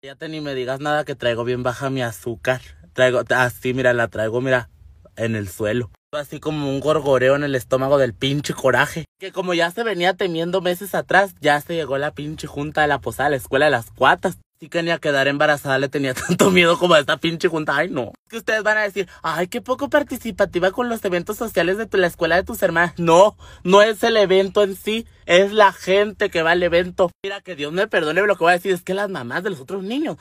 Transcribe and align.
Ya 0.00 0.14
te 0.14 0.28
ni 0.28 0.40
me 0.40 0.54
digas 0.54 0.78
nada 0.78 1.04
que 1.04 1.16
traigo 1.16 1.42
bien 1.42 1.64
baja 1.64 1.90
mi 1.90 2.02
azúcar. 2.02 2.60
Traigo, 2.92 3.24
así, 3.30 3.74
mira, 3.74 3.92
la 3.92 4.06
traigo, 4.06 4.40
mira, 4.40 4.70
en 5.16 5.34
el 5.34 5.48
suelo. 5.48 5.90
Así 6.12 6.38
como 6.38 6.70
un 6.70 6.78
gorgoreo 6.78 7.34
en 7.34 7.42
el 7.42 7.56
estómago 7.56 7.98
del 7.98 8.14
pinche 8.14 8.54
coraje. 8.54 9.06
Que 9.18 9.32
como 9.32 9.54
ya 9.54 9.72
se 9.72 9.82
venía 9.82 10.14
temiendo 10.14 10.60
meses 10.60 10.94
atrás, 10.94 11.34
ya 11.40 11.60
se 11.60 11.74
llegó 11.74 11.98
la 11.98 12.12
pinche 12.12 12.46
junta 12.46 12.82
de 12.82 12.86
la 12.86 13.00
posada, 13.00 13.30
la 13.30 13.36
escuela 13.36 13.64
de 13.64 13.72
las 13.72 13.90
cuatas. 13.90 14.38
Si 14.60 14.68
quería 14.68 14.98
quedar 14.98 15.26
embarazada, 15.26 15.80
le 15.80 15.88
tenía 15.88 16.14
tanto 16.28 16.52
miedo 16.52 16.78
como 16.78 16.94
a 16.94 17.00
esta 17.00 17.16
pinche 17.16 17.48
junta. 17.48 17.76
Ay, 17.76 17.88
no. 17.90 18.12
Que 18.28 18.36
ustedes 18.36 18.62
van 18.62 18.78
a 18.78 18.82
decir, 18.82 19.08
ay, 19.24 19.48
qué 19.48 19.60
poco 19.60 19.90
participativa 19.90 20.70
con 20.70 20.88
los 20.88 21.04
eventos 21.04 21.36
sociales 21.36 21.76
de 21.76 21.98
la 21.98 22.06
escuela 22.06 22.36
de 22.36 22.44
tus 22.44 22.62
hermanas. 22.62 22.94
No, 22.98 23.36
no 23.64 23.82
es 23.82 24.00
el 24.04 24.16
evento 24.16 24.62
en 24.62 24.76
sí, 24.76 25.08
es 25.28 25.52
la 25.52 25.72
gente 25.72 26.30
que 26.30 26.42
va 26.42 26.52
al 26.52 26.62
evento. 26.62 27.10
Mira, 27.22 27.42
que 27.42 27.54
Dios 27.54 27.70
me 27.70 27.86
perdone 27.86 28.22
lo 28.22 28.34
que 28.34 28.44
voy 28.44 28.50
a 28.50 28.54
decir, 28.54 28.72
es 28.72 28.82
que 28.82 28.94
las 28.94 29.10
mamás 29.10 29.42
de 29.42 29.50
los 29.50 29.60
otros 29.60 29.82
niños 29.82 30.16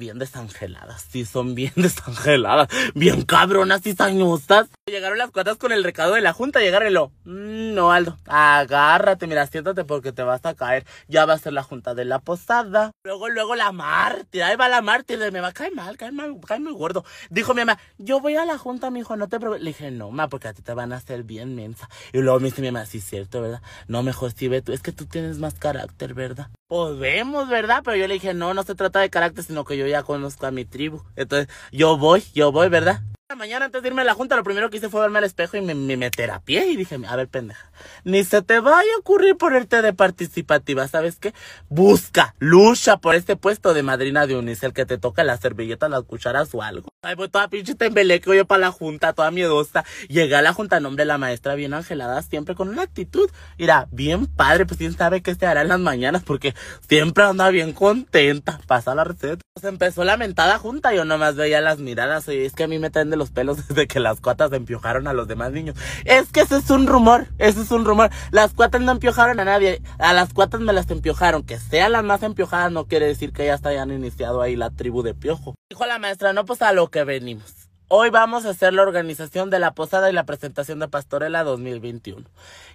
bien 0.00 0.18
desangeladas. 0.18 1.06
Sí, 1.08 1.24
son 1.24 1.54
bien 1.54 1.72
desangeladas, 1.76 2.68
bien 2.94 3.22
cabronas 3.22 3.86
y 3.86 3.94
sañosas. 3.94 4.68
Llegaron 4.86 5.16
las 5.16 5.30
cuatas 5.30 5.56
con 5.56 5.70
el 5.70 5.84
recado 5.84 6.14
de 6.14 6.20
la 6.20 6.32
junta, 6.32 6.60
llegaron 6.60 6.88
y 6.88 6.90
lo, 6.90 7.12
mm, 7.24 7.74
no, 7.74 7.92
Aldo, 7.92 8.18
agárrate, 8.26 9.26
mira, 9.26 9.46
siéntate 9.46 9.84
porque 9.84 10.12
te 10.12 10.24
vas 10.24 10.44
a 10.44 10.54
caer. 10.54 10.84
Ya 11.06 11.24
va 11.24 11.34
a 11.34 11.38
ser 11.38 11.52
la 11.52 11.62
junta 11.62 11.94
de 11.94 12.04
la 12.04 12.18
posada. 12.18 12.90
Luego, 13.04 13.28
luego 13.28 13.54
la 13.54 13.70
mártir, 13.70 14.42
ahí 14.42 14.56
va 14.56 14.68
la 14.68 14.82
mártir, 14.82 15.18
me 15.32 15.40
va 15.40 15.48
a 15.48 15.52
caer 15.52 15.74
mal, 15.74 15.96
cae 15.96 16.10
mal, 16.10 16.36
cae 16.44 16.58
muy 16.58 16.72
gordo. 16.72 17.04
Dijo 17.30 17.54
mi 17.54 17.60
mamá, 17.60 17.78
yo 17.98 18.20
voy 18.20 18.34
a 18.34 18.44
la 18.44 18.58
junta, 18.58 18.90
mi 18.90 19.00
hijo, 19.00 19.16
no 19.16 19.28
te 19.28 19.38
preocupes. 19.38 19.62
Le 19.62 19.70
dije, 19.70 19.92
no, 19.92 20.10
ma, 20.10 20.28
porque 20.28 20.48
a 20.48 20.52
ti 20.52 20.62
te 20.62 20.74
van 20.74 20.92
a 20.92 20.96
hacer 20.96 21.22
bien 21.22 21.54
mensa. 21.54 21.88
Y 22.12 22.18
luego 22.18 22.40
me 22.40 22.46
dice 22.46 22.60
mi 22.60 22.72
mamá, 22.72 22.86
sí, 22.86 23.00
cierto, 23.00 23.40
¿verdad? 23.40 23.62
No, 23.86 24.02
mejor 24.02 24.32
sí, 24.32 24.47
es 24.54 24.80
que 24.80 24.92
tú 24.92 25.06
tienes 25.06 25.38
más 25.38 25.54
carácter, 25.54 26.14
¿verdad? 26.14 26.48
Podemos, 26.68 27.48
¿verdad? 27.48 27.80
Pero 27.82 27.96
yo 27.96 28.06
le 28.06 28.14
dije, 28.14 28.34
no, 28.34 28.52
no 28.52 28.62
se 28.62 28.74
trata 28.74 29.00
de 29.00 29.08
carácter, 29.08 29.42
sino 29.42 29.64
que 29.64 29.78
yo 29.78 29.86
ya 29.86 30.02
conozco 30.02 30.44
a 30.44 30.50
mi 30.50 30.66
tribu. 30.66 31.02
Entonces, 31.16 31.48
yo 31.72 31.96
voy, 31.96 32.22
yo 32.34 32.52
voy, 32.52 32.68
¿verdad? 32.68 33.00
La 33.30 33.36
mañana 33.36 33.66
antes 33.66 33.82
de 33.82 33.88
irme 33.88 34.00
a 34.00 34.04
la 34.06 34.14
junta, 34.14 34.36
lo 34.36 34.42
primero 34.42 34.70
que 34.70 34.78
hice 34.78 34.88
fue 34.88 35.02
verme 35.02 35.18
al 35.18 35.24
espejo 35.24 35.58
y 35.58 35.60
me, 35.60 35.74
me, 35.74 35.98
me 35.98 36.10
terapié 36.10 36.66
y 36.68 36.76
dije, 36.76 36.98
a 37.06 37.14
ver, 37.14 37.28
pendeja, 37.28 37.70
ni 38.04 38.24
se 38.24 38.40
te 38.40 38.58
vaya 38.58 38.88
a 38.96 39.00
ocurrir 39.00 39.36
ponerte 39.36 39.82
de 39.82 39.92
participativa, 39.92 40.88
¿sabes 40.88 41.16
qué? 41.16 41.34
Busca, 41.68 42.34
lucha 42.38 42.96
por 42.96 43.14
este 43.14 43.36
puesto 43.36 43.74
de 43.74 43.82
madrina 43.82 44.26
de 44.26 44.34
Unicel 44.34 44.72
que 44.72 44.86
te 44.86 44.96
toca 44.96 45.24
la 45.24 45.36
servilleta, 45.36 45.90
las 45.90 46.04
cucharas 46.04 46.54
o 46.54 46.62
algo. 46.62 46.88
Ay, 47.02 47.16
pues 47.16 47.30
toda 47.30 47.48
pinche 47.48 47.74
tembeleque 47.74 48.34
yo 48.34 48.46
para 48.46 48.60
la 48.60 48.72
junta, 48.72 49.12
toda 49.12 49.30
miedosa. 49.30 49.84
Llegué 50.08 50.34
a 50.34 50.40
la 50.40 50.54
junta, 50.54 50.80
nombre 50.80 51.04
la 51.04 51.18
maestra 51.18 51.54
bien 51.54 51.74
angelada, 51.74 52.22
siempre 52.22 52.54
con 52.54 52.70
una 52.70 52.80
actitud, 52.80 53.30
mira, 53.58 53.88
bien 53.90 54.24
padre, 54.24 54.64
pues 54.64 54.78
quién 54.78 54.96
sabe 54.96 55.20
qué 55.20 55.34
se 55.34 55.44
hará 55.44 55.60
en 55.60 55.68
las 55.68 55.80
mañanas, 55.80 56.22
porque 56.22 56.54
siempre 56.88 57.24
anda 57.24 57.50
bien 57.50 57.72
contenta. 57.72 58.60
Pasa 58.66 58.94
la 58.94 59.04
receta. 59.04 59.42
Pues 59.54 59.64
empezó 59.64 60.04
la 60.04 60.16
mentada 60.16 60.58
junta, 60.58 60.94
yo 60.94 61.04
nomás 61.04 61.36
veía 61.36 61.60
las 61.60 61.78
miradas, 61.78 62.28
y 62.28 62.44
es 62.44 62.52
que 62.52 62.64
a 62.64 62.68
mí 62.68 62.78
me 62.78 62.90
traen 62.90 63.10
de 63.10 63.16
los 63.16 63.30
pelos 63.30 63.56
desde 63.68 63.86
que 63.86 64.00
las 64.00 64.20
cuatas 64.20 64.52
empiojaron 64.52 65.06
a 65.06 65.12
los 65.12 65.28
demás 65.28 65.52
niños. 65.52 65.76
Es 66.04 66.30
que 66.32 66.40
ese 66.40 66.58
es 66.58 66.70
un 66.70 66.86
rumor, 66.86 67.26
ese 67.38 67.62
es 67.62 67.70
un 67.70 67.84
rumor. 67.84 68.10
Las 68.30 68.54
cuatas 68.54 68.80
no 68.80 68.92
empiojaron 68.92 69.40
a 69.40 69.44
nadie, 69.44 69.82
a 69.98 70.12
las 70.12 70.32
cuatas 70.32 70.60
me 70.60 70.72
las 70.72 70.90
empiojaron. 70.90 71.42
Que 71.42 71.58
sean 71.58 71.92
las 71.92 72.04
más 72.04 72.22
empiojadas 72.22 72.72
no 72.72 72.86
quiere 72.86 73.06
decir 73.06 73.32
que 73.32 73.46
ya 73.46 73.58
hayan 73.64 73.90
iniciado 73.90 74.40
ahí 74.40 74.56
la 74.56 74.70
tribu 74.70 75.02
de 75.02 75.14
piojo. 75.14 75.54
Dijo 75.68 75.86
la 75.86 75.98
maestra, 75.98 76.32
no 76.32 76.44
pues 76.44 76.62
a 76.62 76.72
lo 76.72 76.90
que 76.90 77.04
venimos. 77.04 77.57
Hoy 77.90 78.10
vamos 78.10 78.44
a 78.44 78.50
hacer 78.50 78.74
la 78.74 78.82
organización 78.82 79.48
de 79.48 79.58
la 79.58 79.72
posada 79.72 80.10
y 80.10 80.12
la 80.12 80.26
presentación 80.26 80.78
de 80.78 80.88
Pastorela 80.88 81.42
2021. 81.42 82.28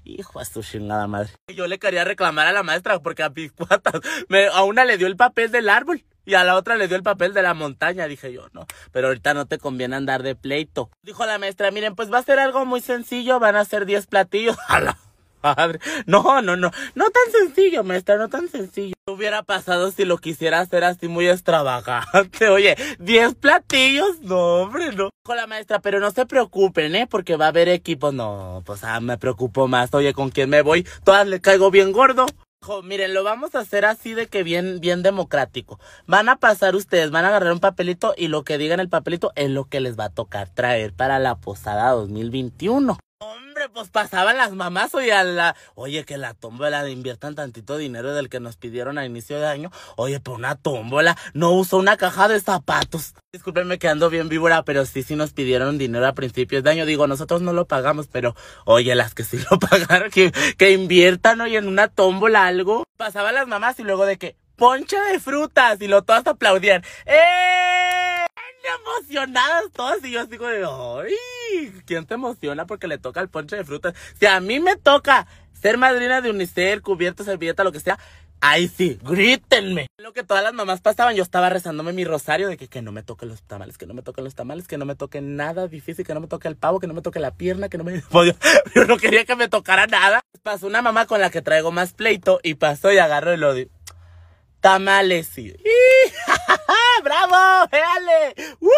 Hijo 0.06 0.40
a 0.40 0.46
su 0.46 0.64
chingada 0.64 1.06
madre. 1.06 1.30
Yo 1.56 1.68
le 1.68 1.78
quería 1.78 2.04
reclamar 2.04 2.48
a 2.48 2.52
la 2.52 2.64
maestra 2.64 2.98
porque 2.98 3.22
a 3.22 3.30
mis 3.30 3.52
cuatas, 3.52 4.02
a 4.52 4.64
una 4.64 4.86
le 4.86 4.98
dio 4.98 5.06
el 5.06 5.16
papel 5.16 5.52
del 5.52 5.70
árbol 5.70 6.04
y 6.26 6.34
a 6.34 6.44
la 6.44 6.56
otra 6.56 6.78
le 6.78 6.88
dio 6.88 6.98
el 6.98 7.04
papel 7.04 7.36
de 7.36 7.44
la 7.44 7.54
montaña. 7.54 8.08
Dije 8.08 8.34
yo, 8.34 8.48
no, 8.54 8.66
pero 8.92 9.10
ahorita 9.10 9.36
no 9.36 9.46
te 9.46 9.60
conviene 9.60 9.96
andar 9.96 10.24
de 10.24 10.34
pleito. 10.34 10.90
Dijo 11.04 11.28
la 11.28 11.38
maestra, 11.38 11.70
miren, 11.70 11.94
pues 11.94 12.12
va 12.12 12.18
a 12.18 12.24
ser 12.24 12.40
algo 12.40 12.66
muy 12.66 12.82
sencillo, 12.82 13.40
van 13.40 13.56
a 13.56 13.66
ser 13.66 13.86
10 13.86 14.08
platillos. 14.08 14.58
A 14.68 14.98
la 15.44 15.56
madre. 15.56 15.80
No, 16.06 16.42
no, 16.42 16.56
no, 16.56 16.72
no 16.96 17.06
tan 17.10 17.32
sencillo, 17.32 17.84
maestra, 17.84 18.18
no 18.18 18.30
tan 18.30 18.48
sencillo. 18.50 18.94
¿Qué 19.06 19.14
hubiera 19.14 19.44
pasado 19.44 19.92
si 19.92 20.06
lo 20.06 20.18
quisiera 20.18 20.60
hacer 20.60 20.84
así 20.84 21.08
muy 21.08 21.28
extravagante? 21.28 22.50
Oye, 22.50 22.76
10 23.00 23.36
platillos, 23.36 24.22
no, 24.22 24.64
hombre, 24.64 24.94
no. 24.94 25.10
Dijo 25.26 25.36
la 25.36 25.48
maestra, 25.48 25.80
pero 25.80 26.00
no 26.00 26.12
se 26.12 26.26
preocupen, 26.26 26.96
¿eh? 26.96 27.08
Porque 27.08 27.36
va 27.36 27.46
a 27.46 27.50
haber 27.50 27.70
equipo. 27.70 28.12
No, 28.12 28.64
pues 28.66 28.84
ah, 28.84 29.00
me 29.00 29.18
preocupo 29.18 29.68
más. 29.68 29.94
Oye, 29.94 30.14
¿con 30.14 30.30
quién 30.30 30.50
me 30.50 30.62
voy? 30.62 30.88
Todas 31.04 31.28
le 31.28 31.42
caigo 31.42 31.72
bien 31.72 31.92
gordo. 31.92 32.26
Miren, 32.84 33.14
lo 33.14 33.24
vamos 33.24 33.56
a 33.56 33.60
hacer 33.60 33.84
así 33.84 34.14
de 34.14 34.28
que 34.28 34.44
bien, 34.44 34.80
bien 34.80 35.04
democrático. 35.04 35.80
Van 36.08 36.30
a 36.30 36.38
pasar 36.38 36.76
ustedes, 36.76 37.12
van 37.12 37.26
a 37.26 37.28
agarrar 37.28 37.52
un 37.52 37.60
papelito 37.60 38.14
y 38.16 38.30
lo 38.30 38.44
que 38.44 38.58
diga 38.58 38.74
en 38.74 38.80
el 38.80 38.88
papelito 38.88 39.34
es 39.36 39.50
lo 39.50 39.66
que 39.66 39.82
les 39.82 40.00
va 40.00 40.06
a 40.06 40.10
tocar 40.10 40.48
traer 40.50 40.94
para 40.94 41.20
la 41.20 41.36
posada 41.36 41.92
2021. 41.92 42.98
Pues 43.74 43.90
pasaban 43.90 44.38
las 44.38 44.52
mamás, 44.52 44.94
oye, 44.94 45.14
a 45.14 45.24
la, 45.24 45.56
oye, 45.74 46.06
que 46.06 46.20
la 46.20 46.36
tómbola 46.36 46.88
inviertan 46.90 47.34
tantito 47.34 47.76
dinero 47.76 48.14
del 48.14 48.30
que 48.30 48.40
nos 48.40 48.56
pidieron 48.56 49.00
a 49.00 49.06
inicio 49.06 49.40
de 49.40 49.48
año. 49.48 49.72
Oye, 49.96 50.20
pero 50.20 50.36
una 50.36 50.56
tómbola, 50.56 51.18
no 51.34 51.54
uso 51.54 51.78
una 51.78 51.98
caja 51.98 52.28
de 52.28 52.40
zapatos. 52.40 53.16
Discúlpenme 53.32 53.80
que 53.80 53.88
ando 53.88 54.12
bien 54.12 54.30
víbora, 54.30 54.62
pero 54.62 54.86
sí, 54.86 55.02
sí 55.02 55.16
nos 55.16 55.34
pidieron 55.34 55.80
dinero 55.80 56.06
a 56.06 56.14
principios 56.14 56.64
de 56.64 56.70
año. 56.70 56.86
Digo, 56.86 57.08
nosotros 57.08 57.42
no 57.42 57.52
lo 57.52 57.66
pagamos, 57.66 58.06
pero 58.06 58.36
oye, 58.66 58.94
las 58.94 59.16
que 59.16 59.24
sí 59.24 59.40
lo 59.50 59.58
pagaron, 59.72 60.12
que, 60.12 60.32
que 60.56 60.72
inviertan, 60.72 61.42
oye, 61.42 61.58
en 61.58 61.68
una 61.68 61.88
tómbola 61.88 62.46
algo. 62.46 62.84
Pasaban 62.98 63.34
las 63.34 63.48
mamás 63.48 63.80
y 63.80 63.84
luego 63.84 64.06
de 64.06 64.20
que, 64.20 64.36
ponche 64.56 64.98
de 65.12 65.20
frutas, 65.20 65.82
y 65.82 65.88
lo 65.88 66.04
todas 66.04 66.28
aplaudían. 66.28 66.84
¡Eh! 67.08 68.23
Emocionadas 68.64 69.72
todas 69.74 70.04
y 70.04 70.12
yo 70.12 70.26
digo 70.26 70.48
de, 70.48 70.66
ay, 70.66 71.82
¿quién 71.86 72.06
te 72.06 72.16
emociona 72.16 72.66
porque 72.66 72.88
le 72.88 72.98
toca 72.98 73.22
el 73.22 73.30
ponche 73.30 73.56
de 73.56 73.64
frutas? 73.64 73.94
Si 74.20 74.26
a 74.26 74.40
mí 74.40 74.60
me 74.60 74.76
toca 74.76 75.28
ser 75.54 75.78
madrina 75.78 76.22
de 76.22 76.30
unicel, 76.30 76.82
cubierta, 76.82 77.24
servilleta, 77.24 77.64
lo 77.64 77.72
que 77.72 77.80
sea, 77.80 77.98
Ay, 78.46 78.68
sí, 78.68 79.00
grítenme. 79.02 79.88
Lo 79.98 80.12
que 80.12 80.26
todas 80.26 80.44
las 80.44 80.54
mamás 80.54 80.82
pasaban, 80.82 81.16
yo 81.16 81.24
estaba 81.24 81.48
rezándome 81.48 81.94
mi 81.94 82.04
rosario 82.04 82.50
de 82.50 82.58
que, 82.58 82.68
que 82.68 82.82
no 82.82 82.92
me 82.92 83.02
toquen 83.02 83.30
los 83.30 83.42
tamales, 83.42 83.78
que 83.78 83.86
no 83.86 83.94
me 83.94 84.02
toquen 84.02 84.26
los 84.26 84.36
tamales, 84.36 84.68
que 84.68 84.78
no 84.78 84.84
me 84.84 84.96
toque 84.96 85.22
nada 85.22 85.70
difícil, 85.70 86.06
que 86.06 86.14
no 86.14 86.20
me 86.20 86.28
toque 86.28 86.50
el 86.50 86.58
pavo, 86.58 86.82
que 86.82 86.88
no 86.88 86.94
me 86.94 87.02
toque 87.02 87.22
la 87.22 87.38
pierna, 87.38 87.70
que 87.70 87.78
no 87.78 87.86
me... 87.86 88.04
Yo 88.76 88.84
no 88.86 88.98
quería 88.98 89.24
que 89.24 89.38
me 89.38 89.48
tocara 89.48 89.88
nada. 89.88 90.20
Pasó 90.44 90.68
una 90.68 90.82
mamá 90.82 91.06
con 91.06 91.22
la 91.22 91.30
que 91.30 91.42
traigo 91.42 91.72
más 91.72 91.94
pleito 91.94 92.42
y 92.44 92.56
pasó 92.56 92.92
y 92.92 92.98
agarró 92.98 93.32
el 93.32 93.46
odio. 93.46 93.70
Tamales, 94.64 95.28
sí. 95.28 95.54
¡Bravo! 97.04 97.68
¡Véale! 97.70 98.56
¡Woo! 98.62 98.72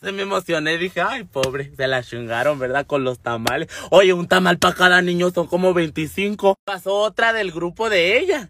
Se 0.00 0.12
me 0.12 0.22
emocioné, 0.22 0.78
dije, 0.78 1.02
ay, 1.02 1.24
pobre, 1.24 1.70
se 1.76 1.86
la 1.86 2.02
chingaron, 2.02 2.58
¿verdad? 2.58 2.86
Con 2.86 3.04
los 3.04 3.18
tamales. 3.18 3.68
Oye, 3.90 4.14
un 4.14 4.28
tamal 4.28 4.58
para 4.58 4.74
cada 4.74 5.02
niño 5.02 5.30
son 5.30 5.46
como 5.46 5.74
25. 5.74 6.56
Pasó 6.64 6.94
otra 6.94 7.34
del 7.34 7.52
grupo 7.52 7.90
de 7.90 8.18
ella. 8.18 8.48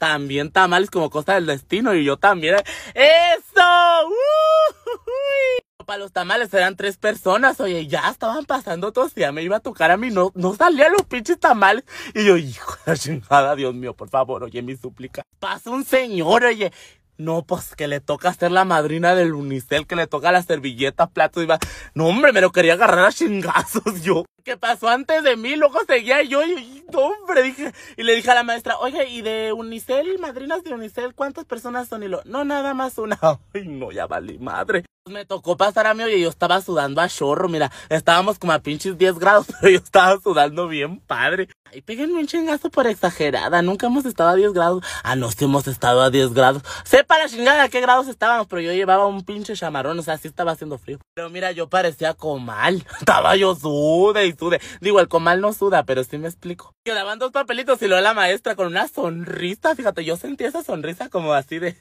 También 0.00 0.50
tamales 0.50 0.90
como 0.90 1.08
cosa 1.08 1.34
del 1.34 1.46
destino 1.46 1.94
y 1.94 2.02
yo 2.02 2.16
también. 2.16 2.56
¡Eso! 2.94 4.08
¡Uh! 4.08 5.61
Para 5.84 5.98
los 5.98 6.12
tamales 6.12 6.52
eran 6.54 6.76
tres 6.76 6.96
personas, 6.96 7.60
oye, 7.60 7.86
ya 7.86 8.08
estaban 8.10 8.44
pasando 8.44 8.92
todos, 8.92 9.14
ya 9.14 9.32
me 9.32 9.42
iba 9.42 9.56
a 9.56 9.60
tocar 9.60 9.90
a 9.90 9.96
mí, 9.96 10.10
no, 10.10 10.32
no 10.34 10.54
salían 10.54 10.92
los 10.92 11.02
pinches 11.02 11.38
tamales. 11.38 11.84
Y 12.14 12.24
yo, 12.24 12.36
hijo 12.36 12.74
de 12.84 12.92
la 12.92 12.96
chingada, 12.96 13.54
Dios 13.56 13.74
mío, 13.74 13.94
por 13.94 14.08
favor, 14.08 14.44
oye, 14.44 14.62
mi 14.62 14.76
súplica. 14.76 15.22
Pasa 15.38 15.70
un 15.70 15.84
señor, 15.84 16.44
oye, 16.44 16.72
no, 17.18 17.44
pues 17.44 17.74
que 17.76 17.88
le 17.88 18.00
toca 18.00 18.32
ser 18.32 18.50
la 18.52 18.64
madrina 18.64 19.14
del 19.14 19.34
unicel, 19.34 19.86
que 19.86 19.96
le 19.96 20.06
toca 20.06 20.32
las 20.32 20.46
servilletas, 20.46 21.10
platos 21.10 21.42
y 21.42 21.46
va. 21.46 21.58
No, 21.94 22.06
hombre, 22.06 22.32
me 22.32 22.40
lo 22.40 22.50
quería 22.50 22.72
agarrar 22.72 23.04
a 23.04 23.12
chingazos 23.12 23.82
yo. 24.02 24.24
¿Qué 24.44 24.56
pasó 24.56 24.88
antes 24.88 25.22
de 25.22 25.36
mí? 25.36 25.54
Luego 25.54 25.78
seguía 25.86 26.22
yo 26.22 26.42
y, 26.44 26.84
no, 26.92 26.98
hombre, 27.00 27.42
dije. 27.42 27.72
Y 27.96 28.02
le 28.02 28.16
dije 28.16 28.30
a 28.30 28.34
la 28.34 28.42
maestra, 28.42 28.76
oye, 28.78 29.08
¿y 29.08 29.22
de 29.22 29.52
unicel, 29.52 30.18
madrinas 30.18 30.64
de 30.64 30.74
unicel, 30.74 31.14
cuántas 31.14 31.44
personas 31.44 31.88
son? 31.88 32.02
Y 32.02 32.08
lo, 32.08 32.22
no, 32.24 32.44
nada 32.44 32.74
más 32.74 32.98
una. 32.98 33.18
Ay, 33.54 33.68
no, 33.68 33.92
ya 33.92 34.06
valí 34.06 34.38
madre. 34.38 34.84
Me 35.10 35.24
tocó 35.24 35.56
pasar 35.56 35.88
a 35.88 35.94
mí, 35.94 36.04
oye, 36.04 36.20
yo 36.20 36.28
estaba 36.28 36.60
sudando 36.60 37.00
a 37.00 37.08
chorro, 37.08 37.48
mira, 37.48 37.72
estábamos 37.88 38.38
como 38.38 38.52
a 38.52 38.60
pinches 38.60 38.96
10 38.96 39.18
grados, 39.18 39.46
pero 39.48 39.68
yo 39.72 39.78
estaba 39.78 40.20
sudando 40.20 40.68
bien 40.68 41.00
padre. 41.00 41.48
Y 41.72 41.80
péguenme 41.80 42.20
un 42.20 42.26
chingazo 42.26 42.70
por 42.70 42.86
exagerada, 42.86 43.62
nunca 43.62 43.86
hemos 43.86 44.04
estado 44.04 44.30
a 44.30 44.34
10 44.36 44.52
grados. 44.52 44.84
Ah, 45.02 45.16
no, 45.16 45.28
sí 45.30 45.44
hemos 45.44 45.66
estado 45.66 46.02
a 46.02 46.10
10 46.10 46.34
grados. 46.34 46.62
Sepa 46.84 47.18
la 47.18 47.28
chingada 47.28 47.64
a 47.64 47.68
qué 47.68 47.80
grados 47.80 48.06
estábamos, 48.06 48.46
pero 48.46 48.62
yo 48.62 48.72
llevaba 48.72 49.06
un 49.06 49.24
pinche 49.24 49.54
chamarrón, 49.54 49.98
o 49.98 50.02
sea, 50.02 50.18
sí 50.18 50.28
estaba 50.28 50.52
haciendo 50.52 50.78
frío. 50.78 50.98
Pero 51.14 51.30
mira, 51.30 51.50
yo 51.50 51.68
parecía 51.68 52.14
comal, 52.14 52.86
estaba 53.00 53.34
yo 53.34 53.56
sude 53.56 54.26
sude. 54.36 54.60
Digo, 54.80 55.00
el 55.00 55.08
comal 55.08 55.40
no 55.40 55.52
suda, 55.52 55.84
pero 55.84 56.04
sí 56.04 56.18
me 56.18 56.28
explico. 56.28 56.74
Quedaban 56.84 57.18
dos 57.18 57.32
papelitos 57.32 57.80
y 57.82 57.88
luego 57.88 58.02
la 58.02 58.14
maestra 58.14 58.56
con 58.56 58.66
una 58.66 58.88
sonrisa, 58.88 59.74
fíjate, 59.74 60.04
yo 60.04 60.16
sentí 60.16 60.44
esa 60.44 60.62
sonrisa 60.62 61.08
como 61.08 61.32
así 61.32 61.58
de... 61.58 61.76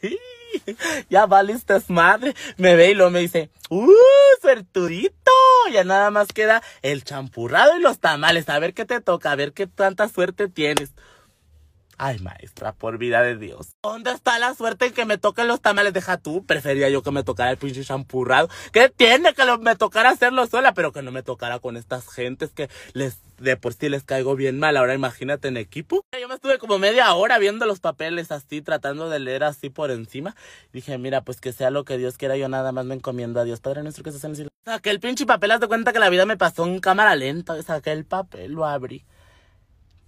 ya 1.09 1.25
valiste 1.25 1.74
madre. 1.88 2.36
Me 2.57 2.75
ve 2.75 2.92
y 2.92 2.94
luego 2.94 3.12
me 3.12 3.19
dice, 3.19 3.50
¡uh, 3.69 3.88
suertudito! 4.42 5.31
Ya 5.71 5.83
nada 5.83 6.12
más 6.12 6.27
queda 6.30 6.62
el 6.81 7.03
champurrado 7.03 7.77
y 7.77 7.81
los 7.81 8.00
tamales. 8.00 8.50
A 8.50 8.59
ver 8.59 8.74
qué 8.74 8.86
te 8.86 9.00
toca, 9.01 9.31
a 9.31 9.36
ver 9.36 9.53
qué 9.53 9.68
tanta 9.68 10.09
suerte 10.09 10.48
tienes. 10.50 10.92
Ay, 12.03 12.18
maestra, 12.18 12.74
por 12.74 12.98
vida 12.98 13.21
de 13.21 13.38
Dios. 13.38 13.75
¿Dónde 13.83 14.09
está 14.09 14.39
la 14.39 14.56
suerte 14.56 14.88
en 14.88 14.94
que 14.94 15.06
me 15.06 15.19
toquen 15.19 15.48
los 15.48 15.62
tamales? 15.62 15.94
Deja 15.94 16.18
tú. 16.18 16.44
Prefería 16.44 16.89
yo 16.89 17.03
que 17.03 17.12
me 17.12 17.21
tocara 17.21 17.51
el 17.51 17.57
pinche 17.57 17.83
champurrado. 17.83 18.50
¿Qué 18.74 18.89
tiene 18.89 19.36
que 19.36 19.44
me 19.59 19.75
tocara 19.75 20.09
hacerlo 20.09 20.48
sola? 20.48 20.74
Pero 20.74 20.92
que 20.92 21.03
no 21.03 21.12
me 21.12 21.21
tocara 21.21 21.59
con 21.59 21.77
estas 21.77 22.09
gentes 22.09 22.50
que 22.53 22.71
les 22.94 23.19
de 23.38 23.56
por 23.56 23.75
sí 23.75 23.88
les 23.88 24.01
caigo 24.01 24.36
bien 24.36 24.57
mal. 24.57 24.77
Ahora 24.77 24.95
imagínate 24.95 25.50
en 25.50 25.57
equipo. 25.57 26.03
Yo 26.19 26.27
me 26.27 26.33
estuve 26.33 26.57
como 26.57 26.80
media 26.80 27.13
hora 27.13 27.38
viendo 27.38 27.68
los 27.68 27.80
papeles 27.80 28.31
así, 28.31 28.63
tratando 28.63 29.07
de 29.07 29.19
leer 29.19 29.44
así 29.44 29.69
por 29.69 29.92
encima. 29.92 30.36
Dije, 30.74 30.98
mira, 30.98 31.21
pues 31.21 31.39
que 31.39 31.53
sea 31.53 31.69
lo 31.69 31.86
que 31.86 32.00
Dios 32.00 32.18
quiera. 32.18 32.36
Yo 32.36 32.50
nada 32.50 32.71
más 32.71 32.86
me 32.86 32.95
encomiendo 32.95 33.39
a 33.39 33.44
Dios. 33.44 33.59
Padre 33.59 33.83
nuestro 33.83 34.03
que 34.03 34.09
estás 34.09 34.24
en 34.24 34.31
el 34.31 34.36
cielo. 34.38 34.50
Saqué 34.65 34.89
el 34.89 35.00
pinche 35.00 35.27
papel, 35.27 35.51
haz 35.51 35.59
de 35.59 35.68
cuenta 35.68 35.94
que 35.94 36.00
la 36.00 36.09
vida 36.09 36.25
me 36.25 36.36
pasó 36.36 36.65
en 36.65 36.80
cámara 36.80 37.15
lenta. 37.15 37.62
Saqué 37.62 37.92
el 37.92 38.06
papel, 38.06 38.53
lo 38.53 38.65
abrí 38.65 39.06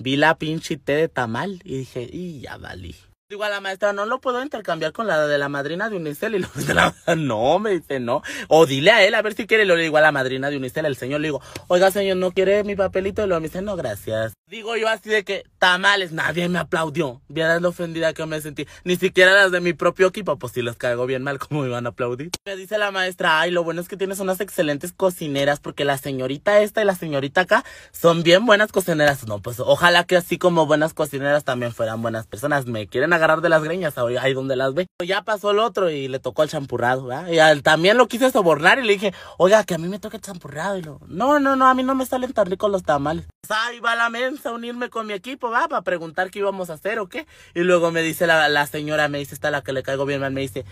vi 0.04 0.18
la 0.18 0.36
pinche 0.36 0.78
té 0.78 0.96
de 0.96 1.08
tamal 1.08 1.62
y 1.64 1.78
dije, 1.78 2.08
y 2.12 2.42
ya 2.42 2.58
valí. 2.58 2.96
Digo 3.30 3.46
a 3.46 3.50
la 3.50 3.62
maestra, 3.62 3.94
no 3.94 4.06
lo 4.06 4.20
puedo 4.20 4.44
intercambiar 4.44 4.92
con 4.92 5.08
la 5.08 5.26
de 5.26 5.38
la 5.38 5.50
madrina 5.50 5.90
de 5.90 5.96
Unicel. 5.96 6.36
Y 6.36 6.40
lo 6.40 6.50
de 6.54 6.74
la 6.74 6.94
no, 7.18 7.58
me 7.58 7.72
dice, 7.72 8.00
no. 8.00 8.22
O 8.50 8.66
dile 8.66 8.92
a 8.92 9.04
él 9.04 9.16
a 9.16 9.22
ver 9.22 9.34
si 9.34 9.48
quiere. 9.48 9.66
Lo 9.66 9.76
digo 9.76 9.98
a 9.98 10.02
la 10.02 10.12
madrina 10.12 10.50
de 10.50 10.58
Unicel. 10.58 10.86
El 10.86 10.98
señor 10.98 11.22
le 11.22 11.30
digo, 11.30 11.42
oiga, 11.68 11.90
señor, 11.90 12.18
¿no 12.18 12.32
quiere 12.32 12.64
mi 12.64 12.76
papelito? 12.76 13.24
Y 13.24 13.28
lo 13.28 13.40
me 13.40 13.48
dice, 13.48 13.62
no, 13.62 13.76
gracias. 13.76 14.34
Digo 14.54 14.78
yo 14.78 14.88
así 14.88 15.10
de 15.10 15.24
que, 15.24 15.46
tamales, 15.58 16.12
nadie 16.12 16.48
me 16.48 16.60
aplaudió. 16.60 17.24
Vieras 17.28 17.60
lo 17.60 17.70
ofendida 17.70 18.14
que 18.14 18.24
me 18.28 18.40
sentí. 18.40 18.68
Ni 18.84 18.98
siquiera 18.98 19.34
las 19.34 19.52
de 19.52 19.62
mi 19.62 19.74
propio 19.74 20.06
equipo, 20.06 20.38
pues 20.38 20.54
si 20.54 20.62
les 20.62 20.76
caigo 20.76 21.08
bien 21.08 21.24
mal, 21.24 21.40
¿cómo 21.40 21.62
me 21.62 21.70
iban 21.70 21.88
a 21.88 21.90
aplaudir? 21.90 22.30
Me 22.46 22.56
dice 22.56 22.78
la 22.78 22.92
maestra, 22.92 23.40
ay, 23.40 23.50
lo 23.50 23.64
bueno 23.64 23.82
es 23.82 23.88
que 23.88 23.98
tienes 23.98 24.20
unas 24.20 24.40
excelentes 24.42 24.94
cocineras, 24.94 25.60
porque 25.60 25.86
la 25.86 25.98
señorita 25.98 26.60
esta 26.62 26.84
y 26.84 26.86
la 26.86 26.94
señorita 26.94 27.42
acá 27.42 27.66
son 27.92 28.22
bien 28.22 28.46
buenas 28.46 28.72
cocineras. 28.72 29.26
No, 29.26 29.40
pues 29.40 29.60
ojalá 29.60 30.04
que 30.04 30.18
así 30.18 30.38
como 30.38 30.68
buenas 30.68 30.94
cocineras 30.94 31.44
también 31.44 31.72
fueran 31.72 32.04
buenas 32.04 32.28
personas. 32.28 32.68
Me 32.68 32.86
quieren 32.86 33.12
agarrar 33.12 33.42
de 33.42 33.50
las 33.50 33.64
greñas, 33.64 33.96
ahí 33.98 34.36
donde 34.36 34.56
las 34.56 34.76
ve. 34.76 34.86
Ya 35.04 35.24
pasó 35.24 35.50
el 35.50 35.58
otro 35.58 35.90
y 35.90 36.08
le 36.08 36.20
tocó 36.20 36.44
el 36.44 36.50
champurrado, 36.50 37.06
¿verdad? 37.08 37.56
Y 37.58 37.62
también 37.64 37.98
lo 37.98 38.08
quise 38.08 38.30
sobornar 38.30 38.78
y 38.78 38.84
le 38.84 38.94
dije, 38.94 39.16
oiga, 39.40 39.64
que 39.64 39.74
a 39.74 39.80
mí 39.80 39.88
me 39.88 39.98
toca 39.98 40.18
el 40.18 40.22
champurrado. 40.22 40.78
Y 40.78 40.84
lo, 40.84 41.00
no, 41.08 41.40
no, 41.40 41.56
no, 41.56 41.66
a 41.66 41.74
mí 41.74 41.82
no 41.82 41.96
me 41.96 42.06
salen 42.06 42.34
tan 42.34 42.46
ricos 42.46 42.70
los 42.70 42.84
tamales. 42.84 43.26
Ahí 43.50 43.80
va 43.80 43.96
la 43.96 44.10
mensa 44.10 44.43
a 44.46 44.52
unirme 44.52 44.90
con 44.90 45.08
mi 45.08 45.14
equipo, 45.14 45.50
va, 45.50 45.68
para 45.68 45.82
preguntar 45.82 46.32
qué 46.32 46.40
íbamos 46.40 46.70
a 46.70 46.74
hacer 46.74 47.00
o 47.00 47.08
qué. 47.08 47.28
Y 47.54 47.62
luego 47.62 47.92
me 47.92 48.02
dice 48.02 48.28
la, 48.28 48.66
señora, 48.68 49.08
me 49.08 49.20
dice, 49.20 49.36
está 49.36 49.52
la 49.52 49.64
que 49.64 49.74
le 49.74 49.84
caigo 49.84 50.06
bien 50.06 50.22
mal, 50.22 50.32
me 50.32 50.42
dice, 50.42 50.66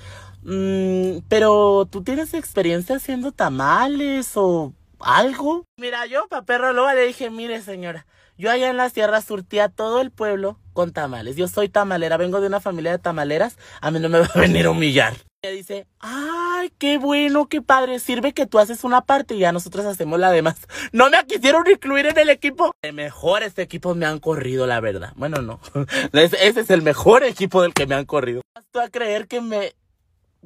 mmm, 0.44 1.20
pero 1.28 1.88
tú 1.90 2.04
tienes 2.04 2.34
experiencia 2.34 2.96
haciendo 2.96 3.32
tamales 3.32 4.32
o 4.36 4.74
algo. 5.00 5.66
Mira, 5.78 6.06
yo, 6.06 6.28
pa' 6.28 6.44
perro 6.44 6.74
loba, 6.74 6.94
le 6.94 7.06
dije, 7.06 7.30
mire 7.30 7.62
señora, 7.62 8.06
yo 8.38 8.52
allá 8.52 8.70
en 8.70 8.78
la 8.78 8.90
sierra 8.90 9.22
surtía 9.22 9.70
todo 9.70 10.02
el 10.02 10.12
pueblo 10.12 10.58
con 10.74 10.94
tamales. 10.94 11.36
Yo 11.36 11.48
soy 11.48 11.70
tamalera, 11.70 12.18
vengo 12.18 12.42
de 12.42 12.48
una 12.48 12.60
familia 12.60 12.92
de 12.92 13.00
tamaleras, 13.00 13.58
a 13.82 13.92
mí 13.92 14.00
no 14.00 14.10
me 14.10 14.20
va 14.20 14.30
a 14.34 14.40
venir 14.40 14.66
a 14.66 14.72
humillar. 14.72 15.16
Ella 15.44 15.56
dice, 15.56 15.88
ay, 15.98 16.72
qué 16.78 17.00
bueno, 17.00 17.48
qué 17.50 17.64
padre, 17.64 17.98
sirve 17.98 18.32
que 18.32 18.46
tú 18.46 18.60
haces 18.60 18.84
una 18.84 19.02
parte 19.02 19.34
y 19.34 19.40
ya 19.40 19.52
nosotros 19.52 19.88
hacemos 19.88 20.20
la 20.20 20.30
demás. 20.30 20.68
No 20.92 21.10
me 21.10 21.18
quisieron 21.26 21.68
incluir 21.68 22.06
en 22.06 22.20
el 22.20 22.30
equipo. 22.30 22.76
De 22.84 22.92
mejores 22.92 23.58
equipos 23.58 23.98
me 23.98 24.06
han 24.06 24.20
corrido, 24.20 24.68
la 24.68 24.80
verdad. 24.82 25.14
Bueno, 25.16 25.42
no. 25.42 25.60
Ese 26.14 26.60
es 26.60 26.70
el 26.70 26.84
mejor 26.84 27.24
equipo 27.24 27.64
del 27.64 27.74
que 27.74 27.88
me 27.88 27.96
han 27.96 28.06
corrido. 28.06 28.44
Tú 28.72 28.80
a 28.80 28.90
creer 28.90 29.28
que 29.28 29.42
me 29.42 29.74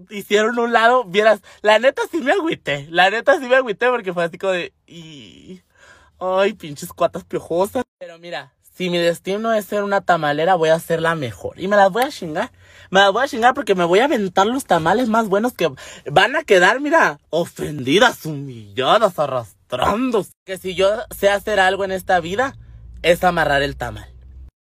hicieron 0.09 0.57
un 0.59 0.71
lado, 0.71 1.03
vieras, 1.03 1.41
la 1.61 1.77
neta 1.77 2.03
sí 2.09 2.19
me 2.19 2.31
agüité. 2.31 2.87
La 2.89 3.09
neta 3.09 3.37
sí 3.37 3.47
me 3.49 3.57
agüité 3.57 3.89
porque 3.89 4.13
fue 4.13 4.23
así 4.23 4.37
como 4.37 4.53
de, 4.53 4.71
y... 4.87 5.61
ay, 6.19 6.53
pinches 6.53 6.93
cuatas 6.93 7.25
piojosas. 7.25 7.83
Pero 7.99 8.17
mira, 8.17 8.53
si 8.73 8.89
mi 8.89 8.97
destino 8.97 9.51
es 9.51 9.65
ser 9.65 9.83
una 9.83 9.99
tamalera, 9.99 10.55
voy 10.55 10.69
a 10.69 10.79
ser 10.79 11.01
la 11.01 11.15
mejor. 11.15 11.59
Y 11.59 11.67
me 11.67 11.75
las 11.75 11.91
voy 11.91 12.03
a 12.03 12.09
chingar. 12.09 12.51
Me 12.91 13.09
voy 13.09 13.23
a 13.23 13.27
chingar 13.27 13.53
porque 13.53 13.75
me 13.75 13.83
voy 13.83 13.99
a 13.99 14.05
aventar 14.05 14.47
los 14.47 14.65
tamales 14.65 15.09
más 15.09 15.27
buenos 15.27 15.53
que 15.53 15.71
van 16.09 16.35
a 16.35 16.43
quedar, 16.43 16.79
mira, 16.79 17.19
ofendidas, 17.29 18.25
humilladas, 18.25 19.17
arrastrándose. 19.19 20.31
Que 20.45 20.57
si 20.57 20.75
yo 20.75 20.89
sé 21.17 21.29
hacer 21.29 21.59
algo 21.59 21.83
en 21.83 21.91
esta 21.91 22.19
vida, 22.19 22.55
es 23.01 23.23
amarrar 23.23 23.61
el 23.61 23.75
tamal. 23.75 24.09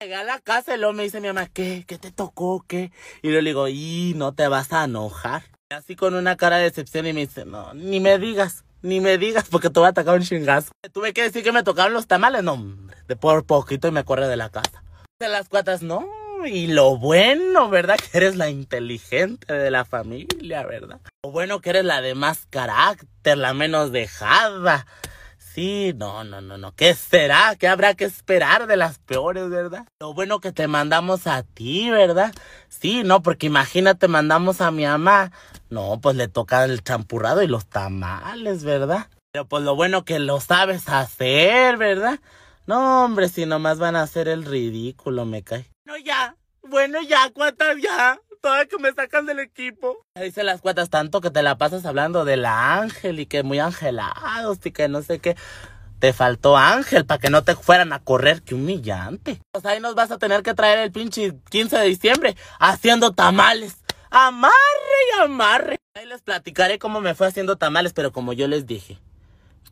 Llegué 0.00 0.16
a 0.16 0.24
la 0.24 0.40
casa 0.40 0.74
y 0.74 0.78
luego 0.78 0.94
me 0.94 1.04
dice 1.04 1.20
mi 1.20 1.28
mamá, 1.28 1.46
¿qué? 1.46 1.84
¿Qué 1.86 1.98
te 1.98 2.10
tocó? 2.10 2.64
¿Qué? 2.66 2.90
Y 3.22 3.32
yo 3.32 3.40
le 3.40 3.50
digo, 3.50 3.68
y 3.68 4.14
no 4.16 4.32
te 4.34 4.48
vas 4.48 4.72
a 4.72 4.84
enojar. 4.84 5.44
Así 5.70 5.96
con 5.96 6.14
una 6.14 6.36
cara 6.36 6.56
de 6.56 6.64
decepción 6.64 7.06
y 7.06 7.12
me 7.12 7.20
dice, 7.20 7.44
no, 7.44 7.72
ni 7.74 8.00
me 8.00 8.18
digas. 8.18 8.64
Ni 8.82 8.98
me 8.98 9.16
digas 9.16 9.44
porque 9.48 9.70
te 9.70 9.78
voy 9.78 9.86
a 9.86 9.90
atacar 9.90 10.16
un 10.16 10.24
chingazo. 10.24 10.72
Tuve 10.92 11.12
que 11.12 11.22
decir 11.22 11.44
que 11.44 11.52
me 11.52 11.62
tocaron 11.62 11.92
los 11.92 12.08
tamales. 12.08 12.42
No, 12.42 12.54
hombre, 12.54 12.96
de 13.06 13.14
por 13.14 13.46
poquito 13.46 13.86
y 13.86 13.92
me 13.92 14.04
corre 14.04 14.26
de 14.26 14.36
la 14.36 14.50
casa. 14.50 14.82
De 15.20 15.28
las 15.28 15.48
cuatas, 15.48 15.82
no. 15.82 16.04
Y 16.46 16.66
lo 16.66 16.96
bueno, 16.96 17.68
¿verdad? 17.68 17.96
Que 18.12 18.18
eres 18.18 18.36
la 18.36 18.50
inteligente 18.50 19.52
de 19.52 19.70
la 19.70 19.84
familia, 19.84 20.66
¿verdad? 20.66 21.00
Lo 21.24 21.30
bueno 21.30 21.60
que 21.60 21.70
eres 21.70 21.84
la 21.84 22.00
de 22.00 22.14
más 22.14 22.46
carácter, 22.50 23.38
la 23.38 23.54
menos 23.54 23.92
dejada. 23.92 24.86
Sí, 25.54 25.92
no, 25.94 26.24
no, 26.24 26.40
no, 26.40 26.56
no. 26.56 26.74
¿Qué 26.74 26.94
será? 26.94 27.56
¿Qué 27.56 27.68
habrá 27.68 27.94
que 27.94 28.04
esperar 28.04 28.66
de 28.66 28.78
las 28.78 28.98
peores, 28.98 29.50
verdad? 29.50 29.86
Lo 30.00 30.14
bueno 30.14 30.40
que 30.40 30.50
te 30.50 30.66
mandamos 30.66 31.26
a 31.26 31.42
ti, 31.42 31.90
¿verdad? 31.90 32.32
Sí, 32.68 33.02
no, 33.04 33.22
porque 33.22 33.48
imagínate, 33.48 34.08
mandamos 34.08 34.62
a 34.62 34.70
mi 34.70 34.84
mamá. 34.84 35.30
No, 35.68 36.00
pues 36.00 36.16
le 36.16 36.28
toca 36.28 36.64
el 36.64 36.82
champurrado 36.82 37.42
y 37.42 37.48
los 37.48 37.66
tamales, 37.66 38.64
¿verdad? 38.64 39.08
Pero 39.30 39.46
pues 39.46 39.62
lo 39.62 39.76
bueno 39.76 40.06
que 40.06 40.18
lo 40.18 40.40
sabes 40.40 40.88
hacer, 40.88 41.76
¿verdad? 41.76 42.18
No, 42.66 43.04
hombre, 43.04 43.28
si 43.28 43.44
nomás 43.44 43.78
van 43.78 43.96
a 43.96 44.02
hacer 44.02 44.28
el 44.28 44.44
ridículo, 44.44 45.26
me 45.26 45.42
cae. 45.42 45.71
No, 45.84 45.96
ya. 45.96 46.36
Bueno, 46.62 47.00
ya, 47.02 47.30
¿cuántas 47.34 47.76
ya? 47.82 48.20
Todas 48.40 48.66
que 48.66 48.78
me 48.78 48.92
sacan 48.92 49.26
del 49.26 49.40
equipo. 49.40 50.04
Dice 50.20 50.44
las 50.44 50.60
cuatas 50.60 50.90
tanto 50.90 51.20
que 51.20 51.30
te 51.30 51.42
la 51.42 51.58
pasas 51.58 51.84
hablando 51.84 52.24
del 52.24 52.44
ángel 52.44 53.20
y 53.20 53.26
que 53.26 53.42
muy 53.42 53.58
angelados 53.58 54.58
y 54.64 54.70
que 54.70 54.88
no 54.88 55.02
sé 55.02 55.18
qué. 55.18 55.36
Te 55.98 56.12
faltó 56.12 56.56
ángel 56.56 57.04
para 57.04 57.20
que 57.20 57.30
no 57.30 57.42
te 57.44 57.54
fueran 57.54 57.92
a 57.92 58.00
correr. 58.00 58.42
Qué 58.42 58.54
humillante. 58.54 59.40
Pues 59.52 59.64
ahí 59.66 59.80
nos 59.80 59.94
vas 59.94 60.10
a 60.10 60.18
tener 60.18 60.42
que 60.42 60.54
traer 60.54 60.78
el 60.78 60.92
pinche 60.92 61.36
15 61.50 61.78
de 61.78 61.86
diciembre 61.86 62.36
haciendo 62.58 63.12
tamales. 63.12 63.76
Amarre 64.10 64.52
y 65.10 65.20
amarre. 65.20 65.78
Ahí 65.94 66.06
les 66.06 66.22
platicaré 66.22 66.78
cómo 66.78 67.00
me 67.00 67.14
fue 67.14 67.26
haciendo 67.26 67.56
tamales, 67.56 67.92
pero 67.92 68.12
como 68.12 68.32
yo 68.32 68.48
les 68.48 68.66
dije, 68.66 68.98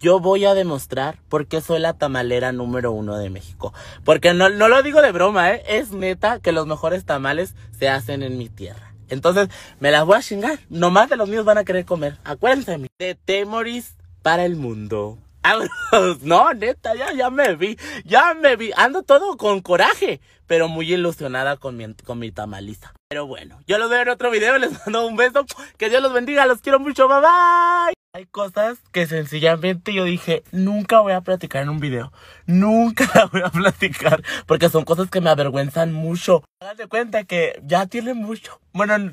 yo 0.00 0.18
voy 0.18 0.46
a 0.46 0.54
demostrar 0.54 1.18
por 1.28 1.46
qué 1.46 1.60
soy 1.60 1.78
la 1.78 1.92
tamalera 1.92 2.52
número 2.52 2.90
uno 2.90 3.18
de 3.18 3.30
México. 3.30 3.72
Porque 4.04 4.34
no, 4.34 4.48
no 4.48 4.68
lo 4.68 4.82
digo 4.82 5.02
de 5.02 5.12
broma, 5.12 5.52
¿eh? 5.52 5.62
Es 5.68 5.92
neta 5.92 6.40
que 6.40 6.52
los 6.52 6.66
mejores 6.66 7.04
tamales 7.04 7.54
se 7.78 7.88
hacen 7.88 8.22
en 8.22 8.38
mi 8.38 8.48
tierra. 8.48 8.94
Entonces, 9.08 9.48
me 9.78 9.90
las 9.90 10.06
voy 10.06 10.16
a 10.16 10.22
chingar. 10.22 10.58
Nomás 10.70 11.10
de 11.10 11.16
los 11.16 11.28
míos 11.28 11.44
van 11.44 11.58
a 11.58 11.64
querer 11.64 11.84
comer. 11.84 12.18
Acuérdense 12.24 12.90
de 12.98 13.14
Temoris 13.14 13.96
para 14.22 14.44
el 14.44 14.56
mundo. 14.56 15.18
No, 16.22 16.52
neta, 16.52 16.94
ya, 16.94 17.12
ya 17.12 17.30
me 17.30 17.56
vi, 17.56 17.76
ya 18.04 18.34
me 18.34 18.56
vi. 18.56 18.70
Ando 18.76 19.02
todo 19.02 19.36
con 19.36 19.60
coraje, 19.60 20.20
pero 20.46 20.68
muy 20.68 20.92
ilusionada 20.92 21.56
con 21.56 21.76
mi, 21.76 21.92
con 21.94 22.18
mi 22.18 22.30
tamaliza. 22.30 22.92
Pero 23.08 23.26
bueno, 23.26 23.60
yo 23.66 23.78
los 23.78 23.90
veo 23.90 24.02
en 24.02 24.08
otro 24.10 24.30
video, 24.30 24.58
les 24.58 24.72
mando 24.72 25.06
un 25.06 25.16
beso. 25.16 25.44
Que 25.76 25.88
Dios 25.88 26.02
los 26.02 26.12
bendiga, 26.12 26.46
los 26.46 26.60
quiero 26.60 26.78
mucho, 26.78 27.08
bye 27.08 27.20
bye. 27.20 27.99
Hay 28.12 28.26
cosas 28.26 28.80
que 28.90 29.06
sencillamente 29.06 29.94
yo 29.94 30.02
dije, 30.02 30.42
nunca 30.50 30.98
voy 30.98 31.12
a 31.12 31.20
platicar 31.20 31.62
en 31.62 31.68
un 31.68 31.78
video. 31.78 32.12
Nunca 32.44 33.06
voy 33.32 33.42
a 33.44 33.50
platicar. 33.50 34.24
Porque 34.46 34.68
son 34.68 34.84
cosas 34.84 35.08
que 35.08 35.20
me 35.20 35.30
avergüenzan 35.30 35.92
mucho. 35.92 36.42
Hagan 36.60 36.76
de 36.76 36.88
cuenta 36.88 37.22
que 37.22 37.62
ya 37.64 37.86
tiene 37.86 38.14
mucho. 38.14 38.60
Bueno, 38.72 39.12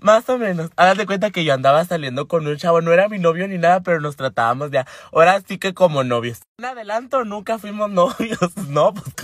más 0.00 0.28
o 0.28 0.38
menos. 0.38 0.70
Hágase 0.76 1.06
cuenta 1.06 1.30
que 1.30 1.44
yo 1.44 1.54
andaba 1.54 1.84
saliendo 1.84 2.28
con 2.28 2.46
un 2.46 2.56
chavo. 2.56 2.80
No 2.80 2.92
era 2.92 3.08
mi 3.08 3.18
novio 3.18 3.48
ni 3.48 3.58
nada, 3.58 3.80
pero 3.80 4.00
nos 4.00 4.16
tratábamos 4.16 4.70
ya. 4.70 4.86
Ahora 5.12 5.40
sí 5.46 5.58
que 5.58 5.74
como 5.74 6.04
novios. 6.04 6.40
En 6.58 6.66
adelanto 6.66 7.24
nunca 7.24 7.58
fuimos 7.58 7.90
novios. 7.90 8.56
No, 8.68 8.94
pues 8.94 9.14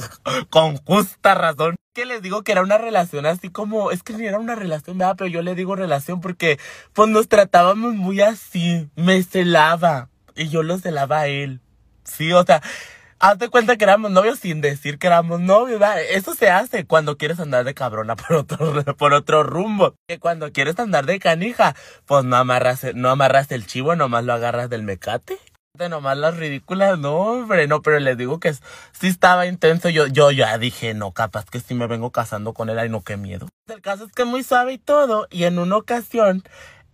con 0.50 0.76
justa 0.78 1.34
razón. 1.34 1.76
Que 1.94 2.06
les 2.06 2.22
digo 2.22 2.42
que 2.42 2.52
era 2.52 2.62
una 2.62 2.78
relación 2.78 3.24
así 3.24 3.50
como. 3.50 3.90
Es 3.90 4.02
que 4.02 4.14
ni 4.14 4.26
era 4.26 4.38
una 4.38 4.56
relación, 4.56 4.98
¿verdad? 4.98 5.14
Pero 5.16 5.28
yo 5.28 5.42
le 5.42 5.54
digo 5.54 5.76
relación 5.76 6.20
porque 6.20 6.58
pues 6.92 7.08
nos 7.08 7.28
tratábamos 7.28 7.94
muy 7.94 8.20
así. 8.20 8.88
Me 8.96 9.22
celaba. 9.22 10.08
Y 10.34 10.48
yo 10.48 10.64
lo 10.64 10.78
celaba 10.78 11.20
a 11.20 11.26
él. 11.28 11.60
Sí, 12.02 12.32
o 12.32 12.44
sea, 12.44 12.60
hazte 13.30 13.48
cuenta 13.48 13.76
que 13.76 13.84
éramos 13.84 14.10
novios 14.10 14.38
sin 14.38 14.60
decir 14.60 14.98
que 14.98 15.06
éramos 15.06 15.40
novios. 15.40 15.80
Eso 16.10 16.34
se 16.34 16.50
hace 16.50 16.84
cuando 16.84 17.16
quieres 17.16 17.40
andar 17.40 17.64
de 17.64 17.74
cabrona 17.74 18.16
por 18.16 18.36
otro, 18.36 18.58
por 18.96 19.14
otro 19.14 19.42
rumbo. 19.42 19.94
Que 20.06 20.18
cuando 20.18 20.52
quieres 20.52 20.78
andar 20.78 21.06
de 21.06 21.18
canija, 21.18 21.74
pues 22.06 22.24
no 22.24 22.36
amarras, 22.36 22.84
no 22.94 23.10
amarras 23.10 23.50
el 23.52 23.66
chivo, 23.66 23.96
nomás 23.96 24.24
lo 24.24 24.32
agarras 24.34 24.68
del 24.68 24.82
mecate. 24.82 25.38
De 25.76 25.88
nomás 25.88 26.16
las 26.16 26.36
ridículas, 26.36 27.00
no, 27.00 27.16
hombre, 27.16 27.66
no, 27.66 27.82
pero 27.82 27.98
les 27.98 28.16
digo 28.16 28.38
que 28.38 28.52
sí 28.52 29.08
estaba 29.08 29.46
intenso. 29.46 29.88
Yo, 29.88 30.06
yo 30.06 30.30
ya 30.30 30.56
dije, 30.56 30.94
no, 30.94 31.10
capaz 31.10 31.46
que 31.46 31.58
si 31.58 31.74
me 31.74 31.88
vengo 31.88 32.12
casando 32.12 32.52
con 32.52 32.70
él, 32.70 32.78
ay, 32.78 32.88
no, 32.88 33.02
qué 33.02 33.16
miedo. 33.16 33.48
El 33.66 33.80
caso 33.80 34.04
es 34.04 34.12
que 34.12 34.24
muy 34.24 34.44
suave 34.44 34.74
y 34.74 34.78
todo, 34.78 35.26
y 35.30 35.44
en 35.44 35.58
una 35.58 35.76
ocasión, 35.76 36.44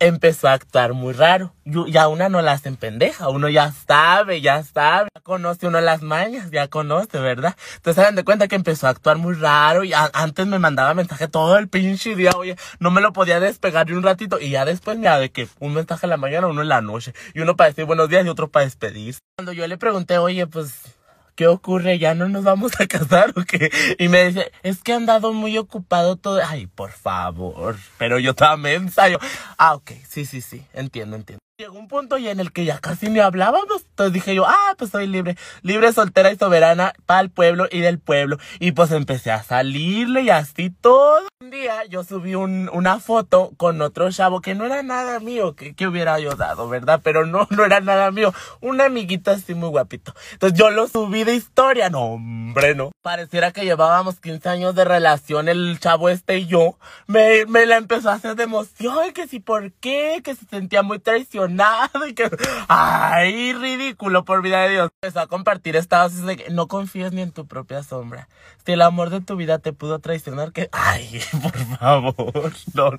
empezó 0.01 0.49
a 0.49 0.55
actuar 0.55 0.95
muy 0.95 1.13
raro. 1.13 1.55
Ya 1.65 2.09
una 2.09 2.29
no 2.29 2.43
la 2.43 2.53
hacen 2.53 2.77
pendeja, 2.77 3.29
uno 3.29 3.49
ya 3.49 3.71
sabe, 3.71 4.41
ya 4.41 4.65
sabe, 4.65 5.09
ya 5.15 5.21
conoce 5.21 5.69
uno 5.69 5.81
las 5.81 6.03
mañas, 6.03 6.51
ya 6.51 6.67
conoce, 6.67 7.21
¿verdad? 7.21 7.55
Entonces 7.77 8.03
dan 8.03 8.17
de 8.17 8.25
cuenta 8.25 8.49
que 8.49 8.57
empezó 8.57 8.89
a 8.89 8.91
actuar 8.91 9.19
muy 9.19 9.35
raro 9.35 9.85
y 9.85 9.93
antes 9.95 10.47
me 10.47 10.59
mandaba 10.59 10.95
mensaje 10.95 11.29
todo 11.29 11.57
el 11.59 11.69
pinche 11.69 12.17
día, 12.17 12.33
oye, 12.37 12.57
no 12.81 12.91
me 12.91 13.01
lo 13.01 13.13
podía 13.13 13.39
despegar 13.39 13.89
ni 13.89 13.93
un 13.93 14.03
ratito 14.03 14.41
y 14.41 14.51
ya 14.51 14.65
después 14.65 14.99
mira 14.99 15.19
de 15.21 15.31
que 15.31 15.49
un 15.61 15.75
mensaje 15.75 16.07
en 16.07 16.11
la 16.11 16.17
mañana, 16.17 16.49
uno 16.49 16.63
en 16.63 16.69
la 16.69 16.81
noche 16.81 17.15
y 17.35 17.41
uno 17.41 17.55
para 17.55 17.71
decir 17.71 17.85
buenos 17.85 18.09
días 18.09 18.27
y 18.27 18.29
otro 18.29 18.49
para 18.49 18.65
despedirse. 18.65 19.21
Cuando 19.37 19.53
yo 19.53 19.67
le 19.69 19.79
pregunté, 19.79 20.19
oye, 20.19 20.47
pues 20.47 20.97
¿qué 21.41 21.47
ocurre? 21.47 21.99
¿Ya 21.99 22.15
no 22.15 22.29
nos 22.29 22.45
vamos 22.45 22.79
a 22.81 22.87
casar 22.87 23.33
o 23.35 23.45
qué? 23.47 23.71
Y 23.99 24.09
me 24.09 24.27
dice, 24.27 24.53
es 24.63 24.83
que 24.83 24.93
han 24.93 25.07
dado 25.07 25.33
muy 25.33 25.57
ocupado 25.57 26.17
todo. 26.17 26.39
Ay, 26.47 26.67
por 26.67 26.91
favor. 26.91 27.79
Pero 27.97 28.19
yo 28.19 28.35
también 28.35 28.83
ensayo. 28.83 29.19
Ah, 29.57 29.75
ok, 29.75 29.93
sí, 30.07 30.27
sí, 30.27 30.43
sí, 30.43 30.63
entiendo, 30.75 31.17
entiendo. 31.17 31.41
Llegó 31.61 31.79
un 31.79 31.89
punto 31.89 32.17
ya 32.17 32.31
en 32.31 32.41
el 32.41 32.53
que 32.53 32.65
ya 32.65 32.79
casi 32.79 33.11
ni 33.11 33.19
hablábamos. 33.19 33.85
Entonces 33.91 34.15
dije 34.15 34.35
yo, 34.35 34.47
ah, 34.49 34.75
pues 34.79 34.93
soy 34.93 35.07
libre. 35.07 35.37
Libre, 35.61 35.93
soltera 35.93 36.33
y 36.33 36.37
soberana 36.37 36.95
para 37.05 37.21
el 37.21 37.29
pueblo 37.29 37.69
y 37.71 37.81
del 37.81 37.99
pueblo. 37.99 38.39
Y 38.61 38.73
pues 38.73 38.91
empecé 38.93 39.31
a 39.31 39.43
salirle 39.43 40.23
y 40.23 40.31
así 40.31 40.71
todo. 40.71 41.21
Un 41.43 41.51
día 41.51 41.85
yo 41.85 42.03
subí 42.03 42.35
un, 42.35 42.71
una 42.73 42.99
foto 42.99 43.53
con 43.59 43.83
otro 43.83 44.11
chavo 44.11 44.41
que 44.41 44.55
no 44.55 44.65
era 44.65 44.83
nada 44.83 45.21
mío, 45.21 45.55
que, 45.55 45.75
que 45.75 45.87
hubiera 45.87 46.19
yo 46.19 46.31
dado, 46.31 46.67
¿verdad? 46.67 47.03
Pero 47.05 47.27
no, 47.27 47.47
no 47.51 47.63
era 47.63 47.81
nada 47.81 48.11
mío. 48.11 48.33
Un 48.63 48.81
amiguito 48.81 49.31
así 49.31 49.53
muy 49.53 49.69
guapito. 49.69 50.15
Entonces 50.33 50.59
yo 50.59 50.71
lo 50.71 50.89
subí 50.89 51.25
de 51.25 51.35
historia. 51.35 51.91
No, 51.91 52.05
hombre, 52.05 52.75
no. 52.75 52.91
Pareciera 53.03 53.53
que 53.53 53.67
llevábamos 53.67 54.19
15 54.19 54.49
años 54.49 54.75
de 54.75 54.87
relación 54.87 55.51
el 55.51 55.79
chavo 55.79 56.09
este 56.09 56.39
y 56.39 56.47
yo. 56.47 56.79
Me, 57.07 57.45
me 57.45 57.67
la 57.67 57.77
empezó 57.77 58.09
a 58.09 58.15
hacer 58.15 58.35
de 58.35 58.45
emoción. 58.45 59.13
Que 59.13 59.29
si 59.29 59.41
por 59.41 59.73
qué, 59.73 60.23
que 60.25 60.35
se 60.35 60.47
sentía 60.47 60.83
muy 60.83 61.01
traicionado 61.01 61.50
nada 61.51 61.91
y 62.09 62.15
que, 62.15 62.31
ay, 62.69 63.53
ridículo, 63.53 64.25
por 64.25 64.43
vida 64.43 64.63
de 64.63 64.71
Dios. 64.71 64.91
Empezó 65.03 65.21
a 65.21 65.27
compartir 65.27 65.77
estados 65.77 66.25
de 66.25 66.37
que 66.37 66.51
no 66.51 66.69
confíes 66.69 67.13
ni 67.13 67.23
en 67.23 67.33
tu 67.33 67.47
propia 67.47 67.83
sombra. 67.83 68.29
Si 68.65 68.73
el 68.73 68.83
amor 68.83 69.11
de 69.11 69.21
tu 69.21 69.37
vida 69.37 69.59
te 69.59 69.73
pudo 69.73 69.99
traicionar, 69.99 70.53
que, 70.53 70.69
ay, 70.73 71.21
por 71.43 71.79
favor, 71.79 72.53
no. 72.75 72.99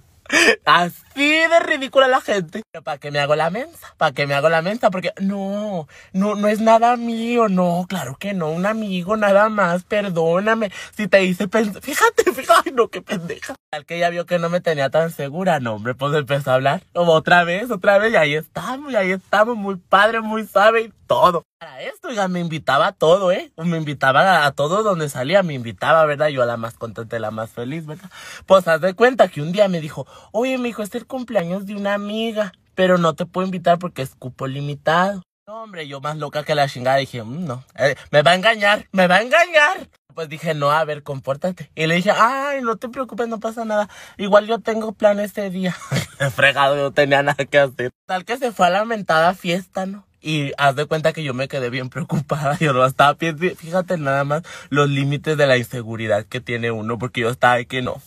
Así 0.65 1.01
de 1.15 1.59
ridícula 1.59 2.07
la 2.07 2.21
gente. 2.21 2.61
¿Para 2.83 2.97
qué 2.97 3.11
me 3.11 3.19
hago 3.19 3.35
la 3.35 3.49
mensa? 3.49 3.93
¿Para 3.97 4.13
qué 4.13 4.27
me 4.27 4.33
hago 4.33 4.49
la 4.49 4.61
mensa? 4.61 4.89
Porque 4.89 5.11
no, 5.19 5.87
no, 6.13 6.35
no 6.35 6.47
es 6.47 6.61
nada 6.61 6.95
mío. 6.97 7.49
No, 7.49 7.85
claro 7.87 8.15
que 8.17 8.33
no. 8.33 8.51
Un 8.51 8.65
amigo 8.65 9.17
nada 9.17 9.49
más. 9.49 9.83
Perdóname. 9.83 10.71
Si 10.95 11.07
te 11.07 11.23
hice 11.23 11.47
pensar. 11.47 11.81
Fíjate, 11.81 12.31
fíjate. 12.31 12.71
no, 12.71 12.87
qué 12.87 13.01
pendeja. 13.01 13.55
Al 13.71 13.85
que 13.85 13.97
ella 13.97 14.09
vio 14.09 14.25
que 14.25 14.39
no 14.39 14.49
me 14.49 14.61
tenía 14.61 14.89
tan 14.89 15.11
segura. 15.11 15.59
No, 15.59 15.75
hombre, 15.75 15.95
pues 15.95 16.13
empezó 16.15 16.51
a 16.51 16.55
hablar. 16.55 16.83
Otra 16.93 17.43
vez, 17.43 17.69
otra 17.71 17.97
vez. 17.97 18.13
Y 18.13 18.15
ahí 18.15 18.35
estamos, 18.35 18.91
y 18.91 18.95
ahí 18.95 19.11
estamos. 19.11 19.57
Muy 19.57 19.75
padre, 19.75 20.21
muy 20.21 20.45
sabe 20.47 20.91
todo. 21.11 21.43
Para 21.59 21.81
esto, 21.81 22.09
ya 22.11 22.29
me 22.29 22.39
invitaba 22.39 22.87
a 22.87 22.91
todo, 22.93 23.33
¿eh? 23.33 23.51
Me 23.57 23.75
invitaba 23.75 24.45
a, 24.45 24.51
todo 24.53 24.81
donde 24.81 25.09
salía. 25.09 25.43
Me 25.43 25.53
invitaba, 25.53 26.05
¿verdad? 26.05 26.29
Yo 26.29 26.41
a 26.41 26.45
la 26.45 26.55
más 26.55 26.75
contenta 26.75 27.19
la 27.19 27.31
más 27.31 27.51
feliz, 27.51 27.85
¿verdad? 27.85 28.09
Pues 28.45 28.65
haz 28.69 28.79
de 28.79 28.93
cuenta 28.93 29.27
que 29.27 29.41
un 29.41 29.51
día 29.51 29.67
me 29.67 29.81
dijo, 29.81 30.07
oye, 30.31 30.57
mi 30.57 30.69
hijo, 30.69 30.83
es 30.83 30.95
el 30.95 31.05
cumpleaños 31.05 31.65
de 31.65 31.75
una 31.75 31.95
amiga, 31.95 32.53
pero 32.75 32.97
no 32.97 33.13
te 33.13 33.25
puedo 33.25 33.45
invitar 33.45 33.77
porque 33.77 34.03
es 34.03 34.15
cupo 34.15 34.47
limitado. 34.47 35.21
No, 35.45 35.63
hombre, 35.63 35.85
yo 35.85 35.99
más 35.99 36.15
loca 36.15 36.43
que 36.43 36.55
la 36.55 36.69
chingada 36.69 36.95
dije, 36.95 37.21
mm, 37.21 37.45
no, 37.45 37.65
eh, 37.75 37.95
me 38.11 38.21
va 38.21 38.31
a 38.31 38.35
engañar, 38.35 38.87
me 38.93 39.07
va 39.07 39.15
a 39.15 39.21
engañar. 39.21 39.89
Pues 40.15 40.29
dije, 40.29 40.53
no, 40.53 40.71
a 40.71 40.85
ver, 40.85 41.03
compórtate. 41.03 41.71
Y 41.75 41.87
le 41.87 41.95
dije, 41.95 42.11
ay, 42.11 42.61
no 42.61 42.77
te 42.77 42.87
preocupes, 42.87 43.27
no 43.27 43.41
pasa 43.41 43.65
nada. 43.65 43.89
Igual 44.17 44.47
yo 44.47 44.59
tengo 44.59 44.93
plan 44.93 45.19
ese 45.19 45.49
día. 45.49 45.73
Fregado, 46.35 46.77
yo 46.77 46.91
tenía 46.91 47.21
nada 47.21 47.43
que 47.43 47.59
hacer. 47.59 47.91
Tal 48.05 48.23
que 48.23 48.37
se 48.37 48.53
fue 48.53 48.67
a 48.67 48.69
la 48.69 48.79
lamentada 48.79 49.33
fiesta, 49.33 49.85
¿no? 49.85 50.05
Y 50.21 50.51
haz 50.57 50.75
de 50.75 50.85
cuenta 50.85 51.13
que 51.13 51.23
yo 51.23 51.33
me 51.33 51.47
quedé 51.47 51.69
bien 51.69 51.89
preocupada. 51.91 52.57
Yo 52.59 52.73
no 52.73 52.85
estaba, 52.85 53.15
fíjate 53.15 53.97
nada 53.97 54.23
más 54.23 54.43
los 54.69 54.89
límites 54.89 55.37
de 55.37 55.47
la 55.47 55.57
inseguridad 55.57 56.25
que 56.25 56.39
tiene 56.39 56.71
uno, 56.71 56.97
porque 56.97 57.21
yo 57.21 57.29
estaba 57.29 57.55
de 57.55 57.65
que 57.65 57.81
no. 57.81 58.01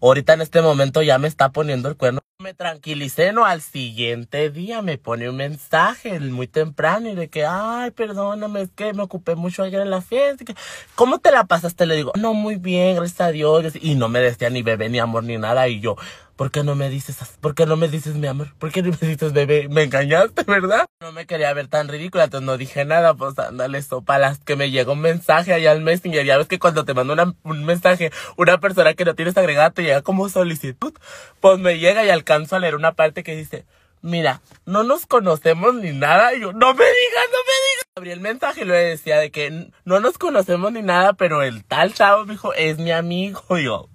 Ahorita 0.00 0.32
en 0.32 0.40
este 0.40 0.62
momento 0.62 1.02
ya 1.02 1.18
me 1.18 1.28
está 1.28 1.50
poniendo 1.50 1.88
el 1.88 1.96
cuerno. 1.96 2.20
Me 2.38 2.54
tranquilicé, 2.54 3.34
¿no? 3.34 3.44
Al 3.44 3.60
siguiente 3.60 4.48
día 4.48 4.80
me 4.80 4.96
pone 4.96 5.28
un 5.28 5.36
mensaje 5.36 6.18
muy 6.20 6.46
temprano 6.46 7.10
y 7.10 7.14
de 7.14 7.28
que, 7.28 7.44
ay, 7.44 7.90
perdóname, 7.90 8.62
es 8.62 8.70
que 8.74 8.94
me 8.94 9.02
ocupé 9.02 9.34
mucho 9.34 9.62
ayer 9.62 9.82
en 9.82 9.90
la 9.90 10.00
fiesta. 10.00 10.54
¿Cómo 10.94 11.18
te 11.18 11.30
la 11.30 11.44
pasaste? 11.44 11.84
Le 11.84 11.96
digo, 11.96 12.12
no, 12.18 12.32
muy 12.32 12.56
bien, 12.56 12.96
gracias 12.96 13.20
a 13.20 13.30
Dios. 13.30 13.74
Y 13.78 13.94
no 13.94 14.08
me 14.08 14.20
decía 14.20 14.48
ni 14.48 14.62
bebé, 14.62 14.88
ni 14.88 14.98
amor, 14.98 15.24
ni 15.24 15.36
nada. 15.36 15.68
Y 15.68 15.80
yo, 15.80 15.96
¿por 16.40 16.50
qué 16.50 16.64
no 16.64 16.74
me 16.74 16.88
dices, 16.88 17.18
por 17.42 17.54
qué 17.54 17.66
no 17.66 17.76
me 17.76 17.86
dices 17.86 18.14
mi 18.14 18.26
amor? 18.26 18.54
¿Por 18.58 18.72
qué 18.72 18.80
no 18.80 18.96
me 18.98 19.08
dices 19.08 19.34
bebé? 19.34 19.68
Me 19.68 19.82
engañaste, 19.82 20.42
¿verdad? 20.44 20.86
No 21.02 21.12
me 21.12 21.26
quería 21.26 21.52
ver 21.52 21.68
tan 21.68 21.86
ridícula, 21.86 22.24
entonces 22.24 22.46
no 22.46 22.56
dije 22.56 22.86
nada, 22.86 23.12
pues 23.12 23.38
ándale, 23.38 23.82
sopa, 23.82 24.18
las 24.18 24.38
que 24.38 24.56
me 24.56 24.70
llegó 24.70 24.94
un 24.94 25.02
mensaje 25.02 25.52
allá 25.52 25.72
al 25.72 25.82
Messenger. 25.82 26.24
Ya 26.24 26.38
ves 26.38 26.48
que 26.48 26.58
cuando 26.58 26.86
te 26.86 26.94
mando 26.94 27.14
un 27.42 27.64
mensaje, 27.66 28.10
una 28.38 28.58
persona 28.58 28.94
que 28.94 29.04
no 29.04 29.14
tienes 29.14 29.36
agregada 29.36 29.68
te 29.68 29.82
llega 29.82 30.00
como 30.00 30.30
solicitud. 30.30 30.94
Pues 31.40 31.58
me 31.58 31.78
llega 31.78 32.06
y 32.06 32.08
alcanzo 32.08 32.56
a 32.56 32.58
leer 32.58 32.74
una 32.74 32.92
parte 32.92 33.22
que 33.22 33.36
dice, 33.36 33.66
mira, 34.00 34.40
no 34.64 34.82
nos 34.82 35.04
conocemos 35.04 35.74
ni 35.74 35.92
nada. 35.92 36.32
Y 36.32 36.40
yo, 36.40 36.54
no 36.54 36.72
me 36.72 36.84
digas, 36.86 37.26
no 37.30 37.38
me 37.38 37.56
digas. 37.68 37.84
Abrí 37.96 38.12
el 38.12 38.20
mensaje 38.20 38.62
y 38.62 38.64
le 38.64 38.76
decía 38.76 39.18
de 39.18 39.30
que 39.30 39.70
no 39.84 40.00
nos 40.00 40.16
conocemos 40.16 40.72
ni 40.72 40.80
nada, 40.80 41.12
pero 41.12 41.42
el 41.42 41.66
tal 41.66 41.92
chavo 41.92 42.24
me 42.24 42.32
dijo, 42.32 42.54
es 42.54 42.78
mi 42.78 42.92
amigo. 42.92 43.44
Y 43.50 43.64
yo, 43.64 43.89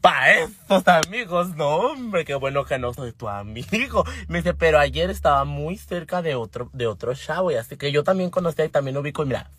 pa' 0.00 0.30
estos 0.30 0.86
amigos, 0.88 1.56
no 1.56 1.68
hombre, 1.68 2.24
qué 2.24 2.34
bueno 2.34 2.64
que 2.64 2.78
no 2.78 2.94
soy 2.94 3.12
tu 3.12 3.28
amigo. 3.28 4.04
Me 4.28 4.38
dice, 4.38 4.54
pero 4.54 4.78
ayer 4.78 5.10
estaba 5.10 5.44
muy 5.44 5.76
cerca 5.76 6.22
de 6.22 6.34
otro, 6.34 6.70
de 6.72 6.86
otro 6.86 7.14
chavo, 7.14 7.50
y 7.50 7.56
así 7.56 7.76
que 7.76 7.92
yo 7.92 8.04
también 8.04 8.30
conocía 8.30 8.64
y 8.64 8.68
también 8.68 8.96
ubico, 8.96 9.22
y 9.22 9.26
mira, 9.26 9.50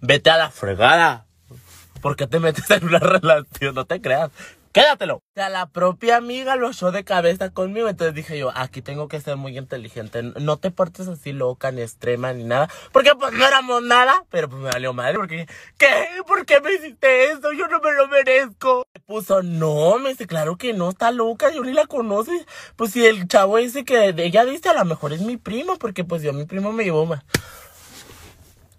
vete 0.00 0.30
a 0.30 0.36
la 0.36 0.50
fregada. 0.50 1.26
¿Por 2.00 2.16
qué 2.16 2.26
te 2.26 2.38
metes 2.38 2.70
en 2.70 2.84
una 2.84 2.98
relación? 3.00 3.74
No 3.74 3.84
te 3.86 4.00
creas 4.00 4.30
quédatelo. 4.74 5.16
O 5.16 5.22
sea, 5.34 5.48
la 5.48 5.70
propia 5.70 6.16
amiga 6.16 6.56
lo 6.56 6.68
echó 6.68 6.92
de 6.92 7.04
cabeza 7.04 7.50
conmigo. 7.50 7.88
Entonces 7.88 8.14
dije 8.14 8.36
yo, 8.36 8.52
aquí 8.54 8.82
tengo 8.82 9.08
que 9.08 9.20
ser 9.20 9.36
muy 9.36 9.56
inteligente. 9.56 10.22
No 10.22 10.58
te 10.58 10.70
portes 10.70 11.08
así 11.08 11.32
loca, 11.32 11.70
ni 11.70 11.80
extrema, 11.80 12.32
ni 12.34 12.44
nada. 12.44 12.68
Porque 12.92 13.14
pues 13.14 13.32
no 13.32 13.46
éramos 13.46 13.82
nada. 13.82 14.24
Pero 14.30 14.50
pues 14.50 14.60
me 14.60 14.70
valió 14.70 14.92
madre. 14.92 15.14
Porque, 15.14 15.46
¿qué? 15.78 16.08
¿Por 16.26 16.44
qué 16.44 16.60
me 16.60 16.74
hiciste 16.74 17.30
eso? 17.30 17.52
Yo 17.52 17.68
no 17.68 17.80
me 17.80 17.92
lo 17.92 18.08
merezco. 18.08 18.84
Me 18.92 19.00
puso, 19.00 19.42
no, 19.42 19.98
me 19.98 20.10
dice, 20.10 20.26
claro 20.26 20.56
que 20.56 20.74
no, 20.74 20.90
está 20.90 21.12
loca. 21.12 21.50
Yo 21.50 21.62
ni 21.62 21.72
la 21.72 21.86
conozco. 21.86 22.32
Pues 22.76 22.90
si 22.90 23.06
el 23.06 23.28
chavo 23.28 23.58
dice 23.58 23.84
que 23.84 24.12
ella 24.16 24.44
dice, 24.44 24.68
a 24.68 24.74
lo 24.74 24.84
mejor 24.84 25.12
es 25.12 25.20
mi 25.20 25.36
primo. 25.36 25.78
Porque 25.78 26.04
pues 26.04 26.22
yo, 26.22 26.32
mi 26.32 26.44
primo 26.44 26.72
me 26.72 26.84
llevó 26.84 27.06
más. 27.06 27.22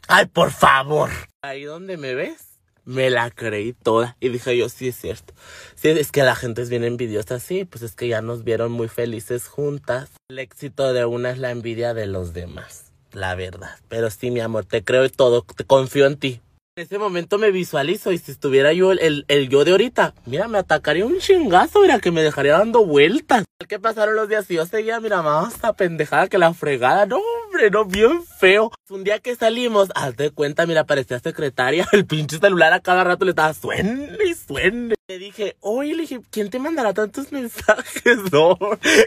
Ay, 0.07 0.25
por 0.25 0.51
favor. 0.51 1.09
Ahí 1.41 1.63
donde 1.63 1.97
me 1.97 2.13
ves 2.13 2.44
me 2.85 3.09
la 3.09 3.29
creí 3.31 3.73
toda. 3.73 4.15
Y 4.19 4.29
dije 4.29 4.57
yo, 4.57 4.69
sí 4.69 4.87
es 4.87 4.95
cierto. 4.95 5.33
Sí, 5.75 5.89
es 5.89 6.11
que 6.11 6.23
la 6.23 6.35
gente 6.35 6.61
es 6.61 6.69
bien 6.69 6.83
envidiosa, 6.83 7.39
sí, 7.39 7.65
pues 7.65 7.83
es 7.83 7.95
que 7.95 8.07
ya 8.07 8.21
nos 8.21 8.43
vieron 8.43 8.71
muy 8.71 8.87
felices 8.87 9.47
juntas. 9.47 10.09
El 10.29 10.39
éxito 10.39 10.93
de 10.93 11.05
una 11.05 11.31
es 11.31 11.37
la 11.37 11.51
envidia 11.51 11.93
de 11.93 12.07
los 12.07 12.33
demás, 12.33 12.91
la 13.11 13.35
verdad. 13.35 13.77
Pero 13.89 14.09
sí, 14.09 14.31
mi 14.31 14.39
amor, 14.39 14.65
te 14.65 14.83
creo 14.83 15.05
y 15.05 15.09
todo, 15.09 15.41
te 15.43 15.65
confío 15.65 16.05
en 16.05 16.17
ti. 16.17 16.41
En 16.77 16.83
ese 16.83 16.99
momento 16.99 17.37
me 17.37 17.51
visualizo 17.51 18.11
y 18.11 18.17
si 18.17 18.33
estuviera 18.33 18.73
yo 18.73 18.91
el, 18.91 19.23
el, 19.29 19.47
yo 19.47 19.63
de 19.63 19.71
ahorita, 19.71 20.13
mira, 20.25 20.49
me 20.49 20.57
atacaría 20.57 21.05
un 21.05 21.19
chingazo, 21.19 21.79
mira, 21.79 22.01
que 22.01 22.11
me 22.11 22.21
dejaría 22.21 22.57
dando 22.57 22.85
vueltas. 22.85 23.45
¿Qué 23.69 23.79
pasaron 23.79 24.17
los 24.17 24.27
días 24.27 24.51
y 24.51 24.55
yo 24.55 24.65
seguía, 24.65 24.99
mira, 24.99 25.21
más 25.21 25.53
esta 25.53 25.71
pendejada 25.71 26.27
que 26.27 26.37
la 26.37 26.53
fregada. 26.53 27.05
No, 27.05 27.21
hombre, 27.45 27.71
no, 27.71 27.85
bien 27.85 28.21
feo. 28.25 28.73
Un 28.89 29.05
día 29.05 29.19
que 29.19 29.37
salimos, 29.37 29.87
haz 29.95 30.17
de 30.17 30.31
cuenta, 30.31 30.65
mira, 30.65 30.83
parecía 30.83 31.17
secretaria, 31.19 31.87
el 31.93 32.05
pinche 32.05 32.39
celular 32.39 32.73
a 32.73 32.81
cada 32.81 33.05
rato 33.05 33.23
le 33.23 33.31
estaba 33.31 33.53
suene 33.53 34.17
y 34.25 34.33
suene. 34.33 34.95
Le 35.07 35.17
dije, 35.17 35.55
oye, 35.61 35.95
le 35.95 36.01
dije, 36.01 36.19
¿quién 36.29 36.49
te 36.49 36.59
mandará 36.59 36.93
tantos 36.93 37.31
mensajes? 37.31 38.17
No. 38.33 38.57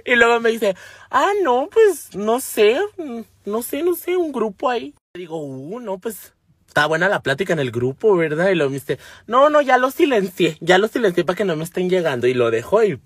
Y 0.07 0.15
luego 0.15 0.41
me 0.41 0.53
dice, 0.53 0.75
ah, 1.11 1.33
no, 1.43 1.69
pues, 1.71 2.17
no 2.17 2.41
sé, 2.41 2.79
no 3.45 3.63
sé, 3.63 3.83
no 3.83 3.95
sé, 3.95 4.17
un 4.17 4.33
grupo 4.33 4.71
ahí. 4.71 4.95
Le 5.13 5.21
digo, 5.21 5.37
uh, 5.37 5.81
no, 5.81 5.99
pues 5.99 6.33
está 6.69 6.87
buena 6.87 7.09
la 7.09 7.23
plática 7.23 7.53
en 7.53 7.59
el 7.59 7.73
grupo, 7.73 8.17
¿verdad? 8.17 8.51
Y 8.51 8.55
lo 8.55 8.69
viste, 8.69 8.99
no, 9.27 9.51
no, 9.51 9.61
ya 9.63 9.79
lo 9.79 9.91
silencié, 9.91 10.59
ya 10.61 10.79
lo 10.79 10.87
silencié 10.87 11.25
para 11.25 11.37
que 11.37 11.45
no 11.45 11.57
me 11.57 11.65
estén 11.65 11.91
llegando. 11.91 12.27
Y 12.29 12.35
lo 12.35 12.51
dejó 12.51 12.85
y 12.85 13.01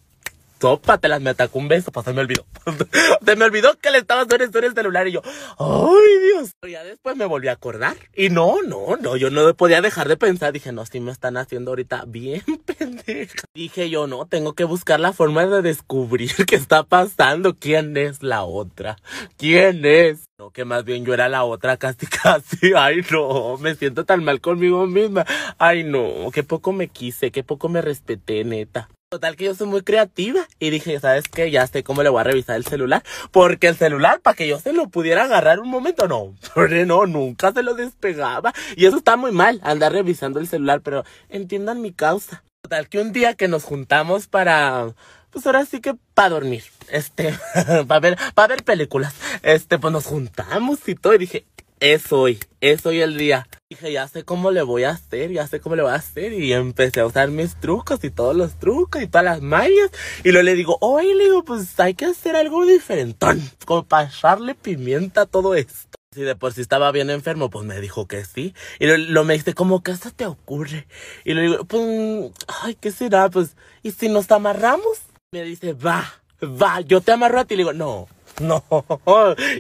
las 1.02 1.20
me 1.20 1.30
atacó 1.30 1.58
un 1.58 1.68
beso, 1.68 1.90
pues 1.92 2.04
se 2.04 2.12
me 2.12 2.20
olvidó. 2.20 2.44
se 3.24 3.36
me 3.36 3.44
olvidó 3.44 3.76
que 3.78 3.90
le 3.90 3.98
estaba 3.98 4.26
suene 4.26 4.44
el 4.66 4.74
celular 4.74 5.08
y 5.08 5.12
yo, 5.12 5.22
ay 5.58 6.20
Dios. 6.26 6.52
Ya 6.68 6.84
después 6.84 7.16
me 7.16 7.24
volví 7.24 7.48
a 7.48 7.52
acordar. 7.52 7.96
Y 8.14 8.30
no, 8.30 8.62
no, 8.62 8.96
no, 8.96 9.16
yo 9.16 9.30
no 9.30 9.54
podía 9.54 9.80
dejar 9.80 10.08
de 10.08 10.16
pensar. 10.16 10.52
Dije, 10.52 10.72
no, 10.72 10.86
si 10.86 11.00
me 11.00 11.12
están 11.12 11.36
haciendo 11.36 11.72
ahorita 11.72 12.04
bien 12.06 12.42
pendeja. 12.78 13.44
Dije 13.54 13.90
yo, 13.90 14.06
no, 14.06 14.26
tengo 14.26 14.54
que 14.54 14.64
buscar 14.64 15.00
la 15.00 15.12
forma 15.12 15.46
de 15.46 15.62
descubrir 15.62 16.32
qué 16.46 16.56
está 16.56 16.84
pasando. 16.84 17.54
¿Quién 17.54 17.96
es 17.96 18.22
la 18.22 18.44
otra? 18.44 18.96
¿Quién 19.36 19.84
es? 19.84 20.24
No, 20.38 20.50
que 20.50 20.64
más 20.64 20.84
bien 20.84 21.04
yo 21.04 21.14
era 21.14 21.28
la 21.28 21.44
otra 21.44 21.76
casi 21.76 22.06
casi. 22.06 22.72
Ay, 22.76 23.02
no, 23.10 23.58
me 23.58 23.74
siento 23.74 24.04
tan 24.04 24.24
mal 24.24 24.40
conmigo 24.40 24.86
misma. 24.86 25.24
Ay, 25.58 25.84
no, 25.84 26.30
qué 26.32 26.42
poco 26.42 26.72
me 26.72 26.88
quise, 26.88 27.30
qué 27.30 27.42
poco 27.42 27.68
me 27.68 27.82
respeté, 27.82 28.44
neta. 28.44 28.88
Total 29.12 29.36
que 29.36 29.44
yo 29.44 29.54
soy 29.54 29.66
muy 29.66 29.82
creativa 29.82 30.48
y 30.58 30.70
dije, 30.70 30.98
¿sabes 30.98 31.24
qué? 31.28 31.50
Ya 31.50 31.66
sé 31.66 31.84
cómo 31.84 32.02
le 32.02 32.08
voy 32.08 32.22
a 32.22 32.24
revisar 32.24 32.56
el 32.56 32.64
celular. 32.64 33.02
Porque 33.30 33.68
el 33.68 33.76
celular, 33.76 34.20
para 34.20 34.34
que 34.34 34.48
yo 34.48 34.58
se 34.58 34.72
lo 34.72 34.88
pudiera 34.88 35.24
agarrar 35.24 35.60
un 35.60 35.68
momento, 35.68 36.08
no, 36.08 36.34
no, 36.86 37.04
nunca 37.04 37.52
se 37.52 37.62
lo 37.62 37.74
despegaba. 37.74 38.54
Y 38.74 38.86
eso 38.86 38.96
está 38.96 39.18
muy 39.18 39.30
mal, 39.30 39.60
andar 39.64 39.92
revisando 39.92 40.40
el 40.40 40.48
celular, 40.48 40.80
pero 40.80 41.04
entiendan 41.28 41.82
mi 41.82 41.92
causa. 41.92 42.42
Total 42.62 42.88
que 42.88 43.00
un 43.00 43.12
día 43.12 43.34
que 43.34 43.48
nos 43.48 43.64
juntamos 43.64 44.28
para, 44.28 44.94
pues 45.28 45.44
ahora 45.44 45.66
sí 45.66 45.82
que 45.82 45.94
para 46.14 46.30
dormir, 46.30 46.64
este, 46.88 47.34
para 47.86 48.00
ver, 48.00 48.18
para 48.34 48.48
ver 48.48 48.64
películas, 48.64 49.14
este, 49.42 49.78
pues 49.78 49.92
nos 49.92 50.06
juntamos 50.06 50.88
y 50.88 50.94
todo 50.94 51.12
y 51.12 51.18
dije, 51.18 51.44
es 51.80 52.12
hoy, 52.12 52.38
es 52.62 52.86
hoy 52.86 53.02
el 53.02 53.18
día. 53.18 53.46
Dije, 53.72 53.90
ya 53.90 54.06
sé 54.06 54.22
cómo 54.22 54.50
le 54.50 54.60
voy 54.60 54.84
a 54.84 54.90
hacer, 54.90 55.32
ya 55.32 55.46
sé 55.46 55.58
cómo 55.58 55.76
le 55.76 55.82
voy 55.82 55.92
a 55.92 55.94
hacer. 55.94 56.34
Y 56.34 56.52
empecé 56.52 57.00
a 57.00 57.06
usar 57.06 57.30
mis 57.30 57.58
trucos 57.58 58.04
y 58.04 58.10
todos 58.10 58.36
los 58.36 58.58
trucos 58.58 59.00
y 59.00 59.06
todas 59.06 59.24
las 59.24 59.40
mayas. 59.40 59.90
Y 60.24 60.30
luego 60.30 60.44
le 60.44 60.54
digo, 60.54 60.76
oye, 60.82 61.14
le 61.14 61.24
digo, 61.24 61.42
pues 61.42 61.80
hay 61.80 61.94
que 61.94 62.04
hacer 62.04 62.36
algo 62.36 62.66
diferentón. 62.66 63.40
Como 63.64 63.84
para 63.84 64.08
echarle 64.08 64.54
pimienta 64.54 65.22
a 65.22 65.26
todo 65.26 65.54
esto. 65.54 65.88
Si 66.14 66.20
de 66.20 66.36
por 66.36 66.52
sí 66.52 66.60
estaba 66.60 66.92
bien 66.92 67.08
enfermo, 67.08 67.48
pues 67.48 67.64
me 67.64 67.80
dijo 67.80 68.06
que 68.06 68.26
sí. 68.26 68.54
Y 68.78 68.88
lo, 68.88 69.24
me 69.24 69.32
dice, 69.32 69.54
¿cómo 69.54 69.82
que 69.82 69.92
eso 69.92 70.10
te 70.10 70.26
ocurre? 70.26 70.86
Y 71.24 71.32
le 71.32 71.40
digo, 71.40 71.64
pues, 71.64 72.30
ay, 72.60 72.76
¿qué 72.78 72.90
será? 72.90 73.30
Pues, 73.30 73.56
¿y 73.82 73.92
si 73.92 74.10
nos 74.10 74.30
amarramos? 74.30 74.98
Me 75.32 75.44
dice, 75.44 75.72
va, 75.72 76.12
va, 76.42 76.82
yo 76.82 77.00
te 77.00 77.12
amarro 77.12 77.40
a 77.40 77.46
ti. 77.46 77.56
Le 77.56 77.60
digo, 77.62 77.72
no, 77.72 78.06
no, 78.40 78.64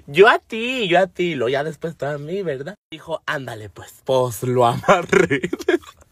yo 0.06 0.28
a 0.28 0.38
ti, 0.38 0.88
yo 0.88 0.98
a 0.98 1.06
ti, 1.06 1.34
lo 1.34 1.48
ya 1.48 1.64
después 1.64 1.96
tú 1.96 2.06
a 2.06 2.18
mí, 2.18 2.42
¿verdad? 2.42 2.76
Dijo, 2.90 3.22
ándale 3.26 3.68
pues, 3.68 4.02
pues 4.04 4.42
lo 4.42 4.66
amarré. 4.66 5.50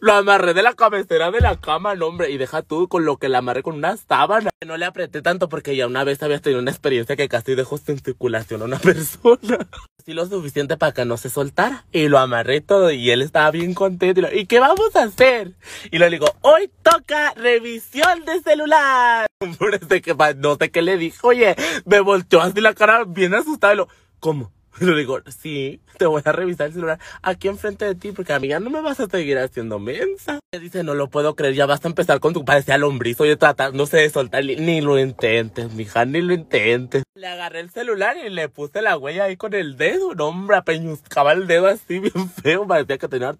Lo 0.00 0.12
amarré 0.12 0.54
de 0.54 0.62
la 0.62 0.74
cabecera 0.74 1.30
de 1.30 1.40
la 1.40 1.56
cama, 1.56 1.94
no, 1.94 2.06
hombre. 2.06 2.30
Y 2.30 2.38
deja 2.38 2.62
tú 2.62 2.88
con 2.88 3.04
lo 3.04 3.16
que 3.16 3.28
le 3.28 3.36
amarré 3.36 3.62
con 3.62 3.74
una 3.74 3.96
sábana. 3.96 4.50
No 4.66 4.76
le 4.76 4.84
apreté 4.84 5.22
tanto 5.22 5.48
porque 5.48 5.76
ya 5.76 5.86
una 5.86 6.04
vez 6.04 6.22
había 6.22 6.40
tenido 6.40 6.60
una 6.60 6.70
experiencia 6.70 7.16
que 7.16 7.28
casi 7.28 7.54
dejó 7.54 7.78
sin 7.78 7.98
circulación 7.98 8.62
a 8.62 8.64
una 8.66 8.78
persona. 8.80 9.68
Sí, 10.04 10.12
lo 10.12 10.26
suficiente 10.26 10.76
para 10.76 10.92
que 10.92 11.04
no 11.04 11.16
se 11.16 11.30
soltara. 11.30 11.84
Y 11.92 12.08
lo 12.08 12.18
amarré 12.18 12.60
todo 12.60 12.90
y 12.90 13.10
él 13.10 13.22
estaba 13.22 13.50
bien 13.50 13.74
contento. 13.74 14.20
Y, 14.32 14.46
qué 14.46 14.60
vamos 14.60 14.94
a 14.96 15.04
hacer? 15.04 15.54
Y 15.90 15.98
le 15.98 16.10
digo, 16.10 16.26
hoy 16.42 16.70
toca 16.82 17.32
revisión 17.34 18.24
de 18.24 18.40
celular. 18.40 19.26
que 20.02 20.14
no 20.36 20.56
sé 20.56 20.70
qué 20.70 20.82
le 20.82 20.96
dijo. 20.96 21.28
Oye, 21.28 21.56
me 21.84 22.00
volteó 22.00 22.40
así 22.40 22.60
la 22.60 22.74
cara 22.74 23.04
bien 23.04 23.34
asustada. 23.34 23.74
Y 23.74 23.76
lo, 23.76 23.88
¿cómo? 24.18 24.52
Y 24.82 24.86
le 24.86 24.96
digo, 24.96 25.20
sí, 25.28 25.80
te 25.98 26.06
voy 26.06 26.22
a 26.24 26.32
revisar 26.32 26.68
el 26.68 26.72
celular 26.72 26.98
aquí 27.22 27.48
enfrente 27.48 27.84
de 27.84 27.94
ti 27.94 28.12
porque 28.12 28.32
amiga 28.32 28.60
no 28.60 28.70
me 28.70 28.80
vas 28.80 28.98
a 28.98 29.06
seguir 29.06 29.36
haciendo 29.38 29.78
mensa. 29.78 30.40
Me 30.52 30.58
dice, 30.58 30.82
no 30.82 30.94
lo 30.94 31.10
puedo 31.10 31.34
creer, 31.36 31.54
ya 31.54 31.66
vas 31.66 31.84
a 31.84 31.88
empezar 31.88 32.18
con 32.20 32.32
tu 32.32 32.46
parecía 32.46 32.78
lombrizo. 32.78 33.26
Yo 33.26 33.36
no 33.74 33.84
sé 33.84 33.98
de 33.98 34.10
soltar, 34.10 34.42
ni 34.42 34.80
lo 34.80 34.98
intentes, 34.98 35.72
mija, 35.74 36.06
ni 36.06 36.22
lo 36.22 36.32
intentes. 36.32 37.02
Le 37.14 37.26
agarré 37.26 37.60
el 37.60 37.70
celular 37.70 38.16
y 38.16 38.30
le 38.30 38.48
puse 38.48 38.80
la 38.80 38.96
huella 38.96 39.24
ahí 39.24 39.36
con 39.36 39.52
el 39.52 39.76
dedo. 39.76 40.14
No, 40.14 40.28
hombre, 40.28 40.56
apeñuscaba 40.56 41.32
el 41.32 41.46
dedo 41.46 41.66
así 41.66 41.98
bien 41.98 42.30
feo, 42.30 42.66
parecía 42.66 42.96
que 42.96 43.08
tenía 43.08 43.36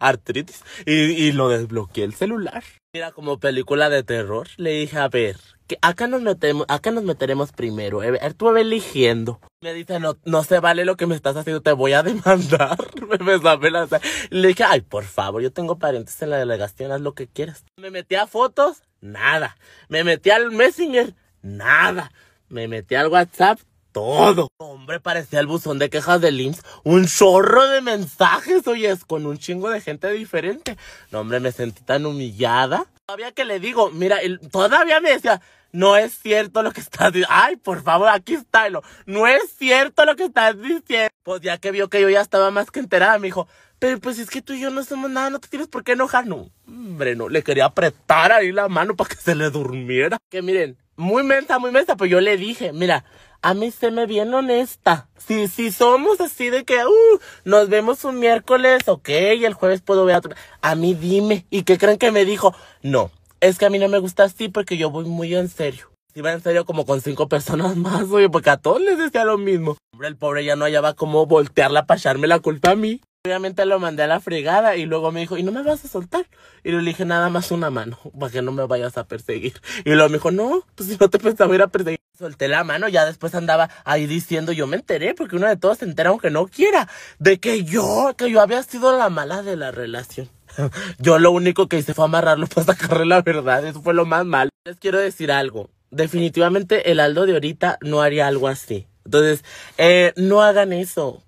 artritis. 0.00 0.62
Y, 0.86 0.92
y 0.92 1.32
lo 1.32 1.48
desbloqueé 1.48 2.04
el 2.04 2.14
celular. 2.14 2.62
Mira, 2.98 3.12
como 3.12 3.38
película 3.38 3.90
de 3.90 4.02
terror, 4.02 4.48
le 4.56 4.72
dije, 4.72 4.98
a 4.98 5.06
ver, 5.06 5.36
acá 5.82 6.08
nos 6.08 6.20
metemos, 6.20 6.66
acá 6.66 6.90
nos 6.90 7.04
meteremos 7.04 7.52
primero. 7.52 8.02
Eh, 8.02 8.18
tú 8.36 8.50
ve 8.50 8.62
eligiendo. 8.62 9.38
Me 9.60 9.72
dice, 9.72 10.00
no, 10.00 10.16
no 10.24 10.42
se 10.42 10.58
vale 10.58 10.84
lo 10.84 10.96
que 10.96 11.06
me 11.06 11.14
estás 11.14 11.36
haciendo, 11.36 11.62
te 11.62 11.70
voy 11.70 11.92
a 11.92 12.02
demandar. 12.02 12.76
me 13.24 13.38
sabe 13.38 13.70
la... 13.70 13.86
Le 14.30 14.48
dije, 14.48 14.64
ay, 14.64 14.80
por 14.80 15.04
favor, 15.04 15.40
yo 15.40 15.52
tengo 15.52 15.78
parientes 15.78 16.20
en 16.22 16.30
la 16.30 16.38
delegación, 16.38 16.90
haz 16.90 17.00
lo 17.00 17.14
que 17.14 17.28
quieras. 17.28 17.64
Me 17.76 17.92
metí 17.92 18.16
a 18.16 18.26
fotos, 18.26 18.82
nada. 19.00 19.56
Me 19.88 20.02
metí 20.02 20.30
al 20.30 20.50
Messenger, 20.50 21.14
nada. 21.40 22.10
Me 22.48 22.66
metí 22.66 22.96
al 22.96 23.06
WhatsApp, 23.06 23.60
todo. 23.92 24.48
Hombre, 24.58 25.00
parecía 25.00 25.40
el 25.40 25.46
buzón 25.46 25.78
de 25.78 25.90
quejas 25.90 26.20
del 26.20 26.40
IMSS. 26.40 26.62
Un 26.84 27.06
chorro 27.06 27.68
de 27.68 27.80
mensajes, 27.80 28.66
oyes, 28.66 29.04
con 29.04 29.26
un 29.26 29.38
chingo 29.38 29.70
de 29.70 29.80
gente 29.80 30.10
diferente. 30.10 30.76
No, 31.10 31.20
hombre, 31.20 31.40
me 31.40 31.52
sentí 31.52 31.82
tan 31.82 32.06
humillada. 32.06 32.86
Todavía 33.06 33.32
que 33.32 33.44
le 33.44 33.60
digo, 33.60 33.90
mira, 33.90 34.18
todavía 34.50 35.00
me 35.00 35.10
decía, 35.10 35.40
no 35.72 35.96
es 35.96 36.18
cierto 36.18 36.62
lo 36.62 36.72
que 36.72 36.80
estás 36.80 37.12
diciendo. 37.12 37.28
Ay, 37.30 37.56
por 37.56 37.82
favor, 37.82 38.08
aquí 38.08 38.34
está. 38.34 38.68
No 39.06 39.26
es 39.26 39.56
cierto 39.56 40.04
lo 40.04 40.16
que 40.16 40.24
estás 40.24 40.60
diciendo. 40.60 41.10
Pues 41.22 41.40
ya 41.40 41.58
que 41.58 41.70
vio 41.70 41.88
que 41.88 42.00
yo 42.00 42.08
ya 42.08 42.20
estaba 42.20 42.50
más 42.50 42.70
que 42.70 42.80
enterada, 42.80 43.18
me 43.18 43.28
dijo, 43.28 43.48
pero 43.78 44.00
pues 44.00 44.18
es 44.18 44.30
que 44.30 44.42
tú 44.42 44.54
y 44.54 44.60
yo 44.60 44.70
no 44.70 44.82
somos 44.82 45.10
nada, 45.10 45.30
no 45.30 45.38
te 45.38 45.48
tienes 45.48 45.68
por 45.68 45.84
qué 45.84 45.92
enojar. 45.92 46.26
No, 46.26 46.50
hombre, 46.66 47.14
no, 47.14 47.28
le 47.28 47.42
quería 47.42 47.66
apretar 47.66 48.32
ahí 48.32 48.50
la 48.50 48.68
mano 48.68 48.96
para 48.96 49.10
que 49.10 49.16
se 49.16 49.34
le 49.34 49.50
durmiera. 49.50 50.18
Que 50.30 50.42
miren, 50.42 50.76
muy 50.96 51.22
mensa, 51.22 51.58
muy 51.58 51.70
mensa, 51.70 51.96
pues 51.96 52.10
yo 52.10 52.20
le 52.20 52.36
dije, 52.36 52.72
mira, 52.72 53.04
a 53.42 53.54
mí 53.54 53.70
se 53.70 53.90
me 53.90 54.06
bien 54.06 54.32
honesta. 54.34 55.08
Si, 55.16 55.48
si 55.48 55.70
somos 55.70 56.20
así 56.20 56.50
de 56.50 56.64
que, 56.64 56.84
uh, 56.84 57.18
nos 57.44 57.68
vemos 57.68 58.04
un 58.04 58.18
miércoles, 58.18 58.88
ok, 58.88 59.08
y 59.36 59.44
el 59.44 59.54
jueves 59.54 59.80
puedo 59.82 60.04
ver 60.04 60.16
a 60.16 60.18
otro. 60.18 60.34
A 60.62 60.74
mí 60.74 60.94
dime. 60.94 61.46
¿Y 61.50 61.62
qué 61.62 61.78
creen 61.78 61.98
que 61.98 62.10
me 62.10 62.24
dijo? 62.24 62.54
No, 62.82 63.10
es 63.40 63.58
que 63.58 63.66
a 63.66 63.70
mí 63.70 63.78
no 63.78 63.88
me 63.88 63.98
gusta 63.98 64.24
así 64.24 64.48
porque 64.48 64.76
yo 64.76 64.90
voy 64.90 65.04
muy 65.04 65.34
en 65.34 65.48
serio. 65.48 65.90
Iba 66.14 66.32
en 66.32 66.42
serio 66.42 66.64
como 66.64 66.84
con 66.84 67.00
cinco 67.00 67.28
personas 67.28 67.76
más, 67.76 68.10
oye, 68.10 68.28
porque 68.28 68.50
a 68.50 68.56
todos 68.56 68.80
les 68.80 68.98
decía 68.98 69.24
lo 69.24 69.38
mismo. 69.38 69.76
Hombre, 69.92 70.08
el 70.08 70.16
pobre 70.16 70.44
ya 70.44 70.56
no 70.56 70.64
hallaba 70.64 70.94
cómo 70.94 71.26
voltearla 71.26 71.86
para 71.86 71.98
echarme 71.98 72.26
la 72.26 72.40
culpa 72.40 72.70
a 72.70 72.76
mí. 72.76 73.00
Obviamente 73.28 73.66
lo 73.66 73.78
mandé 73.78 74.04
a 74.04 74.06
la 74.06 74.20
fregada 74.20 74.76
y 74.76 74.86
luego 74.86 75.12
me 75.12 75.20
dijo, 75.20 75.36
¿y 75.36 75.42
no 75.42 75.52
me 75.52 75.62
vas 75.62 75.84
a 75.84 75.88
soltar? 75.88 76.26
Y 76.64 76.72
le 76.72 76.80
dije, 76.80 77.04
nada 77.04 77.28
más 77.28 77.50
una 77.50 77.68
mano, 77.68 77.98
para 78.18 78.32
que 78.32 78.40
no 78.40 78.52
me 78.52 78.66
vayas 78.66 78.96
a 78.96 79.04
perseguir. 79.04 79.60
Y 79.84 79.90
luego 79.90 80.08
me 80.08 80.14
dijo, 80.14 80.30
no, 80.30 80.62
pues 80.74 80.88
si 80.88 80.96
no 80.98 81.10
te 81.10 81.18
pensaba 81.18 81.54
ir 81.54 81.60
a 81.60 81.66
perseguir. 81.66 82.00
Solté 82.18 82.48
la 82.48 82.64
mano, 82.64 82.88
ya 82.88 83.04
después 83.04 83.34
andaba 83.34 83.68
ahí 83.84 84.06
diciendo, 84.06 84.52
yo 84.52 84.66
me 84.66 84.76
enteré, 84.76 85.14
porque 85.14 85.36
uno 85.36 85.46
de 85.46 85.58
todos 85.58 85.76
se 85.76 85.84
entera 85.84 86.08
aunque 86.08 86.30
no 86.30 86.46
quiera, 86.46 86.88
de 87.18 87.38
que 87.38 87.64
yo, 87.64 88.14
que 88.16 88.30
yo 88.30 88.40
había 88.40 88.62
sido 88.62 88.96
la 88.96 89.10
mala 89.10 89.42
de 89.42 89.56
la 89.56 89.72
relación. 89.72 90.30
Yo 90.98 91.18
lo 91.18 91.30
único 91.30 91.68
que 91.68 91.76
hice 91.76 91.92
fue 91.92 92.06
amarrarlo 92.06 92.46
para 92.46 92.64
sacarle 92.64 93.04
la 93.04 93.20
verdad, 93.20 93.64
eso 93.66 93.82
fue 93.82 93.92
lo 93.92 94.06
más 94.06 94.24
mal. 94.24 94.48
Les 94.64 94.78
quiero 94.78 94.98
decir 94.98 95.30
algo, 95.30 95.68
definitivamente 95.90 96.90
el 96.90 96.98
Aldo 96.98 97.26
de 97.26 97.34
ahorita 97.34 97.78
no 97.82 98.00
haría 98.00 98.26
algo 98.26 98.48
así. 98.48 98.88
Entonces, 99.04 99.44
eh, 99.76 100.12
no 100.16 100.42
hagan 100.42 100.72
eso. 100.72 101.22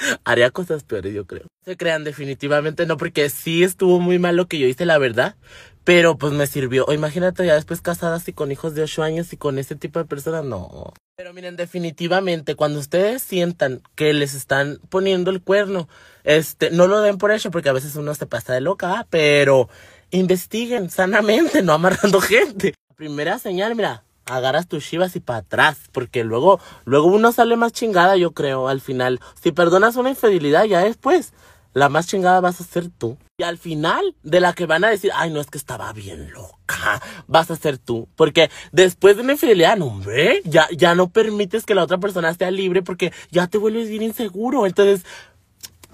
haría 0.24 0.50
cosas 0.50 0.84
peores, 0.84 1.14
yo 1.14 1.26
creo. 1.26 1.46
Se 1.64 1.76
crean 1.76 2.04
definitivamente 2.04 2.86
no, 2.86 2.96
porque 2.96 3.28
sí 3.28 3.62
estuvo 3.62 4.00
muy 4.00 4.18
mal 4.18 4.36
lo 4.36 4.46
que 4.46 4.58
yo 4.58 4.66
hice, 4.66 4.86
la 4.86 4.98
verdad. 4.98 5.36
Pero 5.84 6.18
pues 6.18 6.32
me 6.32 6.46
sirvió. 6.46 6.84
O 6.86 6.92
imagínate 6.92 7.46
ya 7.46 7.54
después 7.54 7.80
casada 7.80 8.16
así 8.16 8.32
con 8.32 8.52
hijos 8.52 8.74
de 8.74 8.82
8 8.82 9.02
años 9.02 9.32
y 9.32 9.36
con 9.36 9.58
ese 9.58 9.76
tipo 9.76 9.98
de 9.98 10.04
personas, 10.04 10.44
no. 10.44 10.92
Pero 11.16 11.34
miren, 11.34 11.56
definitivamente, 11.56 12.54
cuando 12.54 12.78
ustedes 12.78 13.22
sientan 13.22 13.82
que 13.94 14.12
les 14.12 14.34
están 14.34 14.78
poniendo 14.88 15.30
el 15.30 15.42
cuerno, 15.42 15.88
este, 16.24 16.70
no 16.70 16.86
lo 16.86 17.00
den 17.00 17.18
por 17.18 17.30
hecho, 17.30 17.50
porque 17.50 17.68
a 17.68 17.74
veces 17.74 17.96
uno 17.96 18.14
se 18.14 18.26
pasa 18.26 18.54
de 18.54 18.60
loca, 18.60 19.06
pero 19.10 19.68
investiguen 20.10 20.90
sanamente, 20.90 21.62
no 21.62 21.72
amarrando 21.72 22.20
gente. 22.20 22.74
primera 22.96 23.38
señal, 23.38 23.74
mira, 23.74 24.04
agarras 24.36 24.68
tus 24.68 24.84
chivas 24.84 25.16
y 25.16 25.20
para 25.20 25.40
atrás, 25.40 25.78
porque 25.92 26.24
luego, 26.24 26.60
luego 26.84 27.08
uno 27.08 27.32
sale 27.32 27.56
más 27.56 27.72
chingada, 27.72 28.16
yo 28.16 28.32
creo, 28.32 28.68
al 28.68 28.80
final. 28.80 29.20
Si 29.40 29.52
perdonas 29.52 29.96
una 29.96 30.10
infidelidad, 30.10 30.64
ya 30.64 30.80
después, 30.80 31.32
la 31.72 31.88
más 31.88 32.06
chingada 32.06 32.40
vas 32.40 32.60
a 32.60 32.64
ser 32.64 32.88
tú. 32.88 33.16
Y 33.38 33.42
al 33.42 33.58
final, 33.58 34.14
de 34.22 34.40
la 34.40 34.52
que 34.52 34.66
van 34.66 34.84
a 34.84 34.90
decir, 34.90 35.10
ay, 35.14 35.30
no, 35.30 35.40
es 35.40 35.46
que 35.46 35.58
estaba 35.58 35.92
bien 35.92 36.30
loca, 36.32 37.00
vas 37.26 37.50
a 37.50 37.56
ser 37.56 37.78
tú. 37.78 38.08
Porque 38.16 38.50
después 38.72 39.16
de 39.16 39.22
una 39.22 39.32
infidelidad, 39.32 39.76
no, 39.76 39.86
hombre, 39.86 40.42
ya, 40.44 40.68
ya 40.76 40.94
no 40.94 41.08
permites 41.08 41.64
que 41.64 41.74
la 41.74 41.84
otra 41.84 41.98
persona 41.98 42.34
sea 42.34 42.50
libre 42.50 42.82
porque 42.82 43.12
ya 43.30 43.46
te 43.46 43.58
vuelves 43.58 43.88
bien 43.88 44.02
inseguro. 44.02 44.66
Entonces, 44.66 45.06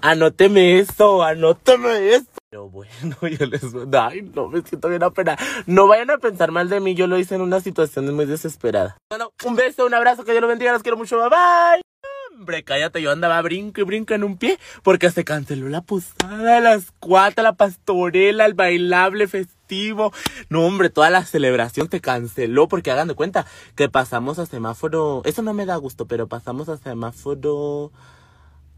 anóteme 0.01 0.79
eso, 0.79 1.23
anóteme 1.23 2.15
eso. 2.15 2.36
Pero 2.49 2.69
bueno, 2.69 3.17
yo 3.39 3.45
les... 3.45 3.61
Ay, 3.93 4.21
no, 4.33 4.47
me 4.47 4.61
siento 4.61 4.87
bien 4.87 5.01
pena. 5.13 5.37
No 5.65 5.87
vayan 5.87 6.11
a 6.11 6.17
pensar 6.17 6.51
mal 6.51 6.69
de 6.69 6.79
mí, 6.79 6.95
yo 6.95 7.07
lo 7.07 7.19
hice 7.19 7.35
en 7.35 7.41
una 7.41 7.59
situación 7.59 8.13
muy 8.15 8.25
desesperada. 8.25 8.97
Bueno, 9.09 9.33
un 9.45 9.55
beso, 9.55 9.85
un 9.85 9.93
abrazo, 9.93 10.23
que 10.23 10.31
Dios 10.31 10.41
lo 10.41 10.47
bendiga, 10.47 10.71
los 10.71 10.81
quiero 10.81 10.97
mucho, 10.97 11.17
bye 11.17 11.29
bye. 11.29 11.81
Hombre, 12.33 12.63
cállate, 12.63 13.01
yo 13.01 13.11
andaba 13.11 13.41
brinco 13.41 13.81
y 13.81 13.83
brinco 13.83 14.13
en 14.13 14.23
un 14.23 14.37
pie 14.37 14.59
porque 14.83 15.09
se 15.09 15.25
canceló 15.25 15.67
la 15.69 15.81
posada, 15.81 16.61
las 16.61 16.93
cuatro, 16.99 17.43
la 17.43 17.53
pastorela, 17.53 18.45
el 18.45 18.53
bailable 18.53 19.27
festivo. 19.27 20.13
No, 20.47 20.63
hombre, 20.65 20.89
toda 20.89 21.09
la 21.09 21.25
celebración 21.25 21.89
se 21.89 21.99
canceló 21.99 22.67
porque 22.67 22.91
hagan 22.91 23.07
de 23.07 23.15
cuenta 23.15 23.45
que 23.75 23.89
pasamos 23.89 24.39
a 24.39 24.45
semáforo. 24.45 25.23
Eso 25.25 25.41
no 25.41 25.53
me 25.53 25.65
da 25.65 25.75
gusto, 25.77 26.07
pero 26.07 26.27
pasamos 26.27 26.69
a 26.69 26.77
semáforo 26.77 27.91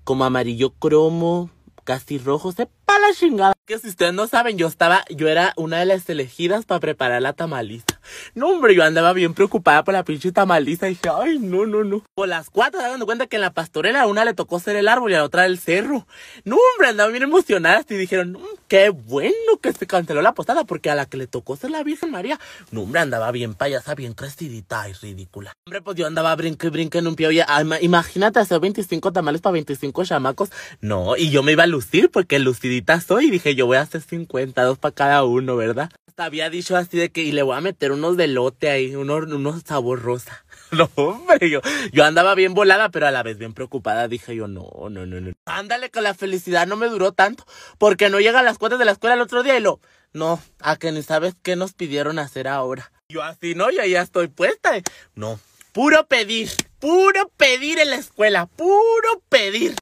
como 0.06 0.24
amarillo 0.24 0.72
cromo, 0.72 1.52
casi 1.84 2.18
rojo. 2.18 2.54
La 2.90 3.14
chingada. 3.14 3.54
Que 3.66 3.78
si 3.78 3.88
ustedes 3.88 4.14
no 4.14 4.26
saben, 4.26 4.58
yo 4.58 4.66
estaba, 4.66 5.06
yo 5.10 5.28
era 5.28 5.54
una 5.56 5.78
de 5.78 5.86
las 5.86 6.10
elegidas 6.10 6.66
para 6.66 6.80
preparar 6.80 7.22
la 7.22 7.34
tamaliza. 7.34 7.86
No, 8.34 8.50
hombre, 8.50 8.74
yo 8.74 8.84
andaba 8.84 9.14
bien 9.14 9.36
preocupada 9.36 9.84
por 9.84 9.94
la 9.94 10.04
pinche 10.04 10.32
tamaliza. 10.32 10.88
Y 10.88 10.96
dije, 10.96 11.10
ay, 11.14 11.38
no, 11.38 11.68
no, 11.68 11.84
no. 11.84 12.04
Por 12.16 12.28
las 12.28 12.50
cuatro, 12.50 12.82
dando 12.82 13.06
cuenta 13.06 13.28
que 13.28 13.36
en 13.36 13.44
la 13.44 13.54
pastorela 13.54 14.02
a 14.02 14.08
una 14.08 14.26
le 14.26 14.34
tocó 14.34 14.60
ser 14.60 14.76
el 14.76 14.88
árbol 14.88 15.12
y 15.12 15.14
a 15.14 15.20
la 15.20 15.24
otra 15.24 15.46
el 15.46 15.60
cerro. 15.60 16.08
No, 16.46 16.56
hombre, 16.56 16.90
andaba 16.90 17.12
bien 17.12 17.22
emocionada. 17.22 17.86
Y 17.88 17.94
dijeron, 17.94 18.32
mm, 18.32 18.58
qué 18.68 18.90
bueno 18.90 19.36
que 19.62 19.72
se 19.72 19.86
canceló 19.86 20.24
la 20.24 20.34
posada, 20.34 20.64
porque 20.64 20.90
a 20.90 20.96
la 20.96 21.06
que 21.06 21.18
le 21.18 21.28
tocó 21.28 21.56
ser 21.56 21.70
la 21.70 21.84
Virgen 21.84 22.10
María, 22.10 22.40
no, 22.72 22.82
hombre, 22.82 23.02
andaba 23.02 23.32
bien 23.32 23.54
payasa, 23.54 23.94
bien 23.94 24.14
crecidita 24.14 24.90
y 24.90 24.94
ridícula. 24.94 25.54
Hombre, 25.68 25.84
pues 25.84 25.96
yo 25.96 26.08
andaba 26.08 26.36
brinque 26.36 26.70
brinque 26.70 26.98
en 26.98 27.08
un 27.08 27.16
pie. 27.16 27.28
Oye, 27.28 27.46
imagínate 27.82 28.40
hacer 28.40 28.60
25 28.60 29.14
tamales 29.14 29.42
para 29.42 29.54
25 29.54 30.06
chamacos. 30.06 30.50
No, 30.82 31.16
y 31.16 31.30
yo 31.30 31.44
me 31.44 31.52
iba 31.52 31.64
a 31.64 31.68
lucir 31.68 32.10
porque 32.10 32.40
lucidita 32.40 32.79
soy. 33.06 33.28
Y 33.28 33.32
dije, 33.32 33.56
yo 33.56 33.66
voy 33.66 33.78
a 33.78 33.82
hacer 33.82 34.02
50, 34.02 34.62
dos 34.64 34.78
para 34.78 34.96
cada 34.96 35.24
uno, 35.24 35.56
¿verdad? 35.56 35.90
Había 36.18 36.50
dicho 36.50 36.76
así 36.76 36.98
de 36.98 37.12
que, 37.12 37.24
y 37.24 37.32
le 37.32 37.44
voy 37.44 37.56
a 37.56 37.62
meter 37.62 37.94
unos 37.94 38.18
de 38.18 38.28
lote 38.28 38.70
ahí, 38.70 38.94
unos, 38.94 39.32
unos 39.32 39.64
sabor 39.64 40.02
rosa. 40.02 40.46
No, 40.72 40.88
hombre, 40.98 41.50
yo, 41.50 41.62
yo 41.92 42.06
andaba 42.06 42.36
bien 42.36 42.54
volada, 42.54 42.90
pero 42.90 43.08
a 43.08 43.12
la 43.12 43.24
vez 43.24 43.40
bien 43.40 43.56
preocupada. 43.56 44.08
Dije 44.08 44.36
yo, 44.36 44.48
no, 44.48 44.70
no, 44.92 45.08
no, 45.08 45.20
no. 45.20 45.34
Ándale, 45.46 45.90
que 45.90 46.00
la 46.00 46.14
felicidad 46.14 46.68
no 46.68 46.76
me 46.76 46.90
duró 46.90 47.12
tanto, 47.12 47.44
porque 47.80 48.12
no 48.12 48.20
llega 48.20 48.42
a 48.42 48.44
las 48.44 48.60
cuotas 48.60 48.78
de 48.78 48.86
la 48.86 48.92
escuela 48.92 49.16
el 49.16 49.22
otro 49.22 49.42
día 49.42 49.58
y 49.58 49.62
lo, 49.62 49.80
no, 50.14 50.40
a 50.60 50.76
que 50.76 50.92
ni 50.92 51.02
sabes 51.02 51.34
qué 51.42 51.56
nos 51.56 51.74
pidieron 51.74 52.20
hacer 52.20 52.48
ahora. 52.48 52.92
Yo 53.10 53.24
así, 53.24 53.56
no, 53.56 53.72
yo 53.72 53.84
ya 53.84 54.04
estoy 54.04 54.28
puesta. 54.28 54.74
No, 55.16 55.40
puro 55.72 56.06
pedir, 56.06 56.52
puro 56.80 57.32
pedir 57.36 57.80
en 57.80 57.90
la 57.90 57.96
escuela, 57.96 58.46
puro 58.46 59.24
pedir 59.30 59.76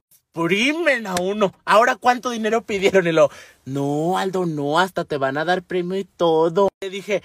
exprimen 0.46 1.06
a 1.06 1.14
uno. 1.20 1.54
Ahora, 1.64 1.96
¿cuánto 1.96 2.30
dinero 2.30 2.62
pidieron? 2.62 3.06
Y 3.06 3.12
lo, 3.12 3.30
no, 3.64 4.18
Aldo, 4.18 4.46
no, 4.46 4.78
hasta 4.78 5.04
te 5.04 5.16
van 5.16 5.36
a 5.36 5.44
dar 5.44 5.62
premio 5.62 5.98
y 5.98 6.04
todo. 6.04 6.68
Le 6.80 6.90
dije, 6.90 7.22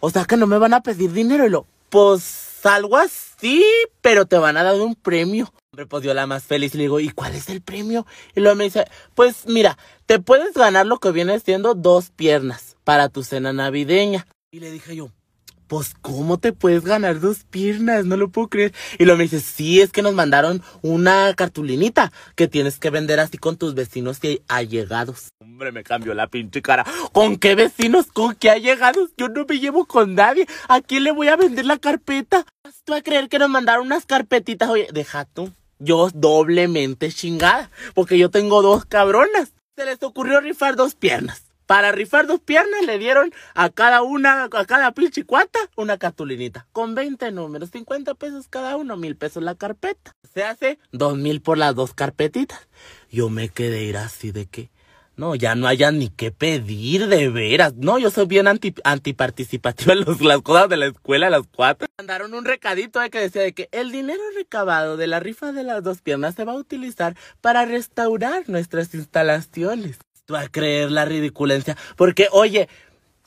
o 0.00 0.10
sea 0.10 0.24
que 0.24 0.36
no 0.36 0.46
me 0.46 0.58
van 0.58 0.74
a 0.74 0.82
pedir 0.82 1.12
dinero. 1.12 1.46
Y 1.46 1.50
lo, 1.50 1.66
pues 1.88 2.64
algo 2.64 2.96
así, 2.96 3.64
pero 4.00 4.26
te 4.26 4.38
van 4.38 4.56
a 4.56 4.62
dar 4.62 4.74
un 4.80 4.94
premio. 4.94 5.52
Hombre, 5.72 5.86
pues 5.86 6.04
yo 6.04 6.14
la 6.14 6.26
más 6.26 6.44
feliz 6.44 6.74
le 6.74 6.82
digo, 6.82 7.00
¿y 7.00 7.10
cuál 7.10 7.34
es 7.34 7.48
el 7.48 7.62
premio? 7.62 8.06
Y 8.34 8.40
luego 8.40 8.56
me 8.56 8.64
dice, 8.64 8.86
pues 9.14 9.46
mira, 9.46 9.78
te 10.06 10.20
puedes 10.20 10.54
ganar 10.54 10.86
lo 10.86 10.98
que 10.98 11.10
viene 11.10 11.38
siendo 11.40 11.74
dos 11.74 12.10
piernas 12.10 12.76
para 12.84 13.08
tu 13.08 13.22
cena 13.22 13.52
navideña. 13.52 14.26
Y 14.50 14.60
le 14.60 14.70
dije 14.70 14.94
yo, 14.94 15.08
pues, 15.72 15.94
¿cómo 16.02 16.36
te 16.36 16.52
puedes 16.52 16.84
ganar 16.84 17.18
dos 17.18 17.44
piernas? 17.44 18.04
No 18.04 18.18
lo 18.18 18.28
puedo 18.28 18.48
creer. 18.48 18.74
Y 18.98 19.06
luego 19.06 19.16
me 19.16 19.22
dice, 19.22 19.40
sí, 19.40 19.80
es 19.80 19.90
que 19.90 20.02
nos 20.02 20.12
mandaron 20.12 20.62
una 20.82 21.32
cartulinita 21.32 22.12
que 22.36 22.46
tienes 22.46 22.76
que 22.76 22.90
vender 22.90 23.18
así 23.20 23.38
con 23.38 23.56
tus 23.56 23.72
vecinos 23.74 24.22
y 24.22 24.42
allegados. 24.48 25.28
Hombre, 25.40 25.72
me 25.72 25.82
cambió 25.82 26.12
la 26.12 26.26
pinche 26.26 26.60
cara. 26.60 26.84
¿Con 27.12 27.38
qué 27.38 27.54
vecinos? 27.54 28.12
¿Con 28.12 28.34
qué 28.34 28.50
allegados? 28.50 29.12
Yo 29.16 29.30
no 29.30 29.46
me 29.48 29.60
llevo 29.60 29.86
con 29.86 30.14
nadie. 30.14 30.46
¿A 30.68 30.82
quién 30.82 31.04
le 31.04 31.10
voy 31.10 31.28
a 31.28 31.36
vender 31.36 31.64
la 31.64 31.78
carpeta? 31.78 32.44
¿Tú 32.84 32.92
a 32.92 33.00
creer 33.00 33.30
que 33.30 33.38
nos 33.38 33.48
mandaron 33.48 33.86
unas 33.86 34.04
carpetitas? 34.04 34.68
Oye, 34.68 34.88
deja 34.92 35.24
tú. 35.24 35.52
Yo 35.78 36.10
doblemente 36.12 37.10
chingada. 37.10 37.70
Porque 37.94 38.18
yo 38.18 38.28
tengo 38.28 38.60
dos 38.60 38.84
cabronas. 38.84 39.54
Se 39.74 39.86
les 39.86 40.02
ocurrió 40.02 40.38
rifar 40.42 40.76
dos 40.76 40.94
piernas. 40.94 41.51
Para 41.72 41.90
rifar 41.90 42.26
dos 42.26 42.38
piernas 42.38 42.84
le 42.84 42.98
dieron 42.98 43.32
a 43.54 43.70
cada 43.70 44.02
una, 44.02 44.44
a 44.44 44.64
cada 44.66 44.92
pinche 44.92 45.24
cuata, 45.24 45.58
una 45.74 45.96
cartulinita. 45.96 46.66
Con 46.70 46.94
20 46.94 47.32
números, 47.32 47.70
50 47.70 48.12
pesos 48.12 48.46
cada 48.46 48.76
uno, 48.76 48.98
mil 48.98 49.16
pesos 49.16 49.42
la 49.42 49.54
carpeta. 49.54 50.14
Se 50.34 50.44
hace 50.44 50.78
dos 50.90 51.16
mil 51.16 51.40
por 51.40 51.56
las 51.56 51.74
dos 51.74 51.94
carpetitas. 51.94 52.68
Yo 53.10 53.30
me 53.30 53.48
quedé 53.48 53.84
ir 53.84 53.96
así 53.96 54.32
de 54.32 54.44
que, 54.44 54.68
no, 55.16 55.34
ya 55.34 55.54
no 55.54 55.66
haya 55.66 55.90
ni 55.92 56.10
qué 56.10 56.30
pedir, 56.30 57.06
de 57.06 57.30
veras. 57.30 57.72
No, 57.76 57.98
yo 57.98 58.10
soy 58.10 58.26
bien 58.26 58.48
anti, 58.48 58.74
antiparticipativa 58.84 59.94
en 59.94 60.04
los, 60.04 60.20
las 60.20 60.42
cosas 60.42 60.68
de 60.68 60.76
la 60.76 60.88
escuela, 60.88 61.30
las 61.30 61.46
cuatro. 61.50 61.88
Mandaron 61.96 62.34
un 62.34 62.44
recadito 62.44 63.00
de 63.00 63.08
que 63.08 63.18
decía 63.18 63.40
de 63.40 63.54
que 63.54 63.70
el 63.72 63.92
dinero 63.92 64.20
recabado 64.36 64.98
de 64.98 65.06
la 65.06 65.20
rifa 65.20 65.52
de 65.52 65.62
las 65.62 65.82
dos 65.82 66.02
piernas 66.02 66.34
se 66.34 66.44
va 66.44 66.52
a 66.52 66.56
utilizar 66.56 67.16
para 67.40 67.64
restaurar 67.64 68.46
nuestras 68.46 68.92
instalaciones 68.92 69.98
tú 70.24 70.36
a 70.36 70.48
creer 70.48 70.90
la 70.90 71.04
ridiculencia. 71.04 71.76
Porque, 71.96 72.28
oye, 72.32 72.68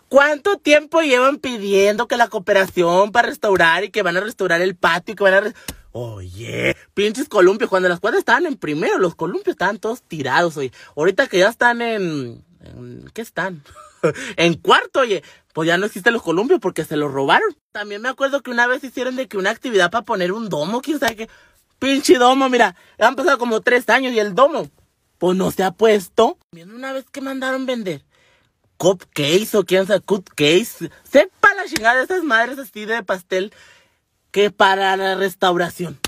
¿cuánto 0.09 0.57
tiempo 0.57 1.01
llevan 1.01 1.37
pidiendo 1.37 2.07
que 2.07 2.17
la 2.17 2.27
cooperación 2.27 3.11
para 3.11 3.29
restaurar 3.29 3.83
y 3.83 3.89
que 3.89 4.03
van 4.03 4.17
a 4.17 4.21
restaurar 4.21 4.61
el 4.61 4.75
patio 4.75 5.13
y 5.13 5.15
que 5.15 5.23
van 5.23 5.33
a... 5.33 5.53
Oye, 5.91 6.75
pinches 6.93 7.29
columpios, 7.29 7.69
cuando 7.69 7.87
las 7.87 8.01
cuadras 8.01 8.19
estaban 8.19 8.45
en 8.45 8.57
primero, 8.57 8.97
los 8.97 9.15
columpios 9.15 9.53
estaban 9.53 9.79
todos 9.79 10.01
tirados, 10.01 10.57
oye. 10.57 10.71
Ahorita 10.95 11.27
que 11.27 11.39
ya 11.39 11.49
están 11.49 11.81
en... 11.81 12.43
en 12.61 13.09
¿Qué 13.13 13.21
están? 13.21 13.63
en 14.35 14.55
cuarto, 14.55 15.01
oye. 15.01 15.23
Pues 15.53 15.67
ya 15.67 15.77
no 15.77 15.85
existen 15.85 16.11
los 16.11 16.21
columpios 16.21 16.59
porque 16.59 16.83
se 16.83 16.97
los 16.97 17.13
robaron. 17.13 17.55
También 17.71 18.01
me 18.01 18.09
acuerdo 18.09 18.41
que 18.41 18.51
una 18.51 18.67
vez 18.67 18.83
hicieron 18.83 19.15
de 19.15 19.29
que 19.29 19.37
una 19.37 19.51
actividad 19.51 19.89
para 19.89 20.03
poner 20.03 20.33
un 20.33 20.49
domo, 20.49 20.81
quién 20.81 20.99
sabe 20.99 21.15
qué. 21.15 21.29
Pinche 21.79 22.17
domo, 22.17 22.49
mira, 22.49 22.75
han 22.99 23.15
pasado 23.15 23.37
como 23.37 23.61
tres 23.61 23.87
años 23.87 24.11
y 24.11 24.19
el 24.19 24.35
domo 24.35 24.69
pues 25.17 25.37
no 25.37 25.51
se 25.51 25.63
ha 25.63 25.71
puesto. 25.71 26.37
Una 26.51 26.93
vez 26.93 27.05
que 27.11 27.21
mandaron 27.21 27.65
vender 27.65 28.03
cupcakes 28.77 29.55
o 29.55 29.65
quién 29.65 29.87
sabe, 29.87 30.01
cupcakes, 30.01 30.89
sepa 31.03 31.53
la 31.53 31.65
chingada 31.65 31.97
de 31.97 32.03
esas 32.03 32.23
madres 32.23 32.59
así 32.59 32.85
de 32.85 33.03
pastel, 33.03 33.53
que 34.31 34.51
para 34.51 34.97
la 34.97 35.15
restauración, 35.15 35.99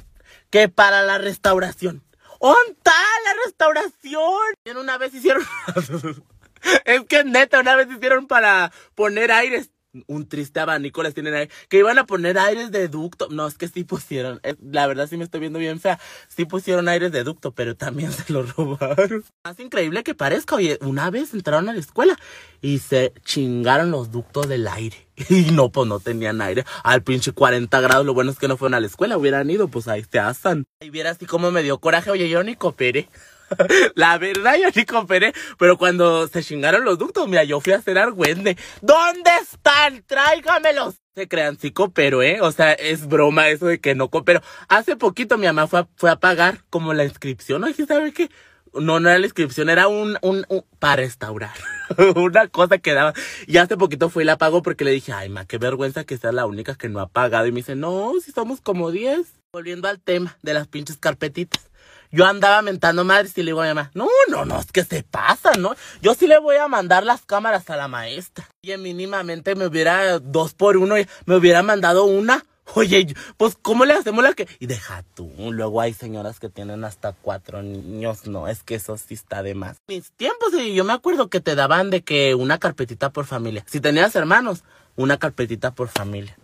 que 0.50 0.70
para 0.70 1.04
la 1.04 1.18
restauración. 1.18 2.04
¡Onta 2.40 2.94
la 3.26 3.34
restauración! 3.46 4.80
Una 4.80 4.98
vez 4.98 5.14
hicieron... 5.14 5.44
es 6.86 7.02
que 7.06 7.24
neta, 7.24 7.60
una 7.60 7.76
vez 7.76 7.88
hicieron 7.90 8.28
para 8.28 8.72
poner 8.94 9.32
aires 9.32 9.72
un 10.08 10.28
triste 10.28 10.60
abanico 10.60 11.04
les 11.04 11.14
tienen 11.14 11.34
ahí. 11.34 11.50
Que 11.70 11.80
iban 11.80 11.98
a 11.98 12.06
poner 12.06 12.38
aires 12.38 12.72
de 12.72 12.88
ducto. 12.88 13.28
No, 13.30 13.48
es 13.48 13.58
que 13.58 13.68
sí 13.68 13.84
pusieron. 13.84 14.42
La 14.62 14.88
verdad 14.88 15.08
sí 15.08 15.18
me 15.18 15.24
estoy 15.24 15.40
viendo 15.40 15.60
bien 15.60 15.80
fea. 15.80 16.00
Sí 16.28 16.46
pusieron 16.46 16.88
aires 16.88 17.12
de 17.12 17.24
ducto, 17.24 17.52
pero 17.52 17.76
también 17.76 18.12
se 18.14 18.32
lo 18.32 18.44
robaron. 18.44 19.24
Más 19.44 19.60
increíble 19.60 20.04
que 20.04 20.16
parezca. 20.16 20.56
Oye, 20.56 20.78
una 20.82 21.10
vez 21.10 21.34
entraron 21.34 21.70
a 21.70 21.74
la 21.74 21.80
escuela 21.80 22.18
y 22.62 22.80
se 22.80 23.14
chingaron 23.24 23.92
los 23.92 24.12
ductos 24.12 24.48
del 24.48 24.68
aire. 24.68 25.08
Y 25.30 25.52
no, 25.52 25.72
pues 25.72 25.88
no 25.88 26.00
tenían 26.00 26.42
aire. 26.42 26.64
Al 26.84 27.02
pinche 27.02 27.32
40 27.32 27.82
grados. 27.82 28.06
Lo 28.06 28.14
bueno 28.14 28.32
es 28.32 28.38
que 28.38 28.48
no 28.48 28.56
fueron 28.56 28.76
a 28.76 28.80
la 28.80 28.88
escuela. 28.88 29.18
Hubieran 29.18 29.50
ido, 29.50 29.68
pues 29.68 29.88
ahí 29.88 30.06
se 30.10 30.20
asan. 30.20 30.66
Y 30.80 30.92
viera 30.92 31.10
así 31.10 31.26
como 31.26 31.52
me 31.52 31.64
dio 31.64 31.80
coraje. 31.80 32.12
Oye, 32.12 32.30
yo 32.30 32.44
ni 32.44 32.56
cooperé. 32.56 33.10
La 33.96 34.18
verdad, 34.18 34.56
yo 34.62 34.70
ni 34.76 34.86
cooperé. 34.86 35.34
Pero 35.58 35.78
cuando 35.78 36.28
se 36.28 36.44
chingaron 36.44 36.86
los 36.86 36.98
ductos, 36.98 37.28
mira, 37.28 37.44
yo 37.44 37.60
fui 37.60 37.74
a 37.74 37.78
hacer 37.78 37.98
argüende. 37.98 38.58
¿Dónde 38.82 39.32
están? 39.42 40.04
Tráigamelos. 40.06 40.96
Se 41.16 41.28
crean, 41.28 41.58
sí 41.58 41.72
coopero, 41.72 42.22
¿eh? 42.22 42.42
O 42.42 42.52
sea, 42.52 42.74
es 42.74 43.08
broma 43.08 43.50
eso 43.50 43.66
de 43.66 43.80
que 43.80 43.96
no 43.96 44.10
coopero. 44.10 44.42
Hace 44.68 44.96
poquito 44.96 45.38
mi 45.38 45.48
mamá 45.48 45.66
fue 45.66 45.80
a, 45.80 45.88
fue 45.96 46.12
a 46.12 46.20
pagar 46.20 46.64
como 46.70 46.94
la 46.94 47.06
inscripción. 47.06 47.64
Oye, 47.64 47.86
¿sabe 47.88 48.14
qué? 48.14 48.30
No, 48.74 49.00
no 49.00 49.10
era 49.10 49.18
la 49.18 49.26
inscripción, 49.26 49.70
era 49.70 49.88
un, 49.88 50.18
un, 50.22 50.46
para 50.78 50.98
restaurar. 50.98 51.56
Una 52.16 52.48
cosa 52.50 52.78
que 52.78 52.94
daba. 52.94 53.14
Y 53.48 53.58
hace 53.58 53.78
poquito 53.78 54.10
fui 54.10 54.24
y 54.24 54.26
la 54.28 54.38
pagó 54.38 54.62
porque 54.62 54.84
le 54.84 54.92
dije, 54.92 55.12
ay, 55.12 55.30
ma, 55.30 55.46
qué 55.46 55.58
vergüenza 55.58 56.04
que 56.04 56.18
sea 56.18 56.32
la 56.32 56.46
única 56.46 56.76
que 56.76 56.90
no 56.90 57.00
ha 57.00 57.08
pagado. 57.08 57.48
Y 57.48 57.52
me 57.52 57.58
dice, 57.58 57.76
no, 57.76 58.14
si 58.24 58.32
somos 58.32 58.62
como 58.62 58.92
10. 58.92 59.26
Volviendo 59.52 59.88
al 59.88 60.00
tema 60.00 60.38
de 60.44 60.54
las 60.54 60.68
pinches 60.68 60.98
carpetitas. 60.98 61.68
Yo 62.12 62.26
andaba 62.26 62.62
mentando 62.62 63.04
madres 63.04 63.38
y 63.38 63.44
le 63.44 63.52
digo 63.52 63.62
a 63.62 63.66
mi 63.66 63.70
mamá, 63.74 63.92
no, 63.94 64.08
no, 64.30 64.46
no, 64.46 64.60
es 64.60 64.72
que 64.72 64.84
se 64.84 65.04
pasa, 65.04 65.54
¿no? 65.54 65.76
Yo 66.02 66.14
sí 66.14 66.28
le 66.28 66.40
voy 66.40 66.56
a 66.58 66.68
mandar 66.68 67.04
las 67.04 67.26
cámaras 67.26 67.70
a 67.70 67.78
la 67.78 67.88
maestra. 67.88 68.48
Y 68.62 68.76
mínimamente 68.78 69.56
me 69.56 69.66
hubiera 69.66 70.20
dos 70.20 70.54
por 70.54 70.78
uno, 70.78 70.98
y 70.98 71.08
me 71.26 71.36
hubiera 71.36 71.64
mandado 71.64 72.06
una. 72.06 72.46
Oye, 72.74 73.16
pues, 73.38 73.58
¿cómo 73.62 73.86
le 73.86 73.94
hacemos 73.94 74.24
la 74.24 74.34
que...? 74.34 74.48
Y 74.60 74.68
deja 74.68 75.04
tú, 75.16 75.32
luego 75.52 75.80
hay 75.80 75.94
señoras 75.94 76.40
que 76.40 76.50
tienen 76.50 76.84
hasta 76.84 77.14
cuatro 77.14 77.64
niños, 77.64 78.28
no, 78.28 78.48
es 78.48 78.62
que 78.64 78.76
eso 78.76 78.98
sí 78.98 79.14
está 79.14 79.42
de 79.42 79.56
más. 79.56 79.78
Mis 79.88 80.12
tiempos, 80.12 80.52
yo 80.52 80.84
me 80.84 80.94
acuerdo 80.94 81.30
que 81.30 81.40
te 81.40 81.56
daban 81.56 81.90
de 81.90 82.02
que 82.02 82.36
una 82.36 82.58
carpetita 82.58 83.10
por 83.12 83.26
familia. 83.26 83.64
Si 83.68 83.80
tenías 83.80 84.16
hermanos, 84.16 84.64
una 84.98 85.18
carpetita 85.18 85.72
por 85.72 85.88
familia. 85.88 86.38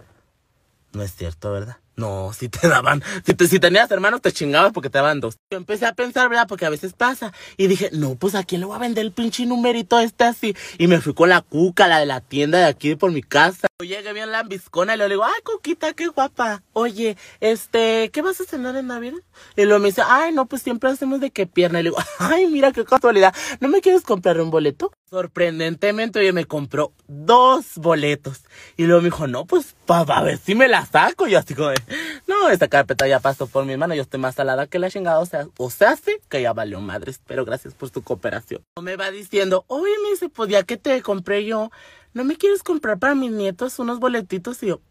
No 0.93 1.03
es 1.03 1.13
cierto, 1.13 1.51
¿verdad? 1.51 1.77
No, 1.95 2.31
si 2.33 2.49
te 2.49 2.67
daban, 2.67 3.03
si, 3.25 3.33
te, 3.33 3.47
si 3.47 3.59
tenías 3.59 3.89
hermanos 3.91 4.21
te 4.21 4.31
chingabas 4.31 4.71
porque 4.71 4.89
te 4.89 4.97
daban 4.97 5.19
dos. 5.19 5.37
Yo 5.51 5.57
empecé 5.57 5.85
a 5.85 5.93
pensar, 5.93 6.27
¿verdad? 6.29 6.47
Porque 6.47 6.65
a 6.65 6.69
veces 6.69 6.93
pasa. 6.93 7.33
Y 7.57 7.67
dije, 7.67 7.89
no, 7.93 8.15
pues 8.15 8.33
a 8.35 8.43
quién 8.43 8.61
le 8.61 8.67
voy 8.67 8.75
a 8.75 8.79
vender 8.79 9.05
el 9.05 9.11
pinche 9.11 9.45
numerito 9.45 9.99
este 9.99 10.23
así. 10.23 10.55
Y 10.77 10.87
me 10.87 11.01
fui 11.01 11.13
con 11.13 11.29
la 11.29 11.41
cuca, 11.41 11.87
la 11.87 11.99
de 11.99 12.05
la 12.05 12.21
tienda 12.21 12.57
de 12.59 12.65
aquí 12.65 12.95
por 12.95 13.11
mi 13.11 13.21
casa. 13.21 13.67
Llegué 13.79 14.13
bien 14.13 14.31
lambiscona 14.31 14.95
y 14.95 14.97
le 14.97 15.09
digo, 15.09 15.23
ay, 15.23 15.41
cuquita, 15.43 15.93
qué 15.93 16.07
guapa. 16.07 16.63
Oye, 16.73 17.17
este, 17.41 18.09
¿qué 18.11 18.21
vas 18.21 18.39
a 18.41 18.45
cenar 18.45 18.75
en 18.75 18.87
Navidad? 18.87 19.19
Y 19.55 19.65
luego 19.65 19.79
me 19.79 19.89
dice, 19.89 20.01
ay, 20.07 20.31
no, 20.33 20.45
pues 20.45 20.61
siempre 20.61 20.89
hacemos 20.89 21.19
de 21.19 21.31
qué 21.31 21.45
pierna. 21.45 21.79
Y 21.79 21.83
le 21.83 21.89
digo, 21.89 22.01
ay, 22.19 22.47
mira 22.47 22.71
qué 22.71 22.85
casualidad. 22.85 23.35
¿No 23.59 23.67
me 23.67 23.81
quieres 23.81 24.01
comprar 24.03 24.39
un 24.39 24.49
boleto? 24.49 24.91
Sorprendentemente, 25.09 26.19
oye, 26.19 26.33
me 26.33 26.45
compró 26.45 26.91
dos 27.07 27.73
boletos. 27.75 28.41
Y 28.77 28.85
luego 28.85 29.01
me 29.01 29.09
dijo, 29.09 29.27
no, 29.27 29.45
pues, 29.45 29.75
pa, 29.85 29.99
a 29.99 30.23
ver 30.23 30.39
si 30.39 30.55
me 30.55 30.67
la 30.67 30.85
saco. 30.85 31.27
Y 31.27 31.35
así 31.35 31.53
como, 31.53 31.69
no, 31.69 31.75
no, 32.27 32.49
esa 32.49 32.67
carpeta 32.67 33.07
ya 33.07 33.19
pasó 33.19 33.47
por 33.47 33.65
mi 33.65 33.77
mano, 33.77 33.95
yo 33.95 34.01
estoy 34.01 34.19
más 34.19 34.35
salada 34.35 34.67
que 34.67 34.79
la 34.79 34.89
chingada, 34.89 35.19
o 35.19 35.25
sea, 35.25 35.47
o 35.57 35.69
sea, 35.69 35.95
sí, 35.95 36.17
que 36.29 36.41
ya 36.41 36.53
valió 36.53 36.79
madres, 36.81 37.21
pero 37.25 37.45
gracias 37.45 37.73
por 37.73 37.89
su 37.89 38.03
cooperación. 38.03 38.61
Me 38.81 38.95
va 38.95 39.11
diciendo, 39.11 39.65
oye, 39.67 39.93
me 40.03 40.11
dice, 40.11 40.29
pues 40.29 40.49
ya 40.49 40.63
que 40.63 40.77
te 40.77 41.01
compré 41.01 41.45
yo, 41.45 41.71
¿no 42.13 42.23
me 42.23 42.37
quieres 42.37 42.63
comprar 42.63 42.99
para 42.99 43.15
mis 43.15 43.31
nietos 43.31 43.79
unos 43.79 43.99
boletitos? 43.99 44.61
Y 44.63 44.67
yo... 44.67 44.81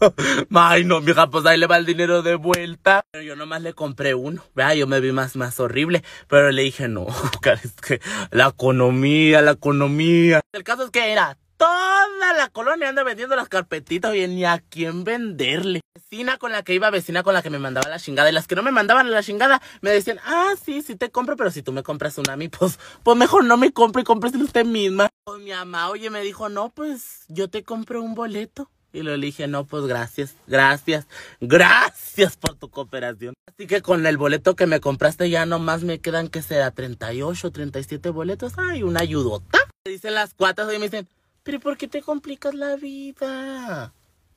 Ay, 0.54 0.84
no, 0.84 1.00
mija, 1.00 1.28
pues 1.28 1.44
ahí 1.46 1.58
le 1.58 1.66
va 1.66 1.76
el 1.76 1.86
dinero 1.86 2.22
de 2.22 2.34
vuelta. 2.34 3.02
Pero 3.10 3.24
yo 3.24 3.36
nomás 3.36 3.62
le 3.62 3.74
compré 3.74 4.14
uno. 4.14 4.42
Vea, 4.54 4.74
yo 4.74 4.86
me 4.86 5.00
vi 5.00 5.12
más, 5.12 5.36
más 5.36 5.60
horrible. 5.60 6.02
Pero 6.28 6.50
le 6.50 6.62
dije, 6.62 6.88
no, 6.88 7.06
es 7.62 7.72
que 7.72 8.00
la 8.30 8.48
economía, 8.48 9.42
la 9.42 9.52
economía. 9.52 10.40
El 10.52 10.64
caso 10.64 10.84
es 10.84 10.90
que 10.90 11.12
era 11.12 11.36
toda 11.60 12.32
la 12.32 12.48
colonia 12.48 12.88
anda 12.88 13.02
vendiendo 13.02 13.36
las 13.36 13.50
carpetitas, 13.50 14.12
oye, 14.12 14.26
ni 14.28 14.46
a 14.46 14.62
quién 14.70 15.04
venderle. 15.04 15.82
Vecina 15.94 16.38
con 16.38 16.52
la 16.52 16.62
que 16.62 16.72
iba, 16.72 16.88
vecina 16.88 17.22
con 17.22 17.34
la 17.34 17.42
que 17.42 17.50
me 17.50 17.58
mandaba 17.58 17.86
la 17.90 17.98
chingada. 17.98 18.30
Y 18.30 18.32
las 18.32 18.46
que 18.46 18.54
no 18.54 18.62
me 18.62 18.70
mandaban 18.70 19.10
la 19.10 19.22
chingada, 19.22 19.60
me 19.82 19.90
decían, 19.90 20.18
ah, 20.24 20.54
sí, 20.64 20.80
sí 20.80 20.96
te 20.96 21.10
compro, 21.10 21.36
pero 21.36 21.50
si 21.50 21.62
tú 21.62 21.72
me 21.72 21.82
compras 21.82 22.16
una 22.16 22.32
a 22.32 22.36
mí, 22.36 22.48
pues, 22.48 22.78
pues 23.02 23.16
mejor 23.18 23.44
no 23.44 23.58
me 23.58 23.72
compre 23.72 24.00
y 24.00 24.04
cómpreselo 24.06 24.44
usted 24.44 24.64
misma. 24.64 25.10
Pues 25.24 25.42
mi 25.42 25.50
mamá, 25.50 25.90
oye, 25.90 26.08
me 26.08 26.22
dijo, 26.22 26.48
no, 26.48 26.70
pues 26.70 27.26
yo 27.28 27.50
te 27.50 27.62
compro 27.62 28.02
un 28.02 28.14
boleto. 28.14 28.70
Y 28.94 29.02
le 29.02 29.18
dije, 29.18 29.46
no, 29.46 29.66
pues 29.66 29.84
gracias, 29.84 30.34
gracias, 30.46 31.06
gracias 31.40 32.38
por 32.38 32.56
tu 32.56 32.70
cooperación. 32.70 33.34
Así 33.46 33.66
que 33.66 33.82
con 33.82 34.06
el 34.06 34.16
boleto 34.16 34.56
que 34.56 34.66
me 34.66 34.80
compraste 34.80 35.28
ya 35.28 35.44
nomás 35.44 35.84
me 35.84 36.00
quedan 36.00 36.28
que 36.28 36.40
será 36.40 36.70
38, 36.70 37.52
37 37.52 38.08
boletos. 38.08 38.54
Ay, 38.56 38.82
una 38.82 39.00
ayudota. 39.00 39.58
Me 39.84 39.92
dicen 39.92 40.14
las 40.14 40.34
cuatas 40.34 40.72
y 40.74 40.78
me 40.78 40.88
dicen, 40.88 41.06
pero 41.42 41.60
¿por 41.60 41.76
qué 41.76 41.88
te 41.88 42.02
complicas 42.02 42.54
la 42.54 42.76
vida? 42.76 43.92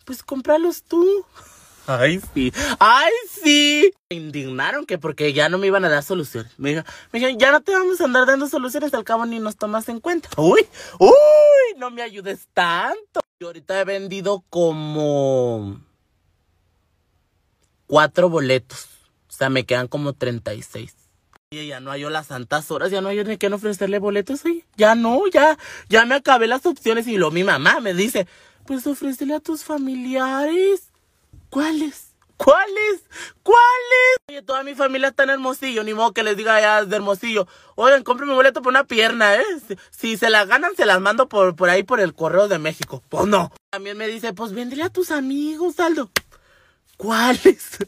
Pues 0.05 0.23
cómpralos 0.23 0.83
tú. 0.83 1.25
Ay, 1.85 2.21
sí. 2.33 2.53
Ay, 2.79 3.11
sí. 3.29 3.93
Me 4.09 4.15
indignaron 4.15 4.85
que 4.85 4.97
porque 4.97 5.33
ya 5.33 5.49
no 5.49 5.57
me 5.57 5.67
iban 5.67 5.83
a 5.83 5.89
dar 5.89 6.03
solución. 6.03 6.47
Me 6.57 6.69
dijeron, 6.69 6.89
me 7.11 7.19
dijeron, 7.19 7.39
ya 7.39 7.51
no 7.51 7.61
te 7.61 7.73
vamos 7.73 7.99
a 7.99 8.05
andar 8.05 8.25
dando 8.25 8.47
soluciones, 8.47 8.93
al 8.93 9.03
cabo 9.03 9.25
ni 9.25 9.39
nos 9.39 9.57
tomas 9.57 9.89
en 9.89 9.99
cuenta. 9.99 10.29
Uy, 10.37 10.65
uy, 10.99 11.77
no 11.77 11.91
me 11.91 12.01
ayudes 12.01 12.47
tanto. 12.53 13.19
Yo 13.39 13.47
ahorita 13.47 13.81
he 13.81 13.83
vendido 13.83 14.43
como 14.49 15.81
cuatro 17.87 18.29
boletos. 18.29 18.87
O 19.27 19.33
sea, 19.33 19.49
me 19.49 19.65
quedan 19.65 19.87
como 19.87 20.13
36. 20.13 21.02
Ya 21.61 21.79
no 21.79 21.91
hay 21.91 22.01
las 22.03 22.27
santas 22.27 22.71
horas, 22.71 22.89
ya 22.91 23.01
no 23.01 23.09
hay 23.09 23.23
de 23.23 23.37
qué 23.37 23.47
ofrecerle 23.47 23.99
boletos 23.99 24.45
ahí. 24.45 24.63
Ya 24.75 24.95
no, 24.95 25.27
ya, 25.27 25.57
ya 25.87 26.05
me 26.05 26.15
acabé 26.15 26.47
las 26.47 26.65
opciones. 26.65 27.07
Y 27.07 27.17
lo 27.17 27.29
mi 27.29 27.43
mamá 27.43 27.79
me 27.79 27.93
dice, 27.93 28.27
pues 28.65 28.87
ofrécele 28.87 29.35
a 29.35 29.39
tus 29.39 29.63
familiares. 29.63 30.89
¿Cuáles? 31.49 32.13
¿Cuáles? 32.37 33.03
¿Cuáles? 33.43 34.17
Oye, 34.27 34.41
toda 34.41 34.63
mi 34.63 34.73
familia 34.73 35.09
está 35.09 35.23
en 35.23 35.29
Hermosillo, 35.29 35.83
ni 35.83 35.93
modo 35.93 36.11
que 36.11 36.23
les 36.23 36.35
diga 36.35 36.59
ya 36.59 36.83
de 36.83 36.95
Hermosillo. 36.95 37.47
Oigan, 37.75 38.03
compre 38.03 38.25
mi 38.25 38.33
boleto 38.33 38.61
por 38.61 38.71
una 38.71 38.85
pierna, 38.85 39.35
¿eh? 39.35 39.45
Si, 39.91 40.17
se 40.17 40.29
la 40.29 40.45
ganan, 40.45 40.75
se 40.75 40.85
las 40.85 40.99
mando 40.99 41.29
por, 41.29 41.55
por 41.55 41.69
ahí 41.69 41.83
por 41.83 41.99
el 41.99 42.13
correo 42.13 42.47
de 42.47 42.59
México. 42.59 43.03
Pues 43.09 43.27
no. 43.27 43.51
También 43.69 43.97
me 43.97 44.07
dice, 44.07 44.33
pues 44.33 44.51
véndele 44.51 44.83
a 44.83 44.89
tus 44.89 45.11
amigos, 45.11 45.79
Aldo. 45.79 46.09
¿Cuáles? 47.03 47.79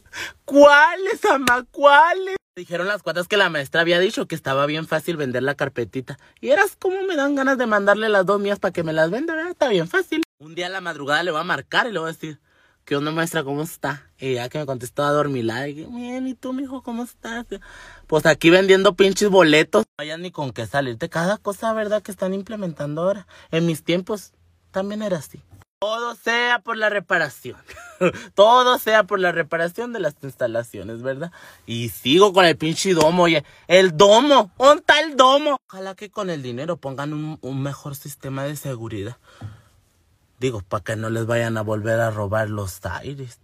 ¿Cuáles, 0.44 1.24
ama? 1.24 1.64
¿Cuáles? 1.70 2.36
Dijeron 2.54 2.86
las 2.86 3.02
cuantas 3.02 3.26
que 3.26 3.38
la 3.38 3.48
maestra 3.48 3.80
había 3.80 3.98
dicho 3.98 4.28
que 4.28 4.34
estaba 4.34 4.66
bien 4.66 4.86
fácil 4.86 5.16
vender 5.16 5.42
la 5.42 5.54
carpetita. 5.54 6.18
Y 6.42 6.50
eras 6.50 6.76
como 6.78 7.00
me 7.00 7.16
dan 7.16 7.34
ganas 7.34 7.56
de 7.56 7.64
mandarle 7.64 8.10
las 8.10 8.26
dos 8.26 8.38
mías 8.38 8.58
para 8.58 8.72
que 8.72 8.82
me 8.82 8.92
las 8.92 9.10
venda. 9.10 9.48
Está 9.48 9.70
bien 9.70 9.88
fácil. 9.88 10.22
Un 10.38 10.54
día 10.54 10.66
a 10.66 10.68
la 10.68 10.82
madrugada 10.82 11.22
le 11.22 11.30
voy 11.30 11.40
a 11.40 11.44
marcar 11.44 11.86
y 11.86 11.92
le 11.92 11.98
voy 11.98 12.10
a 12.10 12.12
decir, 12.12 12.40
¿qué 12.84 12.94
onda 12.94 13.10
maestra? 13.10 13.42
¿Cómo 13.42 13.62
está? 13.62 14.10
Y 14.18 14.34
ya 14.34 14.50
que 14.50 14.58
me 14.58 14.66
contestó 14.66 15.02
a 15.02 15.12
dormir, 15.12 15.50
dije, 15.64 15.88
¿y 15.88 16.34
tú, 16.34 16.52
mijo, 16.52 16.82
cómo 16.82 17.04
estás? 17.04 17.46
Pues 18.06 18.26
aquí 18.26 18.50
vendiendo 18.50 18.96
pinches 18.96 19.30
boletos. 19.30 19.86
No 19.98 20.02
hay 20.02 20.14
ni 20.20 20.30
con 20.30 20.52
qué 20.52 20.66
salirte. 20.66 21.08
Cada 21.08 21.38
cosa, 21.38 21.72
¿verdad? 21.72 22.02
Que 22.02 22.12
están 22.12 22.34
implementando 22.34 23.00
ahora. 23.00 23.26
En 23.50 23.64
mis 23.64 23.82
tiempos 23.82 24.34
también 24.72 25.00
era 25.00 25.16
así. 25.16 25.42
Todo 25.78 26.14
sea 26.14 26.60
por 26.60 26.78
la 26.78 26.88
reparación. 26.88 27.58
Todo 28.34 28.78
sea 28.78 29.04
por 29.04 29.20
la 29.20 29.30
reparación 29.30 29.92
de 29.92 30.00
las 30.00 30.14
instalaciones, 30.22 31.02
¿verdad? 31.02 31.32
Y 31.66 31.90
sigo 31.90 32.32
con 32.32 32.46
el 32.46 32.56
pinche 32.56 32.94
domo, 32.94 33.24
oye. 33.24 33.44
El 33.68 33.94
domo. 33.94 34.50
Un 34.56 34.80
tal 34.80 35.16
domo? 35.16 35.58
Ojalá 35.68 35.94
que 35.94 36.10
con 36.10 36.30
el 36.30 36.42
dinero 36.42 36.78
pongan 36.78 37.12
un, 37.12 37.62
mejor 37.62 37.94
sistema 37.94 38.44
de 38.44 38.56
seguridad. 38.56 39.18
Digo, 40.40 40.62
para 40.62 40.82
que 40.82 40.96
no 40.96 41.10
les 41.10 41.26
vayan 41.26 41.58
a 41.58 41.62
volver 41.62 42.00
a 42.00 42.10
robar 42.10 42.48
los 42.48 42.84
aires. 42.86 43.40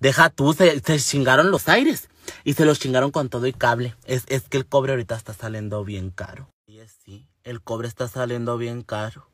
Deja 0.00 0.28
tú, 0.28 0.52
se, 0.52 0.82
chingaron 1.00 1.50
los 1.50 1.66
aires. 1.70 2.10
Y 2.44 2.52
se 2.52 2.66
los 2.66 2.78
chingaron 2.78 3.10
con 3.10 3.30
todo 3.30 3.46
y 3.46 3.54
cable. 3.54 3.96
Es, 4.04 4.24
es 4.28 4.42
que 4.42 4.58
el 4.58 4.66
cobre 4.66 4.92
ahorita 4.92 5.16
está 5.16 5.32
saliendo 5.32 5.82
bien 5.82 6.10
caro. 6.10 6.50
Y 6.66 6.80
es 6.80 6.94
sí, 7.06 7.26
el 7.42 7.62
cobre 7.62 7.88
está 7.88 8.06
saliendo 8.06 8.58
bien 8.58 8.82
caro. 8.82 9.30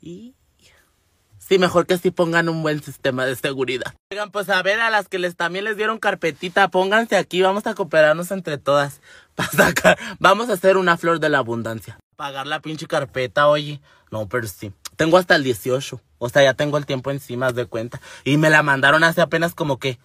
Y... 0.00 0.36
Sí, 1.48 1.60
mejor 1.60 1.86
que 1.86 1.96
sí 1.96 2.10
pongan 2.10 2.48
un 2.48 2.62
buen 2.62 2.82
sistema 2.82 3.24
de 3.24 3.36
seguridad. 3.36 3.94
Oigan, 4.10 4.32
pues 4.32 4.48
a 4.48 4.60
ver, 4.62 4.80
a 4.80 4.90
las 4.90 5.08
que 5.08 5.20
les 5.20 5.36
también 5.36 5.64
les 5.64 5.76
dieron 5.76 5.98
carpetita, 5.98 6.68
pónganse 6.68 7.16
aquí, 7.16 7.40
vamos 7.40 7.68
a 7.68 7.74
cooperarnos 7.74 8.32
entre 8.32 8.58
todas. 8.58 9.00
Vamos 10.18 10.48
a 10.48 10.54
hacer 10.54 10.78
una 10.78 10.96
flor 10.96 11.20
de 11.20 11.28
la 11.28 11.38
abundancia. 11.38 11.98
Pagar 12.16 12.46
la 12.46 12.60
pinche 12.60 12.86
carpeta, 12.86 13.48
oye. 13.48 13.82
No, 14.10 14.26
pero 14.28 14.48
sí. 14.48 14.72
Tengo 14.96 15.18
hasta 15.18 15.36
el 15.36 15.44
18. 15.44 16.00
O 16.18 16.28
sea, 16.30 16.42
ya 16.42 16.54
tengo 16.54 16.78
el 16.78 16.86
tiempo 16.86 17.10
encima 17.10 17.52
de 17.52 17.66
cuenta. 17.66 18.00
Y 18.24 18.38
me 18.38 18.48
la 18.48 18.62
mandaron 18.62 19.04
hace 19.04 19.20
apenas 19.20 19.54
como 19.54 19.78
que 19.78 19.98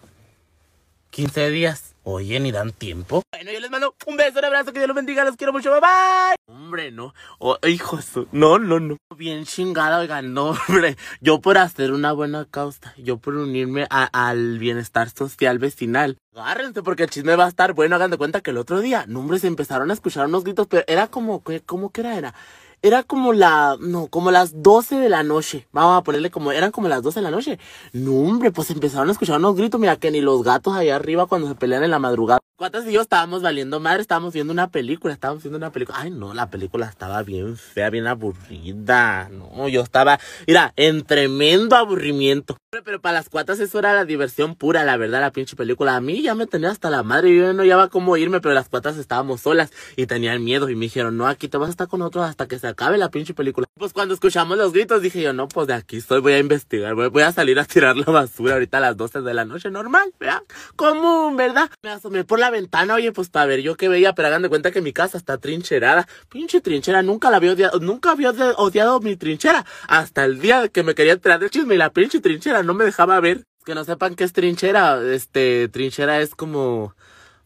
15 1.10 1.48
días. 1.48 1.91
Oye, 2.04 2.40
ni 2.40 2.50
dan 2.50 2.72
tiempo. 2.72 3.22
Bueno, 3.32 3.52
yo 3.52 3.60
les 3.60 3.70
mando 3.70 3.94
un 4.06 4.16
beso, 4.16 4.40
un 4.40 4.44
abrazo, 4.44 4.72
que 4.72 4.80
Dios 4.80 4.88
los 4.88 4.96
bendiga, 4.96 5.24
los 5.24 5.36
quiero 5.36 5.52
mucho, 5.52 5.70
bye 5.70 5.80
bye. 5.80 6.34
Hombre, 6.52 6.90
no. 6.90 7.14
Oh, 7.38 7.56
hijos, 7.64 8.10
no, 8.32 8.58
no, 8.58 8.80
no. 8.80 8.96
Bien 9.16 9.44
chingada, 9.44 10.00
oigan, 10.00 10.34
no, 10.34 10.50
hombre. 10.68 10.96
Yo 11.20 11.40
por 11.40 11.58
hacer 11.58 11.92
una 11.92 12.12
buena 12.12 12.44
causa, 12.44 12.92
yo 12.96 13.18
por 13.18 13.36
unirme 13.36 13.86
al 13.88 14.58
bienestar 14.58 15.10
social 15.10 15.60
vecinal. 15.60 16.18
Agárrense 16.34 16.82
porque 16.82 17.04
el 17.04 17.10
chisme 17.10 17.36
va 17.36 17.44
a 17.44 17.48
estar 17.48 17.72
bueno. 17.72 17.94
Hagan 17.94 18.10
de 18.10 18.18
cuenta 18.18 18.40
que 18.40 18.50
el 18.50 18.58
otro 18.58 18.80
día, 18.80 19.04
no, 19.06 19.20
hombre, 19.20 19.38
se 19.38 19.46
empezaron 19.46 19.90
a 19.90 19.94
escuchar 19.94 20.26
unos 20.26 20.42
gritos, 20.42 20.66
pero 20.66 20.82
era 20.88 21.06
como, 21.06 21.42
¿cómo 21.66 21.90
que 21.90 22.00
era? 22.00 22.18
Era 22.18 22.34
era 22.82 23.04
como 23.04 23.32
la, 23.32 23.76
no, 23.80 24.08
como 24.08 24.32
las 24.32 24.60
12 24.60 24.96
de 24.96 25.08
la 25.08 25.22
noche. 25.22 25.68
Vamos 25.72 25.98
a 25.98 26.02
ponerle 26.02 26.30
como, 26.30 26.50
eran 26.50 26.72
como 26.72 26.88
las 26.88 27.02
12 27.02 27.20
de 27.20 27.24
la 27.24 27.30
noche. 27.30 27.58
No, 27.92 28.12
hombre, 28.12 28.50
pues 28.50 28.70
empezaron 28.70 29.08
a 29.08 29.12
escuchar 29.12 29.38
unos 29.38 29.56
gritos. 29.56 29.80
Mira 29.80 29.96
que 29.96 30.10
ni 30.10 30.20
los 30.20 30.42
gatos 30.42 30.74
allá 30.74 30.96
arriba 30.96 31.26
cuando 31.26 31.48
se 31.48 31.54
pelean 31.54 31.84
en 31.84 31.92
la 31.92 32.00
madrugada. 32.00 32.40
¿Cuántas 32.56 32.86
y 32.86 32.92
yo 32.92 33.00
estábamos 33.00 33.42
valiendo 33.42 33.80
madre? 33.80 34.02
Estábamos 34.02 34.34
viendo 34.34 34.52
una 34.52 34.68
película, 34.68 35.14
estábamos 35.14 35.42
viendo 35.42 35.58
una 35.58 35.70
película. 35.70 35.98
Ay, 36.00 36.10
no, 36.10 36.34
la 36.34 36.50
película 36.50 36.86
estaba 36.86 37.22
bien 37.22 37.56
fea, 37.56 37.90
bien 37.90 38.06
aburrida. 38.06 39.28
No, 39.30 39.68
yo 39.68 39.80
estaba, 39.80 40.20
mira, 40.46 40.72
en 40.76 41.02
tremendo 41.02 41.76
aburrimiento. 41.76 42.56
Pero 42.84 43.00
para 43.00 43.18
las 43.18 43.28
cuatas 43.28 43.58
eso 43.60 43.78
era 43.78 43.94
la 43.94 44.04
diversión 44.04 44.54
pura, 44.54 44.84
la 44.84 44.96
verdad, 44.96 45.20
la 45.20 45.32
pinche 45.32 45.56
película. 45.56 45.96
A 45.96 46.00
mí 46.00 46.22
ya 46.22 46.34
me 46.34 46.46
tenía 46.46 46.70
hasta 46.70 46.88
la 46.88 47.02
madre, 47.02 47.36
yo 47.36 47.52
no 47.52 47.64
llevaba 47.64 47.88
cómo 47.88 48.16
irme, 48.16 48.40
pero 48.40 48.54
las 48.54 48.68
cuatas 48.68 48.96
estábamos 48.96 49.40
solas 49.40 49.72
y 49.96 50.06
tenían 50.06 50.44
miedo 50.44 50.70
y 50.70 50.76
me 50.76 50.86
dijeron, 50.86 51.16
no, 51.16 51.26
aquí 51.26 51.48
te 51.48 51.58
vas 51.58 51.68
a 51.68 51.72
estar 51.72 51.88
con 51.88 52.00
otros 52.00 52.24
hasta 52.24 52.46
que 52.46 52.58
se 52.58 52.68
acabe 52.72 52.98
la 52.98 53.10
pinche 53.10 53.34
película. 53.34 53.66
Pues 53.78 53.92
cuando 53.92 54.14
escuchamos 54.14 54.58
los 54.58 54.72
gritos 54.72 55.02
dije 55.02 55.22
yo, 55.22 55.32
no, 55.32 55.48
pues 55.48 55.66
de 55.66 55.74
aquí 55.74 55.96
estoy, 55.96 56.20
voy 56.20 56.34
a 56.34 56.38
investigar, 56.38 56.94
voy, 56.94 57.22
a 57.22 57.32
salir 57.32 57.58
a 57.58 57.64
tirar 57.64 57.96
la 57.96 58.04
basura 58.04 58.54
ahorita 58.54 58.78
a 58.78 58.80
las 58.80 58.96
12 58.96 59.22
de 59.22 59.34
la 59.34 59.44
noche, 59.44 59.70
normal, 59.70 60.12
¿verdad? 60.18 60.42
Común, 60.76 61.36
¿verdad? 61.36 61.70
Me 61.82 61.90
asomé 61.90 62.24
por 62.24 62.38
la 62.38 62.50
ventana, 62.50 62.94
oye, 62.94 63.12
pues 63.12 63.28
para 63.28 63.46
ver 63.46 63.62
yo 63.62 63.76
qué 63.76 63.88
veía, 63.88 64.14
pero 64.14 64.28
hagan 64.28 64.42
de 64.42 64.48
cuenta 64.48 64.70
que 64.70 64.82
mi 64.82 64.92
casa 64.92 65.18
está 65.18 65.38
trincherada. 65.38 66.06
Pinche 66.28 66.60
trinchera, 66.60 67.02
nunca 67.02 67.30
la 67.30 67.38
había 67.38 67.52
odiado, 67.52 67.80
nunca 67.80 68.10
había 68.10 68.30
odiado 68.30 69.00
mi 69.00 69.16
trinchera. 69.16 69.64
Hasta 69.88 70.24
el 70.24 70.40
día 70.40 70.68
que 70.68 70.82
me 70.82 70.94
quería 70.94 71.14
entrar 71.14 71.40
del 71.40 71.50
chisme 71.50 71.74
y 71.74 71.78
la 71.78 71.92
pinche 71.92 72.20
trinchera 72.20 72.62
no 72.62 72.74
me 72.74 72.84
dejaba 72.84 73.20
ver. 73.20 73.44
Que 73.64 73.76
no 73.76 73.84
sepan 73.84 74.16
qué 74.16 74.24
es 74.24 74.32
trinchera, 74.32 75.00
este, 75.12 75.68
trinchera 75.68 76.20
es 76.20 76.34
como, 76.34 76.96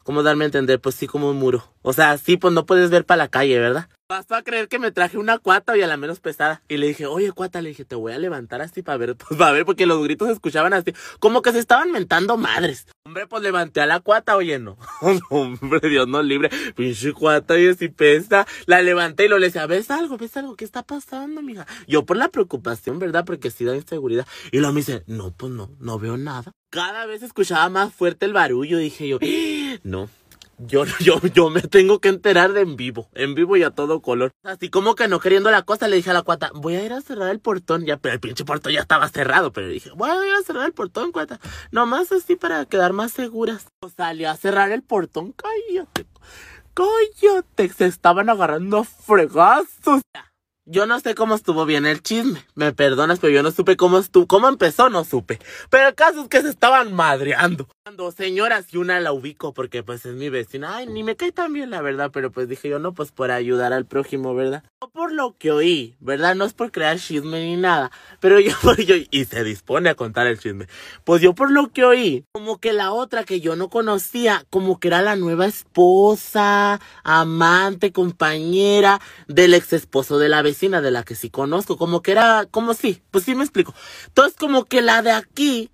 como 0.03 0.23
darme 0.23 0.45
a 0.45 0.47
entender, 0.47 0.81
pues 0.81 0.95
sí, 0.95 1.07
como 1.07 1.29
un 1.29 1.37
muro. 1.37 1.71
O 1.83 1.93
sea, 1.93 2.17
sí, 2.17 2.39
pues 2.39 2.55
no 2.55 2.65
puedes 2.65 2.89
ver 2.89 3.05
para 3.05 3.19
la 3.19 3.29
calle, 3.29 3.59
¿verdad? 3.61 3.91
Pasó 4.09 4.37
a 4.37 4.43
creer 4.43 4.69
que 4.69 4.79
me 4.79 4.93
traje 4.93 5.19
una 5.19 5.39
cuata 5.39 5.77
y 5.77 5.83
a 5.83 5.89
la 5.89 5.97
menos 5.97 6.21
pesada. 6.21 6.63
Y 6.69 6.77
le 6.77 6.87
dije, 6.87 7.07
oye, 7.07 7.33
cuata, 7.33 7.61
le 7.61 7.71
dije, 7.71 7.85
te 7.85 7.97
voy 7.97 8.13
a 8.13 8.19
levantar 8.19 8.63
así 8.63 8.81
para 8.81 8.99
ver, 8.99 9.17
pues 9.17 9.37
para 9.37 9.51
ver, 9.51 9.65
porque 9.65 9.85
los 9.85 10.01
gritos 10.01 10.29
se 10.29 10.35
escuchaban 10.35 10.73
así, 10.75 10.95
como 11.19 11.43
que 11.43 11.51
se 11.51 11.59
estaban 11.59 11.91
mentando 11.91 12.37
madres. 12.37 12.87
Hombre, 13.05 13.27
pues 13.27 13.43
levanté 13.43 13.81
a 13.81 13.87
la 13.87 13.99
cuata, 13.99 14.37
oye, 14.37 14.61
no. 14.61 14.77
hombre, 15.31 15.89
Dios 15.89 16.07
no 16.07 16.23
libre. 16.23 16.51
Pinche 16.77 17.13
cuata, 17.15 17.59
y 17.59 17.67
así 17.67 17.89
pesa. 17.89 18.47
La 18.67 18.81
levanté 18.81 19.25
y 19.25 19.29
lo 19.29 19.41
le 19.41 19.47
decía, 19.47 19.67
¿ves 19.67 19.91
algo? 19.91 20.17
¿Ves 20.17 20.37
algo? 20.37 20.55
¿Qué 20.55 20.65
está 20.65 20.85
pasando, 20.85 21.43
mija? 21.43 21.67
Yo 21.89 22.07
por 22.07 22.17
la 22.17 22.29
preocupación, 22.29 23.01
¿verdad? 23.01 23.25
Porque 23.25 23.51
sí 23.51 23.65
da 23.65 23.75
inseguridad. 23.75 24.25
Y 24.53 24.59
luego 24.59 24.73
me 24.73 24.83
dice, 24.83 25.03
no, 25.09 25.33
pues 25.33 25.51
no, 25.51 25.73
no 25.81 25.99
veo 25.99 26.17
nada. 26.17 26.53
Cada 26.71 27.07
vez 27.07 27.25
escuchaba 27.25 27.69
más 27.71 27.93
fuerte 27.93 28.25
el 28.25 28.33
barullo, 28.33 28.79
dije 28.79 29.09
yo, 29.09 29.19
no 29.83 30.09
yo, 30.59 30.85
yo, 31.01 31.21
yo 31.35 31.51
me 31.51 31.63
tengo 31.63 32.01
que 32.01 32.09
enterar 32.09 32.53
de 32.53 32.63
en 32.63 32.77
vivo, 32.77 33.09
en 33.15 33.35
vivo 33.35 33.57
y 33.57 33.63
a 33.63 33.71
todo 33.71 34.01
color. 34.01 34.33
Así 34.43 34.71
como 34.71 34.95
que 34.95 35.09
no 35.09 35.21
queriendo 35.21 35.51
la 35.51 35.63
cosa, 35.63 35.89
le 35.89 35.97
dije 35.97 36.11
a 36.11 36.15
la 36.15 36.23
cuata, 36.23 36.51
voy 36.55 36.77
a 36.77 36.85
ir 36.85 36.93
a 36.93 37.01
cerrar 37.01 37.31
el 37.31 37.41
portón. 37.41 37.85
Ya, 37.85 37.97
pero 37.97 38.15
el 38.15 38.21
pinche 38.21 38.45
portón 38.45 38.73
ya 38.73 38.81
estaba 38.81 39.09
cerrado, 39.09 39.53
pero 39.53 39.69
dije, 39.69 39.91
voy 39.95 40.11
a 40.11 40.27
ir 40.27 40.35
a 40.35 40.43
cerrar 40.43 40.67
el 40.67 40.73
portón, 40.73 41.13
cuata. 41.13 41.41
Nomás 41.71 42.13
así 42.13 42.37
para 42.37 42.65
quedar 42.65 42.93
más 42.93 43.13
seguras. 43.13 43.67
Salió 43.97 44.31
a 44.31 44.37
cerrar 44.37 44.73
el 44.73 44.83
portón, 44.83 45.33
cállate. 45.33 46.07
Cállate, 46.75 47.69
se 47.71 47.87
estaban 47.87 48.29
agarrando 48.29 48.85
fregazos. 48.85 50.03
Yo 50.69 50.85
no 50.87 50.99
sé 50.99 51.15
cómo 51.15 51.37
estuvo 51.37 51.65
bien 51.65 51.87
el 51.87 52.03
chisme. 52.03 52.45
Me 52.55 52.73
perdonas, 52.73 53.21
pero 53.21 53.33
yo 53.33 53.43
no 53.43 53.53
supe 53.53 53.77
cómo 53.77 53.99
estuvo. 53.99 54.27
¿Cómo 54.27 54.49
empezó? 54.49 54.91
No 54.91 55.05
supe. 55.05 55.39
Pero 55.71 55.89
el 55.89 55.95
caso 55.95 56.23
es 56.23 56.29
que 56.29 56.43
se 56.43 56.49
estaban 56.49 56.93
madreando. 56.93 57.69
Cuando 57.87 58.11
señoras 58.11 58.67
y 58.73 58.79
una 58.79 58.99
la 58.99 59.13
ubico 59.13 59.55
porque 59.55 59.85
pues 59.85 60.05
es 60.07 60.17
mi 60.17 60.29
vecina. 60.29 60.75
Ay, 60.75 60.89
ni 60.89 61.05
me 61.05 61.15
cae 61.15 61.31
tan 61.31 61.53
bien 61.53 61.71
la 61.71 61.81
verdad, 61.83 62.11
pero 62.13 62.33
pues 62.33 62.49
dije 62.49 62.69
yo 62.69 62.81
no, 62.81 62.95
pues 62.95 63.13
por 63.13 63.31
ayudar 63.31 63.73
al 63.73 63.87
prójimo, 63.87 64.35
¿verdad? 64.35 64.65
No 64.83 64.91
por 64.91 65.13
lo 65.13 65.37
que 65.39 65.53
oí, 65.53 65.95
¿verdad? 66.01 66.35
No 66.35 66.47
es 66.47 66.53
por 66.53 66.73
crear 66.73 66.99
chisme 66.99 67.45
ni 67.45 67.55
nada. 67.55 67.93
Pero 68.19 68.41
yo, 68.41 68.51
yo, 68.85 68.97
y 69.13 69.25
se 69.27 69.45
dispone 69.45 69.89
a 69.89 69.95
contar 69.95 70.27
el 70.27 70.41
chisme. 70.41 70.67
Pues 71.05 71.23
yo 71.23 71.33
por 71.37 71.53
lo 71.53 71.71
que 71.71 71.85
oí, 71.85 72.25
como 72.33 72.59
que 72.59 72.73
la 72.73 72.91
otra 72.91 73.23
que 73.23 73.41
yo 73.41 73.55
no 73.55 73.71
conocía, 73.71 74.45
como 74.51 74.81
que 74.81 74.89
era 74.89 75.01
la 75.01 75.15
nueva 75.15 75.47
esposa, 75.47 76.81
amante, 77.05 77.93
compañera 77.93 79.01
del 79.29 79.55
ex 79.55 79.73
esposo 79.75 80.19
de 80.19 80.29
la 80.29 80.43
vecina 80.43 80.81
de 80.81 80.91
la 80.91 81.05
que 81.05 81.15
sí 81.15 81.31
conozco, 81.31 81.77
como 81.77 82.03
que 82.03 82.11
era, 82.11 82.47
como 82.51 82.75
sí, 82.75 83.01
pues 83.13 83.23
sí 83.23 83.37
me 83.37 83.45
explico. 83.45 83.73
Entonces 84.09 84.37
como 84.37 84.65
que 84.65 84.83
la 84.83 85.03
de 85.03 85.13
aquí, 85.13 85.71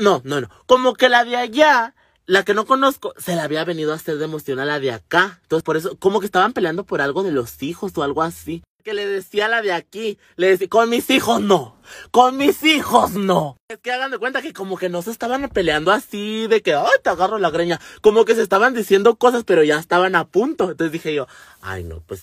no, 0.00 0.22
no, 0.24 0.40
no, 0.40 0.48
como 0.66 0.94
que 0.94 1.08
la 1.08 1.24
de 1.24 1.36
allá, 1.36 1.94
la 2.26 2.44
que 2.44 2.54
no 2.54 2.66
conozco, 2.66 3.14
se 3.16 3.36
la 3.36 3.44
había 3.44 3.64
venido 3.64 3.92
a 3.92 3.96
hacer 3.96 4.18
de 4.18 4.24
emoción 4.24 4.58
a 4.58 4.64
la 4.64 4.80
de 4.80 4.92
acá. 4.92 5.38
Entonces 5.42 5.64
por 5.64 5.76
eso, 5.76 5.96
como 5.98 6.20
que 6.20 6.26
estaban 6.26 6.52
peleando 6.52 6.84
por 6.84 7.00
algo 7.00 7.22
de 7.22 7.32
los 7.32 7.62
hijos 7.62 7.96
o 7.96 8.02
algo 8.02 8.22
así. 8.22 8.62
Que 8.88 8.94
le 8.94 9.06
decía 9.06 9.44
a 9.44 9.48
la 9.48 9.60
de 9.60 9.70
aquí, 9.74 10.18
le 10.36 10.48
decía, 10.48 10.66
con 10.66 10.88
mis 10.88 11.10
hijos 11.10 11.42
no, 11.42 11.76
con 12.10 12.38
mis 12.38 12.62
hijos 12.64 13.10
no. 13.12 13.58
Es 13.68 13.76
que 13.80 13.92
hagan 13.92 14.10
de 14.10 14.16
cuenta 14.16 14.40
que 14.40 14.54
como 14.54 14.78
que 14.78 14.88
no 14.88 15.02
se 15.02 15.10
estaban 15.10 15.46
peleando 15.50 15.92
así 15.92 16.46
de 16.46 16.62
que, 16.62 16.72
ay, 16.72 16.86
te 17.02 17.10
agarro 17.10 17.38
la 17.38 17.50
greña. 17.50 17.78
Como 18.00 18.24
que 18.24 18.34
se 18.34 18.40
estaban 18.40 18.72
diciendo 18.72 19.16
cosas, 19.16 19.44
pero 19.44 19.62
ya 19.62 19.78
estaban 19.78 20.16
a 20.16 20.26
punto. 20.28 20.70
Entonces 20.70 20.90
dije 20.90 21.12
yo, 21.12 21.26
ay 21.60 21.84
no, 21.84 22.02
pues 22.06 22.22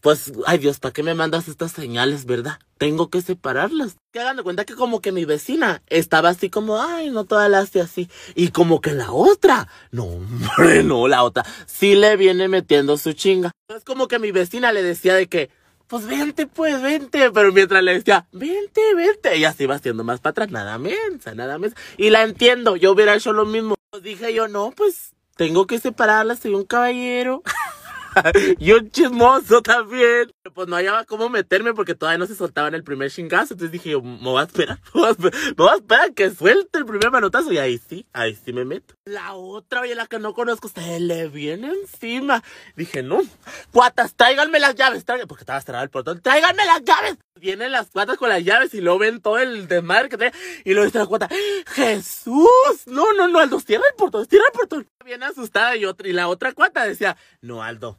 pues, 0.00 0.32
ay 0.46 0.58
Dios, 0.58 0.78
¿para 0.78 0.92
qué 0.92 1.02
me 1.02 1.14
mandas 1.14 1.46
estas 1.48 1.72
señales, 1.72 2.24
verdad? 2.24 2.58
Tengo 2.78 3.10
que 3.10 3.20
separarlas. 3.20 3.96
Que 4.12 4.20
hagan 4.20 4.36
de 4.36 4.42
cuenta 4.42 4.64
que 4.64 4.74
como 4.74 5.00
que 5.00 5.12
mi 5.12 5.24
vecina 5.24 5.82
estaba 5.88 6.30
así 6.30 6.48
como, 6.48 6.80
ay, 6.80 7.10
no 7.10 7.24
toda 7.24 7.48
la 7.48 7.60
hace 7.60 7.80
así. 7.80 8.08
Y 8.34 8.48
como 8.48 8.80
que 8.80 8.92
la 8.92 9.12
otra, 9.12 9.68
no, 9.90 10.04
hombre, 10.04 10.82
no, 10.84 11.06
la 11.06 11.22
otra, 11.22 11.44
sí 11.66 11.94
le 11.94 12.16
viene 12.16 12.48
metiendo 12.48 12.96
su 12.96 13.12
chinga. 13.12 13.52
Es 13.68 13.84
como 13.84 14.08
que 14.08 14.18
mi 14.18 14.32
vecina 14.32 14.72
le 14.72 14.82
decía 14.82 15.14
de 15.14 15.28
que, 15.28 15.50
pues 15.92 16.06
vente, 16.06 16.46
pues 16.46 16.80
vente. 16.80 17.30
Pero 17.30 17.52
mientras 17.52 17.82
le 17.82 17.92
decía, 17.92 18.26
vente, 18.32 18.80
vente, 18.94 19.36
ella 19.36 19.52
se 19.52 19.64
iba 19.64 19.74
haciendo 19.74 20.04
más 20.04 20.20
para 20.20 20.30
atrás, 20.30 20.50
nada 20.50 20.78
mensa, 20.78 21.34
nada 21.34 21.58
mensa. 21.58 21.76
Y 21.98 22.08
la 22.08 22.22
entiendo, 22.22 22.76
yo 22.76 22.92
hubiera 22.92 23.14
hecho 23.14 23.34
lo 23.34 23.44
mismo. 23.44 23.74
Dije 24.02 24.32
yo, 24.32 24.48
no, 24.48 24.70
pues 24.74 25.12
tengo 25.36 25.66
que 25.66 25.78
separarlas, 25.78 26.38
soy 26.38 26.54
un 26.54 26.64
caballero. 26.64 27.42
y 28.58 28.72
un 28.72 28.90
chismoso 28.90 29.60
también. 29.60 30.32
Pues 30.50 30.66
no 30.66 30.74
hallaba 30.74 31.04
cómo 31.04 31.28
meterme 31.28 31.72
porque 31.72 31.94
todavía 31.94 32.18
no 32.18 32.26
se 32.26 32.34
soltaba 32.34 32.66
en 32.66 32.74
el 32.74 32.82
primer 32.82 33.10
chingazo. 33.10 33.54
Entonces 33.54 33.70
dije 33.70 33.96
me 34.00 34.18
voy 34.18 34.40
a 34.40 34.44
esperar, 34.44 34.80
me 34.94 35.30
voy 35.56 35.68
a 35.68 35.74
esperar, 35.76 36.14
que 36.14 36.30
suelte 36.30 36.78
el 36.78 36.84
primer 36.84 37.12
manotazo. 37.12 37.52
Y 37.52 37.58
ahí 37.58 37.78
sí, 37.78 38.06
ahí 38.12 38.34
sí 38.34 38.52
me 38.52 38.64
meto. 38.64 38.94
La 39.04 39.34
otra, 39.34 39.82
oye, 39.82 39.94
la 39.94 40.06
que 40.06 40.18
no 40.18 40.34
conozco, 40.34 40.68
se 40.68 40.98
le 40.98 41.28
viene 41.28 41.68
encima. 41.68 42.42
Dije, 42.74 43.04
no, 43.04 43.20
cuatas, 43.70 44.14
tráiganme 44.14 44.58
las 44.58 44.74
llaves, 44.74 45.04
tráiganme, 45.04 45.28
porque 45.28 45.42
estaba 45.42 45.60
cerrado 45.60 45.84
el 45.84 45.90
portón, 45.90 46.20
tráiganme 46.20 46.64
las 46.66 46.82
llaves. 46.82 47.18
Vienen 47.40 47.72
las 47.72 47.90
cuatas 47.90 48.18
con 48.18 48.28
las 48.28 48.44
llaves 48.44 48.74
y 48.74 48.80
lo 48.80 48.98
ven 48.98 49.20
todo 49.20 49.38
el 49.38 49.68
desmadre 49.68 50.08
que 50.08 50.16
trae. 50.16 50.32
Y 50.64 50.72
luego 50.72 50.86
dice 50.86 50.98
la 50.98 51.06
cuata, 51.06 51.28
Jesús, 51.66 52.48
no, 52.86 53.12
no, 53.14 53.28
no, 53.28 53.38
Aldo, 53.38 53.60
cierra 53.60 53.84
el 53.88 53.96
portón, 53.96 54.26
cierra 54.26 54.46
el 54.46 54.58
portón. 54.58 54.88
Bien 55.04 55.22
asustada 55.22 55.76
y, 55.76 55.84
otra, 55.84 56.08
y 56.08 56.12
la 56.12 56.28
otra 56.28 56.52
cuata 56.52 56.84
decía, 56.84 57.16
no, 57.40 57.62
Aldo, 57.62 57.98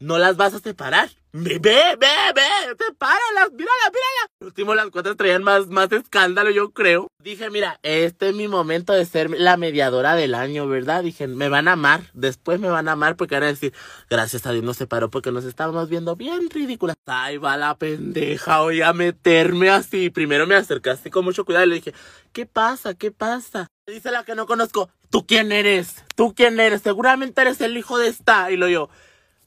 no 0.00 0.18
las 0.18 0.36
vas 0.36 0.54
a 0.54 0.60
separar. 0.60 1.10
Ve, 1.30 1.58
ve, 1.58 1.96
ve, 2.00 2.08
ve, 2.34 2.74
sepáralas, 2.78 3.52
mírala, 3.52 3.90
mírala. 3.92 4.28
Por 4.38 4.48
último, 4.48 4.74
las 4.74 4.88
cuatro 4.88 5.14
traían 5.14 5.42
más, 5.42 5.66
más 5.66 5.92
escándalo, 5.92 6.50
yo 6.50 6.70
creo. 6.70 7.08
Dije, 7.22 7.50
mira, 7.50 7.78
este 7.82 8.30
es 8.30 8.34
mi 8.34 8.48
momento 8.48 8.94
de 8.94 9.04
ser 9.04 9.28
la 9.30 9.58
mediadora 9.58 10.14
del 10.14 10.34
año, 10.34 10.66
¿verdad? 10.66 11.02
Dije, 11.02 11.28
me 11.28 11.50
van 11.50 11.68
a 11.68 11.72
amar, 11.72 12.04
después 12.14 12.60
me 12.60 12.70
van 12.70 12.88
a 12.88 12.92
amar 12.92 13.16
porque 13.16 13.34
van 13.34 13.44
a 13.44 13.48
decir, 13.48 13.74
gracias 14.08 14.46
a 14.46 14.52
Dios 14.52 14.64
nos 14.64 14.78
separó 14.78 15.10
porque 15.10 15.30
nos 15.30 15.44
estábamos 15.44 15.90
viendo 15.90 16.16
bien 16.16 16.48
ridículas. 16.48 16.96
Ahí 17.04 17.36
va 17.36 17.58
la 17.58 17.76
pendeja, 17.76 18.62
voy 18.62 18.80
a 18.80 18.94
meterme 18.94 19.68
así. 19.68 20.08
Primero 20.08 20.46
me 20.46 20.54
acercaste 20.54 21.10
con 21.10 21.26
mucho 21.26 21.44
cuidado 21.44 21.66
y 21.66 21.68
le 21.68 21.74
dije, 21.74 21.92
¿qué 22.32 22.46
pasa? 22.46 22.94
¿Qué 22.94 23.10
pasa? 23.10 23.68
Dice 23.86 24.10
la 24.10 24.24
que 24.24 24.34
no 24.34 24.46
conozco, 24.46 24.88
¿tú 25.10 25.26
quién 25.26 25.52
eres? 25.52 26.04
¿Tú 26.14 26.34
quién 26.34 26.58
eres? 26.58 26.80
Seguramente 26.80 27.42
eres 27.42 27.60
el 27.60 27.76
hijo 27.76 27.98
de 27.98 28.08
esta. 28.08 28.50
Y 28.50 28.56
lo 28.56 28.68
yo, 28.68 28.88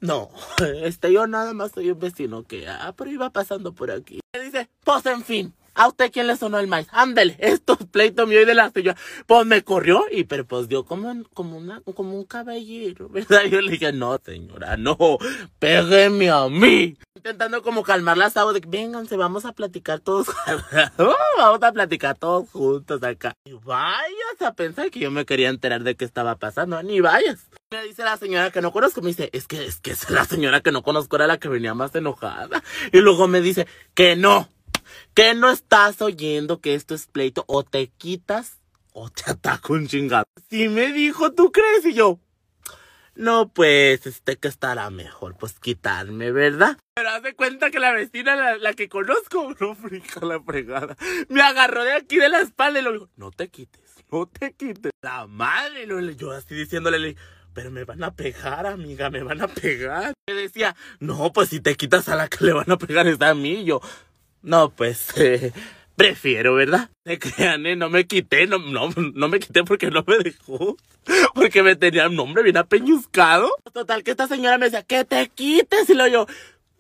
no, 0.02 0.30
este, 0.84 1.14
yo 1.14 1.28
nada 1.28 1.54
más 1.54 1.72
soy 1.72 1.92
un 1.92 2.00
vecino 2.00 2.44
que, 2.44 2.68
ah, 2.68 2.94
pero 2.98 3.10
iba 3.10 3.30
pasando 3.30 3.74
por 3.74 3.92
aquí. 3.92 4.20
Me 4.34 4.44
dice, 4.44 4.70
pues 4.84 5.06
en 5.06 5.24
fin, 5.24 5.54
¿a 5.74 5.88
usted 5.88 6.12
quién 6.12 6.28
le 6.28 6.36
sonó 6.36 6.60
el 6.60 6.68
maíz? 6.68 6.88
Ándele, 6.92 7.36
esto 7.40 7.78
es 7.80 7.86
pleito 7.88 8.28
mío 8.28 8.42
y 8.42 8.46
de 8.46 8.56
la 8.56 8.70
señora. 8.72 8.98
Pues 9.26 9.46
me 9.46 9.64
corrió 9.64 10.06
y, 10.12 10.24
pero 10.26 10.46
pues 10.46 10.68
dio 10.68 10.86
como, 10.86 11.24
como, 11.34 11.58
una, 11.58 11.82
como 11.82 12.18
un 12.18 12.26
caballero, 12.26 13.10
¿verdad? 13.10 13.44
Yo 13.46 13.62
le 13.62 13.72
dije, 13.72 13.92
no, 13.94 14.20
señora, 14.24 14.78
no, 14.78 14.98
pégueme 15.60 16.30
a 16.30 16.48
mí. 16.50 16.98
Intentando 17.16 17.62
como 17.62 17.84
calmar 17.84 18.18
las 18.18 18.36
aguas 18.38 18.56
de 18.56 18.62
que, 18.62 18.70
vénganse, 18.70 19.16
vamos 19.18 19.46
a 19.46 19.54
platicar 19.54 20.00
todos, 20.00 20.28
vamos 20.98 21.64
a 21.64 21.72
platicar 21.72 22.18
todos 22.18 22.50
juntos 22.50 23.04
acá. 23.04 23.34
Y 23.46 23.54
vayas 23.54 24.42
a 24.42 24.54
pensar 24.54 24.90
que 24.90 25.00
yo 25.00 25.12
me 25.12 25.26
quería 25.26 25.50
enterar 25.50 25.84
de 25.84 25.96
qué 25.96 26.06
estaba 26.06 26.36
pasando, 26.38 26.82
ni 26.84 27.00
vayas. 27.00 27.48
Me 27.72 27.84
dice 27.84 28.04
la 28.04 28.18
señora 28.18 28.52
que 28.52 28.62
no 28.62 28.72
conozco, 28.72 29.02
me 29.02 29.10
dice, 29.10 29.30
es 29.34 29.48
que, 29.48 29.66
es 29.66 29.80
que 29.80 29.94
la 30.10 30.26
señora 30.26 30.62
que 30.62 30.72
no 30.72 30.84
conozco 30.84 31.16
era 31.16 31.28
la 31.28 31.38
que 31.38 31.48
venía 31.48 31.74
más 31.74 31.96
enojada. 31.96 32.64
Y 32.92 33.00
luego 33.00 33.28
me 33.28 33.40
dice, 33.40 33.68
que 33.94 34.16
no, 34.16 34.50
que 35.14 35.34
no 35.34 35.50
estás 35.50 36.02
oyendo 36.02 36.62
que 36.62 36.76
esto 36.76 36.96
es 36.96 37.08
pleito, 37.08 37.44
o 37.48 37.64
te 37.64 37.88
quitas 37.88 38.60
o 38.94 39.10
te 39.10 39.32
ataco 39.32 39.74
un 39.74 39.88
chingado. 39.88 40.26
Sí 40.50 40.70
me 40.70 40.92
dijo, 40.92 41.32
¿tú 41.32 41.52
crees? 41.52 41.86
Y 41.86 41.94
yo, 41.94 42.20
no, 43.16 43.50
pues, 43.50 44.06
este 44.06 44.38
que 44.38 44.48
estará 44.48 44.90
mejor, 44.90 45.38
pues 45.38 45.60
quitarme, 45.60 46.32
¿verdad? 46.32 46.78
Pero 46.96 47.10
haz 47.10 47.24
de 47.24 47.36
cuenta 47.36 47.70
que 47.72 47.80
la 47.80 47.92
vecina, 47.92 48.36
la, 48.36 48.58
la 48.58 48.74
que 48.74 48.90
conozco, 48.90 49.56
no, 49.60 49.76
frija 49.76 50.26
la 50.26 50.42
fregada, 50.42 50.96
me 51.30 51.42
agarró 51.42 51.84
de 51.84 51.94
aquí 51.94 52.18
de 52.18 52.30
la 52.30 52.40
espalda 52.40 52.80
y 52.80 52.84
lo 52.84 52.94
dijo, 52.94 53.10
no 53.16 53.32
te 53.32 53.50
quites, 53.50 53.82
no 54.12 54.28
te 54.28 54.54
quites. 54.54 54.92
La 55.02 55.28
madre, 55.28 55.88
yo 56.16 56.32
así 56.32 56.56
diciéndole, 56.56 57.00
le 57.00 57.16
pero 57.54 57.70
me 57.70 57.84
van 57.84 58.04
a 58.04 58.14
pegar, 58.16 58.66
amiga, 58.66 59.10
me 59.10 59.24
van 59.24 59.42
a 59.42 59.48
pegar. 59.48 60.14
Me 60.28 60.34
decía, 60.34 60.76
no, 61.00 61.34
pues 61.34 61.50
si 61.50 61.60
te 61.60 61.76
quitas 61.76 62.08
a 62.08 62.16
la 62.16 62.28
que 62.30 62.46
le 62.46 62.54
van 62.54 62.72
a 62.72 62.78
pegar 62.78 63.08
es 63.08 63.22
a 63.22 63.34
mí. 63.34 63.66
yo, 63.66 63.82
no, 64.42 64.70
pues, 64.70 65.18
eh, 65.18 65.52
prefiero, 65.96 66.56
¿verdad? 66.56 66.90
Me 67.06 67.20
crean, 67.20 67.66
¿eh? 67.66 67.76
no 67.76 67.90
me 67.90 68.06
quité, 68.06 68.48
no, 68.48 68.60
no, 68.60 68.90
no 68.96 69.28
me 69.28 69.40
quité 69.40 69.64
porque 69.64 69.90
no 69.90 70.04
me 70.06 70.18
dejó. 70.20 70.78
Porque 71.34 71.64
me 71.64 71.76
tenía 71.76 72.08
un 72.08 72.16
nombre 72.16 72.44
bien 72.44 72.58
apeñuzcado. 72.58 73.50
Total, 73.74 74.04
que 74.04 74.12
esta 74.12 74.28
señora 74.28 74.60
me 74.60 74.66
decía, 74.66 74.84
que 74.84 75.04
te 75.04 75.30
quites. 75.30 75.90
Y 75.90 75.96
lo 75.96 76.06
yo, 76.08 76.28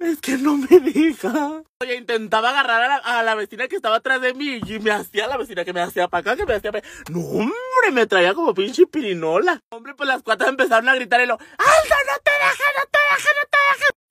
es 0.02 0.19
que 0.19 0.38
no 0.38 0.58
me 0.58 0.80
deja. 0.80 1.63
Oye, 1.80 1.95
intentaba 1.95 2.50
agarrar 2.50 3.02
a 3.04 3.24
la, 3.24 3.36
vecina 3.36 3.67
que 3.67 3.76
estaba 3.76 3.97
atrás 3.97 4.21
de 4.21 4.34
mí 4.34 4.60
y 4.65 4.80
me 4.80 4.91
hacía 4.91 5.28
la 5.28 5.38
vecina 5.38 5.63
que 5.63 5.74
me 5.74 5.82
hacía 5.82 6.08
para 6.08 6.21
acá, 6.21 6.36
que 6.36 6.45
me 6.45 6.56
hacía 6.56 6.71
para 6.71 6.88
No, 7.10 7.19
hombre, 7.19 7.91
me 7.91 8.06
traía 8.08 8.34
como 8.34 8.54
pinche 8.54 8.86
pirinola. 8.88 9.60
Hombre, 9.69 9.93
pues 9.95 10.08
las 10.08 10.24
cuatro 10.24 10.47
empezaron 10.47 10.89
a 10.89 10.95
gritar 10.95 11.21
y 11.21 11.28
lo, 11.28 11.34
¡Aldo, 11.34 11.95
no 12.08 12.19
te 12.24 12.32
deja, 12.32 12.63
no 12.78 12.89
te 12.91 13.00
deja! 13.15 13.31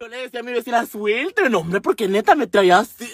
Yo 0.02 0.08
le 0.08 0.22
decía 0.22 0.40
a 0.40 0.42
mi 0.42 0.52
vecina, 0.52 0.86
suelte, 0.86 1.50
no, 1.50 1.58
hombre, 1.58 1.82
porque 1.82 2.08
neta 2.08 2.34
me 2.34 2.46
traía 2.46 2.78
así. 2.78 3.06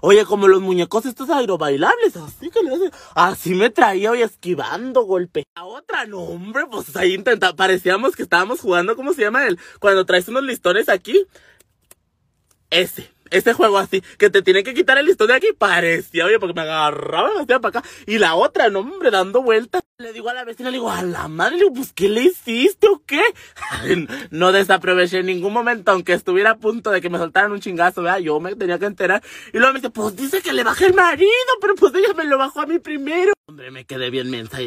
Oye, 0.00 0.24
como 0.24 0.48
los 0.48 0.62
muñecos 0.62 1.04
estos 1.04 1.28
aerobailables, 1.28 2.16
así 2.16 2.48
que 2.48 2.62
le 2.62 2.74
hace. 2.74 2.90
Así 3.14 3.54
me 3.54 3.68
traía, 3.68 4.10
oye, 4.10 4.22
esquivando 4.22 5.02
golpe. 5.02 5.44
La 5.54 5.66
otra, 5.66 6.06
no, 6.06 6.20
hombre, 6.20 6.64
pues 6.70 6.96
ahí 6.96 7.12
intentaba, 7.12 7.54
parecíamos 7.54 8.16
que 8.16 8.22
estábamos 8.22 8.62
jugando, 8.62 8.96
¿cómo 8.96 9.12
se 9.12 9.20
llama 9.20 9.46
el? 9.46 9.58
Cuando 9.80 10.06
traes 10.06 10.26
unos 10.28 10.44
listones 10.44 10.88
aquí 10.88 11.26
ese, 12.70 13.12
ese 13.30 13.52
juego 13.52 13.78
así, 13.78 14.02
que 14.18 14.30
te 14.30 14.42
tiene 14.42 14.62
que 14.62 14.74
quitar 14.74 14.98
el 14.98 15.06
listón 15.06 15.28
de 15.28 15.34
aquí, 15.34 15.48
parecía, 15.56 16.26
oye, 16.26 16.38
porque 16.38 16.54
me 16.54 16.62
agarraba 16.62 17.30
me 17.34 17.42
hacía 17.42 17.60
para 17.60 17.80
acá. 17.80 17.88
Y 18.06 18.18
la 18.18 18.34
otra, 18.34 18.68
no, 18.70 18.80
hombre, 18.80 19.10
dando 19.10 19.42
vueltas. 19.42 19.82
Le 19.98 20.12
digo 20.12 20.28
a 20.28 20.34
la 20.34 20.44
vecina, 20.44 20.70
le 20.70 20.78
digo, 20.78 20.90
a 20.90 21.02
la 21.02 21.28
madre, 21.28 21.52
le 21.52 21.62
digo, 21.62 21.74
pues, 21.74 21.92
¿qué 21.92 22.08
le 22.08 22.22
hiciste 22.22 22.88
o 22.88 23.02
qué? 23.06 23.22
no 24.30 24.52
desaproveché 24.52 25.18
en 25.18 25.26
ningún 25.26 25.52
momento, 25.52 25.92
aunque 25.92 26.12
estuviera 26.12 26.52
a 26.52 26.56
punto 26.56 26.90
de 26.90 27.00
que 27.00 27.10
me 27.10 27.18
soltaran 27.18 27.52
un 27.52 27.60
chingazo, 27.60 28.02
¿verdad? 28.02 28.18
Yo 28.18 28.40
me 28.40 28.54
tenía 28.56 28.78
que 28.78 28.86
enterar. 28.86 29.22
Y 29.52 29.58
luego 29.58 29.72
me 29.72 29.80
dice, 29.80 29.90
pues 29.90 30.16
dice 30.16 30.42
que 30.42 30.52
le 30.52 30.64
bajé 30.64 30.86
el 30.86 30.94
marido, 30.94 31.28
pero 31.60 31.74
pues 31.74 31.94
ella 31.94 32.12
me 32.14 32.24
lo 32.24 32.38
bajó 32.38 32.60
a 32.60 32.66
mí 32.66 32.78
primero. 32.78 33.32
Hombre, 33.46 33.70
me 33.70 33.84
quedé 33.84 34.10
bien 34.10 34.30
mensa 34.30 34.58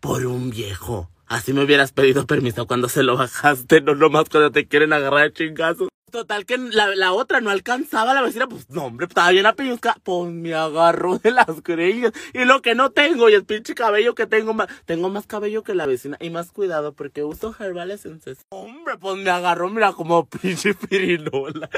por 0.00 0.26
un 0.26 0.50
viejo. 0.50 1.10
Así 1.26 1.52
me 1.52 1.64
hubieras 1.64 1.92
pedido 1.92 2.26
permiso 2.26 2.66
cuando 2.66 2.88
se 2.88 3.02
lo 3.02 3.16
bajaste, 3.16 3.80
no 3.80 3.94
nomás 3.94 4.28
cuando 4.28 4.52
te 4.52 4.66
quieren 4.68 4.92
agarrar 4.92 5.32
chingazos. 5.32 5.88
Total 6.12 6.46
que 6.46 6.56
la, 6.56 6.94
la 6.94 7.12
otra 7.12 7.40
no 7.40 7.50
alcanzaba 7.50 8.14
la 8.14 8.22
vecina, 8.22 8.46
pues 8.46 8.70
no 8.70 8.84
hombre, 8.84 9.06
estaba 9.06 9.30
bien 9.30 9.44
apelluzca, 9.44 9.96
pues 10.04 10.30
me 10.30 10.54
agarró 10.54 11.18
de 11.18 11.32
las 11.32 11.64
greñas. 11.64 12.12
Y 12.32 12.44
lo 12.44 12.62
que 12.62 12.76
no 12.76 12.90
tengo, 12.90 13.28
y 13.28 13.34
el 13.34 13.44
pinche 13.44 13.74
cabello 13.74 14.14
que 14.14 14.26
tengo 14.26 14.54
más, 14.54 14.68
tengo 14.84 15.10
más 15.10 15.26
cabello 15.26 15.64
que 15.64 15.74
la 15.74 15.84
vecina. 15.84 16.16
Y 16.20 16.30
más 16.30 16.52
cuidado, 16.52 16.92
porque 16.92 17.24
uso 17.24 17.56
herbales 17.58 18.06
en 18.06 18.20
ses. 18.22 18.38
Hombre, 18.50 18.96
pues 18.98 19.16
me 19.16 19.30
agarró, 19.30 19.68
mira, 19.68 19.92
como 19.92 20.26
pinche 20.28 20.74
pirinola. 20.74 21.68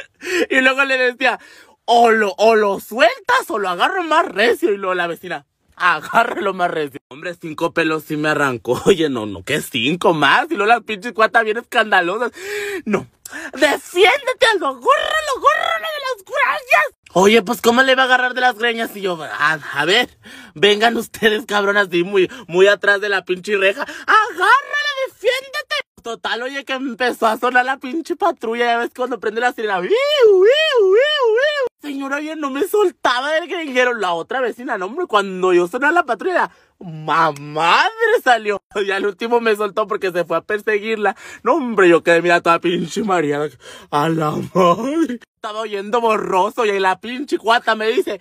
Y 0.51 0.61
luego 0.61 0.84
le 0.84 0.99
decía, 0.99 1.40
o 1.86 2.11
lo, 2.11 2.34
o 2.36 2.55
lo 2.55 2.80
sueltas 2.80 3.49
o 3.49 3.59
lo 3.59 3.70
agarro 3.70 4.05
más 4.05 4.26
recio. 4.26 4.70
Y 4.72 4.76
luego 4.76 4.94
la 4.94 5.07
vecina, 5.07 5.46
agárralo 5.78 6.54
más 6.54 6.70
recio. 6.70 7.00
Hombre, 7.08 7.34
cinco 7.40 7.72
pelos 7.72 8.04
sí 8.04 8.16
me 8.16 8.28
arrancó. 8.28 8.80
Oye, 8.86 9.08
no, 9.08 9.26
no, 9.26 9.42
¿qué 9.42 9.60
cinco 9.60 10.14
más? 10.14 10.46
Y 10.50 10.54
luego 10.54 10.66
las 10.72 10.82
pinches 10.82 11.12
cuatas 11.12 11.44
bien 11.44 11.58
escandalosas. 11.58 12.32
No, 12.84 13.06
defiéndete, 13.52 14.46
Aldo, 14.52 14.68
agárralo, 14.68 15.32
agárralo 15.36 15.86
de 15.86 16.00
las 16.04 16.24
greñas. 16.24 16.94
Oye, 17.14 17.42
pues, 17.42 17.62
¿cómo 17.62 17.82
le 17.82 17.94
va 17.94 18.02
a 18.02 18.04
agarrar 18.06 18.34
de 18.34 18.40
las 18.42 18.58
greñas? 18.58 18.94
Y 18.94 19.00
yo, 19.00 19.18
a, 19.22 19.52
a 19.54 19.84
ver, 19.84 20.10
vengan 20.54 20.96
ustedes, 20.96 21.46
cabronas, 21.46 21.88
así 21.88 22.04
muy, 22.04 22.30
muy 22.46 22.66
atrás 22.66 23.00
de 23.00 23.08
la 23.08 23.24
pinche 23.24 23.56
reja. 23.56 23.82
Agárrala, 23.82 24.90
defiéndete. 25.06 25.74
Total, 26.02 26.42
oye, 26.42 26.64
que 26.64 26.74
empezó 26.74 27.26
a 27.26 27.38
sonar 27.38 27.64
la 27.64 27.78
pinche 27.78 28.14
patrulla. 28.16 28.64
Ya 28.66 28.78
ves 28.78 28.90
cuando 28.94 29.18
prende 29.18 29.40
la 29.40 29.52
sirena. 29.52 29.80
¡Wiu, 29.80 29.88
wiu, 29.90 30.42
wiu, 30.80 30.92
wiu! 30.92 31.67
Señora, 31.80 32.16
oye, 32.16 32.34
no 32.34 32.50
me 32.50 32.64
soltaba 32.64 33.30
del 33.32 33.48
gringuero. 33.48 33.94
La 33.94 34.12
otra 34.12 34.40
vecina, 34.40 34.76
no, 34.76 34.86
hombre, 34.86 35.06
cuando 35.06 35.52
yo 35.52 35.68
sonaba 35.68 35.92
la 35.92 36.02
patrulla, 36.04 36.50
¡mamadre 36.78 38.20
salió! 38.22 38.58
Y 38.84 38.90
al 38.90 39.06
último 39.06 39.40
me 39.40 39.54
soltó 39.56 39.86
porque 39.86 40.10
se 40.10 40.24
fue 40.24 40.36
a 40.36 40.40
perseguirla. 40.40 41.16
No, 41.42 41.54
hombre, 41.54 41.88
yo 41.88 42.02
quedé, 42.02 42.20
mira, 42.22 42.40
toda 42.40 42.60
pinche 42.60 43.02
María. 43.02 43.48
A 43.90 44.08
la 44.08 44.32
madre. 44.54 45.20
Estaba 45.34 45.60
oyendo 45.60 46.00
borroso 46.00 46.64
y 46.64 46.78
la 46.78 47.00
pinche 47.00 47.38
cuata 47.38 47.74
me 47.74 47.88
dice... 47.88 48.20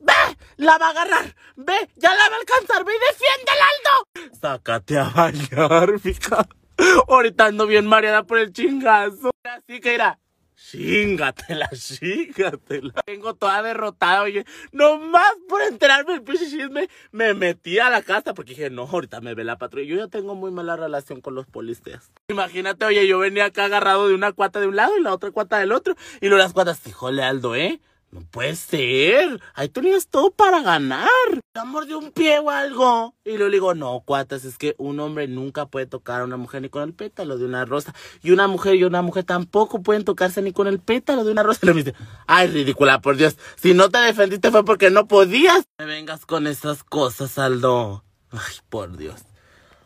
¡Ve! 0.00 0.12
¡La 0.56 0.78
va 0.78 0.88
a 0.88 0.90
agarrar! 0.90 1.34
¡Ve! 1.56 1.74
¡Ya 1.96 2.14
la 2.14 2.28
va 2.28 2.36
a 2.36 2.38
alcanzar! 2.38 2.84
¡Ve 2.84 2.92
y 2.94 2.98
defiéndela, 2.98 3.64
Aldo! 3.74 4.30
Sácate 4.40 4.98
a 4.98 5.08
bañar, 5.08 5.98
fija. 5.98 6.46
Ahorita 7.08 7.46
ando 7.46 7.66
bien 7.66 7.86
mareada 7.86 8.22
por 8.22 8.38
el 8.38 8.52
chingazo. 8.52 9.30
Así 9.42 9.80
que 9.80 9.94
era. 9.94 10.18
Chingatela, 10.58 11.70
chingatela. 11.72 12.92
Tengo 13.06 13.34
toda 13.34 13.62
derrotada, 13.62 14.22
oye. 14.22 14.44
Nomás 14.72 15.32
por 15.48 15.62
enterarme 15.62 16.14
del 16.14 16.22
pinche 16.22 16.50
chisme, 16.50 16.88
me 17.12 17.32
metí 17.32 17.78
a 17.78 17.88
la 17.88 18.02
casa 18.02 18.34
porque 18.34 18.50
dije, 18.50 18.68
no, 18.68 18.82
ahorita 18.82 19.20
me 19.20 19.34
ve 19.34 19.44
la 19.44 19.56
patrulla. 19.56 19.86
Yo 19.86 19.96
ya 19.96 20.08
tengo 20.08 20.34
muy 20.34 20.50
mala 20.50 20.76
relación 20.76 21.20
con 21.20 21.34
los 21.34 21.46
policías. 21.46 22.10
Imagínate, 22.28 22.84
oye, 22.84 23.06
yo 23.06 23.18
venía 23.18 23.46
acá 23.46 23.66
agarrado 23.66 24.08
de 24.08 24.14
una 24.14 24.32
cuata 24.32 24.60
de 24.60 24.66
un 24.66 24.76
lado 24.76 24.96
y 24.98 25.02
la 25.02 25.14
otra 25.14 25.30
cuata 25.30 25.58
del 25.58 25.72
otro. 25.72 25.94
Y 26.20 26.26
luego 26.26 26.42
las 26.42 26.52
cuatas, 26.52 26.84
híjole, 26.86 27.22
Aldo, 27.22 27.54
¿eh? 27.54 27.80
No 28.10 28.22
puede 28.30 28.56
ser. 28.56 29.38
Ahí 29.54 29.68
tenías 29.68 30.08
todo 30.08 30.30
para 30.30 30.62
ganar. 30.62 31.08
¿Te 31.52 31.64
mordió 31.64 31.98
un 31.98 32.10
pie 32.10 32.38
o 32.38 32.48
algo? 32.48 33.14
Y 33.24 33.32
luego 33.32 33.48
le 33.48 33.56
digo, 33.56 33.74
no, 33.74 34.02
cuatas, 34.04 34.46
es 34.46 34.56
que 34.56 34.74
un 34.78 34.98
hombre 34.98 35.28
nunca 35.28 35.66
puede 35.66 35.84
tocar 35.84 36.22
a 36.22 36.24
una 36.24 36.38
mujer 36.38 36.62
ni 36.62 36.70
con 36.70 36.82
el 36.84 36.94
pétalo 36.94 37.36
de 37.36 37.44
una 37.44 37.66
rosa. 37.66 37.94
Y 38.22 38.30
una 38.30 38.46
mujer 38.48 38.76
y 38.76 38.84
una 38.84 39.02
mujer 39.02 39.24
tampoco 39.24 39.82
pueden 39.82 40.04
tocarse 40.04 40.40
ni 40.40 40.52
con 40.52 40.68
el 40.68 40.80
pétalo 40.80 41.24
de 41.24 41.32
una 41.32 41.42
rosa. 41.42 41.60
Y 41.62 41.66
le 41.66 41.74
dice, 41.74 41.94
ay, 42.26 42.48
ridícula, 42.48 43.00
por 43.00 43.16
Dios. 43.16 43.36
Si 43.56 43.74
no 43.74 43.90
te 43.90 43.98
defendiste 43.98 44.50
fue 44.50 44.64
porque 44.64 44.90
no 44.90 45.06
podías. 45.06 45.64
Me 45.78 45.84
vengas 45.84 46.24
con 46.24 46.46
esas 46.46 46.84
cosas, 46.84 47.38
Aldo. 47.38 48.04
Ay, 48.30 48.56
por 48.70 48.96
Dios. 48.96 49.20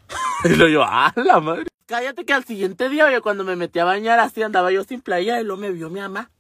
y 0.45 0.51
luego 0.51 0.69
yo, 0.69 0.83
ah, 0.85 1.13
la 1.17 1.41
madre. 1.41 1.67
Cállate 1.87 2.25
que 2.25 2.33
al 2.33 2.45
siguiente 2.45 2.89
día, 2.89 3.07
oye, 3.07 3.21
cuando 3.21 3.43
me 3.43 3.57
metí 3.57 3.81
a 3.81 3.85
bañar 3.85 4.21
así, 4.21 4.43
andaba 4.43 4.71
yo 4.71 4.85
sin 4.85 5.01
playa 5.01 5.41
y 5.41 5.45
luego 5.45 5.61
me 5.61 5.73
vio 5.73 5.91
mi 5.91 6.01
mamá. 6.01 6.31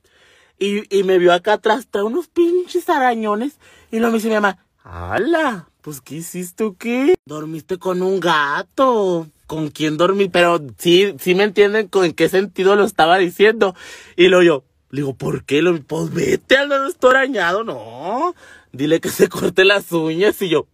Y, 0.62 1.02
me 1.02 1.18
vio 1.18 1.32
acá 1.32 1.54
atrás, 1.54 1.88
trae 1.90 2.04
unos 2.04 2.28
pinches 2.28 2.88
arañones. 2.88 3.58
Y 3.90 3.98
luego 3.98 4.12
me 4.12 4.18
dice 4.18 4.28
mi 4.28 4.34
mamá, 4.34 4.58
¡Hala! 4.84 5.68
Pues, 5.80 6.00
¿qué 6.00 6.16
hiciste 6.16 6.62
o 6.62 6.76
qué? 6.76 7.16
Dormiste 7.24 7.78
con 7.78 8.00
un 8.00 8.20
gato. 8.20 9.26
¿Con 9.48 9.70
quién 9.70 9.96
dormí? 9.96 10.28
Pero 10.28 10.60
sí, 10.78 11.16
sí 11.18 11.34
me 11.34 11.42
entienden 11.42 11.88
con 11.88 12.04
en 12.04 12.12
qué 12.12 12.28
sentido 12.28 12.76
lo 12.76 12.84
estaba 12.84 13.18
diciendo. 13.18 13.74
Y 14.14 14.28
luego 14.28 14.42
yo, 14.44 14.64
digo, 14.92 15.14
¿por 15.14 15.44
qué? 15.44 15.62
Lo, 15.62 15.76
pues 15.82 16.14
vete, 16.14 16.56
al 16.56 16.68
no 16.68 16.86
estoy 16.86 17.10
arañado. 17.10 17.64
No, 17.64 18.32
dile 18.70 19.00
que 19.00 19.08
se 19.08 19.28
corte 19.28 19.64
las 19.64 19.90
uñas. 19.90 20.40
Y 20.42 20.48
yo, 20.48 20.68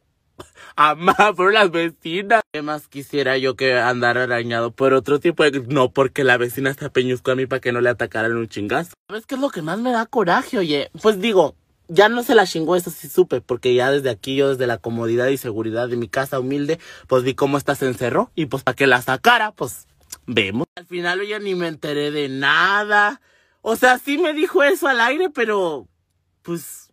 Amá, 0.80 1.32
por 1.36 1.52
las 1.52 1.72
vecinas. 1.72 2.40
¿Qué 2.52 2.62
más 2.62 2.86
quisiera 2.86 3.36
yo 3.36 3.56
que 3.56 3.76
andar 3.76 4.16
arañado 4.16 4.70
por 4.70 4.92
otro 4.92 5.18
tipo 5.18 5.42
de... 5.42 5.58
No, 5.66 5.90
porque 5.90 6.22
la 6.22 6.36
vecina 6.36 6.70
está 6.70 6.88
peñusco 6.88 7.32
a 7.32 7.34
mí 7.34 7.46
para 7.46 7.58
que 7.58 7.72
no 7.72 7.80
le 7.80 7.88
atacaran 7.88 8.36
un 8.36 8.46
chingazo. 8.46 8.92
¿Sabes 9.08 9.26
qué 9.26 9.34
es 9.34 9.40
lo 9.40 9.50
que 9.50 9.60
más 9.60 9.80
me 9.80 9.90
da 9.90 10.06
coraje, 10.06 10.56
oye? 10.56 10.92
Pues 11.02 11.20
digo, 11.20 11.56
ya 11.88 12.08
no 12.08 12.22
se 12.22 12.36
la 12.36 12.46
chingó, 12.46 12.76
eso 12.76 12.90
sí 12.90 13.08
supe, 13.08 13.40
porque 13.40 13.74
ya 13.74 13.90
desde 13.90 14.08
aquí, 14.08 14.36
yo 14.36 14.50
desde 14.50 14.68
la 14.68 14.78
comodidad 14.78 15.26
y 15.26 15.36
seguridad 15.36 15.88
de 15.88 15.96
mi 15.96 16.06
casa 16.06 16.38
humilde, 16.38 16.78
pues 17.08 17.24
vi 17.24 17.34
cómo 17.34 17.58
esta 17.58 17.74
se 17.74 17.88
encerró. 17.88 18.30
Y 18.36 18.46
pues 18.46 18.62
para 18.62 18.76
que 18.76 18.86
la 18.86 19.02
sacara, 19.02 19.50
pues 19.50 19.88
vemos. 20.26 20.68
Al 20.76 20.86
final 20.86 21.26
ya 21.26 21.40
ni 21.40 21.56
me 21.56 21.66
enteré 21.66 22.12
de 22.12 22.28
nada. 22.28 23.20
O 23.62 23.74
sea, 23.74 23.98
sí 23.98 24.16
me 24.16 24.32
dijo 24.32 24.62
eso 24.62 24.86
al 24.86 25.00
aire, 25.00 25.28
pero... 25.28 25.88
Pues... 26.42 26.92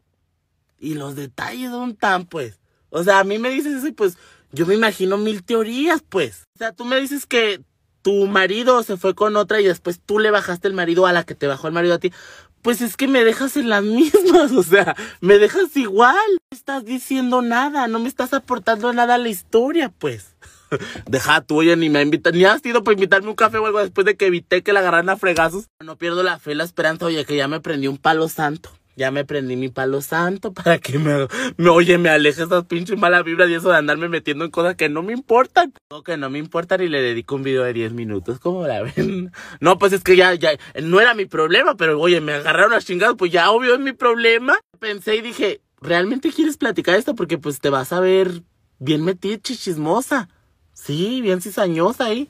¿Y 0.80 0.96
los 0.96 1.16
detalles 1.16 1.70
dónde 1.70 1.94
están, 1.94 2.26
pues? 2.26 2.60
O 2.96 3.04
sea, 3.04 3.20
a 3.20 3.24
mí 3.26 3.38
me 3.40 3.50
dices 3.50 3.74
eso 3.74 3.88
y 3.88 3.92
pues 3.92 4.18
yo 4.54 4.66
me 4.66 4.74
imagino 4.74 5.18
mil 5.18 5.44
teorías, 5.44 6.02
pues. 6.08 6.44
O 6.56 6.58
sea, 6.60 6.72
tú 6.72 6.86
me 6.86 6.98
dices 6.98 7.26
que 7.26 7.62
tu 8.02 8.26
marido 8.26 8.84
se 8.84 8.96
fue 8.96 9.14
con 9.16 9.36
otra 9.36 9.60
y 9.60 9.66
después 9.66 10.00
tú 10.00 10.18
le 10.18 10.32
bajaste 10.32 10.70
el 10.70 10.74
marido 10.74 11.06
a 11.06 11.12
la 11.12 11.26
que 11.26 11.36
te 11.36 11.46
bajó 11.46 11.68
el 11.68 11.74
marido 11.74 11.96
a 11.96 12.00
ti. 12.00 12.14
Pues 12.62 12.80
es 12.80 12.96
que 12.96 13.10
me 13.10 13.26
dejas 13.26 13.58
en 13.58 13.68
las 13.68 13.84
mismas, 13.84 14.54
o 14.54 14.64
sea, 14.64 14.96
me 15.20 15.40
dejas 15.40 15.76
igual. 15.76 16.16
No 16.16 16.58
estás 16.58 16.86
diciendo 16.86 17.42
nada, 17.42 17.90
no 17.90 18.00
me 18.00 18.08
estás 18.08 18.34
aportando 18.34 18.94
nada 18.94 19.16
a 19.16 19.18
la 19.18 19.28
historia, 19.28 19.92
pues. 20.00 20.34
Deja 21.06 21.42
tú, 21.42 21.58
oye, 21.58 21.76
ni 21.76 21.90
me 21.90 22.02
invitas, 22.02 22.34
ni 22.34 22.46
has 22.46 22.66
ido 22.66 22.82
para 22.82 22.94
invitarme 22.94 23.28
un 23.28 23.36
café 23.36 23.58
o 23.58 23.66
algo 23.66 23.80
después 23.80 24.06
de 24.06 24.16
que 24.16 24.28
evité 24.28 24.64
que 24.64 24.72
la 24.72 24.80
agarraran 24.80 25.10
a 25.10 25.18
fregazos. 25.18 25.66
No 25.84 25.98
pierdo 25.98 26.24
la 26.24 26.40
fe, 26.40 26.56
la 26.56 26.64
esperanza, 26.64 27.08
oye, 27.08 27.26
que 27.26 27.36
ya 27.36 27.50
me 27.50 27.60
prendí 27.60 27.88
un 27.88 27.98
palo 27.98 28.30
santo. 28.30 28.72
Ya 28.96 29.12
me 29.12 29.26
prendí 29.26 29.56
mi 29.56 29.70
palo 29.70 30.02
santo 30.02 30.54
para 30.54 30.78
que 30.78 30.98
me, 31.00 31.28
oye, 31.70 31.98
me 31.98 32.10
aleje 32.10 32.44
esas 32.44 32.66
pinches 32.66 32.98
malas 32.98 33.24
vibras 33.24 33.50
y 33.50 33.56
eso 33.56 33.70
de 33.70 33.78
andarme 33.78 34.10
metiendo 34.10 34.46
en 34.46 34.52
cosas 34.52 34.76
que 34.76 34.90
no 34.90 35.04
me 35.04 35.14
importan. 35.14 35.74
O 35.90 36.04
que 36.04 36.18
no 36.18 36.30
me 36.30 36.40
importan 36.40 36.82
y 36.82 36.88
le 36.88 37.02
dedico 37.02 37.36
un 37.36 37.44
video 37.44 37.64
de 37.64 37.74
10 37.74 37.94
minutos, 37.94 38.40
¿cómo 38.40 38.66
la 38.68 38.82
ven? 38.82 39.32
No, 39.60 39.78
pues 39.78 39.94
es 39.94 40.04
que 40.04 40.16
ya, 40.16 40.34
ya, 40.36 40.52
no 40.82 41.00
era 41.00 41.14
mi 41.14 41.26
problema, 41.26 41.76
pero 41.76 42.00
oye, 42.00 42.22
me 42.22 42.34
agarraron 42.34 42.74
a 42.74 42.82
chingados, 42.82 43.16
pues 43.18 43.32
ya 43.32 43.52
obvio 43.52 43.74
es 43.74 43.80
mi 43.80 43.94
problema. 43.94 44.58
Pensé 44.80 45.16
y 45.16 45.22
dije, 45.22 45.62
¿realmente 45.82 46.32
quieres 46.32 46.58
platicar 46.58 46.96
esto? 46.96 47.16
Porque 47.16 47.38
pues 47.38 47.60
te 47.60 47.70
vas 47.70 47.94
a 47.94 48.00
ver 48.00 48.44
bien 48.80 49.04
metida, 49.04 49.38
chismosa. 49.38 50.30
Sí, 50.74 51.22
bien 51.22 51.42
cizañosa 51.42 52.06
ahí. 52.06 52.30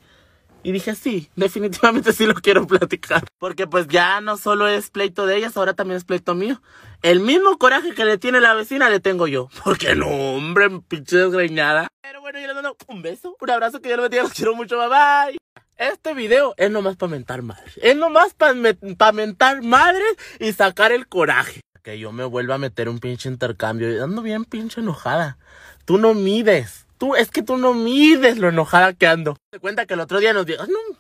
Y 0.65 0.71
dije, 0.71 0.95
sí, 0.95 1.29
definitivamente 1.35 2.11
sí 2.11 2.25
lo 2.25 2.33
quiero 2.33 2.65
platicar. 2.65 3.23
Porque 3.37 3.67
pues 3.67 3.87
ya 3.87 4.19
no 4.19 4.35
solo 4.35 4.67
es 4.67 4.89
pleito 4.89 5.27
de 5.27 5.37
ellas, 5.37 5.55
ahora 5.57 5.75
también 5.75 5.97
es 5.97 6.05
pleito 6.05 6.33
mío. 6.33 6.59
El 7.03 7.19
mismo 7.19 7.59
coraje 7.59 7.93
que 7.93 8.03
le 8.03 8.17
tiene 8.17 8.41
la 8.41 8.55
vecina 8.55 8.89
le 8.89 8.99
tengo 8.99 9.27
yo. 9.27 9.47
Porque 9.63 9.93
no, 9.93 10.07
hombre, 10.07 10.71
pinche 10.87 11.17
desgreñada. 11.17 11.87
Pero 12.01 12.19
bueno, 12.19 12.39
yo 12.39 12.47
les 12.47 12.55
mando 12.55 12.75
un 12.87 13.03
beso, 13.03 13.37
un 13.39 13.49
abrazo, 13.51 13.79
que 13.79 13.89
yo 13.89 13.95
lo 13.95 14.01
bendiga, 14.01 14.23
los 14.23 14.33
quiero 14.33 14.55
mucho, 14.55 14.75
bye 14.79 14.87
bye. 14.87 15.37
Este 15.77 16.15
video 16.15 16.55
es 16.57 16.71
nomás 16.71 16.95
para 16.95 17.11
mentar 17.11 17.43
madres. 17.43 17.79
Es 17.83 17.95
nomás 17.95 18.33
para 18.33 18.55
pa 18.97 19.11
mentar 19.11 19.61
madres 19.61 20.17
y 20.39 20.51
sacar 20.51 20.91
el 20.91 21.07
coraje. 21.07 21.61
Que 21.83 21.99
yo 21.99 22.11
me 22.11 22.25
vuelva 22.25 22.55
a 22.55 22.57
meter 22.57 22.89
un 22.89 22.97
pinche 22.97 23.29
intercambio. 23.29 24.03
Ando 24.03 24.23
bien 24.23 24.45
pinche 24.45 24.81
enojada. 24.81 25.37
Tú 25.85 25.99
no 25.99 26.15
mides. 26.15 26.84
Tú, 26.97 27.15
es 27.15 27.29
que 27.29 27.41
tú 27.41 27.57
no 27.57 27.73
mides 27.73 28.37
lo 28.37 28.49
enojada 28.49 28.93
que 28.93 29.07
ando. 29.07 29.37
Te 29.51 29.59
cuenta 29.59 29.85
que 29.85 29.95
el 29.95 29.99
otro 29.99 30.19
día 30.19 30.33
nos 30.33 30.45
dijo, 30.45 30.63
no, 30.65 30.97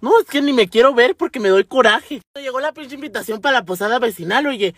no, 0.00 0.20
es 0.20 0.26
que 0.26 0.42
ni 0.42 0.52
me 0.52 0.68
quiero 0.68 0.94
ver 0.94 1.16
porque 1.16 1.40
me 1.40 1.48
doy 1.48 1.64
coraje. 1.64 2.20
Llegó 2.34 2.60
la 2.60 2.72
pinche 2.72 2.94
invitación 2.94 3.40
para 3.40 3.60
la 3.60 3.64
posada 3.64 3.98
vecinal, 3.98 4.46
oye, 4.46 4.74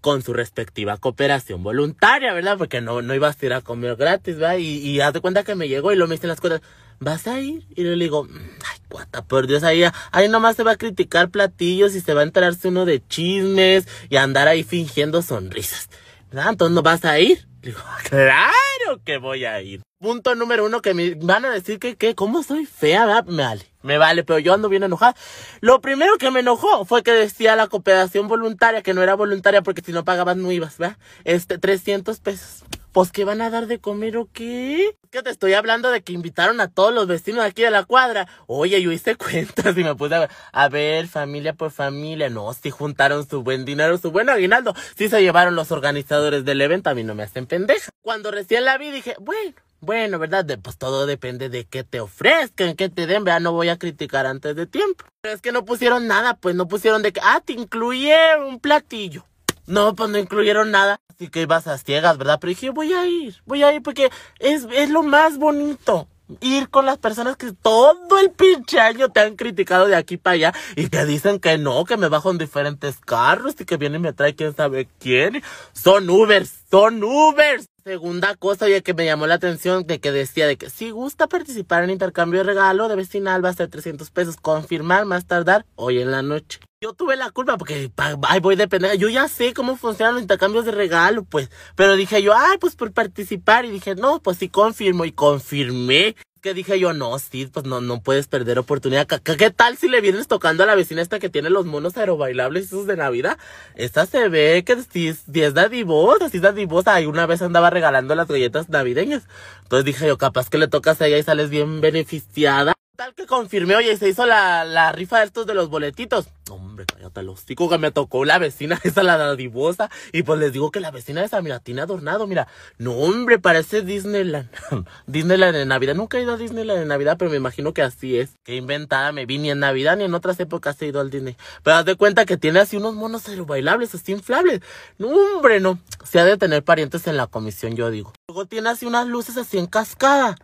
con 0.00 0.22
su 0.22 0.32
respectiva 0.32 0.96
cooperación 0.96 1.62
voluntaria, 1.62 2.32
¿verdad? 2.32 2.56
Porque 2.58 2.80
no, 2.80 3.02
no 3.02 3.14
ibas 3.14 3.40
a 3.40 3.46
ir 3.46 3.52
a 3.52 3.60
comer 3.60 3.96
gratis, 3.96 4.36
¿verdad? 4.36 4.58
Y, 4.58 4.78
y 4.78 5.00
haz 5.00 5.12
de 5.12 5.20
cuenta 5.20 5.44
que 5.44 5.54
me 5.54 5.68
llegó 5.68 5.92
y 5.92 5.96
lo 5.96 6.06
me 6.06 6.14
hice 6.14 6.26
las 6.26 6.40
cosas. 6.40 6.60
¿Vas 6.98 7.26
a 7.26 7.40
ir? 7.40 7.66
Y 7.74 7.82
le 7.82 7.96
digo, 7.96 8.24
mm, 8.24 8.28
ay, 8.28 8.78
cuata, 8.88 9.24
por 9.24 9.46
Dios, 9.46 9.62
ahí, 9.62 9.84
ahí 10.12 10.28
nomás 10.28 10.56
se 10.56 10.62
va 10.62 10.72
a 10.72 10.76
criticar 10.76 11.30
platillos 11.30 11.94
y 11.94 12.00
se 12.00 12.12
va 12.12 12.20
a 12.20 12.24
enterarse 12.24 12.68
uno 12.68 12.84
de 12.84 13.02
chismes 13.06 13.88
y 14.10 14.16
andar 14.16 14.48
ahí 14.48 14.64
fingiendo 14.64 15.22
sonrisas. 15.22 15.88
¿Verdad? 16.30 16.50
Entonces 16.50 16.74
no 16.74 16.82
vas 16.82 17.04
a 17.04 17.18
ir. 17.18 17.49
Claro 18.08 19.02
que 19.04 19.18
voy 19.18 19.44
a 19.44 19.60
ir. 19.60 19.82
Punto 19.98 20.34
número 20.34 20.64
uno 20.64 20.80
que 20.80 20.94
me 20.94 21.14
van 21.14 21.44
a 21.44 21.50
decir 21.50 21.78
que, 21.78 21.96
que, 21.96 22.14
¿cómo 22.14 22.42
soy 22.42 22.66
fea? 22.66 23.22
Me 23.22 23.42
vale. 23.42 23.69
Me 23.82 23.98
vale, 23.98 24.24
pero 24.24 24.38
yo 24.38 24.52
ando 24.52 24.68
bien 24.68 24.82
enojada. 24.82 25.14
Lo 25.60 25.80
primero 25.80 26.16
que 26.18 26.30
me 26.30 26.40
enojó 26.40 26.84
fue 26.84 27.02
que 27.02 27.12
decía 27.12 27.56
la 27.56 27.66
cooperación 27.66 28.28
voluntaria, 28.28 28.82
que 28.82 28.94
no 28.94 29.02
era 29.02 29.14
voluntaria 29.14 29.62
porque 29.62 29.82
si 29.82 29.92
no 29.92 30.04
pagabas 30.04 30.36
no 30.36 30.52
ibas, 30.52 30.78
¿verdad? 30.78 30.98
Este, 31.24 31.58
300 31.58 32.20
pesos. 32.20 32.64
Pues, 32.92 33.12
¿qué 33.12 33.24
van 33.24 33.40
a 33.40 33.50
dar 33.50 33.68
de 33.68 33.78
comer 33.78 34.16
o 34.16 34.28
qué? 34.32 34.96
Que 35.12 35.22
te 35.22 35.30
estoy 35.30 35.52
hablando 35.52 35.92
de 35.92 36.02
que 36.02 36.12
invitaron 36.12 36.60
a 36.60 36.66
todos 36.66 36.92
los 36.92 37.06
vecinos 37.06 37.44
aquí 37.44 37.62
de 37.62 37.70
la 37.70 37.84
cuadra. 37.84 38.26
Oye, 38.48 38.82
yo 38.82 38.90
hice 38.90 39.14
cuentas 39.16 39.78
y 39.78 39.84
me 39.84 39.94
puse 39.94 40.16
a 40.16 40.20
ver, 40.20 40.30
a 40.52 40.68
ver, 40.68 41.06
familia 41.06 41.54
por 41.54 41.70
familia. 41.70 42.28
No, 42.30 42.52
si 42.52 42.70
juntaron 42.70 43.28
su 43.28 43.44
buen 43.44 43.64
dinero, 43.64 43.96
su 43.98 44.10
buen 44.10 44.28
aguinaldo. 44.28 44.74
Si 44.96 45.08
se 45.08 45.22
llevaron 45.22 45.54
los 45.54 45.70
organizadores 45.70 46.44
del 46.44 46.60
evento, 46.60 46.90
a 46.90 46.94
mí 46.94 47.04
no 47.04 47.14
me 47.14 47.22
hacen 47.22 47.46
pendeja. 47.46 47.90
Cuando 48.02 48.32
recién 48.32 48.64
la 48.64 48.76
vi 48.76 48.90
dije, 48.90 49.14
bueno, 49.20 49.54
bueno, 49.80 50.18
¿verdad? 50.18 50.46
pues 50.62 50.76
todo 50.76 51.06
depende 51.06 51.48
de 51.48 51.64
qué 51.64 51.84
te 51.84 52.00
ofrezcan, 52.00 52.76
qué 52.76 52.88
te 52.88 53.06
den, 53.06 53.24
¿verdad? 53.24 53.40
No 53.40 53.52
voy 53.52 53.68
a 53.68 53.78
criticar 53.78 54.26
antes 54.26 54.54
de 54.54 54.66
tiempo. 54.66 55.04
Pero 55.22 55.34
es 55.34 55.40
que 55.40 55.52
no 55.52 55.64
pusieron 55.64 56.06
nada, 56.06 56.34
pues 56.34 56.54
no 56.54 56.68
pusieron 56.68 57.02
de 57.02 57.12
que, 57.12 57.20
ah, 57.22 57.40
te 57.44 57.54
incluye 57.54 58.14
un 58.46 58.60
platillo. 58.60 59.24
No, 59.66 59.94
pues 59.94 60.10
no 60.10 60.18
incluyeron 60.18 60.70
nada. 60.70 61.00
Así 61.08 61.28
que 61.28 61.42
ibas 61.42 61.66
a 61.66 61.78
ciegas, 61.78 62.18
¿verdad? 62.18 62.38
Pero 62.40 62.48
dije, 62.48 62.70
voy 62.70 62.92
a 62.92 63.06
ir, 63.06 63.40
voy 63.46 63.62
a 63.62 63.72
ir 63.72 63.82
porque 63.82 64.10
es, 64.38 64.66
es 64.72 64.90
lo 64.90 65.02
más 65.02 65.38
bonito. 65.38 66.08
Ir 66.40 66.70
con 66.70 66.86
las 66.86 66.98
personas 66.98 67.36
que 67.36 67.52
todo 67.52 68.18
el 68.20 68.30
pinche 68.30 68.78
año 68.80 69.08
te 69.08 69.20
han 69.20 69.34
criticado 69.36 69.86
de 69.86 69.96
aquí 69.96 70.16
para 70.16 70.34
allá 70.34 70.54
y 70.76 70.88
que 70.88 71.04
dicen 71.04 71.40
que 71.40 71.58
no, 71.58 71.84
que 71.84 71.96
me 71.96 72.08
bajo 72.08 72.30
en 72.30 72.38
diferentes 72.38 72.98
carros 72.98 73.56
y 73.58 73.64
que 73.64 73.76
vienen 73.76 74.00
y 74.00 74.04
me 74.04 74.12
trae 74.12 74.34
quién 74.34 74.54
sabe 74.54 74.88
quién. 74.98 75.42
Son 75.72 76.08
Ubers, 76.08 76.64
son 76.70 77.02
Ubers. 77.02 77.69
Segunda 77.84 78.34
cosa 78.34 78.68
ya 78.68 78.82
que 78.82 78.92
me 78.92 79.06
llamó 79.06 79.26
la 79.26 79.36
atención 79.36 79.86
de 79.86 80.00
que 80.00 80.12
decía 80.12 80.46
de 80.46 80.58
que 80.58 80.68
si 80.68 80.90
gusta 80.90 81.28
participar 81.28 81.82
en 81.82 81.88
intercambio 81.88 82.40
de 82.40 82.44
regalo 82.44 82.88
de 82.88 82.96
vecinal 82.96 83.42
va 83.42 83.48
a 83.48 83.54
ser 83.54 83.68
300 83.68 84.10
pesos. 84.10 84.36
Confirmar 84.36 85.06
más 85.06 85.26
tardar 85.26 85.64
hoy 85.76 86.00
en 86.00 86.10
la 86.10 86.20
noche. 86.20 86.60
Yo 86.82 86.92
tuve 86.92 87.16
la 87.16 87.30
culpa 87.30 87.56
porque 87.56 87.90
ay, 88.28 88.40
voy 88.40 88.56
de 88.56 88.68
pendeja. 88.68 88.96
Yo 88.96 89.08
ya 89.08 89.28
sé 89.28 89.54
cómo 89.54 89.76
funcionan 89.76 90.14
los 90.14 90.22
intercambios 90.22 90.66
de 90.66 90.72
regalo, 90.72 91.24
pues. 91.24 91.50
Pero 91.74 91.96
dije 91.96 92.22
yo, 92.22 92.34
ay, 92.36 92.58
pues 92.58 92.76
por 92.76 92.92
participar. 92.92 93.64
Y 93.64 93.70
dije, 93.70 93.94
no, 93.94 94.20
pues 94.20 94.36
sí 94.36 94.50
confirmo. 94.50 95.06
Y 95.06 95.12
confirmé 95.12 96.16
que 96.40 96.54
dije 96.54 96.78
yo, 96.78 96.92
no, 96.92 97.18
sí, 97.18 97.46
pues 97.46 97.66
no, 97.66 97.80
no 97.80 98.00
puedes 98.00 98.26
perder 98.26 98.58
oportunidad. 98.58 99.06
¿Qué, 99.06 99.50
tal 99.50 99.76
si 99.76 99.88
le 99.88 100.00
vienes 100.00 100.26
tocando 100.28 100.62
a 100.62 100.66
la 100.66 100.74
vecina 100.74 101.02
esta 101.02 101.18
que 101.18 101.28
tiene 101.28 101.50
los 101.50 101.66
monos 101.66 101.96
aerobailables 101.96 102.66
esos 102.66 102.86
de 102.86 102.96
Navidad? 102.96 103.38
Esta 103.74 104.06
se 104.06 104.28
ve 104.28 104.64
que 104.64 104.76
si, 104.82 105.12
si 105.14 105.42
es 105.42 105.54
dadivosa, 105.54 106.28
si 106.28 106.38
es 106.38 106.42
dadivosa. 106.42 107.00
Y 107.00 107.06
una 107.06 107.26
vez 107.26 107.42
andaba 107.42 107.70
regalando 107.70 108.14
las 108.14 108.28
galletas 108.28 108.68
navideñas. 108.68 109.24
Entonces 109.62 109.84
dije 109.84 110.06
yo, 110.06 110.18
capaz 110.18 110.48
que 110.48 110.58
le 110.58 110.68
tocas 110.68 111.00
a 111.00 111.06
ella 111.06 111.18
y 111.18 111.22
sales 111.22 111.50
bien 111.50 111.80
beneficiada. 111.80 112.74
Tal 113.00 113.14
que 113.14 113.24
confirmé, 113.24 113.76
oye, 113.76 113.96
se 113.96 114.10
hizo 114.10 114.26
la, 114.26 114.62
la 114.62 114.92
rifa 114.92 115.20
de 115.20 115.24
estos 115.24 115.46
de 115.46 115.54
los 115.54 115.70
boletitos. 115.70 116.26
Hombre, 116.50 116.84
cállate 116.84 117.22
los 117.22 117.46
que 117.46 117.78
me 117.78 117.90
tocó 117.92 118.26
la 118.26 118.38
vecina 118.38 118.78
esa, 118.84 119.02
la 119.02 119.16
dadivosa. 119.16 119.88
Y 120.12 120.22
pues 120.22 120.38
les 120.38 120.52
digo 120.52 120.70
que 120.70 120.80
la 120.80 120.90
vecina 120.90 121.24
esa, 121.24 121.40
mira, 121.40 121.60
tiene 121.60 121.80
adornado, 121.80 122.26
mira. 122.26 122.46
No, 122.76 122.92
hombre, 122.92 123.38
parece 123.38 123.80
Disneyland. 123.80 124.50
Disneyland 125.06 125.56
en 125.56 125.68
Navidad. 125.68 125.94
Nunca 125.94 126.18
he 126.18 126.22
ido 126.24 126.34
a 126.34 126.36
Disneyland 126.36 126.82
en 126.82 126.88
Navidad, 126.88 127.16
pero 127.18 127.30
me 127.30 127.38
imagino 127.38 127.72
que 127.72 127.80
así 127.80 128.18
es. 128.18 128.36
Qué 128.44 128.56
inventada 128.56 129.12
me 129.12 129.24
vi, 129.24 129.38
ni 129.38 129.50
en 129.50 129.60
Navidad 129.60 129.96
ni 129.96 130.04
en 130.04 130.12
otras 130.12 130.38
épocas 130.38 130.76
he 130.82 130.88
ido 130.88 131.00
al 131.00 131.08
Disney. 131.08 131.38
Pero 131.62 131.76
haz 131.76 131.86
de 131.86 131.94
cuenta 131.94 132.26
que 132.26 132.36
tiene 132.36 132.60
así 132.60 132.76
unos 132.76 132.94
monos 132.96 133.22
bailables, 133.46 133.94
así 133.94 134.12
inflables. 134.12 134.60
No, 134.98 135.08
hombre, 135.08 135.58
no. 135.58 135.78
Se 136.04 136.20
ha 136.20 136.26
de 136.26 136.36
tener 136.36 136.62
parientes 136.64 137.06
en 137.06 137.16
la 137.16 137.28
comisión, 137.28 137.76
yo 137.76 137.90
digo. 137.90 138.12
Luego 138.28 138.44
tiene 138.44 138.68
así 138.68 138.84
unas 138.84 139.06
luces 139.06 139.38
así 139.38 139.56
en 139.56 139.68
cascada 139.68 140.36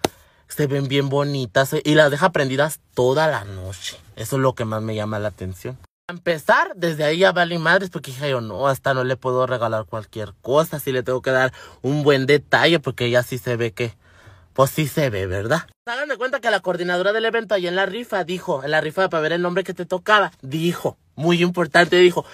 se 0.48 0.66
ven 0.66 0.88
bien 0.88 1.08
bonitas 1.08 1.74
y 1.84 1.94
las 1.94 2.10
deja 2.10 2.30
prendidas 2.30 2.80
toda 2.94 3.28
la 3.28 3.44
noche. 3.44 3.98
Eso 4.16 4.36
es 4.36 4.42
lo 4.42 4.54
que 4.54 4.64
más 4.64 4.82
me 4.82 4.94
llama 4.94 5.18
la 5.18 5.28
atención. 5.28 5.78
A 6.08 6.12
empezar, 6.12 6.72
desde 6.76 7.04
ahí 7.04 7.18
ya 7.18 7.32
vale 7.32 7.58
madres 7.58 7.90
porque 7.90 8.12
dije 8.12 8.30
yo, 8.30 8.40
no, 8.40 8.68
hasta 8.68 8.94
no 8.94 9.02
le 9.02 9.16
puedo 9.16 9.46
regalar 9.46 9.86
cualquier 9.86 10.34
cosa, 10.40 10.78
sí 10.78 10.92
le 10.92 11.02
tengo 11.02 11.20
que 11.20 11.32
dar 11.32 11.52
un 11.82 12.04
buen 12.04 12.26
detalle 12.26 12.78
porque 12.78 13.06
ella 13.06 13.24
sí 13.24 13.38
se 13.38 13.56
ve 13.56 13.72
que, 13.72 13.96
pues 14.52 14.70
sí 14.70 14.86
se 14.86 15.10
ve, 15.10 15.26
¿verdad? 15.26 15.66
Hagan 15.84 16.08
de 16.08 16.16
cuenta 16.16 16.40
que 16.40 16.50
la 16.50 16.60
coordinadora 16.60 17.12
del 17.12 17.24
evento 17.24 17.54
ahí 17.54 17.66
en 17.66 17.74
la 17.74 17.86
rifa 17.86 18.22
dijo, 18.22 18.62
en 18.62 18.70
la 18.70 18.80
rifa 18.80 19.08
para 19.08 19.20
ver 19.20 19.32
el 19.32 19.42
nombre 19.42 19.64
que 19.64 19.74
te 19.74 19.84
tocaba, 19.84 20.30
dijo, 20.42 20.96
muy 21.16 21.42
importante, 21.42 21.96
dijo, 21.96 22.24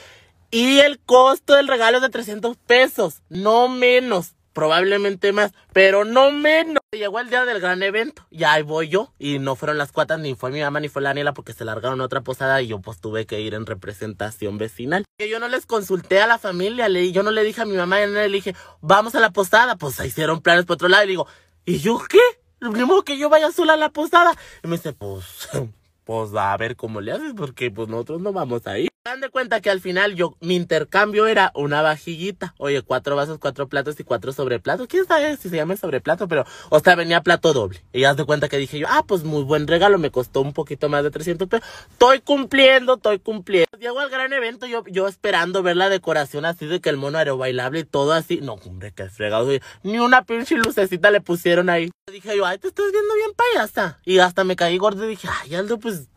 y 0.50 0.80
el 0.80 0.98
costo 1.00 1.54
del 1.54 1.66
regalo 1.66 1.96
es 1.96 2.02
de 2.02 2.10
300 2.10 2.58
pesos, 2.58 3.22
no 3.30 3.68
menos 3.68 4.34
probablemente 4.52 5.32
más, 5.32 5.52
pero 5.72 6.04
no 6.04 6.30
menos. 6.30 6.78
Llegó 6.92 7.20
el 7.20 7.30
día 7.30 7.44
del 7.44 7.60
gran 7.60 7.82
evento, 7.82 8.26
ya 8.30 8.52
ahí 8.52 8.62
voy 8.62 8.88
yo, 8.88 9.12
y 9.18 9.38
no 9.38 9.56
fueron 9.56 9.78
las 9.78 9.92
cuatas, 9.92 10.20
ni 10.20 10.34
fue 10.34 10.50
mi 10.50 10.60
mamá, 10.60 10.78
ni 10.80 10.88
fue 10.88 11.00
la 11.00 11.10
Aniela, 11.10 11.32
porque 11.32 11.54
se 11.54 11.64
largaron 11.64 12.00
a 12.00 12.04
otra 12.04 12.20
posada 12.20 12.60
y 12.60 12.66
yo 12.66 12.80
pues 12.80 13.00
tuve 13.00 13.24
que 13.24 13.40
ir 13.40 13.54
en 13.54 13.64
representación 13.64 14.58
vecinal. 14.58 15.04
Que 15.18 15.28
yo 15.28 15.40
no 15.40 15.48
les 15.48 15.64
consulté 15.64 16.20
a 16.20 16.26
la 16.26 16.38
familia, 16.38 16.88
le, 16.88 17.10
yo 17.12 17.22
no 17.22 17.30
le 17.30 17.44
dije 17.44 17.62
a 17.62 17.64
mi 17.64 17.76
mamá, 17.76 18.02
y 18.02 18.08
le 18.08 18.28
dije, 18.28 18.54
vamos 18.80 19.14
a 19.14 19.20
la 19.20 19.30
posada, 19.30 19.76
pues 19.76 19.94
se 19.94 20.06
hicieron 20.06 20.42
planes 20.42 20.66
por 20.66 20.74
otro 20.74 20.88
lado, 20.88 21.04
y 21.04 21.08
digo, 21.08 21.26
¿y 21.64 21.78
yo 21.78 21.98
qué? 22.08 22.20
Lo 22.62 23.02
que 23.02 23.18
yo 23.18 23.28
vaya 23.28 23.50
sola 23.50 23.72
a 23.72 23.76
la 23.76 23.88
posada. 23.88 24.32
Y 24.62 24.68
me 24.68 24.76
dice, 24.76 24.92
pues, 24.92 25.48
pues 26.04 26.34
a 26.34 26.56
ver 26.56 26.76
cómo 26.76 27.00
le 27.00 27.12
haces, 27.12 27.32
porque 27.36 27.70
pues 27.70 27.88
nosotros 27.88 28.20
no 28.20 28.32
vamos 28.32 28.66
a 28.66 28.78
ir. 28.78 28.91
Dan 29.04 29.20
de 29.20 29.30
cuenta 29.30 29.60
que 29.60 29.68
al 29.68 29.80
final 29.80 30.14
yo, 30.14 30.36
mi 30.38 30.54
intercambio 30.54 31.26
era 31.26 31.50
una 31.56 31.82
vajillita. 31.82 32.54
Oye, 32.58 32.82
cuatro 32.82 33.16
vasos, 33.16 33.38
cuatro 33.40 33.66
platos 33.66 33.98
y 33.98 34.04
cuatro 34.04 34.32
sobreplatos. 34.32 34.86
¿Quién 34.86 35.06
sabe 35.06 35.36
si 35.36 35.48
se 35.48 35.56
llama 35.56 35.76
sobreplato? 35.76 36.28
Pero, 36.28 36.44
o 36.68 36.78
sea, 36.78 36.94
venía 36.94 37.20
plato 37.20 37.52
doble. 37.52 37.82
Y 37.92 38.02
ya 38.02 38.14
de 38.14 38.24
cuenta 38.24 38.48
que 38.48 38.58
dije 38.58 38.78
yo, 38.78 38.86
ah, 38.88 39.02
pues 39.04 39.24
muy 39.24 39.42
buen 39.42 39.66
regalo, 39.66 39.98
me 39.98 40.12
costó 40.12 40.40
un 40.40 40.52
poquito 40.52 40.88
más 40.88 41.02
de 41.02 41.10
300 41.10 41.48
pesos. 41.48 41.66
Estoy 41.90 42.20
cumpliendo, 42.20 42.94
estoy 42.94 43.18
cumpliendo. 43.18 43.76
Llego 43.76 43.98
al 43.98 44.08
gran 44.08 44.32
evento, 44.32 44.66
yo, 44.66 44.84
yo 44.86 45.08
esperando 45.08 45.64
ver 45.64 45.76
la 45.76 45.88
decoración 45.88 46.44
así 46.44 46.66
de 46.66 46.80
que 46.80 46.88
el 46.88 46.96
mono 46.96 47.18
bailable 47.36 47.80
y 47.80 47.84
todo 47.84 48.12
así. 48.12 48.38
No, 48.40 48.52
hombre, 48.52 48.92
qué 48.92 49.08
fregado. 49.08 49.50
Ni 49.82 49.98
una 49.98 50.22
pinche 50.24 50.54
lucecita 50.54 51.10
le 51.10 51.20
pusieron 51.20 51.70
ahí. 51.70 51.90
Dije 52.06 52.36
yo, 52.36 52.46
ay, 52.46 52.58
te 52.58 52.68
estás 52.68 52.92
viendo 52.92 53.14
bien 53.16 53.30
payasa. 53.34 53.98
Y 54.04 54.20
hasta 54.20 54.44
me 54.44 54.54
caí 54.54 54.78
gordo 54.78 55.04
y 55.06 55.08
dije, 55.08 55.26
ay, 55.42 55.56
Aldo, 55.56 55.80
pues 55.80 56.08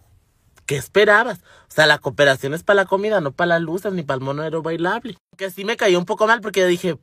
¿Qué 0.66 0.78
esperabas? 0.78 1.39
O 1.70 1.74
sea, 1.76 1.86
la 1.86 1.99
cooperación 1.99 2.53
es 2.53 2.63
para 2.63 2.82
la 2.82 2.86
comida, 2.86 3.22
no 3.22 3.32
para 3.32 3.55
las 3.55 3.61
luces 3.61 3.93
ni 3.93 4.03
para 4.03 4.18
el 4.18 4.24
mono 4.24 4.61
bailable. 4.61 5.18
Que 5.38 5.51
sí 5.51 5.66
me 5.66 5.78
cayó 5.78 5.99
un 5.99 6.05
poco 6.05 6.26
mal 6.26 6.41
porque 6.41 6.66
dije, 6.66 6.97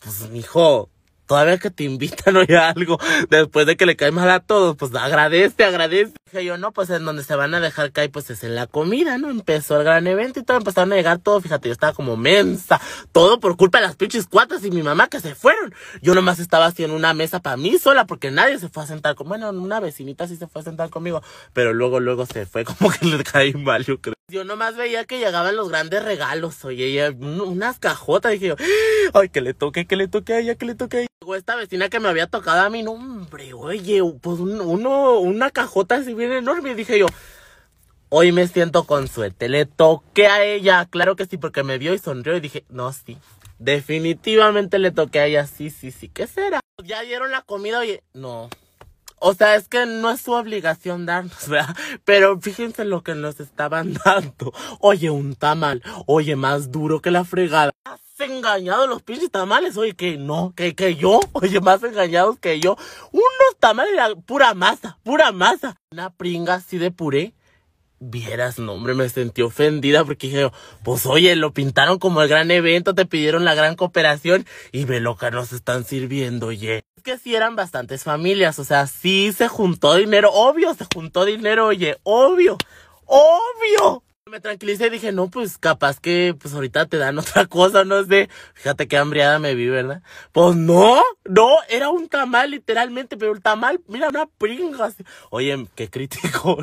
pues, 0.00 0.28
mijo, 0.30 0.90
todavía 1.26 1.58
que 1.58 1.70
te 1.70 1.84
invitan 1.84 2.36
o 2.36 2.44
algo, 2.60 2.98
después 3.30 3.66
de 3.66 3.76
que 3.76 3.86
le 3.86 3.96
cae 3.96 4.10
mal 4.10 4.30
a 4.30 4.40
todos, 4.40 4.76
pues 4.76 4.94
agradece, 4.94 5.64
agradece. 5.64 6.12
Dije 6.30 6.44
yo, 6.44 6.58
no, 6.58 6.72
pues 6.72 6.90
en 6.90 7.04
donde 7.04 7.24
se 7.24 7.36
van 7.36 7.54
a 7.54 7.60
dejar 7.60 7.92
caer, 7.92 8.10
pues 8.10 8.30
es 8.30 8.44
en 8.44 8.54
la 8.54 8.66
comida, 8.66 9.18
¿no? 9.18 9.30
Empezó 9.30 9.76
el 9.78 9.84
gran 9.84 10.06
evento 10.06 10.40
y 10.40 10.42
todo, 10.42 10.56
empezaron 10.56 10.92
a 10.92 10.96
llegar 10.96 11.18
todo, 11.18 11.40
fíjate, 11.40 11.68
yo 11.68 11.72
estaba 11.72 11.92
como 11.92 12.16
mensa, 12.16 12.80
todo 13.12 13.40
por 13.40 13.56
culpa 13.56 13.78
de 13.78 13.86
las 13.86 13.96
pinches 13.96 14.26
cuatas 14.26 14.64
y 14.64 14.70
mi 14.70 14.82
mamá 14.82 15.08
que 15.08 15.20
se 15.20 15.34
fueron. 15.34 15.74
Yo 16.02 16.14
nomás 16.14 16.38
estaba 16.38 16.66
haciendo 16.66 16.96
una 16.96 17.14
mesa 17.14 17.40
para 17.40 17.56
mí 17.56 17.78
sola, 17.78 18.06
porque 18.06 18.30
nadie 18.30 18.58
se 18.58 18.68
fue 18.68 18.82
a 18.82 18.86
sentar 18.86 19.14
con, 19.14 19.28
bueno, 19.28 19.50
una 19.50 19.80
vecinita 19.80 20.26
sí 20.26 20.36
se 20.36 20.46
fue 20.46 20.62
a 20.62 20.64
sentar 20.64 20.90
conmigo, 20.90 21.22
pero 21.52 21.72
luego, 21.72 22.00
luego 22.00 22.26
se 22.26 22.46
fue, 22.46 22.64
como 22.78 22.90
que 22.90 23.06
le 23.06 23.22
caí 23.22 23.54
mal, 23.54 23.84
yo 23.84 24.00
creo. 24.00 24.14
Yo 24.28 24.42
nomás 24.44 24.74
veía 24.74 25.04
que 25.04 25.18
llegaban 25.18 25.54
los 25.54 25.68
grandes 25.68 26.02
regalos, 26.02 26.64
oye, 26.64 27.10
unas 27.10 27.78
cajotas, 27.78 28.32
dije 28.32 28.48
yo, 28.48 28.56
ay, 29.12 29.28
que 29.28 29.42
le 29.42 29.52
toque, 29.52 29.86
que 29.86 29.96
le 29.96 30.08
toque 30.08 30.32
a 30.32 30.38
ella, 30.38 30.54
que 30.54 30.64
le 30.64 30.74
toque 30.74 30.96
a 30.96 31.00
ella 31.00 31.08
esta 31.36 31.56
vecina 31.56 31.88
que 31.88 32.00
me 32.00 32.08
había 32.08 32.26
tocado 32.26 32.60
a 32.60 32.70
mi 32.70 32.82
nombre, 32.82 33.54
oye, 33.54 34.00
pues 34.20 34.40
uno, 34.40 35.18
una 35.20 35.50
cajota 35.50 35.96
así 35.96 36.14
bien 36.14 36.32
enorme. 36.32 36.72
Y 36.72 36.74
dije 36.74 36.98
yo, 36.98 37.06
hoy 38.10 38.32
me 38.32 38.46
siento 38.46 38.84
con 38.84 39.08
suerte. 39.08 39.48
Le 39.48 39.64
toqué 39.66 40.26
a 40.26 40.44
ella, 40.44 40.86
claro 40.90 41.16
que 41.16 41.26
sí, 41.26 41.38
porque 41.38 41.62
me 41.62 41.78
vio 41.78 41.94
y 41.94 41.98
sonrió 41.98 42.36
y 42.36 42.40
dije, 42.40 42.64
no, 42.68 42.92
sí. 42.92 43.16
Definitivamente 43.58 44.78
le 44.78 44.90
toqué 44.90 45.20
a 45.20 45.26
ella, 45.26 45.46
sí, 45.46 45.70
sí, 45.70 45.90
sí. 45.90 46.08
¿Qué 46.08 46.26
será? 46.26 46.60
Ya 46.82 47.02
dieron 47.02 47.30
la 47.30 47.42
comida, 47.42 47.78
oye, 47.78 48.02
no. 48.12 48.50
O 49.18 49.34
sea, 49.34 49.54
es 49.54 49.68
que 49.68 49.86
no 49.86 50.10
es 50.10 50.20
su 50.20 50.32
obligación 50.32 51.06
darnos, 51.06 51.48
¿verdad? 51.48 51.76
Pero 52.04 52.40
fíjense 52.40 52.84
lo 52.84 53.02
que 53.02 53.14
nos 53.14 53.40
estaban 53.40 53.94
dando. 54.04 54.52
Oye, 54.80 55.10
un 55.10 55.34
tamal. 55.34 55.82
Oye, 56.06 56.36
más 56.36 56.70
duro 56.70 57.00
que 57.00 57.10
la 57.10 57.24
fregada 57.24 57.72
engañados 58.18 58.88
los 58.88 59.02
pinches 59.02 59.30
tamales, 59.30 59.76
oye, 59.76 59.94
que 59.94 60.16
no, 60.16 60.52
que, 60.56 60.74
que 60.74 60.94
yo, 60.96 61.20
oye, 61.32 61.60
más 61.60 61.82
engañados 61.82 62.38
que 62.38 62.60
yo. 62.60 62.76
Unos 63.12 63.58
tamales, 63.58 63.94
pura 64.26 64.54
masa, 64.54 64.98
pura 65.02 65.32
masa. 65.32 65.76
Una 65.90 66.10
pringa 66.10 66.54
así 66.54 66.78
de 66.78 66.90
puré. 66.90 67.34
Vieras, 68.06 68.58
no, 68.58 68.74
hombre, 68.74 68.92
me 68.92 69.08
sentí 69.08 69.40
ofendida 69.40 70.04
porque 70.04 70.26
dije, 70.26 70.50
pues 70.82 71.06
oye, 71.06 71.34
lo 71.36 71.54
pintaron 71.54 71.98
como 71.98 72.20
el 72.20 72.28
gran 72.28 72.50
evento, 72.50 72.94
te 72.94 73.06
pidieron 73.06 73.46
la 73.46 73.54
gran 73.54 73.76
cooperación 73.76 74.44
y 74.72 74.84
ve 74.84 75.00
lo 75.00 75.16
que 75.16 75.30
nos 75.30 75.54
están 75.54 75.84
sirviendo, 75.84 76.48
oye. 76.48 76.84
Es 76.96 77.02
que 77.02 77.16
sí 77.16 77.34
eran 77.34 77.56
bastantes 77.56 78.02
familias, 78.02 78.58
o 78.58 78.64
sea, 78.64 78.86
sí 78.86 79.32
se 79.32 79.48
juntó 79.48 79.94
dinero, 79.94 80.30
obvio, 80.32 80.74
se 80.74 80.84
juntó 80.92 81.24
dinero, 81.24 81.66
oye, 81.68 81.96
obvio, 82.02 82.58
obvio 83.06 84.02
me 84.30 84.40
tranquilicé 84.40 84.88
y 84.88 84.90
dije, 84.90 85.12
no, 85.12 85.28
pues 85.28 85.58
capaz 85.58 86.00
que 86.00 86.34
pues 86.38 86.52
ahorita 86.54 86.86
te 86.86 86.98
dan 86.98 87.18
otra 87.20 87.46
cosa, 87.46 87.84
no 87.84 88.04
sé. 88.04 88.28
Fíjate 88.54 88.88
qué 88.88 88.96
hambriada 88.98 89.38
me 89.38 89.54
vi, 89.54 89.68
¿verdad? 89.68 90.02
Pues 90.32 90.56
no, 90.56 91.00
no, 91.24 91.48
era 91.68 91.88
un 91.88 92.08
tamal 92.08 92.50
literalmente, 92.50 93.16
pero 93.16 93.32
el 93.32 93.40
tamal, 93.40 93.80
mira, 93.86 94.08
una 94.08 94.26
pringa. 94.26 94.92
Oye, 95.30 95.66
qué 95.74 95.88
crítico. 95.88 96.58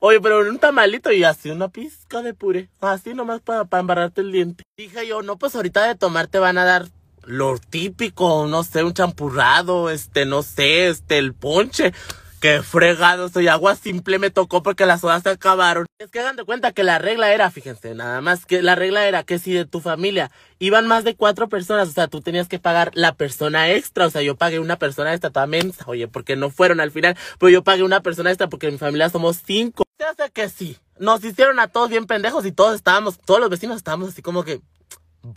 Oye, 0.00 0.20
pero 0.20 0.40
un 0.40 0.58
tamalito 0.58 1.12
y 1.12 1.24
así 1.24 1.50
una 1.50 1.68
pizca 1.68 2.22
de 2.22 2.34
puré. 2.34 2.68
Así 2.80 3.14
nomás 3.14 3.40
para 3.40 3.66
embarrarte 3.78 4.20
el 4.20 4.32
diente. 4.32 4.64
Dije 4.76 5.06
yo, 5.06 5.22
no, 5.22 5.38
pues 5.38 5.54
ahorita 5.54 5.86
de 5.86 5.94
tomar 5.94 6.26
te 6.26 6.38
van 6.38 6.58
a 6.58 6.64
dar 6.64 6.86
lo 7.24 7.58
típico, 7.58 8.46
no 8.46 8.64
sé, 8.64 8.82
un 8.82 8.94
champurrado, 8.94 9.90
este, 9.90 10.24
no 10.26 10.42
sé, 10.42 10.88
este, 10.88 11.18
el 11.18 11.34
ponche. 11.34 11.92
Qué 12.40 12.62
fregado 12.62 13.28
soy, 13.28 13.48
agua 13.48 13.76
simple 13.76 14.18
me 14.18 14.30
tocó 14.30 14.62
porque 14.62 14.86
las 14.86 15.02
sodas 15.02 15.22
se 15.22 15.28
acabaron. 15.28 15.84
Es 15.98 16.10
que 16.10 16.20
hagan 16.20 16.36
de 16.36 16.44
cuenta 16.44 16.72
que 16.72 16.82
la 16.84 16.98
regla 16.98 17.34
era, 17.34 17.50
fíjense, 17.50 17.94
nada 17.94 18.22
más 18.22 18.46
que 18.46 18.62
la 18.62 18.74
regla 18.74 19.06
era 19.06 19.24
que 19.24 19.38
si 19.38 19.52
de 19.52 19.66
tu 19.66 19.80
familia 19.80 20.30
iban 20.58 20.86
más 20.86 21.04
de 21.04 21.14
cuatro 21.14 21.50
personas, 21.50 21.88
o 21.88 21.92
sea, 21.92 22.08
tú 22.08 22.22
tenías 22.22 22.48
que 22.48 22.58
pagar 22.58 22.92
la 22.94 23.14
persona 23.14 23.70
extra, 23.70 24.06
o 24.06 24.10
sea, 24.10 24.22
yo 24.22 24.36
pagué 24.36 24.58
una 24.58 24.78
persona 24.78 25.12
extra 25.12 25.28
toda 25.28 25.46
mensa, 25.46 25.84
oye, 25.86 26.08
porque 26.08 26.34
no 26.34 26.48
fueron 26.48 26.80
al 26.80 26.90
final, 26.90 27.14
pero 27.38 27.50
yo 27.50 27.62
pagué 27.62 27.82
una 27.82 28.00
persona 28.00 28.30
extra 28.30 28.48
porque 28.48 28.68
en 28.68 28.72
mi 28.72 28.78
familia 28.78 29.10
somos 29.10 29.42
cinco. 29.44 29.84
Se 29.98 30.04
hace 30.06 30.30
que 30.32 30.48
sí, 30.48 30.78
nos 30.98 31.22
hicieron 31.22 31.60
a 31.60 31.68
todos 31.68 31.90
bien 31.90 32.06
pendejos 32.06 32.46
y 32.46 32.52
todos 32.52 32.74
estábamos, 32.74 33.18
todos 33.18 33.40
los 33.40 33.50
vecinos 33.50 33.76
estábamos 33.76 34.08
así 34.08 34.22
como 34.22 34.44
que, 34.44 34.62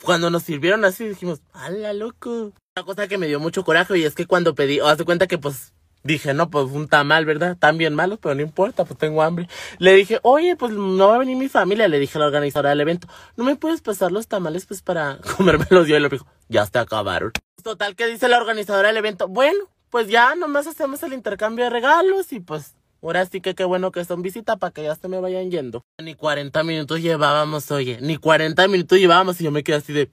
cuando 0.04 0.30
nos 0.30 0.44
sirvieron 0.44 0.86
así 0.86 1.06
dijimos, 1.06 1.42
¡hala, 1.52 1.92
loco! 1.92 2.54
Una 2.78 2.86
cosa 2.86 3.10
que 3.10 3.18
me 3.18 3.28
dio 3.28 3.42
mucho 3.42 3.66
coraje 3.66 3.98
y 3.98 4.04
es 4.06 4.16
que 4.16 4.26
cuando 4.26 4.56
pedí, 4.56 4.80
o 4.80 4.88
hace 4.88 5.04
cuenta 5.04 5.28
que 5.28 5.38
pues 5.38 5.73
Dije, 6.04 6.34
no, 6.34 6.50
pues 6.50 6.66
un 6.72 6.90
tamal, 6.90 7.26
¿verdad? 7.26 7.58
Tan 7.58 7.78
bien 7.78 7.96
malo, 7.96 8.18
pero 8.18 8.36
no 8.36 8.42
importa, 8.42 8.84
pues 8.84 9.00
tengo 9.00 9.22
hambre. 9.22 9.48
Le 9.80 9.94
dije, 9.94 10.20
oye, 10.24 10.58
pues 10.58 10.74
no 10.74 11.08
va 11.08 11.16
a 11.16 11.18
venir 11.18 11.38
mi 11.38 11.48
familia. 11.48 11.88
Le 11.88 11.98
dije 11.98 12.18
a 12.18 12.20
la 12.20 12.28
organizadora 12.28 12.72
del 12.72 12.82
evento, 12.82 13.08
¿no 13.38 13.46
me 13.46 13.56
puedes 13.56 13.82
pasar 13.82 14.12
los 14.12 14.28
tamales, 14.28 14.66
pues 14.66 14.82
para 14.82 15.18
comérmelos 15.38 15.88
yo? 15.88 15.96
Y 15.96 16.00
le 16.02 16.10
dijo, 16.10 16.28
ya 16.50 16.66
se 16.66 16.78
acabaron. 16.78 17.32
Total, 17.64 17.96
que 17.96 18.08
dice 18.08 18.28
la 18.28 18.38
organizadora 18.38 18.90
del 18.90 18.98
evento, 18.98 19.30
bueno, 19.30 19.60
pues 19.90 20.10
ya 20.10 20.36
nomás 20.36 20.68
hacemos 20.68 21.02
el 21.04 21.14
intercambio 21.14 21.64
de 21.64 21.70
regalos 21.70 22.34
y 22.34 22.42
pues 22.42 22.76
ahora 23.02 23.26
sí 23.26 23.40
que 23.40 23.56
qué 23.56 23.64
bueno 23.64 23.92
que 23.92 24.04
son 24.04 24.22
visita 24.22 24.58
para 24.58 24.74
que 24.74 24.84
ya 24.84 24.96
se 24.96 25.08
me 25.08 25.22
vayan 25.22 25.50
yendo. 25.52 25.86
Ni 26.02 26.16
40 26.16 26.64
minutos 26.64 27.02
llevábamos, 27.02 27.72
oye, 27.72 28.00
ni 28.02 28.18
40 28.18 28.68
minutos 28.68 28.98
llevábamos 29.00 29.40
y 29.40 29.46
yo 29.46 29.52
me 29.52 29.64
quedé 29.64 29.78
así 29.78 29.94
de, 29.94 30.10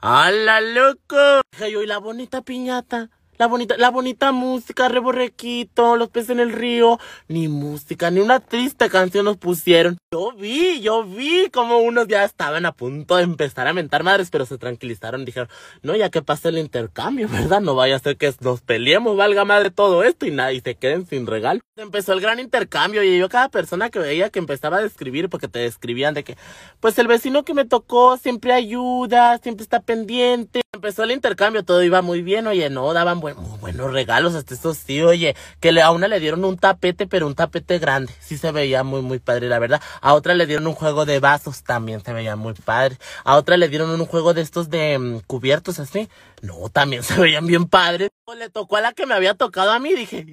¡Hala, 0.00 0.60
loco! 0.60 1.42
Dije 1.52 1.70
yo, 1.70 1.82
¿y 1.82 1.86
la 1.86 1.98
bonita 1.98 2.42
piñata? 2.42 3.08
La 3.38 3.46
bonita, 3.46 3.76
la 3.78 3.90
bonita 3.90 4.30
música, 4.30 4.88
reborrequito, 4.88 5.96
los 5.96 6.10
peces 6.10 6.30
en 6.30 6.40
el 6.40 6.52
río. 6.52 7.00
Ni 7.28 7.48
música, 7.48 8.10
ni 8.10 8.20
una 8.20 8.40
triste 8.40 8.90
canción 8.90 9.24
nos 9.24 9.38
pusieron. 9.38 9.96
Yo 10.12 10.32
vi, 10.32 10.80
yo 10.80 11.02
vi 11.02 11.48
como 11.50 11.78
unos 11.78 12.06
ya 12.08 12.24
estaban 12.24 12.66
a 12.66 12.72
punto 12.72 13.16
de 13.16 13.22
empezar 13.22 13.66
a 13.66 13.72
mentar 13.72 14.04
madres, 14.04 14.28
pero 14.30 14.44
se 14.44 14.58
tranquilizaron. 14.58 15.24
Dijeron, 15.24 15.48
no, 15.82 15.96
ya 15.96 16.10
que 16.10 16.20
pasa 16.22 16.50
el 16.50 16.58
intercambio, 16.58 17.26
¿verdad? 17.32 17.62
No 17.62 17.74
vaya 17.74 17.96
a 17.96 18.00
ser 18.00 18.16
que 18.16 18.32
nos 18.40 18.60
peleemos, 18.60 19.16
valga 19.16 19.44
madre 19.44 19.70
todo 19.70 20.04
esto 20.04 20.26
y 20.26 20.30
nada, 20.30 20.52
y 20.52 20.60
se 20.60 20.74
queden 20.74 21.06
sin 21.06 21.26
regalo. 21.26 21.60
Empezó 21.76 22.12
el 22.12 22.20
gran 22.20 22.38
intercambio 22.38 23.02
y 23.02 23.18
yo 23.18 23.28
cada 23.28 23.48
persona 23.48 23.90
que 23.90 23.98
veía 23.98 24.30
que 24.30 24.38
empezaba 24.38 24.76
a 24.76 24.82
describir, 24.82 25.28
porque 25.28 25.48
te 25.48 25.58
describían 25.58 26.14
de 26.14 26.22
que, 26.22 26.36
pues 26.80 26.98
el 26.98 27.06
vecino 27.08 27.44
que 27.44 27.54
me 27.54 27.64
tocó 27.64 28.18
siempre 28.18 28.52
ayuda, 28.52 29.38
siempre 29.38 29.62
está 29.64 29.80
pendiente. 29.80 30.61
Empezó 30.74 31.02
el 31.04 31.10
intercambio, 31.10 31.66
todo 31.66 31.82
iba 31.82 32.00
muy 32.00 32.22
bien, 32.22 32.46
oye, 32.46 32.70
no, 32.70 32.94
daban 32.94 33.20
buen 33.20 33.36
buenos 33.60 33.92
regalos, 33.92 34.34
hasta 34.34 34.54
eso 34.54 34.72
sí, 34.72 35.02
oye, 35.02 35.36
que 35.60 35.68
a 35.82 35.90
una 35.90 36.08
le 36.08 36.18
dieron 36.18 36.46
un 36.46 36.56
tapete, 36.56 37.06
pero 37.06 37.26
un 37.26 37.34
tapete 37.34 37.78
grande, 37.78 38.10
sí 38.20 38.38
se 38.38 38.52
veía 38.52 38.82
muy, 38.82 39.02
muy 39.02 39.18
padre, 39.18 39.50
la 39.50 39.58
verdad. 39.58 39.82
A 40.00 40.14
otra 40.14 40.34
le 40.34 40.46
dieron 40.46 40.66
un 40.66 40.72
juego 40.72 41.04
de 41.04 41.20
vasos, 41.20 41.62
también 41.62 42.02
se 42.02 42.14
veía 42.14 42.36
muy 42.36 42.54
padre. 42.54 42.96
A 43.22 43.36
otra 43.36 43.58
le 43.58 43.68
dieron 43.68 43.90
un 43.90 44.06
juego 44.06 44.32
de 44.32 44.40
estos 44.40 44.70
de 44.70 44.98
mm, 44.98 45.20
cubiertos 45.26 45.78
así, 45.78 46.08
no, 46.40 46.70
también 46.70 47.02
se 47.02 47.20
veían 47.20 47.46
bien 47.46 47.66
padres. 47.66 48.08
Le 48.34 48.48
tocó 48.48 48.78
a 48.78 48.80
la 48.80 48.94
que 48.94 49.04
me 49.04 49.12
había 49.14 49.34
tocado 49.34 49.72
a 49.72 49.78
mí, 49.78 49.94
dije, 49.94 50.24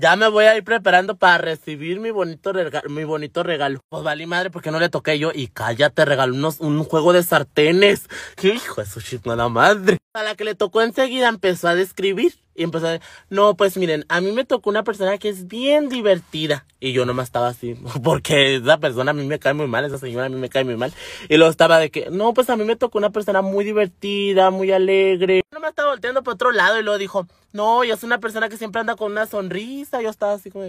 ya 0.00 0.16
me 0.16 0.28
voy 0.28 0.44
a 0.44 0.56
ir 0.56 0.64
preparando 0.64 1.16
para 1.16 1.38
recibir 1.38 2.00
mi 2.00 2.10
bonito 2.10 2.52
regalo, 2.52 2.88
mi 2.88 3.04
bonito 3.04 3.42
regalo. 3.42 3.80
Pues 3.88 4.02
vale 4.02 4.26
madre 4.26 4.50
porque 4.50 4.70
no 4.70 4.78
le 4.78 4.88
toqué 4.88 5.18
yo 5.18 5.30
y 5.34 5.48
cállate, 5.48 6.04
regaló 6.04 6.34
unos, 6.34 6.60
un 6.60 6.82
juego 6.84 7.12
de 7.12 7.22
sartenes. 7.22 8.08
¿Qué 8.36 8.48
hijo 8.54 8.80
de 8.80 8.86
su 8.86 9.00
shit, 9.00 9.26
nada 9.26 9.48
madre? 9.48 9.98
A 10.14 10.22
la 10.22 10.34
que 10.34 10.44
le 10.44 10.54
tocó 10.54 10.82
enseguida 10.82 11.28
empezó 11.28 11.68
a 11.68 11.74
describir 11.74 12.34
y 12.58 12.66
decir, 12.66 13.00
no, 13.30 13.56
pues 13.56 13.76
miren, 13.76 14.04
a 14.08 14.20
mí 14.20 14.32
me 14.32 14.44
tocó 14.44 14.70
una 14.70 14.82
persona 14.82 15.16
que 15.18 15.28
es 15.28 15.46
bien 15.46 15.88
divertida. 15.88 16.66
Y 16.80 16.92
yo 16.92 17.06
nomás 17.06 17.26
estaba 17.26 17.48
así, 17.48 17.74
porque 18.02 18.56
esa 18.56 18.78
persona 18.78 19.12
a 19.12 19.14
mí 19.14 19.24
me 19.24 19.38
cae 19.38 19.54
muy 19.54 19.66
mal, 19.66 19.84
esa 19.84 19.98
señora 19.98 20.26
a 20.26 20.28
mí 20.28 20.36
me 20.36 20.48
cae 20.48 20.64
muy 20.64 20.76
mal. 20.76 20.92
Y 21.28 21.36
luego 21.36 21.50
estaba 21.50 21.78
de 21.78 21.90
que, 21.90 22.10
no, 22.10 22.34
pues 22.34 22.50
a 22.50 22.56
mí 22.56 22.64
me 22.64 22.76
tocó 22.76 22.98
una 22.98 23.10
persona 23.10 23.42
muy 23.42 23.64
divertida, 23.64 24.50
muy 24.50 24.72
alegre. 24.72 25.42
No 25.52 25.60
me 25.60 25.68
estaba 25.68 25.90
volteando 25.90 26.22
por 26.22 26.34
otro 26.34 26.52
lado 26.52 26.78
y 26.78 26.82
luego 26.82 26.98
dijo, 26.98 27.26
no, 27.52 27.84
yo 27.84 27.96
soy 27.96 28.08
una 28.08 28.18
persona 28.18 28.48
que 28.48 28.56
siempre 28.56 28.80
anda 28.80 28.96
con 28.96 29.12
una 29.12 29.26
sonrisa. 29.26 30.02
Yo 30.02 30.10
estaba 30.10 30.32
así 30.32 30.50
como, 30.50 30.64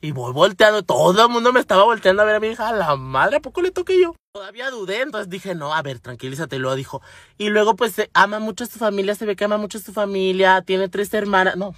y 0.00 0.10
voy 0.12 0.32
volteando, 0.32 0.82
todo 0.82 1.22
el 1.22 1.28
mundo 1.30 1.52
me 1.52 1.60
estaba 1.60 1.84
volteando 1.84 2.22
a 2.22 2.26
ver 2.26 2.34
a 2.34 2.40
mi 2.40 2.48
hija, 2.48 2.72
la 2.72 2.94
madre, 2.96 3.36
¿a 3.36 3.40
poco 3.40 3.62
le 3.62 3.70
toqué 3.70 4.00
yo? 4.00 4.14
Todavía 4.34 4.68
dudé, 4.68 5.02
entonces 5.02 5.30
dije, 5.30 5.54
no, 5.54 5.72
a 5.72 5.80
ver, 5.82 6.00
tranquilízate, 6.00 6.58
luego 6.58 6.74
dijo. 6.74 7.00
Y 7.38 7.50
luego 7.50 7.76
pues 7.76 7.94
ama 8.14 8.40
mucho 8.40 8.64
a 8.64 8.66
su 8.66 8.80
familia, 8.80 9.14
se 9.14 9.26
ve 9.26 9.36
que 9.36 9.44
ama 9.44 9.58
mucho 9.58 9.78
a 9.78 9.80
su 9.80 9.92
familia, 9.92 10.60
tiene 10.62 10.88
tres 10.88 11.14
hermanas, 11.14 11.54
no. 11.54 11.72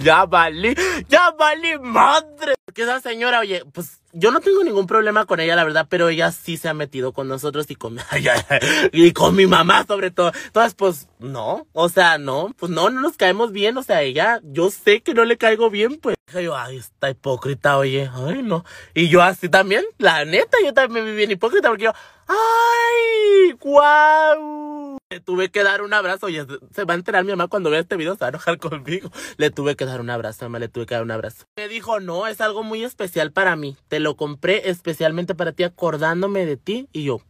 Ya 0.00 0.24
valí, 0.24 0.74
ya 1.08 1.30
valí, 1.32 1.78
madre. 1.78 2.54
Porque 2.64 2.82
esa 2.82 3.00
señora, 3.00 3.40
oye, 3.40 3.64
pues 3.72 4.00
yo 4.12 4.30
no 4.30 4.40
tengo 4.40 4.62
ningún 4.64 4.86
problema 4.86 5.26
con 5.26 5.40
ella, 5.40 5.56
la 5.56 5.64
verdad, 5.64 5.86
pero 5.88 6.08
ella 6.08 6.32
sí 6.32 6.56
se 6.56 6.68
ha 6.68 6.74
metido 6.74 7.12
con 7.12 7.28
nosotros 7.28 7.70
y 7.70 7.74
con, 7.74 7.98
y 8.92 9.12
con 9.12 9.34
mi 9.36 9.46
mamá 9.46 9.84
sobre 9.86 10.10
todo. 10.10 10.32
Entonces, 10.46 10.74
pues, 10.74 11.08
no, 11.18 11.66
o 11.72 11.88
sea, 11.88 12.18
no, 12.18 12.54
pues 12.56 12.70
no, 12.70 12.90
no 12.90 13.00
nos 13.00 13.16
caemos 13.16 13.52
bien, 13.52 13.76
o 13.76 13.82
sea, 13.82 14.02
ella, 14.02 14.40
yo 14.44 14.70
sé 14.70 15.02
que 15.02 15.14
no 15.14 15.24
le 15.24 15.36
caigo 15.36 15.70
bien, 15.70 15.98
pues. 15.98 16.16
Yo, 16.32 16.56
ay, 16.56 16.78
está 16.78 17.10
hipócrita, 17.10 17.76
oye, 17.76 18.10
ay, 18.10 18.42
no. 18.42 18.64
Y 18.94 19.08
yo 19.10 19.22
así 19.22 19.50
también, 19.50 19.84
la 19.98 20.24
neta, 20.24 20.56
yo 20.64 20.72
también 20.72 21.04
me 21.04 21.10
vi 21.10 21.16
bien 21.18 21.30
hipócrita 21.30 21.68
porque 21.68 21.84
yo, 21.84 21.92
ay, 22.26 23.52
guau. 23.60 24.91
Le 25.12 25.20
tuve 25.20 25.50
que 25.50 25.62
dar 25.62 25.82
un 25.82 25.92
abrazo. 25.92 26.24
Oye, 26.24 26.46
se 26.74 26.84
va 26.84 26.94
a 26.94 26.96
enterar 26.96 27.22
mi 27.22 27.32
mamá 27.32 27.46
cuando 27.46 27.68
vea 27.68 27.80
este 27.80 27.98
video, 27.98 28.14
se 28.14 28.20
va 28.20 28.28
a 28.28 28.30
enojar 28.30 28.56
conmigo. 28.56 29.10
Le 29.36 29.50
tuve 29.50 29.76
que 29.76 29.84
dar 29.84 30.00
un 30.00 30.08
abrazo, 30.08 30.46
mamá, 30.46 30.58
le 30.58 30.68
tuve 30.68 30.86
que 30.86 30.94
dar 30.94 31.02
un 31.02 31.10
abrazo. 31.10 31.44
Me 31.58 31.68
dijo, 31.68 32.00
no, 32.00 32.26
es 32.26 32.40
algo 32.40 32.62
muy 32.62 32.82
especial 32.82 33.30
para 33.30 33.54
mí. 33.54 33.76
Te 33.88 34.00
lo 34.00 34.16
compré 34.16 34.70
especialmente 34.70 35.34
para 35.34 35.52
ti, 35.52 35.64
acordándome 35.64 36.46
de 36.46 36.56
ti. 36.56 36.88
Y 36.94 37.04
yo, 37.04 37.20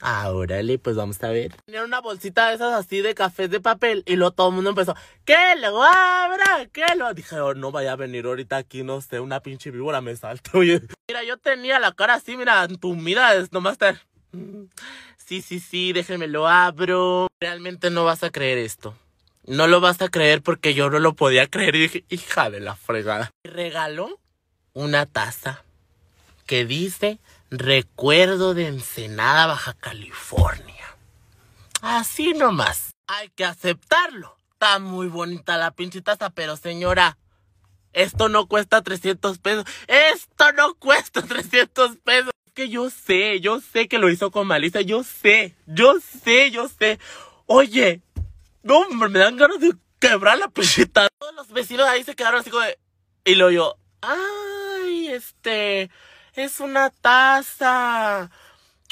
ah, 0.00 0.32
órale, 0.32 0.80
pues 0.80 0.96
vamos 0.96 1.22
a 1.22 1.28
ver. 1.28 1.54
Tenía 1.66 1.84
una 1.84 2.00
bolsita 2.00 2.48
de 2.48 2.56
esas 2.56 2.72
así 2.72 3.02
de 3.02 3.14
cafés 3.14 3.50
de 3.50 3.60
papel 3.60 4.02
y 4.04 4.16
luego 4.16 4.32
todo 4.32 4.48
el 4.48 4.56
mundo 4.56 4.70
empezó, 4.70 4.96
¡que 5.24 5.54
lo 5.60 5.80
abra! 5.80 6.66
¡que 6.72 6.86
lo! 6.96 7.14
Dije, 7.14 7.38
oh, 7.38 7.54
no 7.54 7.70
vaya 7.70 7.92
a 7.92 7.96
venir 7.96 8.26
ahorita 8.26 8.56
aquí, 8.56 8.82
no 8.82 9.00
sé, 9.00 9.20
una 9.20 9.38
pinche 9.38 9.70
víbora 9.70 10.00
me 10.00 10.16
salta, 10.16 10.50
oye. 10.54 10.82
Mira, 11.06 11.22
yo 11.22 11.36
tenía 11.36 11.78
la 11.78 11.92
cara 11.92 12.14
así, 12.14 12.36
mira, 12.36 12.64
entumida, 12.64 13.36
es 13.36 13.52
nomás 13.52 13.74
estar... 13.74 14.00
Sí, 15.16 15.42
sí, 15.42 15.60
sí, 15.60 15.92
déjenme 15.92 16.26
lo 16.26 16.48
abro. 16.48 17.27
Realmente 17.40 17.90
no 17.90 18.04
vas 18.04 18.24
a 18.24 18.30
creer 18.30 18.58
esto. 18.58 18.96
No 19.46 19.68
lo 19.68 19.80
vas 19.80 20.02
a 20.02 20.08
creer 20.08 20.42
porque 20.42 20.74
yo 20.74 20.90
no 20.90 20.98
lo 20.98 21.14
podía 21.14 21.46
creer 21.46 21.76
y 21.76 21.80
dije, 21.80 22.04
hija 22.08 22.50
de 22.50 22.60
la 22.60 22.74
fregada. 22.74 23.30
Regaló 23.44 24.18
una 24.72 25.06
taza 25.06 25.62
que 26.46 26.64
dice 26.64 27.18
Recuerdo 27.50 28.54
de 28.54 28.66
Ensenada, 28.66 29.46
Baja 29.46 29.74
California. 29.74 30.84
Así 31.80 32.34
nomás. 32.34 32.90
Hay 33.06 33.28
que 33.30 33.44
aceptarlo. 33.44 34.36
Está 34.52 34.80
muy 34.80 35.06
bonita 35.06 35.56
la 35.56 35.70
pinche 35.70 36.02
taza, 36.02 36.30
pero 36.30 36.56
señora, 36.56 37.16
esto 37.92 38.28
no 38.28 38.46
cuesta 38.46 38.82
300 38.82 39.38
pesos. 39.38 39.64
Esto 39.86 40.52
no 40.52 40.74
cuesta 40.74 41.22
300 41.22 41.98
pesos 41.98 42.32
que 42.52 42.68
yo 42.68 42.90
sé, 42.90 43.38
yo 43.38 43.60
sé 43.60 43.86
que 43.86 43.98
lo 43.98 44.10
hizo 44.10 44.32
con 44.32 44.48
malicia, 44.48 44.80
yo 44.80 45.04
sé, 45.04 45.54
yo 45.66 45.94
sé, 46.24 46.50
yo 46.50 46.68
sé. 46.68 46.98
Oye, 47.50 48.02
no, 48.62 48.86
me 48.90 49.18
dan 49.18 49.38
ganas 49.38 49.58
de 49.58 49.72
quebrar 49.98 50.36
la 50.36 50.48
pechita. 50.48 51.08
Todos 51.18 51.34
los 51.34 51.48
vecinos 51.48 51.88
ahí 51.88 52.04
se 52.04 52.14
quedaron 52.14 52.40
así 52.40 52.50
como 52.50 52.62
de... 52.62 52.78
Y 53.24 53.36
lo 53.36 53.50
yo, 53.50 53.74
ay, 54.02 55.08
este, 55.08 55.90
es 56.34 56.60
una 56.60 56.90
taza. 56.90 58.30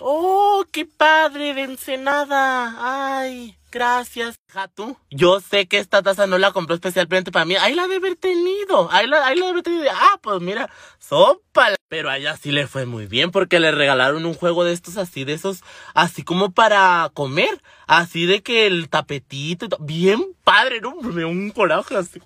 Oh, 0.01 0.65
qué 0.73 0.87
padre 0.87 1.53
de 1.53 1.65
Ensenada. 1.65 2.77
Ay, 2.79 3.59
gracias. 3.71 4.37
tú. 4.75 4.97
Yo 5.11 5.41
sé 5.41 5.69
que 5.69 5.77
esta 5.77 6.03
taza 6.03 6.27
no 6.27 6.39
la 6.39 6.53
compró 6.53 6.75
especialmente 6.75 7.31
para 7.31 7.45
mí. 7.45 7.57
Ahí 7.57 7.75
la 7.75 7.83
debe 7.83 7.97
haber 7.97 8.17
tenido. 8.17 8.91
Ahí 8.91 9.07
la, 9.07 9.27
ahí 9.27 9.37
la 9.37 9.47
debe 9.47 9.51
haber 9.51 9.65
tenido. 9.65 9.91
Ah, 9.95 10.19
pues 10.23 10.41
mira, 10.41 10.71
sopa. 10.99 11.76
Pero 11.89 12.11
allá 12.11 12.37
sí 12.37 12.51
le 12.51 12.67
fue 12.67 12.85
muy 12.85 13.07
bien 13.07 13.31
porque 13.31 13.61
le 13.61 13.71
regalaron 13.71 14.27
un 14.27 14.35
juego 14.35 14.65
de 14.65 14.73
estos 14.73 14.97
así, 14.97 15.25
de 15.25 15.35
esos, 15.35 15.63
así 15.95 16.25
como 16.25 16.51
para 16.51 17.11
comer. 17.15 17.63
Así 17.87 18.27
de 18.27 18.43
que 18.43 18.67
el 18.67 18.89
tapetito 18.89 19.67
y 19.67 19.69
todo. 19.69 19.85
Bien 19.85 20.35
padre, 20.43 20.81
¿no? 20.81 20.91
Un 20.91 21.51
coraje 21.51 21.97
así, 21.97 22.21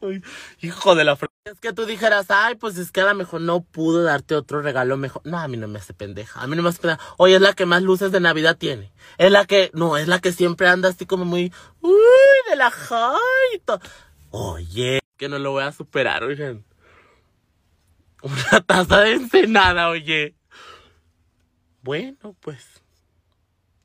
hijo 0.63 0.95
de 0.95 1.05
la 1.05 1.17
fr... 1.17 1.29
Es 1.45 1.61
que 1.61 1.75
tú 1.75 1.85
dijeras, 1.85 2.31
ay, 2.31 2.55
pues 2.55 2.79
es 2.79 2.91
que 2.91 3.03
a 3.03 3.07
lo 3.07 3.15
mejor 3.15 3.43
no 3.43 3.61
pudo 3.63 4.03
darte 4.03 4.35
otro 4.35 4.63
regalo 4.63 4.97
mejor. 4.97 5.21
No, 5.25 5.39
a 5.39 5.49
mí 5.49 5.59
no 5.59 5.69
me 5.69 5.79
hace 5.79 5.93
pendeja. 5.93 6.41
A 6.41 6.47
mí 6.47 6.57
no 6.57 6.63
me 6.63 6.71
hace 6.71 6.81
pendeja. 6.81 7.03
Oye, 7.19 7.35
es 7.35 7.41
la 7.43 7.53
que 7.53 7.67
más 7.67 7.83
luces 7.83 8.13
de 8.13 8.21
Navidad 8.21 8.57
tiene. 8.57 8.93
Es 9.19 9.31
la 9.31 9.45
que, 9.45 9.71
no, 9.75 9.99
es 9.99 10.09
la 10.09 10.21
que 10.21 10.33
siempre 10.33 10.69
anda 10.69 10.89
así 10.89 11.05
como 11.05 11.27
muy, 11.27 11.53
uy, 11.83 11.93
de 12.49 12.57
la 12.57 12.71
jaita. 12.71 13.81
Oye, 14.31 15.01
que 15.19 15.29
no 15.29 15.39
lo 15.39 15.53
voy 15.53 15.65
a 15.65 15.73
superar, 15.73 16.25
oigan. 16.25 16.65
Una 18.23 18.61
taza 18.61 19.01
de 19.01 19.13
ensenada, 19.13 19.89
oye. 19.89 20.35
Bueno, 21.83 22.37
pues. 22.41 22.81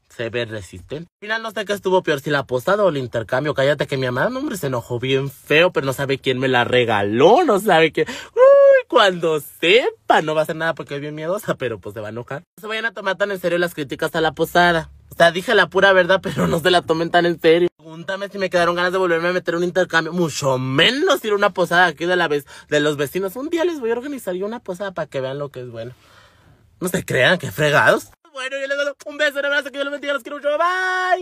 Se 0.09 0.29
ve 0.29 0.45
resistente. 0.45 1.09
Al 1.09 1.19
final 1.19 1.41
no 1.41 1.51
sé 1.51 1.65
qué 1.65 1.73
estuvo 1.73 2.01
peor, 2.01 2.21
si 2.21 2.29
la 2.29 2.45
posada 2.45 2.83
o 2.83 2.89
el 2.89 2.97
intercambio. 2.97 3.53
Cállate 3.53 3.85
que 3.85 3.97
mi 3.97 4.05
mamá, 4.05 4.29
no, 4.29 4.39
hombre, 4.39 4.55
se 4.55 4.67
enojó 4.67 4.97
bien 4.97 5.29
feo, 5.29 5.73
pero 5.73 5.85
no 5.85 5.91
sabe 5.91 6.19
quién 6.19 6.39
me 6.39 6.47
la 6.47 6.63
regaló, 6.63 7.43
no 7.43 7.59
sabe 7.59 7.91
quién. 7.91 8.07
Uy, 8.09 8.85
cuando 8.87 9.41
sepa, 9.41 10.21
no 10.21 10.33
va 10.33 10.41
a 10.41 10.43
hacer 10.43 10.55
nada 10.55 10.73
porque 10.73 10.95
es 10.95 11.01
bien 11.01 11.15
miedosa, 11.15 11.55
pero 11.55 11.79
pues 11.79 11.93
se 11.93 11.99
va 11.99 12.07
a 12.07 12.11
enojar. 12.11 12.43
No 12.57 12.61
se 12.61 12.67
vayan 12.67 12.85
a 12.85 12.93
tomar 12.93 13.17
tan 13.17 13.31
en 13.31 13.39
serio 13.39 13.57
las 13.57 13.73
críticas 13.73 14.15
a 14.15 14.21
la 14.21 14.31
posada. 14.31 14.89
O 15.15 15.17
sea, 15.17 15.31
dije 15.31 15.55
la 15.55 15.69
pura 15.69 15.93
verdad, 15.93 16.19
pero 16.21 16.45
no 16.45 16.59
se 16.59 16.69
la 16.69 16.81
tomen 16.81 17.09
tan 17.09 17.25
en 17.25 17.39
serio. 17.39 17.69
Pregúntame 17.77 18.27
si 18.27 18.37
me 18.37 18.49
quedaron 18.49 18.75
ganas 18.75 18.91
de 18.91 18.97
volverme 18.97 19.29
a 19.29 19.31
meter 19.31 19.55
un 19.55 19.63
intercambio. 19.63 20.11
Mucho 20.11 20.57
menos 20.57 21.23
ir 21.23 21.31
a 21.31 21.35
una 21.35 21.51
posada 21.51 21.85
aquí 21.85 22.05
de 22.05 22.17
la 22.17 22.27
vez 22.27 22.45
de 22.67 22.81
los 22.81 22.97
vecinos. 22.97 23.37
Un 23.37 23.49
día 23.49 23.63
les 23.63 23.79
voy 23.79 23.91
a 23.91 23.93
organizar 23.93 24.35
yo 24.35 24.45
una 24.45 24.59
posada 24.59 24.91
para 24.91 25.07
que 25.07 25.21
vean 25.21 25.39
lo 25.39 25.47
que 25.51 25.61
es 25.61 25.69
bueno. 25.69 25.93
No 26.81 26.89
se 26.89 27.05
crean 27.05 27.37
que 27.37 27.49
fregados. 27.49 28.09
Bueno, 28.33 28.57
yo 28.59 28.67
les 28.67 28.77
doy 28.77 28.93
un 29.05 29.17
beso, 29.17 29.39
un 29.39 29.45
abrazo, 29.45 29.71
que 29.71 29.77
Dios 29.77 29.85
los 29.85 29.93
bendiga, 29.93 30.11
los 30.11 30.21
quiero 30.21 30.35
mucho. 30.35 30.49
Bye. 30.49 31.21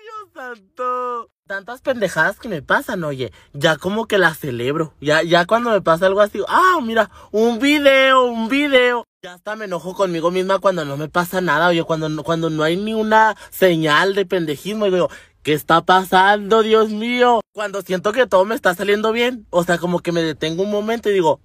Dios 0.00 0.30
santo. 0.32 1.30
Tantas 1.48 1.80
pendejadas 1.80 2.38
que 2.38 2.48
me 2.48 2.62
pasan, 2.62 3.02
oye. 3.02 3.32
Ya 3.54 3.76
como 3.76 4.06
que 4.06 4.18
las 4.18 4.38
celebro. 4.38 4.94
Ya, 5.00 5.24
ya 5.24 5.46
cuando 5.46 5.70
me 5.70 5.82
pasa 5.82 6.06
algo 6.06 6.20
así, 6.20 6.40
ah, 6.46 6.78
mira, 6.80 7.10
un 7.32 7.58
video, 7.58 8.26
un 8.26 8.48
video. 8.48 9.04
Ya 9.24 9.32
hasta 9.32 9.56
me 9.56 9.64
enojo 9.64 9.94
conmigo 9.94 10.30
misma 10.30 10.58
cuando 10.58 10.84
no 10.84 10.98
me 10.98 11.08
pasa 11.08 11.40
nada, 11.40 11.68
oye, 11.68 11.82
cuando, 11.84 12.22
cuando 12.22 12.50
no 12.50 12.62
hay 12.62 12.76
ni 12.76 12.92
una 12.92 13.34
señal 13.48 14.14
de 14.14 14.26
pendejismo. 14.26 14.86
Y 14.86 14.90
digo, 14.90 15.08
¿qué 15.42 15.54
está 15.54 15.80
pasando, 15.80 16.62
Dios 16.62 16.90
mío? 16.90 17.40
Cuando 17.54 17.80
siento 17.80 18.12
que 18.12 18.26
todo 18.26 18.44
me 18.44 18.54
está 18.54 18.74
saliendo 18.74 19.12
bien. 19.12 19.46
O 19.48 19.64
sea, 19.64 19.78
como 19.78 20.00
que 20.00 20.12
me 20.12 20.20
detengo 20.20 20.62
un 20.62 20.70
momento 20.70 21.08
y 21.08 21.14
digo, 21.14 21.40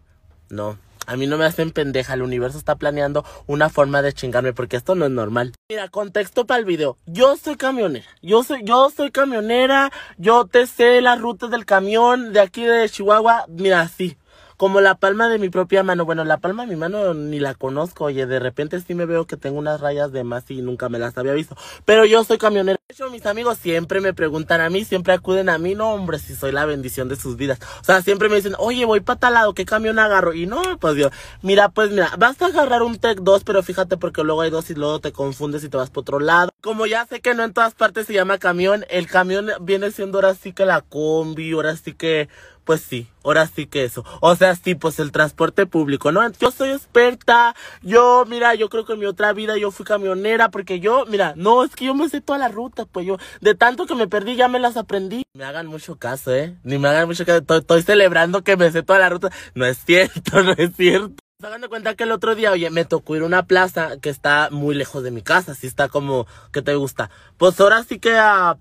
no, 0.49 0.77
a 1.07 1.15
mí 1.15 1.25
no 1.25 1.37
me 1.37 1.45
hacen 1.45 1.71
pendeja, 1.71 2.15
el 2.15 2.21
universo 2.21 2.57
está 2.57 2.75
planeando 2.75 3.23
una 3.47 3.69
forma 3.69 4.01
de 4.01 4.11
chingarme 4.11 4.51
porque 4.51 4.75
esto 4.75 4.93
no 4.95 5.05
es 5.05 5.11
normal. 5.11 5.53
Mira, 5.69 5.87
contexto 5.87 6.45
para 6.45 6.59
el 6.59 6.65
video. 6.65 6.97
Yo 7.05 7.37
soy 7.37 7.55
camionera. 7.55 8.05
Yo 8.21 8.43
soy 8.43 8.61
yo 8.65 8.89
soy 8.89 9.09
camionera. 9.09 9.89
Yo 10.17 10.47
te 10.47 10.67
sé 10.67 10.99
las 10.99 11.21
rutas 11.21 11.49
del 11.49 11.65
camión 11.65 12.33
de 12.33 12.41
aquí 12.41 12.65
de 12.65 12.89
Chihuahua. 12.89 13.45
Mira, 13.47 13.87
sí 13.87 14.17
como 14.59 14.81
la 14.81 14.95
palma 14.95 15.29
de 15.29 15.39
mi 15.39 15.47
propia 15.47 15.83
mano. 15.83 16.03
Bueno, 16.03 16.25
la 16.25 16.35
palma 16.35 16.63
de 16.63 16.69
mi 16.71 16.75
mano 16.75 17.13
ni 17.13 17.39
la 17.39 17.53
conozco. 17.53 18.03
Oye, 18.03 18.25
de 18.25 18.39
repente 18.39 18.81
sí 18.81 18.93
me 18.93 19.05
veo 19.05 19.25
que 19.25 19.37
tengo 19.37 19.57
unas 19.57 19.79
rayas 19.79 20.11
de 20.11 20.25
más 20.25 20.51
y 20.51 20.61
nunca 20.61 20.89
me 20.89 20.99
las 20.99 21.17
había 21.17 21.31
visto. 21.31 21.55
Pero 21.85 22.03
yo 22.03 22.25
soy 22.25 22.37
camionera. 22.37 22.77
De 22.85 22.93
hecho, 22.93 23.09
mis 23.09 23.25
amigos 23.25 23.57
siempre 23.57 24.01
me 24.01 24.13
preguntan 24.13 24.59
a 24.59 24.69
mí, 24.69 24.83
siempre 24.83 25.13
acuden 25.13 25.47
a 25.47 25.57
mí. 25.57 25.75
No, 25.75 25.93
hombre, 25.93 26.19
si 26.19 26.35
soy 26.35 26.51
la 26.51 26.65
bendición 26.65 27.07
de 27.07 27.15
sus 27.15 27.37
vidas. 27.37 27.57
O 27.79 27.85
sea, 27.85 28.01
siempre 28.01 28.27
me 28.27 28.35
dicen, 28.35 28.53
oye, 28.57 28.83
voy 28.83 28.99
para 28.99 29.17
tal 29.17 29.35
lado, 29.35 29.53
¿qué 29.53 29.63
camión 29.63 29.97
agarro? 29.97 30.33
Y 30.33 30.45
no, 30.45 30.61
pues 30.77 30.97
yo, 30.97 31.09
mira, 31.41 31.69
pues 31.69 31.91
mira, 31.91 32.11
vas 32.17 32.41
a 32.41 32.47
agarrar 32.47 32.83
un 32.83 32.97
Tech 32.97 33.19
2, 33.21 33.45
pero 33.45 33.63
fíjate 33.63 33.95
porque 33.95 34.25
luego 34.25 34.41
hay 34.41 34.49
dos 34.49 34.69
y 34.71 34.75
luego 34.75 34.99
te 34.99 35.13
confundes 35.13 35.63
y 35.63 35.69
te 35.69 35.77
vas 35.77 35.89
por 35.89 36.01
otro 36.01 36.19
lado. 36.19 36.51
Como 36.59 36.85
ya 36.85 37.05
sé 37.05 37.21
que 37.21 37.33
no 37.33 37.45
en 37.45 37.53
todas 37.53 37.75
partes 37.75 38.07
se 38.07 38.13
llama 38.13 38.39
camión, 38.39 38.83
el 38.89 39.07
camión 39.07 39.51
viene 39.61 39.91
siendo 39.91 40.17
ahora 40.17 40.35
sí 40.35 40.51
que 40.51 40.65
la 40.65 40.81
combi, 40.81 41.53
ahora 41.53 41.77
sí 41.77 41.93
que 41.93 42.27
pues 42.69 42.81
sí, 42.81 43.07
ahora 43.23 43.47
sí 43.47 43.65
que 43.65 43.83
eso. 43.83 44.05
O 44.21 44.35
sea, 44.35 44.55
sí, 44.55 44.75
pues 44.75 44.99
el 44.99 45.11
transporte 45.11 45.65
público, 45.65 46.11
¿no? 46.11 46.21
Yo 46.33 46.51
soy 46.51 46.69
experta, 46.69 47.55
yo, 47.81 48.25
mira, 48.27 48.53
yo 48.53 48.69
creo 48.69 48.85
que 48.85 48.93
en 48.93 48.99
mi 48.99 49.07
otra 49.07 49.33
vida 49.33 49.57
yo 49.57 49.71
fui 49.71 49.87
camionera, 49.87 50.51
porque 50.51 50.79
yo, 50.79 51.07
mira, 51.07 51.33
no, 51.35 51.63
es 51.63 51.75
que 51.75 51.85
yo 51.85 51.95
me 51.95 52.07
sé 52.09 52.21
toda 52.21 52.37
la 52.37 52.47
ruta, 52.47 52.85
pues 52.85 53.07
yo, 53.07 53.17
de 53.41 53.55
tanto 53.55 53.87
que 53.87 53.95
me 53.95 54.07
perdí, 54.07 54.35
ya 54.35 54.47
me 54.47 54.59
las 54.59 54.77
aprendí. 54.77 55.23
Me 55.33 55.45
hagan 55.45 55.65
mucho 55.65 55.95
caso, 55.95 56.31
¿eh? 56.31 56.57
Ni 56.61 56.77
me 56.77 56.89
hagan 56.89 57.07
mucho 57.07 57.25
caso, 57.25 57.43
estoy, 57.57 57.81
celebrando 57.81 58.43
que 58.43 58.55
me 58.55 58.71
sé 58.71 58.83
toda 58.83 58.99
la 58.99 59.09
ruta. 59.09 59.31
No 59.55 59.65
es 59.65 59.83
cierto, 59.83 60.43
no 60.43 60.51
es 60.51 60.75
cierto. 60.75 61.15
Hagan 61.41 61.61
de 61.61 61.69
cuenta 61.69 61.95
que 61.95 62.03
el 62.03 62.11
otro 62.11 62.35
día, 62.35 62.51
oye, 62.51 62.69
me 62.69 62.85
tocó 62.85 63.15
ir 63.15 63.23
a 63.23 63.25
una 63.25 63.47
plaza 63.47 63.97
que 63.99 64.11
está 64.11 64.49
muy 64.51 64.75
lejos 64.75 65.01
de 65.01 65.09
mi 65.09 65.23
casa, 65.23 65.53
así 65.53 65.65
está 65.65 65.87
como, 65.87 66.27
¿qué 66.51 66.61
te 66.61 66.75
gusta? 66.75 67.09
Pues 67.37 67.59
ahora 67.59 67.83
sí 67.83 67.97
que 67.97 68.15
a 68.15 68.57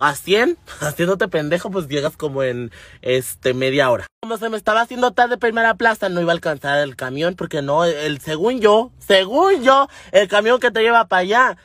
a 0.00 0.14
100, 0.14 0.58
haciéndote 0.80 1.28
pendejo, 1.28 1.70
pues 1.70 1.86
llegas 1.88 2.16
como 2.16 2.42
en 2.42 2.72
este 3.02 3.54
media 3.54 3.90
hora. 3.90 4.06
Como 4.22 4.36
se 4.38 4.48
me 4.48 4.56
estaba 4.56 4.80
haciendo 4.80 5.12
tarde 5.12 5.38
primera 5.38 5.74
plaza, 5.74 6.08
no 6.08 6.20
iba 6.20 6.32
a 6.32 6.34
alcanzar 6.34 6.78
el 6.80 6.96
camión, 6.96 7.36
porque 7.36 7.62
no, 7.62 7.84
el 7.84 8.20
según 8.20 8.60
yo, 8.60 8.90
según 8.98 9.62
yo, 9.62 9.88
el 10.12 10.28
camión 10.28 10.58
que 10.58 10.70
te 10.70 10.82
lleva 10.82 11.06
para 11.06 11.20
allá, 11.20 11.58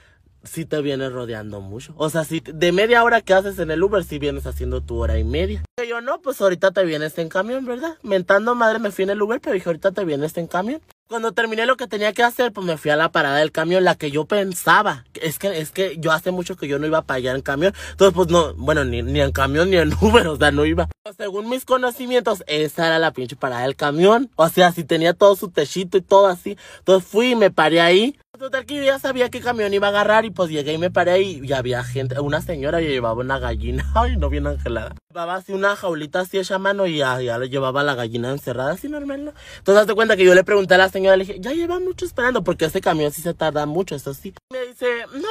sí 0.46 0.66
te 0.66 0.82
viene 0.82 1.10
rodeando 1.10 1.60
mucho. 1.62 1.94
O 1.98 2.10
sea, 2.10 2.24
si 2.24 2.42
de 2.42 2.72
media 2.72 3.04
hora 3.04 3.22
que 3.22 3.34
haces 3.34 3.60
en 3.60 3.72
el 3.72 3.84
Uber, 3.84 4.04
si 4.04 4.20
vienes 4.20 4.46
haciendo 4.46 4.82
tu 4.82 4.98
hora 4.98 5.18
y 5.18 5.24
media. 5.24 5.64
Yo 5.88 6.02
no, 6.02 6.22
pues 6.22 6.40
ahorita 6.42 6.72
te 6.72 6.86
vienes 6.86 7.18
en 7.18 7.30
camión, 7.30 7.66
¿verdad? 7.66 7.98
Mentando 8.04 8.56
madre 8.56 8.80
me 8.80 8.92
fui 8.92 9.04
en 9.04 9.10
el 9.10 9.22
Uber, 9.22 9.42
pero 9.42 9.54
dije, 9.54 9.68
ahorita 9.68 9.92
te 9.92 10.06
vienes 10.06 10.38
en 10.38 10.48
camión. 10.48 10.82
Cuando 11.08 11.34
terminé 11.34 11.68
lo 11.68 11.78
que 11.78 11.86
tenía 11.86 12.14
que 12.14 12.24
hacer, 12.24 12.52
pues 12.52 12.66
me 12.66 12.78
fui 12.78 12.90
a 12.90 12.96
la 12.96 13.12
parada 13.12 13.38
del 13.38 13.52
camión, 13.52 13.84
la 13.84 13.94
que 13.94 14.10
yo 14.10 14.26
pensaba. 14.26 15.06
Es 15.22 15.38
que, 15.38 15.60
es 15.60 15.70
que 15.70 15.98
yo 16.00 16.12
hace 16.12 16.32
mucho 16.32 16.56
que 16.56 16.68
yo 16.68 16.80
no 16.80 16.88
iba 16.88 17.04
para 17.04 17.18
allá 17.18 17.36
en 17.36 17.42
camión. 17.42 17.76
Entonces, 17.92 18.16
pues 18.16 18.28
no, 18.30 18.56
bueno, 18.56 18.84
ni, 18.86 19.04
ni 19.04 19.22
en 19.22 19.32
camión 19.32 19.70
ni 19.70 19.78
en 19.78 19.94
Uber, 20.02 20.26
o 20.28 20.36
sea, 20.36 20.50
no 20.50 20.66
iba. 20.66 20.90
Según 21.16 21.48
mis 21.48 21.64
conocimientos, 21.64 22.44
esa 22.48 22.88
era 22.88 22.98
la 22.98 23.12
pinche 23.12 23.36
parada 23.36 23.62
del 23.62 23.76
camión. 23.76 24.32
O 24.36 24.50
sea, 24.50 24.72
si 24.72 24.84
tenía 24.84 25.14
todo 25.14 25.36
su 25.36 25.50
techito 25.50 26.00
y 26.00 26.02
todo 26.02 26.26
así. 26.26 26.58
Entonces 26.80 27.08
fui 27.08 27.34
y 27.34 27.36
me 27.36 27.52
paré 27.52 27.82
ahí. 27.82 28.18
Total 28.38 28.66
que 28.66 28.84
ya 28.84 29.00
sabía 29.00 29.30
qué 29.30 29.40
camión 29.40 29.74
iba 29.74 29.88
a 29.88 29.92
agarrar 29.92 30.26
y 30.26 30.30
pues 30.30 30.50
llegué 30.50 30.74
y 30.74 30.78
me 30.78 30.92
paré 30.92 31.22
y 31.22 31.54
había 31.54 31.84
gente, 31.86 32.20
una 32.20 32.42
señora 32.42 32.80
que 32.80 32.90
llevaba 32.90 33.22
una 33.22 33.40
gallina, 33.40 33.90
ay, 33.96 34.18
no 34.18 34.30
bien 34.30 34.46
angelada. 34.46 34.94
Llevaba 35.10 35.36
así 35.36 35.54
una 35.54 35.76
jaulita 35.78 36.20
así 36.20 36.38
hecha 36.38 36.58
mano 36.58 36.86
y 36.86 36.98
ya, 36.98 37.22
ya 37.22 37.38
le 37.38 37.48
llevaba 37.48 37.84
la 37.84 37.96
gallina 37.96 38.32
encerrada 38.32 38.74
así 38.74 38.90
normal, 38.90 39.26
¿no? 39.26 39.34
Entonces 39.58 39.82
hazte 39.82 39.96
cuenta 39.96 40.18
que 40.18 40.26
yo 40.26 40.36
le 40.36 40.44
pregunté 40.44 40.74
a 40.74 40.80
la 40.80 40.90
señora, 40.96 41.18
le 41.18 41.26
dije, 41.26 41.40
ya 41.42 41.52
lleva 41.52 41.78
mucho 41.82 42.06
esperando 42.06 42.42
porque 42.42 42.64
ese 42.64 42.80
camión 42.80 43.12
sí 43.12 43.22
se 43.22 43.34
tarda 43.34 43.66
mucho, 43.66 43.96
eso 43.96 44.14
sí. 44.14 44.34
Me 44.50 44.66
dice, 44.66 44.88
no, 45.14 45.28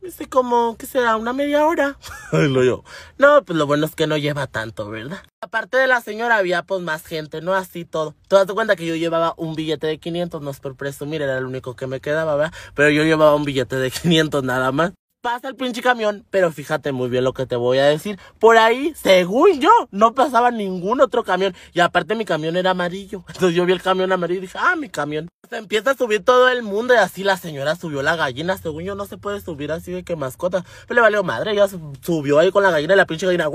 dice 0.00 0.26
como, 0.26 0.74
¿qué 0.78 0.86
será? 0.86 1.18
¿Una 1.18 1.34
media 1.34 1.66
hora? 1.66 1.98
y 2.32 2.48
lo 2.48 2.64
yo, 2.64 2.82
no, 3.18 3.44
pues 3.44 3.58
lo 3.58 3.66
bueno 3.66 3.84
es 3.84 3.94
que 3.94 4.06
no 4.06 4.16
lleva 4.16 4.46
tanto, 4.46 4.88
¿verdad? 4.88 5.18
Aparte 5.42 5.76
de 5.76 5.86
la 5.86 6.00
señora 6.00 6.38
había 6.38 6.62
pues 6.62 6.80
más 6.80 7.04
gente, 7.04 7.42
no 7.42 7.52
así 7.52 7.84
todo. 7.84 8.14
Tú 8.26 8.36
das 8.36 8.46
cuenta 8.46 8.74
que 8.74 8.86
yo 8.86 8.96
llevaba 8.96 9.34
un 9.36 9.54
billete 9.54 9.86
de 9.86 9.98
500, 9.98 10.40
no 10.40 10.50
es 10.50 10.60
por 10.60 10.76
presumir, 10.76 11.20
era 11.20 11.36
el 11.36 11.44
único 11.44 11.76
que 11.76 11.86
me 11.86 12.00
quedaba, 12.00 12.34
¿verdad? 12.34 12.54
Pero 12.74 12.88
yo 12.88 13.04
llevaba 13.04 13.34
un 13.34 13.44
billete 13.44 13.76
de 13.76 13.90
500 13.90 14.42
nada 14.44 14.72
más 14.72 14.92
pasa 15.22 15.48
el 15.48 15.56
pinche 15.56 15.80
camión, 15.80 16.26
pero 16.30 16.52
fíjate 16.52 16.92
muy 16.92 17.08
bien 17.08 17.24
lo 17.24 17.32
que 17.32 17.46
te 17.46 17.56
voy 17.56 17.78
a 17.78 17.86
decir. 17.86 18.18
Por 18.38 18.58
ahí, 18.58 18.92
según 18.94 19.60
yo, 19.60 19.70
no 19.90 20.14
pasaba 20.14 20.50
ningún 20.50 21.00
otro 21.00 21.24
camión. 21.24 21.54
Y 21.72 21.80
aparte 21.80 22.14
mi 22.14 22.26
camión 22.26 22.56
era 22.56 22.72
amarillo. 22.72 23.24
Entonces 23.28 23.54
yo 23.54 23.64
vi 23.64 23.72
el 23.72 23.80
camión 23.80 24.12
amarillo 24.12 24.40
y 24.40 24.42
dije, 24.42 24.58
ah, 24.60 24.76
mi 24.76 24.90
camión. 24.90 25.28
Se 25.48 25.56
empieza 25.56 25.92
a 25.92 25.96
subir 25.96 26.24
todo 26.24 26.48
el 26.48 26.62
mundo 26.62 26.92
y 26.92 26.98
así 26.98 27.24
la 27.24 27.36
señora 27.36 27.76
subió 27.76 28.02
la 28.02 28.16
gallina. 28.16 28.58
Según 28.58 28.84
yo 28.84 28.94
no 28.94 29.06
se 29.06 29.16
puede 29.16 29.40
subir 29.40 29.72
así 29.72 29.92
de 29.92 30.02
que 30.02 30.16
mascota. 30.16 30.64
Pero 30.86 30.96
le 30.96 31.00
valió 31.00 31.22
madre, 31.22 31.52
ella 31.52 31.68
subió 32.02 32.38
ahí 32.38 32.50
con 32.50 32.62
la 32.62 32.70
gallina 32.70 32.94
y 32.94 32.96
la 32.96 33.06
pinche 33.06 33.26
gallina. 33.26 33.48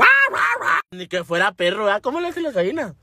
Ni 0.92 1.08
que 1.08 1.24
fuera 1.24 1.52
perro, 1.52 1.86
¿verdad? 1.86 2.02
¿Cómo 2.02 2.22
le 2.22 2.30
hace 2.30 2.42
la 2.42 2.52
gallina? 2.52 2.96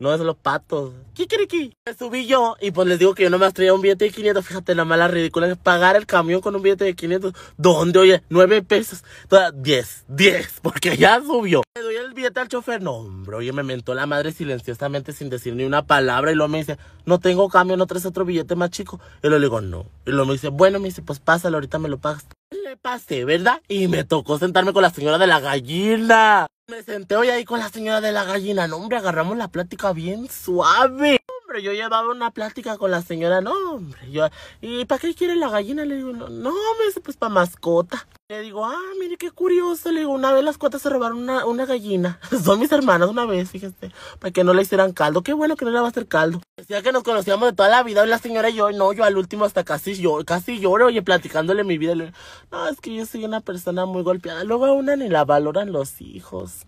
No 0.00 0.14
es 0.14 0.20
los 0.20 0.34
patos. 0.34 0.94
Kikiriki. 1.12 1.74
Me 1.84 1.92
subí 1.92 2.26
yo 2.26 2.56
y 2.58 2.70
pues 2.70 2.88
les 2.88 2.98
digo 2.98 3.14
que 3.14 3.24
yo 3.24 3.28
no 3.28 3.38
me 3.38 3.52
traía 3.52 3.74
un 3.74 3.82
billete 3.82 4.06
de 4.06 4.10
500. 4.10 4.46
Fíjate 4.46 4.74
la 4.74 4.86
mala 4.86 5.08
ridícula 5.08 5.46
es 5.46 5.58
pagar 5.58 5.94
el 5.94 6.06
camión 6.06 6.40
con 6.40 6.56
un 6.56 6.62
billete 6.62 6.86
de 6.86 6.94
500. 6.94 7.34
¿Dónde? 7.58 7.98
Oye, 7.98 8.22
9 8.30 8.62
pesos. 8.62 9.04
Toda, 9.28 9.52
10, 9.52 10.06
10, 10.08 10.60
porque 10.62 10.96
ya 10.96 11.20
subió. 11.20 11.62
Le 11.76 11.82
doy 11.82 11.96
el 11.96 12.14
billete 12.14 12.40
al 12.40 12.48
chofer. 12.48 12.80
No, 12.80 12.92
hombre, 12.92 13.36
oye, 13.36 13.52
me 13.52 13.62
mentó 13.62 13.92
la 13.92 14.06
madre 14.06 14.32
silenciosamente 14.32 15.12
sin 15.12 15.28
decir 15.28 15.54
ni 15.54 15.64
una 15.64 15.86
palabra. 15.86 16.32
Y 16.32 16.34
luego 16.34 16.48
me 16.48 16.58
dice, 16.58 16.78
no 17.04 17.20
tengo 17.20 17.50
cambio, 17.50 17.76
no 17.76 17.86
traes 17.86 18.06
otro 18.06 18.24
billete 18.24 18.56
más 18.56 18.70
chico. 18.70 18.98
Y 19.22 19.28
luego 19.28 19.38
le 19.38 19.46
digo, 19.46 19.60
no. 19.60 19.84
Y 20.06 20.12
luego 20.12 20.24
me 20.24 20.32
dice, 20.32 20.48
bueno, 20.48 20.78
me 20.78 20.86
dice, 20.86 21.02
pues 21.02 21.20
pásalo, 21.20 21.58
ahorita 21.58 21.78
me 21.78 21.90
lo 21.90 21.98
pagas. 21.98 22.26
Le 22.50 22.78
pasé, 22.78 23.26
¿verdad? 23.26 23.60
Y 23.68 23.86
me 23.88 24.04
tocó 24.04 24.38
sentarme 24.38 24.72
con 24.72 24.80
la 24.80 24.88
señora 24.88 25.18
de 25.18 25.26
la 25.26 25.40
gallina. 25.40 26.46
Me 26.70 26.84
senté 26.84 27.16
hoy 27.16 27.28
ahí 27.30 27.44
con 27.44 27.58
la 27.58 27.68
señora 27.68 28.00
de 28.00 28.12
la 28.12 28.22
gallina. 28.22 28.68
No, 28.68 28.76
hombre, 28.76 28.96
agarramos 28.96 29.36
la 29.36 29.48
plática 29.48 29.92
bien 29.92 30.28
suave. 30.30 31.20
Hombre, 31.50 31.64
yo 31.64 31.72
llevaba 31.72 32.08
una 32.08 32.30
plática 32.30 32.78
con 32.78 32.92
la 32.92 33.02
señora. 33.02 33.40
No, 33.40 33.52
hombre, 33.72 33.98
yo... 34.12 34.28
¿Y 34.60 34.84
para 34.84 35.00
qué 35.00 35.16
quiere 35.16 35.34
la 35.34 35.50
gallina? 35.50 35.84
Le 35.84 35.96
digo, 35.96 36.12
no, 36.12 36.28
no 36.28 36.52
me 36.52 37.00
pues 37.02 37.16
para 37.16 37.34
mascota. 37.34 38.06
Le 38.28 38.40
digo, 38.42 38.64
ah, 38.64 38.78
mire 39.00 39.16
qué 39.16 39.32
curioso. 39.32 39.90
Le 39.90 39.98
digo, 39.98 40.12
una 40.12 40.32
vez 40.32 40.44
las 40.44 40.58
cuotas 40.58 40.80
se 40.80 40.88
robaron 40.88 41.18
una, 41.18 41.44
una 41.46 41.66
gallina. 41.66 42.20
Son 42.44 42.60
mis 42.60 42.70
hermanas 42.70 43.08
una 43.08 43.24
vez, 43.24 43.50
fíjese. 43.50 43.90
Para 44.20 44.30
que 44.30 44.44
no 44.44 44.54
le 44.54 44.62
hicieran 44.62 44.92
caldo. 44.92 45.24
Qué 45.24 45.32
bueno 45.32 45.56
que 45.56 45.64
no 45.64 45.72
le 45.72 45.80
va 45.80 45.86
a 45.86 45.90
hacer 45.90 46.06
caldo. 46.06 46.40
Decía 46.56 46.82
que 46.82 46.92
nos 46.92 47.02
conocíamos 47.02 47.50
de 47.50 47.56
toda 47.56 47.68
la 47.68 47.82
vida. 47.82 48.06
La 48.06 48.18
señora 48.18 48.48
y 48.50 48.54
yo, 48.54 48.70
no, 48.70 48.92
yo 48.92 49.02
al 49.02 49.16
último 49.16 49.44
hasta 49.44 49.64
casi 49.64 49.96
lloro, 49.96 50.24
casi 50.24 50.60
lloro, 50.60 50.86
oye, 50.86 51.02
platicándole 51.02 51.64
mi 51.64 51.78
vida. 51.78 51.96
Le, 51.96 52.12
no, 52.52 52.68
es 52.68 52.80
que 52.80 52.94
yo 52.94 53.04
soy 53.06 53.24
una 53.24 53.40
persona 53.40 53.86
muy 53.86 54.04
golpeada. 54.04 54.44
Luego 54.44 54.66
a 54.66 54.72
una 54.72 54.94
ni 54.94 55.08
la 55.08 55.24
valoran 55.24 55.72
los 55.72 56.00
hijos. 56.00 56.64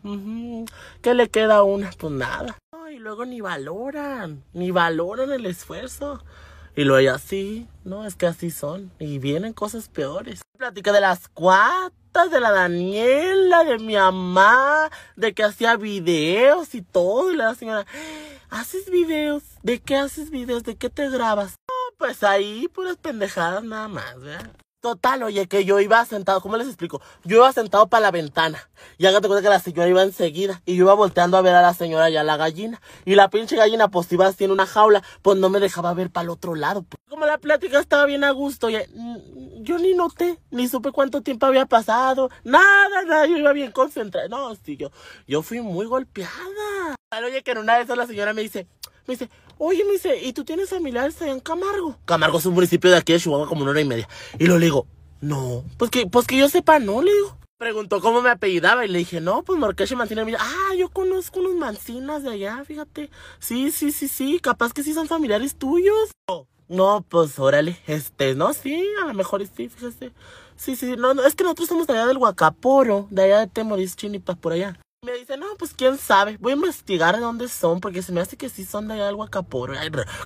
¿Qué 1.03 1.15
le 1.15 1.29
queda 1.29 1.59
a 1.59 1.63
una? 1.63 1.93
Pues 1.97 2.13
nada. 2.13 2.59
Luego 3.03 3.25
ni 3.25 3.41
valoran, 3.41 4.45
ni 4.53 4.71
valoran 4.71 5.33
el 5.33 5.47
esfuerzo. 5.47 6.25
Y 6.75 6.85
luego 6.85 6.99
ella, 7.01 7.19
sí, 7.19 7.69
no, 7.85 8.07
es 8.07 8.15
que 8.15 8.27
así 8.27 8.51
son. 8.51 8.91
Y 8.99 9.19
vienen 9.19 9.53
cosas 9.53 9.89
peores. 9.89 10.41
Platica 10.57 10.93
de 10.93 11.01
las 11.01 11.29
fotos 11.29 12.31
de 12.31 12.41
la 12.41 12.53
Daniela, 12.53 13.65
de 13.65 13.79
mi 13.79 13.97
mamá, 13.97 14.91
de 15.17 15.35
que 15.35 15.43
hacía 15.43 15.77
videos 15.77 16.75
y 16.75 16.83
todo. 16.83 17.33
Y 17.33 17.37
la 17.37 17.55
señora, 17.55 17.87
¿haces 18.49 18.89
videos? 18.89 19.43
¿De 19.63 19.81
qué 19.81 19.97
haces 19.97 20.31
videos? 20.31 20.63
¿De 20.63 20.77
qué 20.77 20.89
te 20.89 21.11
grabas? 21.11 21.57
No, 21.69 21.97
pues 21.99 22.23
ahí 22.23 22.69
puras 22.69 22.97
pendejadas 22.97 23.65
nada 23.65 23.89
más, 23.89 24.21
¿verdad? 24.21 24.53
Total, 24.83 25.23
oye, 25.23 25.47
que 25.47 25.65
yo 25.65 25.79
iba 25.79 26.05
sentado, 26.05 26.41
¿cómo 26.41 26.57
les 26.57 26.67
explico? 26.67 27.01
Yo 27.23 27.37
iba 27.37 27.53
sentado 27.53 27.87
para 27.87 28.01
la 28.01 28.11
ventana. 28.11 28.69
Y 28.99 29.07
hágate 29.07 29.29
cuenta 29.29 29.41
que 29.41 29.49
la 29.49 29.61
señora 29.61 29.89
iba 29.89 30.03
enseguida. 30.03 30.61
Y 30.67 30.75
yo 30.75 30.87
iba 30.87 30.95
volteando 30.95 31.37
a 31.37 31.41
ver 31.41 31.55
a 31.55 31.63
la 31.63 31.73
señora 31.73 32.11
y 32.11 32.17
a 32.17 32.25
la 32.25 32.37
gallina. 32.37 32.83
Y 33.05 33.15
la 33.15 33.31
pinche 33.31 33.55
gallina, 33.55 33.87
pues 33.87 34.11
iba 34.11 34.27
así 34.27 34.43
en 34.43 34.51
una 34.51 34.67
jaula, 34.67 35.05
pues 35.23 35.39
no 35.39 35.51
me 35.51 35.61
dejaba 35.61 35.95
ver 35.95 36.11
para 36.11 36.25
el 36.25 36.31
otro 36.31 36.57
lado. 36.57 36.83
Pues. 36.83 37.01
Como 37.09 37.27
la 37.27 37.39
plática 37.39 37.79
estaba 37.79 38.07
bien 38.07 38.25
a 38.25 38.33
gusto, 38.33 38.67
oye, 38.67 38.89
mm, 38.93 39.63
yo 39.63 39.79
ni 39.79 39.95
noté, 39.95 40.41
ni 40.51 40.67
supe 40.67 40.91
cuánto 40.91 41.21
tiempo 41.21 41.47
había 41.47 41.67
pasado. 41.67 42.29
Nada, 42.43 43.05
nada, 43.07 43.27
yo 43.27 43.37
iba 43.37 43.53
bien 43.53 43.71
concentrada. 43.71 44.27
No, 44.27 44.53
sí, 44.57 44.77
yo, 44.77 44.91
yo 45.29 45.43
fui 45.43 45.61
muy 45.61 45.87
golpeada. 45.87 46.97
Oye, 47.25 47.45
que 47.45 47.53
en 47.53 47.59
una 47.59 47.77
de 47.77 47.85
esas 47.85 47.97
la 47.97 48.09
señora 48.09 48.33
me 48.33 48.43
dice, 48.43 48.67
me 49.07 49.15
dice, 49.15 49.31
oye, 49.65 49.85
me 49.85 49.93
dice, 49.93 50.19
¿y 50.21 50.33
tú 50.33 50.45
tienes 50.45 50.71
familiares 50.71 51.21
allá 51.23 51.33
en 51.33 51.41
Camargo? 51.41 51.97
Camargo 52.05 52.39
es 52.39 52.47
un 52.47 52.55
municipio 52.55 52.91
de 52.91 52.97
aquí 52.97 53.13
de 53.13 53.21
Chihuahua 53.21 53.47
como 53.47 53.63
una 53.63 53.71
hora 53.71 53.81
y 53.81 53.85
media. 53.85 54.09
Y 54.39 54.47
lo 54.47 54.59
le 54.59 54.67
digo, 54.67 54.87
no, 55.21 55.65
pues 55.79 55.91
que, 55.91 56.07
pues 56.07 56.27
que 56.27 56.37
yo 56.37 56.49
sepa, 56.49 56.81
no, 56.81 57.01
le 57.01 57.13
digo. 57.13 57.39
Preguntó 57.59 58.01
cómo 58.01 58.23
me 58.23 58.31
apellidaba 58.31 58.85
y 58.85 58.89
le 58.89 58.99
dije, 58.99 59.21
no, 59.21 59.45
pues 59.45 59.61
Marqueche 59.61 59.95
Mancina. 59.95 60.29
Y 60.29 60.35
ah, 60.35 60.75
yo 60.77 60.89
conozco 60.89 61.39
unos 61.39 61.55
mancinas 61.55 62.25
de 62.25 62.31
allá, 62.31 62.65
fíjate. 62.65 63.09
Sí, 63.39 63.71
sí, 63.71 63.93
sí, 63.93 64.09
sí, 64.09 64.41
capaz 64.41 64.73
que 64.73 64.83
sí 64.83 64.95
son 64.95 65.07
familiares 65.07 65.55
tuyos. 65.55 66.11
No, 66.69 67.05
pues 67.09 67.39
órale, 67.39 67.79
este, 67.87 68.35
no, 68.35 68.53
sí, 68.55 68.85
a 69.01 69.07
lo 69.07 69.15
mejor 69.15 69.47
sí, 69.47 69.69
fíjese. 69.69 70.11
Sí, 70.57 70.75
sí, 70.75 70.97
no, 70.97 71.15
no, 71.15 71.25
es 71.25 71.37
que 71.37 71.45
nosotros 71.45 71.69
somos 71.69 71.87
de 71.87 71.93
allá 71.93 72.07
del 72.07 72.17
Huacaporo, 72.17 73.07
de 73.11 73.23
allá 73.23 73.41
de 73.41 73.47
Temoris, 73.47 73.95
Chinipas, 73.95 74.37
por 74.37 74.55
allá. 74.55 74.77
Me 75.05 75.15
dice, 75.15 75.37
no, 75.37 75.47
pues 75.59 75.75
quién 75.75 75.99
sabe, 75.99 76.37
voy 76.39 76.53
a 76.53 76.55
investigar 76.55 77.17
de 77.17 77.21
dónde 77.21 77.49
son, 77.49 77.81
porque 77.81 78.03
se 78.03 78.13
me 78.13 78.21
hace 78.21 78.37
que 78.37 78.49
sí 78.49 78.65
son 78.65 78.87
de 78.87 78.95
allá 78.95 79.07
del 79.07 79.17
Huacaporo. 79.17 79.75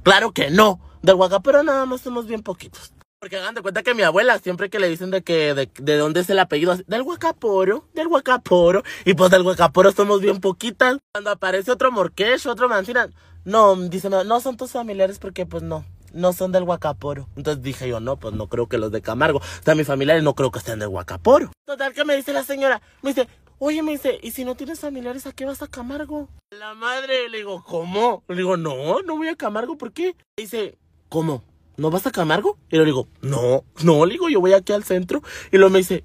claro 0.03 0.33
que 0.33 0.51
no, 0.51 0.81
del 1.01 1.15
Huacaporo 1.15 1.63
nada 1.63 1.87
más 1.87 2.03
somos 2.03 2.27
bien 2.27 2.43
poquitos. 2.43 2.93
Porque 3.19 3.39
hagan 3.39 3.55
de 3.55 3.63
cuenta 3.63 3.83
que 3.83 3.95
mi 3.95 4.03
abuela, 4.03 4.39
siempre 4.39 4.69
que 4.69 4.79
le 4.79 4.91
dicen 4.91 5.11
de 5.11 5.23
que, 5.23 5.55
de, 5.55 5.71
de 5.79 5.97
dónde 5.97 6.21
es 6.21 6.29
el 6.29 6.39
apellido, 6.39 6.77
del 6.87 7.01
Huacaporo, 7.01 7.89
del 7.95 8.09
Huacaporo, 8.09 8.83
y 9.07 9.15
pues 9.15 9.31
del 9.31 9.47
Huacaporo 9.47 9.93
somos 9.93 10.21
bien 10.21 10.43
poquitas. 10.43 10.99
Cuando 11.15 11.31
aparece 11.31 11.73
otro 11.73 11.91
Morquesh, 11.91 12.47
otro 12.47 12.69
Mancina, 12.69 13.09
no, 13.47 13.77
dice, 13.77 14.11
no 14.11 14.41
son 14.41 14.59
tus 14.59 14.73
familiares 14.73 15.19
porque 15.19 15.47
pues 15.47 15.63
no, 15.63 15.87
no 16.13 16.35
son 16.35 16.53
del 16.53 16.65
Huacaporo. 16.65 17.29
Entonces 17.35 17.63
dije 17.63 17.89
yo, 17.89 18.01
no, 18.01 18.19
pues 18.19 18.35
no 18.35 18.49
creo 18.49 18.69
que 18.69 18.77
los 18.77 18.93
de 18.93 19.01
Camargo. 19.01 19.39
O 19.39 19.65
sea, 19.65 19.75
mis 19.75 19.87
familiares 19.87 20.23
no 20.23 20.35
creo 20.35 20.51
que 20.51 20.59
estén 20.59 20.81
del 20.81 20.89
Huacaporo. 20.89 21.51
Total, 21.65 21.95
que 21.95 22.05
me 22.05 22.15
dice 22.15 22.35
la 22.35 22.43
señora, 22.43 22.83
me 23.01 23.15
dice, 23.15 23.27
Oye, 23.59 23.83
me 23.83 23.93
dice, 23.93 24.19
¿y 24.23 24.33
si 24.33 24.45
no 24.45 24.55
tienes 24.55 24.81
familiares, 24.81 25.27
a 25.27 25.33
qué 25.33 25.47
vas 25.47 25.63
a 25.63 25.67
Camargo? 25.67 26.29
La 26.51 26.75
madre, 26.75 27.31
le 27.31 27.39
digo, 27.39 27.65
¿cómo? 27.65 28.23
Le 28.29 28.37
digo, 28.37 28.59
no, 28.59 29.01
no 29.01 29.17
voy 29.17 29.29
a 29.29 29.35
Camargo, 29.35 29.79
¿por 29.79 29.93
qué? 29.93 30.15
dice, 30.37 30.77
¿cómo? 31.09 31.43
¿No 31.79 31.91
vas 31.91 32.07
a 32.07 32.11
Camargo? 32.11 32.59
Y 32.71 32.77
le 32.77 32.85
digo, 32.85 33.09
no, 33.23 33.65
no, 33.83 34.05
le 34.05 34.13
digo, 34.13 34.29
yo 34.29 34.41
voy 34.41 34.53
aquí 34.53 34.75
al 34.75 34.85
centro. 34.85 35.23
Y 35.53 35.57
luego 35.57 35.71
me 35.71 35.79
dice, 35.79 36.05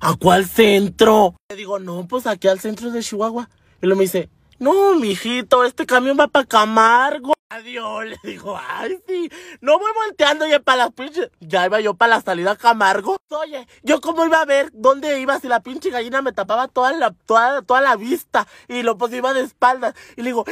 ¿a 0.00 0.16
cuál 0.16 0.46
centro? 0.46 1.36
Le 1.48 1.56
digo, 1.56 1.78
no, 1.78 2.08
pues 2.08 2.26
aquí 2.26 2.48
al 2.48 2.58
centro 2.58 2.90
de 2.90 3.02
Chihuahua. 3.04 3.48
Y 3.80 3.86
luego 3.86 3.98
me 3.98 4.04
dice, 4.04 4.28
no, 4.58 4.96
mijito, 4.96 5.62
este 5.62 5.86
camión 5.86 6.18
va 6.18 6.26
para 6.26 6.44
Camargo. 6.44 7.34
Adiós, 7.52 8.04
le 8.04 8.16
digo, 8.22 8.56
ay, 8.56 8.96
sí, 9.08 9.28
no 9.60 9.76
voy 9.80 9.90
volteando 10.06 10.46
ya 10.46 10.60
para 10.60 10.84
las 10.84 10.92
pinches. 10.92 11.30
Ya 11.40 11.66
iba 11.66 11.80
yo 11.80 11.94
para 11.94 12.14
la 12.14 12.22
salida 12.22 12.54
Camargo. 12.54 13.16
Oye, 13.28 13.66
yo 13.82 14.00
cómo 14.00 14.24
iba 14.24 14.40
a 14.40 14.44
ver 14.44 14.70
dónde 14.72 15.18
iba 15.18 15.40
si 15.40 15.48
la 15.48 15.58
pinche 15.58 15.90
gallina 15.90 16.22
me 16.22 16.30
tapaba 16.30 16.68
toda 16.68 16.92
la, 16.92 17.10
toda, 17.10 17.62
toda 17.62 17.80
la 17.80 17.96
vista 17.96 18.46
y 18.68 18.84
lo 18.84 18.96
pues 18.96 19.12
iba 19.14 19.32
de 19.34 19.40
espaldas. 19.40 19.96
Y 20.16 20.22
le 20.22 20.28
digo, 20.28 20.44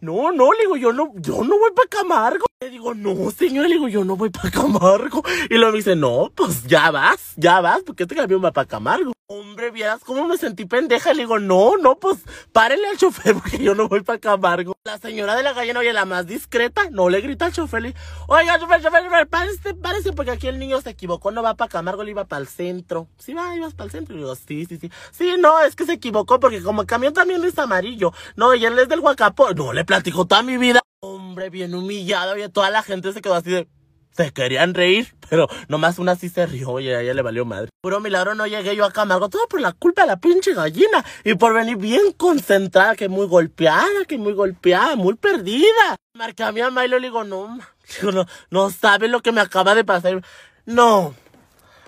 no, 0.00 0.30
no, 0.30 0.52
le 0.52 0.60
digo, 0.60 0.76
yo 0.76 0.92
no, 0.92 1.12
yo 1.16 1.42
no 1.42 1.58
voy 1.58 1.72
para 1.74 1.88
Camargo. 1.88 2.46
Le 2.60 2.70
digo, 2.70 2.94
no, 2.94 3.28
señor, 3.32 3.66
le 3.66 3.74
digo, 3.74 3.88
yo 3.88 4.04
no 4.04 4.14
voy 4.14 4.30
para 4.30 4.48
Camargo. 4.52 5.24
Y 5.50 5.54
luego 5.54 5.72
me 5.72 5.78
dice, 5.78 5.96
no, 5.96 6.30
pues 6.32 6.62
ya 6.62 6.92
vas, 6.92 7.32
ya 7.36 7.60
vas, 7.60 7.82
porque 7.82 8.04
este 8.04 8.14
camión 8.14 8.44
va 8.44 8.52
para 8.52 8.68
Camargo. 8.68 9.15
Hombre, 9.28 9.72
vieras 9.72 10.04
cómo 10.04 10.24
me 10.28 10.38
sentí 10.38 10.66
pendeja. 10.66 11.12
Le 11.12 11.22
digo, 11.22 11.40
no, 11.40 11.76
no, 11.78 11.98
pues 11.98 12.18
párele 12.52 12.86
al 12.86 12.96
chofer 12.96 13.34
porque 13.42 13.58
yo 13.58 13.74
no 13.74 13.88
voy 13.88 14.02
para 14.02 14.20
Camargo. 14.20 14.76
La 14.84 14.98
señora 14.98 15.34
de 15.34 15.42
la 15.42 15.52
gallina, 15.52 15.80
oye, 15.80 15.92
la 15.92 16.04
más 16.04 16.28
discreta, 16.28 16.90
no 16.92 17.08
le 17.08 17.20
grita 17.20 17.46
al 17.46 17.52
chofer. 17.52 17.92
Oiga, 18.28 18.60
chofer, 18.60 18.80
chofer, 18.80 19.02
chofer, 19.02 19.26
párese, 19.26 19.74
párese, 19.74 20.12
porque 20.12 20.30
aquí 20.30 20.46
el 20.46 20.60
niño 20.60 20.80
se 20.80 20.90
equivocó, 20.90 21.32
no 21.32 21.42
va 21.42 21.54
para 21.54 21.68
Camargo, 21.68 22.04
le 22.04 22.12
iba 22.12 22.24
para 22.26 22.40
el 22.40 22.46
centro. 22.46 23.08
Sí, 23.18 23.34
va, 23.34 23.56
ibas 23.56 23.74
para 23.74 23.86
el 23.86 23.90
centro. 23.90 24.14
Y 24.14 24.18
digo, 24.18 24.36
sí, 24.36 24.64
sí, 24.64 24.78
sí. 24.78 24.92
Sí, 25.10 25.34
no, 25.40 25.58
es 25.60 25.74
que 25.74 25.86
se 25.86 25.94
equivocó 25.94 26.38
porque 26.38 26.62
como 26.62 26.82
el 26.82 26.86
camión 26.86 27.12
también 27.12 27.44
es 27.44 27.58
amarillo. 27.58 28.12
No, 28.36 28.54
y 28.54 28.64
él 28.64 28.78
es 28.78 28.88
del 28.88 29.00
Huacapo. 29.00 29.52
No, 29.54 29.72
le 29.72 29.84
platico 29.84 30.26
toda 30.26 30.44
mi 30.44 30.56
vida. 30.56 30.82
Hombre, 31.00 31.50
bien 31.50 31.74
humillado, 31.74 32.34
oye, 32.34 32.48
toda 32.48 32.70
la 32.70 32.84
gente 32.84 33.12
se 33.12 33.20
quedó 33.20 33.34
así 33.34 33.50
de 33.50 33.68
se 34.16 34.32
querían 34.32 34.74
reír, 34.74 35.14
pero 35.28 35.48
nomás 35.68 35.98
una 35.98 36.16
sí 36.16 36.28
se 36.28 36.46
rió 36.46 36.80
y 36.80 36.90
a 36.90 37.00
ella 37.00 37.14
le 37.14 37.22
valió 37.22 37.44
madre. 37.44 37.68
Puro 37.80 38.00
milagro 38.00 38.34
no 38.34 38.46
llegué 38.46 38.74
yo 38.74 38.84
a 38.84 38.92
Camargo, 38.92 39.28
todo 39.28 39.46
por 39.48 39.60
la 39.60 39.72
culpa 39.72 40.02
de 40.02 40.08
la 40.08 40.16
pinche 40.16 40.54
gallina 40.54 41.04
y 41.24 41.34
por 41.34 41.52
venir 41.52 41.76
bien 41.76 42.12
concentrada, 42.16 42.96
que 42.96 43.08
muy 43.08 43.26
golpeada, 43.26 44.04
que 44.08 44.18
muy 44.18 44.32
golpeada, 44.32 44.96
muy 44.96 45.14
perdida. 45.14 45.96
Marqué 46.14 46.44
a 46.44 46.52
mi 46.52 46.62
mamá 46.62 46.86
y 46.86 46.88
le 46.88 47.00
digo, 47.00 47.24
no, 47.24 47.58
digo, 48.00 48.12
no, 48.12 48.26
no 48.50 48.70
sabe 48.70 49.08
lo 49.08 49.20
que 49.20 49.32
me 49.32 49.40
acaba 49.40 49.74
de 49.74 49.84
pasar. 49.84 50.22
No, 50.64 51.14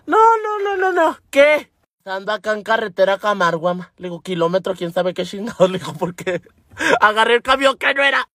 no, 0.07 0.19
no, 0.43 0.59
no, 0.63 0.77
no, 0.77 0.93
no, 0.93 1.19
¿qué? 1.31 1.71
Ando 2.05 2.33
acá 2.33 2.53
en 2.53 2.63
carretera 2.63 3.19
Camargo, 3.19 3.75
Le 3.99 4.09
digo, 4.09 4.23
kilómetro, 4.23 4.75
quién 4.75 4.93
sabe 4.93 5.13
qué 5.13 5.25
chingado. 5.25 5.69
Le 5.69 5.79
digo, 5.79 5.93
¿por 5.95 6.15
qué? 6.15 6.41
Agarré 7.01 7.37
el 7.37 7.43
camión 7.43 7.77
que 7.77 7.93
no 7.93 8.03
era 8.03 8.29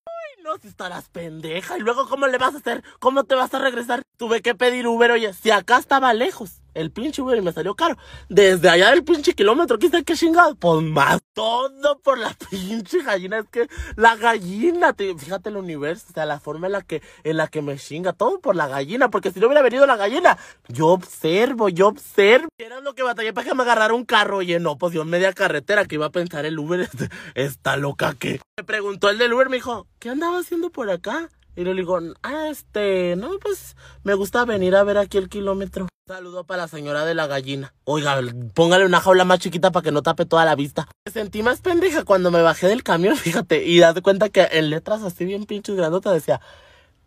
no, 0.43 0.57
si 0.59 0.69
estarás 0.69 1.09
pendeja. 1.09 1.79
¿Y 1.79 1.81
luego 1.81 2.09
cómo 2.09 2.27
le 2.27 2.39
vas 2.39 2.55
a 2.55 2.59
hacer? 2.59 2.83
¿Cómo 2.99 3.25
te 3.25 3.35
vas 3.35 3.55
a 3.55 3.59
regresar? 3.59 4.03
Tuve 4.17 4.43
que 4.43 4.55
pedir 4.55 4.87
Uber, 4.87 5.11
oye, 5.11 5.33
si 5.33 5.51
acá 5.51 5.79
estaba 5.79 6.13
lejos 6.15 6.62
el 6.75 6.91
pinche 6.91 7.23
Uber 7.23 7.39
y 7.39 7.43
me 7.43 7.53
salió 7.53 7.75
caro. 7.75 7.97
Desde 8.29 8.69
allá 8.69 8.91
del 8.91 9.05
pinche 9.05 9.35
kilómetro, 9.35 9.79
¿qué 9.79 9.87
está 9.87 10.03
qué 10.03 10.15
chingado? 10.15 10.55
Pues 10.55 10.83
más 10.83 11.21
todo 11.33 11.99
por 12.01 12.19
la 12.19 12.35
pinche 12.51 13.03
gallina. 13.03 13.39
Es 13.39 13.49
que 13.49 13.69
la 13.97 14.17
gallina, 14.17 14.93
te, 14.93 15.15
fíjate 15.17 15.51
el 15.51 15.57
universo, 15.57 16.07
o 16.11 16.13
sea, 16.13 16.27
la 16.27 16.41
forma 16.41 16.67
en 16.67 16.73
la 16.73 16.83
que, 16.83 17.03
en 17.25 17.37
la 17.37 17.49
que 17.49 17.63
me 17.63 17.77
chinga, 17.77 18.13
todo 18.13 18.41
por 18.41 18.57
la 18.57 18.69
gallina. 18.69 19.11
Porque 19.11 19.31
si 19.31 19.41
no 19.41 19.47
hubiera 19.47 19.63
venido 19.63 19.87
la 19.87 19.97
gallina, 19.97 20.39
yo 20.69 20.89
observo, 20.89 21.69
yo 21.69 21.89
observo. 21.89 22.49
Era 22.59 22.81
lo 22.81 22.95
que 22.95 23.03
batallé 23.03 23.33
para 23.33 23.49
que 23.49 23.55
me 23.55 23.63
agarrara 23.63 23.95
un 23.95 24.05
carro. 24.05 24.39
Oye, 24.39 24.61
no, 24.61 24.79
pues 24.79 24.95
yo 24.95 25.05
media 25.05 25.33
carretera 25.33 25.85
que 25.85 25.97
iba 25.97 26.07
a 26.07 26.11
pensar 26.11 26.47
el 26.47 26.59
Uber, 26.59 26.89
está 27.35 27.77
loca 27.77 28.15
que. 28.19 28.41
Me 28.57 28.65
preguntó 28.65 29.11
el 29.11 29.19
del 29.19 29.33
Uber, 29.33 29.49
me 29.49 29.57
dijo, 29.57 29.87
¿qué 29.99 30.11
andaba 30.11 30.39
haciendo 30.39 30.71
por 30.71 30.91
acá? 30.91 31.29
Y 31.55 31.65
le 31.65 31.75
digo, 31.75 31.99
ah, 32.23 32.49
este, 32.51 33.15
no, 33.17 33.31
pues 33.41 33.77
me 34.05 34.15
gusta 34.15 34.45
venir 34.45 34.75
a 34.75 34.85
ver 34.85 34.97
aquí 34.97 35.19
el 35.19 35.29
kilómetro. 35.29 35.89
saludo 36.09 36.45
para 36.45 36.63
la 36.63 36.69
señora 36.69 37.05
de 37.05 37.15
la 37.15 37.27
gallina. 37.27 37.75
Oiga, 37.85 38.19
póngale 38.55 38.87
una 38.87 39.01
jaula 39.01 39.25
más 39.25 39.39
chiquita 39.39 39.71
para 39.71 39.85
que 39.85 39.93
no 39.93 40.03
tape 40.03 40.25
toda 40.25 40.47
la 40.47 40.55
vista. 40.55 40.89
Me 41.05 41.13
sentí 41.13 41.43
más 41.43 41.61
pendeja 41.61 42.05
cuando 42.05 42.31
me 42.31 42.41
bajé 42.41 42.69
del 42.69 42.83
camión, 42.83 43.17
fíjate. 43.19 43.65
Y 43.65 43.79
das 43.81 44.01
cuenta 44.01 44.31
que 44.31 44.49
en 44.53 44.71
letras 44.71 45.03
así 45.03 45.27
bien 45.27 45.45
pinches 45.45 45.77
grandotas 45.77 46.15
decía 46.15 46.41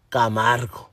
Camargo. 0.09 0.91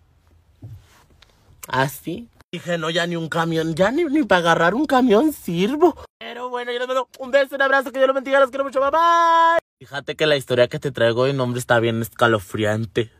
Así. 1.68 2.28
Dije, 2.50 2.76
no, 2.78 2.90
ya 2.90 3.06
ni 3.06 3.16
un 3.16 3.28
camión, 3.28 3.74
ya 3.74 3.90
ni, 3.90 4.04
ni 4.04 4.24
para 4.24 4.40
agarrar 4.40 4.74
un 4.74 4.86
camión 4.86 5.32
sirvo. 5.32 5.96
Pero 6.18 6.48
bueno, 6.48 6.72
yo 6.72 6.78
les 6.78 6.88
mando 6.88 7.08
un 7.18 7.30
beso, 7.30 7.54
un 7.54 7.62
abrazo, 7.62 7.92
que 7.92 7.98
Dios 7.98 8.08
los 8.08 8.14
bendiga, 8.14 8.40
los 8.40 8.50
quiero 8.50 8.64
mucho, 8.64 8.80
bye 8.80 8.90
bye. 8.90 9.58
Fíjate 9.78 10.16
que 10.16 10.26
la 10.26 10.36
historia 10.36 10.68
que 10.68 10.78
te 10.78 10.90
traigo 10.90 11.22
hoy, 11.22 11.32
nombre, 11.32 11.58
está 11.58 11.80
bien 11.80 12.02
escalofriante. 12.02 13.10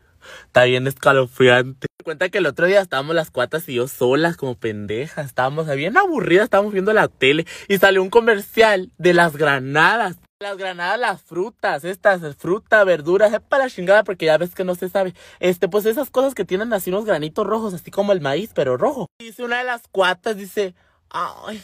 Está 0.45 0.63
bien 0.65 0.87
escalofriante. 0.87 1.87
Cuenta 2.03 2.29
que 2.29 2.39
el 2.39 2.45
otro 2.45 2.65
día 2.65 2.81
estábamos 2.81 3.15
las 3.15 3.31
cuatas 3.31 3.67
y 3.69 3.75
yo 3.75 3.87
solas 3.87 4.35
como 4.35 4.55
pendejas. 4.55 5.25
Estábamos 5.25 5.73
bien 5.75 5.97
aburridas, 5.97 6.45
estábamos 6.45 6.73
viendo 6.73 6.91
la 6.93 7.07
tele 7.07 7.45
y 7.67 7.77
salió 7.77 8.01
un 8.01 8.09
comercial 8.09 8.91
de 8.97 9.13
las 9.13 9.37
granadas. 9.37 10.17
Las 10.39 10.57
granadas, 10.57 10.99
las 10.99 11.21
frutas, 11.21 11.85
estas, 11.85 12.35
fruta, 12.35 12.83
verduras, 12.83 13.31
es 13.31 13.39
para 13.39 13.63
la 13.63 13.69
chingada 13.69 14.03
porque 14.03 14.25
ya 14.25 14.37
ves 14.37 14.53
que 14.53 14.65
no 14.65 14.75
se 14.75 14.89
sabe. 14.89 15.13
Este, 15.39 15.69
pues 15.69 15.85
esas 15.85 16.09
cosas 16.09 16.35
que 16.35 16.43
tienen 16.43 16.73
así 16.73 16.89
unos 16.89 17.05
granitos 17.05 17.47
rojos, 17.47 17.73
así 17.73 17.89
como 17.91 18.11
el 18.11 18.19
maíz, 18.19 18.51
pero 18.53 18.75
rojo. 18.75 19.07
Dice 19.19 19.43
una 19.43 19.59
de 19.59 19.63
las 19.63 19.87
cuatas, 19.87 20.35
dice, 20.35 20.75
ay, 21.09 21.63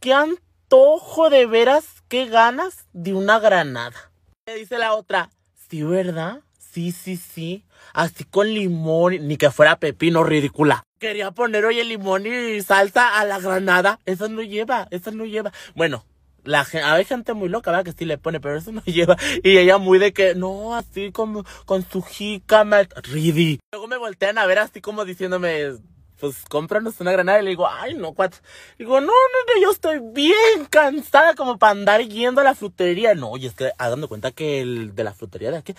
qué 0.00 0.12
antojo 0.12 1.30
de 1.30 1.46
veras, 1.46 1.84
qué 2.08 2.26
ganas 2.26 2.86
de 2.92 3.14
una 3.14 3.38
granada. 3.38 4.10
dice 4.56 4.78
la 4.78 4.94
otra, 4.94 5.30
sí, 5.68 5.84
¿verdad? 5.84 6.40
Sí, 6.58 6.90
sí, 6.90 7.16
sí. 7.16 7.64
Así 7.92 8.24
con 8.24 8.48
limón, 8.48 9.26
ni 9.26 9.36
que 9.36 9.50
fuera 9.50 9.78
pepino, 9.78 10.24
ridícula. 10.24 10.84
Quería 10.98 11.30
poner 11.30 11.64
hoy 11.64 11.80
el 11.80 11.88
limón 11.88 12.26
y 12.26 12.60
salsa 12.60 13.18
a 13.18 13.24
la 13.24 13.40
granada. 13.40 13.98
Eso 14.06 14.28
no 14.28 14.42
lleva, 14.42 14.86
eso 14.90 15.10
no 15.10 15.24
lleva. 15.24 15.52
Bueno, 15.74 16.04
la 16.44 16.66
hay 16.84 17.04
gente 17.04 17.34
muy 17.34 17.48
loca, 17.48 17.70
¿verdad? 17.70 17.84
Que 17.84 17.92
sí 17.92 18.04
le 18.04 18.18
pone, 18.18 18.40
pero 18.40 18.56
eso 18.56 18.72
no 18.72 18.82
lleva. 18.86 19.16
Y 19.42 19.58
ella 19.58 19.78
muy 19.78 19.98
de 19.98 20.12
que, 20.12 20.34
no, 20.34 20.74
así 20.74 21.12
como 21.12 21.44
con 21.64 21.88
su 21.88 22.02
jícama, 22.02 22.82
ridi. 23.02 23.60
Luego 23.72 23.88
me 23.88 23.96
voltean 23.96 24.38
a 24.38 24.46
ver 24.46 24.58
así 24.58 24.80
como 24.80 25.04
diciéndome, 25.04 25.76
pues 26.18 26.44
cómpranos 26.48 27.00
una 27.00 27.12
granada. 27.12 27.40
Y 27.40 27.44
le 27.44 27.50
digo, 27.50 27.68
ay, 27.68 27.94
no, 27.94 28.12
cuatro. 28.12 28.40
Digo, 28.78 29.00
no, 29.00 29.06
no, 29.06 29.54
no, 29.54 29.62
yo 29.62 29.70
estoy 29.70 29.98
bien 30.00 30.66
cansada 30.68 31.34
como 31.34 31.58
para 31.58 31.72
andar 31.72 32.02
yendo 32.02 32.40
a 32.40 32.44
la 32.44 32.54
frutería. 32.54 33.14
No, 33.14 33.36
y 33.36 33.46
es 33.46 33.54
que 33.54 33.72
hagan 33.78 34.06
cuenta 34.06 34.30
que 34.30 34.60
el 34.60 34.94
de 34.94 35.04
la 35.04 35.14
frutería 35.14 35.50
de 35.50 35.58
aquí 35.58 35.74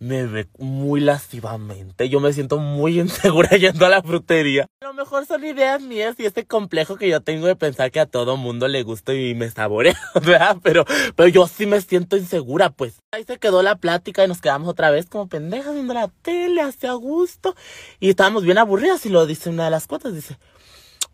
me 0.00 0.26
ve 0.26 0.48
muy 0.58 1.00
lastivamente. 1.00 2.08
Yo 2.08 2.20
me 2.20 2.32
siento 2.32 2.58
muy 2.58 2.98
insegura 3.00 3.50
yendo 3.50 3.86
a 3.86 3.90
la 3.90 4.02
frutería. 4.02 4.66
A 4.80 4.86
lo 4.86 4.94
mejor 4.94 5.26
son 5.26 5.44
ideas 5.44 5.80
mías 5.82 6.16
y 6.18 6.24
este 6.24 6.46
complejo 6.46 6.96
que 6.96 7.08
yo 7.08 7.20
tengo 7.20 7.46
de 7.46 7.54
pensar 7.54 7.92
que 7.92 8.00
a 8.00 8.06
todo 8.06 8.36
mundo 8.36 8.66
le 8.66 8.82
gusta 8.82 9.14
y 9.14 9.34
me 9.34 9.50
saborea, 9.50 10.00
¿verdad? 10.14 10.56
Pero, 10.62 10.84
pero 11.14 11.28
yo 11.28 11.46
sí 11.46 11.66
me 11.66 11.80
siento 11.82 12.16
insegura, 12.16 12.70
pues. 12.70 12.94
Ahí 13.12 13.24
se 13.24 13.38
quedó 13.38 13.62
la 13.62 13.76
plática 13.76 14.24
y 14.24 14.28
nos 14.28 14.40
quedamos 14.40 14.68
otra 14.68 14.90
vez 14.90 15.06
como 15.06 15.28
pendejas 15.28 15.74
viendo 15.74 15.92
la 15.94 16.08
tele, 16.22 16.62
hacia 16.62 16.92
gusto. 16.94 17.54
Y 18.00 18.08
estábamos 18.08 18.42
bien 18.42 18.58
aburridas 18.58 19.04
y 19.04 19.10
lo 19.10 19.26
dice 19.26 19.50
una 19.50 19.66
de 19.66 19.70
las 19.70 19.86
cuotas, 19.86 20.14
dice, 20.14 20.38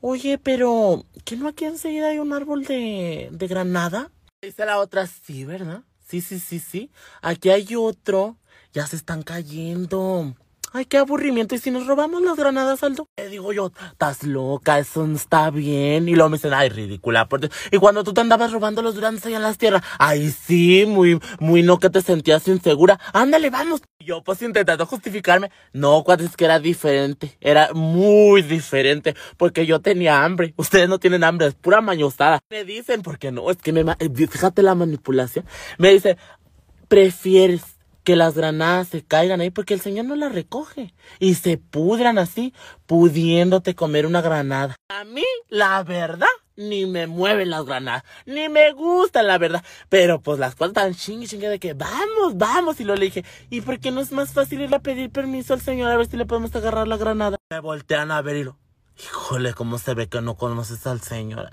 oye, 0.00 0.38
pero, 0.38 1.04
¿que 1.24 1.36
no 1.36 1.48
aquí 1.48 1.64
enseguida 1.64 2.08
hay 2.08 2.20
un 2.20 2.32
árbol 2.32 2.64
de, 2.64 3.30
de 3.32 3.46
granada? 3.48 4.12
Dice 4.40 4.64
la 4.64 4.78
otra, 4.78 5.08
sí, 5.08 5.44
¿verdad? 5.44 5.82
Sí, 6.06 6.20
sí, 6.20 6.38
sí, 6.38 6.60
sí. 6.60 6.92
Aquí 7.20 7.50
hay 7.50 7.74
otro 7.74 8.36
ya 8.76 8.86
se 8.86 8.96
están 8.96 9.22
cayendo. 9.22 10.34
Ay, 10.74 10.84
qué 10.84 10.98
aburrimiento. 10.98 11.54
¿Y 11.54 11.58
si 11.58 11.70
nos 11.70 11.86
robamos 11.86 12.20
las 12.20 12.36
granadas, 12.36 12.82
Aldo? 12.82 13.08
Le 13.16 13.30
digo 13.30 13.50
yo, 13.54 13.72
estás 13.92 14.22
loca, 14.22 14.78
eso 14.78 15.06
no 15.06 15.16
está 15.16 15.48
bien. 15.48 16.10
Y 16.10 16.14
luego 16.14 16.28
me 16.28 16.36
dicen, 16.36 16.52
ay, 16.52 16.68
ridícula. 16.68 17.26
Y 17.70 17.78
cuando 17.78 18.04
tú 18.04 18.12
te 18.12 18.20
andabas 18.20 18.52
robando 18.52 18.82
los 18.82 18.94
durantes 18.94 19.24
allá 19.24 19.36
en 19.36 19.42
las 19.42 19.56
tierras, 19.56 19.82
ay, 19.98 20.30
sí, 20.30 20.84
muy, 20.86 21.18
muy 21.40 21.62
no 21.62 21.78
que 21.78 21.88
te 21.88 22.02
sentías 22.02 22.46
insegura. 22.48 23.00
Ándale, 23.14 23.48
vamos. 23.48 23.80
Yo, 23.98 24.22
pues 24.22 24.42
intentando 24.42 24.84
justificarme. 24.84 25.50
No, 25.72 26.04
cuando 26.04 26.24
es 26.24 26.36
que 26.36 26.44
era 26.44 26.58
diferente. 26.58 27.38
Era 27.40 27.72
muy 27.72 28.42
diferente. 28.42 29.16
Porque 29.38 29.64
yo 29.64 29.80
tenía 29.80 30.22
hambre. 30.22 30.52
Ustedes 30.58 30.90
no 30.90 30.98
tienen 30.98 31.24
hambre, 31.24 31.46
es 31.46 31.54
pura 31.54 31.80
mañosada. 31.80 32.40
Me 32.50 32.64
dicen, 32.64 33.00
porque 33.00 33.32
no, 33.32 33.50
es 33.50 33.56
que 33.56 33.72
me. 33.72 33.96
Fíjate 34.14 34.62
la 34.62 34.74
manipulación. 34.74 35.46
Me 35.78 35.92
dice, 35.92 36.18
prefieres 36.88 37.75
que 38.06 38.14
las 38.14 38.36
granadas 38.36 38.86
se 38.86 39.02
caigan 39.02 39.40
ahí 39.40 39.50
porque 39.50 39.74
el 39.74 39.80
Señor 39.80 40.04
no 40.04 40.14
las 40.14 40.32
recoge 40.32 40.94
y 41.18 41.34
se 41.34 41.58
pudran 41.58 42.18
así, 42.18 42.54
pudiéndote 42.86 43.74
comer 43.74 44.06
una 44.06 44.20
granada. 44.20 44.76
A 44.88 45.02
mí, 45.02 45.24
la 45.48 45.82
verdad, 45.82 46.28
ni 46.54 46.86
me 46.86 47.08
mueven 47.08 47.50
las 47.50 47.64
granadas, 47.64 48.04
ni 48.24 48.48
me 48.48 48.70
gustan, 48.74 49.26
la 49.26 49.38
verdad. 49.38 49.64
Pero 49.88 50.20
pues 50.20 50.38
las 50.38 50.54
cuatro 50.54 50.80
están 50.80 50.94
chingue 50.94 51.26
chingue 51.26 51.48
de 51.48 51.58
que 51.58 51.74
vamos, 51.74 52.36
vamos. 52.36 52.78
Y 52.78 52.84
lo 52.84 52.94
le 52.94 53.06
dije, 53.06 53.24
¿y 53.50 53.60
por 53.62 53.80
qué 53.80 53.90
no 53.90 54.00
es 54.00 54.12
más 54.12 54.32
fácil 54.32 54.60
ir 54.60 54.72
a 54.72 54.78
pedir 54.78 55.10
permiso 55.10 55.52
al 55.52 55.60
Señor 55.60 55.90
a 55.90 55.96
ver 55.96 56.06
si 56.06 56.16
le 56.16 56.26
podemos 56.26 56.54
agarrar 56.54 56.86
la 56.86 56.98
granada? 56.98 57.38
Me 57.50 57.58
voltean 57.58 58.12
a 58.12 58.22
ver 58.22 58.36
y 58.36 58.44
lo, 58.44 58.56
Híjole, 58.98 59.52
cómo 59.52 59.76
se 59.76 59.92
ve 59.92 60.08
que 60.08 60.22
no 60.22 60.36
conoces 60.36 60.86
al 60.86 61.02
Señor. 61.02 61.50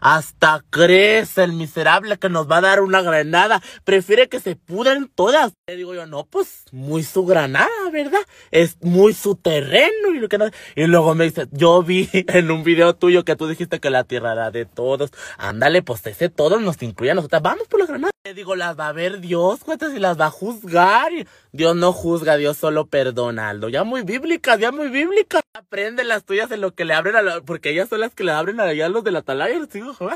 Hasta 0.00 0.64
crees 0.70 1.38
el 1.38 1.52
miserable 1.52 2.18
que 2.18 2.28
nos 2.28 2.48
va 2.48 2.58
a 2.58 2.60
dar 2.60 2.82
una 2.82 3.02
granada. 3.02 3.60
Prefiere 3.82 4.28
que 4.28 4.38
se 4.38 4.54
pudren 4.54 5.10
todas. 5.12 5.54
Le 5.66 5.74
digo 5.74 5.92
yo, 5.92 6.06
no, 6.06 6.24
pues, 6.24 6.64
muy 6.70 7.02
su 7.02 7.26
granada, 7.26 7.68
¿verdad? 7.92 8.20
Es 8.52 8.76
muy 8.80 9.12
su 9.12 9.34
terreno 9.34 10.10
y 10.14 10.20
lo 10.20 10.28
que 10.28 10.38
no. 10.38 10.46
Y 10.76 10.86
luego 10.86 11.16
me 11.16 11.24
dice, 11.24 11.48
yo 11.50 11.82
vi 11.82 12.08
en 12.12 12.52
un 12.52 12.62
video 12.62 12.94
tuyo 12.94 13.24
que 13.24 13.34
tú 13.34 13.48
dijiste 13.48 13.80
que 13.80 13.90
la 13.90 14.04
tierra 14.04 14.32
era 14.32 14.52
de 14.52 14.64
todos. 14.64 15.10
Ándale, 15.36 15.82
pues 15.82 16.06
ese 16.06 16.28
todos 16.28 16.60
nos 16.60 16.80
incluye 16.80 17.10
a 17.10 17.14
nosotras. 17.14 17.42
Vamos 17.42 17.66
por 17.66 17.80
la 17.80 17.86
granada. 17.86 18.12
Le 18.24 18.34
digo, 18.34 18.54
las 18.54 18.78
va 18.78 18.88
a 18.88 18.92
ver 18.92 19.20
Dios, 19.20 19.64
cuentas, 19.64 19.92
y 19.94 19.98
las 19.98 20.18
va 20.18 20.26
a 20.26 20.30
juzgar. 20.30 21.12
Dios 21.52 21.76
no 21.76 21.92
juzga, 21.92 22.36
Dios 22.36 22.56
solo 22.56 22.86
perdona, 22.86 23.50
Aldo. 23.50 23.68
Ya 23.68 23.84
muy 23.84 24.02
bíblica, 24.02 24.56
ya 24.56 24.72
muy 24.72 24.88
bíblica. 24.88 25.40
Aprende 25.52 26.04
las 26.04 26.24
tuyas 26.24 26.50
en 26.50 26.62
lo 26.62 26.74
que 26.74 26.83
le 26.84 26.94
abren 26.94 27.16
a 27.16 27.22
la, 27.22 27.40
porque 27.40 27.70
ellas 27.70 27.88
son 27.88 28.00
las 28.00 28.14
que 28.14 28.24
le 28.24 28.32
abren 28.32 28.60
allá 28.60 28.86
a 28.86 28.88
los 28.88 29.04
de 29.04 29.10
la 29.10 29.20
atalaya, 29.20 29.58
los 29.58 29.74
hijos, 29.74 29.98
No, 30.00 30.08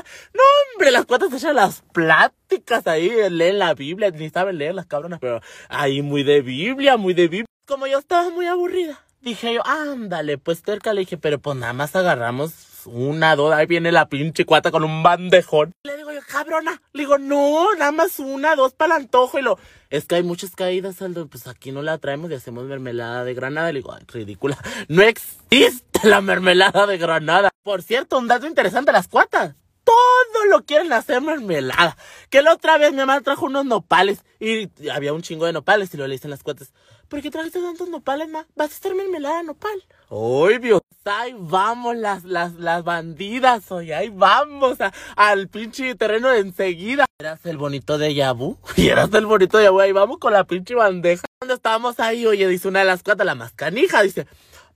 hombre, 0.73 0.91
las 0.91 1.05
cuatas 1.05 1.33
echan 1.33 1.55
las 1.55 1.81
pláticas 1.93 2.87
ahí, 2.87 3.11
leen 3.29 3.59
la 3.59 3.73
Biblia, 3.73 4.11
ni 4.11 4.29
saben 4.29 4.57
leer 4.57 4.75
las 4.75 4.85
cabronas, 4.85 5.19
pero 5.19 5.41
ahí 5.67 6.01
muy 6.01 6.23
de 6.23 6.41
Biblia, 6.41 6.97
muy 6.97 7.13
de 7.13 7.27
Biblia. 7.27 7.45
Como 7.67 7.87
yo 7.87 7.99
estaba 7.99 8.29
muy 8.29 8.45
aburrida, 8.45 8.99
dije 9.21 9.53
yo, 9.53 9.65
ándale, 9.65 10.37
pues 10.37 10.61
cerca 10.65 10.93
le 10.93 11.01
dije, 11.01 11.17
pero 11.17 11.39
pues 11.39 11.57
nada 11.57 11.73
más 11.73 11.95
agarramos 11.95 12.68
una, 12.85 13.35
dos, 13.35 13.53
ahí 13.53 13.65
viene 13.65 13.91
la 13.91 14.09
pinche 14.09 14.45
cuata 14.45 14.71
con 14.71 14.83
un 14.83 15.03
bandejón. 15.03 15.71
Le 15.83 15.97
digo 15.97 16.11
yo, 16.11 16.21
cabrona, 16.27 16.81
le 16.93 17.03
digo, 17.03 17.17
no, 17.17 17.73
nada 17.75 17.91
más 17.91 18.19
una, 18.19 18.55
dos 18.55 18.73
para 18.73 18.95
el 18.95 19.03
antojo 19.03 19.39
y 19.39 19.41
lo, 19.41 19.57
es 19.89 20.05
que 20.05 20.15
hay 20.15 20.23
muchas 20.23 20.55
caídas, 20.55 21.01
Aldo, 21.01 21.27
pues 21.27 21.47
aquí 21.47 21.71
no 21.71 21.81
la 21.81 21.97
traemos 21.97 22.31
y 22.31 22.35
hacemos 22.35 22.65
mermelada 22.65 23.23
de 23.23 23.33
granada. 23.33 23.71
Le 23.71 23.79
digo, 23.79 23.95
ridícula, 24.07 24.57
no 24.87 25.01
existe 25.01 26.07
la 26.07 26.21
mermelada 26.21 26.85
de 26.87 26.97
granada. 26.97 27.49
Por 27.63 27.81
cierto, 27.81 28.17
un 28.17 28.27
dato 28.27 28.47
interesante, 28.47 28.91
las 28.91 29.07
cuatas 29.07 29.55
todo 29.89 30.45
lo 30.45 30.65
quieren 30.65 30.93
hacer 30.93 31.21
mermelada. 31.21 31.97
Que 32.29 32.41
la 32.41 32.53
otra 32.53 32.77
vez 32.77 32.91
mi 32.91 32.97
mamá 32.97 33.21
trajo 33.21 33.47
unos 33.47 33.65
nopales 33.65 34.23
y 34.39 34.69
había 34.89 35.13
un 35.13 35.23
chingo 35.23 35.45
de 35.45 35.53
nopales 35.53 35.93
y 35.93 35.97
lo 35.97 36.07
le 36.07 36.13
dicen 36.13 36.29
las 36.29 36.43
cuatas. 36.43 36.73
¿Por 37.09 37.23
qué 37.23 37.31
trajiste 37.31 37.59
tantos 37.59 37.89
nopales, 37.89 38.29
ma? 38.29 38.45
¿Vas 38.55 38.71
a 38.71 38.75
hacer 38.75 38.93
mermelada 38.93 39.41
nopal? 39.41 39.83
¡Ay, 40.11 40.59
Dios! 40.59 40.81
Ahí 41.05 41.33
vamos 41.35 41.95
las, 41.95 42.23
las, 42.23 42.53
las 42.53 42.83
bandidas, 42.83 43.71
oye, 43.71 43.95
ahí 43.95 44.09
vamos 44.09 44.77
al 45.15 45.47
pinche 45.47 45.95
terreno 45.95 46.31
enseguida. 46.31 47.05
Eras 47.19 47.43
el 47.47 47.57
bonito 47.57 47.97
de 47.97 48.13
Yabu, 48.13 48.57
y 48.75 48.89
eras 48.89 49.11
el 49.15 49.25
bonito 49.25 49.57
de 49.57 49.63
Yabu, 49.63 49.79
ahí 49.79 49.91
vamos 49.91 50.19
con 50.19 50.33
la 50.33 50.43
pinche 50.43 50.75
bandeja. 50.75 51.23
Cuando 51.39 51.55
estábamos 51.55 51.99
ahí, 51.99 52.27
oye, 52.27 52.47
dice 52.47 52.67
una 52.67 52.79
de 52.79 52.85
las 52.85 53.01
cuatas, 53.01 53.25
la 53.25 53.33
más 53.33 53.53
canija, 53.53 54.03
dice, 54.03 54.27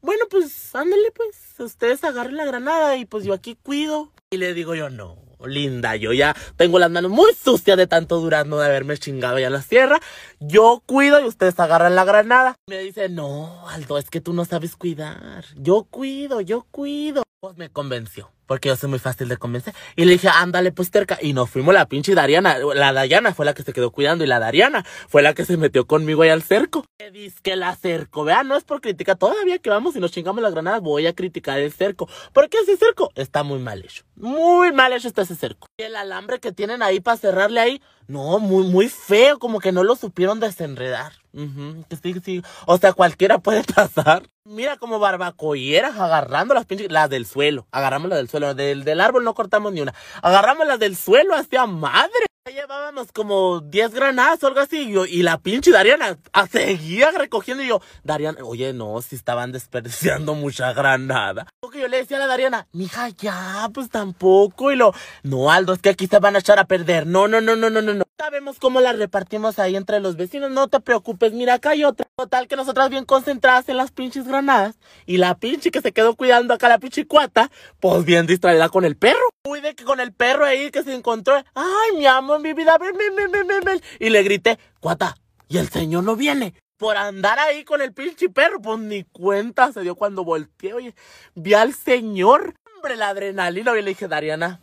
bueno, 0.02 0.26
pues, 0.28 0.74
ándale, 0.74 1.12
pues, 1.12 1.38
ustedes 1.60 2.04
agarren 2.04 2.38
la 2.38 2.46
granada 2.46 2.98
y 2.98 3.06
pues 3.06 3.26
yo 3.26 3.34
aquí 3.34 3.56
cuido. 3.62 4.12
Y 4.32 4.38
le 4.38 4.56
digo 4.56 4.74
yo, 4.74 4.90
no, 4.90 5.18
linda, 5.48 5.96
yo 5.96 6.14
ya 6.14 6.36
tengo 6.58 6.80
las 6.80 6.90
manos 6.92 7.12
muy 7.12 7.34
sucias 7.34 7.78
de 7.78 7.88
tanto 7.88 8.20
durazno 8.20 8.58
de 8.60 8.66
haberme 8.66 8.98
chingado 8.98 9.40
ya 9.40 9.48
en 9.48 9.54
la 9.54 9.62
sierra. 9.62 10.00
Yo 10.40 10.82
cuido 10.86 11.20
y 11.20 11.26
ustedes 11.26 11.60
agarran 11.60 11.96
la 11.96 12.06
granada. 12.06 12.56
Me 12.68 12.80
dice, 12.80 13.10
no, 13.10 13.68
Aldo, 13.70 13.98
es 13.98 14.10
que 14.10 14.22
tú 14.22 14.34
no 14.34 14.46
sabes 14.46 14.76
cuidar. 14.76 15.46
Yo 15.56 15.84
cuido, 15.90 16.42
yo 16.42 16.66
cuido. 16.72 17.24
Pues 17.40 17.58
me 17.58 17.70
convenció 17.70 18.32
porque 18.46 18.70
yo 18.70 18.76
soy 18.76 18.90
muy 18.90 19.00
fácil 19.00 19.30
de 19.30 19.38
convencer. 19.38 19.74
Y 19.96 20.06
le 20.06 20.14
dije, 20.14 20.30
ándale, 20.30 20.72
pues 20.72 20.90
cerca. 20.92 21.18
Y 21.22 21.34
nos 21.34 21.50
fuimos 21.50 21.74
la 21.74 21.88
pinche 21.88 22.16
Dariana. 22.16 22.58
La 22.58 22.94
Dayana 22.94 23.34
fue 23.34 23.46
la 23.46 23.54
que 23.54 23.64
se 23.64 23.74
quedó 23.74 23.92
cuidando 23.92 24.24
y 24.24 24.28
la 24.28 24.40
Dariana 24.40 24.86
fue 25.08 25.22
la 25.22 25.34
que 25.34 25.46
se 25.46 25.58
metió 25.58 25.86
conmigo 25.88 26.24
ahí 26.24 26.30
al 26.30 26.44
cerco. 26.44 26.86
Que 26.98 27.12
dice 27.12 27.38
que 27.42 27.56
la 27.56 27.76
cerco, 27.76 28.24
vean, 28.24 28.48
no 28.48 28.56
es 28.56 28.64
por 28.64 28.82
criticar. 28.82 29.18
Todavía 29.18 29.60
que 29.60 29.70
vamos 29.70 29.96
y 29.96 30.00
nos 30.00 30.12
chingamos 30.12 30.42
las 30.42 30.54
granadas, 30.54 30.82
voy 30.82 31.08
a 31.08 31.14
criticar 31.14 31.60
el 31.60 31.72
cerco. 31.72 32.10
Porque 32.34 32.58
ese 32.58 32.78
cerco 32.78 33.12
está 33.16 33.44
muy 33.44 33.60
mal 33.60 33.84
hecho. 33.84 34.04
Muy 34.16 34.72
mal 34.72 34.94
hecho 34.94 35.08
está 35.08 35.24
ese 35.24 35.36
cerco. 35.36 35.68
Y 35.78 35.84
el 35.84 35.96
alambre 35.96 36.40
que 36.40 36.52
tienen 36.52 36.82
ahí 36.84 37.00
para 37.00 37.18
cerrarle 37.18 37.60
ahí, 37.60 37.82
no, 38.08 38.40
muy, 38.40 38.68
muy 38.68 38.90
feo, 38.90 39.40
como 39.40 39.60
que 39.60 39.72
no 39.72 39.84
lo 39.84 39.96
supieron 39.96 40.40
desenredar. 40.40 41.14
sí, 41.34 42.16
sí. 42.24 42.42
O 42.66 42.78
sea, 42.78 42.94
cualquiera 42.94 43.40
puede 43.40 43.64
pasar. 43.76 44.30
Mira 44.46 44.78
como 44.78 45.00
barbacoyeras 45.00 45.98
agarrando 45.98 46.54
las 46.54 46.66
pinches, 46.66 46.92
las 46.92 47.10
del 47.10 47.26
suelo. 47.26 47.66
Agarramos 47.72 48.10
las 48.10 48.18
del 48.18 48.30
suelo. 48.30 48.33
Del, 48.40 48.84
del 48.84 49.00
árbol 49.00 49.24
no 49.24 49.36
cortamos 49.36 49.72
ni 49.74 49.82
una. 49.82 49.94
Agarramos 50.24 50.66
las 50.66 50.80
del 50.80 50.96
suelo 50.96 51.36
hacia 51.36 51.68
madre. 51.68 52.26
Llevábamos 52.52 53.12
como 53.14 53.62
10 53.62 53.94
granadas 53.94 54.44
o 54.44 54.48
algo 54.48 54.60
así. 54.60 54.90
Y, 54.90 54.94
yo, 54.94 55.06
y 55.06 55.24
la 55.24 55.38
pinche 55.38 55.72
Dariana 55.72 56.18
seguía 56.52 57.12
recogiendo. 57.12 57.64
Y 57.64 57.68
yo, 57.68 57.80
Dariana, 58.04 58.44
oye, 58.44 58.74
no, 58.74 59.02
si 59.02 59.16
estaban 59.16 59.52
desperdiciando 59.52 60.34
mucha 60.36 60.74
granada. 60.74 61.48
Porque 61.62 61.80
yo 61.80 61.88
le 61.88 61.98
decía 61.98 62.18
a 62.18 62.22
la 62.22 62.28
Dariana, 62.28 62.68
mija, 62.74 63.10
ya, 63.10 63.70
pues 63.74 63.90
tampoco. 63.90 64.72
Y 64.72 64.76
lo, 64.76 64.94
no, 65.22 65.52
Aldo, 65.52 65.74
es 65.74 65.80
que 65.80 65.90
aquí 65.90 66.08
se 66.08 66.20
van 66.20 66.36
a 66.36 66.40
echar 66.40 66.60
a 66.60 66.66
perder. 66.66 67.06
No, 67.06 67.28
no, 67.28 67.40
no, 67.40 67.56
no, 67.56 67.70
no, 67.70 67.82
no. 67.82 68.04
Sabemos 68.24 68.58
cómo 68.58 68.80
la 68.80 68.94
repartimos 68.94 69.60
ahí 69.60 69.76
entre 69.76 70.00
los 70.00 70.16
vecinos. 70.16 70.50
No 70.50 70.70
te 70.70 70.80
preocupes, 70.80 71.34
mira, 71.34 71.56
acá 71.56 71.72
hay 71.72 71.84
otra. 71.84 72.08
Total 72.16 72.48
que 72.48 72.56
nosotras 72.56 72.90
bien 72.90 73.04
concentradas 73.04 73.68
en 73.68 73.76
las 73.76 73.92
pinches 73.92 74.26
granadas. 74.26 74.80
Y 75.06 75.18
la 75.18 75.36
pinche 75.36 75.72
que 75.72 75.82
se 75.82 75.92
quedó 75.92 76.16
cuidando 76.16 76.54
acá 76.54 76.70
la 76.70 76.80
pinche 76.80 77.06
cuata, 77.06 77.52
pues 77.82 78.06
bien 78.06 78.26
distraída 78.26 78.70
con 78.70 78.86
el 78.86 78.96
perro. 78.96 79.20
Cuide 79.44 79.76
que 79.76 79.84
con 79.84 80.00
el 80.00 80.14
perro 80.14 80.46
ahí 80.46 80.72
que 80.72 80.84
se 80.84 80.96
encontró. 80.96 81.36
Ay, 81.54 81.98
mi 81.98 82.06
amor 82.06 82.40
mi 82.40 82.54
vida, 82.54 82.78
ven, 82.78 82.96
ven, 82.98 83.14
ven, 83.14 83.46
ven, 83.46 83.62
ven. 83.62 83.82
Y 84.00 84.10
le 84.10 84.24
grité, 84.24 84.58
cuata, 84.80 85.18
y 85.50 85.58
el 85.58 85.68
señor 85.68 86.06
no 86.06 86.16
viene. 86.16 86.54
Por 86.78 86.96
andar 86.96 87.40
ahí 87.40 87.66
con 87.66 87.82
el 87.82 87.92
pinche 87.92 88.30
perro, 88.30 88.62
pues 88.62 88.80
ni 88.80 89.04
cuenta 89.04 89.74
se 89.74 89.82
dio 89.82 89.96
cuando 89.96 90.24
volteé, 90.24 90.74
oye, 90.74 90.96
vi 91.36 91.56
al 91.56 91.74
señor. 91.74 92.56
Hombre, 92.74 92.96
la 92.96 93.10
adrenalina, 93.10 93.78
y 93.78 93.82
le 93.82 93.90
dije, 93.90 94.08
Dariana, 94.08 94.62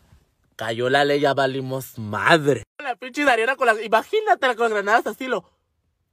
cayó 0.61 0.91
la 0.91 1.07
ley, 1.07 1.21
ya 1.21 1.33
valimos 1.33 1.99
madre. 1.99 2.65
La 2.85 2.95
pinche 2.95 3.25
Dariana 3.25 3.57
con 3.57 3.67
las, 3.67 3.83
imagínate 3.83 4.47
con 4.57 4.65
las 4.65 4.73
granadas 4.73 5.07
así, 5.07 5.27
lo, 5.27 5.51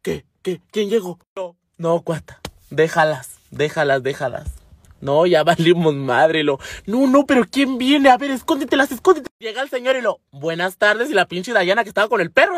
¿qué? 0.02 0.24
¿Qué? 0.42 0.62
¿Quién 0.72 0.90
llegó? 0.90 1.20
No, 1.36 1.58
no, 1.78 2.00
cuata, 2.00 2.40
déjalas, 2.70 3.40
déjalas, 3.52 4.04
déjalas. 4.04 4.50
No, 5.02 5.26
ya 5.26 5.44
valimos 5.44 5.94
madre, 5.96 6.44
lo. 6.44 6.60
No, 6.86 7.08
no, 7.08 7.26
pero 7.26 7.44
¿quién 7.52 7.78
viene? 7.78 8.10
A 8.10 8.18
ver, 8.18 8.32
escóndetelas, 8.32 8.90
escóndete. 8.90 9.30
Llega 9.38 9.62
el 9.62 9.70
señor 9.70 9.98
y 9.98 10.02
lo. 10.02 10.22
Buenas 10.32 10.78
tardes, 10.78 11.10
y 11.10 11.14
la 11.14 11.28
pinche 11.28 11.52
Dayana 11.52 11.84
que 11.84 11.90
estaba 11.90 12.08
con 12.08 12.22
el 12.22 12.32
perro. 12.32 12.56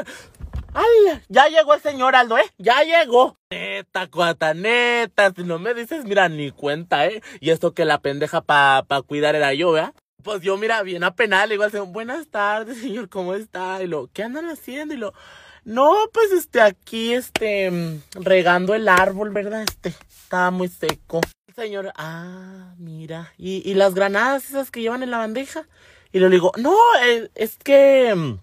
¡Hala! 0.75 1.23
Ya 1.27 1.47
llegó 1.47 1.73
el 1.73 1.81
señor 1.81 2.15
Aldo, 2.15 2.37
¿eh? 2.37 2.45
Ya 2.59 2.83
llegó. 2.83 3.35
Neta, 3.49 4.05
cuata, 4.07 4.53
neta. 4.53 5.33
Si 5.35 5.43
no 5.43 5.57
me 5.57 5.73
dices, 5.73 6.05
mira, 6.05 6.29
ni 6.29 6.51
cuenta, 6.51 7.07
¿eh? 7.07 7.23
Y 7.39 7.49
esto 7.49 7.73
que 7.73 7.83
la 7.83 7.99
pendeja 7.99 8.41
para 8.41 8.83
pa 8.83 9.01
cuidar 9.01 9.35
era 9.35 9.55
yo, 9.55 9.71
¿verdad? 9.71 9.95
Pues 10.23 10.41
yo, 10.41 10.57
mira, 10.57 10.83
bien 10.83 11.03
apenada, 11.05 11.45
le 11.45 11.53
digo 11.53 11.63
al 11.63 11.71
señor, 11.71 11.87
buenas 11.87 12.27
tardes, 12.27 12.77
señor, 12.79 13.07
¿cómo 13.07 13.35
está? 13.35 13.81
Y 13.81 13.87
lo, 13.87 14.09
¿qué 14.11 14.23
andan 14.23 14.49
haciendo? 14.49 14.93
Y 14.93 14.97
lo, 14.97 15.13
no, 15.63 15.95
pues 16.11 16.31
este, 16.33 16.59
aquí, 16.59 17.13
este, 17.13 17.71
mm, 17.71 18.01
regando 18.15 18.75
el 18.75 18.89
árbol, 18.89 19.29
¿verdad? 19.29 19.63
Este, 19.63 19.89
estaba 20.09 20.51
muy 20.51 20.67
seco. 20.67 21.21
El 21.47 21.53
señor, 21.53 21.93
ah, 21.95 22.73
mira, 22.77 23.33
y, 23.37 23.61
y 23.69 23.75
las 23.75 23.93
granadas 23.93 24.49
esas 24.49 24.71
que 24.71 24.81
llevan 24.81 25.03
en 25.03 25.11
la 25.11 25.19
bandeja. 25.19 25.67
Y 26.11 26.19
le 26.19 26.29
digo, 26.29 26.51
no, 26.57 26.75
es, 27.05 27.29
es 27.35 27.55
que, 27.57 28.13
mm, 28.13 28.39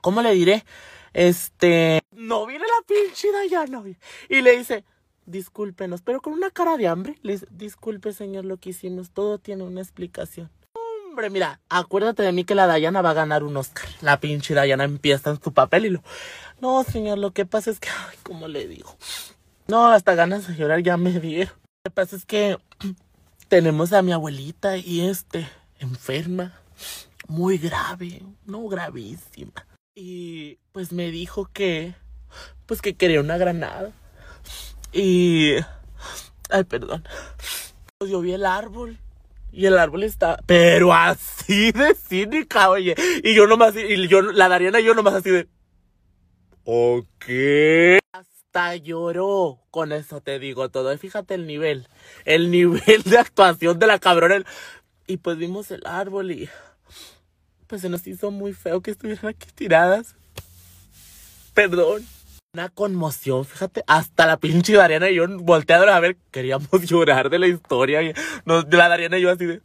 ¿cómo 0.00 0.22
le 0.22 0.32
diré? 0.32 0.64
Este, 1.12 2.00
no 2.10 2.46
viene 2.46 2.64
la 2.64 2.86
pinche 2.86 3.32
Dayana. 3.32 3.82
Y 4.30 4.40
le 4.40 4.56
dice, 4.56 4.84
discúlpenos, 5.26 6.00
pero 6.00 6.22
con 6.22 6.32
una 6.32 6.50
cara 6.50 6.78
de 6.78 6.88
hambre. 6.88 7.18
Le 7.22 7.32
dice, 7.32 7.46
disculpe, 7.50 8.14
señor, 8.14 8.46
lo 8.46 8.56
que 8.56 8.70
hicimos, 8.70 9.10
todo 9.10 9.38
tiene 9.38 9.64
una 9.64 9.82
explicación. 9.82 10.50
Hombre, 11.16 11.30
mira, 11.30 11.60
acuérdate 11.70 12.22
de 12.22 12.30
mí 12.30 12.44
que 12.44 12.54
la 12.54 12.66
Dayana 12.66 13.00
va 13.00 13.12
a 13.12 13.14
ganar 13.14 13.42
un 13.42 13.56
Oscar. 13.56 13.88
La 14.02 14.20
pinche 14.20 14.52
Dayana 14.52 14.84
empieza 14.84 15.30
en 15.30 15.42
su 15.42 15.50
papel 15.50 15.86
y 15.86 15.88
lo, 15.88 16.02
no, 16.60 16.84
señor, 16.84 17.16
lo 17.16 17.30
que 17.30 17.46
pasa 17.46 17.70
es 17.70 17.80
que, 17.80 17.88
ay, 17.88 18.18
¿cómo 18.22 18.48
le 18.48 18.68
digo? 18.68 18.94
No, 19.66 19.86
hasta 19.88 20.14
ganas 20.14 20.46
de 20.46 20.56
llorar 20.56 20.82
ya 20.82 20.98
me 20.98 21.18
dieron. 21.18 21.54
Lo 21.56 21.88
que 21.88 21.90
pasa 21.90 22.16
es 22.16 22.26
que 22.26 22.58
tenemos 23.48 23.94
a 23.94 24.02
mi 24.02 24.12
abuelita 24.12 24.76
y 24.76 25.08
este, 25.08 25.48
enferma, 25.78 26.60
muy 27.28 27.56
grave, 27.56 28.22
no 28.44 28.68
gravísima. 28.68 29.66
Y 29.94 30.58
pues 30.72 30.92
me 30.92 31.10
dijo 31.10 31.48
que, 31.50 31.94
pues 32.66 32.82
que 32.82 32.94
quería 32.94 33.22
una 33.22 33.38
granada. 33.38 33.90
Y, 34.92 35.54
ay, 36.50 36.64
perdón. 36.64 37.08
Pues 37.96 38.10
yo 38.10 38.20
vi 38.20 38.32
el 38.32 38.44
árbol. 38.44 38.98
Y 39.52 39.66
el 39.66 39.78
árbol 39.78 40.02
está, 40.02 40.38
pero 40.46 40.92
así 40.92 41.72
de 41.72 41.94
cínica, 41.94 42.68
oye. 42.68 42.94
Y 43.22 43.34
yo 43.34 43.46
nomás, 43.46 43.74
y 43.76 44.06
yo, 44.08 44.20
la 44.20 44.48
Dariana 44.48 44.80
y 44.80 44.84
yo 44.84 44.94
nomás 44.94 45.14
así 45.14 45.30
de, 45.30 45.48
ok. 46.64 48.02
Hasta 48.12 48.76
lloró. 48.76 49.60
Con 49.70 49.92
eso 49.92 50.20
te 50.20 50.38
digo 50.38 50.68
todo. 50.68 50.92
Y 50.92 50.98
fíjate 50.98 51.34
el 51.34 51.46
nivel. 51.46 51.88
El 52.24 52.50
nivel 52.50 53.02
de 53.04 53.18
actuación 53.18 53.78
de 53.78 53.86
la 53.86 53.98
cabrona. 53.98 54.44
Y 55.06 55.18
pues 55.18 55.38
vimos 55.38 55.70
el 55.70 55.86
árbol 55.86 56.32
y 56.32 56.48
pues 57.66 57.80
se 57.82 57.88
nos 57.88 58.06
hizo 58.06 58.30
muy 58.30 58.52
feo 58.52 58.80
que 58.80 58.90
estuvieran 58.90 59.26
aquí 59.26 59.48
tiradas. 59.54 60.14
Perdón. 61.54 62.04
Una 62.56 62.70
conmoción, 62.70 63.44
fíjate, 63.44 63.84
hasta 63.86 64.24
la 64.24 64.38
pinche 64.38 64.72
Dariana 64.72 65.10
y 65.10 65.16
yo 65.16 65.26
volteados 65.28 65.90
a 65.90 66.00
ver, 66.00 66.16
queríamos 66.30 66.70
llorar 66.86 67.28
de 67.28 67.38
la 67.38 67.48
historia. 67.48 68.02
Y 68.02 68.14
nos, 68.46 68.64
la 68.72 68.88
Dariana 68.88 69.18
y 69.18 69.20
yo 69.20 69.30
así 69.30 69.44
de... 69.44 69.60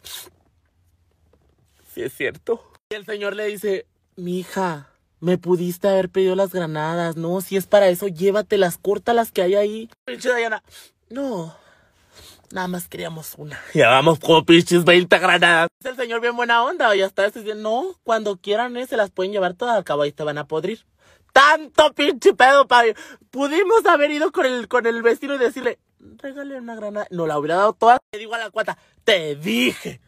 Sí, 1.93 2.01
es 2.01 2.13
cierto. 2.13 2.61
Y 2.89 2.95
el 2.95 3.05
señor 3.05 3.37
le 3.37 3.45
dice, 3.45 3.85
mi 4.17 4.39
hija, 4.39 4.89
me 5.21 5.37
pudiste 5.37 5.87
haber 5.87 6.09
pedido 6.09 6.35
las 6.35 6.51
granadas, 6.51 7.15
no, 7.15 7.39
si 7.39 7.55
es 7.55 7.65
para 7.65 7.87
eso, 7.87 8.09
llévatelas, 8.09 8.77
las 9.05 9.31
que 9.31 9.41
hay 9.41 9.55
ahí. 9.55 9.89
Pinche 10.03 10.27
Dariana, 10.27 10.61
no, 11.09 11.55
Nada 12.51 12.67
más 12.67 12.89
queríamos 12.89 13.35
una. 13.37 13.57
Ya 13.73 13.87
vamos 13.87 14.19
como 14.19 14.43
pinches 14.43 14.83
20 14.83 15.17
granadas. 15.17 15.69
El 15.81 15.95
señor 15.95 16.19
bien 16.19 16.35
buena 16.35 16.61
onda. 16.61 16.93
Ya 16.93 17.05
está 17.05 17.29
diciendo, 17.29 17.55
no, 17.55 17.95
cuando 18.03 18.35
quieran 18.35 18.75
eh, 18.75 18.85
se 18.85 18.97
las 18.97 19.11
pueden 19.11 19.31
llevar 19.31 19.53
todas 19.53 19.77
al 19.77 19.85
cabo 19.85 20.01
ahí 20.01 20.11
te 20.11 20.23
van 20.23 20.37
a 20.37 20.45
podrir. 20.45 20.83
Tanto 21.31 21.93
pinche 21.93 22.33
pedo, 22.33 22.67
papi. 22.67 22.93
Pudimos 23.29 23.85
haber 23.85 24.11
ido 24.11 24.31
con 24.31 24.45
el, 24.45 24.67
con 24.67 24.85
el 24.85 25.01
vecino 25.01 25.35
y 25.35 25.37
decirle, 25.37 25.79
regale 26.17 26.57
una 26.57 26.75
granada. 26.75 27.07
No 27.11 27.27
la 27.27 27.37
hubiera 27.37 27.55
dado 27.55 27.73
toda. 27.73 27.99
Le 28.11 28.19
digo 28.19 28.35
a 28.35 28.39
la 28.39 28.49
cuata, 28.49 28.77
te 29.03 29.35
dije, 29.35 30.01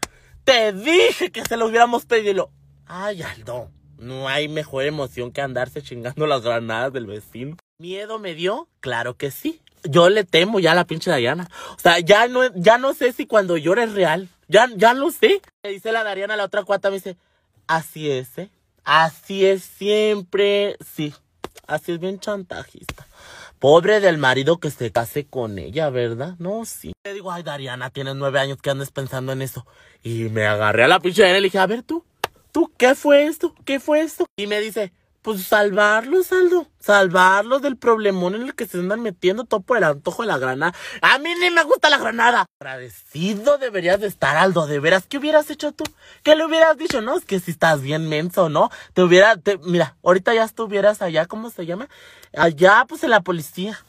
te 0.44 0.74
dije 0.74 1.32
que 1.32 1.44
se 1.46 1.58
lo 1.58 1.68
hubiéramos 1.68 2.06
pedido. 2.06 2.52
Ay, 2.86 3.22
Aldo, 3.22 3.70
no 3.98 4.28
hay 4.28 4.48
mejor 4.50 4.86
emoción 4.86 5.32
que 5.32 5.42
andarse 5.42 5.82
chingando 5.82 6.28
las 6.28 6.42
granadas 6.42 6.92
del 6.94 7.06
vecino. 7.06 7.58
¿Miedo 7.78 8.20
me 8.20 8.36
dio? 8.36 8.68
Claro 8.82 9.16
que 9.16 9.32
sí 9.32 9.62
yo 9.84 10.10
le 10.10 10.24
temo 10.24 10.60
ya 10.60 10.72
a 10.72 10.76
la 10.76 10.86
pinche 10.86 11.10
Dayana. 11.12 11.50
O 11.76 11.80
sea, 11.80 12.00
ya 12.00 12.28
no, 12.28 12.42
ya 12.56 12.78
no 12.78 12.94
sé 12.94 13.12
si 13.12 13.26
cuando 13.26 13.58
llora 13.58 13.84
es 13.84 13.94
real. 13.94 14.30
Ya, 14.48 14.68
ya 14.76 14.94
lo 14.94 15.12
sé. 15.12 15.42
Me 15.64 15.72
dice 15.72 15.92
la 15.92 16.04
Dariana, 16.04 16.36
la 16.36 16.46
otra 16.46 16.64
cuata, 16.64 16.90
me 16.90 16.96
dice, 16.96 17.18
así 17.68 18.10
es, 18.10 18.38
¿eh? 18.38 18.50
Así 18.84 19.46
es 19.46 19.64
siempre, 19.64 20.78
sí. 20.96 21.14
Así 21.68 21.94
es 21.94 22.00
bien 22.00 22.20
chantajista. 22.20 23.08
Pobre 23.60 24.02
del 24.02 24.18
marido 24.18 24.58
que 24.58 24.72
se 24.72 24.92
case 24.92 25.26
con 25.26 25.58
ella, 25.58 25.90
¿verdad? 25.90 26.36
No, 26.38 26.66
sí. 26.66 26.92
Le 27.06 27.14
digo, 27.14 27.32
ay, 27.32 27.44
Dariana, 27.44 27.90
tienes 27.90 28.16
nueve 28.16 28.40
años 28.40 28.58
que 28.62 28.70
andes 28.70 28.92
pensando 28.92 29.32
en 29.32 29.42
eso. 29.42 29.66
Y 30.04 30.26
me 30.26 30.46
agarré 30.46 30.84
a 30.84 30.88
la 30.90 31.00
pinche 31.00 31.22
Dariana 31.22 31.40
y 31.40 31.42
le 31.42 31.48
dije, 31.48 31.60
a 31.60 31.68
ver 31.68 31.84
tú, 31.84 32.04
tú, 32.52 32.72
¿qué 32.78 32.94
fue 32.94 33.26
esto? 33.26 33.56
¿Qué 33.64 33.80
fue 33.80 34.02
esto? 34.02 34.26
Y 34.36 34.48
me 34.48 34.60
dice, 34.60 34.92
pues 35.24 35.44
salvarlos, 35.44 36.32
Aldo. 36.32 36.68
Salvarlos 36.80 37.62
del 37.62 37.78
problemón 37.78 38.36
en 38.36 38.44
el 38.44 38.56
que 38.56 38.68
se 38.68 38.78
andan 38.78 39.02
metiendo 39.02 39.46
todo 39.46 39.62
por 39.62 39.78
el 39.78 39.86
antojo 39.86 40.22
de 40.22 40.28
la 40.28 40.38
granada. 40.38 40.76
A 41.02 41.18
mí 41.18 41.30
ni 41.40 41.50
me 41.50 41.64
gusta 41.64 41.90
la 41.90 41.98
granada. 41.98 42.46
Agradecido 42.60 43.58
deberías 43.58 44.02
de 44.02 44.08
estar, 44.08 44.36
Aldo. 44.36 44.68
De 44.68 44.80
veras, 44.80 45.06
¿qué 45.08 45.18
hubieras 45.18 45.50
hecho 45.50 45.72
tú? 45.72 45.86
¿Qué 46.24 46.36
le 46.36 46.46
hubieras 46.46 46.78
dicho? 46.78 47.02
No, 47.02 47.18
es 47.18 47.24
que 47.24 47.40
si 47.40 47.52
estás 47.52 47.82
bien 47.82 48.10
menso, 48.10 48.50
¿no? 48.50 48.70
Te 48.94 49.02
hubiera, 49.02 49.40
mira, 49.64 49.96
ahorita 50.04 50.34
ya 50.34 50.44
estuvieras 50.44 51.02
allá, 51.02 51.26
¿cómo 51.26 51.50
se 51.50 51.66
llama? 51.66 51.88
Allá, 52.36 52.86
pues 52.88 53.04
en 53.04 53.12
la 53.12 53.22
policía. 53.22 53.80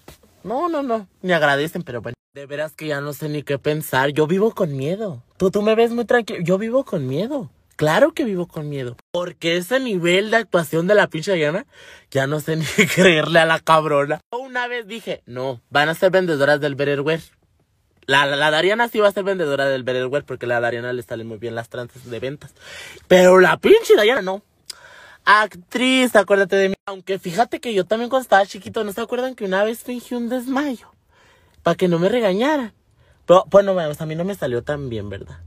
No, 0.45 0.69
no, 0.69 0.83
no. 0.83 1.09
Ni 1.21 1.33
agradecen, 1.33 1.83
pero 1.83 2.01
bueno. 2.01 2.15
De 2.33 2.47
veras 2.47 2.75
que 2.77 2.87
ya 2.87 3.01
no 3.01 3.13
sé 3.13 3.29
ni 3.29 3.43
qué 3.43 3.59
pensar. 3.59 4.11
Yo 4.11 4.27
vivo 4.27 4.55
con 4.55 4.77
miedo. 4.77 5.23
Tú, 5.37 5.51
tú 5.51 5.63
me 5.63 5.75
ves 5.75 5.91
muy 5.91 6.05
tranquilo. 6.05 6.41
Yo 6.43 6.59
vivo 6.59 6.85
con 6.85 7.07
miedo. 7.09 7.51
Claro 7.77 8.13
que 8.13 8.25
vivo 8.25 8.47
con 8.47 8.69
miedo. 8.69 8.97
Porque 9.11 9.57
ese 9.57 9.81
nivel 9.81 10.31
de 10.31 10.37
actuación 10.37 10.87
de 10.87 10.95
la 10.95 11.09
pinche 11.09 11.35
Diana, 11.35 11.67
ya 12.11 12.27
no 12.27 12.41
sé 12.41 12.57
ni 12.57 12.65
creerle 12.65 13.41
a 13.41 13.47
la 13.47 13.61
cabrona. 13.61 14.21
Una 14.31 14.69
vez 14.69 14.87
dije, 14.87 15.23
no, 15.27 15.61
van 15.71 15.89
a 15.89 15.95
ser 15.95 16.11
vendedoras 16.11 16.61
del 16.61 16.75
Betterware. 16.75 17.23
La, 18.07 18.27
la, 18.27 18.51
Dariana 18.51 18.89
sí 18.89 19.01
va 19.01 19.09
a 19.09 19.13
ser 19.13 19.25
vendedora 19.25 19.67
del 19.67 19.83
Betterware 19.83 20.25
porque 20.25 20.47
la 20.47 20.61
Dariana 20.61 20.93
le 20.93 21.03
salen 21.03 21.27
muy 21.27 21.39
bien 21.39 21.55
las 21.55 21.71
tranzas 21.71 22.05
de 22.05 22.21
ventas. 22.21 22.53
Pero 23.09 23.41
la 23.41 23.57
pinche 23.57 23.95
Diana 24.01 24.23
no. 24.23 24.43
Actriz, 25.25 26.15
acuérdate 26.15 26.57
de 26.57 26.69
mí. 26.69 26.75
Aunque 26.85 27.19
fíjate 27.19 27.61
que 27.61 27.73
yo 27.73 27.87
también 27.87 28.11
cuando 28.11 28.25
estaba 28.25 28.45
chiquito, 28.45 28.85
¿no 28.85 28.93
se 28.93 29.01
acuerdan 29.01 29.35
que 29.35 29.47
una 29.47 29.65
vez 29.65 29.83
fingí 29.83 30.15
un 30.15 30.29
desmayo? 30.29 30.93
Para 31.63 31.77
que 31.77 31.89
no 31.89 31.99
me 31.99 32.11
regañaran. 32.11 32.75
Pero, 33.25 33.45
bueno, 33.51 33.75
a 33.81 34.07
mí 34.07 34.15
no 34.15 34.25
me 34.25 34.35
salió 34.35 34.63
tan 34.63 34.91
bien, 34.91 35.09
¿verdad? 35.09 35.39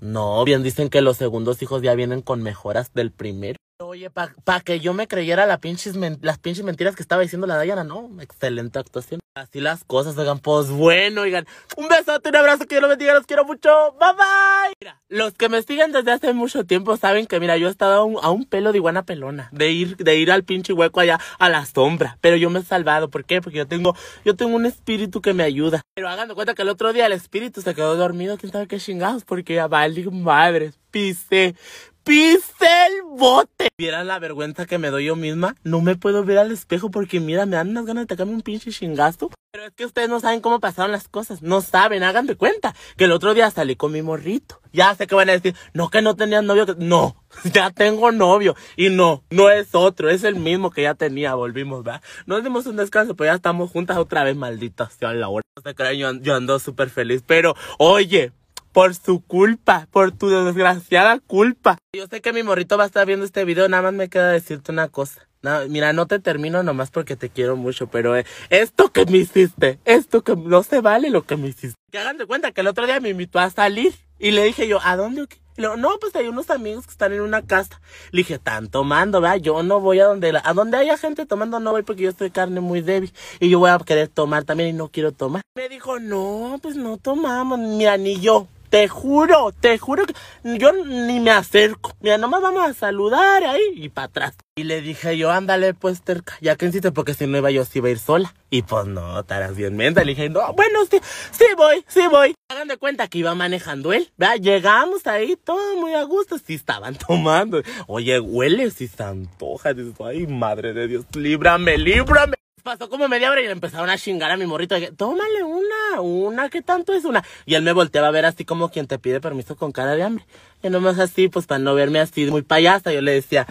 No, 0.00 0.44
bien 0.44 0.62
dicen 0.62 0.88
que 0.88 1.02
los 1.02 1.16
segundos 1.16 1.62
hijos 1.62 1.82
ya 1.82 1.94
vienen 1.94 2.22
con 2.22 2.42
mejoras 2.42 2.92
del 2.94 3.12
primero. 3.12 3.56
Oye, 3.82 4.10
para 4.10 4.34
pa 4.44 4.60
que 4.60 4.80
yo 4.80 4.92
me 4.92 5.08
creyera 5.08 5.46
la 5.46 5.58
pinches 5.58 5.96
las 5.96 6.38
pinches 6.38 6.64
mentiras 6.64 6.96
que 6.96 7.02
estaba 7.02 7.22
diciendo 7.22 7.46
la 7.46 7.56
Dayana, 7.56 7.84
no, 7.84 8.10
excelente 8.20 8.78
actuación. 8.78 9.20
Así 9.34 9.60
las 9.60 9.84
cosas, 9.84 10.16
oigan, 10.18 10.38
pues 10.38 10.70
bueno, 10.70 11.22
oigan, 11.22 11.46
un 11.76 11.88
besote, 11.88 12.28
un 12.28 12.36
abrazo, 12.36 12.66
que 12.66 12.74
Dios 12.74 12.82
los 12.82 12.90
bendiga, 12.90 13.14
los 13.14 13.26
quiero 13.26 13.44
mucho, 13.44 13.96
bye 13.98 14.12
bye. 14.12 14.99
Los 15.10 15.34
que 15.34 15.48
me 15.48 15.60
siguen 15.62 15.90
desde 15.90 16.12
hace 16.12 16.32
mucho 16.32 16.64
tiempo 16.64 16.96
saben 16.96 17.26
que, 17.26 17.40
mira, 17.40 17.56
yo 17.56 17.66
he 17.66 17.70
estado 17.70 18.20
a 18.22 18.30
un, 18.30 18.44
pelo 18.44 18.70
de 18.70 18.78
iguana 18.78 19.04
pelona, 19.04 19.48
de 19.52 19.70
ir, 19.72 19.96
de 19.96 20.16
ir 20.16 20.30
al 20.30 20.44
pinche 20.44 20.72
hueco 20.72 21.00
allá 21.00 21.18
a 21.38 21.48
la 21.48 21.66
sombra, 21.66 22.16
pero 22.20 22.36
yo 22.36 22.48
me 22.48 22.60
he 22.60 22.62
salvado, 22.62 23.10
¿por 23.10 23.24
qué? 23.24 23.42
Porque 23.42 23.58
yo 23.58 23.66
tengo, 23.66 23.96
yo 24.24 24.36
tengo 24.36 24.54
un 24.54 24.66
espíritu 24.66 25.20
que 25.20 25.34
me 25.34 25.42
ayuda. 25.42 25.82
Pero 25.94 26.08
hagan 26.08 26.28
de 26.28 26.34
cuenta 26.34 26.54
que 26.54 26.62
el 26.62 26.68
otro 26.68 26.92
día 26.92 27.06
el 27.06 27.12
espíritu 27.12 27.60
se 27.60 27.74
quedó 27.74 27.96
dormido, 27.96 28.38
quién 28.38 28.52
sabe 28.52 28.68
qué 28.68 28.78
chingados, 28.78 29.24
porque 29.24 29.54
ya 29.54 29.66
vale 29.66 30.04
madres, 30.10 30.78
pisé, 30.90 31.56
pise 32.04 32.86
el 32.86 33.02
bote. 33.16 33.68
Vieran 33.78 34.06
la 34.06 34.18
vergüenza 34.18 34.66
que 34.66 34.78
me 34.78 34.90
doy 34.90 35.06
yo 35.06 35.16
misma. 35.16 35.56
No 35.62 35.80
me 35.80 35.96
puedo 35.96 36.24
ver 36.24 36.38
al 36.38 36.52
espejo 36.52 36.90
porque 36.90 37.20
mira, 37.20 37.46
me 37.46 37.56
dan 37.56 37.70
unas 37.70 37.86
ganas 37.86 38.02
de 38.04 38.06
tacarme 38.08 38.32
un 38.32 38.42
pinche 38.42 38.70
chingazo. 38.70 39.30
Pero 39.52 39.64
es 39.64 39.72
que 39.72 39.84
ustedes 39.84 40.08
no 40.08 40.20
saben 40.20 40.40
cómo 40.40 40.60
pasaron 40.60 40.92
las 40.92 41.08
cosas. 41.08 41.42
No 41.42 41.60
saben, 41.60 42.04
hagan 42.04 42.26
de 42.26 42.36
cuenta. 42.36 42.74
Que 42.96 43.04
el 43.04 43.12
otro 43.12 43.34
día 43.34 43.50
salí 43.50 43.74
con 43.74 43.90
mi 43.90 44.00
morrito. 44.00 44.60
Ya 44.72 44.94
sé 44.94 45.08
que 45.08 45.16
van 45.16 45.28
a 45.28 45.32
decir, 45.32 45.56
no 45.74 45.90
que 45.90 46.02
no 46.02 46.14
tenías 46.14 46.44
novio. 46.44 46.66
No, 46.78 47.16
ya 47.52 47.70
tengo 47.70 48.12
novio. 48.12 48.54
Y 48.76 48.90
no, 48.90 49.24
no 49.30 49.50
es 49.50 49.74
otro, 49.74 50.08
es 50.08 50.22
el 50.22 50.36
mismo 50.36 50.70
que 50.70 50.82
ya 50.82 50.94
tenía. 50.94 51.34
Volvimos, 51.34 51.82
¿verdad? 51.82 52.02
Nos 52.26 52.44
dimos 52.44 52.66
un 52.66 52.76
descanso, 52.76 53.16
pero 53.16 53.32
ya 53.32 53.36
estamos 53.36 53.70
juntas 53.72 53.96
otra 53.96 54.22
vez, 54.22 54.36
maldita 54.36 54.88
sea 54.90 55.12
la 55.12 55.28
hora. 55.28 55.42
No 55.56 55.62
se 55.62 55.74
crean, 55.74 55.96
yo, 55.96 56.12
yo 56.22 56.36
ando 56.36 56.60
súper 56.60 56.88
feliz. 56.88 57.24
Pero, 57.26 57.56
oye, 57.78 58.32
por 58.72 58.94
su 58.94 59.20
culpa, 59.20 59.88
por 59.90 60.12
tu 60.12 60.28
desgraciada 60.28 61.18
culpa. 61.18 61.78
Yo 61.94 62.06
sé 62.06 62.20
que 62.20 62.32
mi 62.32 62.42
morrito 62.42 62.76
va 62.78 62.84
a 62.84 62.86
estar 62.86 63.06
viendo 63.06 63.24
este 63.24 63.44
video, 63.44 63.68
nada 63.68 63.84
más 63.84 63.94
me 63.94 64.08
queda 64.08 64.30
decirte 64.30 64.72
una 64.72 64.88
cosa. 64.88 65.26
mira, 65.68 65.92
no 65.92 66.06
te 66.06 66.18
termino 66.18 66.62
nomás 66.62 66.90
porque 66.90 67.16
te 67.16 67.30
quiero 67.30 67.56
mucho, 67.56 67.88
pero 67.88 68.16
eh, 68.16 68.24
esto 68.50 68.92
que 68.92 69.06
me 69.06 69.18
hiciste, 69.18 69.78
esto 69.84 70.22
que 70.22 70.36
no 70.36 70.62
se 70.62 70.80
vale 70.80 71.10
lo 71.10 71.22
que 71.22 71.36
me 71.36 71.48
hiciste. 71.48 71.76
Que 71.90 71.98
hagan 71.98 72.18
de 72.18 72.26
cuenta 72.26 72.52
que 72.52 72.60
el 72.60 72.68
otro 72.68 72.86
día 72.86 73.00
me 73.00 73.08
invitó 73.08 73.40
a 73.40 73.50
salir 73.50 73.92
Y 74.18 74.32
le 74.32 74.44
dije 74.44 74.68
yo, 74.68 74.78
¿a 74.82 74.96
dónde? 74.96 75.22
o 75.22 75.26
qué? 75.26 75.38
Y 75.56 75.62
luego, 75.62 75.76
no, 75.76 75.90
pues 76.00 76.14
hay 76.14 76.28
unos 76.28 76.48
amigos 76.50 76.86
que 76.86 76.92
están 76.92 77.12
en 77.12 77.20
una 77.20 77.42
casa. 77.42 77.80
Le 78.12 78.18
dije, 78.18 78.34
están 78.34 78.68
tomando, 78.68 79.20
¿verdad? 79.20 79.38
Yo 79.38 79.62
no 79.62 79.80
voy 79.80 80.00
a 80.00 80.06
donde, 80.06 80.38
a 80.42 80.52
donde 80.54 80.76
haya 80.76 80.96
gente 80.96 81.26
tomando, 81.26 81.58
no 81.58 81.72
voy 81.72 81.82
porque 81.82 82.04
yo 82.04 82.10
estoy 82.10 82.30
carne 82.30 82.60
muy 82.60 82.80
débil. 82.80 83.12
Y 83.40 83.50
yo 83.50 83.58
voy 83.58 83.70
a 83.70 83.78
querer 83.78 84.08
tomar 84.08 84.44
también 84.44 84.70
y 84.70 84.72
no 84.72 84.88
quiero 84.88 85.12
tomar. 85.12 85.42
Me 85.56 85.68
dijo, 85.68 85.98
no, 85.98 86.58
pues 86.62 86.76
no 86.76 86.98
tomamos. 86.98 87.58
Mira, 87.58 87.96
ni 87.96 88.20
yo. 88.20 88.46
Te 88.70 88.86
juro, 88.86 89.50
te 89.50 89.78
juro 89.78 90.06
que 90.06 90.14
yo 90.44 90.72
ni 90.72 91.18
me 91.18 91.32
acerco. 91.32 91.92
Mira, 92.00 92.18
nomás 92.18 92.40
vamos 92.40 92.64
a 92.68 92.72
saludar 92.72 93.42
ahí 93.42 93.60
y 93.74 93.88
para 93.88 94.06
atrás. 94.06 94.36
Y 94.54 94.62
le 94.62 94.80
dije 94.80 95.18
yo, 95.18 95.32
ándale 95.32 95.74
pues 95.74 96.02
terca, 96.02 96.38
ya 96.40 96.54
que 96.54 96.66
insiste, 96.66 96.92
porque 96.92 97.14
si 97.14 97.26
no 97.26 97.36
iba 97.36 97.50
yo, 97.50 97.64
sí 97.64 97.78
iba 97.78 97.88
a 97.88 97.90
ir 97.90 97.98
sola. 97.98 98.32
Y 98.48 98.62
pues 98.62 98.86
no, 98.86 99.18
estarás 99.18 99.56
bien 99.56 99.76
menta. 99.76 100.04
Le 100.04 100.12
dije, 100.12 100.28
no, 100.28 100.52
bueno, 100.52 100.86
sí, 100.88 101.00
sí 101.32 101.46
voy, 101.56 101.84
sí 101.88 102.06
voy. 102.08 102.34
Hagan 102.48 102.68
de 102.68 102.76
cuenta 102.76 103.08
que 103.08 103.18
iba 103.18 103.34
manejando 103.34 103.92
él. 103.92 104.08
¿verdad? 104.16 104.36
Llegamos 104.36 105.04
ahí, 105.08 105.36
todo 105.42 105.76
muy 105.76 105.94
a 105.94 106.04
gusto. 106.04 106.38
Sí 106.38 106.54
estaban 106.54 106.94
tomando. 107.08 107.62
Oye, 107.88 108.20
huele, 108.20 108.70
si 108.70 108.86
se 108.86 109.02
antoja. 109.02 109.74
Dices, 109.74 109.94
ay, 110.04 110.28
madre 110.28 110.74
de 110.74 110.86
Dios, 110.86 111.06
líbrame, 111.14 111.76
líbrame. 111.76 112.36
Pasó 112.62 112.88
como 112.88 113.08
media 113.08 113.30
hora 113.30 113.40
y 113.40 113.46
le 113.46 113.52
empezaron 113.52 113.90
a 113.90 113.96
chingar 113.96 114.30
a 114.30 114.36
mi 114.36 114.46
morrito. 114.46 114.78
que, 114.78 114.92
Tómale 114.92 115.42
una, 115.42 116.00
una, 116.00 116.48
¿qué 116.50 116.62
tanto 116.62 116.92
es 116.92 117.04
una? 117.04 117.24
Y 117.46 117.54
él 117.54 117.62
me 117.62 117.72
volteaba 117.72 118.08
a 118.08 118.10
ver 118.10 118.26
así 118.26 118.44
como 118.44 118.70
quien 118.70 118.86
te 118.86 118.98
pide 118.98 119.20
permiso 119.20 119.56
con 119.56 119.72
cara 119.72 119.94
de 119.94 120.02
hambre. 120.02 120.26
Y 120.62 120.68
nomás 120.68 120.98
así, 120.98 121.28
pues 121.28 121.46
para 121.46 121.58
no 121.58 121.74
verme 121.74 122.00
así 122.00 122.26
muy 122.26 122.42
payasa, 122.42 122.92
yo 122.92 123.00
le 123.00 123.12
decía, 123.12 123.46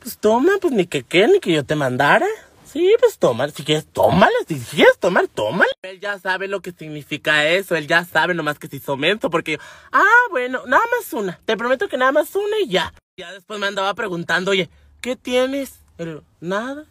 pues 0.00 0.18
toma, 0.18 0.52
pues 0.60 0.72
ni 0.72 0.86
que 0.86 1.02
qué, 1.02 1.26
ni 1.28 1.40
que 1.40 1.52
yo 1.52 1.64
te 1.64 1.74
mandara. 1.76 2.26
Sí, 2.74 2.92
pues 2.98 3.18
toma, 3.18 3.48
si 3.50 3.62
quieres, 3.62 3.86
tómala, 3.86 4.34
si 4.48 4.58
quieres 4.58 4.98
tomar, 4.98 5.28
tómala. 5.28 5.70
Él 5.82 6.00
ya 6.00 6.18
sabe 6.18 6.48
lo 6.48 6.60
que 6.60 6.72
significa 6.72 7.46
eso, 7.46 7.76
él 7.76 7.86
ya 7.86 8.04
sabe 8.04 8.34
nomás 8.34 8.58
que 8.58 8.66
se 8.66 8.76
hizo 8.76 8.96
menso, 8.96 9.30
porque 9.30 9.52
yo, 9.52 9.58
ah, 9.92 10.02
bueno, 10.32 10.62
nada 10.66 10.82
más 10.90 11.12
una, 11.12 11.38
te 11.44 11.56
prometo 11.56 11.88
que 11.88 11.96
nada 11.96 12.10
más 12.10 12.34
una 12.34 12.58
y 12.64 12.68
ya. 12.68 12.92
Ya 13.16 13.32
después 13.32 13.60
me 13.60 13.68
andaba 13.68 13.94
preguntando, 13.94 14.50
oye, 14.50 14.68
¿qué 15.00 15.14
tienes? 15.14 15.78
Digo, 15.98 16.24
nada. 16.40 16.84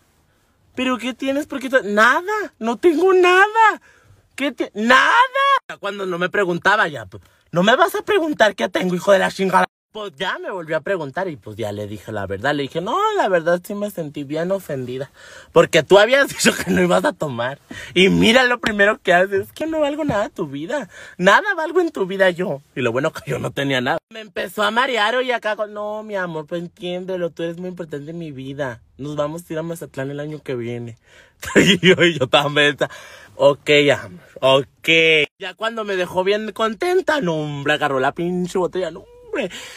¿Pero 0.76 0.98
qué 0.98 1.14
tienes? 1.14 1.46
Porque 1.48 1.70
nada, 1.84 2.54
no 2.60 2.78
tengo 2.78 3.14
nada. 3.14 3.82
¿Qué 4.36 4.52
ti- 4.52 4.70
Nada. 4.74 5.14
Cuando 5.80 6.06
no 6.06 6.18
me 6.18 6.30
preguntaba 6.30 6.88
ya, 6.88 7.06
pues, 7.06 7.22
no 7.52 7.64
me 7.64 7.76
vas 7.76 7.96
a 7.96 8.02
preguntar 8.04 8.56
qué 8.56 8.68
tengo, 8.70 8.96
hijo 8.96 9.12
de 9.12 9.20
la 9.20 9.32
chingada. 9.32 9.66
Pues 9.94 10.12
ya 10.16 10.40
me 10.40 10.50
volvió 10.50 10.76
a 10.76 10.82
preguntar 10.82 11.28
y 11.28 11.36
pues 11.36 11.56
ya 11.56 11.72
le 11.72 11.86
dije 11.86 12.12
la 12.12 12.26
verdad. 12.26 12.56
Le 12.56 12.64
dije, 12.64 12.82
no, 12.82 12.98
la 13.16 13.30
verdad 13.30 13.62
sí 13.64 13.76
me 13.76 13.92
sentí 13.92 14.24
bien 14.24 14.52
ofendida. 14.52 15.12
Porque 15.52 15.84
tú 15.84 16.00
habías 16.00 16.30
dicho 16.30 16.52
que 16.52 16.72
no 16.72 16.82
ibas 16.82 17.06
a 17.06 17.14
tomar. 17.14 17.60
Y 17.94 18.10
mira 18.10 18.44
lo 18.46 18.60
primero 18.60 19.00
que 19.04 19.14
haces, 19.14 19.42
es 19.42 19.52
que 19.52 19.68
no 19.68 19.82
valgo 19.82 20.04
nada 20.04 20.30
tu 20.30 20.48
vida. 20.48 20.90
Nada 21.20 21.54
valgo 21.56 21.80
en 21.80 21.92
tu 21.92 22.08
vida 22.08 22.32
yo. 22.32 22.64
Y 22.76 22.82
lo 22.82 22.92
bueno 22.92 23.14
que 23.14 23.30
yo 23.30 23.38
no 23.38 23.52
tenía 23.52 23.82
nada. 23.82 24.00
Me 24.10 24.22
empezó 24.22 24.64
a 24.64 24.72
marear 24.72 25.22
y 25.24 25.32
acá 25.32 25.56
con, 25.56 25.76
no, 25.76 26.02
mi 26.02 26.16
amor, 26.16 26.48
pues 26.48 26.64
entiéndelo, 26.64 27.30
tú 27.30 27.44
eres 27.44 27.60
muy 27.60 27.70
importante 27.70 28.10
en 28.10 28.18
mi 28.18 28.32
vida. 28.32 28.82
Nos 28.98 29.16
vamos 29.16 29.44
a 29.48 29.54
ir 29.54 29.60
a 29.60 29.62
Mazatlán 29.64 30.10
el 30.10 30.20
año 30.20 30.42
que 30.42 30.56
viene. 30.56 30.98
y 31.56 31.78
yo, 31.88 32.04
y 32.04 32.18
yo 32.18 32.26
también. 32.26 32.78
Ok, 33.36 33.70
amor, 33.92 34.22
ok. 34.42 34.90
Ya 35.38 35.54
cuando 35.54 35.84
me 35.84 35.96
dejó 35.96 36.24
bien 36.24 36.52
contenta, 36.52 37.22
no, 37.22 37.36
hombre, 37.36 37.74
agarró 37.74 38.00
la 38.00 38.14
pinche 38.14 38.58
botella, 38.58 38.90
no, 38.90 39.06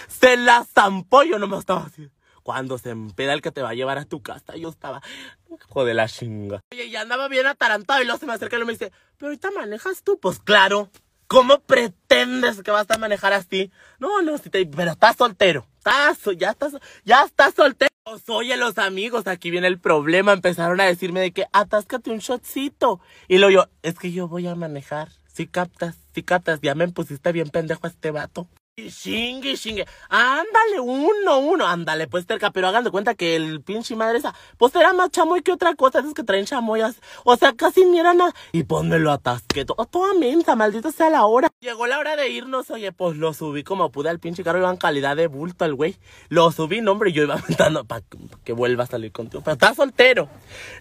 Se 0.08 0.36
la 0.36 0.64
zampó, 0.64 1.22
yo 1.22 1.38
no 1.38 1.46
me 1.46 1.58
estaba 1.58 1.84
así. 1.84 2.08
Cuando 2.42 2.78
se 2.78 2.90
empeda 2.90 3.32
el 3.32 3.42
que 3.42 3.50
te 3.50 3.62
va 3.62 3.70
a 3.70 3.74
llevar 3.74 3.98
a 3.98 4.04
tu 4.04 4.22
casa, 4.22 4.54
yo 4.56 4.68
estaba, 4.68 5.02
hijo 5.50 5.84
de 5.84 5.94
la 5.94 6.08
chinga. 6.08 6.60
Oye, 6.72 6.90
ya 6.90 7.00
andaba 7.00 7.26
bien 7.26 7.46
atarantado 7.46 8.00
y 8.00 8.04
luego 8.04 8.20
se 8.20 8.26
me 8.26 8.34
acerca 8.34 8.56
y 8.56 8.64
me 8.64 8.72
dice, 8.72 8.92
pero 9.16 9.30
ahorita 9.30 9.50
manejas 9.50 10.04
tú. 10.04 10.18
Pues 10.20 10.38
claro, 10.38 10.90
¿cómo 11.26 11.58
pretendes 11.60 12.62
que 12.62 12.70
vas 12.70 12.88
a 12.88 12.98
manejar 12.98 13.32
así? 13.32 13.72
No, 13.98 14.22
no, 14.22 14.38
si 14.38 14.48
te, 14.48 14.64
pero 14.64 14.92
estás 14.92 15.16
soltero. 15.16 15.66
Estás, 15.78 16.18
ya 16.36 16.50
estás, 16.50 16.74
ya 17.04 17.24
estás 17.24 17.54
soltero. 17.54 17.90
Pues, 18.04 18.22
Oye, 18.28 18.56
los 18.56 18.78
amigos, 18.78 19.26
aquí 19.26 19.50
viene 19.50 19.66
el 19.66 19.80
problema. 19.80 20.32
Empezaron 20.32 20.80
a 20.80 20.84
decirme 20.84 21.20
de 21.20 21.32
que 21.32 21.46
atáscate 21.52 22.12
un 22.12 22.18
shotcito. 22.18 23.00
Y 23.26 23.38
luego 23.38 23.50
yo, 23.50 23.68
es 23.82 23.98
que 23.98 24.12
yo 24.12 24.28
voy 24.28 24.46
a 24.46 24.54
manejar. 24.54 25.08
Si 25.26 25.48
captas, 25.48 25.96
si 26.14 26.22
captas, 26.22 26.60
ya 26.62 26.76
me 26.76 26.86
pusiste 26.86 27.32
bien 27.32 27.48
pendejo 27.48 27.80
a 27.82 27.90
este 27.90 28.12
vato. 28.12 28.46
Y 28.78 28.90
chingue, 28.90 29.56
chingue. 29.56 29.86
Ándale, 30.10 30.80
uno, 30.82 31.38
uno. 31.38 31.66
Ándale, 31.66 32.08
pues 32.08 32.26
cerca. 32.28 32.50
Pero 32.50 32.68
hagan 32.68 32.84
de 32.84 32.90
cuenta 32.90 33.14
que 33.14 33.34
el 33.34 33.62
pinche 33.62 33.96
madre 33.96 34.18
esa, 34.18 34.34
pues 34.58 34.74
era 34.74 34.92
más 34.92 35.10
chamoy 35.10 35.40
que 35.40 35.50
otra 35.50 35.74
cosa. 35.74 36.00
Esos 36.00 36.12
que 36.12 36.22
traen 36.22 36.44
chamoyas. 36.44 36.96
O 37.24 37.34
sea, 37.38 37.54
casi 37.54 37.86
ni 37.86 37.98
era 37.98 38.12
nada. 38.12 38.34
Y 38.52 38.64
pues 38.64 38.84
me 38.84 38.98
lo 38.98 39.12
atasqué. 39.12 39.64
to- 39.64 39.76
toda 39.90 40.12
mensa, 40.12 40.56
maldita 40.56 40.92
sea 40.92 41.08
la 41.08 41.24
hora. 41.24 41.48
Llegó 41.60 41.86
la 41.86 41.98
hora 41.98 42.16
de 42.16 42.28
irnos. 42.28 42.68
Oye, 42.70 42.92
pues 42.92 43.16
lo 43.16 43.32
subí 43.32 43.64
como 43.64 43.90
pude 43.90 44.10
al 44.10 44.20
pinche 44.20 44.44
carro. 44.44 44.58
Iba 44.58 44.68
en 44.70 44.76
calidad 44.76 45.16
de 45.16 45.26
bulto 45.28 45.64
el 45.64 45.74
güey. 45.74 45.96
Lo 46.28 46.52
subí, 46.52 46.82
no, 46.82 46.92
hombre. 46.92 47.12
Yo 47.14 47.22
iba 47.22 47.32
aventando 47.42 47.86
para 47.86 48.02
que 48.44 48.52
vuelva 48.52 48.84
a 48.84 48.88
salir 48.88 49.10
contigo. 49.10 49.42
Pero 49.42 49.54
está 49.54 49.72
soltero. 49.72 50.28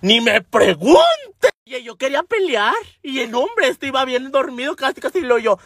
Ni 0.02 0.20
me 0.20 0.42
pregunte. 0.42 1.00
Y 1.68 1.82
yo 1.82 1.96
quería 1.96 2.24
pelear. 2.24 2.76
Y 3.02 3.22
el 3.22 3.34
hombre 3.34 3.70
este 3.70 3.88
iba 3.88 4.04
bien 4.04 4.32
dormido. 4.32 4.76
Casi, 4.76 5.00
casi 5.00 5.22
lo 5.22 5.38
yo. 5.40 5.58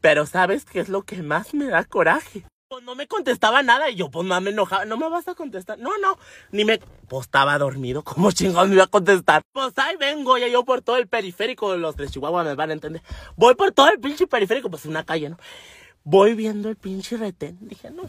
Pero 0.00 0.26
¿sabes 0.26 0.64
qué 0.64 0.80
es 0.80 0.88
lo 0.88 1.02
que 1.02 1.22
más 1.22 1.54
me 1.54 1.66
da 1.66 1.84
coraje? 1.84 2.44
Pues 2.68 2.84
no 2.84 2.94
me 2.94 3.08
contestaba 3.08 3.64
nada 3.64 3.90
y 3.90 3.96
yo 3.96 4.10
pues 4.10 4.26
más 4.26 4.40
me 4.40 4.50
enojaba. 4.50 4.84
No 4.84 4.96
me 4.96 5.08
vas 5.08 5.26
a 5.26 5.34
contestar. 5.34 5.78
No, 5.78 5.98
no. 5.98 6.16
Ni 6.52 6.64
me... 6.64 6.78
Pues 7.08 7.26
estaba 7.26 7.58
dormido. 7.58 8.02
¿Cómo 8.04 8.30
chingados 8.30 8.68
me 8.68 8.76
iba 8.76 8.84
a 8.84 8.86
contestar? 8.86 9.42
Pues 9.52 9.72
ahí 9.76 9.96
vengo 9.96 10.38
ya 10.38 10.48
yo 10.48 10.64
por 10.64 10.80
todo 10.80 10.96
el 10.96 11.08
periférico. 11.08 11.76
Los 11.76 11.96
de 11.96 12.08
Chihuahua 12.08 12.44
me 12.44 12.54
van 12.54 12.70
a 12.70 12.74
entender. 12.74 13.02
Voy 13.36 13.56
por 13.56 13.72
todo 13.72 13.88
el 13.88 13.98
pinche 13.98 14.26
periférico. 14.26 14.70
Pues 14.70 14.84
una 14.86 15.04
calle, 15.04 15.30
¿no? 15.30 15.38
Voy 16.04 16.34
viendo 16.34 16.68
el 16.68 16.76
pinche 16.76 17.16
retén. 17.16 17.58
Dije, 17.60 17.90
no. 17.90 18.04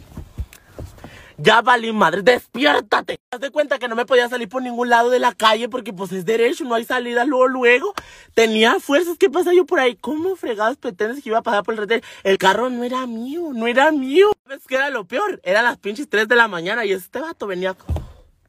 Ya 1.44 1.64
valí 1.64 1.92
madre, 1.92 2.22
despiértate. 2.22 3.18
Haz 3.32 3.40
de 3.40 3.50
cuenta 3.50 3.80
que 3.80 3.88
no 3.88 3.96
me 3.96 4.06
podía 4.06 4.30
salir 4.30 4.48
por 4.48 4.62
ningún 4.62 4.90
lado 4.90 5.10
de 5.10 5.18
la 5.18 5.34
calle 5.34 5.70
porque 5.70 5.92
pues 5.92 6.12
es 6.12 6.24
derecho, 6.24 6.66
no 6.66 6.76
hay 6.76 6.84
salida 6.84 7.26
luego, 7.26 7.48
luego. 7.48 7.94
Tenía 8.36 8.80
fuerzas, 8.80 9.18
¿qué 9.18 9.28
pasa 9.28 9.52
yo 9.52 9.66
por 9.66 9.80
ahí? 9.80 9.96
¿Cómo 9.96 10.36
fregados 10.36 10.78
pretendes 10.78 11.24
que 11.24 11.30
iba 11.30 11.40
a 11.40 11.42
pasar 11.42 11.64
por 11.64 11.74
el 11.74 11.80
retén? 11.80 12.04
El 12.24 12.38
carro 12.38 12.70
no 12.70 12.84
era 12.84 13.08
mío, 13.08 13.54
no 13.56 13.66
era 13.66 13.92
mío. 13.92 14.32
¿Sabes 14.44 14.68
qué 14.68 14.76
era 14.76 14.92
lo 14.92 15.06
peor? 15.06 15.42
Eran 15.44 15.64
las 15.64 15.80
pinches 15.80 16.08
3 16.08 16.28
de 16.28 16.36
la 16.36 16.48
mañana 16.48 16.86
y 16.86 16.92
este 16.92 17.20
vato 17.20 17.48
venía 17.48 17.76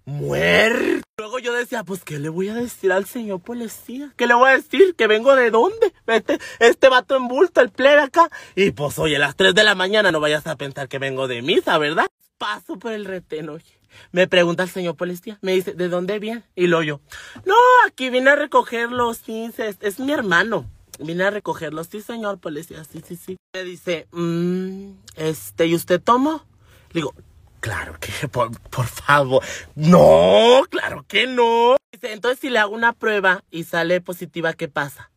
muerto. 0.05 1.03
Luego 1.17 1.39
yo 1.39 1.55
decía, 1.55 1.85
pues, 1.85 2.05
¿qué 2.05 2.19
le 2.19 2.29
voy 2.29 2.51
a 2.51 2.55
decir 2.55 2.93
al 2.93 3.07
señor 3.07 3.41
policía? 3.41 4.13
¿Qué 4.17 4.27
le 4.27 4.35
voy 4.35 4.51
a 4.51 4.57
decir? 4.57 4.95
¿Que 4.97 5.07
vengo 5.07 5.35
de 5.35 5.51
dónde? 5.51 5.95
Este, 6.09 6.39
este 6.59 6.89
vato 6.91 7.17
en 7.17 7.27
bulto, 7.27 7.63
el 7.63 7.71
plebe 7.71 8.03
acá. 8.03 8.29
Y 8.55 8.73
pues, 8.73 8.99
oye, 8.99 9.17
a 9.17 9.21
las 9.21 9.37
3 9.37 9.55
de 9.55 9.65
la 9.65 9.75
mañana 9.75 10.13
no 10.13 10.21
vayas 10.21 10.47
a 10.47 10.57
pensar 10.57 10.89
que 10.89 10.99
vengo 10.99 11.27
de 11.27 11.41
misa, 11.41 11.79
¿verdad? 11.79 12.07
Paso 12.43 12.77
por 12.77 12.91
el 12.91 13.05
retén, 13.05 13.49
oye. 13.51 13.79
Me 14.11 14.27
pregunta 14.27 14.65
el 14.65 14.69
señor 14.69 14.97
policía, 14.97 15.39
me 15.43 15.53
dice, 15.53 15.75
¿de 15.75 15.89
dónde 15.89 16.19
viene? 16.19 16.43
Y 16.57 16.67
lo 16.67 16.83
yo, 16.83 17.01
no, 17.45 17.55
aquí 17.87 18.11
vine 18.11 18.31
a 18.31 18.35
recogerlo, 18.35 19.15
sí, 19.15 19.53
es, 19.57 19.77
es 19.81 20.01
mi 20.01 20.11
hermano. 20.11 20.69
Vine 20.99 21.23
a 21.23 21.31
recogerlo, 21.31 21.85
sí, 21.85 22.01
señor 22.01 22.41
policía, 22.41 22.83
sí, 22.83 23.01
sí, 23.07 23.15
sí. 23.15 23.37
Me 23.55 23.63
dice, 23.63 24.09
mm, 24.11 24.91
este, 25.15 25.67
¿y 25.67 25.77
usted 25.77 26.03
tomó? 26.03 26.45
Le 26.91 27.03
digo, 27.03 27.15
claro 27.61 27.97
que, 28.01 28.27
por, 28.29 28.51
por 28.71 28.87
favor, 28.89 29.45
no, 29.77 30.65
claro 30.69 31.05
que 31.07 31.29
no. 31.29 31.77
Dice, 31.93 32.13
entonces 32.13 32.41
si 32.41 32.51
le 32.51 32.59
hago 32.59 32.75
una 32.75 32.93
prueba 32.93 33.45
y 33.53 33.63
sale 33.63 34.01
positiva, 34.01 34.53
¿qué 34.55 34.67
pasa? 34.67 35.12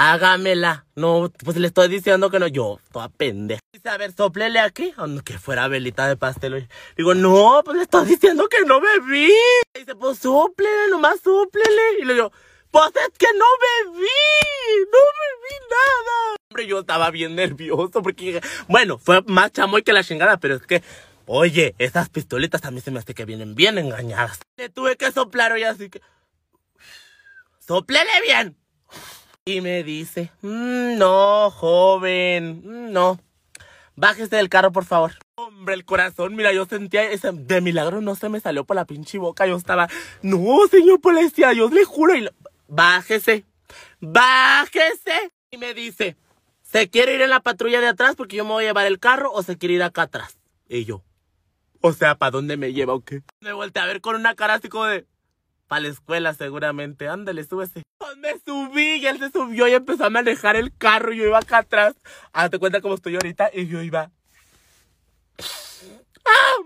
Hágamela. 0.00 0.86
No, 0.94 1.32
pues 1.44 1.56
le 1.56 1.66
estoy 1.66 1.88
diciendo 1.88 2.30
que 2.30 2.38
no. 2.38 2.46
Yo, 2.46 2.78
toda 2.92 3.08
pendeja. 3.08 3.60
Dice, 3.72 3.88
a 3.88 3.96
ver, 3.96 4.12
soplele 4.12 4.60
aquí. 4.60 4.94
Aunque 4.96 5.38
fuera 5.38 5.66
velita 5.66 6.06
de 6.06 6.16
pastel. 6.16 6.68
Digo, 6.96 7.14
no, 7.14 7.62
pues 7.64 7.76
le 7.76 7.82
estoy 7.82 8.06
diciendo 8.06 8.46
que 8.48 8.64
no 8.64 8.80
bebí. 8.80 9.32
Dice, 9.74 9.96
pues 9.96 10.20
soplele, 10.20 10.90
nomás 10.90 11.18
soplele. 11.18 11.98
Y 12.00 12.04
le 12.04 12.14
digo, 12.14 12.30
pues 12.70 12.92
es 12.94 13.18
que 13.18 13.26
no 13.36 13.44
bebí. 13.90 14.06
No 14.92 14.98
bebí 15.18 15.66
nada. 15.68 16.36
Hombre, 16.48 16.66
yo 16.68 16.78
estaba 16.78 17.10
bien 17.10 17.34
nervioso 17.34 18.00
porque 18.00 18.40
bueno, 18.68 18.98
fue 18.98 19.22
más 19.22 19.50
chamoy 19.50 19.82
que 19.82 19.92
la 19.92 20.04
chingada, 20.04 20.36
pero 20.36 20.54
es 20.54 20.62
que, 20.62 20.80
oye, 21.26 21.74
esas 21.78 22.08
pistolitas 22.08 22.64
a 22.64 22.70
mí 22.70 22.80
se 22.80 22.92
me 22.92 23.00
hace 23.00 23.14
que 23.14 23.24
vienen 23.24 23.56
bien 23.56 23.78
engañadas. 23.78 24.38
Le 24.58 24.68
tuve 24.68 24.96
que 24.96 25.10
soplar 25.10 25.50
hoy 25.50 25.64
así 25.64 25.90
que, 25.90 26.00
soplele 27.58 28.12
bien. 28.24 28.56
Y 29.48 29.62
me 29.62 29.82
dice, 29.82 30.30
"Mm, 30.42 30.98
no, 30.98 31.50
joven, 31.50 32.60
mm, 32.64 32.92
no. 32.92 33.18
Bájese 33.96 34.36
del 34.36 34.50
carro, 34.50 34.72
por 34.72 34.84
favor. 34.84 35.12
Hombre, 35.36 35.74
el 35.74 35.86
corazón, 35.86 36.36
mira, 36.36 36.52
yo 36.52 36.66
sentía 36.66 37.04
ese, 37.10 37.30
de 37.32 37.60
milagro 37.62 38.02
no 38.02 38.14
se 38.14 38.28
me 38.28 38.40
salió 38.40 38.64
por 38.64 38.76
la 38.76 38.84
pinche 38.84 39.16
boca. 39.16 39.46
Yo 39.46 39.56
estaba, 39.56 39.88
no, 40.20 40.38
señor 40.70 41.00
policía, 41.00 41.54
yo 41.54 41.70
le 41.70 41.84
juro. 41.84 42.14
Y 42.14 42.20
lo- 42.20 42.30
bájese, 42.68 43.46
bájese. 44.00 45.32
Y 45.50 45.56
me 45.56 45.72
dice, 45.72 46.16
¿se 46.62 46.90
quiere 46.90 47.14
ir 47.14 47.22
en 47.22 47.30
la 47.30 47.40
patrulla 47.40 47.80
de 47.80 47.88
atrás 47.88 48.16
porque 48.16 48.36
yo 48.36 48.44
me 48.44 48.50
voy 48.50 48.64
a 48.64 48.68
llevar 48.68 48.86
el 48.86 48.98
carro 48.98 49.32
o 49.32 49.42
se 49.42 49.56
quiere 49.56 49.76
ir 49.76 49.82
acá 49.82 50.02
atrás? 50.02 50.36
Y 50.68 50.84
yo, 50.84 51.02
o 51.80 51.92
sea, 51.94 52.16
¿para 52.16 52.32
dónde 52.32 52.58
me 52.58 52.74
lleva 52.74 52.92
o 52.92 53.00
qué? 53.00 53.22
Me 53.40 53.54
volteé 53.54 53.82
a 53.82 53.86
ver 53.86 54.00
con 54.02 54.14
una 54.14 54.34
cara 54.34 54.54
así 54.54 54.68
como 54.68 54.84
de, 54.84 55.06
Para 55.68 55.82
la 55.82 55.88
escuela 55.88 56.34
seguramente. 56.34 57.08
Ándale, 57.08 57.44
súbese. 57.44 57.82
Me 58.16 58.38
subí 58.44 58.96
y 58.96 59.06
él 59.06 59.18
se 59.18 59.30
subió 59.30 59.68
y 59.68 59.74
empezó 59.74 60.06
a 60.06 60.10
manejar 60.10 60.56
el 60.56 60.74
carro. 60.76 61.12
Y 61.12 61.18
yo 61.18 61.26
iba 61.26 61.38
acá 61.38 61.58
atrás. 61.58 61.94
Hazte 62.32 62.58
cuenta 62.58 62.80
cómo 62.80 62.94
estoy 62.94 63.14
ahorita. 63.14 63.50
Y 63.52 63.66
yo 63.66 63.82
iba. 63.82 64.10
¡Ah! 66.24 66.56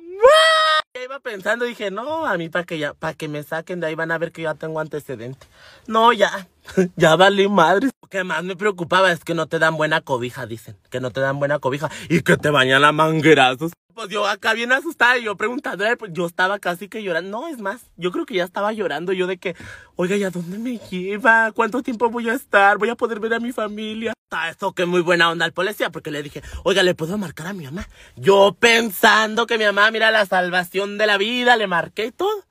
Ya 0.95 1.05
iba 1.05 1.21
pensando, 1.21 1.65
dije, 1.65 1.91
no, 1.91 2.27
a 2.27 2.37
mí 2.37 2.51
para 2.51 2.65
que 2.65 2.79
ya, 2.79 2.93
para 2.93 3.15
que 3.15 3.27
me 3.27 3.43
saquen 3.43 3.81
de 3.81 3.87
ahí 3.87 3.95
van 3.95 4.11
a 4.11 4.19
ver 4.19 4.31
que 4.31 4.43
ya 4.43 4.55
tengo 4.55 4.79
antecedente. 4.79 5.47
No, 5.87 6.13
ya, 6.13 6.49
ya 6.97 7.17
vale 7.17 7.49
madre. 7.49 7.87
Lo 8.03 8.09
que 8.09 8.25
más 8.25 8.45
me 8.45 8.57
preocupaba 8.57 9.11
es 9.11 9.25
que 9.25 9.35
no 9.35 9.47
te 9.47 9.59
dan 9.59 9.77
buena 9.77 10.03
cobija, 10.03 10.45
dicen. 10.47 10.77
Que 10.91 11.01
no 11.01 11.11
te 11.11 11.21
dan 11.21 11.39
buena 11.39 11.59
cobija 11.59 11.91
y 12.11 12.21
que 12.21 12.37
te 12.37 12.51
bañan 12.51 12.85
a 12.85 12.93
manguerazos. 12.93 13.73
Pues 13.95 14.09
yo 14.09 14.27
acá 14.27 14.55
bien 14.55 14.73
asustada 14.73 15.19
y 15.19 15.25
yo 15.25 15.37
preguntando, 15.37 15.85
pues 15.99 16.13
yo 16.15 16.27
estaba 16.27 16.59
casi 16.59 16.89
que 16.89 17.03
llorando. 17.03 17.41
No, 17.41 17.49
es 17.49 17.59
más, 17.59 17.83
yo 17.97 18.11
creo 18.11 18.25
que 18.25 18.35
ya 18.35 18.45
estaba 18.45 18.73
llorando 18.73 19.13
yo 19.13 19.27
de 19.27 19.37
que, 19.37 19.55
oiga, 19.97 20.17
¿y 20.17 20.25
a 20.25 20.31
dónde 20.31 20.59
me 20.59 20.79
lleva? 20.79 21.53
¿Cuánto 21.53 21.83
tiempo 21.83 22.09
voy 22.09 22.29
a 22.31 22.35
estar? 22.35 22.79
¿Voy 22.79 22.89
a 22.89 22.95
poder 22.95 23.21
ver 23.21 23.35
a 23.35 23.41
mi 23.41 23.53
familia? 23.53 24.15
Está 24.25 24.49
eso 24.49 24.73
que 24.73 24.87
muy 24.87 25.03
buena 25.03 25.31
onda 25.31 25.45
al 25.45 25.53
policía 25.53 25.91
porque 25.91 26.11
le 26.11 26.23
dije, 26.23 26.43
oiga, 26.65 26.83
¿le 26.83 26.95
puedo 26.95 27.19
marcar 27.19 27.49
a 27.49 27.53
mi 27.53 27.65
mamá? 27.65 27.87
Yo 28.17 28.57
pensando 28.59 29.47
que 29.47 29.59
mi 29.59 29.65
mamá, 29.65 29.91
mira 29.91 30.11
la 30.11 30.25
salvación 30.25 30.97
de 30.97 31.07
la 31.07 31.19
vida, 31.19 31.57
le 31.57 31.67
marqué 31.67 32.13
todo. 32.13 32.45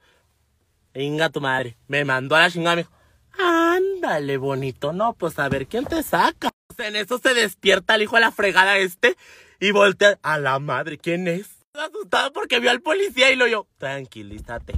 Venga 0.93 1.29
tu 1.29 1.41
madre, 1.41 1.77
me 1.87 2.05
mandó 2.05 2.35
a 2.35 2.41
la 2.41 2.51
chingada, 2.51 2.75
me 2.75 2.83
dijo, 2.83 2.93
ándale 3.39 4.37
bonito, 4.37 4.93
no, 4.93 5.13
pues 5.13 5.39
a 5.39 5.49
ver, 5.49 5.65
¿quién 5.65 5.85
te 5.85 6.03
saca? 6.03 6.49
En 6.77 6.95
eso 6.95 7.19
se 7.19 7.33
despierta 7.33 7.95
el 7.95 8.03
hijo 8.03 8.15
de 8.15 8.21
la 8.21 8.31
fregada 8.31 8.77
este 8.77 9.17
y 9.61 9.71
voltea 9.71 10.19
a 10.23 10.37
la 10.39 10.59
madre. 10.59 10.97
¿Quién 10.97 11.27
es? 11.27 11.47
Asustado 11.73 12.33
porque 12.33 12.59
vio 12.59 12.71
al 12.71 12.81
policía 12.81 13.31
y 13.31 13.37
lo 13.37 13.47
yo. 13.47 13.67
Tranquilízate. 13.77 14.73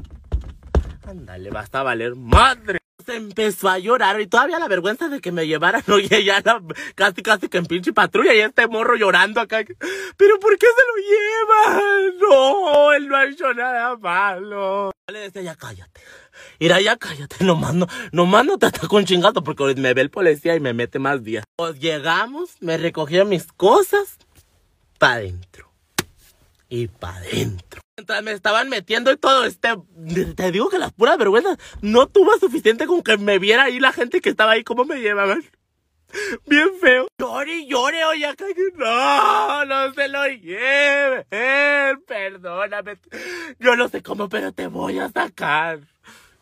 Ándale, 1.08 1.50
basta 1.50 1.82
valer 1.82 2.16
madre. 2.16 2.80
Se 3.04 3.16
empezó 3.16 3.68
a 3.70 3.80
llorar 3.80 4.22
y 4.22 4.28
todavía 4.28 4.60
la 4.60 4.68
vergüenza 4.68 5.10
de 5.10 5.20
que 5.20 5.32
me 5.32 5.48
llevaran, 5.48 5.84
oye, 5.92 6.24
ya 6.24 6.42
la, 6.46 6.62
casi 6.96 7.22
casi 7.22 7.50
que 7.50 7.58
en 7.58 7.66
pinche 7.66 7.92
patrulla 7.92 8.34
y 8.34 8.40
este 8.40 8.68
morro 8.68 8.96
llorando 8.96 9.42
acá. 9.42 9.64
Pero 10.18 10.40
¿por 10.40 10.58
qué 10.58 10.68
se 10.68 10.84
lo 10.88 10.96
lleva? 11.10 11.82
No, 12.20 12.94
él 12.94 13.08
no 13.08 13.18
ha 13.18 13.26
hecho 13.26 13.54
nada 13.54 13.98
malo. 13.98 14.92
Le 15.12 15.20
decía, 15.20 15.42
ya 15.42 15.56
cállate. 15.56 16.02
Mira, 16.60 16.80
ya 16.80 16.96
cállate, 16.98 17.44
no, 17.44 17.60
nomás 18.12 18.46
no 18.46 18.58
te 18.58 18.68
atacó 18.68 18.98
un 18.98 19.06
chingazo 19.06 19.44
porque 19.44 19.76
me 19.76 19.94
ve 19.94 20.02
el 20.02 20.10
policía 20.10 20.56
y 20.56 20.60
me 20.60 20.74
mete 20.74 21.00
más 21.00 21.24
días. 21.24 21.44
Pues 21.58 21.80
llegamos, 21.80 22.56
me 22.62 22.78
recogieron 22.78 23.30
mis 23.30 23.52
cosas, 23.52 24.18
pa' 25.04 25.14
adentro. 25.16 25.70
Y 26.70 26.88
pa' 26.88 27.18
adentro. 27.18 27.82
Mientras 27.98 28.24
me 28.24 28.32
estaban 28.32 28.70
metiendo 28.70 29.12
y 29.12 29.18
todo 29.18 29.44
este, 29.44 29.76
te 30.36 30.52
digo 30.52 30.70
que 30.70 30.80
las 30.80 30.94
puras 30.94 31.18
vergüenzas, 31.18 31.58
no 31.82 32.08
tuvo 32.08 32.38
suficiente 32.40 32.88
con 32.88 33.04
que 33.04 33.18
me 33.18 33.38
viera 33.38 33.66
ahí 33.66 33.80
la 33.80 33.92
gente 33.92 34.22
que 34.22 34.30
estaba 34.30 34.54
ahí, 34.54 34.64
cómo 34.64 34.86
me 34.86 35.02
llevaban. 35.02 35.44
Bien 36.46 36.70
feo. 36.80 37.08
Llore 37.20 37.66
llore, 37.66 38.06
oye, 38.06 38.26
acá. 38.28 38.46
No, 38.76 39.66
no 39.66 39.94
se 39.94 40.08
lo 40.08 40.26
lleve. 40.28 41.26
perdóname. 42.08 43.00
Yo 43.60 43.76
no 43.76 43.90
sé 43.90 44.02
cómo, 44.02 44.30
pero 44.30 44.54
te 44.54 44.68
voy 44.68 45.00
a 45.00 45.10
sacar. 45.10 45.80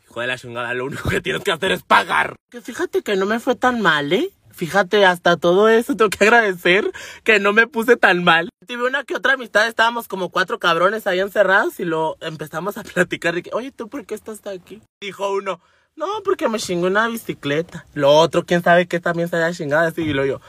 Hijo 0.05 0.21
de 0.21 0.27
la 0.27 0.38
chingada, 0.38 0.73
lo 0.73 0.85
único 0.85 1.09
que 1.09 1.21
tienes 1.21 1.43
que 1.43 1.51
hacer 1.51 1.71
es 1.71 1.83
pagar. 1.83 2.35
Que 2.49 2.61
fíjate 2.61 3.01
que 3.01 3.15
no 3.15 3.25
me 3.25 3.39
fue 3.39 3.55
tan 3.55 3.81
mal, 3.81 4.11
¿eh? 4.13 4.29
Fíjate, 4.53 5.05
hasta 5.05 5.37
todo 5.37 5.69
eso 5.69 5.95
tengo 5.95 6.09
que 6.09 6.23
agradecer 6.25 6.91
que 7.23 7.39
no 7.39 7.53
me 7.53 7.67
puse 7.67 7.97
tan 7.97 8.23
mal. 8.23 8.49
Tuve 8.67 8.87
una 8.87 9.03
que 9.03 9.15
otra 9.15 9.33
amistad, 9.33 9.67
estábamos 9.67 10.07
como 10.07 10.29
cuatro 10.29 10.59
cabrones 10.59 11.07
ahí 11.07 11.19
encerrados 11.19 11.79
y 11.79 11.85
lo 11.85 12.17
empezamos 12.21 12.77
a 12.77 12.83
platicar 12.83 13.35
de 13.35 13.43
que, 13.43 13.51
oye, 13.53 13.71
¿tú 13.71 13.89
por 13.89 14.05
qué 14.05 14.15
estás 14.15 14.45
aquí? 14.47 14.81
Dijo 15.01 15.31
uno, 15.31 15.59
no, 15.95 16.07
porque 16.23 16.47
me 16.47 16.59
chingó 16.59 16.87
una 16.87 17.07
bicicleta. 17.07 17.85
Lo 17.93 18.11
otro, 18.11 18.45
quién 18.45 18.63
sabe 18.63 18.87
qué 18.87 18.99
también 18.99 19.27
se 19.27 19.35
haya 19.35 19.55
chingado 19.55 19.87
así. 19.87 20.01
Y 20.01 20.13
lo 20.13 20.25
yo, 20.25 20.41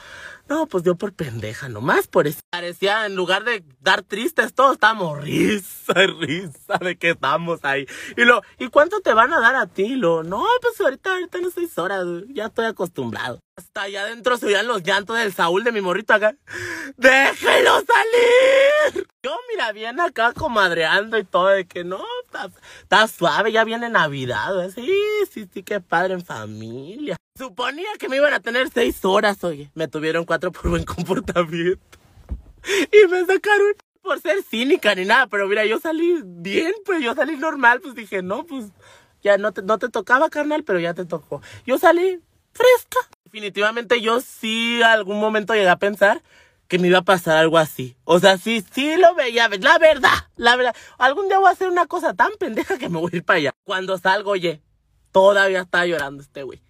no, 0.49 0.67
pues 0.67 0.85
yo 0.85 0.97
por 0.97 1.13
pendeja, 1.13 1.69
nomás 1.69 2.09
por 2.09 2.27
eso. 2.27 2.41
Parecía, 2.51 3.07
en 3.07 3.17
lugar 3.17 3.45
de 3.45 3.65
dar 3.81 4.03
tristes, 4.03 4.55
todos 4.55 4.75
estábamos 4.75 5.23
risa, 5.23 5.95
risa 6.21 6.79
de 6.81 6.97
que 6.97 7.11
estamos 7.11 7.65
ahí. 7.65 7.87
Y 8.17 8.25
lo, 8.25 8.43
¿y 8.59 8.69
cuánto 8.69 9.01
te 9.01 9.15
van 9.15 9.33
a 9.33 9.41
dar 9.41 9.57
a 9.57 9.67
ti? 9.67 9.97
Lo, 9.97 10.23
no, 10.23 10.45
pues 10.61 10.81
ahorita, 10.81 11.15
ahorita 11.15 11.39
no 11.41 11.51
seis 11.51 11.79
horas, 11.79 12.05
ya 12.29 12.47
estoy 12.47 12.67
acostumbrado. 12.67 13.41
Hasta 13.55 13.83
allá 13.83 14.05
adentro 14.05 14.39
se 14.39 14.47
oían 14.47 14.67
los 14.67 14.83
llantos 14.83 15.19
del 15.19 15.35
Saúl 15.35 15.63
de 15.63 15.73
mi 15.73 15.83
morrito 15.83 16.15
acá. 16.15 16.35
¡Déjelo 16.97 17.83
salir! 17.85 19.07
Yo, 19.23 19.37
mira, 19.51 19.73
bien 19.73 20.01
acá 20.01 20.33
comadreando 20.33 21.19
y 21.19 21.25
todo, 21.25 21.49
de 21.49 21.67
que 21.67 21.85
no, 21.85 22.03
está, 22.83 23.09
suave, 23.09 23.53
ya 23.53 23.65
viene 23.65 23.91
Navidad. 23.91 24.71
Sí, 24.75 24.91
sí, 25.31 25.47
sí, 25.53 25.63
qué 25.63 25.81
padre 25.81 26.15
en 26.15 26.25
familia. 26.25 27.17
Suponía 27.37 27.89
que 27.99 28.09
me 28.09 28.17
iban 28.17 28.33
a 28.33 28.41
tener 28.41 28.71
seis 28.71 29.05
horas, 29.05 29.45
oye. 29.45 29.71
Me 29.75 29.87
tuvieron 29.87 30.25
cuatro 30.25 30.51
por 30.51 30.71
buen 30.71 30.85
comportamiento. 30.85 31.99
Y 32.65 33.07
me 33.09 33.21
sacaron 33.27 33.75
por 34.01 34.19
ser 34.21 34.43
cínica 34.43 34.95
ni 34.95 35.05
nada, 35.05 35.27
pero 35.27 35.47
mira, 35.47 35.67
yo 35.67 35.79
salí 35.79 36.23
bien, 36.25 36.73
pues 36.87 37.03
yo 37.03 37.15
salí 37.15 37.37
normal, 37.37 37.81
pues 37.83 37.95
dije, 37.95 38.23
no, 38.23 38.47
pues 38.47 38.67
ya 39.23 39.37
no 39.37 39.53
te, 39.53 39.61
no 39.63 39.79
te 39.79 39.91
tocaba, 39.91 40.31
carnal, 40.31 40.65
pero 40.65 40.81
ya 40.81 40.95
te 40.95 41.05
tocó. 41.05 41.43
Yo 41.67 41.77
salí 41.79 42.19
fresca. 42.53 42.99
Definitivamente 43.33 44.03
yo 44.03 44.21
sí 44.21 44.83
algún 44.83 45.19
momento 45.19 45.55
llegué 45.55 45.71
a 45.71 45.79
pensar 45.79 46.21
que 46.69 46.79
me 46.79 46.89
iba 46.89 46.99
a 46.99 47.03
pasar 47.03 47.39
algo 47.39 47.57
así. 47.57 47.97
O 48.05 48.19
sea, 48.19 48.37
sí, 48.37 48.63
sí 48.75 48.97
lo 48.99 49.15
veía, 49.15 49.49
la 49.49 49.79
verdad, 49.79 50.29
la 50.37 50.55
verdad. 50.55 50.77
Algún 50.99 51.29
día 51.29 51.39
voy 51.39 51.49
a 51.49 51.53
hacer 51.53 51.71
una 51.71 51.87
cosa 51.87 52.13
tan 52.13 52.33
pendeja 52.39 52.77
que 52.77 52.91
me 52.91 52.99
voy 52.99 53.11
a 53.15 53.17
ir 53.17 53.25
para 53.25 53.39
allá. 53.39 53.55
Cuando 53.65 53.97
salgo, 53.97 54.33
oye, 54.33 54.61
todavía 55.13 55.63
está 55.63 55.87
llorando 55.87 56.23
este 56.23 56.43
güey. 56.43 56.61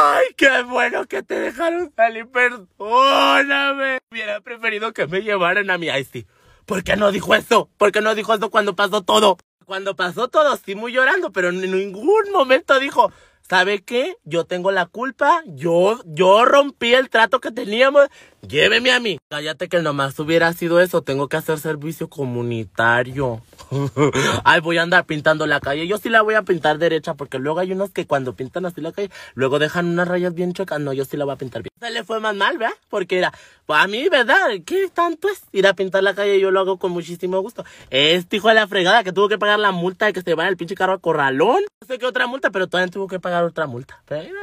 ¡Ay, 0.00 0.34
qué 0.36 0.62
bueno 0.64 1.06
que 1.06 1.22
te 1.22 1.38
dejaron 1.38 1.92
salir! 1.94 2.26
Perdóname. 2.26 4.00
Hubiera 4.10 4.40
preferido 4.40 4.92
que 4.92 5.06
me 5.06 5.22
llevaran 5.22 5.70
a 5.70 5.78
mi 5.78 5.86
sí. 6.02 6.26
¿Por 6.66 6.82
qué 6.82 6.96
no 6.96 7.12
dijo 7.12 7.32
eso? 7.36 7.70
¿Por 7.78 7.92
qué 7.92 8.00
no 8.00 8.16
dijo 8.16 8.34
eso 8.34 8.50
cuando 8.50 8.74
pasó 8.74 9.02
todo? 9.02 9.38
Cuando 9.66 9.94
pasó 9.94 10.26
todo, 10.26 10.56
sí 10.56 10.74
muy 10.74 10.92
llorando, 10.92 11.30
pero 11.30 11.50
en 11.50 11.60
ningún 11.60 12.32
momento 12.32 12.80
dijo, 12.80 13.12
¿sabe 13.50 13.82
qué? 13.82 14.16
Yo 14.22 14.44
tengo 14.44 14.70
la 14.70 14.86
culpa, 14.86 15.42
yo, 15.44 16.00
yo 16.06 16.44
rompí 16.44 16.94
el 16.94 17.10
trato 17.10 17.40
que 17.40 17.50
teníamos, 17.50 18.06
lléveme 18.46 18.92
a 18.92 19.00
mí. 19.00 19.18
Cállate 19.30 19.68
que 19.68 19.80
nomás 19.80 20.18
hubiera 20.18 20.52
sido 20.52 20.80
eso, 20.80 21.02
tengo 21.02 21.28
que 21.28 21.36
hacer 21.36 21.58
servicio 21.58 22.08
comunitario. 22.08 23.42
Ay, 24.44 24.60
voy 24.60 24.78
a 24.78 24.82
andar 24.82 25.06
pintando 25.06 25.46
la 25.46 25.60
calle. 25.60 25.86
Yo 25.86 25.98
sí 25.98 26.08
la 26.08 26.22
voy 26.22 26.34
a 26.34 26.42
pintar 26.42 26.78
derecha 26.78 27.14
porque 27.14 27.38
luego 27.38 27.60
hay 27.60 27.72
unos 27.72 27.90
que 27.90 28.06
cuando 28.06 28.34
pintan 28.34 28.66
así 28.66 28.80
la 28.80 28.92
calle, 28.92 29.10
luego 29.34 29.58
dejan 29.58 29.86
unas 29.86 30.08
rayas 30.08 30.34
bien 30.34 30.52
chocas. 30.52 30.80
No, 30.80 30.92
yo 30.92 31.04
sí 31.04 31.16
la 31.16 31.24
voy 31.24 31.34
a 31.34 31.36
pintar 31.36 31.62
bien. 31.62 31.70
Se 31.80 31.90
le 31.90 32.04
fue 32.04 32.20
más 32.20 32.34
mal, 32.34 32.58
¿verdad? 32.58 32.74
Porque 32.88 33.18
era, 33.18 33.32
pues 33.66 33.80
a 33.80 33.86
mí, 33.86 34.08
¿verdad? 34.08 34.48
¿Qué 34.66 34.88
tanto 34.92 35.28
es 35.28 35.42
ir 35.52 35.66
a 35.66 35.74
pintar 35.74 36.02
la 36.02 36.14
calle? 36.14 36.40
Yo 36.40 36.50
lo 36.50 36.60
hago 36.60 36.78
con 36.78 36.92
muchísimo 36.92 37.40
gusto. 37.40 37.64
Este 37.90 38.36
hijo 38.36 38.48
de 38.48 38.54
la 38.54 38.66
fregada 38.66 39.04
que 39.04 39.12
tuvo 39.12 39.28
que 39.28 39.38
pagar 39.38 39.58
la 39.58 39.70
multa 39.70 40.06
de 40.06 40.12
que 40.12 40.22
se 40.22 40.34
vaya 40.34 40.48
el 40.48 40.56
pinche 40.56 40.74
carro 40.74 40.94
a 40.94 40.98
corralón. 40.98 41.62
No 41.80 41.86
sé 41.86 41.98
qué 41.98 42.06
otra 42.06 42.26
multa, 42.26 42.50
pero 42.50 42.66
todavía 42.66 42.90
tuvo 42.90 43.06
que 43.06 43.20
pagar 43.20 43.44
otra 43.44 43.66
multa. 43.66 44.02
Pero, 44.06 44.40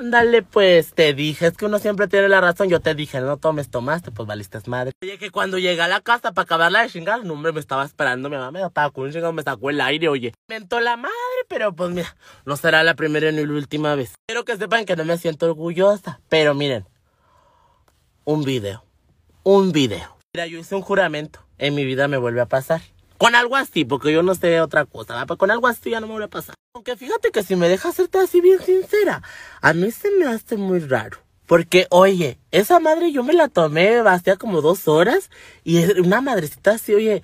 Ándale, 0.00 0.40
pues, 0.42 0.94
te 0.94 1.12
dije, 1.12 1.48
es 1.48 1.58
que 1.58 1.66
uno 1.66 1.78
siempre 1.78 2.08
tiene 2.08 2.26
la 2.26 2.40
razón. 2.40 2.70
Yo 2.70 2.80
te 2.80 2.94
dije, 2.94 3.20
no 3.20 3.36
tomes, 3.36 3.68
tomaste, 3.68 4.10
pues 4.10 4.26
valiste 4.26 4.58
madre. 4.64 4.92
Oye, 5.02 5.18
que 5.18 5.30
cuando 5.30 5.58
llegué 5.58 5.82
a 5.82 5.88
la 5.88 6.00
casa 6.00 6.32
para 6.32 6.44
acabarla 6.44 6.80
de 6.80 6.88
chingar, 6.88 7.22
no, 7.22 7.34
hombre, 7.34 7.52
me 7.52 7.60
estaba 7.60 7.84
esperando, 7.84 8.30
mi 8.30 8.36
mamá 8.36 8.50
me 8.50 8.90
con 8.92 9.04
un 9.04 9.12
chingado, 9.12 9.34
me 9.34 9.42
sacó 9.42 9.68
el 9.68 9.78
aire, 9.78 10.08
oye. 10.08 10.32
Me 10.48 10.58
mentó 10.58 10.80
la 10.80 10.96
madre, 10.96 11.12
pero 11.48 11.74
pues 11.74 11.90
mira, 11.90 12.16
no 12.46 12.56
será 12.56 12.82
la 12.82 12.94
primera 12.94 13.30
ni 13.30 13.44
la 13.44 13.52
última 13.52 13.94
vez. 13.94 14.14
Quiero 14.26 14.46
que 14.46 14.56
sepan 14.56 14.86
que 14.86 14.96
no 14.96 15.04
me 15.04 15.18
siento 15.18 15.44
orgullosa, 15.44 16.18
pero 16.30 16.54
miren, 16.54 16.86
un 18.24 18.42
video, 18.42 18.82
un 19.42 19.70
video. 19.70 20.16
Mira, 20.32 20.46
yo 20.46 20.60
hice 20.60 20.76
un 20.76 20.82
juramento, 20.82 21.40
en 21.58 21.74
mi 21.74 21.84
vida 21.84 22.08
me 22.08 22.16
vuelve 22.16 22.40
a 22.40 22.46
pasar. 22.46 22.80
Con 23.20 23.34
algo 23.34 23.54
así, 23.54 23.84
porque 23.84 24.14
yo 24.14 24.22
no 24.22 24.34
sé 24.34 24.62
otra 24.62 24.86
cosa, 24.86 25.12
¿verdad? 25.12 25.36
Con 25.36 25.50
algo 25.50 25.66
así 25.66 25.90
ya 25.90 26.00
no 26.00 26.06
me 26.06 26.12
vuelve 26.14 26.24
a 26.24 26.30
pasar. 26.30 26.54
Aunque 26.74 26.96
fíjate 26.96 27.30
que 27.30 27.42
si 27.42 27.54
me 27.54 27.68
dejas 27.68 27.94
serte 27.94 28.16
así 28.16 28.40
bien 28.40 28.62
sincera, 28.62 29.22
a 29.60 29.74
mí 29.74 29.90
se 29.90 30.10
me 30.12 30.26
hace 30.26 30.56
muy 30.56 30.78
raro. 30.78 31.18
Porque, 31.44 31.86
oye, 31.90 32.38
esa 32.50 32.80
madre 32.80 33.12
yo 33.12 33.22
me 33.22 33.34
la 33.34 33.48
tomé 33.48 33.98
hacía 33.98 34.36
como 34.36 34.62
dos 34.62 34.88
horas 34.88 35.28
y 35.64 36.00
una 36.00 36.22
madrecita 36.22 36.70
así, 36.70 36.94
oye, 36.94 37.22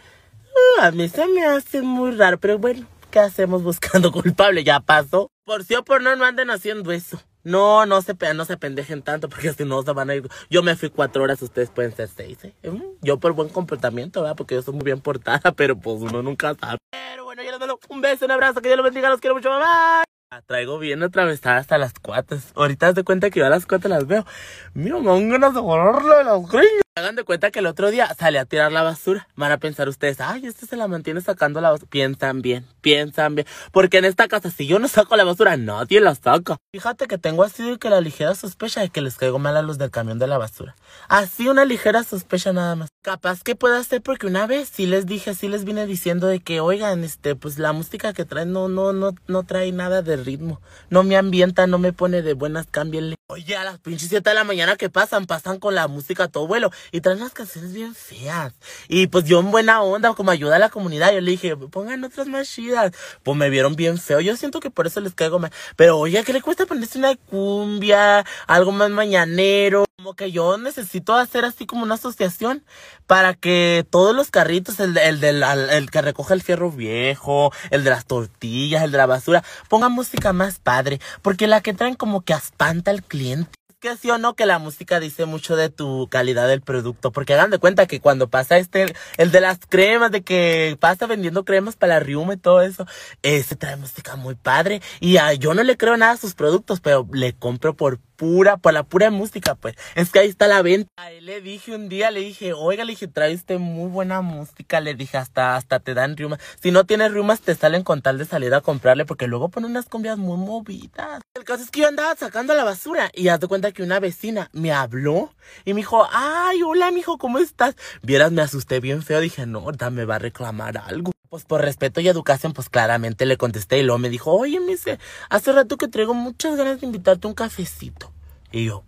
uh, 0.79 0.83
a 0.83 0.91
mí 0.91 1.09
se 1.09 1.27
me 1.29 1.47
hace 1.47 1.81
muy 1.81 2.11
raro, 2.11 2.39
pero 2.39 2.59
bueno, 2.59 2.87
¿qué 3.11 3.21
hacemos 3.21 3.63
buscando 3.63 4.13
culpable? 4.13 4.65
Ya 4.65 4.81
pasó. 4.81 5.31
Por 5.47 5.65
sí 5.65 5.77
o 5.77 5.83
por 5.83 6.03
no, 6.03 6.15
no 6.15 6.27
anden 6.27 6.51
haciendo 6.51 6.93
eso. 6.93 7.19
No, 7.47 7.87
no 7.87 8.03
se, 8.03 8.17
no 8.35 8.45
se 8.45 8.57
pendejen 8.57 9.03
tanto 9.03 9.29
porque 9.29 9.53
si 9.55 9.65
no 9.65 9.81
se 9.83 9.93
van 9.93 10.11
a 10.11 10.17
ir. 10.17 10.29
Yo 10.51 10.65
me 10.65 10.75
fui 10.75 10.91
cuatro 10.91 11.23
horas, 11.23 11.41
ustedes 11.41 11.71
pueden 11.71 11.95
ser 11.95 12.09
seis. 12.09 12.39
¿eh? 12.43 12.53
Mm, 12.69 12.83
yo 13.03 13.21
por 13.21 13.35
buen 13.35 13.49
comportamiento, 13.51 14.23
¿verdad? 14.23 14.35
Porque 14.37 14.57
yo 14.57 14.63
soy 14.63 14.75
muy 14.75 14.83
bien 14.83 15.01
portada, 15.01 15.53
pero 15.57 15.79
pues 15.79 16.01
uno 16.01 16.23
nunca 16.23 16.57
sabe. 16.57 16.79
Pero 16.91 17.25
bueno, 17.25 17.45
yo 17.45 17.53
les 17.53 17.61
doy 17.61 17.69
un 17.89 18.01
beso, 18.01 18.25
un 18.25 18.33
abrazo, 18.33 18.61
que 18.61 18.69
Dios 18.69 18.77
los 18.77 18.85
bendiga, 18.85 19.11
los 19.11 19.21
quiero 19.21 19.37
mucho, 19.37 19.49
mamá. 19.49 20.03
La 20.33 20.43
traigo 20.43 20.81
bien 20.81 21.05
atravesada 21.05 21.59
hasta 21.59 21.79
las 21.79 21.93
cuatas. 21.95 22.51
Ahorita 22.57 22.93
de 22.93 23.05
cuenta 23.05 23.31
que 23.31 23.39
yo 23.39 23.47
a 23.47 23.49
las 23.49 23.65
cuatas 23.65 23.89
las 23.89 24.09
veo. 24.09 24.27
Mira, 24.75 24.99
me 24.99 25.07
dan 25.07 25.29
ganas 25.29 25.55
de 25.55 25.61
de 25.61 26.25
las 26.25 26.77
Hagan 26.99 27.15
de 27.15 27.25
cuenta 27.25 27.51
que 27.51 27.59
el 27.59 27.67
otro 27.67 27.91
día 27.91 28.13
sale 28.19 28.39
a 28.39 28.47
tirar 28.47 28.73
la 28.73 28.83
basura. 28.83 29.29
Van 29.37 29.53
a 29.53 29.59
pensar 29.59 29.87
ustedes, 29.87 30.19
ay, 30.19 30.47
este 30.47 30.65
se 30.65 30.77
la 30.77 30.89
mantiene 30.89 31.21
sacando 31.21 31.61
la 31.61 31.71
basura. 31.71 31.91
Piensan 31.91 32.41
bien, 32.41 32.65
piensan 32.81 33.35
bien. 33.35 33.47
Porque 33.71 33.99
en 33.99 34.07
esta 34.07 34.29
casa, 34.29 34.51
si 34.51 34.67
yo 34.67 34.79
no 34.79 34.89
saco 34.89 35.15
la 35.15 35.25
basura, 35.25 35.59
nadie 35.59 36.01
la 36.01 36.15
saca. 36.15 36.57
Fíjate 36.73 37.07
que 37.07 37.19
tengo 37.19 37.43
así 37.43 37.77
que 37.77 37.91
la 37.91 38.01
ligera 38.01 38.35
sospecha 38.35 38.81
de 38.81 38.89
que 38.89 39.03
les 39.03 39.17
caigo 39.17 39.39
mal 39.39 39.59
a 39.59 39.63
los 39.63 39.77
del 39.77 39.91
camión 39.91 40.19
de 40.19 40.27
la 40.27 40.39
basura. 40.39 40.75
Así 41.07 41.49
una 41.49 41.67
ligera 41.67 42.03
sospecha 42.03 42.55
nada 42.55 42.75
más. 42.77 42.89
Capaz 43.03 43.43
que 43.43 43.55
pueda 43.57 43.85
ser 43.85 44.01
porque 44.01 44.27
una 44.27 44.47
vez 44.47 44.71
sí 44.73 44.87
les 44.87 45.05
dije, 45.05 45.35
sí 45.35 45.49
les 45.49 45.67
vine 45.67 45.85
diciendo 45.85 46.27
de 46.27 46.41
que, 46.41 46.61
oigan, 46.61 47.05
este, 47.05 47.37
pues 47.37 47.59
la 47.59 47.75
música 47.75 48.15
que 48.15 48.25
traen 48.25 48.53
no, 48.53 48.69
no, 48.69 48.95
no, 48.95 49.15
no 49.29 49.43
trae 49.43 49.71
nada 49.71 50.01
de 50.01 50.16
ritmo. 50.25 50.61
No 50.91 51.03
me 51.03 51.17
ambienta, 51.17 51.67
no 51.67 51.79
me 51.79 51.93
pone 51.93 52.23
de 52.23 52.35
buenas, 52.35 52.67
cámbienle. 52.71 53.17
Oye, 53.29 53.57
a 53.57 53.65
las 53.65 53.81
pinches 53.81 54.09
7 54.09 54.31
de 54.31 54.35
la 54.35 54.45
mañana 54.45 54.77
que 54.77 54.89
pasan, 54.89 55.27
pasan 55.27 55.59
con 55.59 55.75
la 55.75 55.89
música 55.89 56.25
a 56.25 56.29
todo 56.29 56.47
vuelo 56.47 56.71
y 56.93 57.01
traen 57.01 57.19
las 57.19 57.33
canciones 57.33 57.73
bien 57.73 57.95
feas. 57.95 58.55
Y 58.89 59.09
pues 59.09 59.25
yo 59.25 59.41
en 59.41 59.51
buena 59.51 59.83
onda, 59.83 60.15
como 60.15 60.31
ayuda 60.31 60.57
a 60.57 60.61
la 60.61 60.69
comunidad, 60.69 61.13
yo 61.13 61.21
le 61.21 61.33
dije, 61.33 61.57
pongan 61.57 62.05
otras 62.05 62.29
más 62.29 62.49
chidas. 62.49 62.93
Pues 63.25 63.37
me 63.37 63.51
vieron 63.51 63.75
bien 63.75 63.99
feo. 63.99 64.21
Yo 64.21 64.37
siento 64.37 64.61
que 64.61 64.71
por 64.71 64.87
eso 64.87 65.01
les 65.01 65.15
caigo 65.15 65.41
mal. 65.41 65.51
Pero 65.75 65.99
oye, 65.99 66.23
¿qué 66.23 66.33
le 66.33 66.41
cuesta 66.41 66.67
ponerse 66.67 66.99
una 66.99 67.17
cumbia? 67.17 68.25
Algo 68.47 68.71
más 68.71 68.91
mañanero. 68.91 69.87
Como 70.07 70.15
que 70.15 70.31
yo 70.31 70.57
necesito 70.57 71.17
hacer 71.17 71.45
así 71.45 71.67
como 71.67 71.83
una 71.83 71.95
asociación 71.95 72.65
para 73.09 73.35
que 73.35 73.85
todos 73.91 74.15
los 74.15 74.31
carritos, 74.31 74.79
el, 74.79 74.97
el, 74.97 75.19
del, 75.19 75.43
el 75.43 75.91
que 75.91 76.01
recoge 76.01 76.33
el 76.33 76.43
fierro 76.45 76.71
viejo, 76.71 77.53
el 77.73 77.83
de 77.83 77.91
las 77.91 78.07
tortillas, 78.07 78.85
el 78.85 78.93
de 78.93 78.99
la 78.99 79.07
basura, 79.07 79.43
pongan 79.69 79.91
música 79.91 80.33
más 80.33 80.61
padre. 80.61 81.01
Porque 81.23 81.49
la 81.49 81.61
que 81.61 81.75
traen 81.75 81.97
como 81.97 82.21
que 82.21 82.35
espanta 82.35 82.93
al 82.93 83.03
cliente 83.03 83.51
que 83.81 83.97
sí 83.97 84.11
o 84.11 84.19
no 84.19 84.35
que 84.35 84.47
la 84.47 84.59
música 84.59 85.01
dice 85.01 85.27
mucho 85.27 85.55
de 85.55 85.69
tu 85.71 86.09
calidad 86.09 86.49
del 86.49 86.61
producto. 86.61 87.11
Porque 87.13 87.35
hagan 87.35 87.51
de 87.51 87.59
cuenta 87.59 87.87
que 87.87 88.01
cuando 88.01 88.29
pasa 88.29 88.59
este, 88.59 88.95
el 89.17 89.31
de 89.33 89.41
las 89.41 89.59
cremas, 89.69 90.11
de 90.11 90.23
que 90.23 90.77
pasa 90.81 91.07
vendiendo 91.07 91.45
cremas 91.45 91.77
para 91.77 91.95
la 91.95 92.01
riuma 92.01 92.35
y 92.35 92.39
todo 92.39 92.63
eso, 92.63 92.87
ese 93.23 93.57
trae 93.57 93.77
música 93.77 94.17
muy 94.17 94.35
padre. 94.35 94.81
Y 95.01 95.19
yo 95.39 95.55
no 95.55 95.63
le 95.63 95.77
creo 95.77 95.97
nada 95.97 96.13
a 96.13 96.17
sus 96.17 96.35
productos, 96.35 96.81
pero 96.81 97.07
le 97.13 97.35
compro 97.35 97.77
por 97.77 98.01
pura, 98.17 98.57
por 98.57 98.73
la 98.73 98.83
pura 98.83 99.11
música, 99.11 99.55
pues. 99.55 99.75
Es 99.95 100.11
que 100.11 100.21
ahí 100.21 100.29
está 100.29 100.47
la 100.47 100.63
venta. 100.63 100.91
A 100.97 101.13
él 101.13 101.27
le 101.27 101.41
dije 101.41 101.75
un 101.75 101.89
día, 101.89 102.11
le 102.11 102.21
dije, 102.21 102.53
oiga, 102.53 102.85
le 102.85 102.93
dije, 102.93 103.09
trae 103.09 103.35
usted 103.35 103.59
muy 103.59 103.91
buena 103.91 104.21
música. 104.21 104.81
Le 104.81 104.95
dije, 104.95 105.17
hasta, 105.19 105.57
hasta 105.57 105.81
te 105.81 105.95
dan 105.95 106.17
riumas. 106.17 106.41
Si 106.61 106.71
no 106.71 106.85
tienes 106.85 107.13
riumas, 107.13 107.41
te 107.41 107.55
salen 107.55 107.83
con 107.83 108.03
tal 108.03 108.19
de 108.19 108.25
salir 108.25 108.55
a 108.55 108.61
comprarle, 108.61 109.05
porque 109.05 109.27
luego 109.27 109.49
pone 109.49 109.67
unas 109.67 109.87
cumbias 109.87 110.19
muy 110.19 110.37
movidas. 110.37 111.23
El 111.35 111.45
caso 111.45 111.63
es 111.63 111.71
que 111.71 111.81
yo 111.81 111.89
andaba 111.89 112.15
sacando 112.17 112.55
la 112.55 112.65
basura 112.65 113.11
y 113.15 113.29
haz 113.29 113.41
de 113.41 113.49
cuenta 113.49 113.73
que 113.73 113.83
una 113.83 114.01
vecina 114.01 114.49
me 114.53 114.73
habló 114.73 115.35
y 115.65 115.75
me 115.75 115.81
dijo, 115.81 116.07
ay, 116.11 116.63
hola, 116.63 116.91
mijo, 116.91 117.19
¿cómo 117.19 117.39
estás? 117.39 117.77
Vieras, 118.03 118.33
me 118.33 118.43
asusté 118.43 118.81
bien 118.81 119.03
feo. 119.03 119.21
Dije, 119.21 119.47
no, 119.47 119.67
me 119.91 120.05
va 120.05 120.17
a 120.17 120.19
reclamar 120.19 120.79
algo. 120.79 121.16
Pues 121.29 121.45
por 121.45 121.61
respeto 121.61 122.01
y 122.01 122.09
educación, 122.09 122.53
pues 122.53 122.69
claramente 122.69 123.27
le 123.27 123.37
contesté 123.37 123.79
y 123.79 123.83
luego 123.83 123.99
me 123.99 124.09
dijo, 124.09 124.33
oye, 124.33 124.61
me 124.61 124.73
dice, 124.73 124.99
hace 125.29 125.53
rato 125.53 125.77
que 125.77 125.89
traigo 125.89 126.15
muchas 126.15 126.57
ganas 126.57 126.81
de 126.81 126.87
invitarte 126.87 127.27
un 127.27 127.35
cafecito. 127.35 128.13
Y 128.53 128.67
yo, 128.67 128.85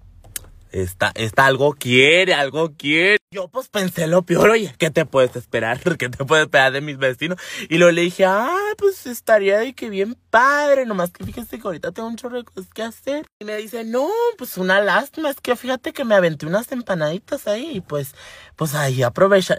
Está, 0.71 1.13
está, 1.15 1.47
algo 1.47 1.73
quiere, 1.73 2.35
algo 2.35 2.73
quiere. 2.77 3.19
Yo 3.31 3.49
pues 3.49 3.69
pensé 3.69 4.07
lo 4.07 4.23
peor, 4.23 4.51
oye, 4.51 4.75
¿qué 4.79 4.91
te 4.91 5.07
puedes 5.07 5.35
esperar? 5.37 5.81
¿Qué 5.99 6.09
te 6.09 6.25
puedes 6.25 6.45
esperar 6.45 6.73
de 6.73 6.81
mis 6.81 6.99
vecinos? 6.99 7.39
Y 7.69 7.79
luego 7.79 7.93
le 7.93 8.03
dije, 8.03 8.25
ah, 8.27 8.75
pues 8.77 9.07
estaría 9.07 9.59
de 9.59 9.75
que 9.75 9.89
bien 9.89 10.17
padre, 10.31 10.85
nomás 10.85 11.11
que 11.11 11.25
fíjese 11.25 11.59
que 11.59 11.67
ahorita 11.67 11.93
tengo 11.93 12.09
un 12.09 12.17
chorro 12.17 12.39
de 12.39 12.45
cosas 12.45 12.71
que 12.73 12.83
hacer. 12.83 13.27
Y 13.39 13.45
me 13.45 13.57
dice, 13.57 13.85
no, 13.85 14.09
pues 14.37 14.59
una 14.59 14.81
lástima, 14.81 15.31
es 15.31 15.41
que 15.41 15.57
fíjate 15.57 15.93
que 15.93 16.05
me 16.05 16.15
aventé 16.15 16.47
unas 16.47 16.71
empanaditas 16.71 17.47
ahí 17.47 17.77
y 17.77 17.81
pues, 17.81 18.15
pues 18.57 18.75
ahí 18.75 19.03
aprovecha. 19.03 19.59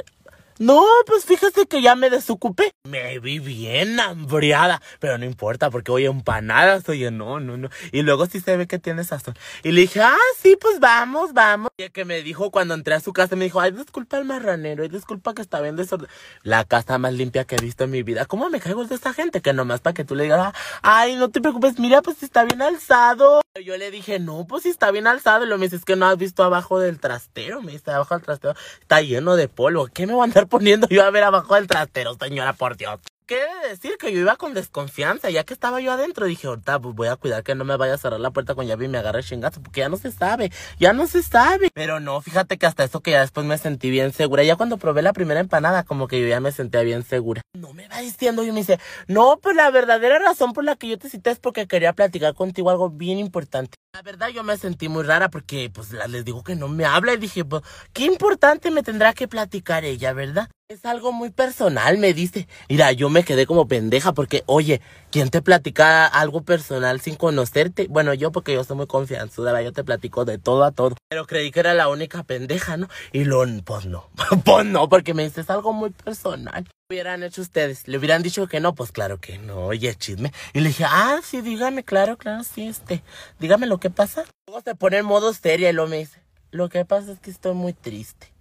No, 0.60 0.84
pues 1.06 1.24
fíjese 1.24 1.68
que 1.68 1.82
ya 1.82 1.96
me 1.96 2.10
desocupé. 2.10 2.74
Me 2.84 3.18
vi 3.20 3.40
bien 3.40 3.98
hambriada, 3.98 4.82
pero 5.00 5.18
no 5.18 5.24
importa 5.24 5.70
porque 5.70 5.90
oye 5.90 6.08
empanadas, 6.08 6.90
oye, 6.90 7.12
no, 7.12 7.40
no, 7.40 7.56
no. 7.56 7.70
Y 7.94 8.02
luego 8.02 8.26
sí 8.26 8.42
se 8.42 8.58
ve 8.58 8.68
que 8.68 8.78
tiene 8.78 9.06
sazón. 9.06 9.36
Y 9.64 9.72
le 9.72 9.82
dije, 9.82 10.02
ah, 10.02 10.18
sí, 10.38 10.58
pues 10.60 10.82
vamos, 10.82 11.32
vamos. 11.32 11.70
Y 11.78 11.90
que 11.92 12.04
me 12.04 12.22
dijo 12.24 12.52
cuando 12.52 12.74
entré 12.74 12.94
a 12.94 13.00
su 13.00 13.14
casa, 13.14 13.38
me 13.38 13.46
dijo, 13.46 13.62
ay, 13.62 13.72
disculpa 13.72 14.18
el 14.18 14.26
marranero, 14.26 14.84
y 14.84 14.90
disculpa 14.90 15.34
que 15.34 15.42
está 15.42 15.62
bien 15.62 15.78
desorden. 15.78 16.10
La 16.44 16.66
casa 16.66 16.98
más 16.98 17.14
limpia 17.14 17.46
que 17.46 17.56
he 17.56 17.62
visto 17.62 17.86
en 17.86 17.92
mi 17.92 18.04
vida. 18.04 18.26
¿Cómo 18.26 18.50
me 18.50 18.60
caigo 18.60 18.84
de 18.84 18.96
esa 18.96 19.14
gente? 19.14 19.42
Que 19.42 19.54
nomás 19.54 19.80
para 19.80 19.94
que 19.94 20.04
tú 20.04 20.14
le 20.14 20.24
digas, 20.24 20.54
ay, 20.82 21.16
no 21.16 21.30
te 21.30 21.40
preocupes, 21.40 21.80
mira, 21.80 22.02
pues 22.02 22.22
está 22.22 22.44
bien 22.44 22.62
alzado. 22.62 23.40
Yo 23.64 23.78
le 23.78 23.92
dije, 23.92 24.20
no, 24.20 24.46
pues 24.46 24.64
sí 24.64 24.70
está 24.70 24.92
bien 24.92 25.08
alzado. 25.08 25.46
Y 25.46 25.48
lo 25.48 25.58
me 25.58 25.68
dice, 25.68 25.78
es 25.78 25.86
que 25.86 25.96
no 25.96 26.06
has 26.06 26.18
visto 26.18 26.44
abajo 26.44 26.82
del 26.82 27.00
trastero. 27.00 27.62
Me 27.62 27.72
dice, 27.72 27.92
abajo 27.92 28.14
del 28.16 28.24
trastero 28.24 28.56
está 28.82 29.02
lleno 29.02 29.38
de 29.38 29.48
polvo. 29.48 29.88
¿Qué 29.88 30.06
me 30.06 30.14
va 30.14 30.22
a 30.22 30.26
andar 30.26 30.49
poniendo 30.50 30.88
yo 30.90 31.04
a 31.04 31.10
ver 31.12 31.24
abajo 31.24 31.56
del 31.56 31.68
trastero, 31.68 32.16
señora, 32.20 32.54
por 32.54 32.76
Dios? 32.76 33.00
¿Qué 33.30 33.46
decir? 33.70 33.98
Que 34.00 34.12
yo 34.12 34.22
iba 34.22 34.36
con 34.38 34.56
desconfianza, 34.56 35.30
ya 35.30 35.44
que 35.44 35.54
estaba 35.54 35.80
yo 35.80 35.92
adentro. 35.92 36.26
Dije, 36.26 36.48
ahorita 36.48 36.80
pues 36.80 36.96
voy 36.96 37.10
a 37.10 37.16
cuidar 37.16 37.44
que 37.44 37.54
no 37.54 37.64
me 37.64 37.78
vaya 37.78 37.94
a 37.94 37.98
cerrar 38.00 38.20
la 38.20 38.32
puerta 38.32 38.56
con 38.56 38.66
llave 38.66 38.86
y 38.86 38.88
me 38.88 38.98
agarre 38.98 39.22
chingazo, 39.22 39.62
porque 39.62 39.82
ya 39.82 39.90
no 39.90 39.98
se 39.98 40.12
sabe, 40.12 40.52
ya 40.80 40.94
no 40.94 41.06
se 41.06 41.22
sabe. 41.22 41.70
Pero 41.76 42.00
no, 42.00 42.22
fíjate 42.22 42.58
que 42.58 42.66
hasta 42.66 42.84
eso 42.84 43.02
que 43.02 43.12
ya 43.12 43.22
después 43.22 43.46
me 43.46 43.60
sentí 43.60 43.92
bien 43.92 44.14
segura. 44.14 44.42
Ya 44.42 44.56
cuando 44.56 44.78
probé 44.78 45.04
la 45.04 45.14
primera 45.14 45.42
empanada, 45.42 45.84
como 45.84 46.08
que 46.08 46.20
yo 46.20 46.28
ya 46.28 46.40
me 46.40 46.52
sentía 46.52 46.82
bien 46.82 47.04
segura. 47.04 47.44
No 47.54 47.72
me 47.72 47.88
va 47.88 48.00
diciendo, 48.00 48.44
y 48.44 48.52
me 48.52 48.62
dice, 48.62 48.80
no, 49.08 49.38
pues 49.38 49.56
la 49.56 49.70
verdadera 49.70 50.18
razón 50.18 50.54
por 50.54 50.64
la 50.64 50.76
que 50.76 50.88
yo 50.88 50.98
te 50.98 51.08
cité 51.08 51.30
es 51.30 51.38
porque 51.38 51.68
quería 51.68 51.94
platicar 51.94 52.34
contigo 52.34 52.72
algo 52.72 52.90
bien 52.90 53.20
importante. 53.20 53.78
La 53.96 54.04
verdad 54.04 54.30
yo 54.30 54.44
me 54.44 54.56
sentí 54.56 54.88
muy 54.88 55.04
rara 55.04 55.30
porque 55.30 55.72
pues 55.74 55.92
les 55.92 56.24
digo 56.24 56.44
que 56.44 56.56
no 56.56 56.68
me 56.68 56.86
habla 56.86 57.14
y 57.14 57.18
dije, 57.18 57.44
pues, 57.44 57.64
qué 57.92 58.06
importante 58.06 58.70
me 58.70 58.84
tendrá 58.84 59.14
que 59.14 59.28
platicar 59.28 59.84
ella, 59.84 60.14
¿verdad? 60.14 60.48
Es 60.70 60.86
algo 60.86 61.12
muy 61.12 61.32
personal, 61.32 61.98
me 61.98 62.14
dice. 62.14 62.48
Mira, 62.70 62.92
yo 62.92 63.10
me 63.10 63.24
quedé 63.24 63.48
como 63.48 63.68
pendeja 63.68 64.14
porque, 64.14 64.44
oye, 64.46 64.80
¿quién 65.12 65.30
te 65.30 65.42
platica 65.42 66.06
algo 66.06 66.44
personal 66.44 67.02
sin 67.02 67.16
conocerte? 67.16 67.88
Bueno, 67.90 68.14
yo 68.14 68.32
porque 68.32 68.54
yo 68.54 68.64
soy 68.64 68.78
muy 68.78 68.86
confianzuda, 68.88 69.60
yo 69.64 69.74
te 69.74 69.84
platico 69.84 70.24
de 70.24 70.38
todo 70.38 70.64
a 70.64 70.72
todo. 70.72 70.96
Pero 71.10 71.26
creí 71.26 71.50
que 71.50 71.60
era 71.60 71.74
la 71.74 71.90
única 71.90 72.22
pendeja, 72.24 72.78
¿no? 72.78 72.88
Y 73.12 73.26
lo, 73.26 73.44
pues 73.66 73.86
no, 73.88 74.08
pues 74.46 74.66
no, 74.66 74.88
porque 74.88 75.16
me 75.16 75.24
dices 75.24 75.50
algo 75.50 75.74
muy 75.74 75.90
personal. 75.90 76.66
¿Qué 76.90 76.96
hubieran 76.96 77.22
hecho 77.22 77.44
ustedes? 77.44 77.88
¿Le 77.88 78.00
hubieran 78.00 78.24
dicho 78.24 78.48
que 78.48 78.60
no? 78.60 78.74
Pues 78.74 78.92
claro 78.92 79.20
que 79.20 79.38
no, 79.38 79.68
oye, 79.68 79.94
chisme. 79.94 80.34
Y 80.54 80.60
le 80.62 80.70
dije, 80.70 80.86
ah, 80.88 81.20
sí, 81.24 81.42
dígame, 81.42 81.84
claro, 81.84 82.18
claro, 82.18 82.44
sí, 82.44 82.68
este, 82.68 83.04
dígame 83.40 83.68
lo 83.68 83.80
que 83.80 83.92
pasa. 83.92 84.26
Luego 84.48 84.64
se 84.66 84.74
pone 84.74 84.98
en 84.98 85.06
modo 85.06 85.32
seria 85.36 85.70
y 85.70 85.74
lo 85.74 85.86
me 85.86 86.00
dice, 86.00 86.20
lo 86.50 86.68
que 86.68 86.86
pasa 86.86 87.12
es 87.12 87.20
que 87.20 87.30
estoy 87.30 87.54
muy 87.54 87.74
triste. 87.74 88.34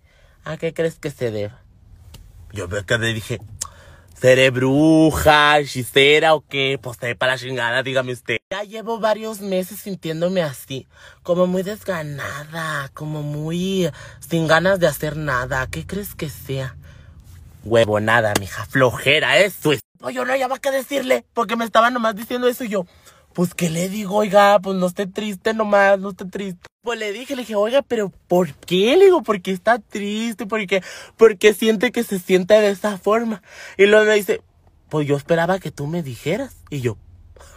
¿A 0.45 0.57
qué 0.57 0.73
crees 0.73 0.99
que 0.99 1.11
se 1.11 1.31
deba? 1.31 1.61
Yo 2.51 2.69
veo 2.69 2.87
que 2.87 2.97
le 2.97 3.13
dije, 3.13 3.39
¿seré 4.19 4.49
bruja, 4.49 5.59
hechicera 5.59 6.33
o 6.33 6.41
qué? 6.41 6.81
Pues 6.83 6.97
para 7.19 7.33
la 7.33 7.39
chingada, 7.39 7.83
dígame 7.83 8.15
usted. 8.15 8.39
Ya 8.51 8.63
llevo 8.63 8.99
varios 8.99 9.43
meses 9.43 9.81
sintiéndome 9.81 10.41
así, 10.41 10.89
como 11.23 11.47
muy 11.47 11.65
desganada, 11.65 12.89
como 12.95 13.23
muy 13.23 13.91
sin 14.27 14.47
ganas 14.47 14.81
de 14.81 14.87
hacer 14.87 15.19
nada. 15.19 15.67
¿Qué 15.67 15.87
crees 15.87 16.15
que 16.15 16.31
sea? 16.31 16.78
Huevo, 17.65 18.01
nada, 18.01 18.33
mija, 18.41 18.65
flojera, 18.67 19.39
eso 19.39 19.73
es. 19.73 19.81
No, 20.01 20.11
yo 20.11 20.25
no 20.25 20.33
había 20.33 20.49
que 20.61 20.71
decirle, 20.71 21.25
porque 21.35 21.57
me 21.57 21.65
estaba 21.65 21.91
nomás 21.91 22.15
diciendo 22.15 22.49
eso 22.49 22.65
y 22.65 22.69
yo, 22.69 22.87
pues, 23.35 23.55
¿qué 23.55 23.71
le 23.71 23.89
digo? 23.89 24.17
Oiga, 24.17 24.59
pues 24.61 24.77
no 24.77 24.87
esté 24.87 25.07
triste 25.07 25.55
nomás, 25.55 25.99
no 25.99 26.11
esté 26.11 26.25
triste. 26.25 26.67
Pues 26.83 26.99
le 26.99 27.13
dije, 27.13 27.37
le 27.37 27.43
dije, 27.43 27.55
oiga, 27.55 27.83
pero 27.83 28.13
¿por 28.29 28.55
qué? 28.55 28.97
Le 28.97 29.07
digo, 29.07 29.23
porque 29.23 29.51
está 29.51 29.79
triste, 29.79 30.47
porque, 30.47 30.83
porque 31.17 31.53
siente 31.53 31.93
que 31.93 32.05
se 32.05 32.19
siente 32.19 32.55
de 32.55 32.71
esa 32.71 32.97
forma. 32.99 33.43
Y 33.77 33.87
luego 33.87 34.07
me 34.07 34.15
dice, 34.15 34.41
pues 34.89 35.07
yo 35.07 35.17
esperaba 35.17 35.59
que 35.59 35.71
tú 35.71 35.87
me 35.87 36.03
dijeras. 36.03 36.57
Y 36.71 36.81
yo, 36.81 36.97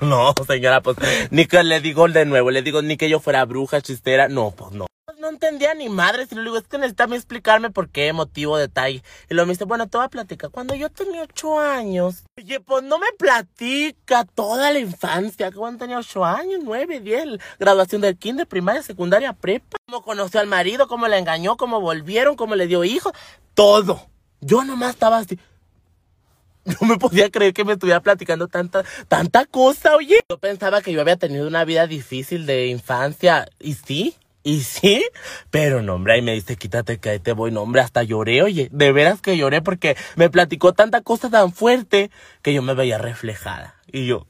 no, 0.02 0.34
señora, 0.48 0.82
pues 0.82 0.98
ni 1.30 1.46
que 1.46 1.64
le 1.64 1.80
digo 1.80 2.08
de 2.08 2.26
nuevo, 2.26 2.52
le 2.52 2.62
digo 2.62 2.82
ni 2.82 2.98
que 2.98 3.10
yo 3.10 3.20
fuera 3.20 3.46
bruja, 3.46 3.82
chistera, 3.82 4.28
no, 4.28 4.52
pues 4.52 4.72
no 4.72 4.88
no 5.20 5.30
entendía 5.30 5.74
ni 5.74 5.90
madre. 5.90 6.26
Si 6.26 6.36
le 6.36 6.42
digo, 6.42 6.58
es 6.58 6.68
que 6.68 6.78
necesitaba 6.78 7.16
explicarme 7.16 7.70
por 7.70 7.90
qué 7.90 8.14
motivo, 8.14 8.58
detalle. 8.58 9.04
Y 9.30 9.34
luego 9.34 9.48
me 9.48 9.54
dice, 9.54 9.66
bueno, 9.66 9.88
te 9.88 9.98
voy 9.98 10.06
a 10.06 10.10
platicar. 10.10 10.50
Cuando 10.52 10.76
yo 10.76 10.90
tenía 10.90 11.24
ocho 11.24 11.60
años, 11.60 12.24
oye, 12.38 12.60
pues 12.60 12.84
no 12.84 13.00
me 13.00 13.12
platica 13.18 14.26
toda 14.26 14.72
la 14.72 14.80
infancia. 14.80 15.52
Cuando 15.52 15.80
tenía 15.80 15.98
ocho 16.00 16.26
años, 16.26 16.62
nueve, 16.64 17.00
diez, 17.00 17.26
graduación 17.60 18.02
del 18.02 18.18
kinder, 18.18 18.48
primaria, 18.48 18.84
secundaria, 18.84 19.34
prepa. 19.34 19.78
Cómo 19.86 20.04
conoció 20.04 20.40
al 20.40 20.48
marido, 20.48 20.88
cómo 20.88 21.08
la 21.08 21.18
engañó, 21.18 21.58
cómo 21.58 21.82
volvieron, 21.82 22.36
cómo 22.36 22.56
le 22.56 22.68
dio 22.68 22.84
hijo. 22.84 23.12
Todo. 23.54 24.08
Yo 24.42 24.64
nomás 24.64 24.92
estaba 24.92 25.18
así. 25.18 25.40
No 26.82 26.88
me 26.88 26.98
podía 26.98 27.30
creer 27.30 27.54
que 27.54 27.66
me 27.66 27.74
estuviera 27.74 28.02
platicando 28.02 28.48
tanta, 28.48 28.84
tanta 29.08 29.46
cosa, 29.46 29.96
oye. 29.96 30.20
Yo 30.30 30.38
pensaba 30.38 30.82
que 30.82 30.92
yo 30.92 31.02
había 31.02 31.18
tenido 31.18 31.48
una 31.48 31.66
vida 31.66 31.88
difícil 31.88 32.46
de 32.46 32.68
infancia. 32.68 33.48
Y 33.60 33.74
sí, 33.74 34.16
y 34.44 34.62
sí, 34.62 35.06
pero 35.50 35.82
no, 35.82 35.96
hombre, 35.96 36.14
ahí 36.14 36.22
me 36.22 36.34
dice, 36.34 36.56
quítate 36.56 37.00
que 37.00 37.10
ahí 37.10 37.20
te 37.20 37.34
voy, 37.34 37.52
no, 37.52 37.62
hombre, 37.62 37.82
hasta 37.82 38.04
lloré, 38.04 38.42
oye, 38.42 38.70
de 38.72 38.92
veras 38.92 39.22
que 39.22 39.38
lloré 39.38 39.62
porque 39.62 39.96
me 40.16 40.30
platicó 40.30 40.74
tanta 40.74 41.02
cosa 41.02 41.30
tan 41.30 41.54
fuerte 41.54 42.10
que 42.42 42.54
yo 42.54 42.62
me 42.62 42.74
veía 42.74 42.98
reflejada. 42.98 43.76
Y 43.92 44.08
yo, 44.08 44.26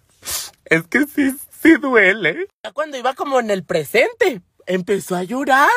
es 0.65 0.83
que 0.87 1.05
sí, 1.05 1.35
sí 1.61 1.75
duele. 1.75 2.47
Ya 2.63 2.71
cuando 2.71 2.97
iba 2.97 3.13
como 3.13 3.39
en 3.39 3.51
el 3.51 3.63
presente, 3.63 4.41
empezó 4.65 5.15
a 5.15 5.23
llorar. 5.23 5.69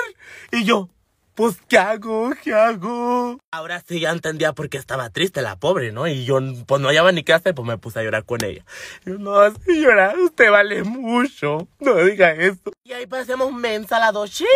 Y 0.53 0.65
yo, 0.65 0.89
pues, 1.35 1.59
¿qué 1.69 1.79
hago? 1.79 2.31
¿Qué 2.43 2.55
hago? 2.55 3.41
Ahora 3.51 3.83
sí 3.87 4.01
ya 4.01 4.11
entendía 4.11 4.53
por 4.53 4.69
qué 4.69 4.79
estaba 4.79 5.11
triste 5.11 5.43
la 5.43 5.57
pobre, 5.57 5.93
¿no? 5.93 6.07
Y 6.07 6.25
yo, 6.25 6.39
pues, 6.67 6.81
no 6.81 6.89
hallaba 6.89 7.13
ni 7.13 7.25
qué 7.25 7.33
hacer, 7.33 7.55
pues 7.55 7.67
me 7.67 7.79
puse 7.79 7.99
a 7.99 8.03
llorar 8.03 8.25
con 8.25 8.45
ella. 8.45 8.65
yo, 9.05 9.19
no, 9.19 9.35
señora, 9.65 10.15
usted 10.23 10.51
vale 10.51 10.85
mucho. 10.85 11.69
No 11.81 11.97
diga 11.97 12.33
eso. 12.33 12.73
Y 12.85 12.93
ahí 12.93 13.07
pasemos 13.07 13.53
mensa 13.53 13.99
la 13.99 14.13
dos, 14.13 14.31
chilla, 14.31 14.49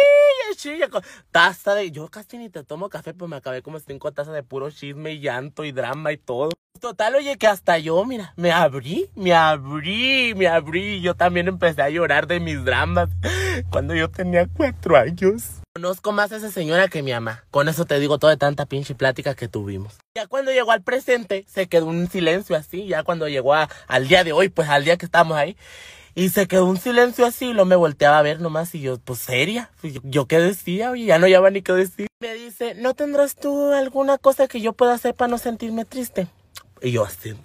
chilla, 0.56 0.88
con 0.88 1.02
taza 1.30 1.74
de... 1.74 1.90
Yo 1.90 2.08
casi 2.08 2.38
ni 2.38 2.48
te 2.48 2.62
tomo 2.62 2.88
café, 2.88 3.14
pues 3.14 3.28
me 3.28 3.36
acabé 3.36 3.62
como 3.62 3.78
cinco 3.80 4.12
tazas 4.12 4.34
de 4.34 4.42
puro 4.42 4.70
chisme 4.70 5.12
y 5.12 5.20
llanto 5.20 5.64
y 5.64 5.72
drama 5.72 6.12
y 6.12 6.16
todo. 6.18 6.50
Total, 6.80 7.16
oye, 7.16 7.36
que 7.38 7.48
hasta 7.48 7.78
yo, 7.78 8.04
mira, 8.04 8.32
me 8.36 8.52
abrí, 8.52 9.10
me 9.16 9.34
abrí, 9.34 10.34
me 10.36 10.46
abrí. 10.46 11.00
Yo 11.00 11.14
también 11.14 11.48
empecé 11.48 11.82
a 11.82 11.90
llorar 11.90 12.28
de 12.28 12.38
mis 12.38 12.64
dramas 12.64 13.08
cuando 13.70 13.94
yo 13.94 14.08
tenía 14.10 14.46
cuatro 14.46 14.96
años. 14.96 15.60
Conozco 15.78 16.10
más 16.10 16.32
a 16.32 16.38
esa 16.38 16.50
señora 16.50 16.88
que 16.88 17.04
mi 17.04 17.12
mamá. 17.12 17.44
Con 17.52 17.68
eso 17.68 17.84
te 17.84 18.00
digo 18.00 18.18
toda 18.18 18.36
tanta 18.36 18.66
pinche 18.66 18.96
plática 18.96 19.36
que 19.36 19.46
tuvimos. 19.46 19.94
Ya 20.16 20.26
cuando 20.26 20.50
llegó 20.50 20.72
al 20.72 20.82
presente, 20.82 21.44
se 21.46 21.68
quedó 21.68 21.86
un 21.86 22.10
silencio 22.10 22.56
así. 22.56 22.88
Ya 22.88 23.04
cuando 23.04 23.28
llegó 23.28 23.54
al 23.54 24.08
día 24.08 24.24
de 24.24 24.32
hoy, 24.32 24.48
pues 24.48 24.68
al 24.68 24.84
día 24.84 24.96
que 24.96 25.06
estamos 25.06 25.36
ahí. 25.36 25.56
Y 26.16 26.30
se 26.30 26.48
quedó 26.48 26.64
un 26.64 26.78
silencio 26.78 27.24
así, 27.24 27.50
y 27.50 27.52
lo 27.52 27.64
me 27.64 27.76
volteaba 27.76 28.18
a 28.18 28.22
ver 28.22 28.40
nomás 28.40 28.74
y 28.74 28.80
yo, 28.80 28.98
pues 28.98 29.20
seria, 29.20 29.70
pues, 29.80 29.94
yo, 30.02 30.26
qué 30.26 30.40
decía, 30.40 30.90
oye, 30.90 31.04
ya 31.04 31.20
no 31.20 31.28
llevaba 31.28 31.50
ni 31.50 31.62
qué 31.62 31.72
decir. 31.74 32.08
Me 32.18 32.34
dice, 32.34 32.74
¿no 32.74 32.94
tendrás 32.94 33.36
tú 33.36 33.72
alguna 33.72 34.18
cosa 34.18 34.48
que 34.48 34.60
yo 34.60 34.72
pueda 34.72 34.94
hacer 34.94 35.14
para 35.14 35.30
no 35.30 35.38
sentirme 35.38 35.84
triste? 35.84 36.26
Y 36.82 36.90
yo 36.90 37.04
así, 37.04 37.36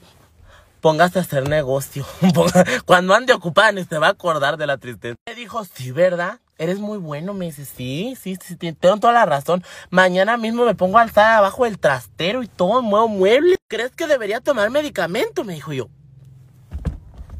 póngase 0.81 1.19
a 1.19 1.21
hacer 1.21 1.47
negocio. 1.47 2.03
Cuando 2.87 3.13
ande 3.13 3.33
ocupada 3.33 3.71
ni 3.73 3.83
se 3.83 3.99
va 3.99 4.07
a 4.07 4.11
acordar 4.11 4.57
de 4.57 4.65
la 4.65 4.79
tristeza. 4.79 5.17
Me 5.27 5.35
dijo, 5.35 5.63
sí, 5.65 5.91
¿verdad? 5.91 6.39
Eres 6.63 6.79
muy 6.79 6.97
bueno, 6.97 7.33
me 7.33 7.47
dice, 7.47 7.65
sí, 7.65 8.17
sí, 8.17 8.37
sí, 8.41 8.55
tengo 8.55 8.95
toda 8.95 9.11
la 9.11 9.25
razón. 9.25 9.65
Mañana 9.89 10.37
mismo 10.37 10.63
me 10.63 10.75
pongo 10.75 10.97
a 10.97 11.01
alzar 11.01 11.33
abajo 11.33 11.65
del 11.65 11.77
trastero 11.77 12.41
y 12.41 12.47
todo, 12.47 12.81
muevo 12.81 13.09
muebles. 13.09 13.57
¿Crees 13.67 13.91
que 13.91 14.07
debería 14.07 14.39
tomar 14.39 14.69
medicamento? 14.69 15.43
Me 15.43 15.55
dijo 15.55 15.73
yo. 15.73 15.89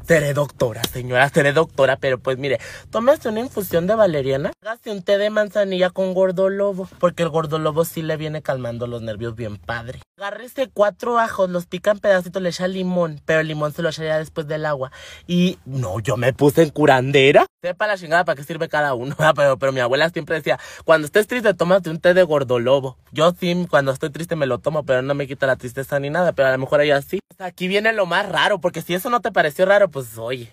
Seré 0.06 0.34
doctora, 0.34 0.82
señora, 0.84 1.30
seré 1.30 1.54
doctora, 1.54 1.96
pero 1.96 2.18
pues 2.18 2.36
mire, 2.36 2.60
tómese 2.90 3.30
una 3.30 3.40
infusión 3.40 3.86
de 3.86 3.94
valeriana, 3.94 4.52
hágase 4.60 4.90
un 4.90 5.02
té 5.02 5.16
de 5.16 5.30
manzanilla 5.30 5.88
con 5.88 6.12
gordolobo, 6.12 6.86
porque 6.98 7.22
el 7.22 7.30
gordolobo 7.30 7.86
sí 7.86 8.02
le 8.02 8.18
viene 8.18 8.42
calmando 8.42 8.86
los 8.86 9.00
nervios 9.00 9.34
bien 9.34 9.56
padre. 9.56 10.00
Agárrese 10.18 10.70
cuatro 10.72 11.18
ajos, 11.18 11.50
los 11.50 11.66
pica 11.66 11.90
en 11.90 11.98
pedacitos, 11.98 12.40
le 12.40 12.50
echa 12.50 12.68
limón, 12.68 13.20
pero 13.24 13.40
el 13.40 13.48
limón 13.48 13.72
se 13.72 13.82
lo 13.82 13.88
echaría 13.88 14.18
después 14.18 14.46
del 14.46 14.64
agua. 14.64 14.92
Y 15.26 15.58
no, 15.64 15.98
yo 16.00 16.16
me 16.16 16.32
puse 16.32 16.62
en 16.62 16.70
curandera. 16.70 17.46
Sepa 17.62 17.86
la 17.86 17.96
chingada 17.96 18.24
para 18.24 18.36
qué 18.36 18.44
sirve 18.44 18.68
cada 18.68 18.94
uno, 18.94 19.16
pero, 19.34 19.58
pero 19.58 19.72
mi 19.72 19.80
abuela 19.80 20.10
siempre 20.10 20.36
decía, 20.36 20.60
cuando 20.84 21.06
estés 21.06 21.26
triste, 21.26 21.52
tómate 21.54 21.90
un 21.90 21.98
té 21.98 22.14
de 22.14 22.22
gordolobo. 22.22 22.96
Yo 23.10 23.34
sí, 23.40 23.66
cuando 23.68 23.90
estoy 23.90 24.10
triste 24.10 24.36
me 24.36 24.46
lo 24.46 24.58
tomo, 24.58 24.84
pero 24.84 25.02
no 25.02 25.14
me 25.14 25.26
quita 25.26 25.46
la 25.46 25.56
tristeza 25.56 25.98
ni 25.98 26.10
nada, 26.10 26.32
pero 26.32 26.48
a 26.48 26.52
lo 26.52 26.58
mejor 26.58 26.82
ella 26.82 27.02
sí. 27.02 27.20
Aquí 27.38 27.66
viene 27.66 27.92
lo 27.92 28.06
más 28.06 28.28
raro, 28.28 28.60
porque 28.60 28.82
si 28.82 28.94
eso 28.94 29.10
no 29.10 29.20
te 29.20 29.32
pareció 29.32 29.66
raro, 29.66 29.88
pues 29.94 30.18
oye. 30.18 30.52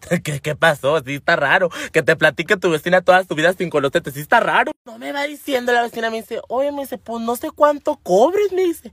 ¿Qué, 0.22 0.38
¿Qué 0.40 0.54
pasó? 0.54 1.00
Sí 1.04 1.14
está 1.16 1.34
raro. 1.34 1.70
Que 1.92 2.04
te 2.04 2.14
platique 2.14 2.56
tu 2.56 2.70
vecina 2.70 3.02
toda 3.02 3.24
su 3.24 3.34
vida 3.34 3.52
sin 3.52 3.68
conocerte. 3.68 4.12
Sí 4.12 4.20
está 4.20 4.38
raro. 4.38 4.70
No 4.84 4.96
me 4.96 5.10
va 5.10 5.24
diciendo 5.24 5.72
la 5.72 5.82
vecina. 5.82 6.08
Me 6.08 6.18
dice, 6.18 6.40
oye, 6.48 6.70
me 6.70 6.82
dice, 6.82 6.96
pues 6.96 7.20
no 7.20 7.34
sé 7.34 7.50
cuánto 7.50 7.96
cobres, 7.96 8.52
me 8.52 8.62
dice. 8.62 8.92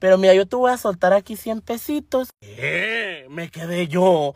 Pero 0.00 0.18
mira, 0.18 0.34
yo 0.34 0.46
te 0.46 0.56
voy 0.56 0.72
a 0.72 0.76
soltar 0.76 1.12
aquí 1.12 1.36
100 1.36 1.60
pesitos. 1.60 2.30
¿Qué? 2.40 3.26
Me 3.30 3.48
quedé 3.48 3.86
yo. 3.86 4.34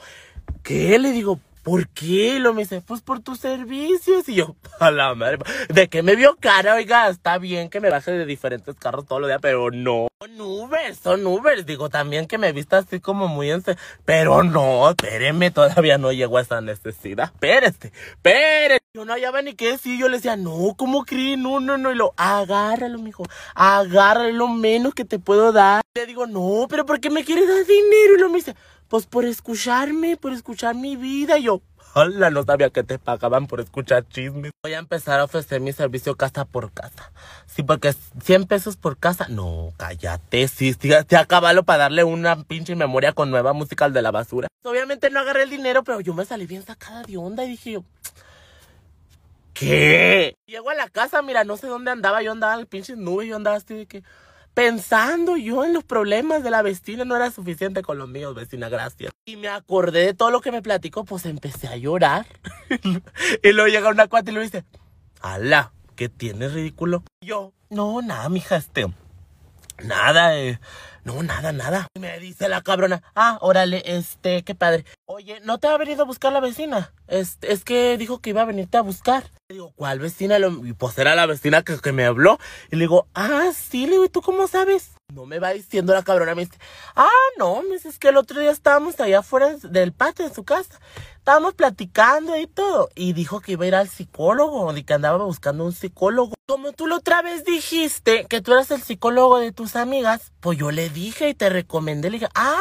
¿Qué? 0.62 0.96
Le 1.00 1.10
digo, 1.10 1.40
¿Por 1.62 1.88
qué? 1.88 2.40
Lo 2.40 2.54
me 2.54 2.62
dice, 2.62 2.80
pues 2.80 3.02
por 3.02 3.20
tus 3.20 3.38
servicios. 3.38 4.28
Y 4.28 4.34
yo, 4.34 4.56
a 4.80 4.90
la 4.90 5.14
madre, 5.14 5.38
¿de 5.68 5.88
qué 5.88 6.02
me 6.02 6.16
vio 6.16 6.36
cara? 6.40 6.74
Oiga, 6.74 7.08
está 7.08 7.38
bien 7.38 7.70
que 7.70 7.80
me 7.80 7.88
baje 7.88 8.10
de 8.10 8.26
diferentes 8.26 8.74
carros 8.74 9.06
todos 9.06 9.20
los 9.20 9.30
días, 9.30 9.40
pero 9.40 9.70
no. 9.70 10.08
Son 10.20 10.40
Ubers, 10.40 10.98
son 10.98 11.26
Ubers. 11.26 11.64
Digo, 11.64 11.88
también 11.88 12.26
que 12.26 12.38
me 12.38 12.52
vista 12.52 12.78
así 12.78 12.98
como 12.98 13.28
muy 13.28 13.50
en... 13.50 13.62
Pero 14.04 14.42
no, 14.42 14.90
espéreme, 14.90 15.50
todavía 15.52 15.98
no 15.98 16.10
llego 16.12 16.38
a 16.38 16.42
esa 16.42 16.60
necesidad. 16.60 17.30
Espérese, 17.32 17.92
espérese. 18.10 18.82
Yo 18.94 19.04
no 19.04 19.14
hallaba 19.14 19.40
ni 19.40 19.54
qué 19.54 19.70
decir. 19.72 19.98
Yo 19.98 20.08
le 20.08 20.16
decía, 20.16 20.36
no, 20.36 20.74
¿cómo 20.76 21.04
crees? 21.04 21.38
No, 21.38 21.60
no, 21.60 21.78
no. 21.78 21.92
Y 21.92 21.94
lo, 21.94 22.12
agárralo, 22.16 22.98
mijo. 22.98 23.24
Agárralo 23.54 24.32
lo 24.32 24.48
menos 24.48 24.94
que 24.94 25.04
te 25.04 25.18
puedo 25.18 25.52
dar. 25.52 25.82
Le 25.94 26.06
digo, 26.06 26.26
no, 26.26 26.66
pero 26.68 26.84
¿por 26.84 27.00
qué 27.00 27.08
me 27.08 27.24
quieres 27.24 27.48
dar 27.48 27.64
dinero? 27.64 28.14
Y 28.16 28.20
lo 28.20 28.28
me 28.28 28.36
dice, 28.36 28.54
pues 28.92 29.06
por 29.06 29.24
escucharme, 29.24 30.18
por 30.18 30.34
escuchar 30.34 30.74
mi 30.74 30.96
vida. 30.96 31.38
Y 31.38 31.44
yo, 31.44 31.62
hola, 31.94 32.28
no 32.28 32.42
sabía 32.42 32.68
que 32.68 32.82
te 32.82 32.98
pagaban 32.98 33.46
por 33.46 33.58
escuchar 33.60 34.06
chismes. 34.06 34.52
Voy 34.62 34.74
a 34.74 34.80
empezar 34.80 35.18
a 35.18 35.24
ofrecer 35.24 35.62
mi 35.62 35.72
servicio 35.72 36.14
casa 36.14 36.44
por 36.44 36.72
casa. 36.72 37.10
Sí, 37.46 37.62
porque 37.62 37.94
100 38.22 38.44
pesos 38.44 38.76
por 38.76 38.98
casa. 38.98 39.28
No, 39.30 39.72
cállate, 39.78 40.46
sí, 40.46 40.74
sí, 40.78 40.90
sí 41.08 41.14
acabalo 41.16 41.62
para 41.62 41.84
darle 41.84 42.04
una 42.04 42.44
pinche 42.44 42.76
memoria 42.76 43.14
con 43.14 43.30
nueva 43.30 43.54
musical 43.54 43.94
de 43.94 44.02
la 44.02 44.10
basura. 44.10 44.48
Obviamente 44.62 45.08
no 45.08 45.20
agarré 45.20 45.44
el 45.44 45.50
dinero, 45.50 45.84
pero 45.84 46.00
yo 46.00 46.12
me 46.12 46.26
salí 46.26 46.44
bien 46.44 46.62
sacada 46.62 47.02
de 47.02 47.16
onda 47.16 47.46
y 47.46 47.48
dije 47.48 47.72
yo, 47.72 47.84
¿qué? 49.54 50.34
Llego 50.44 50.68
a 50.68 50.74
la 50.74 50.90
casa, 50.90 51.22
mira, 51.22 51.44
no 51.44 51.56
sé 51.56 51.66
dónde 51.66 51.90
andaba, 51.90 52.20
yo 52.20 52.32
andaba 52.32 52.60
en 52.60 52.66
pinches 52.66 52.98
nubes, 52.98 53.26
yo 53.26 53.36
andaba 53.36 53.56
así 53.56 53.72
de 53.72 53.86
que 53.86 54.02
pensando 54.54 55.36
yo 55.36 55.64
en 55.64 55.72
los 55.72 55.84
problemas 55.84 56.42
de 56.42 56.50
la 56.50 56.62
vecina, 56.62 57.04
no 57.04 57.16
era 57.16 57.30
suficiente 57.30 57.82
con 57.82 57.98
los 57.98 58.08
míos, 58.08 58.34
vecina, 58.34 58.68
gracias. 58.68 59.12
Y 59.24 59.36
me 59.36 59.48
acordé 59.48 60.06
de 60.06 60.14
todo 60.14 60.30
lo 60.30 60.40
que 60.40 60.52
me 60.52 60.62
platicó, 60.62 61.04
pues 61.04 61.26
empecé 61.26 61.68
a 61.68 61.76
llorar. 61.76 62.26
y 63.42 63.52
luego 63.52 63.68
llega 63.68 63.88
una 63.88 64.08
cuata 64.08 64.30
y 64.30 64.34
le 64.34 64.40
dice, 64.40 64.64
ala, 65.20 65.72
¿qué 65.96 66.08
tienes 66.08 66.52
ridículo? 66.52 67.02
Y 67.20 67.26
yo, 67.26 67.52
no, 67.70 68.02
nada, 68.02 68.28
mija, 68.28 68.56
este, 68.56 68.86
nada, 69.82 70.38
eh, 70.38 70.58
no, 71.04 71.22
nada, 71.22 71.52
nada. 71.52 71.88
Y 71.94 72.00
me 72.00 72.18
dice 72.20 72.48
la 72.48 72.62
cabrona, 72.62 73.02
ah, 73.14 73.38
órale, 73.40 73.82
este, 73.84 74.44
qué 74.44 74.54
padre. 74.54 74.84
Oye, 75.04 75.40
¿no 75.40 75.58
te 75.58 75.66
ha 75.66 75.76
venido 75.76 76.02
a 76.02 76.06
buscar 76.06 76.32
la 76.32 76.40
vecina? 76.40 76.92
Es, 77.08 77.38
es 77.42 77.64
que 77.64 77.98
dijo 77.98 78.20
que 78.20 78.30
iba 78.30 78.42
a 78.42 78.46
venirte 78.46 78.78
a 78.78 78.82
buscar. 78.82 79.24
Le 79.48 79.54
digo, 79.54 79.72
¿cuál 79.74 79.98
vecina? 79.98 80.38
Y 80.38 80.72
pues 80.74 80.96
era 80.98 81.14
la 81.14 81.26
vecina 81.26 81.62
que, 81.62 81.78
que 81.78 81.92
me 81.92 82.04
habló. 82.04 82.38
Y 82.70 82.76
le 82.76 82.84
digo, 82.84 83.08
ah, 83.14 83.50
sí, 83.54 83.86
le 83.86 83.92
digo, 83.92 84.04
¿y 84.04 84.08
tú 84.10 84.22
cómo 84.22 84.46
sabes? 84.46 84.92
No 85.12 85.26
me 85.26 85.40
va 85.40 85.52
diciendo 85.52 85.92
la 85.92 86.02
cabrona, 86.02 86.34
me 86.34 86.46
dice, 86.46 86.58
ah, 86.94 87.08
no, 87.36 87.62
me 87.62 87.74
dice, 87.74 87.88
es 87.88 87.98
que 87.98 88.08
el 88.08 88.16
otro 88.16 88.40
día 88.40 88.50
estábamos 88.50 88.98
allá 89.00 89.18
afuera 89.18 89.56
del 89.62 89.92
patio 89.92 90.26
de 90.26 90.34
su 90.34 90.44
casa. 90.44 90.80
Estábamos 91.22 91.54
platicando 91.54 92.36
y 92.36 92.48
todo. 92.48 92.88
Y 92.96 93.12
dijo 93.12 93.38
que 93.38 93.52
iba 93.52 93.64
a 93.64 93.68
ir 93.68 93.74
al 93.76 93.88
psicólogo, 93.88 94.76
y 94.76 94.82
que 94.82 94.92
andaba 94.92 95.24
buscando 95.24 95.64
un 95.64 95.72
psicólogo. 95.72 96.34
Como 96.48 96.72
tú 96.72 96.88
la 96.88 96.96
otra 96.96 97.22
vez 97.22 97.44
dijiste 97.44 98.26
que 98.28 98.40
tú 98.40 98.52
eras 98.52 98.72
el 98.72 98.82
psicólogo 98.82 99.38
de 99.38 99.52
tus 99.52 99.76
amigas, 99.76 100.32
pues 100.40 100.58
yo 100.58 100.72
le 100.72 100.90
dije 100.90 101.28
y 101.28 101.34
te 101.34 101.48
recomendé. 101.48 102.10
Le 102.10 102.18
dije, 102.18 102.30
ah, 102.34 102.58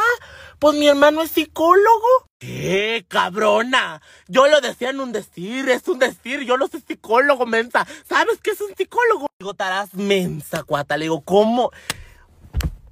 pues 0.60 0.78
mi 0.78 0.88
hermano 0.88 1.24
es 1.24 1.32
psicólogo. 1.32 2.06
¿Qué, 2.38 3.04
cabrona? 3.08 4.00
Yo 4.28 4.48
lo 4.48 4.62
decía 4.62 4.92
en 4.92 5.00
un 5.00 5.12
decir, 5.12 5.68
es 5.68 5.88
un 5.88 5.98
decir, 5.98 6.42
yo 6.42 6.56
no 6.60 6.68
soy 6.68 6.82
psicólogo, 6.82 7.48
mensa. 7.48 7.88
¿Sabes 8.08 8.42
qué 8.44 8.52
es 8.52 8.62
un 8.62 8.76
psicólogo? 8.76 9.26
Digo, 9.40 9.56
tarás 9.56 9.96
mensa, 9.96 10.62
cuata. 10.62 10.98
Le 10.98 11.06
digo, 11.06 11.22
¿cómo? 11.22 11.72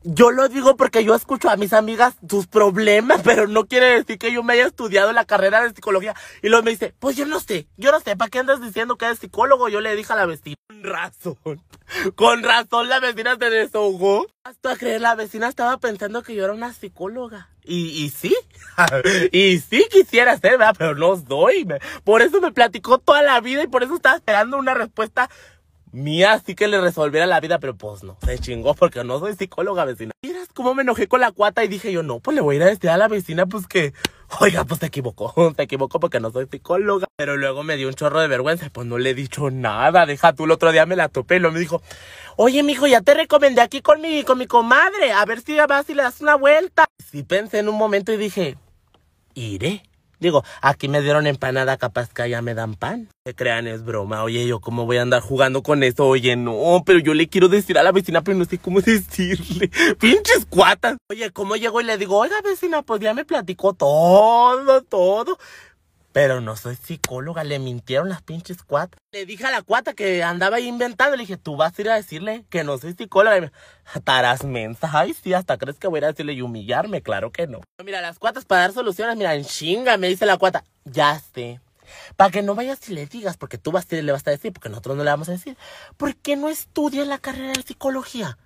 Yo 0.04 0.32
lo 0.32 0.48
digo 0.48 0.78
porque 0.78 1.04
yo 1.04 1.14
escucho 1.14 1.50
a 1.50 1.58
mis 1.58 1.74
amigas 1.74 2.16
sus 2.30 2.48
problemas, 2.48 3.22
pero 3.24 3.48
no 3.48 3.66
quiere 3.66 3.88
decir 3.98 4.18
que 4.18 4.32
yo 4.32 4.44
me 4.44 4.54
haya 4.54 4.68
estudiado 4.68 5.12
la 5.12 5.26
carrera 5.26 5.62
de 5.62 5.74
psicología. 5.74 6.16
Y 6.42 6.50
luego 6.50 6.64
me 6.64 6.72
dice, 6.72 6.94
pues 7.00 7.18
yo 7.18 7.26
no 7.26 7.40
sé, 7.40 7.68
yo 7.78 7.92
no 7.92 8.00
sé, 8.00 8.16
¿para 8.16 8.30
qué 8.30 8.40
andas 8.40 8.62
diciendo 8.62 8.98
que 8.98 9.06
eres 9.06 9.20
psicólogo? 9.20 9.68
Yo 9.68 9.82
le 9.82 9.96
dije 9.96 10.14
a 10.14 10.16
la 10.16 10.26
vecina. 10.26 10.56
Con 10.70 10.84
razón, 10.84 11.64
con 12.16 12.44
razón 12.44 12.88
la 12.88 13.00
vecina 13.00 13.36
se 13.38 13.50
desahogó. 13.50 14.26
Hasta 14.44 14.78
creer, 14.78 15.02
la 15.02 15.16
vecina 15.16 15.48
estaba 15.48 15.78
pensando 15.78 16.24
que 16.24 16.34
yo 16.34 16.46
era 16.46 16.54
una 16.54 16.74
psicóloga. 16.74 17.50
Y, 17.66 18.04
y 18.04 18.10
sí, 18.10 18.36
y 19.32 19.60
sí 19.60 19.86
quisiera 19.92 20.38
ser, 20.38 20.58
¿verdad? 20.58 20.76
Pero 20.78 20.96
no 20.96 21.18
soy. 21.18 21.68
Por 22.04 22.22
eso 22.22 22.40
me 22.42 22.52
platicó 22.52 23.00
toda 23.00 23.22
la 23.22 23.42
vida 23.42 23.64
y 23.64 23.68
por 23.68 23.84
eso 23.84 23.96
estaba 23.96 24.16
esperando 24.16 24.58
una 24.58 24.74
respuesta 24.74 25.30
mía 25.92 26.42
sí 26.46 26.56
que 26.56 26.68
le 26.68 26.80
resolviera 26.80 27.26
la 27.26 27.40
vida, 27.40 27.60
pero 27.60 27.76
pues 27.76 28.04
no, 28.04 28.18
se 28.24 28.38
chingó 28.40 28.74
porque 28.74 29.04
no 29.04 29.20
soy 29.20 29.36
psicóloga 29.36 29.86
vecina. 29.86 30.12
Miras 30.22 30.48
cómo 30.54 30.76
me 30.76 30.84
enojé 30.84 31.08
con 31.08 31.22
la 31.22 31.32
cuata 31.32 31.64
y 31.64 31.68
dije 31.68 31.92
yo, 31.92 32.04
no, 32.04 32.20
pues 32.20 32.36
le 32.36 32.42
voy 32.42 32.56
a 32.56 32.58
ir 32.58 32.64
a 32.64 32.68
decir 32.68 32.90
a 32.90 32.98
la 32.98 33.08
vecina, 33.08 33.46
pues 33.46 33.68
que, 33.68 33.94
oiga, 34.40 34.66
pues 34.66 34.80
se 34.80 34.88
equivocó, 34.88 35.54
se 35.56 35.62
equivocó 35.62 36.00
porque 36.00 36.20
no 36.20 36.32
soy 36.32 36.48
psicóloga. 36.50 37.08
Pero 37.16 37.38
luego 37.38 37.64
me 37.64 37.78
dio 37.78 37.88
un 37.88 37.94
chorro 37.94 38.20
de 38.20 38.28
vergüenza, 38.28 38.70
pues 38.72 38.88
no 38.88 38.98
le 38.98 39.12
he 39.12 39.14
dicho 39.14 39.50
nada, 39.50 40.06
deja 40.06 40.34
tú, 40.34 40.46
el 40.46 40.52
otro 40.52 40.72
día 40.72 40.86
me 40.86 40.96
la 40.96 41.10
topé 41.10 41.38
y 41.38 41.40
lo 41.40 41.52
me 41.52 41.60
dijo, 41.60 41.82
oye, 42.36 42.64
mijo, 42.64 42.88
ya 42.88 43.02
te 43.02 43.14
recomendé 43.14 43.62
aquí 43.62 43.82
con 43.82 44.02
mi, 44.02 44.24
con 44.24 44.38
mi 44.38 44.48
comadre, 44.48 45.12
a 45.12 45.26
ver 45.26 45.42
si 45.42 45.56
vas 45.56 45.90
y 45.90 45.96
le 45.96 46.04
das 46.04 46.22
una 46.22 46.36
vuelta. 46.36 46.86
Sí 47.12 47.24
pensé 47.24 47.60
en 47.60 47.70
un 47.70 47.78
momento 47.78 48.12
y 48.12 48.18
dije, 48.18 48.58
iré. 49.34 49.89
Digo, 50.20 50.44
aquí 50.62 50.88
me 50.88 51.02
dieron 51.02 51.28
empanada, 51.28 51.78
capaz 51.78 52.14
que 52.14 52.22
allá 52.22 52.42
me 52.42 52.54
dan 52.54 52.76
pan. 52.76 53.08
Se 53.26 53.34
crean, 53.34 53.68
es 53.68 53.84
broma. 53.86 54.24
Oye, 54.24 54.46
yo 54.46 54.60
cómo 54.60 54.86
voy 54.86 54.98
a 54.98 55.02
andar 55.02 55.22
jugando 55.22 55.64
con 55.64 55.84
eso. 55.84 56.06
Oye, 56.06 56.36
no, 56.36 56.84
pero 56.86 57.00
yo 57.00 57.14
le 57.14 57.30
quiero 57.30 57.48
decir 57.48 57.78
a 57.78 57.84
la 57.84 57.92
vecina, 57.92 58.22
pero 58.22 58.38
no 58.38 58.46
sé 58.46 58.58
cómo 58.58 58.82
decirle. 58.82 59.70
Pinches 60.00 60.46
cuatas. 60.50 60.98
Oye, 61.10 61.32
¿cómo 61.32 61.56
llego 61.56 61.80
y 61.80 61.86
le 61.86 61.98
digo, 61.98 62.18
oiga, 62.18 62.42
vecina, 62.42 62.82
pues 62.82 63.00
ya 63.00 63.14
me 63.14 63.24
platicó 63.26 63.74
todo, 63.74 64.82
todo. 64.84 65.38
Pero 66.12 66.42
no 66.42 66.56
soy 66.56 66.76
psicóloga, 66.76 67.44
le 67.44 67.60
mintieron 67.60 68.10
las 68.10 68.22
pinches 68.22 68.64
cuatas. 68.64 69.00
Le 69.12 69.26
dije 69.26 69.46
a 69.46 69.52
la 69.52 69.62
cuata 69.62 69.94
que 69.94 70.24
andaba 70.24 70.58
ahí 70.58 70.68
inventando, 70.68 71.16
le 71.16 71.22
dije, 71.22 71.38
tú 71.38 71.56
vas 71.56 71.78
a 71.78 71.82
ir 71.82 71.90
a 71.90 71.96
decirle 71.96 72.46
que 72.50 72.64
no 72.64 72.78
soy 72.78 72.94
psicóloga. 72.94 73.38
Y 73.38 73.42
me, 73.42 73.52
Tarás 74.04 74.44
mensa, 74.44 74.90
ay 74.92 75.14
sí, 75.14 75.34
hasta 75.34 75.58
crees 75.58 75.78
que 75.78 75.88
voy 75.88 75.98
a 75.98 76.00
ir 76.00 76.06
a 76.06 76.08
decirle 76.10 76.34
y 76.34 76.42
humillarme, 76.42 77.02
claro 77.02 77.32
que 77.32 77.48
no. 77.48 77.62
Mira, 77.84 78.02
las 78.02 78.18
cuatas 78.18 78.46
para 78.46 78.62
dar 78.62 78.74
soluciones, 78.74 79.18
mira, 79.18 79.36
en 79.36 79.46
chinga, 79.46 79.98
me 79.98 80.08
dice 80.08 80.26
la 80.26 80.38
cuata, 80.38 80.64
ya 80.86 81.20
sé. 81.34 81.60
Para 82.16 82.32
que 82.32 82.42
no 82.42 82.56
vayas 82.56 82.88
y 82.90 82.94
le 82.94 83.06
digas, 83.06 83.38
porque 83.38 83.58
tú 83.58 83.72
vas 83.72 83.92
y 83.92 84.02
le 84.02 84.12
vas 84.12 84.28
a 84.28 84.32
decir, 84.32 84.54
porque 84.54 84.70
nosotros 84.70 84.96
no 84.96 85.04
le 85.04 85.10
vamos 85.10 85.30
a 85.30 85.34
decir. 85.34 85.58
¿Por 85.98 86.16
qué 86.16 86.36
no 86.36 86.50
estudias 86.50 87.08
la 87.08 87.18
carrera 87.18 87.54
de 87.54 87.64
psicología? 87.64 88.38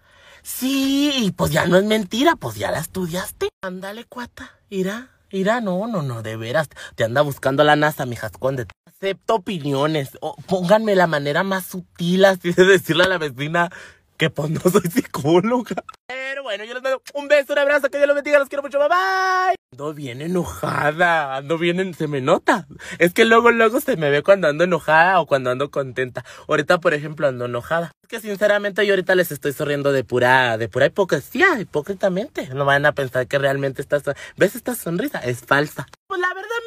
Sí, 0.43 1.33
pues 1.37 1.51
ya 1.51 1.65
no 1.65 1.77
es 1.77 1.85
mentira, 1.85 2.35
pues 2.35 2.55
ya 2.55 2.71
la 2.71 2.79
estudiaste. 2.79 3.49
Ándale, 3.61 4.03
cuata, 4.05 4.51
irá. 4.69 5.12
Irá, 5.33 5.61
no, 5.61 5.87
no, 5.87 6.03
no, 6.03 6.21
de 6.21 6.37
veras. 6.37 6.69
Te 6.93 7.03
anda 7.03 7.21
buscando 7.23 7.63
la 7.63 7.75
NASA, 7.75 8.05
mija, 8.05 8.27
escóndete. 8.27 8.71
Acepto 8.85 9.33
opiniones. 9.33 10.11
O 10.21 10.35
pónganme 10.35 10.95
la 10.95 11.07
manera 11.07 11.41
más 11.41 11.65
sutil 11.65 12.23
así 12.25 12.53
de 12.53 12.65
decirle 12.65 13.05
a 13.05 13.07
la 13.07 13.17
vecina 13.17 13.71
que 14.17 14.29
pues 14.29 14.49
no 14.49 14.59
soy 14.59 14.89
psicóloga. 14.89 15.83
Pero 16.07 16.43
bueno, 16.43 16.63
yo 16.63 16.73
les 16.73 16.83
mando 16.83 17.01
un 17.13 17.27
beso, 17.27 17.53
un 17.53 17.59
abrazo, 17.59 17.89
que 17.89 17.97
Dios 17.97 18.07
los 18.07 18.15
bendiga, 18.15 18.39
los 18.39 18.49
quiero 18.49 18.63
mucho, 18.63 18.79
bye 18.79 18.87
bye. 18.87 19.55
Ando 19.73 19.93
bien 19.93 20.21
enojada, 20.21 21.35
ando 21.35 21.57
bien, 21.57 21.79
en, 21.79 21.93
se 21.93 22.07
me 22.07 22.21
nota. 22.21 22.67
Es 22.99 23.13
que 23.13 23.25
luego, 23.25 23.51
luego 23.51 23.79
se 23.81 23.97
me 23.97 24.11
ve 24.11 24.21
cuando 24.21 24.47
ando 24.47 24.63
enojada 24.63 25.19
o 25.19 25.25
cuando 25.25 25.49
ando 25.49 25.71
contenta. 25.71 26.23
Ahorita, 26.47 26.79
por 26.79 26.93
ejemplo, 26.93 27.27
ando 27.27 27.45
enojada. 27.45 27.91
Es 28.03 28.09
que 28.09 28.19
sinceramente 28.19 28.85
yo 28.85 28.93
ahorita 28.93 29.15
les 29.15 29.31
estoy 29.31 29.53
sonriendo 29.53 29.91
de 29.91 30.03
pura, 30.03 30.57
de 30.57 30.69
pura 30.69 30.85
hipocresía, 30.85 31.59
hipócritamente. 31.59 32.49
No 32.49 32.65
van 32.65 32.85
a 32.85 32.91
pensar 32.91 33.27
que 33.27 33.39
realmente 33.39 33.81
esta, 33.81 33.99
¿ves 34.37 34.55
esta 34.55 34.75
sonrisa? 34.75 35.19
Es 35.19 35.39
falsa. 35.39 35.87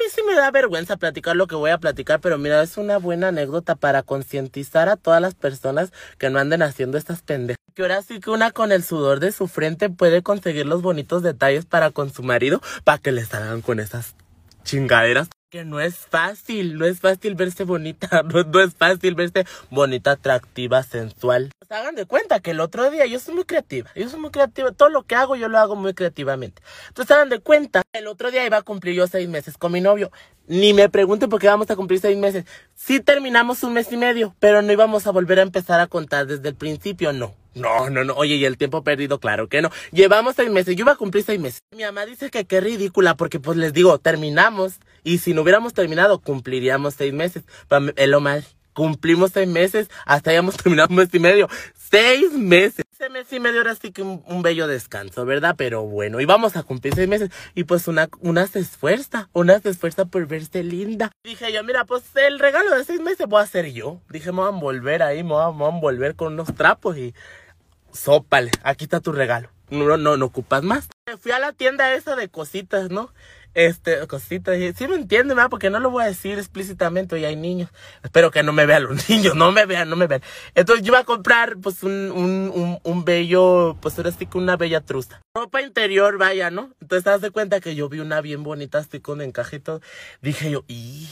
Sí 0.09 0.21
me 0.27 0.35
da 0.35 0.51
vergüenza 0.51 0.97
platicar 0.97 1.35
lo 1.35 1.47
que 1.47 1.55
voy 1.55 1.71
a 1.71 1.77
platicar, 1.77 2.19
pero 2.19 2.37
mira, 2.37 2.61
es 2.61 2.77
una 2.77 2.97
buena 2.97 3.29
anécdota 3.29 3.75
para 3.75 4.03
concientizar 4.03 4.89
a 4.89 4.95
todas 4.95 5.21
las 5.21 5.35
personas 5.35 5.91
que 6.17 6.29
no 6.29 6.39
anden 6.39 6.61
haciendo 6.61 6.97
estas 6.97 7.21
pendejas. 7.21 7.57
Que 7.73 7.81
ahora 7.83 8.01
sí 8.01 8.19
que 8.19 8.29
una 8.29 8.51
con 8.51 8.71
el 8.71 8.83
sudor 8.83 9.19
de 9.19 9.31
su 9.31 9.47
frente 9.47 9.89
puede 9.89 10.23
conseguir 10.23 10.65
los 10.65 10.81
bonitos 10.81 11.23
detalles 11.23 11.65
para 11.65 11.91
con 11.91 12.11
su 12.11 12.23
marido, 12.23 12.61
para 12.83 12.97
que 12.97 13.11
les 13.11 13.27
salgan 13.27 13.61
con 13.61 13.79
esas 13.79 14.15
chingaderas. 14.67 15.29
Que 15.49 15.63
no 15.63 15.79
es 15.79 15.95
fácil, 15.95 16.77
no 16.77 16.85
es 16.85 16.99
fácil 16.99 17.35
verse 17.35 17.63
bonita, 17.63 18.21
no, 18.51 18.59
es 18.59 18.75
fácil 18.75 19.15
verse 19.15 19.45
bonita, 19.69 20.11
atractiva, 20.11 20.83
sensual. 20.83 21.51
Se 21.65 21.73
hagan 21.73 21.95
de 21.95 22.05
cuenta 22.05 22.41
que 22.41 22.51
el 22.51 22.59
otro 22.59 22.91
día 22.91 23.05
yo 23.05 23.17
soy 23.17 23.35
muy 23.35 23.45
creativa, 23.45 23.89
yo 23.95 24.09
soy 24.09 24.19
muy 24.19 24.29
creativa, 24.29 24.73
todo 24.73 24.89
lo 24.89 25.03
que 25.03 25.15
hago 25.15 25.37
yo 25.37 25.47
lo 25.47 25.57
hago 25.57 25.77
muy 25.77 25.93
creativamente. 25.93 26.61
Entonces 26.89 27.15
hagan 27.15 27.29
de 27.29 27.39
cuenta, 27.39 27.81
el 27.93 28.07
otro 28.07 28.29
día 28.29 28.45
iba 28.45 28.57
a 28.57 28.61
cumplir 28.61 28.95
yo 28.95 29.07
seis 29.07 29.29
meses 29.29 29.57
con 29.57 29.71
mi 29.71 29.79
novio. 29.79 30.11
Ni 30.47 30.73
me 30.73 30.89
pregunten 30.89 31.29
por 31.29 31.39
qué 31.39 31.47
vamos 31.47 31.69
a 31.71 31.77
cumplir 31.77 32.01
seis 32.01 32.17
meses. 32.17 32.43
Sí 32.75 32.99
terminamos 32.99 33.63
un 33.63 33.71
mes 33.71 33.89
y 33.93 33.97
medio, 33.97 34.35
pero 34.39 34.61
no 34.61 34.71
íbamos 34.73 35.07
a 35.07 35.11
volver 35.11 35.39
a 35.39 35.43
empezar 35.43 35.79
a 35.79 35.87
contar 35.87 36.27
desde 36.27 36.49
el 36.49 36.55
principio, 36.55 37.13
no. 37.13 37.33
No, 37.57 37.89
no, 37.89 38.03
no. 38.03 38.13
Oye, 38.13 38.35
¿y 38.35 38.45
el 38.45 38.57
tiempo 38.57 38.83
perdido? 38.83 39.19
Claro 39.19 39.47
que 39.47 39.61
no. 39.61 39.71
Llevamos 39.91 40.35
seis 40.35 40.49
meses. 40.49 40.75
Yo 40.75 40.83
iba 40.83 40.93
a 40.93 40.97
cumplir 40.97 41.23
seis 41.23 41.39
meses. 41.39 41.61
Mi 41.75 41.83
mamá 41.83 42.05
dice 42.05 42.29
que 42.29 42.45
qué 42.45 42.61
ridícula 42.61 43.15
porque 43.15 43.39
pues 43.39 43.57
les 43.57 43.73
digo, 43.73 43.97
terminamos. 43.99 44.79
Y 45.03 45.19
si 45.19 45.33
no 45.33 45.41
hubiéramos 45.41 45.73
terminado, 45.73 46.19
cumpliríamos 46.19 46.95
seis 46.95 47.13
meses. 47.13 47.43
Es 47.95 48.07
lo 48.07 48.19
mal. 48.19 48.45
Cumplimos 48.73 49.31
seis 49.31 49.47
meses. 49.47 49.89
Hasta 50.05 50.31
hayamos 50.31 50.57
terminado 50.63 50.89
un 50.89 50.97
mes 50.97 51.09
y 51.13 51.19
medio. 51.19 51.49
Seis 51.73 52.33
meses. 52.33 52.85
Ese 52.99 53.09
mes 53.09 53.31
y 53.31 53.39
medio 53.39 53.61
era 53.61 53.71
así 53.71 53.91
que 53.91 54.01
un, 54.01 54.41
bello 54.41 54.67
descanso, 54.67 55.23
¿verdad? 55.23 55.55
Pero 55.57 55.83
bueno, 55.83 56.19
íbamos 56.19 56.57
a 56.57 56.63
cumplir 56.63 56.93
seis 56.95 57.07
meses. 57.07 57.29
Y 57.55 57.63
pues 57.63 57.87
una, 57.87 58.09
una 58.19 58.45
se 58.47 58.59
esfuerza. 58.59 59.29
Una 59.33 59.59
se 59.59 59.69
esfuerza 59.69 60.05
por 60.05 60.27
verse 60.27 60.63
linda. 60.63 61.11
Dije 61.23 61.53
yo, 61.53 61.63
mira, 61.63 61.85
pues 61.85 62.03
el 62.15 62.39
regalo 62.39 62.75
de 62.75 62.83
seis 62.83 62.99
meses 62.99 63.27
voy 63.27 63.39
a 63.39 63.43
hacer 63.43 63.71
yo. 63.71 64.01
Dije, 64.09 64.31
me 64.31 64.39
voy 64.39 64.47
a 64.47 64.53
envolver 64.53 65.03
ahí, 65.03 65.23
me 65.23 65.35
a, 65.35 65.51
me 65.51 65.59
voy 65.59 65.71
a 65.71 65.75
envolver 65.75 66.15
con 66.15 66.33
unos 66.33 66.53
trapos 66.55 66.97
y 66.97 67.13
sópale, 67.97 68.51
aquí 68.63 68.85
está 68.85 68.99
tu 68.99 69.11
regalo. 69.11 69.49
No, 69.69 69.97
no, 69.97 70.15
no 70.15 70.25
ocupas 70.25 70.63
más. 70.63 70.87
Fui 71.19 71.31
a 71.31 71.39
la 71.39 71.51
tienda 71.51 71.93
esa 71.93 72.15
de 72.15 72.29
cositas, 72.29 72.89
¿no? 72.89 73.11
Este, 73.53 74.05
cositas. 74.07 74.55
Sí 74.77 74.87
me 74.87 74.95
entienden, 74.95 75.35
¿verdad? 75.35 75.49
Porque 75.49 75.69
no 75.69 75.79
lo 75.79 75.89
voy 75.89 76.03
a 76.03 76.07
decir 76.07 76.37
explícitamente, 76.37 77.15
hoy 77.15 77.25
hay 77.25 77.35
niños. 77.35 77.69
Espero 78.03 78.31
que 78.31 78.43
no 78.43 78.53
me 78.53 78.65
vean 78.65 78.83
los 78.83 79.09
niños, 79.09 79.35
no 79.35 79.51
me 79.51 79.65
vean, 79.65 79.89
no 79.89 79.95
me 79.95 80.07
vean. 80.07 80.21
Entonces 80.55 80.85
yo 80.85 80.91
iba 80.91 80.99
a 80.99 81.03
comprar, 81.03 81.57
pues, 81.57 81.83
un, 81.83 82.11
un, 82.11 82.79
un, 82.81 83.05
bello, 83.05 83.75
pues 83.81 83.97
ahora 83.97 84.11
sí 84.11 84.25
que 84.25 84.37
una 84.37 84.55
bella 84.55 84.81
truza. 84.81 85.21
Ropa 85.35 85.61
interior, 85.61 86.17
vaya, 86.17 86.49
¿no? 86.49 86.71
Entonces 86.79 87.03
te 87.03 87.09
das 87.09 87.31
cuenta 87.31 87.59
que 87.59 87.75
yo 87.75 87.89
vi 87.89 87.99
una 87.99 88.21
bien 88.21 88.43
bonita, 88.43 88.77
así 88.77 89.01
con 89.01 89.21
encajito. 89.21 89.81
Dije 90.21 90.51
yo, 90.51 90.63
y, 90.67 91.09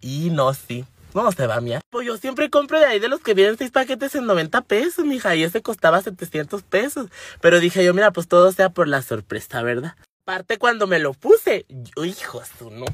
y 0.00 0.30
no, 0.30 0.52
sí. 0.54 0.84
No 1.16 1.32
se 1.32 1.46
va, 1.46 1.62
mía. 1.62 1.80
Pues 1.88 2.06
yo 2.06 2.18
siempre 2.18 2.50
compro 2.50 2.78
de 2.78 2.84
ahí 2.84 3.00
de 3.00 3.08
los 3.08 3.20
que 3.20 3.32
vienen 3.32 3.56
seis 3.56 3.70
paquetes 3.70 4.14
en 4.14 4.26
90 4.26 4.60
pesos, 4.60 5.06
mija. 5.06 5.34
Y 5.34 5.44
ese 5.44 5.62
costaba 5.62 6.02
700 6.02 6.62
pesos. 6.62 7.08
Pero 7.40 7.58
dije 7.58 7.82
yo, 7.82 7.94
mira, 7.94 8.10
pues 8.10 8.28
todo 8.28 8.52
sea 8.52 8.68
por 8.68 8.86
la 8.86 9.00
sorpresa, 9.00 9.62
¿verdad? 9.62 9.94
Aparte 10.26 10.58
cuando 10.58 10.86
me 10.86 10.98
lo 10.98 11.14
puse, 11.14 11.64
yo, 11.70 12.04
hijo, 12.04 12.42
tú 12.58 12.70
no. 12.70 12.84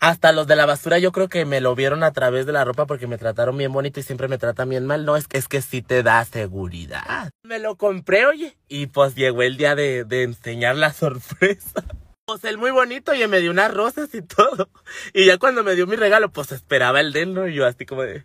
Hasta 0.00 0.32
los 0.32 0.48
de 0.48 0.56
la 0.56 0.66
basura 0.66 0.98
yo 0.98 1.12
creo 1.12 1.28
que 1.28 1.44
me 1.44 1.60
lo 1.60 1.76
vieron 1.76 2.02
a 2.02 2.10
través 2.10 2.46
de 2.46 2.52
la 2.52 2.64
ropa 2.64 2.84
porque 2.84 3.06
me 3.06 3.16
trataron 3.16 3.56
bien 3.56 3.72
bonito 3.72 4.00
y 4.00 4.02
siempre 4.02 4.26
me 4.26 4.38
tratan 4.38 4.68
bien 4.68 4.84
mal. 4.84 5.04
No, 5.04 5.16
es 5.16 5.28
que 5.28 5.38
es 5.38 5.46
que 5.46 5.62
sí 5.62 5.82
te 5.82 6.02
da 6.02 6.24
seguridad. 6.24 7.30
Me 7.44 7.60
lo 7.60 7.76
compré, 7.76 8.26
oye. 8.26 8.58
Y 8.66 8.88
pues 8.88 9.14
llegó 9.14 9.42
el 9.42 9.56
día 9.56 9.76
de, 9.76 10.02
de 10.02 10.24
enseñar 10.24 10.74
la 10.74 10.92
sorpresa. 10.92 11.84
Pues 12.28 12.42
él 12.42 12.58
muy 12.58 12.72
bonito 12.72 13.14
y 13.14 13.24
me 13.28 13.38
dio 13.38 13.52
unas 13.52 13.72
rosas 13.72 14.12
y 14.12 14.20
todo. 14.20 14.68
Y 15.14 15.26
ya 15.26 15.38
cuando 15.38 15.62
me 15.62 15.76
dio 15.76 15.86
mi 15.86 15.94
regalo, 15.94 16.32
pues 16.32 16.50
esperaba 16.50 16.98
el 16.98 17.12
de. 17.12 17.46
Y 17.46 17.54
yo 17.54 17.64
así 17.64 17.86
como 17.86 18.02
de, 18.02 18.24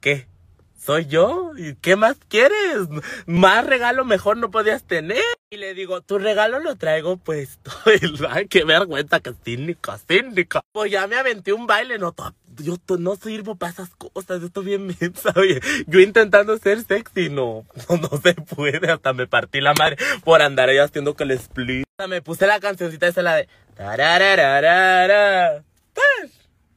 ¿qué? 0.00 0.26
¿Soy 0.84 1.06
yo? 1.06 1.52
¿Y 1.56 1.76
qué 1.76 1.94
más 1.94 2.16
quieres? 2.28 2.88
Más 3.26 3.64
regalo 3.64 4.04
mejor 4.04 4.36
no 4.36 4.50
podías 4.50 4.82
tener. 4.82 5.22
Y 5.48 5.56
le 5.58 5.74
digo, 5.74 6.00
tu 6.00 6.18
regalo 6.18 6.58
lo 6.58 6.74
traigo 6.74 7.18
puesto. 7.18 7.70
Ay, 8.28 8.48
qué 8.48 8.64
vergüenza, 8.64 9.20
que 9.20 9.32
cínica, 9.44 9.96
cínica. 9.98 10.60
Pues 10.72 10.90
ya 10.90 11.06
me 11.06 11.14
aventé 11.14 11.52
un 11.52 11.68
baile, 11.68 12.00
no, 12.00 12.12
yo 12.56 12.78
no 12.98 13.14
sirvo 13.14 13.54
para 13.54 13.70
esas 13.70 13.90
cosas, 13.94 14.40
yo 14.40 14.46
estoy 14.46 14.64
bien 14.64 14.88
mensa, 14.88 15.32
oye. 15.36 15.60
Yo 15.86 16.00
intentando 16.00 16.58
ser 16.58 16.82
sexy, 16.82 17.28
no, 17.30 17.64
no, 17.88 18.20
se 18.20 18.34
puede, 18.34 18.90
hasta 18.90 19.12
me 19.12 19.28
partí 19.28 19.60
la 19.60 19.74
madre 19.74 19.98
por 20.24 20.42
andar 20.42 20.68
ahí 20.68 20.78
haciendo 20.78 21.14
que 21.14 21.26
le 21.26 21.34
split. 21.34 21.86
Me 22.08 22.22
puse 22.22 22.48
la 22.48 22.58
cancioncita 22.58 23.06
esa, 23.06 23.22
la 23.22 23.36
de... 23.36 23.48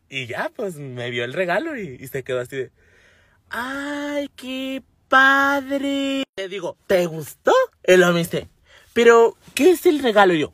Y 0.09 0.27
ya, 0.27 0.51
pues 0.55 0.75
me 0.75 1.09
vio 1.09 1.25
el 1.25 1.33
regalo 1.33 1.75
y, 1.75 1.97
y 1.99 2.05
se 2.05 2.21
quedó 2.21 2.39
así 2.39 2.55
de... 2.55 2.71
¡Ay, 3.49 4.29
qué 4.35 4.83
padre! 5.07 6.23
Le 6.37 6.49
digo, 6.49 6.77
¿te 6.87 7.05
gustó? 7.05 7.53
Él 7.83 8.05
me 8.13 8.19
dice, 8.19 8.49
pero, 8.93 9.37
¿qué 9.53 9.71
es 9.71 9.85
el 9.85 9.99
regalo? 9.99 10.33
Y 10.33 10.39
yo, 10.39 10.53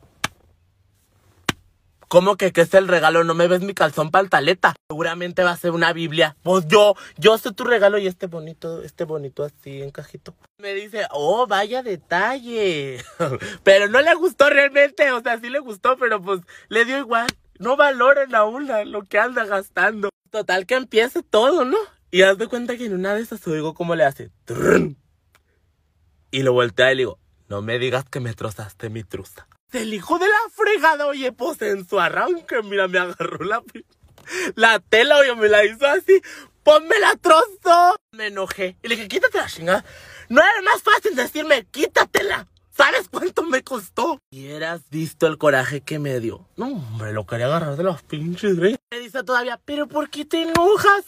¿Cómo 2.12 2.36
que 2.36 2.52
qué 2.52 2.60
es 2.60 2.74
el 2.74 2.90
regalo? 2.90 3.24
¿No 3.24 3.34
me 3.34 3.48
ves 3.48 3.62
mi 3.62 3.74
calzón 3.74 4.12
pantaleta? 4.12 4.76
Seguramente 4.90 5.46
va 5.46 5.52
a 5.52 5.56
ser 5.56 5.72
una 5.72 5.94
Biblia. 5.94 6.36
Pues 6.44 6.68
yo, 6.68 6.96
yo 7.18 7.38
sé 7.38 7.54
tu 7.54 7.64
regalo 7.64 7.98
y 8.00 8.08
este 8.08 8.28
bonito, 8.28 8.82
este 8.82 9.06
bonito 9.06 9.46
así 9.46 9.82
en 9.82 9.92
cajito. 9.92 10.36
Me 10.58 10.74
dice, 10.74 11.08
oh, 11.12 11.48
vaya 11.48 11.84
detalle. 11.84 13.02
pero 13.64 13.88
no 13.88 14.02
le 14.02 14.14
gustó 14.16 14.50
realmente, 14.50 15.10
o 15.14 15.22
sea, 15.22 15.40
sí 15.40 15.50
le 15.50 15.60
gustó, 15.60 15.96
pero 15.96 16.22
pues 16.22 16.42
le 16.68 16.84
dio 16.84 16.98
igual. 16.98 17.28
No 17.60 17.78
valora 17.78 18.26
la 18.28 18.44
una 18.44 18.84
lo 18.84 19.04
que 19.04 19.18
anda 19.18 19.46
gastando. 19.46 20.10
Total 20.32 20.66
que 20.66 20.76
empiece 20.76 21.24
todo, 21.24 21.64
¿no? 21.64 21.78
Y 22.12 22.24
haz 22.24 22.38
de 22.38 22.48
cuenta 22.48 22.76
que 22.76 22.86
en 22.86 22.94
una 22.94 23.16
de 23.16 23.22
esas 23.22 23.46
oigo 23.48 23.74
cómo 23.74 23.96
le 23.96 24.04
hace. 24.04 24.32
Y 26.30 26.44
lo 26.44 26.54
voltea 26.54 26.92
y 26.92 26.96
le 26.96 27.02
digo, 27.02 27.20
no 27.50 27.62
me 27.62 27.80
digas 27.80 28.06
que 28.06 28.20
me 28.20 28.34
trozaste 28.34 28.90
mi 28.90 29.04
truza. 29.04 29.48
El 29.72 29.94
hijo 29.94 30.20
de 30.20 30.28
la 30.28 30.40
fregada, 30.54 31.08
oye, 31.08 31.32
pues 31.32 31.62
en 31.62 31.88
su 31.88 32.00
arranque, 32.00 32.62
mira, 32.64 32.88
me 32.88 33.00
agarró 33.00 33.46
la, 33.46 33.64
la 34.56 34.80
tela, 34.80 35.18
oye, 35.18 35.36
me 35.36 35.48
la 35.48 35.66
hizo 35.66 35.86
así. 35.88 36.22
Ponme 36.64 37.00
la 37.00 37.16
trozo. 37.16 37.96
Me 38.12 38.28
enojé. 38.28 38.76
Y 38.84 38.88
le 38.90 38.96
dije, 38.96 39.08
quítate 39.08 39.38
la 39.38 39.48
chingada. 39.48 39.86
No 40.30 40.42
era 40.42 40.62
más 40.64 40.82
fácil 40.82 41.16
decirme, 41.16 41.66
quítatela. 41.72 42.48
¿Sabes 42.72 43.10
cuánto 43.10 43.44
me 43.44 43.64
costó? 43.64 44.20
Y 44.32 44.48
eras 44.48 44.82
visto 44.90 45.28
el 45.28 45.38
coraje 45.38 45.82
que 45.82 46.00
me 46.00 46.20
dio. 46.20 46.48
No, 46.56 46.68
hombre, 46.68 47.12
lo 47.14 47.26
quería 47.26 47.48
agarrar 47.48 47.76
de 47.76 47.84
los 47.84 48.02
pinches, 48.04 48.58
güey. 48.58 48.78
Me 48.92 49.00
dice 49.00 49.24
todavía, 49.24 49.60
pero 49.66 49.88
¿por 49.88 50.10
qué 50.10 50.24
te 50.24 50.44
enojas? 50.44 51.06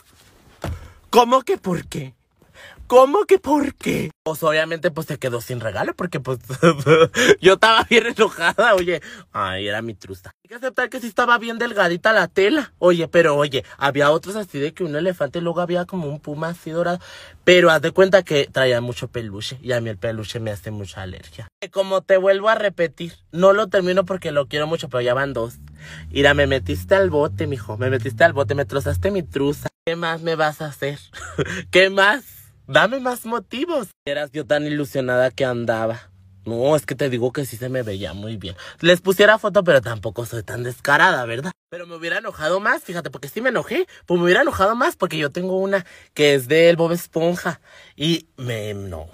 ¿Cómo 1.14 1.44
que 1.44 1.60
por 1.60 1.85
qué? 1.85 2.15
¿Cómo 2.94 3.26
que 3.26 3.40
por 3.40 3.74
qué? 3.74 4.11
Pues 4.24 4.44
obviamente 4.44 4.91
pues 4.91 5.07
se 5.07 5.18
quedó 5.18 5.41
sin 5.41 5.60
regalo 5.60 5.95
porque 5.95 6.20
pues 6.20 6.38
yo 7.41 7.53
estaba 7.53 7.84
bien 7.90 8.06
enojada, 8.06 8.76
oye. 8.76 9.02
Ay, 9.32 9.68
era 9.68 9.82
mi 9.82 9.95
trusta. 9.95 10.30
Hay 10.44 10.49
que 10.49 10.56
aceptar 10.56 10.91
que 10.91 10.99
sí 10.99 11.07
estaba 11.07 11.40
bien 11.40 11.57
delgadita 11.57 12.14
la 12.14 12.28
tela. 12.28 12.72
Oye, 12.78 13.07
pero 13.07 13.36
oye, 13.36 13.65
había 13.80 14.11
otros 14.11 14.36
así 14.36 14.60
de 14.60 14.76
que 14.76 14.84
un 14.84 14.95
elefante 14.95 15.41
luego 15.41 15.61
había 15.61 15.86
como 15.86 16.07
un 16.07 16.20
puma 16.20 16.49
así 16.49 16.70
dorado. 16.70 16.99
Pero 17.44 17.72
haz 17.72 17.82
de 17.82 17.90
cuenta 17.90 18.22
que 18.22 18.48
traía 18.52 18.80
mucho 18.80 19.07
peluche 19.07 19.57
y 19.64 19.72
a 19.72 19.82
mí 19.82 19.90
el 19.90 19.98
peluche 19.98 20.40
me 20.40 20.52
hace 20.52 20.70
mucha 20.70 21.02
alergia. 21.02 21.48
Como 21.72 22.03
te 22.03 22.18
vuelvo 22.18 22.49
a 22.49 22.56
repetir, 22.56 23.14
no 23.32 23.53
lo 23.53 23.70
termino 23.70 24.06
porque 24.06 24.32
lo 24.32 24.48
quiero 24.48 24.68
mucho, 24.68 24.88
pero 24.90 25.02
ya 25.02 25.15
van 25.15 25.34
dos. 25.34 25.56
Mira, 26.11 26.36
me 26.36 26.45
metiste 26.45 26.94
al 26.94 27.10
bote, 27.10 27.48
mijo. 27.48 27.76
Me 27.76 27.90
metiste 27.90 28.24
al 28.24 28.34
bote, 28.34 28.53
me 28.53 28.65
trozaste 28.65 29.10
mi 29.10 29.24
truza. 29.24 29.70
¿Qué 29.84 29.95
más 29.95 30.22
me 30.22 30.36
vas 30.36 30.61
a 30.61 30.68
hacer? 30.68 30.99
¿Qué 31.72 31.90
más? 31.90 32.43
Dame 32.68 32.99
más 32.99 33.26
motivos. 33.26 33.90
Eras 34.06 34.31
yo 34.31 34.45
tan 34.45 34.65
ilusionada 34.65 35.31
que 35.31 35.44
andaba. 35.44 36.10
No, 36.45 36.76
es 36.76 36.85
que 36.85 36.95
te 36.95 37.10
digo 37.10 37.31
que 37.31 37.45
sí 37.45 37.57
se 37.57 37.69
me 37.69 37.84
veía 37.84 38.14
muy 38.14 38.38
bien. 38.38 38.56
Les 38.80 39.02
pusiera 39.02 39.38
foto, 39.38 39.64
pero 39.64 39.81
tampoco 39.81 40.26
soy 40.26 40.44
tan 40.44 40.64
descarada, 40.64 41.26
¿verdad? 41.26 41.52
Pero 41.69 41.88
me 41.88 41.95
hubiera 41.95 42.18
enojado 42.18 42.60
más, 42.60 42.84
fíjate, 42.84 43.10
porque 43.10 43.30
sí 43.30 43.41
me 43.41 43.49
enojé. 43.49 43.88
Pues 44.06 44.18
me 44.18 44.26
hubiera 44.26 44.41
enojado 44.41 44.76
más 44.76 44.95
porque 44.95 45.18
yo 45.18 45.30
tengo 45.30 45.57
una 45.57 45.85
que 46.14 46.35
es 46.35 46.48
del 46.48 46.76
Bob 46.76 46.91
Esponja. 46.91 47.61
Y 47.95 48.27
me, 48.38 48.73
no. 48.73 49.07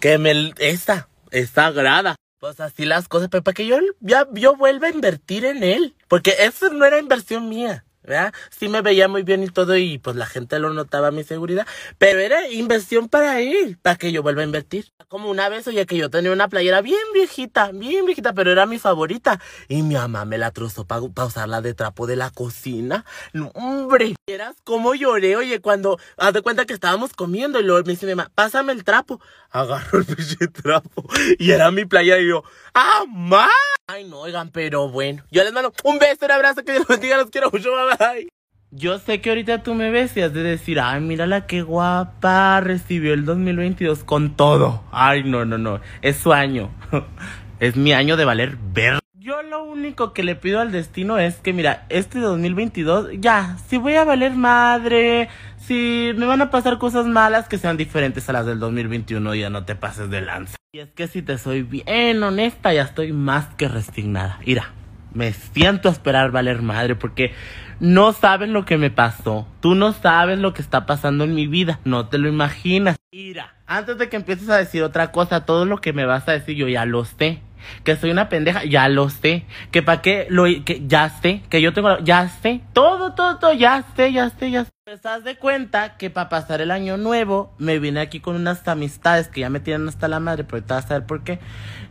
Que 0.00 0.18
me, 0.18 0.52
esta, 0.58 1.08
esta 1.30 1.66
agrada. 1.66 2.16
Pues 2.40 2.60
así 2.60 2.84
las 2.84 3.08
cosas, 3.08 3.28
pero 3.30 3.42
para 3.42 3.54
que 3.54 3.66
yo 3.66 3.78
ya 4.00 4.28
yo 4.32 4.56
vuelva 4.56 4.88
a 4.88 4.90
invertir 4.90 5.44
en 5.44 5.62
él. 5.62 5.96
Porque 6.08 6.34
eso 6.40 6.70
no 6.70 6.84
era 6.84 6.98
inversión 6.98 7.48
mía. 7.48 7.83
¿Verdad? 8.04 8.32
Sí 8.50 8.68
me 8.68 8.82
veía 8.82 9.08
muy 9.08 9.22
bien 9.22 9.42
y 9.42 9.48
todo 9.48 9.76
y 9.76 9.98
pues 9.98 10.16
la 10.16 10.26
gente 10.26 10.58
lo 10.58 10.72
notaba 10.72 11.10
mi 11.10 11.24
seguridad, 11.24 11.66
pero 11.98 12.20
era 12.20 12.48
inversión 12.50 13.08
para 13.08 13.40
él, 13.40 13.78
para 13.80 13.96
que 13.96 14.12
yo 14.12 14.22
vuelva 14.22 14.42
a 14.42 14.44
invertir. 14.44 14.92
Como 15.08 15.30
una 15.30 15.48
vez, 15.48 15.66
oye, 15.66 15.86
que 15.86 15.96
yo 15.96 16.10
tenía 16.10 16.32
una 16.32 16.48
playera 16.48 16.80
bien 16.80 16.98
viejita, 17.12 17.70
bien 17.72 18.04
viejita, 18.06 18.32
pero 18.32 18.52
era 18.52 18.66
mi 18.66 18.78
favorita 18.78 19.40
y 19.68 19.82
mi 19.82 19.94
mamá 19.94 20.24
me 20.24 20.38
la 20.38 20.50
trozó 20.50 20.86
para 20.86 21.00
usarla 21.00 21.60
de 21.60 21.74
trapo 21.74 22.06
de 22.06 22.16
la 22.16 22.30
cocina. 22.30 23.04
No, 23.32 23.50
hombre, 23.54 24.14
eras 24.26 24.56
como 24.64 24.94
lloré, 24.94 25.36
oye, 25.36 25.60
cuando 25.60 25.98
haz 26.16 26.32
de 26.32 26.42
cuenta 26.42 26.66
que 26.66 26.74
estábamos 26.74 27.12
comiendo 27.12 27.60
y 27.60 27.64
luego 27.64 27.84
me 27.84 27.92
dice 27.92 28.06
mi 28.06 28.14
mamá, 28.14 28.30
pásame 28.34 28.72
el 28.72 28.84
trapo. 28.84 29.20
Agarró 29.50 29.98
el 29.98 30.04
pinche 30.16 30.48
trapo 30.48 31.06
y 31.38 31.50
era 31.50 31.70
mi 31.70 31.84
playera 31.84 32.20
y 32.20 32.28
yo, 32.28 32.42
¡ah, 32.74 33.04
mamá! 33.08 33.48
Ay, 33.86 34.04
no, 34.04 34.20
oigan, 34.20 34.50
pero 34.50 34.88
bueno. 34.88 35.24
Yo 35.30 35.44
les 35.44 35.52
mando 35.52 35.72
un 35.84 35.98
beso, 35.98 36.24
un 36.24 36.30
abrazo, 36.30 36.64
que 36.64 36.72
Dios 36.72 36.86
los 36.88 36.88
bendiga, 36.88 37.18
los 37.18 37.28
quiero 37.28 37.50
mucho, 37.50 37.70
bye. 37.98 38.28
Yo 38.76 38.98
sé 38.98 39.20
que 39.20 39.30
ahorita 39.30 39.62
tú 39.62 39.74
me 39.74 39.90
ves 39.90 40.16
y 40.16 40.20
has 40.20 40.32
de 40.32 40.42
decir, 40.42 40.80
ay, 40.80 41.00
mírala 41.00 41.46
qué 41.46 41.62
guapa, 41.62 42.60
recibió 42.60 43.14
el 43.14 43.24
2022 43.24 44.02
con 44.02 44.34
todo. 44.34 44.82
Ay, 44.90 45.22
no, 45.22 45.44
no, 45.44 45.58
no, 45.58 45.80
es 46.02 46.16
su 46.16 46.32
año. 46.32 46.70
es 47.60 47.76
mi 47.76 47.92
año 47.92 48.16
de 48.16 48.24
valer 48.24 48.56
ver. 48.72 48.98
Yo 49.16 49.42
lo 49.42 49.62
único 49.62 50.12
que 50.12 50.24
le 50.24 50.34
pido 50.34 50.60
al 50.60 50.72
destino 50.72 51.18
es 51.18 51.36
que, 51.36 51.52
mira, 51.52 51.86
este 51.88 52.18
2022, 52.18 53.10
ya, 53.20 53.56
si 53.68 53.76
voy 53.76 53.94
a 53.94 54.04
valer 54.04 54.32
madre, 54.32 55.28
si 55.56 56.10
me 56.16 56.26
van 56.26 56.42
a 56.42 56.50
pasar 56.50 56.78
cosas 56.78 57.06
malas 57.06 57.48
que 57.48 57.58
sean 57.58 57.76
diferentes 57.76 58.28
a 58.28 58.32
las 58.32 58.44
del 58.44 58.58
2021, 58.58 59.36
ya 59.36 59.50
no 59.50 59.64
te 59.64 59.76
pases 59.76 60.10
de 60.10 60.20
lanza. 60.20 60.56
Y 60.72 60.80
es 60.80 60.90
que 60.90 61.06
si 61.06 61.22
te 61.22 61.38
soy 61.38 61.62
bien 61.62 62.20
honesta, 62.24 62.74
ya 62.74 62.82
estoy 62.82 63.12
más 63.12 63.54
que 63.54 63.68
resignada. 63.68 64.40
Mira, 64.44 64.72
me 65.14 65.32
siento 65.32 65.88
a 65.88 65.92
esperar 65.92 66.30
valer 66.30 66.62
madre 66.62 66.96
porque 66.96 67.32
no 67.80 68.12
sabes 68.12 68.48
lo 68.48 68.64
que 68.64 68.78
me 68.78 68.90
pasó. 68.90 69.46
Tú 69.60 69.74
no 69.74 69.92
sabes 69.92 70.38
lo 70.38 70.52
que 70.54 70.62
está 70.62 70.86
pasando 70.86 71.24
en 71.24 71.34
mi 71.34 71.46
vida. 71.46 71.80
No 71.84 72.08
te 72.08 72.18
lo 72.18 72.28
imaginas. 72.28 72.96
Mira, 73.12 73.54
antes 73.66 73.98
de 73.98 74.08
que 74.08 74.16
empieces 74.16 74.48
a 74.50 74.56
decir 74.56 74.82
otra 74.82 75.12
cosa, 75.12 75.44
todo 75.44 75.64
lo 75.64 75.80
que 75.80 75.92
me 75.92 76.04
vas 76.04 76.28
a 76.28 76.32
decir 76.32 76.56
yo 76.56 76.68
ya 76.68 76.84
lo 76.84 77.04
sé 77.04 77.40
que 77.82 77.96
soy 77.96 78.10
una 78.10 78.28
pendeja, 78.28 78.64
ya 78.64 78.88
lo 78.88 79.10
sé. 79.10 79.44
Que 79.70 79.82
para 79.82 80.02
qué 80.02 80.26
lo 80.28 80.44
que 80.64 80.82
ya 80.86 81.08
sé, 81.08 81.42
que 81.48 81.60
yo 81.60 81.72
tengo 81.72 81.98
ya 82.00 82.28
sé, 82.28 82.60
todo, 82.72 83.14
todo, 83.14 83.38
todo, 83.38 83.52
ya 83.52 83.84
sé, 83.96 84.12
ya 84.12 84.30
sé, 84.30 84.50
ya 84.50 84.64
sé. 84.64 84.70
Pues 84.84 85.04
haz 85.06 85.24
de 85.24 85.36
cuenta 85.36 85.96
que 85.96 86.10
para 86.10 86.28
pasar 86.28 86.60
el 86.60 86.70
año 86.70 86.96
nuevo 86.96 87.54
me 87.58 87.78
vine 87.78 88.00
aquí 88.00 88.20
con 88.20 88.36
unas 88.36 88.66
amistades 88.68 89.28
que 89.28 89.40
ya 89.40 89.50
me 89.50 89.60
tienen 89.60 89.88
hasta 89.88 90.08
la 90.08 90.20
madre, 90.20 90.44
pero 90.44 90.58
ahorita 90.58 90.74
vas 90.74 90.84
a 90.84 90.88
saber 90.88 91.06
por 91.06 91.24
qué. 91.24 91.38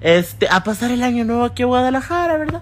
Este, 0.02 0.48
a 0.50 0.64
pasar 0.64 0.92
el 0.92 1.02
año 1.04 1.26
nuevo 1.26 1.44
aquí 1.44 1.64
a 1.64 1.68
Guadalajara, 1.68 2.38
¿verdad? 2.38 2.62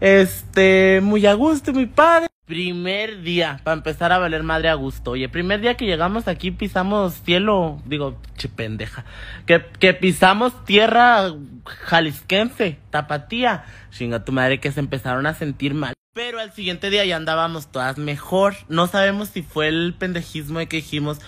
Este, 0.00 1.00
muy 1.02 1.26
a 1.26 1.34
gusto, 1.34 1.72
muy 1.72 1.86
padre. 1.86 2.28
Primer 2.46 3.20
día, 3.20 3.60
para 3.62 3.76
empezar 3.76 4.10
a 4.10 4.18
valer 4.18 4.42
madre 4.42 4.70
a 4.70 4.74
gusto. 4.74 5.10
Oye, 5.10 5.28
primer 5.28 5.60
día 5.60 5.76
que 5.76 5.84
llegamos 5.84 6.28
aquí 6.28 6.50
pisamos 6.50 7.14
cielo, 7.22 7.82
digo, 7.84 8.18
che 8.38 8.48
pendeja, 8.48 9.04
que, 9.44 9.66
que 9.78 9.92
pisamos 9.92 10.64
tierra 10.64 11.30
jalisquense, 11.66 12.78
tapatía. 12.88 13.64
Chinga 13.90 14.24
tu 14.24 14.32
madre 14.32 14.60
que 14.60 14.72
se 14.72 14.80
empezaron 14.80 15.26
a 15.26 15.34
sentir 15.34 15.74
mal. 15.74 15.92
Pero 16.14 16.40
al 16.40 16.52
siguiente 16.52 16.88
día 16.88 17.04
ya 17.04 17.16
andábamos 17.16 17.70
todas 17.70 17.98
mejor. 17.98 18.54
No 18.68 18.86
sabemos 18.86 19.28
si 19.28 19.42
fue 19.42 19.68
el 19.68 19.94
pendejismo 19.98 20.58
de 20.58 20.68
que 20.68 20.78
dijimos, 20.78 21.18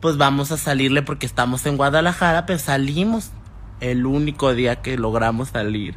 pues 0.00 0.16
vamos 0.16 0.50
a 0.50 0.56
salirle 0.56 1.02
porque 1.02 1.26
estamos 1.26 1.66
en 1.66 1.76
Guadalajara, 1.76 2.46
pero 2.46 2.58
salimos. 2.58 3.32
El 3.80 4.04
único 4.04 4.54
día 4.54 4.82
que 4.82 4.98
logramos 4.98 5.48
salir. 5.50 5.94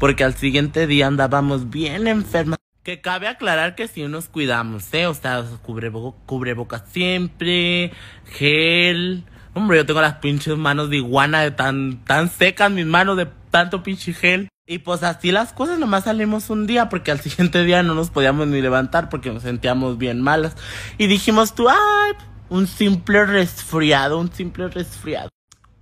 Porque 0.00 0.24
al 0.24 0.34
siguiente 0.34 0.86
día 0.86 1.06
andábamos 1.06 1.68
bien 1.68 2.08
enfermas. 2.08 2.58
Que 2.82 3.02
cabe 3.02 3.28
aclarar 3.28 3.74
que 3.74 3.86
si 3.86 4.02
nos 4.08 4.30
cuidamos, 4.30 4.92
¿eh? 4.94 5.06
O 5.06 5.12
sea, 5.12 5.44
cubre, 5.62 5.92
cubre 6.24 6.54
boca 6.54 6.82
siempre, 6.90 7.92
gel. 8.24 9.24
Hombre, 9.52 9.76
yo 9.76 9.84
tengo 9.84 10.00
las 10.00 10.14
pinches 10.14 10.56
manos 10.56 10.88
de 10.88 10.96
iguana 10.96 11.42
de 11.42 11.50
tan, 11.50 12.02
tan 12.04 12.30
secas 12.30 12.70
mis 12.70 12.86
manos 12.86 13.18
de 13.18 13.28
tanto 13.50 13.82
pinche 13.82 14.14
gel. 14.14 14.48
Y 14.66 14.78
pues 14.78 15.02
así 15.02 15.32
las 15.32 15.52
cosas, 15.52 15.78
nomás 15.78 16.04
salimos 16.04 16.48
un 16.48 16.66
día 16.66 16.88
porque 16.88 17.10
al 17.10 17.20
siguiente 17.20 17.62
día 17.64 17.82
no 17.82 17.94
nos 17.94 18.08
podíamos 18.08 18.46
ni 18.46 18.62
levantar 18.62 19.10
porque 19.10 19.30
nos 19.30 19.42
sentíamos 19.42 19.98
bien 19.98 20.22
malas. 20.22 20.56
Y 20.96 21.08
dijimos 21.08 21.54
tú, 21.54 21.68
ay, 21.68 22.12
un 22.48 22.66
simple 22.66 23.26
resfriado, 23.26 24.18
un 24.18 24.32
simple 24.32 24.68
resfriado. 24.68 25.28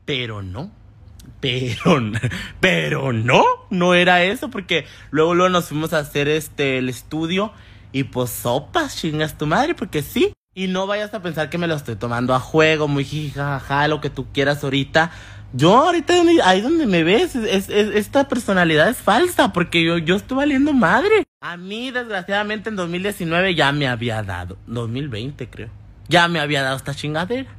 Pero 0.04 0.42
no. 0.42 0.72
Pero, 1.40 2.00
pero 2.60 3.12
no, 3.12 3.44
no 3.70 3.94
era 3.94 4.22
eso, 4.22 4.50
porque 4.50 4.86
luego, 5.10 5.34
luego 5.34 5.50
nos 5.50 5.66
fuimos 5.66 5.92
a 5.92 5.98
hacer 5.98 6.28
este, 6.28 6.78
el 6.78 6.88
estudio 6.88 7.52
y 7.92 8.04
pues 8.04 8.30
sopas, 8.30 8.96
chingas 8.96 9.38
tu 9.38 9.46
madre, 9.46 9.74
porque 9.74 10.02
sí. 10.02 10.32
Y 10.54 10.66
no 10.66 10.86
vayas 10.86 11.14
a 11.14 11.22
pensar 11.22 11.50
que 11.50 11.58
me 11.58 11.68
lo 11.68 11.74
estoy 11.74 11.96
tomando 11.96 12.34
a 12.34 12.40
juego, 12.40 12.88
muy 12.88 13.04
jijaja, 13.04 13.86
lo 13.86 14.00
que 14.00 14.10
tú 14.10 14.26
quieras 14.32 14.64
ahorita. 14.64 15.12
Yo 15.52 15.76
ahorita 15.76 16.14
ahí 16.44 16.60
donde 16.60 16.86
me 16.86 17.04
ves, 17.04 17.34
es, 17.36 17.70
esta 17.70 18.28
personalidad 18.28 18.88
es 18.88 18.98
falsa, 18.98 19.52
porque 19.52 19.82
yo, 19.82 19.96
yo 19.98 20.16
estoy 20.16 20.36
valiendo 20.36 20.72
madre. 20.72 21.24
A 21.40 21.56
mí, 21.56 21.90
desgraciadamente, 21.90 22.68
en 22.68 22.76
2019 22.76 23.54
ya 23.54 23.72
me 23.72 23.88
había 23.88 24.22
dado, 24.22 24.58
2020 24.66 25.48
creo, 25.48 25.70
ya 26.08 26.28
me 26.28 26.40
había 26.40 26.62
dado 26.62 26.76
esta 26.76 26.94
chingadera. 26.94 27.57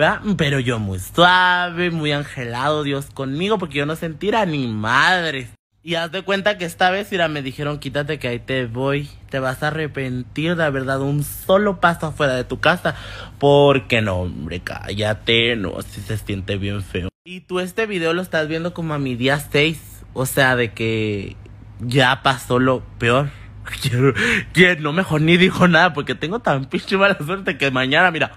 ¿Verdad? 0.00 0.20
Pero 0.38 0.60
yo 0.60 0.78
muy 0.78 0.98
suave, 0.98 1.90
muy 1.90 2.12
angelado, 2.12 2.84
Dios 2.84 3.06
conmigo, 3.12 3.58
porque 3.58 3.78
yo 3.78 3.86
no 3.86 3.96
sentía 3.96 4.46
ni 4.46 4.66
madre. 4.66 5.48
Y 5.82 5.94
haz 5.96 6.10
de 6.10 6.22
cuenta 6.22 6.56
que 6.56 6.64
esta 6.64 6.90
vez, 6.90 7.12
mira, 7.12 7.28
me 7.28 7.42
dijeron, 7.42 7.78
quítate 7.78 8.18
que 8.18 8.28
ahí 8.28 8.38
te 8.38 8.64
voy, 8.64 9.10
te 9.28 9.38
vas 9.40 9.62
a 9.62 9.68
arrepentir 9.68 10.56
de 10.56 10.64
haber 10.64 10.86
dado 10.86 11.04
un 11.04 11.22
solo 11.22 11.80
paso 11.80 12.06
afuera 12.06 12.34
de 12.34 12.44
tu 12.44 12.60
casa. 12.60 12.94
Porque 13.38 14.00
no, 14.00 14.20
hombre, 14.20 14.60
cállate, 14.60 15.54
no, 15.56 15.80
si 15.82 16.00
se 16.00 16.16
siente 16.16 16.56
bien 16.56 16.82
feo. 16.82 17.10
Y 17.24 17.40
tú 17.40 17.60
este 17.60 17.84
video 17.84 18.14
lo 18.14 18.22
estás 18.22 18.48
viendo 18.48 18.72
como 18.72 18.94
a 18.94 18.98
mi 18.98 19.16
día 19.16 19.38
6, 19.38 20.04
o 20.14 20.24
sea, 20.24 20.56
de 20.56 20.72
que 20.72 21.36
ya 21.80 22.22
pasó 22.22 22.58
lo 22.58 22.80
peor. 22.98 23.28
No 24.80 24.94
mejor 24.94 25.20
ni 25.20 25.36
dijo 25.36 25.68
nada 25.68 25.92
porque 25.92 26.14
tengo 26.14 26.40
tan 26.40 26.64
pinche 26.64 26.96
mala 26.96 27.18
suerte 27.18 27.58
que 27.58 27.70
mañana, 27.70 28.10
mira, 28.10 28.32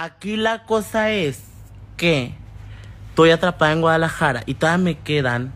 Aquí 0.00 0.36
la 0.36 0.62
cosa 0.62 1.10
es 1.10 1.42
que 1.96 2.32
estoy 3.08 3.32
atrapada 3.32 3.72
en 3.72 3.80
Guadalajara 3.80 4.44
y 4.46 4.54
todavía 4.54 4.84
me 4.84 4.98
quedan 4.98 5.52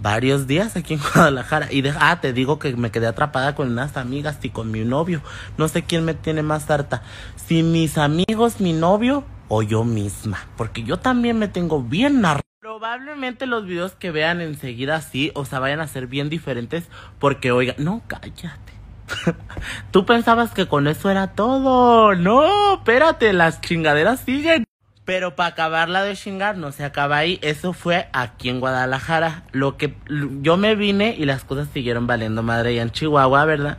varios 0.00 0.46
días 0.46 0.74
aquí 0.74 0.94
en 0.94 1.00
Guadalajara. 1.14 1.70
Y 1.70 1.82
de, 1.82 1.92
ah, 2.00 2.18
te 2.22 2.32
digo 2.32 2.58
que 2.58 2.74
me 2.76 2.90
quedé 2.90 3.08
atrapada 3.08 3.54
con 3.54 3.70
unas 3.70 3.98
amigas 3.98 4.38
y 4.40 4.48
con 4.48 4.70
mi 4.70 4.86
novio. 4.86 5.20
No 5.58 5.68
sé 5.68 5.82
quién 5.82 6.02
me 6.06 6.14
tiene 6.14 6.42
más 6.42 6.70
harta. 6.70 7.02
Si 7.36 7.62
mis 7.62 7.98
amigos, 7.98 8.58
mi 8.58 8.72
novio 8.72 9.22
o 9.48 9.62
yo 9.62 9.84
misma. 9.84 10.38
Porque 10.56 10.82
yo 10.82 10.98
también 10.98 11.38
me 11.38 11.48
tengo 11.48 11.82
bien 11.82 12.24
harta. 12.24 12.40
Probablemente 12.58 13.44
los 13.44 13.66
videos 13.66 13.92
que 13.92 14.10
vean 14.10 14.40
enseguida 14.40 14.96
así, 14.96 15.30
o 15.34 15.44
sea, 15.44 15.58
vayan 15.58 15.80
a 15.80 15.88
ser 15.88 16.06
bien 16.06 16.30
diferentes. 16.30 16.84
Porque, 17.18 17.52
oiga, 17.52 17.74
no, 17.76 18.00
cállate. 18.06 18.71
Tú 19.90 20.06
pensabas 20.06 20.52
que 20.52 20.66
con 20.66 20.86
eso 20.86 21.10
era 21.10 21.28
todo. 21.28 22.14
No, 22.14 22.74
espérate, 22.74 23.32
las 23.32 23.60
chingaderas 23.60 24.20
siguen. 24.20 24.64
Pero 25.04 25.34
para 25.34 25.50
acabarla 25.50 26.04
de 26.04 26.14
chingar 26.14 26.56
no 26.56 26.70
se 26.70 26.84
acaba 26.84 27.16
ahí. 27.16 27.38
Eso 27.42 27.72
fue 27.72 28.08
aquí 28.12 28.48
en 28.48 28.60
Guadalajara. 28.60 29.42
Lo 29.50 29.76
que 29.76 29.94
yo 30.40 30.56
me 30.56 30.76
vine 30.76 31.14
y 31.18 31.24
las 31.24 31.44
cosas 31.44 31.68
siguieron 31.72 32.06
valiendo 32.06 32.42
madre 32.42 32.70
allá 32.70 32.82
en 32.82 32.90
Chihuahua, 32.90 33.44
¿verdad? 33.44 33.78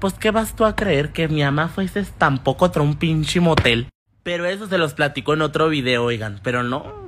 Pues 0.00 0.14
qué 0.14 0.32
vas 0.32 0.56
tú 0.56 0.64
a 0.64 0.74
creer 0.74 1.12
que 1.12 1.28
mi 1.28 1.42
ama 1.42 1.68
fuese 1.68 2.04
tampoco 2.18 2.66
otro 2.66 2.82
un 2.82 2.96
pinche 2.96 3.40
motel. 3.40 3.88
Pero 4.24 4.46
eso 4.46 4.66
se 4.66 4.78
los 4.78 4.94
platico 4.94 5.34
en 5.34 5.42
otro 5.42 5.68
video, 5.68 6.04
oigan. 6.04 6.40
Pero 6.42 6.62
no. 6.62 7.06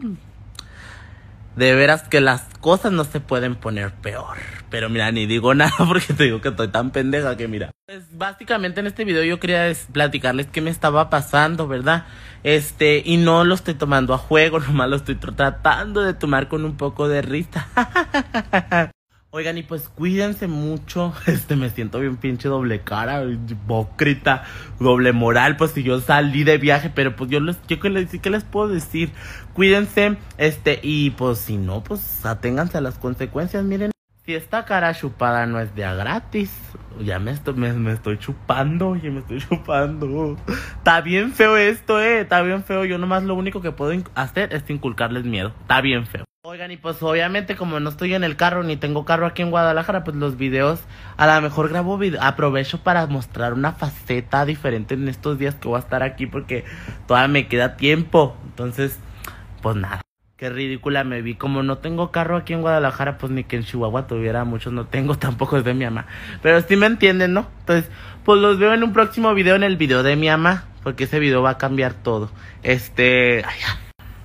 De 1.56 1.74
veras 1.74 2.02
que 2.02 2.20
las 2.20 2.42
cosas 2.60 2.92
no 2.92 3.04
se 3.04 3.20
pueden 3.20 3.56
poner 3.56 3.92
peor. 3.92 4.36
Pero 4.70 4.90
mira, 4.90 5.10
ni 5.10 5.26
digo 5.26 5.54
nada 5.54 5.72
porque 5.88 6.12
te 6.12 6.24
digo 6.24 6.40
que 6.40 6.50
estoy 6.50 6.68
tan 6.68 6.90
pendeja 6.90 7.36
que 7.36 7.48
mira. 7.48 7.70
Pues 7.86 8.16
básicamente 8.16 8.80
en 8.80 8.86
este 8.86 9.04
video 9.04 9.24
yo 9.24 9.40
quería 9.40 9.72
platicarles 9.92 10.48
qué 10.48 10.60
me 10.60 10.70
estaba 10.70 11.08
pasando, 11.08 11.66
¿verdad? 11.66 12.04
Este, 12.42 13.02
y 13.04 13.16
no 13.16 13.44
lo 13.44 13.54
estoy 13.54 13.74
tomando 13.74 14.12
a 14.14 14.18
juego, 14.18 14.60
nomás 14.60 14.90
lo 14.90 14.96
estoy 14.96 15.14
tratando 15.16 16.02
de 16.02 16.14
tomar 16.14 16.48
con 16.48 16.64
un 16.64 16.76
poco 16.76 17.08
de 17.08 17.22
risa. 17.22 17.68
Oigan, 19.30 19.58
y 19.58 19.62
pues 19.62 19.90
cuídense 19.90 20.46
mucho. 20.46 21.12
Este, 21.26 21.56
me 21.56 21.68
siento 21.68 22.00
bien 22.00 22.16
pinche 22.16 22.48
doble 22.48 22.80
cara, 22.80 23.22
hipócrita, 23.24 24.44
doble 24.80 25.12
moral. 25.12 25.58
Pues 25.58 25.72
si 25.72 25.82
yo 25.82 26.00
salí 26.00 26.42
de 26.42 26.56
viaje, 26.56 26.90
pero 26.94 27.16
pues 27.16 27.28
yo 27.30 27.40
les, 27.40 27.58
yo 27.68 27.78
qué 27.78 27.90
les, 27.90 28.08
¿qué 28.08 28.30
les 28.30 28.44
puedo 28.44 28.68
decir? 28.68 29.12
Cuídense, 29.56 30.18
este, 30.36 30.80
y 30.82 31.10
pues 31.12 31.38
si 31.38 31.56
no, 31.56 31.82
pues 31.82 32.26
aténganse 32.26 32.76
a 32.76 32.82
las 32.82 32.98
consecuencias. 32.98 33.64
Miren, 33.64 33.90
si 34.26 34.34
esta 34.34 34.66
cara 34.66 34.92
chupada 34.92 35.46
no 35.46 35.58
es 35.60 35.74
de 35.74 35.86
a 35.86 35.94
gratis, 35.94 36.52
ya 37.00 37.18
me 37.18 37.30
estoy, 37.30 37.54
me, 37.54 37.90
estoy 37.90 38.18
chupando, 38.18 38.96
ya 38.96 39.10
me 39.10 39.20
estoy 39.20 39.40
chupando. 39.48 40.36
Está 40.76 41.00
bien 41.00 41.32
feo 41.32 41.56
esto, 41.56 42.02
eh, 42.02 42.20
está 42.20 42.42
bien 42.42 42.64
feo. 42.64 42.84
Yo 42.84 42.98
nomás 42.98 43.22
lo 43.22 43.34
único 43.34 43.62
que 43.62 43.72
puedo 43.72 43.98
hacer 44.14 44.52
es 44.52 44.68
inculcarles 44.68 45.24
miedo. 45.24 45.54
Está 45.62 45.80
bien 45.80 46.06
feo. 46.06 46.26
Oigan, 46.44 46.70
y 46.70 46.76
pues 46.76 47.02
obviamente 47.02 47.56
como 47.56 47.80
no 47.80 47.88
estoy 47.88 48.12
en 48.12 48.24
el 48.24 48.36
carro 48.36 48.62
ni 48.62 48.76
tengo 48.76 49.06
carro 49.06 49.24
aquí 49.24 49.40
en 49.40 49.50
Guadalajara, 49.50 50.04
pues 50.04 50.16
los 50.16 50.36
videos 50.36 50.80
a 51.16 51.26
lo 51.26 51.40
mejor 51.40 51.70
grabo 51.70 51.96
video, 51.96 52.22
aprovecho 52.22 52.82
para 52.82 53.06
mostrar 53.06 53.54
una 53.54 53.72
faceta 53.72 54.44
diferente 54.44 54.94
en 54.94 55.08
estos 55.08 55.38
días 55.38 55.54
que 55.54 55.66
voy 55.66 55.78
a 55.78 55.80
estar 55.80 56.02
aquí 56.02 56.26
porque 56.26 56.66
todavía 57.06 57.28
me 57.28 57.48
queda 57.48 57.76
tiempo. 57.76 58.36
Entonces, 58.44 59.00
pues 59.62 59.76
nada. 59.76 60.02
Qué 60.36 60.50
ridícula 60.50 61.02
me 61.02 61.22
vi. 61.22 61.34
Como 61.34 61.62
no 61.62 61.78
tengo 61.78 62.10
carro 62.10 62.36
aquí 62.36 62.52
en 62.52 62.60
Guadalajara, 62.60 63.16
pues 63.16 63.32
ni 63.32 63.44
que 63.44 63.56
en 63.56 63.64
Chihuahua 63.64 64.06
tuviera 64.06 64.44
muchos, 64.44 64.72
no 64.72 64.86
tengo, 64.86 65.14
tampoco 65.18 65.56
es 65.56 65.64
de 65.64 65.74
mi 65.74 65.84
mamá. 65.84 66.06
Pero 66.42 66.60
sí 66.60 66.76
me 66.76 66.86
entienden, 66.86 67.32
¿no? 67.32 67.48
Entonces, 67.60 67.90
pues 68.24 68.40
los 68.40 68.58
veo 68.58 68.74
en 68.74 68.82
un 68.82 68.92
próximo 68.92 69.32
video, 69.34 69.56
en 69.56 69.62
el 69.62 69.76
video 69.76 70.02
de 70.02 70.16
mi 70.16 70.28
mamá, 70.28 70.64
porque 70.82 71.04
ese 71.04 71.18
video 71.18 71.42
va 71.42 71.50
a 71.50 71.58
cambiar 71.58 71.94
todo. 71.94 72.30
Este... 72.62 73.44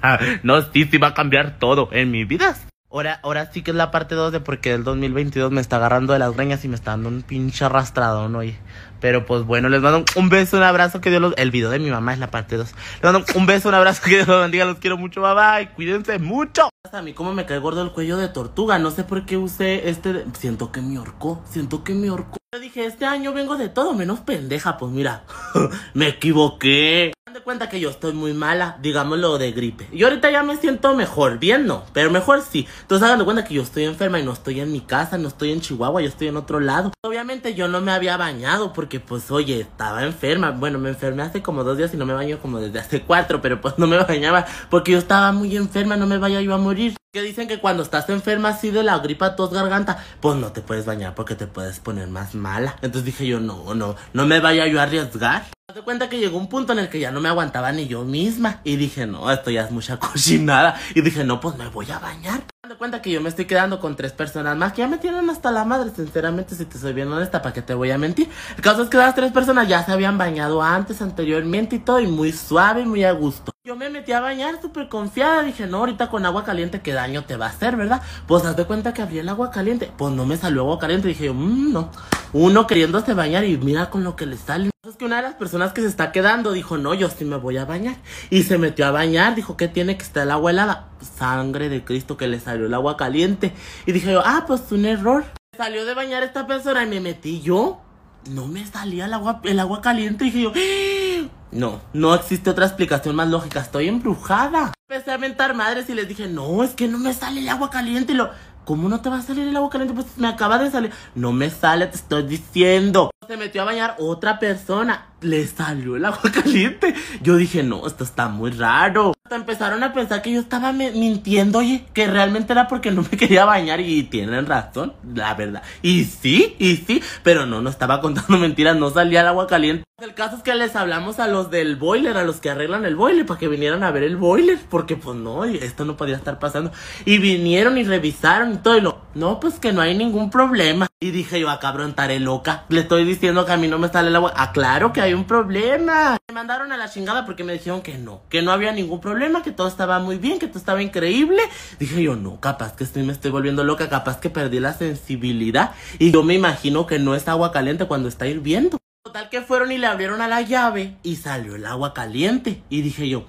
Ay, 0.02 0.40
no, 0.44 0.62
sí, 0.62 0.86
sí 0.86 0.98
va 0.98 1.08
a 1.08 1.14
cambiar 1.14 1.60
todo 1.60 1.90
en 1.92 2.12
mi 2.12 2.26
vida. 2.26 2.56
Ahora, 2.94 3.22
ahora 3.24 3.50
sí 3.54 3.62
que 3.62 3.72
es 3.72 3.78
la 3.78 3.90
parte 3.90 4.16
2 4.16 4.34
de 4.34 4.42
porque 4.42 4.74
el 4.74 4.84
2022 4.84 5.50
me 5.50 5.62
está 5.62 5.78
agarrando 5.78 6.12
de 6.12 6.20
las 6.20 6.36
greñas 6.36 6.66
y 6.66 6.68
me 6.68 6.76
está 6.76 6.92
dando 6.92 7.08
un 7.08 7.22
pinche 7.22 7.64
arrastrado, 7.64 8.28
¿no? 8.28 8.40
Oye. 8.40 8.58
Pero 9.00 9.26
pues 9.26 9.44
bueno, 9.44 9.70
les 9.70 9.82
mando 9.82 10.04
un 10.18 10.28
beso, 10.28 10.58
un 10.58 10.64
abrazo, 10.64 11.00
que 11.00 11.10
Dios 11.10 11.22
los... 11.22 11.34
El 11.38 11.52
video 11.52 11.70
de 11.70 11.80
mi 11.80 11.90
mamá 11.90 12.12
es 12.12 12.20
la 12.20 12.30
parte 12.30 12.58
2. 12.58 12.70
Les 13.02 13.04
mando 13.04 13.26
un 13.34 13.46
beso, 13.46 13.70
un 13.70 13.76
abrazo, 13.76 14.02
que 14.04 14.10
Dios 14.18 14.28
los 14.28 14.42
bendiga, 14.42 14.66
los 14.66 14.78
quiero 14.78 14.98
mucho, 14.98 15.22
bye 15.22 15.34
bye, 15.34 15.74
cuídense 15.74 16.20
mucho. 16.20 16.70
A 16.92 17.02
mí 17.02 17.14
como 17.14 17.34
me 17.34 17.46
cae 17.46 17.60
gordo 17.60 17.82
el 17.82 17.92
cuello 17.92 18.18
de 18.18 18.28
tortuga, 18.28 18.78
no 18.78 18.92
sé 18.92 19.06
por 19.06 19.26
qué 19.26 19.38
usé 19.38 19.90
este... 19.90 20.26
Siento 20.38 20.74
que 20.74 20.82
me 20.82 21.00
horcó, 21.00 21.42
siento 21.50 21.86
que 21.86 21.94
me 21.94 22.10
horcó. 22.10 22.38
Yo 22.54 22.60
dije, 22.60 22.86
este 22.86 23.06
año 23.06 23.32
vengo 23.32 23.56
de 23.56 23.70
todo 23.70 23.94
menos 23.94 24.20
pendeja, 24.20 24.78
pues 24.78 24.92
mira, 24.92 25.24
me 25.94 26.10
equivoqué 26.10 27.14
de 27.34 27.42
cuenta 27.42 27.70
que 27.70 27.80
yo 27.80 27.90
estoy 27.90 28.14
muy 28.14 28.34
mala, 28.34 28.78
digámoslo 28.82 29.38
de 29.38 29.52
gripe. 29.52 29.88
Y 29.92 30.04
ahorita 30.04 30.32
ya 30.32 30.44
me 30.44 30.58
siento 30.58 30.94
mejor, 30.96 31.40
bien 31.40 31.66
no, 31.66 31.84
pero 31.94 32.12
mejor 32.12 32.42
sí. 32.42 32.68
Entonces 32.82 33.06
hagan 33.06 33.20
de 33.20 33.26
cuenta 33.26 33.46
que 33.46 33.54
yo 33.54 33.62
estoy 33.62 33.86
enferma 33.86 34.20
y 34.20 34.24
no 34.24 34.34
estoy 34.34 34.60
en 34.60 34.72
mi 34.72 34.82
casa, 34.82 35.18
no 35.18 35.28
estoy 35.28 35.52
en 35.52 35.62
Chihuahua, 35.62 36.02
yo 36.02 36.08
estoy 36.08 36.28
en 36.28 36.38
otro 36.38 36.60
lado. 36.60 36.92
Obviamente 37.04 37.54
yo 37.54 37.68
no 37.68 37.82
me 37.82 37.92
había 37.92 38.18
bañado 38.18 38.74
porque 38.74 39.00
pues 39.00 39.32
oye, 39.32 39.62
estaba 39.62 40.04
enferma. 40.04 40.52
Bueno, 40.52 40.80
me 40.80 40.90
enfermé 40.90 41.24
hace 41.24 41.42
como 41.42 41.64
dos 41.64 41.78
días 41.78 41.94
y 41.94 41.98
no 41.98 42.06
me 42.06 42.14
baño 42.14 42.40
como 42.42 42.60
desde 42.60 42.80
hace 42.80 43.02
cuatro, 43.02 43.42
pero 43.42 43.62
pues 43.62 43.78
no 43.78 43.88
me 43.88 43.98
bañaba 43.98 44.46
porque 44.70 44.92
yo 44.94 44.98
estaba 44.98 45.32
muy 45.32 45.56
enferma, 45.56 45.96
no 45.96 46.08
me 46.08 46.18
vaya 46.18 46.42
yo 46.42 46.54
a 46.54 46.58
morir. 46.58 46.96
Que 47.14 47.22
dicen 47.22 47.50
que 47.50 47.60
cuando 47.60 47.84
estás 47.84 48.10
enferma 48.10 48.50
así 48.50 48.72
de 48.72 48.84
la 48.84 48.98
gripa, 49.00 49.36
tos, 49.36 49.52
garganta, 49.52 50.02
pues 50.22 50.38
no 50.38 50.54
te 50.54 50.62
puedes 50.62 50.86
bañar 50.86 51.14
porque 51.14 51.36
te 51.36 51.46
puedes 51.46 51.82
poner 51.82 52.08
más 52.08 52.36
mala. 52.36 52.78
Entonces 52.82 53.04
dije 53.04 53.28
yo, 53.28 53.42
no, 53.42 53.74
no, 53.74 53.98
no 54.14 54.26
me 54.26 54.40
vaya 54.40 54.66
yo 54.68 54.80
a 54.80 54.84
arriesgar. 54.84 55.44
Me 55.74 55.82
cuenta 55.84 56.10
que 56.10 56.20
llegó 56.20 56.38
un 56.38 56.48
punto 56.48 56.74
en 56.74 56.80
el 56.80 56.90
que 56.90 57.00
ya 57.00 57.12
no 57.12 57.22
me 57.22 57.30
aguantaba 57.30 57.72
ni 57.72 57.88
yo 57.88 58.04
misma. 58.04 58.60
Y 58.66 58.76
dije, 58.76 59.06
no, 59.06 59.32
esto 59.32 59.52
ya 59.52 59.62
es 59.62 59.72
mucha 59.72 59.98
cochinada. 60.00 60.78
Y 60.96 61.02
dije, 61.02 61.24
no, 61.24 61.40
pues 61.40 61.56
me 61.56 61.68
voy 61.68 61.90
a 61.92 62.00
bañar. 62.00 62.42
De 62.70 62.76
cuenta 62.76 63.02
que 63.02 63.10
yo 63.10 63.22
me 63.22 63.30
estoy 63.30 63.46
quedando 63.46 63.80
con 63.80 63.96
tres 63.96 64.12
personas 64.12 64.56
más 64.56 64.74
que 64.74 64.84
ya 64.84 64.88
me 64.88 65.00
tienen 65.00 65.28
hasta 65.32 65.50
la 65.50 65.66
madre, 65.66 65.90
sinceramente, 65.96 66.54
si 66.54 66.66
te 66.66 66.78
soy 66.78 66.94
bien 66.94 67.12
honesta, 67.12 67.42
¿para 67.42 67.54
qué 67.54 67.64
te 67.64 67.74
voy 67.74 67.90
a 67.90 67.98
mentir? 67.98 68.30
El 68.56 68.62
caso 68.62 68.84
es 68.84 68.90
que 68.90 68.98
las 68.98 69.16
tres 69.16 69.32
personas 69.32 69.68
ya 69.68 69.84
se 69.84 69.92
habían 69.92 70.20
bañado 70.20 70.62
antes, 70.62 71.02
anteriormente 71.02 71.78
y 71.78 71.80
todo, 71.80 72.00
y 72.00 72.06
muy 72.06 72.32
suave 72.32 72.82
y 72.82 72.86
muy 72.86 73.04
a 73.04 73.14
gusto. 73.14 73.52
Yo 73.64 73.76
me 73.76 73.90
metí 73.90 74.12
a 74.12 74.20
bañar 74.20 74.62
súper 74.62 74.90
confiada, 74.90 75.42
dije, 75.42 75.66
no, 75.66 75.78
ahorita 75.78 76.12
con 76.12 76.24
agua 76.24 76.44
caliente, 76.44 76.82
¿qué 76.82 76.94
daño 76.94 77.24
te 77.24 77.36
va 77.36 77.48
a 77.48 77.50
hacer, 77.50 77.76
verdad? 77.76 78.04
Pues 78.28 78.46
haz 78.46 78.56
de 78.56 78.66
cuenta 78.66 78.94
que 78.94 79.02
abrí 79.02 79.18
el 79.18 79.30
agua 79.30 79.50
caliente. 79.50 79.92
Pues 79.98 80.14
no 80.14 80.28
me 80.28 80.38
salió 80.38 80.62
agua 80.62 80.78
caliente, 80.78 81.08
dije 81.08 81.32
mmm, 81.32 81.74
no. 81.74 81.90
Uno 82.32 82.68
queriéndose 82.68 83.16
bañar 83.16 83.44
y 83.44 83.58
mira 83.58 83.90
con 83.90 84.04
lo 84.04 84.16
que 84.16 84.28
le 84.28 84.38
sale. 84.38 84.70
Es 84.88 84.96
que 84.96 85.06
una 85.06 85.18
de 85.18 85.22
las 85.22 85.36
personas 85.36 85.74
que 85.74 85.82
se 85.82 85.88
está 85.88 86.12
quedando 86.12 86.54
dijo, 86.54 86.78
no, 86.78 86.94
yo 86.96 87.08
sí 87.10 87.24
me 87.24 87.38
voy 87.38 87.58
a 87.58 87.66
bañar. 87.66 87.98
Y 88.32 88.44
se 88.44 88.58
metió 88.58 88.88
a 88.88 88.92
bañar, 88.92 89.36
dijo 89.36 89.56
que 89.56 89.68
tiene 89.68 89.96
que 89.96 90.04
estar 90.04 90.24
el 90.24 90.32
agua 90.32 90.50
helada. 90.50 90.90
Sangre 91.18 91.70
de 91.70 91.84
Cristo 91.84 92.18
que 92.18 92.28
le 92.28 92.40
salió 92.40 92.61
el 92.68 92.74
agua 92.74 92.98
caliente. 92.98 93.54
Y 93.86 93.92
dije 93.92 94.12
yo, 94.12 94.22
ah, 94.26 94.46
pues 94.48 94.72
un 94.72 94.86
error. 94.86 95.26
Salió 95.56 95.86
de 95.86 95.94
bañar 95.94 96.24
esta 96.24 96.48
persona 96.48 96.84
y 96.84 96.88
me 96.88 97.00
metí 97.00 97.42
yo. 97.42 97.82
No 98.30 98.48
me 98.48 98.66
salía 98.66 99.06
el 99.06 99.14
agua, 99.14 99.42
el 99.44 99.60
agua 99.60 99.82
caliente. 99.82 100.26
Y 100.26 100.32
dije 100.32 100.44
yo, 100.44 100.52
¡Ah!". 100.56 101.30
no, 101.52 101.82
no 101.94 102.14
existe 102.14 102.50
otra 102.50 102.66
explicación 102.66 103.16
más 103.16 103.28
lógica. 103.28 103.60
Estoy 103.60 103.88
embrujada. 103.88 104.74
Empecé 104.90 105.12
a 105.12 105.18
mentar 105.18 105.56
madres 105.56 105.90
y 105.90 105.94
les 105.94 106.08
dije, 106.08 106.28
no, 106.28 106.64
es 106.64 106.72
que 106.72 106.88
no 106.88 106.98
me 106.98 107.14
sale 107.14 107.42
el 107.42 107.50
agua 107.50 107.70
caliente. 107.70 108.14
Y 108.14 108.16
lo, 108.16 108.30
¿Cómo 108.66 108.90
no 108.90 109.02
te 109.02 109.10
va 109.10 109.18
a 109.18 109.22
salir 109.22 109.48
el 109.48 109.58
agua 109.58 109.70
caliente? 109.70 109.94
Pues 109.94 110.18
me 110.18 110.28
acaba 110.28 110.58
de 110.60 110.70
salir. 110.70 110.92
No 111.16 111.32
me 111.32 111.50
sale, 111.50 111.88
te 111.88 111.96
estoy 111.96 112.24
diciendo. 112.24 113.10
Se 113.28 113.38
metió 113.38 113.62
a 113.62 113.66
bañar 113.66 113.98
otra 114.00 114.40
persona. 114.40 115.06
Le 115.22 115.46
salió 115.46 115.96
el 115.96 116.06
agua 116.06 116.24
caliente. 116.34 116.96
Yo 117.22 117.36
dije, 117.36 117.62
no, 117.62 117.86
esto 117.86 118.04
está 118.04 118.28
muy 118.30 118.50
raro. 118.50 119.14
Hasta 119.24 119.36
empezaron 119.36 119.84
a 119.84 119.94
pensar 119.94 120.24
que 120.24 120.32
yo 120.32 120.40
estaba 120.40 120.74
mintiendo, 120.74 121.60
oye, 121.60 121.86
que 121.94 122.08
realmente 122.08 122.52
era 122.52 122.68
porque 122.68 122.90
no 122.90 123.04
me 123.04 123.10
quería 123.20 123.46
bañar. 123.46 123.80
Y 123.80 124.02
tienen 124.04 124.48
razón, 124.48 124.94
la 125.14 125.36
verdad. 125.36 125.62
Y 125.84 126.06
sí, 126.06 126.56
y 126.58 126.78
sí, 126.78 127.04
pero 127.22 127.46
no, 127.46 127.62
no 127.62 127.70
estaba 127.70 128.02
contando 128.02 128.38
mentiras, 128.40 128.76
no 128.76 128.90
salía 128.90 129.22
el 129.22 129.28
agua 129.28 129.46
caliente. 129.46 129.84
El 130.02 130.16
caso 130.16 130.38
es 130.38 130.42
que 130.42 130.56
les 130.56 130.76
hablamos 130.76 131.20
a 131.20 131.28
los 131.28 131.52
del 131.52 131.76
boiler, 131.76 132.18
a 132.18 132.24
los 132.24 132.38
que 132.38 132.50
arreglan 132.50 132.86
el 132.86 132.96
boiler, 132.96 133.24
para 133.28 133.40
que 133.40 133.48
vinieran 133.48 133.84
a 133.84 133.92
ver 133.92 134.02
el 134.02 134.18
boiler. 134.18 134.58
Porque 134.68 134.96
pues 134.96 135.16
no, 135.16 135.46
esto 135.46 135.86
no 135.86 135.96
podía 135.96 136.16
estar 136.16 136.40
pasando. 136.40 136.72
Y 137.06 137.20
vinieron 137.20 137.78
y 137.78 137.84
revisaron 137.84 138.54
y 138.54 138.58
todo. 138.58 138.78
Y 138.78 138.82
lo, 138.82 139.00
no, 139.14 139.40
pues 139.40 139.60
que 139.60 139.74
no 139.74 139.82
hay 139.82 139.96
ningún 139.96 140.32
problema. 140.32 140.88
Y 141.00 141.12
dije 141.12 141.40
yo, 141.40 141.50
a 141.50 141.54
ah, 141.54 141.60
cabrón, 141.60 141.92
estaré 141.92 142.20
loca. 142.20 142.66
Le 142.70 142.82
estoy 142.82 143.06
diciendo 143.12 143.46
que 143.46 143.52
a 143.52 143.58
mí 143.58 143.68
no 143.68 143.78
me 143.78 143.90
sale 143.90 144.10
el 144.10 144.16
agua. 144.16 144.34
Ah, 144.36 144.52
claro 144.52 144.94
que 144.94 145.02
hay 145.02 145.14
un 145.14 145.26
problema. 145.26 146.18
Me 146.28 146.34
mandaron 146.34 146.72
a 146.72 146.78
la 146.78 146.90
chingada 146.90 147.26
porque 147.26 147.44
me 147.44 147.54
dijeron 147.54 147.82
que 147.82 147.98
no, 147.98 148.22
que 148.30 148.42
no 148.42 148.52
había 148.52 148.72
ningún 148.72 149.02
problema, 149.02 149.44
que 149.44 149.52
todo 149.52 149.68
estaba 149.68 150.00
muy 150.00 150.18
bien, 150.18 150.40
que 150.40 150.48
todo 150.48 150.60
estaba 150.60 150.82
increíble. 150.82 151.42
Dije 151.80 152.02
yo, 152.02 152.16
no, 152.16 152.40
capaz 152.40 152.76
que 152.76 152.84
estoy, 152.84 153.04
me 153.04 153.14
estoy 153.14 153.32
volviendo 153.32 153.64
loca, 153.64 153.90
capaz 153.90 154.20
que 154.20 154.30
perdí 154.30 154.60
la 154.60 154.74
sensibilidad. 154.74 155.72
Y 156.00 156.12
yo 156.12 156.24
me 156.24 156.34
imagino 156.34 156.88
que 156.88 157.00
no 157.00 157.16
es 157.16 157.28
agua 157.28 157.52
caliente 157.52 157.86
cuando 157.86 158.08
está 158.08 158.28
hirviendo. 158.28 158.78
Total 159.04 159.30
que 159.30 159.42
fueron 159.42 159.72
y 159.72 159.78
le 159.78 159.88
abrieron 159.88 160.22
a 160.22 160.28
la 160.28 160.42
llave 160.42 160.96
y 161.04 161.18
salió 161.18 161.56
el 161.56 161.66
agua 161.66 161.94
caliente. 161.94 162.64
Y 162.70 162.82
dije 162.82 163.10
yo, 163.10 163.26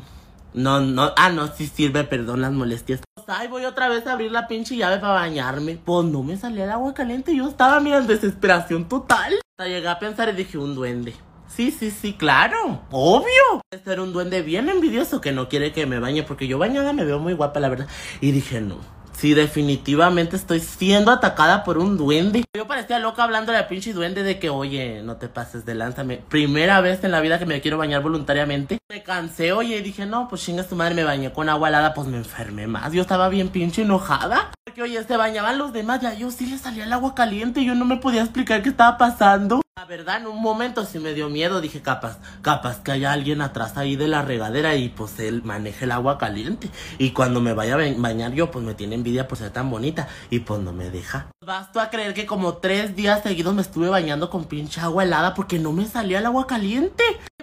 no, 0.54 0.80
no, 0.80 1.12
ah, 1.16 1.30
no, 1.30 1.48
sí 1.48 1.66
sirve, 1.66 2.04
perdón 2.04 2.40
las 2.40 2.52
molestias. 2.52 3.00
Ay, 3.26 3.48
voy 3.48 3.64
otra 3.64 3.88
vez 3.88 4.06
a 4.06 4.12
abrir 4.12 4.30
la 4.30 4.48
pinche 4.48 4.76
llave 4.76 4.98
para 4.98 5.14
bañarme. 5.14 5.78
Pues 5.82 6.06
no 6.06 6.22
me 6.22 6.36
salía 6.36 6.64
el 6.64 6.70
agua 6.70 6.92
caliente, 6.92 7.34
yo 7.34 7.48
estaba, 7.48 7.80
mira, 7.80 7.98
en 7.98 8.06
desesperación 8.06 8.88
total. 8.88 9.34
Hasta 9.58 9.68
llegué 9.68 9.88
a 9.88 9.98
pensar 9.98 10.28
y 10.28 10.32
dije, 10.32 10.58
un 10.58 10.74
duende. 10.74 11.14
Sí, 11.48 11.70
sí, 11.70 11.90
sí, 11.90 12.14
claro, 12.14 12.80
obvio. 12.90 13.62
Este 13.70 13.92
era 13.92 14.02
un 14.02 14.12
duende 14.12 14.42
bien 14.42 14.68
envidioso 14.68 15.20
que 15.20 15.32
no 15.32 15.48
quiere 15.48 15.72
que 15.72 15.86
me 15.86 15.98
bañe 15.98 16.22
porque 16.22 16.46
yo 16.46 16.58
bañada 16.58 16.92
me 16.92 17.04
veo 17.04 17.18
muy 17.18 17.34
guapa, 17.34 17.60
la 17.60 17.68
verdad. 17.68 17.88
Y 18.20 18.32
dije, 18.32 18.60
no, 18.60 18.76
Sí, 19.22 19.34
definitivamente 19.34 20.34
estoy 20.34 20.58
siendo 20.58 21.12
atacada 21.12 21.62
por 21.62 21.78
un 21.78 21.96
duende. 21.96 22.42
Yo 22.56 22.66
parecía 22.66 22.98
loca 22.98 23.22
hablando 23.22 23.52
de 23.52 23.58
la 23.58 23.68
pinche 23.68 23.92
duende 23.92 24.24
de 24.24 24.40
que, 24.40 24.50
oye, 24.50 25.00
no 25.04 25.14
te 25.14 25.28
pases 25.28 25.64
de 25.64 25.76
lánzame. 25.76 26.16
Primera 26.28 26.80
vez 26.80 27.04
en 27.04 27.12
la 27.12 27.20
vida 27.20 27.38
que 27.38 27.46
me 27.46 27.60
quiero 27.60 27.78
bañar 27.78 28.02
voluntariamente. 28.02 28.78
Me 28.90 29.04
cansé, 29.04 29.52
oye, 29.52 29.80
dije, 29.80 30.06
no, 30.06 30.26
pues 30.26 30.42
chingas 30.42 30.66
tu 30.66 30.74
madre, 30.74 30.96
me 30.96 31.04
bañé 31.04 31.32
con 31.32 31.48
agua 31.48 31.68
helada, 31.68 31.94
pues 31.94 32.08
me 32.08 32.16
enfermé 32.16 32.66
más. 32.66 32.92
Yo 32.92 33.02
estaba 33.02 33.28
bien 33.28 33.50
pinche 33.50 33.82
enojada. 33.82 34.50
Porque, 34.64 34.82
oye, 34.82 35.00
se 35.04 35.16
bañaban 35.16 35.56
los 35.56 35.72
demás, 35.72 36.00
ya 36.00 36.14
yo 36.14 36.32
sí 36.32 36.46
le 36.46 36.58
salía 36.58 36.82
el 36.82 36.92
agua 36.92 37.14
caliente 37.14 37.60
y 37.60 37.66
yo 37.66 37.76
no 37.76 37.84
me 37.84 37.98
podía 37.98 38.22
explicar 38.22 38.60
qué 38.64 38.70
estaba 38.70 38.98
pasando. 38.98 39.62
La 39.78 39.86
verdad, 39.86 40.18
en 40.18 40.26
un 40.26 40.40
momento 40.40 40.84
sí 40.84 40.98
me 40.98 41.14
dio 41.14 41.30
miedo. 41.30 41.62
Dije, 41.62 41.80
capaz, 41.80 42.18
capaz 42.42 42.82
que 42.82 42.92
haya 42.92 43.10
alguien 43.10 43.40
atrás 43.40 43.78
ahí 43.78 43.96
de 43.96 44.06
la 44.06 44.20
regadera 44.20 44.76
y 44.76 44.90
pues 44.90 45.18
él 45.18 45.42
maneje 45.44 45.86
el 45.86 45.92
agua 45.92 46.18
caliente. 46.18 46.68
Y 46.98 47.12
cuando 47.12 47.40
me 47.40 47.54
vaya 47.54 47.74
a 47.74 47.78
bañar 47.96 48.32
yo, 48.32 48.50
pues 48.50 48.64
me 48.64 48.74
tiene 48.74 48.96
envidia 48.96 49.26
por 49.26 49.38
ser 49.38 49.50
tan 49.50 49.70
bonita. 49.70 50.08
Y 50.28 50.40
pues 50.40 50.60
no 50.60 50.74
me 50.74 50.90
deja. 50.90 51.28
Basto 51.44 51.80
a 51.80 51.88
creer 51.88 52.12
que 52.12 52.26
como 52.26 52.58
tres 52.58 52.94
días 52.94 53.22
seguidos 53.22 53.54
me 53.54 53.62
estuve 53.62 53.88
bañando 53.88 54.28
con 54.28 54.44
pinche 54.44 54.80
agua 54.80 55.04
helada 55.04 55.32
porque 55.32 55.58
no 55.58 55.72
me 55.72 55.86
salía 55.86 56.18
el 56.18 56.26
agua 56.26 56.46
caliente 56.46 57.02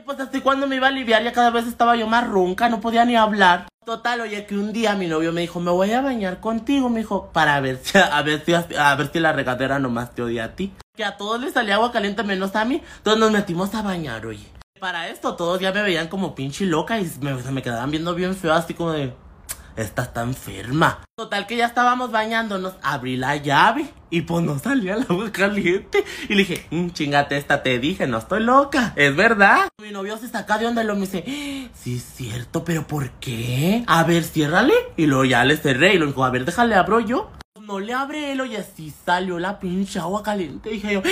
pues 0.09 0.19
así 0.21 0.41
cuando 0.41 0.65
me 0.65 0.77
iba 0.77 0.87
a 0.87 0.89
aliviar 0.89 1.21
ya 1.21 1.31
cada 1.33 1.51
vez 1.51 1.67
estaba 1.67 1.95
yo 1.95 2.07
más 2.07 2.27
ronca, 2.27 2.67
no 2.67 2.81
podía 2.81 3.05
ni 3.05 3.15
hablar. 3.15 3.67
Total, 3.85 4.19
oye, 4.21 4.47
que 4.47 4.57
un 4.57 4.73
día 4.73 4.95
mi 4.95 5.05
novio 5.05 5.31
me 5.31 5.41
dijo, 5.41 5.59
me 5.59 5.69
voy 5.69 5.91
a 5.91 6.01
bañar 6.01 6.39
contigo, 6.39 6.89
me 6.89 7.01
dijo, 7.01 7.29
para 7.31 7.59
ver 7.59 7.79
si, 7.83 7.95
a 7.99 8.19
ver 8.23 8.43
si, 8.43 8.53
a 8.53 8.95
ver 8.95 9.11
si 9.13 9.19
la 9.19 9.33
regadera 9.33 9.77
nomás 9.77 10.15
te 10.15 10.23
odia 10.23 10.45
a 10.45 10.55
ti. 10.55 10.73
Que 10.99 11.05
a 11.05 11.15
todos 11.15 11.39
les 11.39 11.53
salía 11.53 11.75
agua 11.75 11.93
caliente 11.93 12.23
menos 12.23 12.53
a 12.57 12.65
mí, 12.65 12.83
entonces 12.97 13.21
nos 13.21 13.31
metimos 13.31 13.73
a 13.73 13.81
bañar, 13.81 14.25
oye. 14.25 14.45
Para 14.81 15.07
esto 15.07 15.37
todos 15.37 15.61
ya 15.61 15.71
me 15.71 15.81
veían 15.81 16.09
como 16.09 16.35
pinche 16.35 16.65
loca 16.65 16.99
y 16.99 17.09
me, 17.21 17.41
se 17.41 17.53
me 17.53 17.61
quedaban 17.61 17.89
viendo 17.89 18.13
bien 18.15 18.35
feo, 18.35 18.51
así 18.51 18.73
como 18.73 18.91
de, 18.91 19.13
esta 19.77 20.01
está 20.01 20.23
enferma. 20.23 20.99
Total 21.15 21.47
que 21.47 21.55
ya 21.55 21.67
estábamos 21.67 22.11
bañándonos, 22.11 22.73
abrí 22.81 23.15
la 23.15 23.37
llave 23.37 23.89
y 24.09 24.23
pues 24.23 24.43
no 24.43 24.59
salía 24.59 24.95
el 24.95 25.03
agua 25.09 25.31
caliente. 25.31 26.03
Y 26.27 26.33
le 26.33 26.39
dije, 26.43 26.67
mmm, 26.69 26.89
chingate 26.89 27.37
esta, 27.37 27.63
te 27.63 27.79
dije, 27.79 28.05
no 28.05 28.17
estoy 28.17 28.43
loca, 28.43 28.91
es 28.97 29.15
verdad. 29.15 29.69
Mi 29.81 29.91
novio 29.91 30.17
se 30.17 30.27
saca 30.27 30.57
de 30.57 30.65
onda 30.65 30.83
lo 30.83 30.95
me 30.95 31.01
dice, 31.03 31.23
sí 31.81 31.95
es 31.95 32.03
cierto, 32.03 32.65
pero 32.65 32.85
¿por 32.85 33.11
qué? 33.21 33.85
A 33.87 34.03
ver, 34.03 34.25
ciérrale. 34.25 34.73
Y 34.97 35.05
luego 35.05 35.23
ya 35.23 35.45
le 35.45 35.55
cerré 35.55 35.93
y 35.93 35.97
lo 35.97 36.07
dijo, 36.07 36.25
a 36.25 36.29
ver, 36.29 36.43
déjale, 36.43 36.75
abro 36.75 36.99
yo. 36.99 37.31
No 37.69 37.79
le 37.79 37.93
abre 37.93 38.31
él, 38.31 38.41
y 38.49 38.55
así 38.55 38.91
salió 39.05 39.37
la 39.37 39.59
pinche 39.59 39.99
agua 39.99 40.23
caliente. 40.23 40.71
Dije 40.71 40.91
yo, 40.91 41.03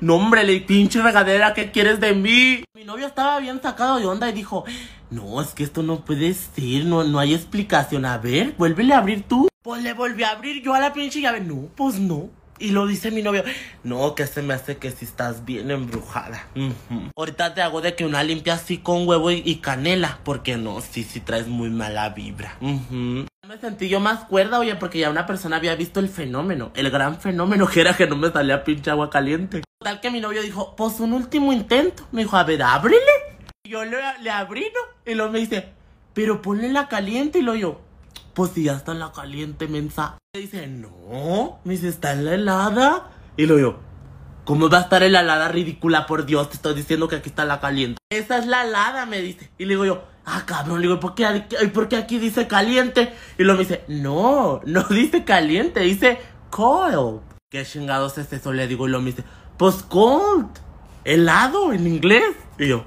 no 0.00 0.16
hombre, 0.16 0.42
le 0.42 0.58
pinche 0.58 1.00
regadera, 1.00 1.54
¿qué 1.54 1.70
quieres 1.70 2.00
de 2.00 2.12
mí? 2.12 2.64
Mi 2.74 2.82
novio 2.82 3.06
estaba 3.06 3.38
bien 3.38 3.62
sacado 3.62 4.00
de 4.00 4.06
onda 4.06 4.28
y 4.28 4.32
dijo, 4.32 4.64
no, 5.10 5.40
es 5.40 5.54
que 5.54 5.62
esto 5.62 5.84
no 5.84 6.04
puede 6.04 6.34
ser, 6.34 6.86
no, 6.86 7.04
no 7.04 7.20
hay 7.20 7.34
explicación. 7.34 8.04
A 8.04 8.18
ver, 8.18 8.56
vuélvele 8.58 8.94
a 8.94 8.98
abrir 8.98 9.22
tú. 9.22 9.46
Pues 9.62 9.84
le 9.84 9.92
volví 9.92 10.24
a 10.24 10.32
abrir 10.32 10.60
yo 10.60 10.74
a 10.74 10.80
la 10.80 10.92
pinche 10.92 11.20
llave. 11.20 11.40
No, 11.40 11.68
pues 11.76 12.00
no. 12.00 12.30
Y 12.58 12.70
lo 12.70 12.88
dice 12.88 13.12
mi 13.12 13.22
novio, 13.22 13.44
no, 13.84 14.16
que 14.16 14.26
se 14.26 14.42
me 14.42 14.54
hace 14.54 14.78
que 14.78 14.90
si 14.90 15.04
estás 15.04 15.44
bien 15.44 15.70
embrujada. 15.70 16.48
Ahorita 17.16 17.54
te 17.54 17.62
hago 17.62 17.80
de 17.80 17.94
que 17.94 18.04
una 18.04 18.24
limpia 18.24 18.54
así 18.54 18.78
con 18.78 19.06
huevo 19.06 19.30
y, 19.30 19.56
canela, 19.56 20.18
porque 20.24 20.56
no, 20.56 20.80
sí, 20.80 21.04
sí 21.04 21.20
traes 21.20 21.46
muy 21.46 21.70
mala 21.70 22.08
vibra. 22.10 22.56
Me 23.52 23.58
sentí 23.58 23.90
yo 23.90 24.00
más 24.00 24.24
cuerda, 24.24 24.58
oye, 24.58 24.74
porque 24.76 25.00
ya 25.00 25.10
una 25.10 25.26
persona 25.26 25.56
había 25.56 25.74
visto 25.74 26.00
el 26.00 26.08
fenómeno, 26.08 26.70
el 26.74 26.90
gran 26.90 27.20
fenómeno 27.20 27.66
que 27.66 27.82
era 27.82 27.94
que 27.94 28.06
no 28.06 28.16
me 28.16 28.30
salía 28.30 28.64
pinche 28.64 28.90
agua 28.90 29.10
caliente. 29.10 29.62
Tal 29.78 30.00
que 30.00 30.10
mi 30.10 30.22
novio 30.22 30.40
dijo, 30.40 30.74
pues 30.74 31.00
un 31.00 31.12
último 31.12 31.52
intento. 31.52 32.08
Me 32.12 32.22
dijo, 32.22 32.34
a 32.38 32.44
ver, 32.44 32.62
ábrele. 32.62 33.12
Y 33.62 33.68
yo 33.68 33.84
le, 33.84 33.98
le 34.22 34.30
abrí, 34.30 34.62
¿no? 34.62 35.12
Y 35.12 35.14
luego 35.14 35.32
me 35.32 35.40
dice, 35.40 35.68
pero 36.14 36.40
ponle 36.40 36.72
la 36.72 36.88
caliente. 36.88 37.40
Y 37.40 37.42
lo 37.42 37.54
yo, 37.54 37.82
pues 38.32 38.52
si 38.52 38.64
ya 38.64 38.72
está 38.72 38.92
en 38.92 39.00
la 39.00 39.12
caliente, 39.12 39.68
mensa. 39.68 40.16
Me 40.34 40.40
dice, 40.40 40.66
no, 40.66 41.60
me 41.64 41.74
dice, 41.74 41.88
está 41.88 42.14
en 42.14 42.24
la 42.24 42.34
helada. 42.36 43.10
Y 43.36 43.44
lo 43.44 43.58
yo, 43.58 43.80
¿cómo 44.46 44.70
va 44.70 44.78
a 44.78 44.82
estar 44.82 45.02
en 45.02 45.12
la 45.12 45.20
helada 45.20 45.48
ridícula? 45.48 46.06
Por 46.06 46.24
Dios, 46.24 46.48
te 46.48 46.56
estoy 46.56 46.72
diciendo 46.72 47.06
que 47.06 47.16
aquí 47.16 47.28
está 47.28 47.44
la 47.44 47.60
caliente. 47.60 47.98
Esa 48.08 48.38
es 48.38 48.46
la 48.46 48.64
helada, 48.64 49.04
me 49.04 49.20
dice. 49.20 49.50
Y 49.58 49.66
le 49.66 49.74
digo 49.74 49.84
yo, 49.84 50.04
ah, 50.24 50.44
cabrón, 50.46 50.80
le 50.80 50.88
digo, 50.88 51.00
¿por 51.00 51.14
qué, 51.14 51.44
¿por 51.72 51.88
qué 51.88 51.96
aquí 51.96 52.18
dice 52.18 52.46
caliente? 52.46 53.12
Y 53.38 53.44
luego 53.44 53.58
me 53.58 53.64
dice, 53.64 53.84
no, 53.88 54.60
no 54.64 54.82
dice 54.90 55.24
caliente, 55.24 55.80
dice 55.80 56.18
cold. 56.50 57.20
¿Qué 57.50 57.64
chingados 57.64 58.16
es 58.18 58.32
eso? 58.32 58.52
Le 58.52 58.66
digo, 58.66 58.86
y 58.86 58.90
luego 58.90 59.04
me 59.04 59.10
dice, 59.10 59.24
pues 59.56 59.82
cold, 59.88 60.48
helado 61.04 61.72
en 61.72 61.86
inglés. 61.86 62.34
Y 62.58 62.68
yo, 62.68 62.84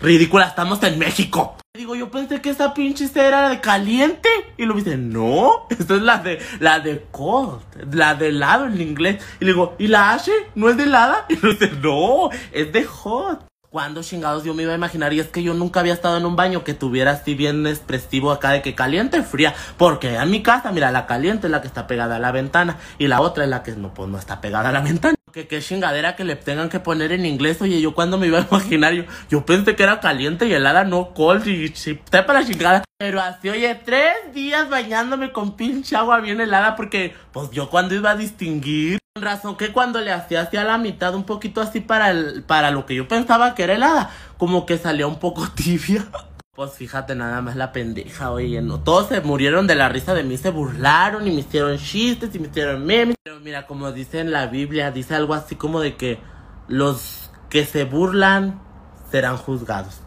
ridícula, 0.00 0.46
estamos 0.46 0.82
en 0.82 0.98
México. 0.98 1.56
Digo, 1.74 1.94
yo 1.94 2.10
pensé 2.10 2.42
que 2.42 2.50
esa 2.50 2.74
pinche 2.74 3.10
era 3.14 3.48
de 3.48 3.60
caliente. 3.60 4.28
Y 4.58 4.66
lo 4.66 4.74
dice, 4.74 4.96
no, 4.98 5.66
esta 5.70 5.96
es 5.96 6.02
la 6.02 6.18
de, 6.18 6.38
la 6.60 6.80
de 6.80 7.06
cold, 7.10 7.62
la 7.92 8.14
de 8.14 8.28
helado 8.28 8.66
en 8.66 8.80
inglés. 8.80 9.24
Y 9.40 9.46
le 9.46 9.52
digo, 9.52 9.74
¿y 9.78 9.88
la 9.88 10.12
H 10.12 10.30
no 10.54 10.68
es 10.68 10.76
de 10.76 10.84
helada? 10.84 11.26
Y 11.30 11.36
lo 11.36 11.50
dice, 11.52 11.70
no, 11.82 12.30
es 12.52 12.72
de 12.72 12.84
hot. 12.84 13.46
¿Cuándo 13.72 14.02
chingados 14.02 14.44
yo 14.44 14.52
me 14.52 14.64
iba 14.64 14.72
a 14.72 14.76
imaginar? 14.76 15.14
Y 15.14 15.20
es 15.20 15.28
que 15.28 15.42
yo 15.42 15.54
nunca 15.54 15.80
había 15.80 15.94
estado 15.94 16.18
en 16.18 16.26
un 16.26 16.36
baño 16.36 16.62
que 16.62 16.74
tuviera 16.74 17.12
así 17.12 17.34
bien 17.34 17.66
expresivo 17.66 18.30
acá 18.30 18.50
de 18.50 18.60
que 18.60 18.74
caliente 18.74 19.22
fría. 19.22 19.54
Porque 19.78 20.14
en 20.14 20.30
mi 20.30 20.42
casa, 20.42 20.72
mira, 20.72 20.90
la 20.90 21.06
caliente 21.06 21.46
es 21.46 21.50
la 21.50 21.62
que 21.62 21.68
está 21.68 21.86
pegada 21.86 22.16
a 22.16 22.18
la 22.18 22.32
ventana. 22.32 22.76
Y 22.98 23.06
la 23.06 23.22
otra 23.22 23.44
es 23.44 23.48
la 23.48 23.62
que 23.62 23.72
no, 23.72 23.94
pues, 23.94 24.10
no 24.10 24.18
está 24.18 24.42
pegada 24.42 24.68
a 24.68 24.72
la 24.72 24.82
ventana. 24.82 25.14
Que 25.32 25.48
qué 25.48 25.62
chingadera 25.62 26.14
que 26.14 26.24
le 26.24 26.36
tengan 26.36 26.68
que 26.68 26.78
poner 26.78 27.10
en 27.10 27.24
inglés. 27.24 27.62
Oye, 27.62 27.80
yo 27.80 27.94
cuando 27.94 28.18
me 28.18 28.26
iba 28.26 28.40
a 28.40 28.42
imaginar, 28.50 28.92
yo, 29.30 29.46
pensé 29.46 29.74
que 29.74 29.82
era 29.82 29.98
caliente 29.98 30.46
y 30.46 30.52
helada, 30.52 30.84
no 30.84 31.14
cold 31.14 31.46
y 31.46 31.64
está 31.64 32.26
para 32.26 32.40
la 32.40 32.46
chingada. 32.46 32.84
Pero 32.98 33.18
así, 33.18 33.48
oye, 33.48 33.74
tres 33.82 34.12
días 34.34 34.68
bañándome 34.68 35.32
con 35.32 35.56
pinche 35.56 35.96
agua 35.96 36.20
bien 36.20 36.40
helada 36.40 36.76
porque, 36.76 37.14
pues 37.32 37.50
yo 37.50 37.70
cuando 37.70 37.94
iba 37.94 38.10
a 38.10 38.16
distinguir. 38.16 38.98
Con 39.14 39.24
razón 39.24 39.56
que 39.56 39.72
cuando 39.72 40.00
le 40.00 40.12
hacía 40.12 40.42
hacia 40.42 40.64
la 40.64 40.76
mitad 40.76 41.14
un 41.14 41.24
poquito 41.24 41.60
así 41.62 41.80
para, 41.80 42.10
el, 42.10 42.42
para 42.42 42.70
lo 42.70 42.84
que 42.84 42.94
yo 42.94 43.08
pensaba 43.08 43.54
que 43.54 43.62
era 43.62 43.74
helada, 43.74 44.10
como 44.36 44.66
que 44.66 44.76
salía 44.76 45.06
un 45.06 45.18
poco 45.18 45.48
tibia. 45.54 46.06
Pues 46.54 46.72
fíjate 46.72 47.14
nada 47.14 47.40
más 47.40 47.56
la 47.56 47.72
pendeja, 47.72 48.30
oye, 48.30 48.60
no. 48.60 48.78
Todos 48.78 49.08
se 49.08 49.22
murieron 49.22 49.66
de 49.66 49.74
la 49.74 49.88
risa 49.88 50.12
de 50.12 50.22
mí, 50.22 50.36
se 50.36 50.50
burlaron 50.50 51.26
y 51.26 51.30
me 51.30 51.40
hicieron 51.40 51.78
chistes 51.78 52.34
y 52.34 52.38
me 52.38 52.48
hicieron 52.48 52.84
memes. 52.84 53.16
Pero 53.22 53.40
mira, 53.40 53.66
como 53.66 53.90
dice 53.90 54.20
en 54.20 54.32
la 54.32 54.48
Biblia, 54.48 54.90
dice 54.90 55.14
algo 55.14 55.32
así 55.32 55.56
como 55.56 55.80
de 55.80 55.96
que 55.96 56.18
los 56.68 57.30
que 57.48 57.64
se 57.64 57.84
burlan 57.84 58.60
serán 59.10 59.38
juzgados. 59.38 60.02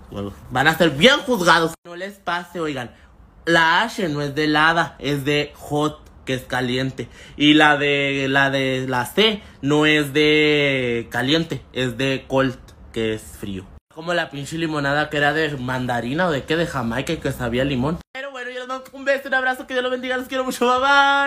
van 0.52 0.68
a 0.68 0.78
ser 0.78 0.92
bien 0.92 1.18
juzgados. 1.22 1.74
No 1.84 1.96
les 1.96 2.20
pase, 2.20 2.60
oigan. 2.60 2.92
La 3.46 3.82
H 3.82 4.08
no 4.10 4.22
es 4.22 4.36
de 4.36 4.44
helada, 4.44 4.98
es 5.00 5.26
de 5.26 5.52
hot, 5.56 6.00
que 6.26 6.36
es 6.36 6.44
caliente. 6.44 7.10
Y 7.38 7.56
la 7.56 7.76
de 7.78 8.28
la 8.30 8.52
de 8.52 8.86
la 8.88 9.08
C 9.08 9.42
no 9.64 9.88
es 9.88 10.14
de 10.14 11.08
caliente, 11.10 11.66
es 11.74 11.98
de 11.98 12.26
cold, 12.28 12.56
que 12.94 13.16
es 13.16 13.24
frío. 13.24 13.66
Como 13.96 14.14
la 14.14 14.30
pinche 14.30 14.58
limonada 14.58 15.10
que 15.10 15.16
era 15.16 15.32
de 15.32 15.56
mandarina 15.56 16.28
o 16.28 16.32
de 16.32 16.44
qué, 16.44 16.58
de 16.58 16.68
Jamaica 16.68 17.14
y 17.14 17.18
que 17.18 17.32
sabía 17.32 17.64
limón. 17.64 18.00
Pero 18.12 18.30
bueno, 18.30 18.52
yo 18.52 18.60
les 18.60 18.68
mando 18.68 18.84
un 18.92 19.06
beso, 19.06 19.30
un 19.30 19.34
abrazo, 19.34 19.66
que 19.66 19.74
Dios 19.74 19.84
los 19.84 19.92
bendiga, 19.92 20.18
los 20.18 20.28
quiero 20.28 20.44
mucho, 20.44 20.68
bye 20.68 20.80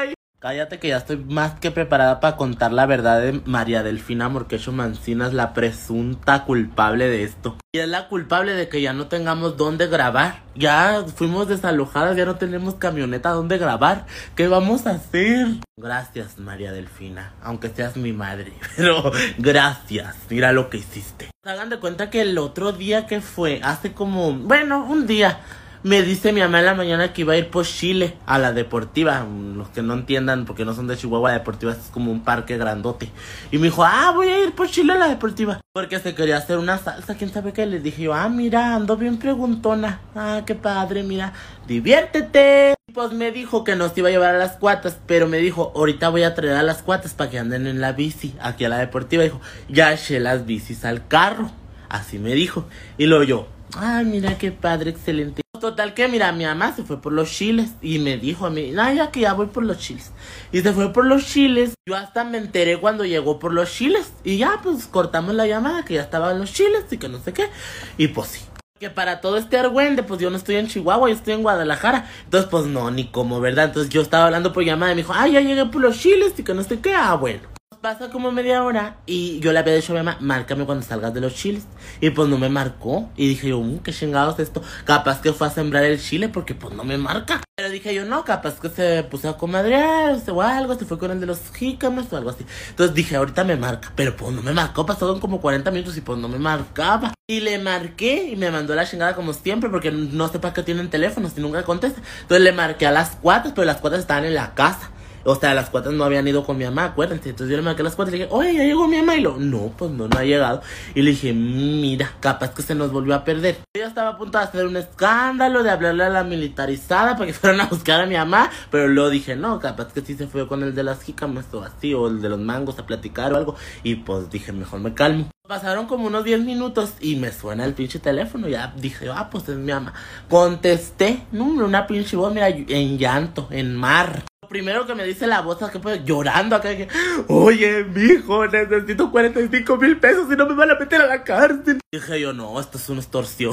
bye. 0.09 0.18
Cállate 0.41 0.79
que 0.79 0.87
ya 0.87 0.99
estoy 0.99 1.17
más 1.17 1.59
que 1.59 1.73
preparada 1.73 2.21
para 2.21 2.37
contar 2.37 2.73
la 2.73 2.87
verdad 2.87 3.21
de 3.21 3.41
María 3.45 3.83
Delfina 3.83 4.29
Morquecho 4.29 4.71
Mancinas, 4.71 5.35
la 5.35 5.53
presunta 5.53 6.45
culpable 6.45 7.09
de 7.09 7.25
esto. 7.25 7.57
Y 7.73 7.81
es 7.81 7.89
la 7.89 8.07
culpable 8.07 8.53
de 8.53 8.69
que 8.69 8.81
ya 8.81 8.93
no 8.93 9.09
tengamos 9.09 9.57
dónde 9.57 9.89
grabar. 9.89 10.43
Ya 10.55 11.05
fuimos 11.13 11.49
desalojadas, 11.49 12.17
ya 12.17 12.25
no 12.25 12.37
tenemos 12.37 12.77
camioneta 12.77 13.31
donde 13.31 13.59
grabar. 13.59 14.07
¿Qué 14.37 14.47
vamos 14.47 14.87
a 14.87 14.91
hacer? 14.93 15.49
Gracias, 15.77 16.39
María 16.39 16.71
Delfina, 16.71 17.35
aunque 17.43 17.71
seas 17.71 17.97
mi 17.97 18.13
madre. 18.13 18.53
Pero 18.77 19.11
gracias, 19.39 20.15
mira 20.31 20.53
lo 20.53 20.71
que 20.71 20.77
hiciste. 20.77 21.33
Hagan 21.45 21.69
de 21.69 21.81
cuenta 21.81 22.11
que 22.11 22.21
el 22.21 22.39
otro 22.39 22.71
día 22.71 23.09
que 23.09 23.21
fue, 23.21 23.61
hace 23.65 23.93
como, 23.93 24.35
bueno, 24.35 24.85
un 24.85 25.09
día 25.09 25.41
me 25.83 26.03
dice 26.03 26.33
mi 26.33 26.41
mamá 26.41 26.59
en 26.59 26.67
la 26.67 26.75
mañana 26.75 27.13
que 27.13 27.23
iba 27.23 27.35
a 27.35 27.37
ir 27.37 27.51
por 27.51 27.65
Chile 27.65 28.17
a 28.27 28.39
la 28.39 28.53
deportiva. 28.53 29.27
Los 29.55 29.69
que 29.69 29.83
no 29.83 29.95
entiendan, 29.95 30.45
porque 30.45 30.65
no 30.65 30.75
son 30.75 30.87
de 30.89 30.97
Chihuahua, 30.97 31.31
la 31.31 31.39
deportiva 31.39 31.73
es 31.73 31.91
como 31.93 32.11
un 32.11 32.25
parque 32.25 32.57
grandote. 32.57 33.11
Y 33.51 33.59
me 33.59 33.65
dijo, 33.65 33.85
ah, 33.85 34.13
voy 34.15 34.29
a 34.29 34.45
ir 34.45 34.53
por 34.53 34.69
Chile 34.69 34.95
a 34.95 34.97
la 34.97 35.09
deportiva. 35.09 35.61
Porque 35.73 35.99
se 35.99 36.15
quería 36.15 36.37
hacer 36.37 36.59
una 36.59 36.79
salsa, 36.79 37.17
quién 37.17 37.31
sabe 37.31 37.53
qué. 37.53 37.67
Le 37.67 37.81
dije 37.81 38.03
yo, 38.03 38.15
ah, 38.15 38.29
mira, 38.29 38.75
ando 38.75 38.97
bien 38.97 39.19
preguntona. 39.19 40.01
Ah, 40.15 40.43
qué 40.45 40.55
padre, 40.55 41.03
mira, 41.03 41.33
diviértete. 41.67 42.75
Pues 42.93 43.13
me 43.13 43.31
dijo 43.31 43.65
que 43.65 43.77
nos 43.77 43.97
iba 43.97 44.09
a 44.09 44.11
llevar 44.11 44.35
a 44.35 44.39
las 44.39 44.57
cuatas, 44.57 44.99
pero 45.07 45.29
me 45.29 45.39
dijo, 45.39 45.73
ahorita 45.77 46.09
voy 46.09 46.25
a 46.25 46.35
traer 46.35 46.55
a 46.55 46.63
las 46.63 46.83
cuatas 46.83 47.15
para 47.15 47.31
que 47.31 47.39
anden 47.39 47.67
en 47.67 47.81
la 47.81 47.93
bici 47.93 48.35
aquí 48.41 48.65
a 48.65 48.69
la 48.69 48.79
deportiva. 48.79 49.23
Dijo, 49.23 49.41
ya 49.69 49.93
eché 49.93 50.19
las 50.19 50.47
bicis 50.47 50.85
al 50.85 51.07
carro. 51.07 51.51
Así 51.89 52.19
me 52.19 52.35
dijo. 52.35 52.67
Y 52.97 53.07
luego 53.07 53.25
yo, 53.25 53.47
Ay, 53.77 54.05
mira 54.07 54.39
qué 54.39 54.51
padre, 54.51 54.91
excelente. 54.91 55.43
Total 55.59 55.95
que, 55.95 56.09
mira, 56.09 56.33
mi 56.33 56.45
mamá 56.45 56.75
se 56.75 56.85
fue 56.85 57.01
por 57.01 57.13
los 57.13 57.31
chiles 57.31 57.71
y 57.83 57.99
me 57.99 58.17
dijo 58.17 58.47
a 58.47 58.51
mí, 58.51 58.73
ay, 58.79 58.97
ya 58.97 59.11
que 59.11 59.21
ya 59.21 59.33
voy 59.33 59.47
por 59.47 59.65
los 59.65 59.79
chiles. 59.79 60.13
Y 60.53 60.61
se 60.61 60.73
fue 60.73 60.93
por 60.93 61.05
los 61.05 61.27
chiles. 61.27 61.75
Yo 61.87 61.97
hasta 61.97 62.25
me 62.25 62.39
enteré 62.39 62.79
cuando 62.79 63.05
llegó 63.05 63.39
por 63.39 63.53
los 63.53 63.73
chiles. 63.73 64.13
Y 64.25 64.39
ya, 64.39 64.61
pues 64.63 64.87
cortamos 64.87 65.35
la 65.35 65.47
llamada, 65.47 65.85
que 65.85 65.95
ya 65.95 66.03
estaban 66.03 66.39
los 66.39 66.53
chiles 66.53 66.85
y 66.91 66.99
que 66.99 67.09
no 67.09 67.19
sé 67.19 67.33
qué. 67.33 67.49
Y 67.97 68.09
pues 68.09 68.29
sí. 68.29 68.41
Que 68.79 68.91
para 68.91 69.21
todo 69.21 69.37
este 69.37 69.59
argüende, 69.59 70.05
pues 70.05 70.21
yo 70.21 70.31
no 70.31 70.37
estoy 70.37 70.57
en 70.57 70.69
Chihuahua, 70.69 71.09
yo 71.09 71.15
estoy 71.17 71.35
en 71.35 71.43
Guadalajara. 71.43 72.09
Entonces, 72.25 72.49
pues 72.49 72.67
no, 72.67 72.91
ni 72.91 73.09
como, 73.09 73.41
¿verdad? 73.41 73.67
Entonces 73.67 73.91
yo 73.91 74.01
estaba 74.01 74.27
hablando 74.27 74.53
por 74.53 74.65
llamada 74.65 74.93
y 74.93 74.95
me 74.95 75.03
dijo, 75.03 75.13
ay, 75.17 75.33
ya 75.33 75.41
llegué 75.41 75.67
por 75.67 75.83
los 75.83 75.99
chiles 75.99 76.35
y 76.39 76.45
que 76.45 76.55
no 76.55 76.63
sé 76.63 76.81
qué. 76.81 76.95
Ah, 76.95 77.15
bueno 77.15 77.58
pasa 77.81 78.11
como 78.11 78.33
media 78.33 78.65
hora 78.65 78.97
y 79.07 79.39
yo 79.41 79.53
le 79.53 79.59
había 79.61 79.75
dicho 79.75 79.93
a 79.93 79.97
mi 79.97 80.03
mamá, 80.03 80.19
márcame 80.21 80.65
cuando 80.65 80.85
salgas 80.85 81.15
de 81.15 81.21
los 81.21 81.35
chiles. 81.35 81.65
Y 82.01 82.11
pues 82.11 82.29
no 82.29 82.39
me 82.39 82.49
marcó. 82.49 83.09
Y 83.17 83.29
dije 83.29 83.49
yo, 83.49 83.61
mm, 83.61 83.79
qué 83.79 83.93
chingados 83.93 84.39
esto. 84.41 84.63
Capaz 84.85 85.21
que 85.21 85.33
fue 85.33 85.47
a 85.47 85.51
sembrar 85.51 85.85
el 85.85 86.01
chile 86.01 86.29
porque 86.29 86.55
pues 86.55 86.75
no 86.75 86.85
me 86.85 86.99
marca. 86.99 87.41
Pero 87.57 87.71
dije 87.71 87.95
yo, 87.95 88.05
no, 88.05 88.25
capaz 88.25 88.61
que 88.61 88.69
se 88.69 89.03
puso 89.05 89.29
a 89.29 89.37
comadrear 89.37 90.19
o 90.29 90.43
algo, 90.43 90.75
se 90.75 90.85
fue 90.85 90.99
con 90.99 91.11
el 91.11 91.21
de 91.21 91.27
los 91.27 91.41
jícamas 91.55 92.13
o 92.13 92.17
algo 92.17 92.31
así. 92.31 92.45
Entonces 92.71 92.95
dije, 92.95 93.17
ahorita 93.17 93.45
me 93.45 93.57
marca. 93.57 93.93
Pero 93.97 94.17
pues 94.17 94.33
no 94.33 94.43
me 94.43 94.53
marcó, 94.53 94.85
pasaron 94.85 95.21
como 95.21 95.41
40 95.41 95.71
minutos 95.71 95.97
y 95.97 96.01
pues 96.01 96.19
no 96.19 96.29
me 96.29 96.39
marcaba. 96.39 97.15
Y 97.27 97.41
le 97.41 97.59
marqué 97.59 98.29
y 98.31 98.37
me 98.37 98.51
mandó 98.51 98.75
la 98.75 98.87
chingada 98.87 99.15
como 99.15 99.33
siempre 99.33 99.71
porque 99.71 99.91
no 99.91 100.29
sé 100.29 100.39
para 100.39 100.55
qué 100.55 100.63
tienen 100.63 100.91
teléfonos 100.91 101.33
y 101.37 101.41
nunca 101.41 101.63
contesta. 101.65 102.01
Entonces 102.23 102.43
le 102.43 102.53
marqué 102.53 102.87
a 102.87 102.91
las 102.91 103.17
cuatro, 103.21 103.53
pero 103.55 103.65
las 103.65 103.79
cuatro 103.79 103.99
estaban 103.99 104.25
en 104.25 104.35
la 104.35 104.55
casa. 104.55 104.91
O 105.29 105.35
sea, 105.35 105.53
las 105.53 105.69
cuatas 105.69 105.93
no 105.93 106.05
habían 106.05 106.27
ido 106.27 106.43
con 106.43 106.57
mi 106.57 106.65
mamá, 106.65 106.85
acuérdense. 106.87 107.29
Entonces 107.29 107.51
yo 107.51 107.59
le 107.59 107.63
marqué 107.63 107.83
a 107.83 107.85
las 107.85 107.95
cuatas 107.95 108.15
y 108.15 108.17
le 108.17 108.25
dije, 108.25 108.35
oye, 108.35 108.55
ya 108.55 108.65
llegó 108.65 108.89
mi 108.89 108.97
mamá. 108.97 109.15
Y 109.15 109.21
lo, 109.21 109.37
no, 109.37 109.71
pues 109.77 109.91
no, 109.91 110.09
no 110.09 110.19
ha 110.19 110.25
llegado. 110.25 110.63
Y 110.95 111.03
le 111.03 111.11
dije, 111.11 111.35
mira, 111.35 112.13
capaz 112.19 112.55
que 112.55 112.63
se 112.63 112.75
nos 112.75 112.91
volvió 112.91 113.15
a 113.15 113.25
perder. 113.25 113.59
Yo 113.77 113.85
estaba 113.85 114.11
a 114.11 114.17
punto 114.17 114.39
de 114.39 114.45
hacer 114.45 114.65
un 114.65 114.79
escándalo, 114.79 115.63
de 115.63 115.69
hablarle 115.69 116.05
a 116.05 116.09
la 116.09 116.25
militarizada 116.25 117.15
para 117.15 117.27
que 117.27 117.33
fueran 117.35 117.61
a 117.61 117.67
buscar 117.67 118.01
a 118.01 118.07
mi 118.07 118.15
mamá. 118.15 118.51
Pero 118.71 118.89
luego 118.89 119.11
dije, 119.11 119.37
no, 119.37 119.61
capaz 119.61 119.93
que 119.93 120.01
sí 120.01 120.15
se 120.15 120.29
fue 120.29 120.49
con 120.49 120.63
el 120.63 120.75
de 120.75 120.83
las 120.83 121.03
jícamas 121.03 121.53
o 121.53 121.63
así, 121.63 121.93
o 121.93 122.09
el 122.09 122.23
de 122.23 122.31
los 122.31 122.41
mangos 122.41 122.79
a 122.79 122.87
platicar 122.87 123.35
o 123.35 123.37
algo. 123.37 123.55
Y 123.83 123.97
pues 123.97 124.31
dije, 124.31 124.53
mejor 124.53 124.81
me 124.81 124.95
calmo. 124.95 125.29
Pasaron 125.47 125.87
como 125.87 126.07
unos 126.07 126.25
10 126.25 126.41
minutos 126.41 126.95
y 127.01 127.17
me 127.17 127.33
suena 127.33 127.67
el 127.67 127.75
pinche 127.75 127.99
teléfono. 127.99 128.49
Ya 128.49 128.73
dije, 128.79 129.11
ah, 129.13 129.29
pues 129.31 129.47
es 129.51 129.59
mi 129.59 129.73
mamá. 129.73 129.93
Contesté, 130.31 131.27
no, 131.33 131.45
una 131.45 131.87
pinche 131.87 132.17
voz, 132.17 132.33
mira, 132.33 132.49
en 132.49 132.97
llanto, 132.97 133.49
en 133.51 133.77
mar. 133.77 134.25
Primero 134.49 134.87
que 134.87 134.95
me 134.95 135.05
dice 135.05 135.27
la 135.27 135.43
voz, 135.43 135.59
que 135.71 135.79
pues, 135.79 136.05
llorando 136.05 136.57
acá, 136.57 136.75
que, 136.77 136.89
oye, 137.29 137.85
mijo, 137.85 138.47
necesito 138.47 139.11
45 139.11 139.77
mil 139.77 139.99
pesos 139.99 140.27
y 140.33 140.37
no 140.37 140.47
me 140.47 140.55
van 140.55 140.71
a 140.71 140.75
meter 140.75 141.03
a 141.03 141.07
la 141.07 141.23
cárcel. 141.23 141.81
Dije 141.93 142.21
yo, 142.21 142.33
no, 142.33 142.59
esto 142.59 142.79
es 142.79 142.89
una 142.89 143.01
extorsión. 143.01 143.53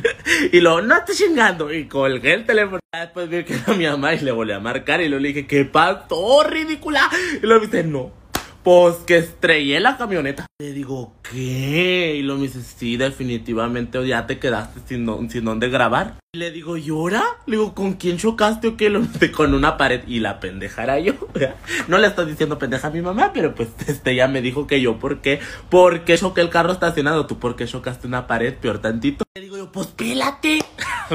y 0.52 0.60
luego, 0.60 0.80
no 0.82 0.96
estoy 0.96 1.14
chingando. 1.16 1.72
Y 1.72 1.86
colgué 1.86 2.34
el 2.34 2.46
teléfono. 2.46 2.80
Después 2.92 3.28
vi 3.28 3.44
que 3.44 3.54
era 3.54 3.74
mi 3.74 3.86
mamá 3.86 4.14
y 4.14 4.20
le 4.20 4.32
volví 4.32 4.52
a 4.52 4.60
marcar 4.60 5.00
y 5.00 5.08
le 5.08 5.18
dije, 5.18 5.46
¿qué 5.46 5.64
pasó, 5.64 6.42
ridícula? 6.44 7.08
Y 7.42 7.46
luego 7.46 7.66
dice, 7.66 7.84
no, 7.84 8.19
pues 8.62 8.96
que 9.06 9.18
estrellé 9.18 9.80
la 9.80 9.96
camioneta. 9.96 10.46
Le 10.60 10.72
digo, 10.72 11.14
¿qué? 11.22 12.16
Y 12.16 12.22
lo 12.22 12.36
me 12.36 12.42
dice, 12.42 12.60
sí, 12.62 12.96
definitivamente 12.96 14.06
ya 14.06 14.26
te 14.26 14.38
quedaste 14.38 14.80
sin, 14.86 15.06
dónde 15.06 15.68
grabar. 15.70 16.16
Y 16.32 16.38
le 16.38 16.50
digo, 16.50 16.76
¿llora? 16.76 17.24
Le 17.46 17.56
digo, 17.56 17.74
¿con 17.74 17.94
quién 17.94 18.18
chocaste 18.18 18.68
o 18.68 18.76
qué? 18.76 18.90
Lo 18.90 19.00
dice, 19.00 19.32
con 19.32 19.54
una 19.54 19.76
pared. 19.76 20.02
Y 20.06 20.20
la 20.20 20.40
pendejara 20.40 21.00
yo. 21.00 21.14
no 21.88 21.98
le 21.98 22.06
estoy 22.06 22.26
diciendo 22.26 22.58
pendeja 22.58 22.88
a 22.88 22.90
mi 22.90 23.00
mamá, 23.00 23.32
pero 23.32 23.54
pues 23.54 23.68
este 23.86 24.14
ya 24.14 24.28
me 24.28 24.42
dijo 24.42 24.66
que 24.66 24.80
yo, 24.80 24.98
¿por 24.98 25.20
qué? 25.20 25.40
¿Por 25.70 26.04
qué 26.04 26.18
choqué 26.18 26.42
el 26.42 26.50
carro 26.50 26.72
estacionado? 26.72 27.26
¿Tú 27.26 27.38
por 27.38 27.56
qué 27.56 27.66
chocaste 27.66 28.06
una 28.06 28.26
pared? 28.26 28.54
Peor 28.54 28.80
tantito. 28.80 29.24
Le 29.34 29.42
digo 29.42 29.56
yo, 29.56 29.72
pues 29.72 29.86
pílate. 29.88 30.60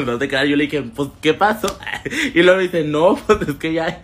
no 0.06 0.18
te 0.18 0.28
quedas. 0.28 0.48
Yo 0.48 0.56
le 0.56 0.66
dije, 0.66 0.82
pues, 0.82 1.10
¿qué 1.22 1.34
pasó? 1.34 1.78
y 2.34 2.42
luego 2.42 2.58
me 2.58 2.64
dice, 2.64 2.84
no, 2.84 3.16
pues 3.16 3.42
es 3.48 3.56
que 3.56 3.74
ya, 3.74 4.02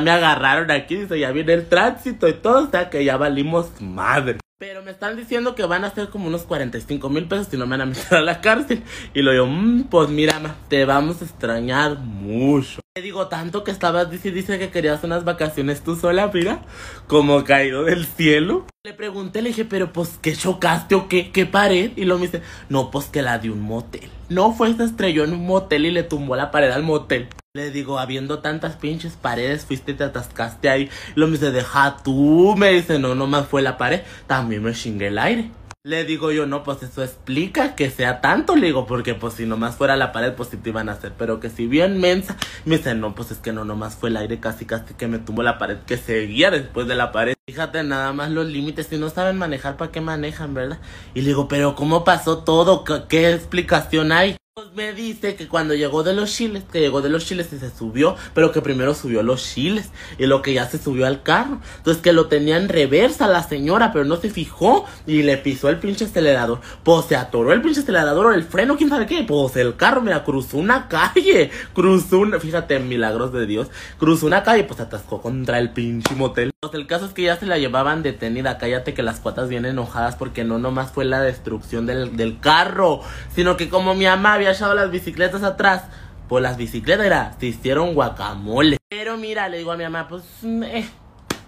me 0.00 0.10
agarraron 0.10 0.70
aquí. 0.70 0.96
Dice, 0.96 1.18
ya 1.18 1.32
viene 1.32 1.54
el 1.54 1.68
tránsito 1.68 2.28
y 2.28 2.34
todo. 2.34 2.64
O 2.64 2.66
que 2.90 3.04
ya 3.04 3.16
valimos 3.16 3.80
madre. 3.80 4.38
Pero 4.58 4.82
me 4.82 4.92
están 4.92 5.16
diciendo 5.16 5.54
que 5.54 5.64
van 5.64 5.84
a 5.84 5.94
ser 5.94 6.08
como 6.08 6.28
unos 6.28 6.42
45 6.42 7.10
mil 7.10 7.26
pesos 7.26 7.48
si 7.50 7.56
no 7.56 7.66
me 7.66 7.76
van 7.76 7.82
a 7.82 7.86
meter 7.86 8.14
a 8.18 8.20
la 8.22 8.40
cárcel. 8.40 8.82
Y 9.12 9.22
lo 9.22 9.32
digo, 9.32 9.46
mmm, 9.46 9.84
pues 9.84 10.08
mira, 10.08 10.38
ma, 10.38 10.56
te 10.68 10.84
vamos 10.84 11.20
a 11.20 11.24
extrañar 11.24 11.98
mucho. 11.98 12.80
Te 12.94 13.02
digo 13.02 13.26
tanto 13.28 13.64
que 13.64 13.72
estabas, 13.72 14.10
dice, 14.10 14.30
dice 14.30 14.58
que 14.58 14.70
querías 14.70 15.02
unas 15.02 15.24
vacaciones 15.24 15.82
tú 15.82 15.96
sola, 15.96 16.30
mira, 16.32 16.62
como 17.08 17.42
caído 17.42 17.84
del 17.84 18.06
cielo. 18.06 18.66
Le 18.86 18.92
pregunté, 18.92 19.40
le 19.40 19.48
dije, 19.48 19.64
pero 19.64 19.94
pues, 19.94 20.18
¿qué 20.20 20.36
chocaste 20.36 20.94
o 20.94 21.08
qué? 21.08 21.32
¿Qué 21.32 21.46
pared? 21.46 21.92
Y 21.96 22.04
lo 22.04 22.18
me 22.18 22.26
dice, 22.26 22.42
no, 22.68 22.90
pues 22.90 23.06
que 23.06 23.22
la 23.22 23.38
de 23.38 23.50
un 23.50 23.62
motel. 23.62 24.10
No 24.28 24.52
fue, 24.52 24.74
se 24.74 24.84
estrelló 24.84 25.24
en 25.24 25.32
un 25.32 25.46
motel 25.46 25.86
y 25.86 25.90
le 25.90 26.02
tumbó 26.02 26.36
la 26.36 26.50
pared 26.50 26.70
al 26.70 26.82
motel. 26.82 27.28
Le 27.54 27.70
digo, 27.70 27.98
habiendo 27.98 28.40
tantas 28.40 28.76
pinches 28.76 29.14
paredes, 29.14 29.64
fuiste 29.64 29.92
y 29.92 29.94
te 29.94 30.04
atascaste 30.04 30.68
ahí. 30.68 30.90
Lo 31.14 31.28
me 31.28 31.32
dice, 31.32 31.50
deja 31.50 31.96
tú. 32.04 32.56
Me 32.58 32.72
dice, 32.72 32.98
no, 32.98 33.14
nomás 33.14 33.46
fue 33.46 33.62
la 33.62 33.78
pared. 33.78 34.02
También 34.26 34.62
me 34.62 34.74
chingué 34.74 35.06
el 35.06 35.16
aire. 35.16 35.50
Le 35.86 36.04
digo 36.04 36.32
yo, 36.32 36.46
no, 36.46 36.62
pues 36.62 36.82
eso 36.82 37.02
explica 37.02 37.74
que 37.74 37.90
sea 37.90 38.22
tanto. 38.22 38.56
Le 38.56 38.68
digo, 38.68 38.86
porque 38.86 39.14
pues 39.14 39.34
si 39.34 39.44
nomás 39.44 39.76
fuera 39.76 39.96
la 39.96 40.12
pared, 40.12 40.32
pues 40.32 40.48
sí 40.48 40.56
te 40.56 40.70
iban 40.70 40.88
a 40.88 40.92
hacer. 40.92 41.12
Pero 41.18 41.40
que 41.40 41.50
si 41.50 41.66
bien 41.66 42.00
mensa. 42.00 42.38
Me 42.64 42.78
dice, 42.78 42.94
no, 42.94 43.14
pues 43.14 43.32
es 43.32 43.36
que 43.36 43.52
no, 43.52 43.66
nomás 43.66 43.94
fue 43.94 44.08
el 44.08 44.16
aire 44.16 44.40
casi 44.40 44.64
casi 44.64 44.94
que 44.94 45.08
me 45.08 45.18
tumbó 45.18 45.42
la 45.42 45.58
pared. 45.58 45.76
Que 45.86 45.98
seguía 45.98 46.50
después 46.50 46.88
de 46.88 46.94
la 46.94 47.12
pared. 47.12 47.34
Fíjate 47.46 47.82
nada 47.82 48.14
más 48.14 48.30
los 48.30 48.46
límites. 48.46 48.86
Si 48.86 48.96
no 48.96 49.10
saben 49.10 49.36
manejar, 49.36 49.76
¿para 49.76 49.92
qué 49.92 50.00
manejan, 50.00 50.54
verdad? 50.54 50.78
Y 51.12 51.20
le 51.20 51.26
digo, 51.26 51.48
pero 51.48 51.74
¿cómo 51.74 52.02
pasó 52.02 52.38
todo? 52.38 52.82
qué 53.06 53.34
explicación 53.34 54.10
hay? 54.10 54.38
Me 54.76 54.92
dice 54.92 55.34
que 55.34 55.48
cuando 55.48 55.74
llegó 55.74 56.04
de 56.04 56.14
los 56.14 56.32
chiles, 56.32 56.62
que 56.70 56.78
llegó 56.78 57.02
de 57.02 57.08
los 57.08 57.26
chiles 57.26 57.52
y 57.52 57.58
se 57.58 57.76
subió, 57.76 58.14
pero 58.34 58.52
que 58.52 58.62
primero 58.62 58.94
subió 58.94 59.24
los 59.24 59.42
chiles 59.42 59.90
y 60.16 60.26
lo 60.26 60.42
que 60.42 60.52
ya 60.52 60.68
se 60.68 60.78
subió 60.78 61.08
al 61.08 61.24
carro. 61.24 61.60
Entonces 61.78 62.00
que 62.00 62.12
lo 62.12 62.28
tenía 62.28 62.56
en 62.56 62.68
reversa 62.68 63.26
la 63.26 63.42
señora, 63.42 63.92
pero 63.92 64.04
no 64.04 64.14
se 64.14 64.30
fijó 64.30 64.84
y 65.08 65.24
le 65.24 65.38
pisó 65.38 65.70
el 65.70 65.80
pinche 65.80 66.04
acelerador. 66.04 66.60
Pues 66.84 67.06
se 67.06 67.16
atoró 67.16 67.52
el 67.52 67.62
pinche 67.62 67.80
acelerador 67.80 68.26
o 68.26 68.32
el 68.32 68.44
freno, 68.44 68.76
quién 68.76 68.90
sabe 68.90 69.06
qué. 69.06 69.24
Pues 69.24 69.56
el 69.56 69.74
carro, 69.74 70.00
mira, 70.02 70.22
cruzó 70.22 70.58
una 70.58 70.86
calle, 70.86 71.50
cruzó 71.72 72.20
una, 72.20 72.38
fíjate, 72.38 72.78
milagros 72.78 73.32
de 73.32 73.46
Dios, 73.46 73.66
cruzó 73.98 74.26
una 74.26 74.44
calle, 74.44 74.62
pues 74.62 74.78
atascó 74.78 75.20
contra 75.20 75.58
el 75.58 75.70
pinche 75.70 76.14
motel. 76.14 76.53
El 76.72 76.86
caso 76.86 77.06
es 77.06 77.12
que 77.12 77.22
ya 77.22 77.36
se 77.36 77.46
la 77.46 77.58
llevaban 77.58 78.02
detenida, 78.02 78.58
cállate 78.58 78.94
que 78.94 79.02
las 79.02 79.20
cuatas 79.20 79.48
vienen 79.48 79.72
enojadas 79.72 80.16
porque 80.16 80.44
no 80.44 80.58
nomás 80.58 80.90
fue 80.90 81.04
la 81.04 81.20
destrucción 81.20 81.86
del, 81.86 82.16
del 82.16 82.40
carro, 82.40 83.00
sino 83.34 83.56
que 83.56 83.68
como 83.68 83.94
mi 83.94 84.06
mamá 84.06 84.34
había 84.34 84.52
echado 84.52 84.74
las 84.74 84.90
bicicletas 84.90 85.42
atrás. 85.42 85.84
Pues 86.28 86.42
las 86.42 86.56
bicicletas 86.56 87.04
era, 87.04 87.34
se 87.38 87.46
hicieron 87.46 87.94
guacamole. 87.94 88.78
Pero 88.88 89.18
mira, 89.18 89.48
le 89.48 89.58
digo 89.58 89.72
a 89.72 89.76
mi 89.76 89.84
mamá, 89.84 90.08
pues, 90.08 90.24
eh, 90.42 90.88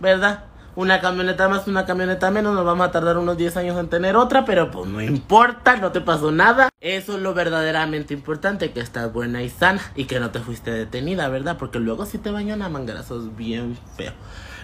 ¿verdad? 0.01 0.45
Una 0.77 1.01
camioneta 1.01 1.49
más, 1.49 1.67
una 1.69 1.87
camioneta 1.87 2.31
menos, 2.31 2.55
nos 2.55 2.67
vamos 2.67 2.87
a 2.87 2.91
tardar 2.91 3.17
unos 3.17 3.39
10 3.39 3.57
años 3.57 3.79
en 3.81 3.89
tener 3.89 4.15
otra, 4.15 4.45
pero 4.45 4.71
pues 4.71 4.87
no 4.87 5.01
importa, 5.01 5.77
no 5.77 5.91
te 5.91 6.03
pasó 6.03 6.31
nada. 6.31 6.69
Eso 6.83 7.17
es 7.17 7.23
lo 7.23 7.33
verdaderamente 7.33 8.13
importante, 8.13 8.71
que 8.73 8.81
estás 8.81 9.11
buena 9.11 9.43
y 9.43 9.49
sana 9.49 9.81
y 9.95 10.05
que 10.05 10.21
no 10.21 10.31
te 10.33 10.41
fuiste 10.41 10.71
detenida, 10.71 11.29
¿verdad? 11.31 11.57
Porque 11.59 11.79
luego 11.79 12.05
si 12.05 12.19
te 12.19 12.31
bañan 12.31 12.61
a 12.61 12.69
mangarazos 12.69 13.35
bien 13.35 13.79
feo. 13.97 14.13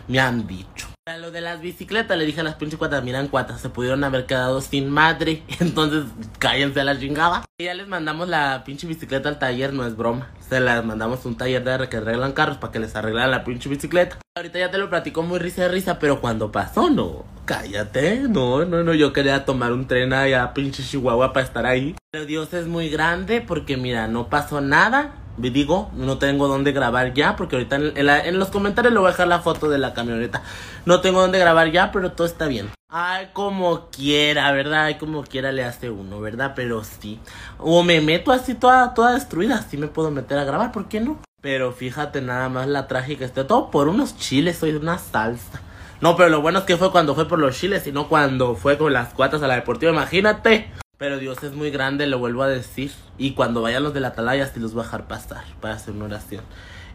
Me 0.08 0.20
han 0.20 0.46
dicho. 0.46 0.88
A 1.08 1.16
lo 1.16 1.32
de 1.32 1.40
las 1.40 1.60
bicicletas 1.60 2.16
le 2.16 2.24
dije 2.24 2.42
a 2.42 2.44
las 2.44 2.54
pinches 2.54 2.78
cuatas, 2.78 3.02
miran 3.02 3.26
cuatas, 3.26 3.60
se 3.60 3.68
pudieron 3.68 4.04
haber 4.04 4.24
quedado 4.24 4.60
sin 4.60 4.88
madre. 4.88 5.42
Entonces 5.60 6.04
cállense 6.38 6.80
a 6.80 6.84
la 6.84 6.98
chingada. 6.98 7.44
Y 7.58 7.64
ya 7.64 7.74
les 7.74 7.88
mandamos 7.88 8.28
la 8.28 8.62
pinche 8.64 8.86
bicicleta 8.86 9.28
al 9.28 9.40
taller, 9.40 9.72
no 9.72 9.84
es 9.84 9.96
broma. 9.96 10.30
Se 10.48 10.60
las 10.60 10.84
mandamos 10.84 11.24
un 11.24 11.36
taller 11.36 11.64
de 11.64 11.88
que 11.88 11.96
arreglan 11.96 12.32
carros 12.32 12.58
para 12.58 12.72
que 12.72 12.78
les 12.78 12.94
arreglaran 12.94 13.32
la 13.32 13.42
pinche 13.42 13.68
bicicleta. 13.68 14.18
Ahorita 14.36 14.60
ya 14.60 14.70
te 14.70 14.78
lo 14.78 14.88
platico 14.88 15.22
muy 15.22 15.40
risa 15.40 15.62
de 15.62 15.68
risa, 15.68 15.98
pero 15.98 16.20
cuando 16.20 16.52
pasó, 16.52 16.88
no. 16.88 17.24
Cállate, 17.44 18.20
no, 18.28 18.64
no, 18.64 18.82
no. 18.82 18.94
Yo 18.94 19.12
quería 19.12 19.44
tomar 19.44 19.72
un 19.72 19.86
tren 19.86 20.12
allá 20.12 20.44
a 20.44 20.54
pinche 20.54 20.82
Chihuahua 20.82 21.32
para 21.32 21.46
estar 21.46 21.66
ahí. 21.66 21.96
Pero 22.10 22.24
Dios 22.26 22.52
es 22.54 22.66
muy 22.66 22.88
grande 22.88 23.40
porque 23.40 23.76
mira, 23.76 24.08
no 24.08 24.28
pasó 24.28 24.60
nada 24.60 25.22
digo, 25.38 25.90
no 25.94 26.18
tengo 26.18 26.48
dónde 26.48 26.72
grabar 26.72 27.14
ya, 27.14 27.36
porque 27.36 27.56
ahorita 27.56 27.76
en, 27.76 28.38
los 28.38 28.48
comentarios 28.48 28.92
le 28.92 28.98
voy 28.98 29.08
a 29.08 29.12
dejar 29.12 29.28
la 29.28 29.40
foto 29.40 29.68
de 29.68 29.78
la 29.78 29.94
camioneta. 29.94 30.42
No 30.84 31.00
tengo 31.00 31.20
dónde 31.20 31.38
grabar 31.38 31.70
ya, 31.70 31.90
pero 31.90 32.12
todo 32.12 32.26
está 32.26 32.46
bien. 32.46 32.70
Ay, 32.88 33.30
como 33.32 33.88
quiera, 33.90 34.52
¿verdad? 34.52 34.84
Ay, 34.84 34.94
como 34.96 35.24
quiera 35.24 35.52
le 35.52 35.64
hace 35.64 35.90
uno, 35.90 36.20
¿verdad? 36.20 36.52
Pero 36.54 36.84
sí. 36.84 37.18
O 37.58 37.82
me 37.82 38.00
meto 38.00 38.32
así 38.32 38.54
toda, 38.54 38.92
toda 38.94 39.12
destruida, 39.12 39.56
así 39.56 39.76
me 39.76 39.88
puedo 39.88 40.10
meter 40.10 40.38
a 40.38 40.44
grabar, 40.44 40.72
¿por 40.72 40.88
qué 40.88 41.00
no? 41.00 41.18
Pero 41.40 41.72
fíjate 41.72 42.20
nada 42.20 42.48
más 42.48 42.68
la 42.68 42.86
trágica, 42.86 43.24
está 43.24 43.46
todo 43.46 43.70
por 43.70 43.88
unos 43.88 44.16
chiles, 44.16 44.58
soy 44.58 44.74
una 44.74 44.98
salsa. 44.98 45.60
No, 46.02 46.16
pero 46.16 46.28
lo 46.30 46.40
bueno 46.40 46.58
es 46.58 46.64
que 46.64 46.76
fue 46.76 46.90
cuando 46.90 47.14
fue 47.14 47.28
por 47.28 47.38
los 47.38 47.56
chiles 47.56 47.86
y 47.86 47.92
no 47.92 48.08
cuando 48.08 48.56
fue 48.56 48.76
con 48.76 48.92
las 48.92 49.14
cuatas 49.14 49.40
a 49.44 49.46
la 49.46 49.54
deportiva, 49.54 49.92
imagínate. 49.92 50.68
Pero 50.98 51.16
Dios 51.18 51.40
es 51.44 51.52
muy 51.52 51.70
grande, 51.70 52.08
lo 52.08 52.18
vuelvo 52.18 52.42
a 52.42 52.48
decir. 52.48 52.90
Y 53.18 53.34
cuando 53.34 53.62
vayan 53.62 53.84
los 53.84 53.94
de 53.94 54.00
la 54.00 54.08
atalaya, 54.08 54.48
sí 54.48 54.58
los 54.58 54.74
voy 54.74 54.82
a 54.82 54.86
dejar 54.86 55.06
pasar 55.06 55.44
para 55.60 55.74
hacer 55.74 55.94
una 55.94 56.06
oración. 56.06 56.42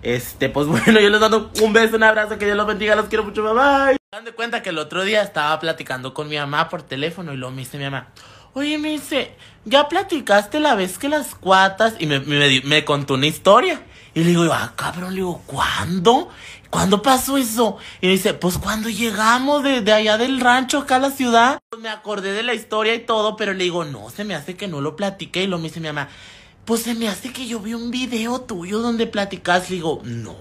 Este, 0.02 0.50
pues 0.50 0.68
bueno, 0.86 1.00
yo 1.00 1.10
les 1.10 1.22
mando 1.22 1.52
un 1.62 1.72
beso, 1.72 1.96
un 1.96 2.04
abrazo, 2.04 2.38
que 2.38 2.44
Dios 2.44 2.58
los 2.58 2.68
bendiga, 2.68 2.98
los 2.98 3.06
quiero 3.06 3.24
mucho, 3.24 3.44
bye 3.44 3.96
Dan 4.12 4.26
de 4.26 4.34
cuenta 4.34 4.62
que 4.62 4.72
el 4.72 4.78
otro 4.78 5.06
día 5.06 5.22
estaba 5.22 5.58
platicando 5.58 6.14
con 6.14 6.28
mi 6.28 6.36
mamá 6.36 6.68
por 6.68 6.82
teléfono 6.82 7.32
y 7.32 7.38
luego 7.38 7.56
me 7.56 7.62
dice 7.62 7.78
mi 7.78 7.86
mamá, 7.86 8.10
oye, 8.56 8.78
me 8.78 8.90
dice, 8.90 9.38
¿ya 9.64 9.88
platicaste 9.88 10.60
la 10.60 10.76
vez 10.76 10.98
que 10.98 11.08
las 11.08 11.34
cuatas? 11.34 11.96
Y 12.00 12.08
me, 12.08 12.20
me, 12.20 12.62
me 12.66 12.84
contó 12.84 13.14
una 13.14 13.28
historia. 13.28 13.82
Y 14.14 14.24
le 14.24 14.32
digo, 14.32 14.52
ah, 14.52 14.74
cabrón, 14.76 15.12
le 15.12 15.18
digo, 15.18 15.44
¿cuándo? 15.46 16.30
¿Cuándo 16.70 17.02
pasó 17.02 17.38
eso? 17.38 17.78
Y 18.02 18.10
dice, 18.10 18.34
pues 18.34 18.58
cuando 18.58 18.90
llegamos 18.90 19.64
de, 19.64 19.82
de, 19.82 19.94
allá 19.94 20.18
del 20.18 20.40
rancho 20.40 20.80
acá 20.80 20.98
a 20.98 21.00
la 21.00 21.12
ciudad. 21.12 21.60
Pues 21.70 21.82
me 21.82 21.90
acordé 21.90 22.34
de 22.34 22.44
la 22.44 22.54
historia 22.54 22.94
y 22.94 23.00
todo, 23.00 23.36
pero 23.36 23.54
le 23.54 23.64
digo, 23.64 23.86
no, 23.86 24.10
se 24.10 24.24
me 24.24 24.36
hace 24.36 24.56
que 24.56 24.68
no 24.68 24.82
lo 24.82 24.96
platiqué. 24.96 25.44
Y 25.44 25.48
lo 25.48 25.58
me 25.58 25.70
dice 25.70 25.80
mi 25.80 25.88
mamá, 25.88 26.10
pues 26.66 26.82
se 26.82 26.96
me 26.96 27.08
hace 27.08 27.32
que 27.32 27.48
yo 27.48 27.60
vi 27.62 27.74
un 27.74 27.92
video 27.92 28.42
tuyo 28.42 28.80
donde 28.80 29.08
platicas. 29.08 29.70
Le 29.70 29.78
digo, 29.78 30.02
no, 30.04 30.36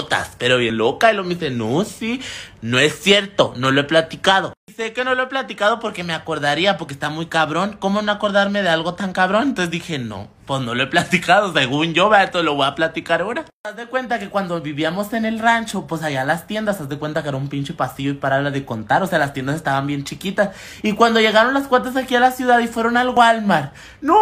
estás 0.00 0.30
pero 0.38 0.58
bien 0.58 0.76
loca. 0.76 1.12
Y 1.12 1.16
lo 1.16 1.24
me 1.24 1.34
dice, 1.34 1.50
no, 1.50 1.84
sí, 1.84 2.20
no 2.60 2.78
es 2.78 3.00
cierto, 3.00 3.52
no 3.56 3.72
lo 3.72 3.80
he 3.80 3.84
platicado. 3.84 4.54
Sé 4.82 4.92
que 4.92 5.04
no 5.04 5.14
lo 5.14 5.22
he 5.22 5.26
platicado 5.28 5.78
porque 5.78 6.02
me 6.02 6.12
acordaría, 6.12 6.76
porque 6.76 6.94
está 6.94 7.08
muy 7.08 7.26
cabrón. 7.26 7.76
¿Cómo 7.78 8.02
no 8.02 8.10
acordarme 8.10 8.62
de 8.62 8.68
algo 8.68 8.94
tan 8.94 9.12
cabrón? 9.12 9.50
Entonces 9.50 9.70
dije, 9.70 10.00
no, 10.00 10.26
pues 10.44 10.60
no 10.62 10.74
lo 10.74 10.82
he 10.82 10.86
platicado, 10.88 11.52
según 11.52 11.94
yo, 11.94 12.12
esto 12.12 12.42
lo 12.42 12.56
voy 12.56 12.66
a 12.66 12.74
platicar 12.74 13.20
ahora. 13.20 13.44
Haz 13.64 13.76
de 13.76 13.86
cuenta 13.86 14.18
que 14.18 14.28
cuando 14.28 14.60
vivíamos 14.60 15.12
en 15.12 15.24
el 15.24 15.38
rancho, 15.38 15.86
pues 15.86 16.02
allá 16.02 16.24
las 16.24 16.48
tiendas, 16.48 16.80
haz 16.80 16.88
de 16.88 16.98
cuenta 16.98 17.22
que 17.22 17.28
era 17.28 17.38
un 17.38 17.48
pinche 17.48 17.74
pasillo 17.74 18.10
y 18.10 18.14
pararla 18.14 18.50
de 18.50 18.64
contar, 18.64 19.04
o 19.04 19.06
sea, 19.06 19.20
las 19.20 19.32
tiendas 19.32 19.54
estaban 19.54 19.86
bien 19.86 20.02
chiquitas. 20.02 20.50
Y 20.82 20.94
cuando 20.94 21.20
llegaron 21.20 21.54
las 21.54 21.68
cuatas 21.68 21.94
aquí 21.94 22.16
a 22.16 22.20
la 22.20 22.32
ciudad 22.32 22.58
y 22.58 22.66
fueron 22.66 22.96
al 22.96 23.10
Walmart, 23.10 23.72
no, 24.00 24.18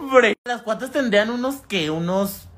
hombre, 0.00 0.34
las 0.44 0.62
cuatas 0.62 0.90
tendrían 0.90 1.30
unos 1.30 1.58
que, 1.68 1.90
unos 1.90 2.48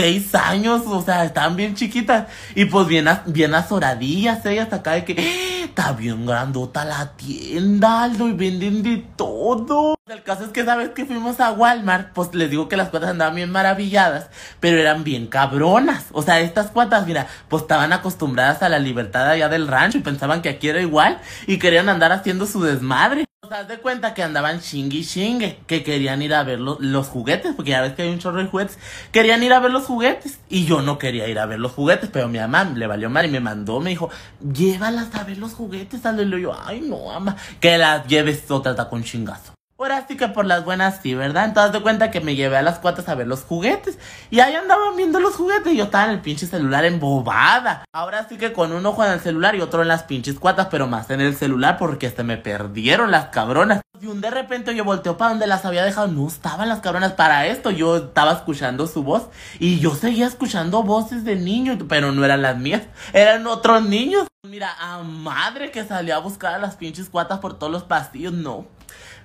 seis 0.00 0.34
años, 0.34 0.82
o 0.86 1.02
sea, 1.02 1.24
estaban 1.24 1.56
bien 1.56 1.74
chiquitas. 1.74 2.26
Y 2.54 2.64
pues 2.64 2.86
bien, 2.86 3.06
bien 3.26 3.54
azoradillas 3.54 4.44
ellas 4.46 4.72
acá 4.72 4.92
de 4.92 5.04
que 5.04 5.64
está 5.64 5.92
bien 5.92 6.24
grandota 6.24 6.84
la 6.84 7.12
tienda, 7.16 8.04
Aldo, 8.04 8.28
y 8.28 8.32
venden 8.32 8.82
de 8.82 9.04
todo. 9.16 9.96
El 10.06 10.22
caso 10.22 10.44
es 10.44 10.50
que 10.50 10.64
sabes 10.64 10.90
que 10.90 11.04
fuimos 11.04 11.38
a 11.38 11.52
Walmart, 11.52 12.12
pues 12.14 12.34
les 12.34 12.50
digo 12.50 12.68
que 12.68 12.76
las 12.76 12.88
cuatas 12.88 13.10
andaban 13.10 13.34
bien 13.34 13.50
maravilladas, 13.50 14.30
pero 14.58 14.78
eran 14.78 15.04
bien 15.04 15.26
cabronas. 15.26 16.06
O 16.12 16.22
sea, 16.22 16.40
estas 16.40 16.68
cuatas, 16.68 17.06
mira, 17.06 17.26
pues 17.48 17.62
estaban 17.62 17.92
acostumbradas 17.92 18.62
a 18.62 18.68
la 18.68 18.78
libertad 18.78 19.28
allá 19.28 19.48
del 19.48 19.68
rancho 19.68 19.98
y 19.98 20.02
pensaban 20.02 20.40
que 20.40 20.48
aquí 20.48 20.68
era 20.68 20.80
igual 20.80 21.20
y 21.46 21.58
querían 21.58 21.88
andar 21.88 22.10
haciendo 22.12 22.46
su 22.46 22.62
desmadre. 22.62 23.26
O 23.42 23.48
sea, 23.48 23.64
de 23.64 23.78
cuenta 23.78 24.14
que 24.14 24.22
andaban 24.22 24.60
chingue 24.60 25.02
chingue, 25.02 25.58
que 25.66 25.82
querían 25.82 26.22
ir 26.22 26.34
a 26.34 26.44
ver 26.44 26.60
los 26.60 27.08
juguetes, 27.08 27.54
porque 27.56 27.70
ya 27.70 27.80
ves 27.80 27.94
que 27.94 28.02
hay 28.02 28.10
un 28.10 28.18
chorro 28.18 28.38
de 28.38 28.46
juguetes. 28.46 28.78
Querían 29.10 29.42
ir 29.42 29.52
a 29.52 29.60
ver 29.60 29.70
los 29.70 29.86
juguetes. 29.90 30.38
Y 30.48 30.66
yo 30.66 30.82
no 30.82 30.98
quería 30.98 31.26
ir 31.26 31.40
a 31.40 31.46
ver 31.46 31.58
los 31.58 31.72
juguetes, 31.72 32.10
pero 32.12 32.28
mi 32.28 32.38
mamá 32.38 32.64
le 32.64 32.86
valió 32.86 33.10
mal 33.10 33.26
y 33.26 33.28
me 33.28 33.40
mandó, 33.40 33.80
me 33.80 33.90
dijo, 33.90 34.08
llévalas 34.40 35.12
a 35.14 35.24
ver 35.24 35.38
los 35.38 35.52
juguetes. 35.52 36.00
Y 36.04 36.40
yo, 36.40 36.56
ay 36.64 36.80
no, 36.80 37.06
mamá, 37.06 37.36
que 37.58 37.76
las 37.76 38.06
lleves 38.06 38.48
otra 38.50 38.88
con 38.88 39.02
chingazo. 39.02 39.52
Ahora 39.80 40.04
sí 40.06 40.14
que 40.18 40.28
por 40.28 40.44
las 40.44 40.62
buenas 40.62 41.00
sí, 41.02 41.14
¿verdad? 41.14 41.46
Entonces 41.46 41.72
de 41.72 41.80
cuenta 41.80 42.10
que 42.10 42.20
me 42.20 42.36
llevé 42.36 42.58
a 42.58 42.62
las 42.62 42.80
cuatas 42.80 43.08
a 43.08 43.14
ver 43.14 43.26
los 43.26 43.44
juguetes. 43.44 43.98
Y 44.28 44.40
ahí 44.40 44.54
andaban 44.54 44.94
viendo 44.94 45.20
los 45.20 45.34
juguetes 45.36 45.72
y 45.72 45.78
yo 45.78 45.84
estaba 45.84 46.04
en 46.04 46.10
el 46.10 46.20
pinche 46.20 46.46
celular 46.46 46.84
embobada. 46.84 47.86
Ahora 47.90 48.28
sí 48.28 48.36
que 48.36 48.52
con 48.52 48.72
un 48.72 48.84
ojo 48.84 49.02
en 49.02 49.12
el 49.12 49.20
celular 49.20 49.54
y 49.54 49.62
otro 49.62 49.80
en 49.80 49.88
las 49.88 50.02
pinches 50.02 50.38
cuatas, 50.38 50.66
pero 50.70 50.86
más 50.86 51.08
en 51.08 51.22
el 51.22 51.34
celular 51.34 51.78
porque 51.78 52.10
se 52.10 52.22
me 52.24 52.36
perdieron 52.36 53.10
las 53.10 53.28
cabronas. 53.28 53.80
Y 53.98 54.04
un 54.04 54.20
de 54.20 54.30
repente 54.30 54.74
yo 54.74 54.84
volteo 54.84 55.16
para 55.16 55.30
donde 55.30 55.46
las 55.46 55.64
había 55.64 55.82
dejado. 55.82 56.08
No 56.08 56.28
estaban 56.28 56.68
las 56.68 56.80
cabronas 56.80 57.12
para 57.12 57.46
esto. 57.46 57.70
Yo 57.70 57.96
estaba 57.96 58.32
escuchando 58.32 58.86
su 58.86 59.02
voz. 59.02 59.28
Y 59.58 59.78
yo 59.78 59.94
seguía 59.94 60.26
escuchando 60.26 60.82
voces 60.82 61.24
de 61.24 61.36
niños, 61.36 61.78
pero 61.88 62.12
no 62.12 62.22
eran 62.22 62.42
las 62.42 62.58
mías. 62.58 62.82
Eran 63.14 63.46
otros 63.46 63.82
niños. 63.82 64.26
Mira, 64.42 64.74
a 64.78 65.02
madre 65.02 65.70
que 65.70 65.84
salía 65.84 66.16
a 66.16 66.18
buscar 66.18 66.52
a 66.52 66.58
las 66.58 66.76
pinches 66.76 67.08
cuatas 67.08 67.38
por 67.38 67.58
todos 67.58 67.72
los 67.72 67.84
pasillos. 67.84 68.34
No. 68.34 68.66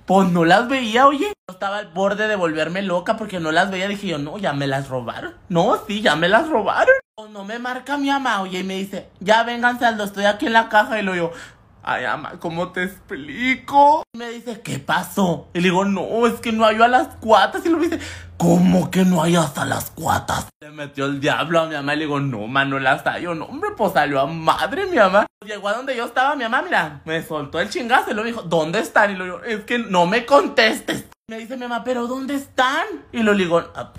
Pues 0.06 0.30
no 0.30 0.46
las 0.46 0.68
veía, 0.68 1.08
oye. 1.08 1.34
Estaba 1.50 1.78
al 1.78 1.88
borde 1.88 2.28
de 2.28 2.36
volverme 2.36 2.82
loca 2.82 3.18
porque 3.18 3.40
no 3.40 3.52
las 3.52 3.72
veía. 3.72 3.88
Dije 3.88 4.08
yo, 4.08 4.18
no, 4.20 4.38
ya 4.38 4.54
me 4.54 4.68
las 4.68 4.88
robaron. 4.88 5.34
No, 5.50 5.80
sí, 5.88 6.02
ya 6.02 6.16
me 6.16 6.30
las 6.30 6.48
robaron. 6.48 6.94
O 7.18 7.28
no 7.28 7.44
me 7.44 7.60
marca 7.60 7.98
mi 7.98 8.10
mamá, 8.10 8.42
oye, 8.42 8.60
y 8.60 8.64
me 8.64 8.76
dice, 8.76 9.10
ya 9.20 9.44
vénganse, 9.44 9.86
Aldo, 9.86 10.04
estoy 10.04 10.26
aquí 10.26 10.48
en 10.48 10.54
la 10.54 10.70
caja. 10.70 11.00
Y 11.00 11.04
lo 11.04 11.16
yo, 11.16 11.32
ay, 11.82 12.06
ama, 12.06 12.34
¿cómo 12.40 12.72
te 12.72 12.84
explico? 12.84 14.04
Y 14.14 14.18
me 14.18 14.30
dice, 14.30 14.62
¿qué 14.62 14.80
pasó? 14.80 15.48
Y 15.54 15.60
le 15.60 15.70
digo, 15.70 15.86
no, 15.86 16.28
es 16.28 16.40
que 16.40 16.52
no 16.52 16.66
hay 16.66 16.80
a 16.82 16.88
las 16.88 17.16
cuatas. 17.16 17.66
Y 17.66 17.70
lo 17.70 17.80
dice, 17.80 18.00
¿cómo 18.38 18.92
que 18.92 19.06
no 19.06 19.24
hay 19.24 19.36
hasta 19.36 19.66
las 19.66 19.92
cuatas? 19.92 20.48
Se 20.62 20.70
metió 20.70 21.06
el 21.06 21.20
diablo 21.20 21.62
a 21.62 21.66
mi 21.68 21.76
mamá 21.76 21.94
y 21.94 21.98
le 21.98 22.06
digo, 22.06 22.20
no, 22.20 22.48
man, 22.48 22.70
no 22.70 22.80
las 22.80 23.06
hay. 23.06 23.24
Yo, 23.24 23.36
no, 23.36 23.46
hombre, 23.46 23.72
pues 23.76 23.94
salió 23.94 24.20
a 24.20 24.28
madre 24.28 24.86
mi 24.86 24.98
mamá. 24.98 25.26
Llegó 25.46 25.70
a 25.70 25.74
donde 25.74 25.96
yo 25.96 26.06
estaba, 26.06 26.36
mi 26.36 26.44
mamá, 26.44 26.62
mira, 26.64 27.02
me 27.06 27.22
soltó 27.24 27.60
el 27.60 27.70
chingazo 27.70 28.12
y 28.12 28.14
lo 28.14 28.24
dijo, 28.24 28.42
¿dónde 28.44 28.80
están? 28.80 29.12
Y 29.12 29.16
lo 29.16 29.44
es 29.44 29.64
que 29.64 29.80
no 29.80 30.06
me 30.06 30.26
contestes. 30.26 31.06
Me 31.28 31.38
dice 31.38 31.56
mi 31.56 31.64
mamá, 31.64 31.84
¿pero 31.84 32.08
dónde 32.08 32.36
están? 32.36 32.86
Y 33.12 33.24
lo 33.24 33.34
digo, 33.34 33.64
ah, 33.76 33.92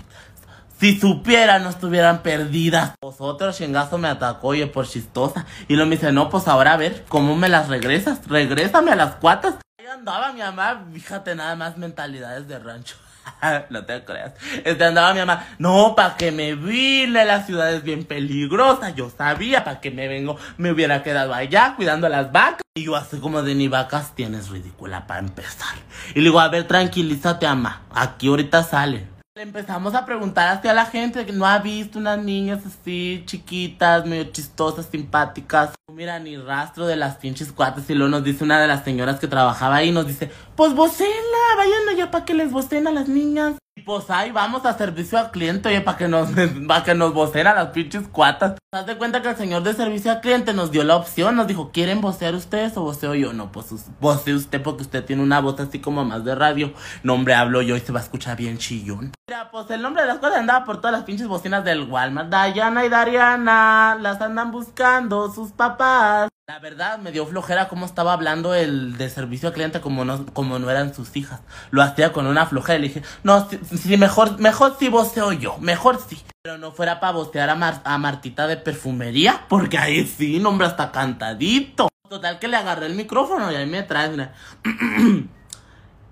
si 0.79 0.99
supiera, 0.99 1.59
no 1.59 1.69
estuvieran 1.69 2.21
perdidas. 2.21 2.93
Pues 2.99 3.15
otro 3.19 3.51
chingazo 3.51 3.97
me 3.97 4.07
atacó, 4.07 4.49
oye, 4.49 4.67
por 4.67 4.87
chistosa. 4.87 5.45
Y 5.67 5.75
lo 5.75 5.85
me 5.85 5.95
dice, 5.95 6.11
no, 6.11 6.29
pues 6.29 6.47
ahora 6.47 6.73
a 6.73 6.77
ver, 6.77 7.05
¿cómo 7.07 7.35
me 7.35 7.49
las 7.49 7.67
regresas? 7.67 8.27
Regrésame 8.27 8.91
a 8.91 8.95
las 8.95 9.15
cuatas. 9.15 9.55
Ahí 9.79 9.87
andaba 9.87 10.31
mi 10.33 10.41
mamá, 10.41 10.85
fíjate 10.93 11.35
nada 11.35 11.55
más 11.55 11.77
mentalidades 11.77 12.47
de 12.47 12.59
rancho. 12.59 12.95
no 13.69 13.85
te 13.85 14.03
creas. 14.03 14.33
Este 14.63 14.83
andaba 14.83 15.13
mi 15.13 15.19
mamá, 15.19 15.47
no, 15.59 15.93
para 15.95 16.15
que 16.15 16.31
me 16.31 16.55
vine, 16.55 17.25
la 17.25 17.43
ciudad 17.43 17.73
es 17.73 17.83
bien 17.83 18.05
peligrosa. 18.05 18.91
Yo 18.91 19.09
sabía, 19.09 19.63
para 19.63 19.79
que 19.79 19.91
me 19.91 20.07
vengo, 20.07 20.37
me 20.57 20.71
hubiera 20.71 21.03
quedado 21.03 21.33
allá 21.33 21.73
cuidando 21.75 22.09
las 22.09 22.31
vacas. 22.31 22.61
Y 22.75 22.83
yo 22.83 22.95
así 22.95 23.19
como 23.19 23.43
de 23.43 23.55
ni 23.55 23.67
vacas 23.67 24.13
tienes 24.15 24.49
ridícula 24.49 25.07
para 25.07 25.19
empezar. 25.19 25.75
Y 26.13 26.19
le 26.19 26.25
digo, 26.25 26.39
a 26.39 26.49
ver, 26.49 26.65
tranquilízate, 26.65 27.47
ama. 27.47 27.81
Aquí 27.93 28.27
ahorita 28.27 28.63
sale. 28.63 29.16
Le 29.37 29.43
empezamos 29.43 29.93
a 29.93 30.03
preguntar 30.03 30.47
hacia 30.47 30.73
la 30.73 30.85
gente 30.85 31.23
que 31.23 31.31
no 31.31 31.45
ha 31.45 31.59
visto 31.59 31.99
unas 31.99 32.17
niñas 32.17 32.65
así 32.65 33.21
chiquitas, 33.27 34.03
medio 34.03 34.23
chistosas, 34.31 34.87
simpáticas. 34.87 35.75
Mira, 35.93 36.17
ni 36.17 36.37
rastro 36.37 36.87
de 36.87 36.95
las 36.95 37.17
pinches 37.17 37.51
cuates. 37.51 37.87
Y 37.87 37.93
luego 37.93 38.09
nos 38.09 38.23
dice 38.23 38.43
una 38.43 38.59
de 38.59 38.65
las 38.65 38.83
señoras 38.83 39.19
que 39.19 39.27
trabajaba 39.27 39.75
ahí, 39.75 39.91
nos 39.91 40.07
dice, 40.07 40.31
pues 40.55 40.73
vocela, 40.73 41.11
vayan 41.55 41.87
allá 41.87 42.09
para 42.09 42.25
que 42.25 42.33
les 42.33 42.51
vocen 42.51 42.87
a 42.87 42.91
las 42.91 43.09
niñas. 43.09 43.59
Pues 43.87 44.09
ahí 44.09 44.33
vamos 44.33 44.65
a 44.65 44.77
servicio 44.77 45.17
al 45.17 45.31
cliente, 45.31 45.69
oye, 45.69 45.79
para 45.79 45.97
que 45.97 46.09
nos, 46.09 46.27
para 46.67 46.83
que 46.83 46.93
nos 46.93 47.13
vocen 47.13 47.47
a 47.47 47.53
las 47.53 47.67
pinches 47.67 48.05
cuatas. 48.09 48.55
¿Te 48.69 48.83
das 48.83 48.97
cuenta 48.97 49.21
que 49.21 49.29
el 49.29 49.37
señor 49.37 49.63
de 49.63 49.73
servicio 49.73 50.11
al 50.11 50.19
cliente 50.19 50.53
nos 50.53 50.71
dio 50.71 50.83
la 50.83 50.97
opción? 50.97 51.37
Nos 51.37 51.47
dijo, 51.47 51.71
¿quieren 51.71 52.01
vocear 52.01 52.35
ustedes 52.35 52.75
o 52.75 52.81
voceo 52.81 53.15
yo? 53.15 53.31
No, 53.31 53.49
pues 53.49 53.67
vocee 54.01 54.33
usted 54.33 54.61
porque 54.61 54.83
usted 54.83 55.05
tiene 55.05 55.23
una 55.23 55.39
voz 55.39 55.57
así 55.61 55.79
como 55.79 56.03
más 56.03 56.25
de 56.25 56.35
radio. 56.35 56.73
No, 57.01 57.13
hombre, 57.13 57.33
hablo 57.33 57.61
yo 57.61 57.77
y 57.77 57.79
se 57.79 57.93
va 57.93 58.01
a 58.01 58.03
escuchar 58.03 58.35
bien 58.35 58.57
chillón. 58.57 59.13
Mira, 59.25 59.49
pues 59.51 59.71
el 59.71 59.81
nombre 59.81 60.01
de 60.01 60.09
las 60.09 60.17
cosas 60.17 60.39
andaba 60.39 60.65
por 60.65 60.81
todas 60.81 60.91
las 60.91 61.05
pinches 61.05 61.29
bocinas 61.29 61.63
del 61.63 61.89
Walmart. 61.89 62.27
Diana 62.29 62.83
y 62.83 62.89
Dariana 62.89 63.97
las 64.01 64.19
andan 64.19 64.51
buscando 64.51 65.31
sus 65.31 65.53
papás. 65.53 66.27
La 66.49 66.59
verdad 66.59 66.97
me 66.97 67.11
dio 67.11 67.25
flojera 67.25 67.67
cómo 67.67 67.85
estaba 67.85 68.13
hablando 68.13 68.55
el 68.55 68.95
de 68.95 69.09
servicio 69.09 69.49
al 69.49 69.53
cliente 69.53 69.81
como 69.81 70.05
no, 70.05 70.25
como 70.27 70.57
no 70.59 70.69
eran 70.71 70.93
sus 70.93 71.13
hijas. 71.17 71.41
Lo 71.71 71.81
hacía 71.83 72.13
con 72.13 72.25
una 72.25 72.45
flojera. 72.45 72.79
Le 72.79 72.87
dije, 72.87 73.03
no, 73.23 73.49
si, 73.49 73.97
mejor, 73.97 74.39
mejor 74.39 74.77
si 74.79 74.87
voceo 74.87 75.33
yo, 75.33 75.57
mejor 75.57 75.99
sí. 76.07 76.17
Pero 76.41 76.57
no 76.57 76.71
fuera 76.71 77.01
para 77.01 77.11
vocear 77.11 77.49
a, 77.49 77.97
Martita 77.97 78.47
de 78.47 78.55
perfumería, 78.55 79.43
porque 79.49 79.77
ahí 79.77 80.07
sí, 80.07 80.39
nombre 80.39 80.67
hasta 80.67 80.89
cantadito. 80.89 81.89
Total 82.07 82.39
que 82.39 82.47
le 82.47 82.55
agarré 82.55 82.85
el 82.85 82.95
micrófono 82.95 83.51
y 83.51 83.55
ahí 83.55 83.65
me 83.65 83.83
trae, 83.83 84.07
mira. 84.07 84.33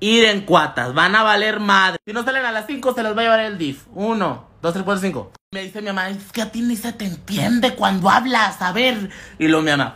Ir 0.02 0.26
en 0.26 0.42
cuatas, 0.42 0.94
van 0.94 1.16
a 1.16 1.24
valer 1.24 1.62
madre. 1.62 1.98
Si 2.06 2.12
no 2.12 2.26
salen 2.26 2.44
a 2.46 2.52
las 2.52 2.68
5, 2.68 2.94
se 2.94 3.04
les 3.04 3.16
va 3.16 3.22
a 3.22 3.24
llevar 3.24 3.40
el 3.40 3.58
DIF. 3.58 3.86
Uno, 3.94 4.50
dos, 4.62 4.74
tres, 4.74 4.84
cuatro, 4.84 5.02
cinco. 5.02 5.32
Me 5.54 5.62
dice 5.64 5.80
mi 5.80 5.88
mamá, 5.88 6.10
es 6.10 6.34
que 6.34 6.42
a 6.42 6.52
ti 6.52 6.62
ni 6.62 6.76
se 6.76 6.92
te 6.92 7.06
entiende 7.06 7.76
cuando 7.76 8.10
hablas, 8.10 8.62
a 8.62 8.74
ver. 8.74 9.10
Y 9.40 9.48
lo 9.48 9.62
mi 9.62 9.72
mamá, 9.72 9.96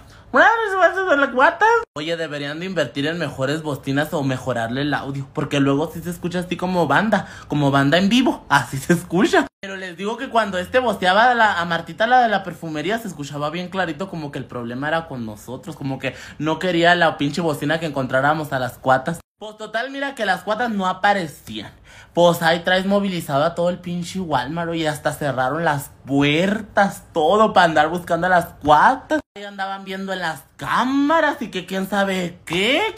Oye, 1.96 2.16
deberían 2.16 2.60
de 2.60 2.68
invertir 2.68 3.08
en 3.08 3.18
mejores 3.18 3.64
bocinas 3.64 4.14
o 4.14 4.22
mejorarle 4.22 4.82
el 4.82 4.94
audio. 4.94 5.28
Porque 5.34 5.60
luego 5.60 5.90
sí 5.92 6.02
se 6.02 6.12
escucha 6.12 6.40
así 6.40 6.56
como 6.56 6.86
banda. 6.86 7.28
Como 7.48 7.72
banda 7.72 7.98
en 7.98 8.10
vivo. 8.10 8.46
Así 8.48 8.78
se 8.78 8.94
escucha. 8.94 9.48
Pero 9.60 9.76
les 9.76 9.98
digo 9.98 10.18
que 10.18 10.30
cuando 10.30 10.60
este 10.60 10.78
bosteaba 10.78 11.32
a, 11.32 11.34
la, 11.34 11.60
a 11.60 11.66
Martita, 11.66 12.06
la 12.06 12.22
de 12.22 12.30
la 12.30 12.44
perfumería, 12.44 13.00
se 13.00 13.08
escuchaba 13.08 13.50
bien 13.50 13.70
clarito 13.70 14.08
como 14.08 14.32
que 14.32 14.38
el 14.38 14.46
problema 14.46 14.88
era 14.88 15.08
con 15.08 15.26
nosotros. 15.26 15.76
Como 15.76 15.98
que 15.98 16.16
no 16.38 16.60
quería 16.60 16.94
la 16.94 17.18
pinche 17.18 17.42
bocina 17.42 17.80
que 17.80 17.88
encontráramos 17.88 18.54
a 18.54 18.60
las 18.60 18.78
cuatas. 18.78 19.20
Pues 19.40 19.58
total, 19.58 19.90
mira 19.90 20.16
que 20.16 20.26
las 20.26 20.44
cuatas 20.44 20.70
no 20.70 20.86
aparecían. 20.86 21.72
Pues 22.22 22.42
ahí 22.42 22.60
traes 22.66 22.86
movilizado 22.86 23.46
a 23.46 23.56
todo 23.56 23.70
el 23.70 23.80
pinche 23.80 24.20
Walmart 24.20 24.76
y 24.76 24.86
hasta 24.86 25.14
cerraron 25.14 25.64
las 25.64 25.92
puertas, 26.06 27.06
todo 27.14 27.54
para 27.54 27.68
andar 27.68 27.88
buscando 27.88 28.28
a 28.28 28.30
las 28.30 28.46
cuatas. 28.62 29.22
Ahí 29.38 29.46
andaban 29.46 29.86
viendo 29.86 30.12
en 30.12 30.20
las 30.20 30.44
cámaras 30.58 31.42
y 31.42 31.48
que 31.48 31.66
quién 31.66 31.90
sabe 31.90 32.38
qué, 32.44 32.94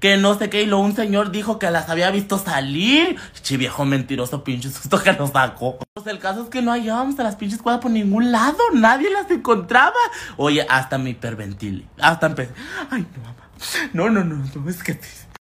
que, 0.00 0.16
no 0.16 0.38
sé 0.38 0.48
qué. 0.48 0.62
Y 0.62 0.66
luego 0.66 0.84
un 0.84 0.96
señor 0.96 1.32
dijo 1.32 1.58
que 1.58 1.70
las 1.70 1.90
había 1.90 2.10
visto 2.10 2.38
salir. 2.38 3.18
Che 3.42 3.58
viejo 3.58 3.84
mentiroso, 3.84 4.42
pinche 4.42 4.70
susto 4.70 5.02
que 5.02 5.12
nos 5.12 5.32
sacó. 5.32 5.76
Pues 5.92 6.06
el 6.06 6.18
caso 6.18 6.44
es 6.44 6.48
que 6.48 6.62
no 6.62 6.72
hallábamos 6.72 7.18
a 7.18 7.24
las 7.24 7.36
pinches 7.36 7.60
cuatas 7.60 7.82
por 7.82 7.90
ningún 7.90 8.32
lado, 8.32 8.56
nadie 8.72 9.10
las 9.10 9.30
encontraba. 9.30 9.92
Oye, 10.38 10.66
hasta 10.70 10.96
me 10.96 11.10
hiperventile, 11.10 11.86
hasta 12.00 12.24
empecé. 12.24 12.54
Ay, 12.90 13.06
no, 13.14 13.22
mamá. 13.22 13.36
No, 13.92 14.08
no, 14.08 14.24
no, 14.24 14.36
no, 14.36 14.70
es 14.70 14.82
que 14.82 14.98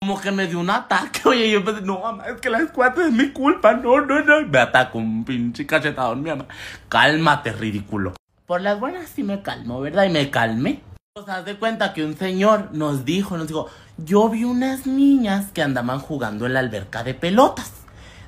como 0.03 0.21
que 0.21 0.33
me 0.33 0.49
dio 0.49 0.59
un 0.59 0.69
ataque, 0.69 1.21
oye, 1.29 1.49
yo 1.49 1.65
pensé, 1.65 1.81
no, 1.83 2.01
mamá, 2.01 2.27
es 2.27 2.41
que 2.41 2.51
las 2.51 2.73
cuatro 2.73 3.05
es 3.05 3.13
mi 3.13 3.31
culpa, 3.31 3.75
no, 3.75 4.01
no, 4.01 4.21
no. 4.21 4.45
Me 4.49 4.59
atacó 4.59 4.99
un 4.99 5.25
pinche 5.25 5.65
cachetadón, 5.65 6.25
mi 6.25 6.31
mamá. 6.31 6.47
Cálmate, 6.89 7.53
ridículo. 7.53 8.13
Por 8.45 8.63
las 8.63 8.81
buenas 8.81 9.09
sí 9.09 9.23
me 9.23 9.43
calmo, 9.43 9.81
¿verdad? 9.81 10.07
Y 10.07 10.09
me 10.09 10.29
calmé. 10.29 10.81
Pues 11.15 11.29
haz 11.29 11.45
de 11.45 11.57
cuenta 11.57 11.95
que 11.95 12.05
un 12.05 12.17
señor 12.17 12.71
nos 12.73 13.05
dijo, 13.05 13.37
nos 13.37 13.47
dijo, 13.47 13.69
yo 13.97 14.29
vi 14.29 14.43
unas 14.43 14.89
niñas 14.89 15.53
que 15.53 15.63
andaban 15.63 16.01
jugando 16.01 16.47
en 16.47 16.55
la 16.55 16.61
alberca 16.61 17.05
de 17.05 17.15
pelotas. 17.15 17.71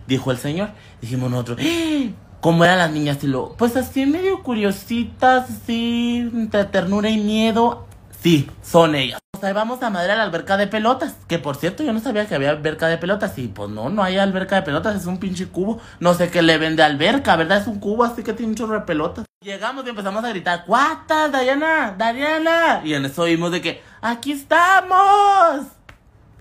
Dijo 0.06 0.30
el 0.30 0.38
señor. 0.38 0.68
Dijimos 1.01 1.28
nosotros, 1.28 1.59
¡Eh! 1.60 2.12
¿cómo 2.40 2.64
eran 2.64 2.78
las 2.78 2.92
niñas? 2.92 3.24
Y 3.24 3.26
lo, 3.26 3.55
pues 3.55 3.76
así 3.76 4.06
medio 4.06 4.44
curiositas, 4.44 5.51
así, 5.51 6.30
entre 6.32 6.66
ternura 6.66 7.10
y 7.10 7.18
miedo. 7.18 7.88
Sí, 8.22 8.48
son 8.62 8.94
ellas. 8.94 9.23
Sea, 9.44 9.52
vamos 9.52 9.82
a 9.82 9.90
madre 9.90 10.10
a 10.12 10.16
la 10.16 10.22
alberca 10.22 10.56
de 10.56 10.66
pelotas. 10.66 11.16
Que 11.28 11.38
por 11.38 11.56
cierto, 11.56 11.82
yo 11.82 11.92
no 11.92 12.00
sabía 12.00 12.26
que 12.26 12.34
había 12.34 12.48
alberca 12.48 12.86
de 12.86 12.96
pelotas. 12.96 13.36
Y 13.36 13.48
pues 13.48 13.68
no, 13.68 13.90
no 13.90 14.02
hay 14.02 14.16
alberca 14.16 14.56
de 14.56 14.62
pelotas, 14.62 14.96
es 14.96 15.04
un 15.04 15.18
pinche 15.18 15.48
cubo. 15.48 15.82
No 16.00 16.14
sé 16.14 16.30
qué 16.30 16.40
le 16.40 16.56
vende 16.56 16.82
alberca, 16.82 17.36
¿verdad? 17.36 17.58
Es 17.58 17.66
un 17.66 17.78
cubo 17.78 18.04
así 18.04 18.22
que 18.22 18.32
tiene 18.32 18.52
un 18.52 18.56
chorro 18.56 18.72
de 18.72 18.80
pelotas. 18.86 19.26
Llegamos 19.42 19.84
y 19.84 19.90
empezamos 19.90 20.24
a 20.24 20.30
gritar, 20.30 20.64
¡Cuatas, 20.64 21.30
Dayana! 21.30 21.94
¡Dayana! 21.98 22.80
Y 22.84 22.94
en 22.94 23.04
eso 23.04 23.20
oímos 23.20 23.52
de 23.52 23.60
que, 23.60 23.82
¡Aquí 24.00 24.32
estamos! 24.32 25.66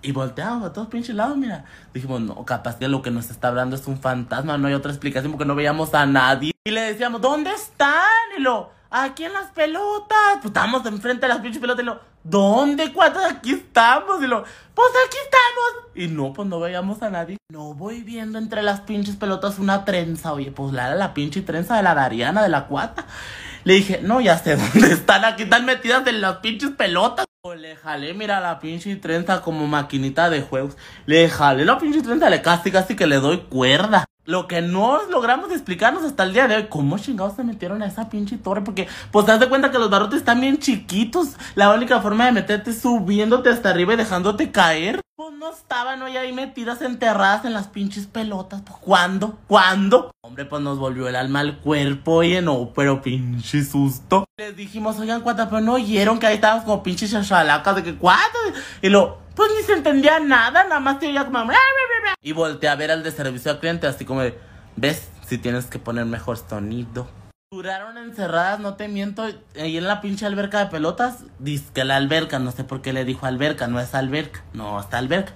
Y 0.01 0.13
volteamos 0.13 0.69
a 0.69 0.71
todos 0.71 0.87
pinches 0.87 1.13
lados, 1.13 1.35
mira. 1.35 1.65
Dijimos, 1.93 2.21
no, 2.21 2.45
capaz 2.45 2.77
que 2.77 2.87
lo 2.87 3.01
que 3.01 3.11
nos 3.11 3.29
está 3.29 3.49
hablando 3.49 3.75
es 3.75 3.85
un 3.85 3.99
fantasma, 3.99 4.57
no 4.57 4.69
hay 4.69 4.75
otra 4.75 4.93
explicación 4.93 5.33
porque 5.33 5.45
no 5.45 5.55
veíamos 5.55 5.93
a 5.93 6.05
nadie. 6.05 6.53
Y 6.63 6.71
le 6.71 6.79
decíamos, 6.79 7.19
¿dónde 7.19 7.51
están? 7.51 7.99
Y 8.37 8.41
lo, 8.41 8.71
aquí 8.89 9.25
en 9.25 9.33
las 9.33 9.51
pelotas. 9.51 10.35
Pues 10.35 10.45
estábamos 10.45 10.85
enfrente 10.85 11.25
de 11.25 11.33
las 11.33 11.41
pinches 11.41 11.59
pelotas 11.59 11.83
y 11.83 11.85
lo, 11.85 12.12
¿dónde? 12.23 12.91
¿Cuántas? 12.93 13.31
Aquí 13.31 13.53
estamos. 13.53 14.21
Y 14.21 14.27
lo, 14.27 14.43
pues 14.73 14.89
aquí 15.05 15.17
estamos. 15.23 15.91
Y 15.95 16.07
no, 16.07 16.33
pues 16.33 16.47
no 16.47 16.59
veíamos 16.59 17.01
a 17.01 17.09
nadie. 17.09 17.37
No 17.51 17.73
voy 17.73 18.01
viendo 18.01 18.37
entre 18.37 18.61
las 18.63 18.81
pinches 18.81 19.15
pelotas 19.15 19.59
una 19.59 19.85
trenza. 19.85 20.33
Oye, 20.33 20.51
pues 20.51 20.73
la, 20.73 20.95
la 20.95 21.13
pinche 21.13 21.41
trenza 21.41 21.77
de 21.77 21.83
la 21.83 21.93
Dariana, 21.93 22.41
de 22.41 22.49
la 22.49 22.67
cuata. 22.67 23.05
Le 23.63 23.75
dije, 23.75 23.99
no, 24.01 24.21
ya 24.21 24.37
sé 24.37 24.55
dónde 24.73 24.93
están. 24.93 25.25
Aquí 25.25 25.43
están 25.43 25.65
metidas 25.65 26.05
en 26.07 26.21
las 26.21 26.37
pinches 26.37 26.71
pelotas. 26.71 27.25
Le 27.57 27.75
jalé, 27.75 28.13
mira, 28.13 28.39
la 28.39 28.59
pinche 28.59 28.95
trenza 28.95 29.41
como 29.41 29.67
maquinita 29.67 30.29
de 30.29 30.41
juegos. 30.41 30.77
Le 31.05 31.29
jalé 31.29 31.65
la 31.65 31.77
pinche 31.77 32.01
trenza, 32.01 32.29
le 32.29 32.41
casi, 32.41 32.71
casi 32.71 32.95
que 32.95 33.05
le 33.05 33.17
doy 33.17 33.39
cuerda. 33.49 34.05
Lo 34.25 34.47
que 34.47 34.61
no 34.61 35.01
logramos 35.09 35.51
explicarnos 35.51 36.03
hasta 36.03 36.23
el 36.23 36.31
día 36.31 36.47
de 36.47 36.55
hoy, 36.55 36.67
¿cómo 36.69 36.97
chingados 36.97 37.35
se 37.35 37.43
metieron 37.43 37.83
a 37.83 37.87
esa 37.87 38.09
pinche 38.09 38.37
torre? 38.37 38.61
Porque, 38.61 38.87
pues, 39.11 39.25
te 39.25 39.31
das 39.31 39.41
de 39.41 39.49
cuenta 39.49 39.69
que 39.69 39.79
los 39.79 39.89
barrotes 39.89 40.19
están 40.19 40.39
bien 40.39 40.59
chiquitos. 40.59 41.35
La 41.55 41.73
única 41.73 41.99
forma 41.99 42.25
de 42.25 42.31
meterte 42.31 42.69
es 42.69 42.81
subiéndote 42.81 43.49
hasta 43.49 43.69
arriba 43.69 43.93
y 43.93 43.97
dejándote 43.97 44.49
caer. 44.49 45.01
Pues 45.17 45.33
no 45.37 45.51
estaban 45.51 46.01
hoy 46.01 46.15
ahí 46.15 46.31
metidas, 46.31 46.81
enterradas 46.81 47.43
en 47.43 47.51
las 47.51 47.67
pinches 47.67 48.07
pelotas. 48.07 48.61
Pues, 48.61 48.77
¿cuándo? 48.79 49.39
¿Cuándo? 49.47 50.11
Hombre, 50.21 50.45
pues 50.45 50.61
nos 50.61 50.79
volvió 50.79 51.09
el 51.09 51.17
alma 51.17 51.41
al 51.41 51.59
cuerpo, 51.59 52.13
oye, 52.13 52.41
no, 52.41 52.71
pero 52.73 53.01
pinche 53.01 53.61
susto. 53.65 54.23
Les 54.37 54.55
dijimos, 54.55 54.97
oigan, 54.99 55.19
cuántas, 55.19 55.49
pero 55.49 55.59
no 55.59 55.73
oyeron 55.73 56.17
que 56.17 56.27
ahí 56.27 56.35
estábamos 56.35 56.63
como 56.63 56.81
pinches 56.81 57.11
chachalacas 57.11 57.75
de 57.75 57.83
que 57.83 57.95
cuántas. 57.95 58.53
Y 58.81 58.87
lo, 58.87 59.17
pues 59.35 59.49
ni 59.57 59.63
se 59.63 59.73
entendía 59.73 60.19
nada, 60.19 60.63
nada 60.63 60.79
más 60.79 60.99
te 60.99 61.07
oía 61.07 61.25
como... 61.25 61.51
Y 62.21 62.31
volteé 62.31 62.69
a 62.69 62.75
ver 62.75 62.91
al 62.91 63.03
de 63.03 63.11
servicio 63.11 63.51
al 63.51 63.59
cliente, 63.59 63.87
así 63.87 64.05
como 64.05 64.21
¿ves? 64.75 65.09
Si 65.25 65.37
tienes 65.37 65.65
que 65.65 65.79
poner 65.79 66.05
mejor 66.05 66.37
sonido. 66.37 67.07
Duraron 67.51 67.97
encerradas, 67.97 68.59
no 68.59 68.75
te 68.75 68.87
miento, 68.87 69.23
ahí 69.59 69.77
en 69.77 69.87
la 69.87 70.01
pinche 70.01 70.25
alberca 70.25 70.59
de 70.59 70.65
pelotas. 70.67 71.23
Dice 71.39 71.65
que 71.73 71.83
la 71.83 71.97
alberca, 71.97 72.39
no 72.39 72.51
sé 72.51 72.63
por 72.63 72.81
qué 72.81 72.93
le 72.93 73.05
dijo 73.05 73.25
alberca, 73.25 73.67
no 73.67 73.79
es 73.79 73.93
alberca, 73.93 74.43
no 74.53 74.79
está 74.79 74.97
alberca. 74.97 75.33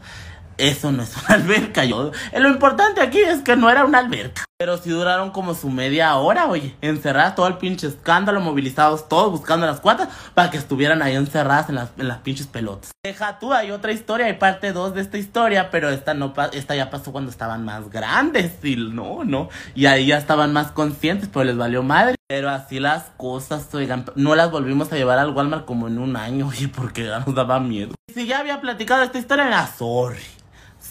Eso 0.58 0.92
no 0.92 1.04
es 1.04 1.16
una 1.16 1.28
alberca, 1.36 1.86
yo. 1.86 2.12
eh, 2.32 2.40
Lo 2.40 2.50
importante 2.50 3.02
aquí 3.02 3.20
es 3.20 3.42
que 3.42 3.56
no 3.56 3.70
era 3.70 3.86
una 3.86 4.00
alberca. 4.00 4.44
Pero 4.60 4.78
sí 4.80 4.90
duraron 4.90 5.30
como 5.30 5.54
su 5.54 5.70
media 5.70 6.16
hora, 6.16 6.48
oye. 6.48 6.76
Encerradas, 6.82 7.36
todo 7.36 7.46
el 7.48 7.58
pinche 7.58 7.86
escándalo, 7.86 8.40
movilizados 8.42 9.08
todos 9.08 9.30
buscando 9.32 9.68
las 9.68 9.80
cuatas 9.80 10.10
para 10.34 10.50
que 10.50 10.58
estuvieran 10.58 11.04
ahí 11.04 11.16
encerradas 11.16 11.70
en 11.70 11.76
las, 11.76 12.18
pinches 12.24 12.48
pelotas. 12.48 12.90
Deja 13.06 13.38
tú, 13.38 13.54
hay 13.54 13.70
otra 13.70 13.92
historia, 13.92 14.26
hay 14.26 14.34
parte 14.34 14.74
2 14.74 14.96
de 14.96 15.02
esta 15.02 15.20
historia, 15.20 15.70
pero 15.70 15.90
esta 15.90 16.16
no 16.16 16.34
esta 16.54 16.76
ya 16.76 16.90
pasó 16.90 17.12
cuando 17.12 17.30
estaban 17.30 17.64
más 17.64 17.92
grandes. 17.92 18.54
Y 18.64 18.76
no, 18.78 19.24
no. 19.24 19.50
Y 19.76 19.86
ahí 19.86 20.08
ya 20.08 20.18
estaban 20.18 20.54
más 20.54 20.72
conscientes, 20.72 21.30
pero 21.32 21.44
les 21.46 21.56
valió 21.58 21.84
madre. 21.84 22.16
Pero 22.28 22.50
así 22.50 22.80
las 22.80 23.04
cosas, 23.16 23.72
oigan, 23.76 24.06
no 24.16 24.34
las 24.36 24.50
volvimos 24.50 24.92
a 24.92 24.96
llevar 24.96 25.20
al 25.20 25.30
Walmart 25.36 25.66
como 25.66 25.88
en 25.88 26.00
un 26.00 26.16
año, 26.16 26.48
oye, 26.50 26.68
porque 26.68 27.06
ya 27.06 27.20
nos 27.20 27.36
daba 27.36 27.60
miedo. 27.60 27.94
Si 28.12 28.26
ya 28.26 28.40
había 28.40 28.60
platicado 28.60 29.04
esta 29.04 29.20
historia, 29.20 29.46
era 29.48 29.68
sorry. 29.68 30.24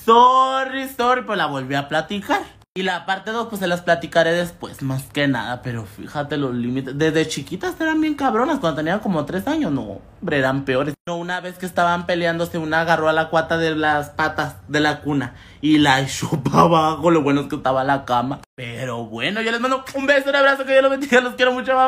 Sorry, 0.07 0.89
sorry, 0.89 1.23
pues 1.23 1.37
la 1.37 1.47
volví 1.47 1.75
a 1.75 1.89
platicar. 1.89 2.41
Y 2.77 2.83
la 2.83 3.07
parte 3.07 3.33
2, 3.33 3.49
pues 3.49 3.59
se 3.59 3.67
las 3.67 3.81
platicaré 3.81 4.33
después, 4.33 4.83
más 4.83 5.03
que 5.05 5.27
nada. 5.27 5.63
Pero 5.63 5.85
fíjate 5.85 6.37
los 6.37 6.55
límites. 6.55 6.97
Desde 6.97 7.27
chiquitas 7.27 7.75
eran 7.81 8.01
bien 8.01 8.15
cabronas. 8.15 8.61
Cuando 8.61 8.77
tenían 8.77 9.01
como 9.01 9.25
3 9.25 9.49
años, 9.49 9.73
no, 9.73 10.01
hombre, 10.21 10.39
eran 10.39 10.65
peores. 10.65 10.95
No, 11.09 11.17
una 11.17 11.41
vez 11.41 11.59
que 11.59 11.67
estaban 11.67 12.07
peleándose, 12.07 12.57
una 12.59 12.83
agarró 12.83 13.09
a 13.09 13.13
la 13.13 13.31
cuata 13.31 13.59
de 13.59 13.75
las 13.75 14.11
patas 14.11 14.57
de 14.69 14.79
la 14.79 15.01
cuna 15.01 15.35
y 15.61 15.79
la 15.79 16.01
echó 16.03 16.41
para 16.41 16.61
abajo. 16.61 17.11
Lo 17.11 17.23
bueno 17.23 17.41
es 17.41 17.49
que 17.49 17.57
estaba 17.57 17.83
la 17.83 18.05
cama. 18.05 18.43
Pero 18.55 19.07
bueno, 19.07 19.43
yo 19.43 19.51
les 19.51 19.61
mando 19.61 19.85
un 19.95 20.07
beso, 20.07 20.31
un 20.31 20.37
abrazo, 20.37 20.65
que 20.65 20.71
Dios 20.71 20.83
los 20.83 20.93
bendiga. 20.93 21.21
Los 21.21 21.35
quiero 21.35 21.51
mucho, 21.51 21.75
bye 21.75 21.87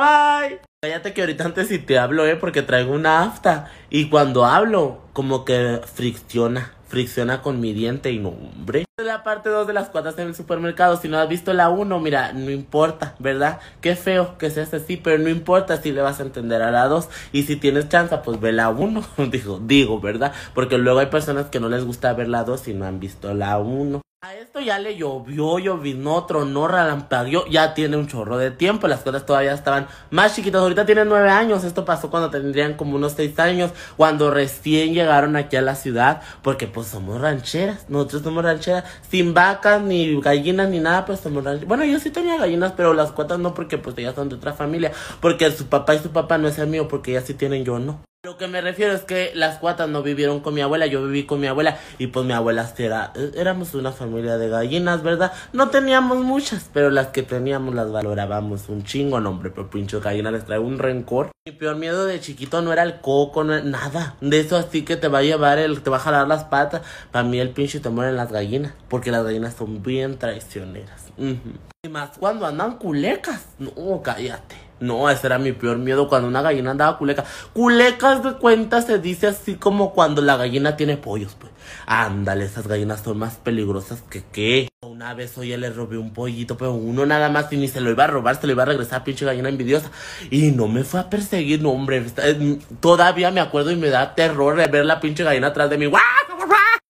bye. 0.48 0.60
Cállate 0.82 1.12
que 1.12 1.20
ahorita 1.20 1.44
antes 1.44 1.68
si 1.68 1.78
te 1.78 2.00
hablo, 2.00 2.26
eh, 2.26 2.34
porque 2.34 2.62
traigo 2.62 2.94
una 2.94 3.22
afta. 3.22 3.70
Y 3.90 4.08
cuando 4.08 4.44
hablo, 4.44 5.02
como 5.12 5.44
que 5.44 5.82
fricciona. 5.94 6.77
Fricciona 6.88 7.42
con 7.42 7.60
mi 7.60 7.74
diente 7.74 8.10
y 8.10 8.18
no, 8.18 8.30
hombre. 8.30 8.86
La 8.96 9.22
parte 9.22 9.50
2 9.50 9.66
de 9.66 9.74
las 9.74 9.90
cuatas 9.90 10.18
en 10.18 10.28
el 10.28 10.34
supermercado. 10.34 10.96
Si 10.96 11.06
no 11.06 11.18
has 11.18 11.28
visto 11.28 11.52
la 11.52 11.68
1, 11.68 12.00
mira, 12.00 12.32
no 12.32 12.50
importa, 12.50 13.14
¿verdad? 13.18 13.60
Qué 13.80 13.94
feo 13.94 14.38
que 14.38 14.50
seas 14.50 14.72
así, 14.72 14.96
pero 14.96 15.18
no 15.18 15.28
importa 15.28 15.80
si 15.80 15.92
le 15.92 16.00
vas 16.00 16.18
a 16.18 16.22
entender 16.22 16.62
a 16.62 16.70
la 16.70 16.86
2. 16.86 17.08
Y 17.32 17.42
si 17.42 17.56
tienes 17.56 17.88
chance, 17.88 18.16
pues 18.24 18.40
ve 18.40 18.52
la 18.52 18.70
1. 18.70 19.04
digo, 19.30 19.60
digo, 19.62 20.00
¿verdad? 20.00 20.32
Porque 20.54 20.78
luego 20.78 20.98
hay 20.98 21.06
personas 21.06 21.46
que 21.46 21.60
no 21.60 21.68
les 21.68 21.84
gusta 21.84 22.12
ver 22.14 22.28
la 22.28 22.44
2 22.44 22.68
y 22.68 22.74
no 22.74 22.86
han 22.86 23.00
visto 23.00 23.34
la 23.34 23.58
1. 23.58 24.00
A 24.20 24.34
esto 24.34 24.58
ya 24.58 24.80
le 24.80 24.96
llovió, 24.96 25.60
llovinó, 25.60 26.26
tronó, 26.26 26.66
relampagueó, 26.66 27.46
ya 27.46 27.72
tiene 27.72 27.96
un 27.96 28.08
chorro 28.08 28.36
de 28.36 28.50
tiempo, 28.50 28.88
las 28.88 29.02
cosas 29.02 29.24
todavía 29.24 29.54
estaban 29.54 29.86
más 30.10 30.34
chiquitas, 30.34 30.60
ahorita 30.60 30.84
tienen 30.86 31.08
nueve 31.08 31.30
años, 31.30 31.62
esto 31.62 31.84
pasó 31.84 32.10
cuando 32.10 32.28
tendrían 32.28 32.74
como 32.74 32.96
unos 32.96 33.12
seis 33.12 33.38
años, 33.38 33.70
cuando 33.96 34.32
recién 34.32 34.92
llegaron 34.92 35.36
aquí 35.36 35.54
a 35.54 35.62
la 35.62 35.76
ciudad, 35.76 36.20
porque 36.42 36.66
pues 36.66 36.88
somos 36.88 37.20
rancheras, 37.20 37.88
nosotros 37.88 38.22
somos 38.22 38.42
rancheras, 38.42 38.82
sin 39.08 39.34
vacas, 39.34 39.82
ni 39.82 40.20
gallinas, 40.20 40.68
ni 40.68 40.80
nada, 40.80 41.06
pues 41.06 41.20
somos 41.20 41.44
rancheras, 41.44 41.68
bueno 41.68 41.84
yo 41.84 42.00
sí 42.00 42.10
tenía 42.10 42.38
gallinas, 42.38 42.72
pero 42.76 42.94
las 42.94 43.12
cuotas 43.12 43.38
no, 43.38 43.54
porque 43.54 43.78
pues 43.78 43.96
ellas 43.98 44.16
son 44.16 44.28
de 44.30 44.34
otra 44.34 44.52
familia, 44.52 44.90
porque 45.20 45.48
su 45.52 45.66
papá 45.68 45.94
y 45.94 46.00
su 46.00 46.10
papá 46.10 46.38
no 46.38 46.48
es 46.48 46.58
el 46.58 46.66
mío, 46.66 46.88
porque 46.88 47.12
ellas 47.12 47.22
sí 47.24 47.34
tienen, 47.34 47.64
yo 47.64 47.78
no. 47.78 48.00
Lo 48.24 48.36
que 48.36 48.48
me 48.48 48.60
refiero 48.60 48.94
es 48.94 49.02
que 49.02 49.30
las 49.36 49.58
cuatas 49.58 49.88
no 49.88 50.02
vivieron 50.02 50.40
con 50.40 50.52
mi 50.52 50.60
abuela, 50.60 50.86
yo 50.86 51.04
viví 51.04 51.24
con 51.24 51.38
mi 51.38 51.46
abuela 51.46 51.78
y 51.98 52.08
pues 52.08 52.26
mi 52.26 52.32
abuela 52.32 52.68
era, 52.76 53.12
eh, 53.14 53.30
éramos 53.36 53.74
una 53.74 53.92
familia 53.92 54.38
de 54.38 54.48
gallinas, 54.48 55.04
¿verdad? 55.04 55.32
No 55.52 55.68
teníamos 55.68 56.18
muchas, 56.18 56.68
pero 56.74 56.90
las 56.90 57.06
que 57.08 57.22
teníamos 57.22 57.76
las 57.76 57.92
valorábamos 57.92 58.68
un 58.70 58.82
chingo, 58.82 59.20
no, 59.20 59.30
hombre, 59.30 59.50
pero 59.50 59.70
pincho 59.70 60.00
gallina 60.00 60.32
les 60.32 60.44
trae 60.44 60.58
un 60.58 60.80
rencor. 60.80 61.30
Mi 61.46 61.52
peor 61.52 61.76
miedo 61.76 62.06
de 62.06 62.18
chiquito 62.18 62.60
no 62.60 62.72
era 62.72 62.82
el 62.82 63.00
coco, 63.00 63.44
no 63.44 63.54
era 63.54 63.62
nada, 63.62 64.16
de 64.20 64.40
eso 64.40 64.56
así 64.56 64.84
que 64.84 64.96
te 64.96 65.06
va 65.06 65.18
a 65.18 65.22
llevar, 65.22 65.60
el, 65.60 65.80
te 65.80 65.88
va 65.88 65.98
a 65.98 66.00
jalar 66.00 66.26
las 66.26 66.42
patas. 66.42 66.82
Para 67.12 67.22
mí 67.22 67.38
el 67.38 67.50
pinche 67.50 67.78
te 67.78 67.88
mueren 67.88 68.16
las 68.16 68.32
gallinas, 68.32 68.74
porque 68.88 69.12
las 69.12 69.22
gallinas 69.22 69.54
son 69.54 69.80
bien 69.80 70.18
traicioneras. 70.18 71.12
Y 71.16 71.88
más 71.88 72.18
cuando 72.18 72.46
andan 72.46 72.78
culecas, 72.78 73.46
no, 73.60 74.02
cállate. 74.02 74.67
No, 74.80 75.10
ese 75.10 75.26
era 75.26 75.38
mi 75.38 75.52
peor 75.52 75.78
miedo 75.78 76.08
cuando 76.08 76.28
una 76.28 76.42
gallina 76.42 76.70
andaba 76.70 76.98
culeca. 76.98 77.24
Culecas 77.52 78.22
de 78.22 78.34
cuenta 78.34 78.80
se 78.82 78.98
dice 78.98 79.26
así 79.26 79.54
como 79.56 79.92
cuando 79.92 80.22
la 80.22 80.36
gallina 80.36 80.76
tiene 80.76 80.96
pollos, 80.96 81.36
pues. 81.38 81.52
Ándale, 81.86 82.44
esas 82.44 82.66
gallinas 82.66 83.00
son 83.02 83.18
más 83.18 83.36
peligrosas 83.36 84.02
que 84.02 84.22
qué. 84.32 84.68
Una 84.82 85.14
vez 85.14 85.36
oye 85.36 85.58
le 85.58 85.70
robé 85.70 85.98
un 85.98 86.12
pollito, 86.12 86.56
pero 86.56 86.72
uno 86.72 87.04
nada 87.04 87.28
más 87.28 87.52
y 87.52 87.56
ni 87.56 87.68
se 87.68 87.80
lo 87.80 87.90
iba 87.90 88.04
a 88.04 88.06
robar, 88.06 88.40
se 88.40 88.46
lo 88.46 88.52
iba 88.52 88.62
a 88.62 88.66
regresar, 88.66 89.04
pinche 89.04 89.24
gallina 89.24 89.48
envidiosa. 89.48 89.90
Y 90.30 90.52
no 90.52 90.68
me 90.68 90.84
fue 90.84 91.00
a 91.00 91.10
perseguir, 91.10 91.60
no, 91.60 91.70
hombre. 91.70 92.04
eh, 92.18 92.58
Todavía 92.80 93.30
me 93.30 93.40
acuerdo 93.40 93.70
y 93.70 93.76
me 93.76 93.88
da 93.90 94.14
terror 94.14 94.56
ver 94.70 94.84
la 94.86 95.00
pinche 95.00 95.24
gallina 95.24 95.48
atrás 95.48 95.70
de 95.70 95.78
mí. 95.78 95.86
¡Guau! 95.86 96.02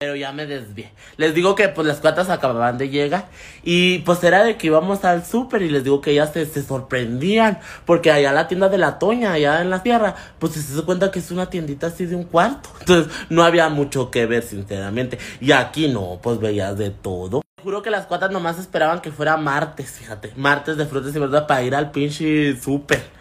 Pero 0.01 0.15
ya 0.15 0.31
me 0.31 0.47
desvié. 0.47 0.93
Les 1.17 1.35
digo 1.35 1.57
que 1.57 1.69
pues 1.71 1.85
las 1.85 1.99
cuatas 1.99 2.31
acababan 2.31 2.79
de 2.79 2.89
llegar. 2.89 3.31
Y 3.65 3.99
pues 4.03 4.23
era 4.23 4.45
de 4.45 4.57
que 4.57 4.69
íbamos 4.69 5.05
al 5.05 5.27
súper 5.27 5.63
y 5.63 5.71
les 5.71 5.83
digo 5.83 6.01
que 6.01 6.13
ellas 6.13 6.31
se, 6.33 6.47
se 6.47 6.63
sorprendían. 6.63 7.59
Porque 7.85 8.13
allá 8.13 8.33
la 8.33 8.47
tienda 8.47 8.69
de 8.69 8.79
la 8.79 9.01
Toña, 9.01 9.33
allá 9.33 9.61
en 9.61 9.71
la 9.71 9.83
tierra, 9.83 10.15
pues 10.39 10.53
se 10.53 10.77
da 10.77 10.83
cuenta 10.83 11.11
que 11.11 11.19
es 11.19 11.33
una 11.33 11.51
tiendita 11.51 11.89
así 11.89 12.07
de 12.07 12.15
un 12.15 12.23
cuarto. 12.23 12.69
Entonces 12.79 13.13
no 13.29 13.43
había 13.43 13.69
mucho 13.71 14.09
que 14.13 14.27
ver, 14.27 14.45
sinceramente. 14.45 15.19
Y 15.41 15.51
aquí 15.51 15.89
no, 15.89 16.21
pues 16.23 16.39
veías 16.39 16.79
de 16.79 16.91
todo. 16.91 17.43
Juro 17.61 17.83
que 17.83 17.91
las 17.91 18.07
cuatas 18.07 18.31
nomás 18.31 18.61
esperaban 18.61 19.01
que 19.01 19.11
fuera 19.11 19.37
martes, 19.37 19.91
fíjate. 19.91 20.33
Martes 20.37 20.77
de 20.77 20.87
frutas 20.87 21.13
y 21.13 21.19
verduras 21.19 21.47
para 21.49 21.65
ir 21.65 21.75
al 21.75 21.91
pinche 21.91 22.57
súper. 22.57 23.18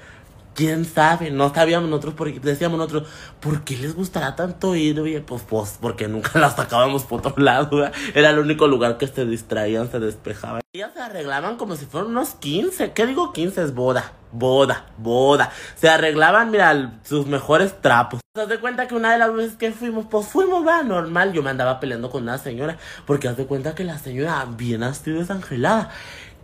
Quién 0.58 0.86
sabe, 0.86 1.30
no 1.30 1.54
sabíamos 1.54 1.88
nosotros, 1.88 2.16
porque 2.18 2.40
decíamos 2.40 2.80
nosotros, 2.80 3.08
¿por 3.40 3.64
qué 3.64 3.78
les 3.78 3.94
gustará 3.94 4.36
tanto 4.36 4.76
ir? 4.76 5.00
Oye, 5.00 5.22
pues, 5.22 5.44
pues, 5.48 5.78
porque 5.80 6.08
nunca 6.08 6.32
las 6.40 6.56
sacábamos 6.56 7.04
por 7.04 7.20
otro 7.26 7.42
lado, 7.42 7.78
¿verdad? 7.78 7.94
Era 8.16 8.32
el 8.32 8.40
único 8.40 8.68
lugar 8.68 8.98
que 8.98 9.08
se 9.08 9.24
distraían, 9.26 9.92
se 9.92 10.00
despejaban. 10.00 10.62
Ellas 10.74 10.92
se 10.96 11.00
arreglaban 11.00 11.58
como 11.58 11.76
si 11.76 11.86
fueran 11.86 12.10
unos 12.10 12.30
15, 12.32 12.92
¿qué 12.94 13.06
digo 13.06 13.34
15? 13.34 13.62
Es 13.62 13.76
boda, 13.76 14.14
boda, 14.32 14.88
boda. 14.98 15.52
Se 15.76 15.90
arreglaban, 15.90 16.50
mira, 16.50 17.00
sus 17.04 17.28
mejores 17.28 17.80
trapos. 17.80 18.20
¿Te 18.34 18.42
das 18.42 18.50
de 18.50 18.60
cuenta 18.60 18.88
que 18.88 18.96
una 18.96 19.12
de 19.12 19.20
las 19.20 19.32
veces 19.32 19.58
que 19.58 19.72
fuimos, 19.72 20.08
pues 20.10 20.26
fuimos, 20.26 20.66
va, 20.66 20.82
normal, 20.82 21.34
yo 21.34 21.44
me 21.44 21.52
andaba 21.52 21.80
peleando 21.80 22.10
con 22.10 22.24
una 22.24 22.40
señora, 22.40 22.78
porque 23.06 23.28
haz 23.28 23.38
de 23.38 23.46
cuenta 23.46 23.76
que 23.76 23.84
la 23.84 24.00
señora, 24.00 24.48
bien 24.58 24.82
así 24.82 25.12
desangelada, 25.12 25.92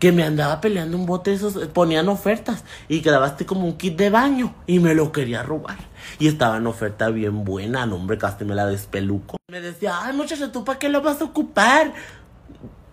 que 0.04 0.12
me 0.12 0.26
andaba 0.26 0.60
peleando 0.60 0.98
un 0.98 1.06
bote 1.06 1.32
esos, 1.32 1.56
eh, 1.56 1.68
ponían 1.68 2.10
ofertas 2.10 2.66
y 2.90 3.00
quedabaste 3.00 3.46
como 3.46 3.66
un 3.66 3.78
kit 3.78 3.96
de 3.96 4.10
baño 4.10 4.54
y 4.68 4.80
me 4.80 4.94
lo 4.96 5.14
quería 5.14 5.44
robar. 5.44 5.78
Y 6.20 6.28
estaba 6.28 6.58
en 6.58 6.68
oferta 6.68 7.08
bien 7.08 7.46
buena, 7.46 7.86
no 7.86 7.96
hombre, 7.96 8.18
casi 8.18 8.44
me 8.44 8.54
la 8.54 8.66
despeluco. 8.66 9.38
Me 9.50 9.62
decía, 9.62 9.94
ay 10.02 10.14
muchacha, 10.14 10.52
¿tú 10.52 10.66
para 10.66 10.78
qué 10.78 10.90
lo 10.90 11.02
vas 11.02 11.22
a 11.22 11.24
ocupar? 11.24 11.94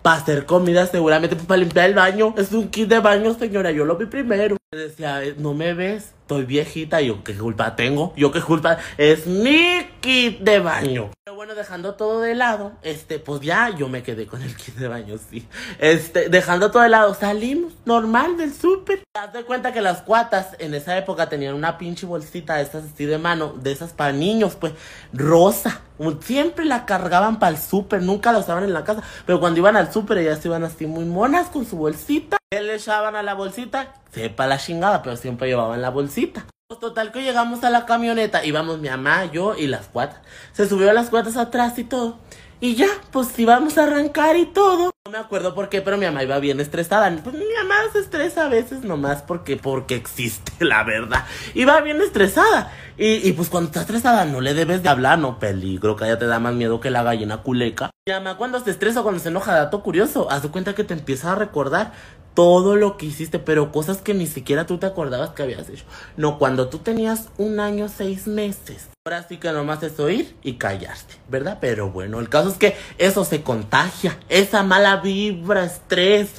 Para 0.02 0.18
hacer 0.18 0.46
comida 0.46 0.86
seguramente, 0.86 1.34
pues 1.34 1.48
para 1.48 1.58
limpiar 1.58 1.88
el 1.88 1.96
baño. 1.96 2.32
Es 2.38 2.52
un 2.52 2.68
kit 2.68 2.88
de 2.88 3.00
baño, 3.00 3.34
señora, 3.34 3.72
yo 3.72 3.84
lo 3.84 3.96
vi 3.96 4.06
primero. 4.06 4.56
Decía, 4.70 5.24
"Eh, 5.24 5.34
no 5.36 5.52
me 5.52 5.74
ves, 5.74 6.12
estoy 6.30 6.44
viejita. 6.44 7.00
Yo, 7.00 7.24
¿qué 7.24 7.36
culpa 7.36 7.74
tengo? 7.74 8.12
Yo, 8.16 8.30
¿qué 8.30 8.40
culpa? 8.40 8.78
Es 8.96 9.26
mi 9.26 9.84
kit 10.00 10.38
de 10.38 10.60
baño. 10.60 11.10
Pero 11.24 11.34
bueno, 11.34 11.56
dejando 11.56 11.94
todo 11.94 12.20
de 12.20 12.36
lado, 12.36 12.72
este, 12.82 13.18
pues 13.18 13.40
ya 13.40 13.70
yo 13.70 13.88
me 13.88 14.04
quedé 14.04 14.28
con 14.28 14.40
el 14.40 14.54
kit 14.54 14.76
de 14.76 14.86
baño, 14.86 15.16
sí. 15.18 15.48
Este, 15.80 16.28
dejando 16.28 16.70
todo 16.70 16.84
de 16.84 16.88
lado, 16.88 17.14
salimos 17.14 17.72
normal 17.84 18.36
del 18.36 18.54
súper. 18.54 19.02
Das 19.12 19.32
de 19.32 19.42
cuenta 19.42 19.72
que 19.72 19.80
las 19.80 20.02
cuatas 20.02 20.54
en 20.60 20.74
esa 20.74 20.96
época 20.96 21.28
tenían 21.28 21.54
una 21.54 21.78
pinche 21.78 22.06
bolsita 22.06 22.54
de 22.56 22.62
esas 22.62 22.84
así 22.84 23.06
de 23.06 23.18
mano, 23.18 23.54
de 23.60 23.72
esas 23.72 23.92
para 23.92 24.12
niños, 24.12 24.54
pues, 24.54 24.72
rosa. 25.12 25.80
Siempre 26.20 26.64
la 26.64 26.86
cargaban 26.86 27.40
para 27.40 27.56
el 27.56 27.60
súper, 27.60 28.02
nunca 28.02 28.30
la 28.30 28.38
usaban 28.38 28.62
en 28.62 28.72
la 28.72 28.84
casa. 28.84 29.02
Pero 29.26 29.40
cuando 29.40 29.58
iban 29.58 29.76
al 29.76 29.92
súper, 29.92 30.18
ellas 30.18 30.46
iban 30.46 30.62
así 30.62 30.86
muy 30.86 31.06
monas 31.06 31.48
con 31.48 31.66
su 31.66 31.76
bolsita. 31.76 32.39
¿Qué 32.52 32.60
le 32.62 32.74
echaban 32.74 33.14
a 33.14 33.22
la 33.22 33.34
bolsita? 33.34 33.94
Sepa 34.10 34.48
la 34.48 34.58
chingada, 34.58 35.04
pero 35.04 35.14
siempre 35.14 35.46
llevaban 35.46 35.80
la 35.80 35.90
bolsita. 35.90 36.46
Pues 36.66 36.80
total 36.80 37.12
que 37.12 37.22
llegamos 37.22 37.62
a 37.62 37.70
la 37.70 37.86
camioneta, 37.86 38.44
íbamos 38.44 38.80
mi 38.80 38.88
mamá, 38.88 39.26
yo 39.26 39.54
y 39.54 39.68
las 39.68 39.86
cuatas. 39.86 40.18
Se 40.52 40.68
subió 40.68 40.90
a 40.90 40.92
las 40.92 41.10
cuatas 41.10 41.36
atrás 41.36 41.78
y 41.78 41.84
todo. 41.84 42.18
Y 42.62 42.74
ya, 42.74 42.88
pues 43.10 43.38
íbamos 43.38 43.78
a 43.78 43.84
arrancar 43.84 44.36
y 44.36 44.44
todo. 44.44 44.90
No 45.06 45.12
me 45.12 45.16
acuerdo 45.16 45.54
por 45.54 45.70
qué, 45.70 45.80
pero 45.80 45.96
mi 45.96 46.04
mamá 46.04 46.22
iba 46.22 46.38
bien 46.40 46.60
estresada. 46.60 47.10
Pues 47.24 47.34
mi 47.34 47.46
mamá 47.58 47.76
se 47.90 48.00
estresa 48.00 48.44
a 48.44 48.48
veces 48.50 48.82
nomás 48.82 49.22
porque, 49.22 49.56
porque 49.56 49.94
existe, 49.94 50.52
la 50.64 50.84
verdad. 50.84 51.24
Iba 51.54 51.80
bien 51.80 52.02
estresada. 52.02 52.70
Y, 52.98 53.26
y 53.26 53.32
pues 53.32 53.48
cuando 53.48 53.68
está 53.68 53.80
estresada 53.80 54.26
no 54.26 54.42
le 54.42 54.52
debes 54.52 54.82
de 54.82 54.90
hablar, 54.90 55.18
no 55.18 55.38
peligro, 55.38 55.96
que 55.96 56.06
ya 56.06 56.18
te 56.18 56.26
da 56.26 56.38
más 56.38 56.52
miedo 56.52 56.80
que 56.80 56.90
la 56.90 57.02
gallina 57.02 57.38
culeca. 57.38 57.90
Mi 58.06 58.12
mamá 58.12 58.36
cuando 58.36 58.60
se 58.60 58.70
estresa, 58.70 59.02
cuando 59.02 59.20
se 59.20 59.30
enoja, 59.30 59.54
dato 59.54 59.82
curioso, 59.82 60.30
haz 60.30 60.42
de 60.42 60.50
cuenta 60.50 60.74
que 60.74 60.84
te 60.84 60.92
empieza 60.92 61.32
a 61.32 61.36
recordar 61.36 61.92
todo 62.34 62.76
lo 62.76 62.98
que 62.98 63.06
hiciste, 63.06 63.38
pero 63.38 63.72
cosas 63.72 64.02
que 64.02 64.12
ni 64.12 64.26
siquiera 64.26 64.66
tú 64.66 64.76
te 64.76 64.86
acordabas 64.86 65.30
que 65.30 65.42
habías 65.42 65.68
hecho. 65.70 65.84
No, 66.18 66.38
cuando 66.38 66.68
tú 66.68 66.78
tenías 66.78 67.30
un 67.38 67.58
año, 67.58 67.88
seis 67.88 68.26
meses. 68.26 68.90
Que 69.10 69.52
nomás 69.52 69.82
es 69.82 69.98
oír 69.98 70.36
y 70.44 70.52
callarte, 70.52 71.14
¿verdad? 71.28 71.58
Pero 71.60 71.90
bueno, 71.90 72.20
el 72.20 72.28
caso 72.28 72.48
es 72.48 72.56
que 72.56 72.76
eso 72.96 73.24
se 73.24 73.42
contagia. 73.42 74.16
Esa 74.28 74.62
mala 74.62 74.98
vibra, 74.98 75.64
estrés, 75.64 76.30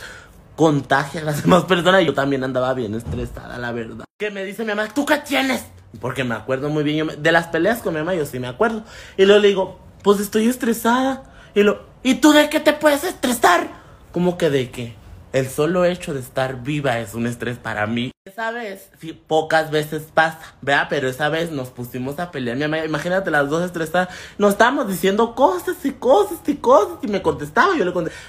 contagia 0.55 1.19
a 1.19 1.23
las 1.25 1.41
demás 1.43 1.65
personas. 1.65 2.05
Yo 2.05 2.13
también 2.13 2.45
andaba 2.45 2.73
bien 2.73 2.95
estresada, 2.95 3.57
la 3.57 3.73
verdad. 3.73 4.05
Que 4.17 4.31
me 4.31 4.45
dice 4.45 4.63
mi 4.63 4.69
mamá, 4.69 4.87
¿tú 4.93 5.05
qué 5.05 5.17
tienes? 5.17 5.65
Porque 5.99 6.23
me 6.23 6.33
acuerdo 6.33 6.69
muy 6.69 6.83
bien. 6.85 7.21
de 7.21 7.31
las 7.33 7.47
peleas 7.47 7.79
con 7.79 7.93
mi 7.93 7.99
mamá, 7.99 8.15
yo 8.15 8.25
sí 8.25 8.39
me 8.39 8.47
acuerdo. 8.47 8.83
Y 9.17 9.25
luego 9.25 9.41
le 9.41 9.49
digo, 9.49 9.79
pues 10.01 10.21
estoy 10.21 10.47
estresada. 10.47 11.23
Y 11.53 11.63
lo, 11.63 11.83
¿y 12.03 12.15
tú 12.15 12.31
de 12.31 12.49
qué 12.49 12.61
te 12.61 12.71
puedes 12.71 13.03
estresar? 13.03 13.67
¿Cómo 14.13 14.37
que 14.37 14.49
de 14.49 14.71
qué? 14.71 14.95
El 15.33 15.47
solo 15.47 15.85
hecho 15.85 16.13
de 16.13 16.19
estar 16.19 16.61
viva 16.61 16.99
es 16.99 17.13
un 17.13 17.25
estrés 17.25 17.57
para 17.57 17.87
mí. 17.87 18.11
Esa 18.25 18.51
vez, 18.51 18.89
sí, 18.99 19.13
pocas 19.13 19.71
veces 19.71 20.03
pasa, 20.13 20.55
¿verdad? 20.61 20.87
Pero 20.89 21.07
esa 21.07 21.29
vez 21.29 21.51
nos 21.51 21.69
pusimos 21.69 22.19
a 22.19 22.31
pelear. 22.31 22.57
Mi 22.57 22.65
imagínate 22.79 23.31
las 23.31 23.49
dos 23.49 23.63
estresadas. 23.63 24.09
Nos 24.37 24.51
estábamos 24.51 24.89
diciendo 24.89 25.33
cosas 25.33 25.77
y 25.85 25.91
cosas 25.91 26.39
y 26.47 26.55
cosas. 26.55 26.97
Y 27.01 27.07
me 27.07 27.21
contestaba, 27.21 27.77
yo 27.77 27.85
le 27.85 27.93
contestaba. 27.93 28.25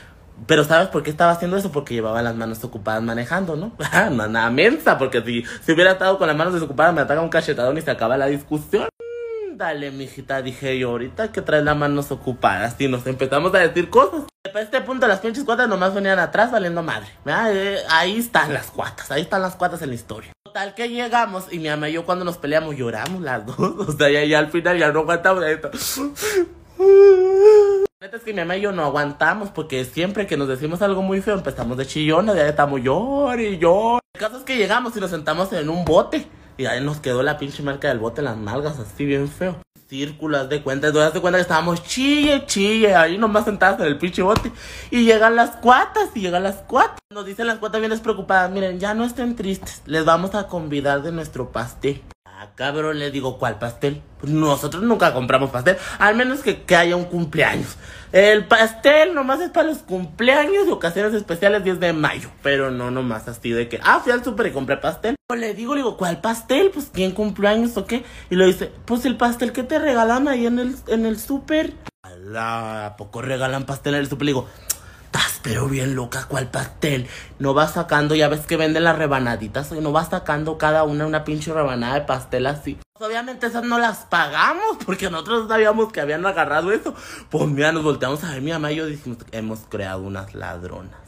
Pero 0.47 0.65
¿sabes 0.65 0.89
por 0.89 1.03
qué 1.03 1.11
estaba 1.11 1.33
haciendo 1.33 1.57
eso? 1.57 1.73
Porque 1.73 1.95
llevaba 1.95 2.23
las 2.23 2.37
manos 2.37 2.63
ocupadas 2.63 3.03
manejando, 3.03 3.57
¿no? 3.57 3.73
No, 4.13 4.29
nada 4.29 4.51
mensa, 4.51 4.97
porque 4.97 5.23
si, 5.23 5.45
si 5.65 5.73
hubiera 5.73 5.93
estado 5.93 6.19
con 6.19 6.29
las 6.29 6.37
manos 6.37 6.55
desocupadas 6.55 6.95
me 6.95 7.01
ataca 7.01 7.21
un 7.21 7.29
cachetadón 7.29 7.77
y 7.79 7.83
se 7.83 7.91
acaba 7.91 8.17
la 8.17 8.27
discusión. 8.27 8.89
Mm, 9.53 9.57
Dale, 9.57 9.91
mijita, 9.91 10.43
dije 10.43 10.79
yo, 10.79 10.91
ahorita 10.91 11.33
que 11.33 11.43
traes 11.43 11.65
las 11.65 11.77
manos 11.77 12.11
ocupadas 12.11 12.77
y 12.79 12.89
nos 12.89 13.07
empezamos 13.07 13.55
a 13.55 13.59
decir 13.59 13.91
cosas. 13.91 14.23
Para 14.43 14.65
este 14.65 14.81
punto 14.81 15.07
las 15.07 15.21
pinches 15.21 15.45
cuatas 15.45 15.69
nomás 15.69 15.95
venían 15.95 16.19
atrás 16.19 16.51
valiendo 16.51 16.83
madre. 16.83 17.09
Eh, 17.27 17.79
ahí 17.91 18.19
están 18.19 18.53
las 18.53 18.71
cuatas, 18.71 19.11
ahí 19.11 19.23
están 19.23 19.43
las 19.43 19.57
cuatas 19.57 19.83
en 19.83 19.91
la 19.91 19.95
historia. 19.95 20.33
Total 20.45 20.75
que 20.75 20.89
llegamos 20.89 21.47
y 21.51 21.59
mi 21.59 21.69
mamá 21.69 21.89
y 21.89 21.95
yo 21.95 22.05
cuando 22.05 22.25
nos 22.25 22.37
peleamos 22.37 22.77
lloramos 22.77 23.23
las 23.23 23.47
dos. 23.47 23.57
O 23.89 23.93
sea, 23.93 24.11
ya, 24.11 24.25
ya 24.25 24.39
al 24.39 24.51
final 24.51 24.79
ya 24.79 24.93
no 24.93 25.01
aguantamos. 25.01 25.43
La 25.43 25.49
neta 25.49 25.71
es 28.17 28.23
que 28.25 28.33
mi 28.33 28.41
mamá 28.41 28.57
y 28.57 28.63
yo 28.63 28.73
no 28.73 28.85
aguantamos 28.85 29.51
porque 29.51 29.85
siempre 29.85 30.27
que 30.27 30.37
nos 30.37 30.49
decimos 30.49 30.83
algo 30.83 31.03
muy 31.03 31.23
feo 31.23 31.35
empezamos 31.35 31.77
de 31.77 31.87
chillones, 31.87 32.35
ya 32.35 32.49
estamos 32.49 32.83
llore 32.83 33.51
y 33.51 33.59
llore. 33.59 34.01
El 34.15 34.21
caso 34.21 34.39
es 34.39 34.43
que 34.43 34.57
llegamos 34.57 34.97
y 34.97 35.01
nos 35.01 35.11
sentamos 35.11 35.53
en 35.53 35.69
un 35.69 35.85
bote 35.85 36.27
y 36.57 36.67
ahí 36.67 36.83
nos 36.83 37.01
quedó 37.01 37.23
la 37.23 37.39
pinche 37.39 37.63
marca 37.63 37.89
del 37.89 37.99
bote 37.99 38.21
en 38.21 38.27
las 38.27 38.37
nalgas, 38.37 38.79
así 38.79 39.05
bien 39.05 39.29
feo. 39.29 39.57
Círculos 39.89 40.49
de 40.49 40.63
cuenta, 40.63 40.91
das 40.91 41.13
de 41.13 41.21
cuenta 41.21 41.37
que 41.39 41.43
estábamos 41.43 41.83
chille, 41.83 42.47
chille, 42.47 42.95
ahí 42.95 43.19
nomás 43.19 43.45
sentadas 43.45 43.79
en 43.81 43.87
el 43.87 43.99
pinche 43.99 44.23
bote. 44.23 44.51
Y 44.91 45.05
llegan 45.05 45.37
las 45.37 45.57
cuatas, 45.57 46.11
y 46.15 46.21
llegan 46.21 46.43
las 46.43 46.57
cuatas. 46.57 46.99
Nos 47.11 47.27
dicen 47.27 47.47
las 47.47 47.59
cuatas 47.59 47.81
bien 47.81 47.91
despreocupadas, 47.91 48.51
miren, 48.51 48.81
ya 48.81 48.95
no 48.95 49.05
estén 49.05 49.37
tristes, 49.37 49.83
les 49.85 50.05
vamos 50.05 50.35
a 50.35 50.47
convidar 50.47 51.03
de 51.03 51.13
nuestro 51.13 51.53
pastel. 51.53 52.03
Ah, 52.43 52.51
cabrón, 52.57 52.99
le 52.99 53.13
digo, 53.13 53.39
¿cuál 53.39 53.61
pastel? 53.61 54.03
Pues 54.19 54.33
nosotros 54.33 54.83
nunca 54.83 55.13
compramos 55.13 55.51
pastel, 55.51 55.77
al 56.01 56.17
menos 56.17 56.41
que, 56.41 56.63
que 56.63 56.75
haya 56.75 56.97
un 56.97 57.05
cumpleaños. 57.05 57.77
El 58.11 58.47
pastel 58.47 59.15
nomás 59.15 59.41
es 59.41 59.51
para 59.51 59.69
los 59.69 59.79
cumpleaños 59.79 60.67
y 60.67 60.71
ocasiones 60.73 61.15
especiales 61.15 61.63
10 61.63 61.79
de 61.79 61.93
mayo, 61.93 62.31
pero 62.43 62.73
no 62.73 62.91
nomás 62.91 63.29
así 63.29 63.51
de 63.51 63.69
que, 63.69 63.79
ah, 63.85 64.01
fui 64.03 64.11
al 64.11 64.25
súper 64.25 64.49
y 64.49 64.51
compré 64.51 64.77
pastel. 64.77 65.15
Le 65.33 65.55
digo, 65.55 65.75
le 65.75 65.83
digo, 65.83 65.97
¿cuál 65.97 66.21
pastel? 66.21 66.73
Pues, 66.75 66.91
¿quién 66.93 67.13
cumpleaños 67.13 67.77
o 67.77 67.87
qué? 67.87 68.05
Y 68.29 68.35
lo 68.35 68.45
dice, 68.45 68.73
pues 68.87 69.05
el 69.05 69.17
pastel 69.17 69.53
que 69.53 69.63
te 69.63 69.79
regalan 69.79 70.27
ahí 70.27 70.47
en 70.47 70.59
el, 70.59 70.75
en 70.89 71.07
el 71.07 71.21
súper. 71.21 71.75
¿a 72.37 72.97
poco 72.99 73.23
regalan 73.23 73.67
pastel 73.67 73.95
en 73.95 74.01
el 74.01 74.09
súper? 74.09 74.25
Le 74.27 74.31
digo, 74.33 74.49
pero 75.43 75.69
bien 75.69 75.95
loca, 75.95 76.27
¿cuál 76.29 76.49
pastel? 76.49 77.09
No 77.39 77.55
vas 77.55 77.73
sacando, 77.73 78.15
ya 78.15 78.29
ves 78.29 78.47
que 78.47 78.57
venden 78.57 78.85
las 78.85 78.97
rebanaditas, 78.97 79.73
no 79.73 79.93
vas 79.93 80.09
sacando 80.09 80.59
cada 80.59 80.85
una 80.85 81.07
una 81.07 81.25
pinche 81.25 81.53
rebanada 81.53 81.95
de 81.95 82.01
pastel 82.03 82.47
así. 82.47 82.79
Obviamente 82.99 83.49
esas 83.49 83.65
no 83.65 83.79
las 83.79 83.99
pagamos, 84.05 84.79
porque 84.87 85.11
nosotros 85.11 85.49
sabíamos 85.49 85.93
que 85.93 86.01
habían 86.01 86.25
agarrado 86.25 86.71
eso. 86.71 86.95
Pues 87.31 87.49
mira, 87.49 87.73
nos 87.73 87.83
volteamos 87.83 88.23
a 88.23 88.31
ver 88.31 88.43
mi 88.43 88.53
mamá 88.53 88.71
y 88.71 88.77
yo 88.77 88.87
dijimos, 88.87 89.19
hemos 89.33 89.61
creado 89.69 90.03
unas 90.03 90.35
ladronas, 90.35 91.01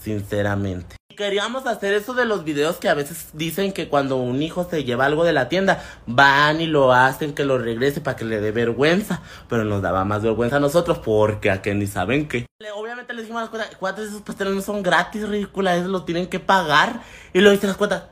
sinceramente. 0.00 0.96
Queríamos 1.16 1.66
hacer 1.66 1.94
eso 1.94 2.12
de 2.12 2.26
los 2.26 2.44
videos 2.44 2.76
que 2.76 2.90
a 2.90 2.94
veces 2.94 3.30
dicen 3.32 3.72
que 3.72 3.88
cuando 3.88 4.16
un 4.16 4.42
hijo 4.42 4.68
se 4.68 4.84
lleva 4.84 5.06
algo 5.06 5.24
de 5.24 5.32
la 5.32 5.48
tienda, 5.48 5.82
van 6.06 6.60
y 6.60 6.66
lo 6.66 6.92
hacen 6.92 7.34
que 7.34 7.46
lo 7.46 7.56
regrese 7.56 8.02
para 8.02 8.18
que 8.18 8.26
le 8.26 8.38
dé 8.38 8.52
vergüenza. 8.52 9.22
Pero 9.48 9.64
nos 9.64 9.80
daba 9.80 10.04
más 10.04 10.22
vergüenza 10.22 10.56
a 10.56 10.60
nosotros 10.60 10.98
porque 10.98 11.50
a 11.50 11.62
que 11.62 11.74
ni 11.74 11.86
saben 11.86 12.28
qué. 12.28 12.44
Obviamente 12.74 13.14
le 13.14 13.22
dijimos 13.22 13.40
a 13.40 13.42
las 13.44 13.50
cuentas, 13.50 13.76
cuántos 13.76 14.04
de 14.04 14.10
esos 14.10 14.22
pasteles 14.22 14.54
no 14.54 14.60
son 14.60 14.82
gratis, 14.82 15.26
ridículas, 15.26 15.78
esos 15.78 15.90
lo 15.90 16.04
tienen 16.04 16.26
que 16.26 16.38
pagar. 16.38 17.00
Y 17.32 17.40
lo 17.40 17.50
dicen 17.50 17.68
las 17.68 17.78
cuentas, 17.78 18.04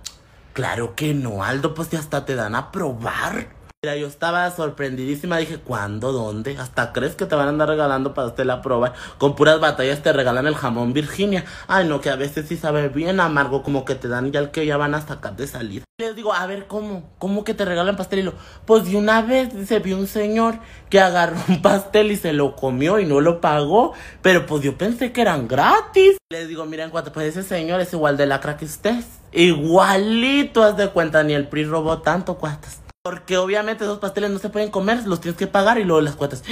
claro 0.55 0.94
que 0.94 1.12
no, 1.12 1.44
Aldo, 1.44 1.74
pues 1.74 1.89
si 1.89 1.97
hasta 1.97 2.24
te 2.24 2.35
dan 2.35 2.55
a 2.55 2.72
probar. 2.72 3.64
Mira, 3.85 3.97
yo 3.97 4.06
estaba 4.06 4.51
sorprendidísima, 4.51 5.36
dije, 5.36 5.59
¿cuándo? 5.59 6.11
¿Dónde? 6.11 6.56
¿Hasta 6.56 6.94
crees 6.94 7.16
que 7.16 7.27
te 7.27 7.35
van 7.35 7.48
a 7.48 7.51
andar 7.51 7.69
regalando 7.69 8.15
para 8.15 8.28
usted 8.28 8.47
la 8.47 8.62
prueba? 8.62 8.94
Con 9.19 9.36
puras 9.36 9.61
batallas 9.61 10.02
te 10.02 10.11
regalan 10.11 10.47
el 10.47 10.55
jamón 10.55 10.94
Virginia. 10.94 11.44
Ay, 11.69 11.86
no, 11.86 12.01
que 12.01 12.09
a 12.09 12.16
veces 12.16 12.48
sí 12.48 12.56
sabe 12.56 12.89
bien 12.89 13.20
amargo, 13.20 13.62
como 13.62 13.85
que 13.85 13.94
te 13.94 14.09
dan 14.09 14.32
ya 14.32 14.40
el 14.40 14.51
que 14.52 14.65
ya 14.65 14.78
van 14.78 14.94
a 14.94 15.06
sacar 15.06 15.36
de 15.36 15.47
salida. 15.47 15.85
Les 16.01 16.16
digo, 16.16 16.32
a 16.32 16.47
ver, 16.47 16.66
¿cómo? 16.66 17.11
¿Cómo 17.19 17.44
que 17.44 17.52
te 17.52 17.66
regalan 17.66 17.94
pastel? 17.94 18.20
Y 18.20 18.23
lo, 18.23 18.32
pues 18.65 18.86
de 18.86 18.97
una 18.97 19.20
vez 19.20 19.51
se 19.69 19.81
vio 19.81 19.98
un 19.98 20.06
señor 20.06 20.61
que 20.89 20.98
agarró 20.98 21.36
un 21.51 21.61
pastel 21.61 22.11
y 22.11 22.16
se 22.16 22.32
lo 22.32 22.56
comió 22.56 22.98
y 22.98 23.05
no 23.05 23.20
lo 23.20 23.43
pagó, 23.43 23.93
pero 24.23 24.47
pues 24.47 24.62
yo 24.62 24.78
pensé 24.78 25.12
que 25.12 25.20
eran 25.20 25.47
gratis. 25.47 26.16
Les 26.32 26.48
digo, 26.48 26.65
miren, 26.65 26.89
cuánto, 26.89 27.12
pues 27.12 27.36
ese 27.36 27.43
señor 27.47 27.82
es 27.82 27.93
igual 27.93 28.16
de 28.16 28.24
lacra 28.24 28.56
que 28.56 28.65
usted. 28.65 29.05
Igualito, 29.31 30.62
haz 30.62 30.78
de 30.78 30.89
cuenta, 30.89 31.23
ni 31.23 31.35
el 31.35 31.48
PRI 31.48 31.66
robó 31.66 32.01
tanto, 32.01 32.39
cuatas. 32.39 32.84
Porque 33.06 33.36
obviamente 33.36 33.85
esos 33.85 33.98
pasteles 33.98 34.31
no 34.31 34.39
se 34.39 34.48
pueden 34.48 34.70
comer, 34.70 35.06
los 35.06 35.20
tienes 35.20 35.36
que 35.36 35.47
pagar 35.47 35.76
y 35.78 35.85
luego 35.85 36.01
las 36.01 36.16
cuotas. 36.16 36.43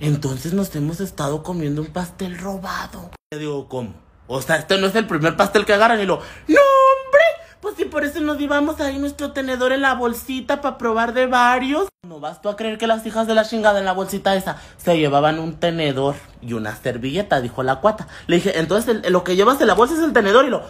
Entonces 0.00 0.52
nos 0.54 0.74
hemos 0.74 0.98
estado 0.98 1.44
comiendo 1.44 1.82
un 1.82 1.86
pastel 1.86 2.36
robado. 2.36 3.12
Le 3.32 3.38
digo, 3.38 3.68
¿cómo? 3.68 3.94
O 4.26 4.42
sea, 4.42 4.56
este 4.56 4.76
no 4.78 4.88
es 4.88 4.94
el 4.96 5.06
primer 5.06 5.36
pastel 5.36 5.64
que 5.64 5.72
agarran 5.72 6.00
y 6.00 6.04
lo. 6.04 6.16
¡No, 6.16 6.58
hombre! 6.58 7.22
Pues 7.60 7.76
si 7.76 7.84
por 7.84 8.02
eso 8.02 8.18
nos 8.18 8.38
llevamos 8.38 8.80
ahí 8.80 8.98
nuestro 8.98 9.30
tenedor 9.30 9.70
en 9.72 9.82
la 9.82 9.94
bolsita 9.94 10.60
para 10.60 10.78
probar 10.78 11.14
de 11.14 11.26
varios. 11.26 11.86
No 12.08 12.18
vas 12.18 12.42
tú 12.42 12.48
a 12.48 12.56
creer 12.56 12.76
que 12.76 12.88
las 12.88 13.06
hijas 13.06 13.28
de 13.28 13.36
la 13.36 13.44
chingada 13.44 13.78
en 13.78 13.84
la 13.84 13.92
bolsita 13.92 14.34
esa 14.34 14.56
se 14.78 14.98
llevaban 14.98 15.38
un 15.38 15.60
tenedor 15.60 16.16
y 16.40 16.54
una 16.54 16.74
servilleta, 16.74 17.40
dijo 17.40 17.62
la 17.62 17.76
cuata. 17.76 18.08
Le 18.26 18.34
dije, 18.36 18.58
entonces 18.58 18.96
el- 19.04 19.12
lo 19.12 19.22
que 19.22 19.36
llevas 19.36 19.60
en 19.60 19.68
la 19.68 19.74
bolsa 19.74 19.94
es 19.94 20.00
el 20.00 20.12
tenedor 20.12 20.44
y 20.44 20.48
lo. 20.50 20.64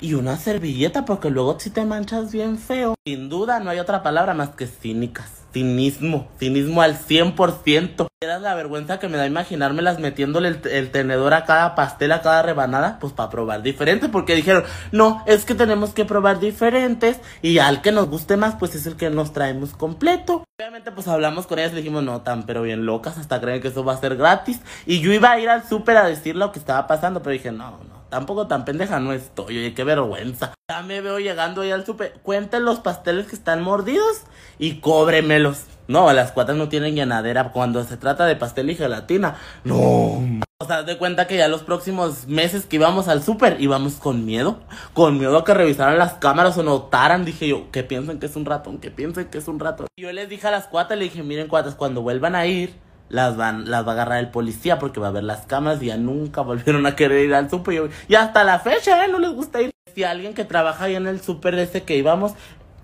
Y 0.00 0.14
una 0.14 0.36
servilleta, 0.36 1.04
porque 1.04 1.30
luego 1.30 1.58
si 1.58 1.70
te 1.70 1.84
manchas 1.84 2.32
bien 2.32 2.58
feo. 2.58 2.94
Sin 3.06 3.28
duda, 3.28 3.60
no 3.60 3.70
hay 3.70 3.78
otra 3.78 4.02
palabra 4.02 4.34
más 4.34 4.50
que 4.50 4.66
cínicas. 4.66 5.44
Cinismo, 5.52 6.28
cinismo 6.38 6.82
al 6.82 6.98
100%. 6.98 8.08
Era 8.20 8.40
la 8.40 8.54
vergüenza 8.54 8.98
que 8.98 9.08
me 9.08 9.16
da 9.16 9.26
imaginármelas 9.26 10.00
metiéndole 10.00 10.48
el, 10.48 10.90
tenedor 10.90 11.32
a 11.32 11.44
cada 11.44 11.76
pastel, 11.76 12.10
a 12.10 12.22
cada 12.22 12.42
rebanada, 12.42 12.98
pues 12.98 13.12
para 13.12 13.30
probar 13.30 13.62
diferente. 13.62 14.08
Porque 14.08 14.34
dijeron, 14.34 14.64
no, 14.90 15.22
es 15.26 15.44
que 15.44 15.54
tenemos 15.54 15.94
que 15.94 16.04
probar 16.04 16.40
diferentes 16.40 17.20
y 17.40 17.58
al 17.58 17.82
que 17.82 17.92
nos 17.92 18.08
guste 18.08 18.36
más, 18.36 18.56
pues 18.56 18.74
es 18.74 18.86
el 18.86 18.96
que 18.96 19.10
nos 19.10 19.32
traemos 19.32 19.74
completo. 19.74 20.44
Obviamente, 20.58 20.90
pues 20.90 21.06
hablamos 21.06 21.46
con 21.46 21.60
ellas 21.60 21.72
y 21.72 21.76
dijimos, 21.76 22.02
no, 22.02 22.22
tan 22.22 22.46
pero 22.46 22.62
bien 22.62 22.84
locas, 22.84 23.16
hasta 23.16 23.40
creen 23.40 23.62
que 23.62 23.68
eso 23.68 23.84
va 23.84 23.92
a 23.92 23.98
ser 23.98 24.16
gratis. 24.16 24.60
Y 24.86 25.00
yo 25.00 25.12
iba 25.12 25.30
a 25.30 25.38
ir 25.38 25.48
al 25.48 25.68
súper 25.68 25.98
a 25.98 26.06
decir 26.06 26.34
lo 26.34 26.50
que 26.50 26.58
estaba 26.58 26.86
pasando, 26.88 27.22
pero 27.22 27.32
dije, 27.32 27.52
no, 27.52 27.78
no 27.88 27.93
tampoco 28.14 28.46
tan 28.46 28.64
pendeja 28.64 29.00
no 29.00 29.12
estoy, 29.12 29.58
oye, 29.58 29.74
qué 29.74 29.82
vergüenza. 29.82 30.54
Ya 30.70 30.82
me 30.82 31.00
veo 31.00 31.18
llegando 31.18 31.62
ahí 31.62 31.72
al 31.72 31.84
super. 31.84 32.12
Cuenten 32.22 32.64
los 32.64 32.78
pasteles 32.78 33.26
que 33.26 33.34
están 33.34 33.60
mordidos 33.60 34.22
y 34.56 34.76
cóbremelos. 34.76 35.64
No, 35.88 36.12
las 36.12 36.30
cuatas 36.30 36.54
no 36.54 36.68
tienen 36.68 36.94
llenadera 36.94 37.50
cuando 37.50 37.82
se 37.82 37.96
trata 37.96 38.24
de 38.24 38.36
pastel 38.36 38.70
y 38.70 38.76
gelatina. 38.76 39.36
No. 39.64 40.22
O 40.60 40.64
sea, 40.64 40.84
de 40.84 40.96
cuenta 40.96 41.26
que 41.26 41.36
ya 41.36 41.48
los 41.48 41.64
próximos 41.64 42.28
meses 42.28 42.66
que 42.66 42.76
íbamos 42.76 43.08
al 43.08 43.20
súper 43.20 43.60
íbamos 43.60 43.94
con 43.94 44.24
miedo. 44.24 44.60
Con 44.92 45.18
miedo 45.18 45.36
a 45.36 45.44
que 45.44 45.52
revisaran 45.52 45.98
las 45.98 46.14
cámaras 46.14 46.56
o 46.56 46.62
notaran. 46.62 47.24
Dije 47.24 47.48
yo, 47.48 47.72
que 47.72 47.82
piensen 47.82 48.20
que 48.20 48.26
es 48.26 48.36
un 48.36 48.44
ratón, 48.44 48.78
que 48.78 48.92
piensen 48.92 49.26
que 49.26 49.38
es 49.38 49.48
un 49.48 49.58
ratón. 49.58 49.88
Y 49.96 50.02
yo 50.02 50.12
les 50.12 50.28
dije 50.28 50.46
a 50.46 50.52
las 50.52 50.68
cuatas, 50.68 50.96
le 50.96 51.06
dije, 51.06 51.24
miren 51.24 51.48
cuatas, 51.48 51.74
cuando 51.74 52.00
vuelvan 52.00 52.36
a 52.36 52.46
ir, 52.46 52.76
las 53.08 53.36
van, 53.36 53.70
las 53.70 53.86
va 53.86 53.92
a 53.92 53.94
agarrar 53.94 54.18
el 54.18 54.30
policía 54.30 54.78
porque 54.78 55.00
va 55.00 55.08
a 55.08 55.12
ver 55.12 55.24
las 55.24 55.46
cámaras 55.46 55.82
y 55.82 55.86
ya 55.86 55.96
nunca 55.96 56.40
volvieron 56.40 56.86
a 56.86 56.96
querer 56.96 57.24
ir 57.24 57.34
al 57.34 57.50
súper. 57.50 57.90
Y 58.08 58.14
hasta 58.14 58.44
la 58.44 58.58
fecha, 58.58 59.04
¿eh? 59.04 59.08
No 59.08 59.18
les 59.18 59.30
gusta 59.30 59.60
ir. 59.62 59.70
Si 59.94 60.02
alguien 60.02 60.34
que 60.34 60.44
trabaja 60.44 60.84
ahí 60.84 60.96
en 60.96 61.06
el 61.06 61.20
súper 61.20 61.54
ese 61.54 61.84
que 61.84 61.96
íbamos, 61.96 62.34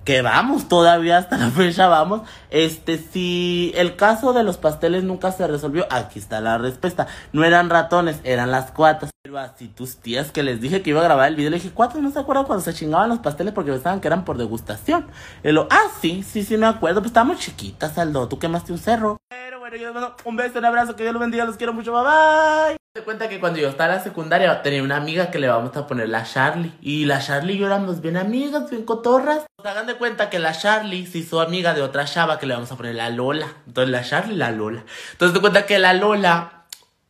que 0.04 0.22
vamos 0.22 0.68
todavía 0.68 1.18
hasta 1.18 1.36
la 1.36 1.50
fecha 1.50 1.88
vamos. 1.88 2.22
Este 2.50 2.98
si 2.98 3.72
el 3.76 3.96
caso 3.96 4.32
de 4.32 4.42
los 4.42 4.56
pasteles 4.56 5.04
nunca 5.04 5.32
se 5.32 5.46
resolvió 5.46 5.86
aquí 5.90 6.18
está 6.18 6.40
la 6.40 6.58
respuesta. 6.58 7.06
No 7.32 7.44
eran 7.44 7.70
ratones 7.70 8.20
eran 8.24 8.50
las 8.50 8.70
cuatas. 8.70 9.10
Pero 9.22 9.38
así 9.38 9.68
tus 9.68 9.98
tías 9.98 10.32
que 10.32 10.42
les 10.42 10.62
dije 10.62 10.80
que 10.80 10.90
iba 10.90 11.00
a 11.00 11.04
grabar 11.04 11.28
el 11.28 11.36
video 11.36 11.50
le 11.50 11.58
dije 11.58 11.70
cuatas 11.70 12.00
no 12.00 12.10
se 12.10 12.18
acuerdan 12.18 12.46
cuando 12.46 12.64
se 12.64 12.72
chingaban 12.72 13.10
los 13.10 13.18
pasteles 13.18 13.52
porque 13.52 13.70
pensaban 13.70 14.00
que 14.00 14.08
eran 14.08 14.24
por 14.24 14.38
degustación 14.38 15.06
y 15.44 15.52
lo 15.52 15.68
ah 15.70 15.88
sí 16.00 16.22
sí 16.22 16.42
sí 16.42 16.56
me 16.56 16.66
acuerdo 16.66 17.00
pues 17.00 17.10
estábamos 17.10 17.38
chiquitas 17.38 17.98
Aldo 17.98 18.28
tú 18.28 18.38
quemaste 18.38 18.72
un 18.72 18.78
cerro 18.78 19.18
pero 19.28 19.60
bueno 19.60 19.76
yo 19.76 19.84
les 19.84 19.94
mando 19.94 20.16
un 20.24 20.36
beso 20.36 20.58
un 20.58 20.64
abrazo 20.64 20.96
que 20.96 21.02
Dios 21.02 21.12
los 21.12 21.20
bendiga 21.20 21.44
los 21.44 21.58
quiero 21.58 21.74
mucho 21.74 21.92
bye 21.92 22.02
bye 22.02 22.79
te 22.92 23.02
cuenta 23.02 23.28
que 23.28 23.38
cuando 23.38 23.60
yo 23.60 23.68
estaba 23.68 23.92
en 23.92 23.98
la 23.98 24.02
secundaria 24.02 24.62
tenía 24.62 24.82
una 24.82 24.96
amiga 24.96 25.30
que 25.30 25.38
le 25.38 25.46
vamos 25.46 25.76
a 25.76 25.86
poner 25.86 26.08
la 26.08 26.24
Charlie. 26.24 26.72
Y 26.80 27.04
la 27.04 27.20
Charlie 27.20 27.54
y 27.54 27.58
yo 27.58 27.66
éramos 27.66 28.00
bien 28.00 28.16
amigas, 28.16 28.68
bien 28.68 28.84
cotorras. 28.84 29.44
Pues 29.54 29.68
hagan 29.68 29.86
de 29.86 29.94
cuenta 29.94 30.28
que 30.28 30.40
la 30.40 30.50
Charlie 30.50 31.06
se 31.06 31.18
hizo 31.18 31.40
amiga 31.40 31.72
de 31.72 31.82
otra 31.82 32.04
chava 32.04 32.40
que 32.40 32.46
le 32.46 32.54
vamos 32.54 32.72
a 32.72 32.76
poner 32.76 32.96
la 32.96 33.08
Lola. 33.10 33.46
Entonces 33.68 33.92
la 33.92 34.02
Charlie 34.02 34.34
y 34.34 34.38
la 34.38 34.50
Lola. 34.50 34.82
Entonces 35.12 35.34
te 35.34 35.40
cuenta 35.40 35.66
que 35.66 35.78
la 35.78 35.94
Lola 35.94 36.64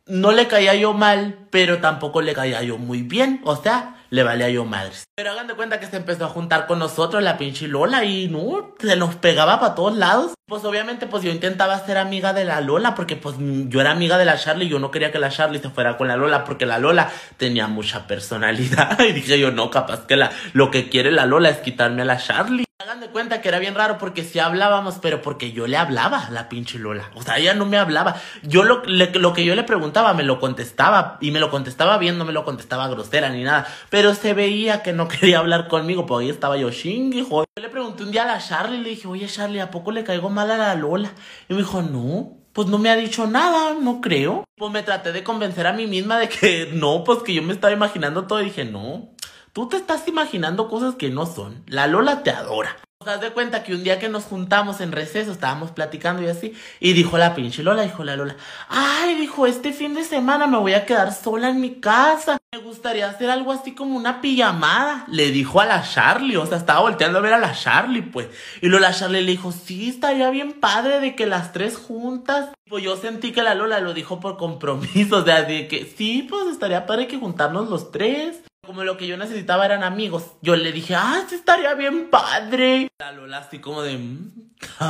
no 0.05 0.31
le 0.31 0.47
caía 0.47 0.75
yo 0.75 0.93
mal, 0.93 1.47
pero 1.49 1.79
tampoco 1.79 2.21
le 2.21 2.35
caía 2.35 2.61
yo 2.61 2.77
muy 2.77 3.01
bien. 3.01 3.41
O 3.43 3.55
sea, 3.55 3.95
le 4.11 4.23
valía 4.23 4.49
yo 4.49 4.65
madres. 4.65 5.05
Pero 5.15 5.31
hagan 5.31 5.47
de 5.47 5.55
cuenta 5.55 5.79
que 5.79 5.87
se 5.87 5.97
empezó 5.97 6.25
a 6.25 6.29
juntar 6.29 6.67
con 6.67 6.79
nosotros 6.79 7.23
la 7.23 7.37
pinche 7.37 7.67
Lola 7.67 8.03
y 8.03 8.27
no, 8.27 8.75
se 8.77 8.95
nos 8.97 9.15
pegaba 9.15 9.59
para 9.59 9.73
todos 9.73 9.97
lados. 9.97 10.33
Pues 10.47 10.65
obviamente 10.65 11.07
pues 11.07 11.23
yo 11.23 11.31
intentaba 11.31 11.79
ser 11.85 11.97
amiga 11.97 12.33
de 12.33 12.43
la 12.43 12.59
Lola 12.59 12.93
porque 12.93 13.15
pues 13.15 13.37
yo 13.39 13.79
era 13.79 13.91
amiga 13.91 14.17
de 14.17 14.25
la 14.25 14.37
Charlie 14.37 14.65
y 14.65 14.69
yo 14.69 14.79
no 14.79 14.91
quería 14.91 15.11
que 15.11 15.19
la 15.19 15.29
Charlie 15.29 15.59
se 15.59 15.69
fuera 15.69 15.97
con 15.97 16.09
la 16.09 16.17
Lola 16.17 16.43
porque 16.43 16.65
la 16.65 16.77
Lola 16.77 17.09
tenía 17.37 17.67
mucha 17.67 18.05
personalidad. 18.05 18.99
Y 19.11 19.13
dije 19.13 19.39
yo, 19.39 19.51
no, 19.51 19.71
capaz 19.71 20.05
que 20.05 20.15
la, 20.15 20.31
lo 20.53 20.69
que 20.69 20.89
quiere 20.89 21.11
la 21.11 21.25
Lola 21.25 21.49
es 21.49 21.57
quitarme 21.57 22.03
a 22.03 22.05
la 22.05 22.17
Charlie. 22.17 22.65
Hagan 22.81 22.99
de 22.99 23.09
cuenta 23.09 23.41
que 23.41 23.49
era 23.49 23.59
bien 23.59 23.75
raro 23.75 23.99
porque 23.99 24.23
sí 24.23 24.39
hablábamos, 24.39 24.97
pero 24.99 25.21
porque 25.21 25.51
yo 25.51 25.67
le 25.67 25.77
hablaba 25.77 26.25
a 26.25 26.31
la 26.31 26.49
pinche 26.49 26.79
Lola. 26.79 27.11
O 27.13 27.21
sea, 27.21 27.37
ella 27.37 27.53
no 27.53 27.67
me 27.67 27.77
hablaba. 27.77 28.15
Yo 28.41 28.63
lo, 28.63 28.81
lo 28.85 29.33
que 29.33 29.45
yo 29.45 29.53
le 29.53 29.61
preguntaba 29.61 30.15
me 30.15 30.23
lo 30.23 30.39
contestaba 30.39 31.19
y 31.21 31.29
me 31.29 31.39
lo 31.39 31.51
contestaba 31.51 31.99
bien, 31.99 32.17
no 32.17 32.25
me 32.25 32.33
lo 32.33 32.43
contestaba 32.43 32.87
grosera 32.87 33.29
ni 33.29 33.43
nada. 33.43 33.67
Pero 33.91 34.15
se 34.15 34.33
veía 34.33 34.81
que 34.81 34.93
no 34.93 35.07
quería 35.09 35.37
hablar 35.37 35.67
conmigo, 35.67 36.07
porque 36.07 36.25
ahí 36.25 36.31
estaba 36.31 36.57
yo 36.57 36.71
chingui, 36.71 37.27
Yo 37.29 37.45
le 37.61 37.69
pregunté 37.69 38.01
un 38.01 38.11
día 38.11 38.23
a 38.23 38.25
la 38.25 38.39
Charlie 38.39 38.79
le 38.79 38.89
dije, 38.89 39.07
oye 39.07 39.27
Charlie, 39.27 39.59
¿a 39.59 39.69
poco 39.69 39.91
le 39.91 40.03
caigo 40.03 40.31
mal 40.31 40.49
a 40.49 40.57
la 40.57 40.73
Lola? 40.73 41.11
Y 41.49 41.53
me 41.53 41.59
dijo, 41.59 41.83
no, 41.83 42.41
pues 42.53 42.67
no 42.67 42.77
me 42.79 42.89
ha 42.89 42.95
dicho 42.95 43.27
nada, 43.27 43.75
no 43.79 44.01
creo. 44.01 44.43
Pues 44.57 44.71
me 44.71 44.83
traté 44.83 45.11
de 45.11 45.23
convencer 45.23 45.67
a 45.67 45.73
mí 45.73 45.87
misma 45.87 46.17
de 46.17 46.29
que 46.29 46.69
no, 46.73 47.03
pues 47.03 47.19
que 47.19 47.33
yo 47.33 47.43
me 47.43 47.53
estaba 47.53 47.73
imaginando 47.73 48.25
todo 48.25 48.41
y 48.41 48.45
dije, 48.45 48.65
no, 48.65 49.10
Tú 49.53 49.67
te 49.67 49.75
estás 49.75 50.07
imaginando 50.07 50.69
cosas 50.69 50.95
que 50.95 51.09
no 51.09 51.25
son. 51.25 51.61
La 51.67 51.85
Lola 51.85 52.23
te 52.23 52.31
adora. 52.31 52.77
Te 53.03 53.09
das 53.09 53.19
de 53.19 53.31
cuenta 53.31 53.63
que 53.63 53.75
un 53.75 53.83
día 53.83 53.99
que 53.99 54.07
nos 54.07 54.23
juntamos 54.23 54.79
en 54.79 54.93
receso, 54.93 55.33
estábamos 55.33 55.71
platicando 55.71 56.21
y 56.21 56.27
así, 56.27 56.53
y 56.79 56.93
dijo 56.93 57.17
la 57.17 57.35
pinche 57.35 57.61
Lola, 57.61 57.81
dijo 57.81 58.05
la 58.05 58.15
Lola, 58.15 58.37
ay, 58.69 59.15
dijo, 59.15 59.47
este 59.47 59.73
fin 59.73 59.93
de 59.93 60.05
semana 60.05 60.47
me 60.47 60.57
voy 60.57 60.73
a 60.73 60.85
quedar 60.85 61.13
sola 61.13 61.49
en 61.49 61.59
mi 61.59 61.81
casa. 61.81 62.37
Me 62.53 62.59
gustaría 62.59 63.09
hacer 63.09 63.29
algo 63.29 63.51
así 63.51 63.75
como 63.75 63.97
una 63.97 64.21
pijamada. 64.21 65.03
Le 65.09 65.31
dijo 65.31 65.59
a 65.59 65.65
la 65.65 65.83
Charlie, 65.83 66.37
o 66.37 66.45
sea, 66.45 66.57
estaba 66.57 66.79
volteando 66.79 67.17
a 67.17 67.21
ver 67.21 67.33
a 67.33 67.37
la 67.37 67.53
Charlie, 67.53 68.03
pues. 68.03 68.29
Y 68.61 68.67
luego 68.67 68.83
la 68.83 68.93
Charlie 68.93 69.21
le 69.21 69.31
dijo, 69.31 69.51
sí, 69.51 69.89
estaría 69.89 70.29
bien 70.29 70.61
padre 70.61 71.01
de 71.01 71.13
que 71.13 71.25
las 71.25 71.51
tres 71.51 71.75
juntas. 71.75 72.51
Pues 72.69 72.85
yo 72.85 72.95
sentí 72.95 73.33
que 73.33 73.43
la 73.43 73.55
Lola 73.55 73.81
lo 73.81 73.93
dijo 73.93 74.21
por 74.21 74.37
compromiso, 74.37 75.17
o 75.17 75.25
sea, 75.25 75.43
de 75.43 75.67
que 75.67 75.85
sí, 75.85 76.25
pues 76.29 76.47
estaría 76.47 76.85
padre 76.85 77.07
que 77.07 77.17
juntarnos 77.17 77.69
los 77.69 77.91
tres. 77.91 78.41
Como 78.63 78.83
lo 78.83 78.95
que 78.95 79.07
yo 79.07 79.17
necesitaba 79.17 79.65
eran 79.65 79.83
amigos. 79.83 80.33
Yo 80.43 80.55
le 80.55 80.71
dije, 80.71 80.93
ah, 80.93 81.25
sí 81.27 81.33
estaría 81.33 81.73
bien 81.73 82.11
padre. 82.11 82.89
La 82.99 83.11
Lola 83.11 83.39
así 83.39 83.57
como 83.57 83.81
de, 83.81 83.97
mm, 83.97 84.31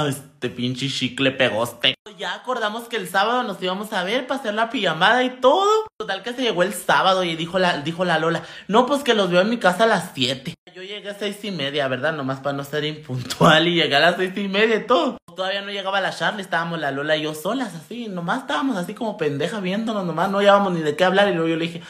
este 0.09 0.49
pinche 0.49 0.89
chicle 0.89 1.31
pegoste. 1.31 1.95
Ya 2.17 2.33
acordamos 2.33 2.89
que 2.89 2.97
el 2.97 3.07
sábado 3.07 3.43
nos 3.43 3.63
íbamos 3.63 3.93
a 3.93 4.03
ver 4.03 4.27
para 4.27 4.41
hacer 4.41 4.55
la 4.55 4.69
pijamada 4.69 5.23
y 5.23 5.29
todo. 5.39 5.87
Total 5.97 6.21
que 6.21 6.33
se 6.33 6.41
llegó 6.41 6.63
el 6.63 6.73
sábado 6.73 7.23
y 7.23 7.37
dijo 7.37 7.59
la, 7.59 7.77
dijo 7.77 8.03
la 8.03 8.19
Lola, 8.19 8.43
no, 8.67 8.85
pues 8.85 9.03
que 9.03 9.13
los 9.13 9.31
veo 9.31 9.39
en 9.39 9.49
mi 9.49 9.57
casa 9.57 9.85
a 9.85 9.87
las 9.87 10.11
7. 10.13 10.53
Yo 10.75 10.83
llegué 10.83 11.09
a 11.09 11.13
seis 11.13 11.43
y 11.43 11.51
media, 11.51 11.87
¿verdad? 11.87 12.13
Nomás 12.13 12.39
para 12.39 12.55
no 12.55 12.65
ser 12.65 12.83
impuntual 12.83 13.67
y 13.69 13.75
llegué 13.75 13.95
a 13.95 13.99
las 13.99 14.17
seis 14.17 14.33
y 14.35 14.49
media 14.49 14.75
y 14.75 14.85
todo. 14.85 15.17
Todavía 15.35 15.61
no 15.61 15.71
llegaba 15.71 16.01
la 16.01 16.11
Charlie, 16.11 16.41
estábamos 16.41 16.79
la 16.79 16.91
Lola 16.91 17.15
y 17.15 17.23
yo 17.23 17.33
solas, 17.33 17.73
así, 17.73 18.09
nomás 18.09 18.41
estábamos 18.41 18.75
así 18.75 18.93
como 18.93 19.17
pendeja 19.17 19.61
viéndonos, 19.61 20.05
nomás 20.05 20.29
no 20.29 20.41
llevábamos 20.41 20.73
ni 20.73 20.81
de 20.81 20.95
qué 20.95 21.05
hablar 21.05 21.29
y 21.29 21.33
luego 21.33 21.47
yo 21.47 21.55
le 21.55 21.67
dije, 21.67 21.81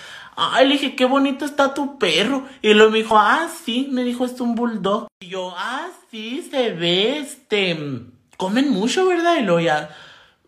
Ay, 0.43 0.68
le 0.68 0.73
dije, 0.73 0.95
qué 0.95 1.05
bonito 1.05 1.45
está 1.45 1.76
tu 1.76 1.99
perro. 1.99 2.47
Y 2.63 2.73
luego 2.73 2.89
me 2.89 2.97
dijo, 2.97 3.15
ah, 3.15 3.47
sí, 3.63 3.88
me 3.91 4.03
dijo, 4.03 4.26
es 4.26 4.41
un 4.41 4.55
bulldog. 4.55 5.05
Y 5.19 5.27
yo, 5.27 5.53
ah, 5.55 5.88
sí, 6.09 6.41
se 6.49 6.72
ve, 6.72 7.19
este, 7.19 7.77
comen 8.38 8.72
mucho, 8.72 9.05
¿verdad? 9.05 9.38
Y 9.38 9.43
luego 9.43 9.59
ya, 9.59 9.95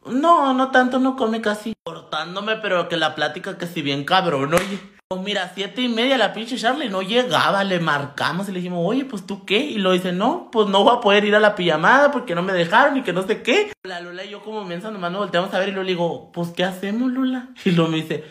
no, 0.07 0.51
no 0.55 0.71
tanto, 0.71 0.97
no 0.97 1.15
come 1.15 1.41
casi. 1.41 1.73
Cortándome, 1.85 2.55
pero 2.55 2.89
que 2.89 2.97
la 2.97 3.13
plática 3.13 3.59
que 3.59 3.67
si 3.67 3.83
bien 3.83 4.03
cabrón, 4.03 4.55
oye. 4.55 4.79
Pues 5.09 5.21
mira, 5.21 5.51
siete 5.53 5.83
y 5.83 5.89
media 5.89 6.17
la 6.17 6.33
pinche 6.33 6.57
Charlie 6.57 6.89
no 6.89 7.03
llegaba, 7.03 7.63
le 7.63 7.79
marcamos 7.79 8.49
y 8.49 8.51
le 8.51 8.61
dijimos, 8.61 8.83
oye, 8.83 9.05
pues 9.05 9.27
tú 9.27 9.45
qué? 9.45 9.59
Y 9.59 9.77
lo 9.77 9.91
dice, 9.91 10.11
no, 10.11 10.49
pues 10.51 10.69
no 10.69 10.83
voy 10.83 10.97
a 10.97 11.01
poder 11.01 11.23
ir 11.25 11.35
a 11.35 11.39
la 11.39 11.53
pijamada 11.53 12.11
porque 12.11 12.33
no 12.33 12.41
me 12.41 12.53
dejaron 12.53 12.97
y 12.97 13.03
que 13.03 13.13
no 13.13 13.21
sé 13.21 13.43
qué. 13.43 13.71
La 13.83 13.99
Lula 13.99 14.25
y 14.25 14.31
yo 14.31 14.41
como 14.41 14.65
mensa 14.65 14.89
nomás 14.89 15.11
nos 15.11 15.21
volteamos 15.21 15.53
a 15.53 15.59
ver 15.59 15.69
y 15.69 15.71
luego 15.71 15.83
le 15.83 15.91
digo, 15.91 16.31
pues 16.31 16.49
¿qué 16.49 16.63
hacemos, 16.63 17.11
Lula? 17.11 17.49
Y 17.63 17.71
luego 17.71 17.91
me 17.91 17.97
dice, 17.97 18.23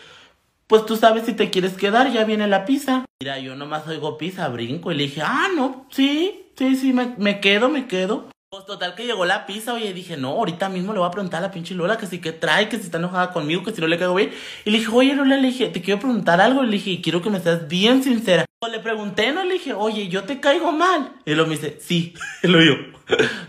pues 0.72 0.86
tú 0.86 0.96
sabes 0.96 1.26
si 1.26 1.34
te 1.34 1.50
quieres 1.50 1.74
quedar, 1.74 2.10
ya 2.10 2.24
viene 2.24 2.46
la 2.46 2.64
pizza. 2.64 3.04
Mira, 3.20 3.38
yo 3.38 3.54
nomás 3.54 3.86
oigo 3.88 4.16
pizza, 4.16 4.48
brinco 4.48 4.90
y 4.90 4.94
le 4.94 5.02
dije, 5.02 5.20
ah, 5.22 5.48
no, 5.54 5.86
sí, 5.90 6.46
sí, 6.56 6.76
sí, 6.76 6.94
me, 6.94 7.14
me 7.18 7.40
quedo, 7.40 7.68
me 7.68 7.86
quedo. 7.86 8.30
Pues 8.48 8.64
total 8.64 8.94
que 8.94 9.04
llegó 9.04 9.26
la 9.26 9.44
pizza, 9.44 9.74
oye, 9.74 9.92
dije, 9.92 10.16
no, 10.16 10.28
ahorita 10.30 10.70
mismo 10.70 10.94
le 10.94 11.00
voy 11.00 11.08
a 11.08 11.10
preguntar 11.10 11.40
a 11.40 11.48
la 11.48 11.50
pinche 11.50 11.74
Lola 11.74 11.98
que 11.98 12.06
si 12.06 12.22
que 12.22 12.32
trae, 12.32 12.70
que 12.70 12.78
si 12.78 12.84
está 12.84 12.96
enojada 12.96 13.34
conmigo, 13.34 13.62
que 13.62 13.72
si 13.72 13.82
no 13.82 13.86
le 13.86 13.98
caigo 13.98 14.14
bien. 14.14 14.30
Y 14.64 14.70
le 14.70 14.78
dije, 14.78 14.90
oye, 14.94 15.14
Lola, 15.14 15.36
le 15.36 15.48
dije, 15.48 15.68
te 15.68 15.82
quiero 15.82 16.00
preguntar 16.00 16.40
algo. 16.40 16.62
Le 16.62 16.72
dije, 16.72 17.02
quiero 17.02 17.20
que 17.20 17.28
me 17.28 17.40
seas 17.40 17.68
bien 17.68 18.02
sincera. 18.02 18.46
Le 18.70 18.78
pregunté, 18.78 19.32
no, 19.32 19.42
le 19.44 19.54
dije, 19.54 19.72
oye, 19.72 20.06
yo 20.08 20.22
te 20.22 20.38
caigo 20.38 20.70
mal. 20.70 21.12
Y 21.24 21.34
lo 21.34 21.46
me 21.46 21.56
dice, 21.56 21.78
sí. 21.80 22.14
Y 22.44 22.46
lo 22.46 22.62
yo, 22.62 22.74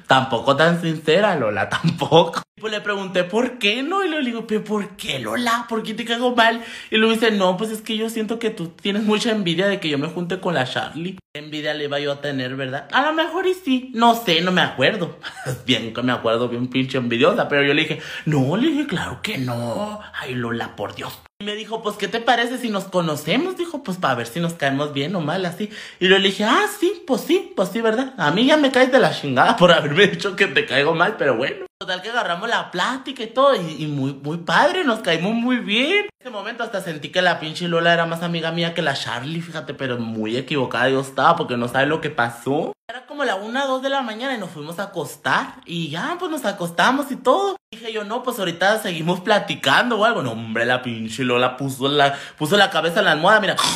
tampoco 0.07 0.55
tan 0.55 0.81
sincera, 0.81 1.35
Lola, 1.35 1.69
tampoco. 1.69 2.41
Pues 2.59 2.73
le 2.73 2.81
pregunté, 2.81 3.23
¿por 3.23 3.59
qué 3.59 3.83
no? 3.83 4.03
Y 4.03 4.09
le 4.09 4.21
digo, 4.21 4.47
¿pero 4.47 4.63
por 4.63 4.95
qué, 4.95 5.19
Lola? 5.19 5.65
¿Por 5.69 5.83
qué 5.83 5.93
te 5.93 6.03
cago 6.03 6.35
mal? 6.35 6.63
Y 6.89 6.97
luego 6.97 7.13
dice, 7.13 7.29
no, 7.29 7.57
pues 7.57 7.69
es 7.69 7.81
que 7.81 7.95
yo 7.95 8.09
siento 8.09 8.39
que 8.39 8.49
tú 8.49 8.69
tienes 8.69 9.03
mucha 9.03 9.31
envidia 9.31 9.67
de 9.67 9.79
que 9.79 9.89
yo 9.89 9.97
me 9.97 10.07
junte 10.07 10.39
con 10.39 10.55
la 10.55 10.65
Charlie. 10.65 11.19
¿Qué 11.33 11.39
envidia 11.39 11.73
le 11.73 11.85
iba 11.85 11.99
yo 11.99 12.13
a 12.13 12.21
tener, 12.21 12.55
verdad? 12.55 12.87
A 12.91 13.03
lo 13.03 13.13
mejor 13.13 13.45
y 13.45 13.53
sí. 13.53 13.91
No 13.93 14.15
sé, 14.15 14.41
no 14.41 14.51
me 14.51 14.61
acuerdo. 14.61 15.19
bien 15.65 15.93
que 15.93 16.01
me 16.01 16.11
acuerdo, 16.11 16.49
bien 16.49 16.67
pinche 16.67 16.97
envidiosa. 16.97 17.47
Pero 17.47 17.63
yo 17.63 17.73
le 17.73 17.83
dije, 17.83 18.01
no, 18.25 18.57
le 18.57 18.69
dije, 18.69 18.87
claro 18.87 19.21
que 19.21 19.37
no. 19.37 19.99
Ay, 20.13 20.33
Lola, 20.33 20.75
por 20.75 20.95
Dios. 20.95 21.22
Me 21.43 21.55
dijo, 21.55 21.83
pues, 21.83 21.97
¿qué 21.97 22.07
te 22.07 22.21
parece 22.21 22.57
si 22.57 22.69
nos 22.69 22.85
conocemos? 22.85 23.57
Dijo, 23.57 23.83
pues, 23.83 23.97
para 23.97 24.15
ver 24.15 24.27
si 24.27 24.39
nos 24.39 24.53
caemos 24.53 24.93
bien 24.93 25.15
o 25.15 25.21
mal, 25.21 25.45
así. 25.45 25.69
Y 25.99 26.07
yo 26.07 26.17
le 26.17 26.29
dije, 26.29 26.45
ah, 26.45 26.65
sí, 26.79 27.03
pues 27.05 27.21
sí, 27.21 27.51
pues 27.55 27.69
sí, 27.69 27.81
¿verdad? 27.81 28.13
A 28.17 28.31
mí 28.31 28.45
ya 28.45 28.57
me 28.57 28.71
caes 28.71 28.91
de 28.91 28.99
la 28.99 29.11
chingada 29.11 29.57
por 29.57 29.71
haberme 29.71 30.07
dicho 30.07 30.35
que 30.35 30.47
te 30.47 30.65
caigo 30.65 30.95
mal, 30.95 31.15
pero 31.17 31.35
bueno. 31.35 31.65
Total 31.83 32.01
que 32.01 32.11
agarramos 32.11 32.47
la 32.47 32.71
plática 32.71 33.23
y 33.23 33.27
todo, 33.27 33.55
y, 33.55 33.87
muy, 33.87 34.13
muy 34.13 34.37
padre, 34.37 34.85
nos 34.85 34.99
caímos 34.99 35.33
muy 35.33 35.57
bien. 35.57 36.05
En 36.05 36.09
ese 36.17 36.29
momento 36.29 36.63
hasta 36.63 36.79
sentí 36.79 37.09
que 37.09 37.21
la 37.21 37.41
pinche 37.41 37.67
Lola 37.67 37.91
era 37.91 38.05
más 38.05 38.23
amiga 38.23 38.53
mía 38.53 38.73
que 38.73 38.81
la 38.81 38.93
Charlie, 38.93 39.41
fíjate, 39.41 39.73
pero 39.73 39.99
muy 39.99 40.37
equivocada 40.37 40.87
yo 40.87 41.01
estaba 41.01 41.35
porque 41.35 41.57
no 41.57 41.67
sabe 41.67 41.87
lo 41.87 41.99
que 41.99 42.09
pasó. 42.09 42.71
Era 42.87 43.05
como 43.05 43.25
la 43.25 43.35
una, 43.35 43.65
dos 43.65 43.81
de 43.81 43.89
la 43.89 44.01
mañana 44.01 44.33
y 44.33 44.37
nos 44.37 44.51
fuimos 44.51 44.79
a 44.79 44.83
acostar. 44.83 45.55
Y 45.65 45.89
ya, 45.89 46.15
pues 46.17 46.31
nos 46.31 46.45
acostamos 46.45 47.11
y 47.11 47.17
todo. 47.17 47.57
Dije 47.69 47.91
yo, 47.91 48.05
no, 48.05 48.23
pues 48.23 48.39
ahorita 48.39 48.79
seguimos 48.79 49.19
platicando 49.19 49.99
o 49.99 50.05
algo. 50.05 50.23
No, 50.23 50.31
hombre, 50.31 50.65
la 50.65 50.81
pinche 50.81 51.25
Lola 51.25 51.57
puso 51.57 51.89
la, 51.89 52.17
puso 52.37 52.55
la 52.55 52.69
cabeza 52.69 52.99
en 52.99 53.05
la 53.07 53.11
almohada, 53.11 53.41
mira. 53.41 53.57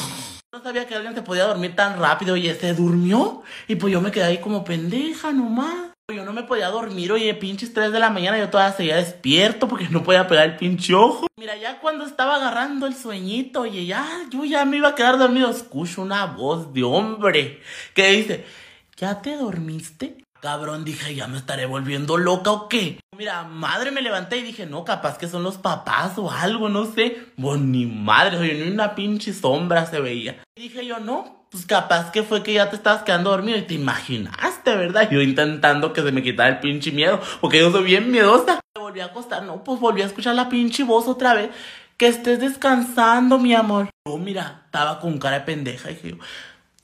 No 0.54 0.64
sabía 0.64 0.88
que 0.88 0.96
alguien 0.96 1.14
se 1.14 1.22
podía 1.22 1.44
dormir 1.44 1.76
tan 1.76 2.00
rápido 2.00 2.38
y 2.38 2.50
se 2.54 2.74
durmió. 2.74 3.44
Y 3.68 3.76
pues 3.76 3.92
yo 3.92 4.00
me 4.00 4.12
quedé 4.12 4.24
ahí 4.24 4.38
como 4.38 4.64
pendeja 4.64 5.34
nomás. 5.34 5.87
Yo 6.16 6.24
no 6.24 6.32
me 6.32 6.44
podía 6.44 6.70
dormir, 6.70 7.12
oye, 7.12 7.34
pinches 7.34 7.74
3 7.74 7.92
de 7.92 8.00
la 8.00 8.10
mañana, 8.10 8.40
yo 8.40 8.50
todavía 8.50 8.78
seguía 8.78 8.96
despierto 8.96 9.68
porque 9.68 9.90
no 9.90 10.04
podía 10.04 10.26
pegar 10.26 10.46
el 10.46 10.56
pinche 10.56 10.94
ojo. 10.94 11.28
Mira, 11.36 11.58
ya 11.58 11.82
cuando 11.82 12.06
estaba 12.06 12.36
agarrando 12.36 12.88
el 12.88 12.96
sueñito, 12.96 13.60
oye, 13.64 13.86
ya, 13.86 14.08
yo 14.32 14.46
ya 14.46 14.64
me 14.64 14.78
iba 14.78 14.88
a 14.88 14.96
quedar 14.96 15.18
dormido, 15.18 15.50
escucho 15.50 16.02
una 16.02 16.26
voz 16.26 16.74
de 16.74 16.84
hombre 16.84 17.62
que 17.94 18.10
dice, 18.12 18.46
¿ya 18.96 19.22
te 19.22 19.36
dormiste? 19.36 20.24
Cabrón, 20.40 20.86
dije, 20.86 21.14
¿ya 21.14 21.28
me 21.28 21.40
estaré 21.40 21.66
volviendo 21.66 22.16
loca 22.16 22.52
o 22.52 22.70
qué? 22.70 23.02
Mira, 23.18 23.44
madre, 23.44 23.92
me 23.92 24.02
levanté 24.02 24.38
y 24.38 24.44
dije, 24.44 24.66
no, 24.66 24.86
capaz 24.86 25.18
que 25.18 25.28
son 25.28 25.44
los 25.44 25.58
papás 25.58 26.18
o 26.18 26.32
algo, 26.32 26.70
no 26.70 26.86
sé. 26.86 27.18
Bueno, 27.36 27.66
ni 27.66 27.86
madre, 27.86 28.38
oye, 28.38 28.54
ni 28.54 28.72
una 28.72 28.96
pinche 28.96 29.34
sombra 29.34 29.86
se 29.88 30.00
veía. 30.00 30.42
Y 30.56 30.62
dije 30.62 30.86
yo, 30.86 31.02
no, 31.02 31.37
pues 31.52 31.66
capaz 31.66 32.12
que 32.12 32.24
fue 32.24 32.44
que 32.44 32.54
ya 32.54 32.70
te 32.70 32.76
estabas 32.76 33.04
quedando 33.04 33.30
dormido 33.30 33.58
y 33.58 33.64
te 33.64 33.74
imaginaste, 33.74 34.76
¿verdad? 34.76 35.10
Yo 35.10 35.22
intentando 35.22 35.94
que 35.94 36.02
se 36.02 36.12
me 36.12 36.22
quitara 36.24 36.50
el 36.50 36.60
pinche 36.60 36.92
miedo, 36.92 37.22
porque 37.42 37.60
yo 37.60 37.72
soy 37.72 37.84
bien 37.84 38.12
miedosa. 38.12 38.60
Me 38.76 38.82
volví 38.82 39.00
a 39.00 39.06
acostar, 39.06 39.44
no, 39.44 39.64
pues 39.64 39.80
volví 39.80 40.02
a 40.02 40.06
escuchar 40.06 40.36
la 40.36 40.50
pinche 40.50 40.84
voz 40.84 41.08
otra 41.08 41.34
vez. 41.34 41.50
Que 41.98 42.08
estés 42.08 42.40
descansando, 42.40 43.40
mi 43.40 43.56
amor. 43.56 43.90
Yo, 44.08 44.18
mira, 44.18 44.62
estaba 44.66 45.00
con 45.00 45.18
cara 45.18 45.40
de 45.40 45.46
pendeja 45.46 45.90
y 45.90 45.96
dije, 45.96 46.18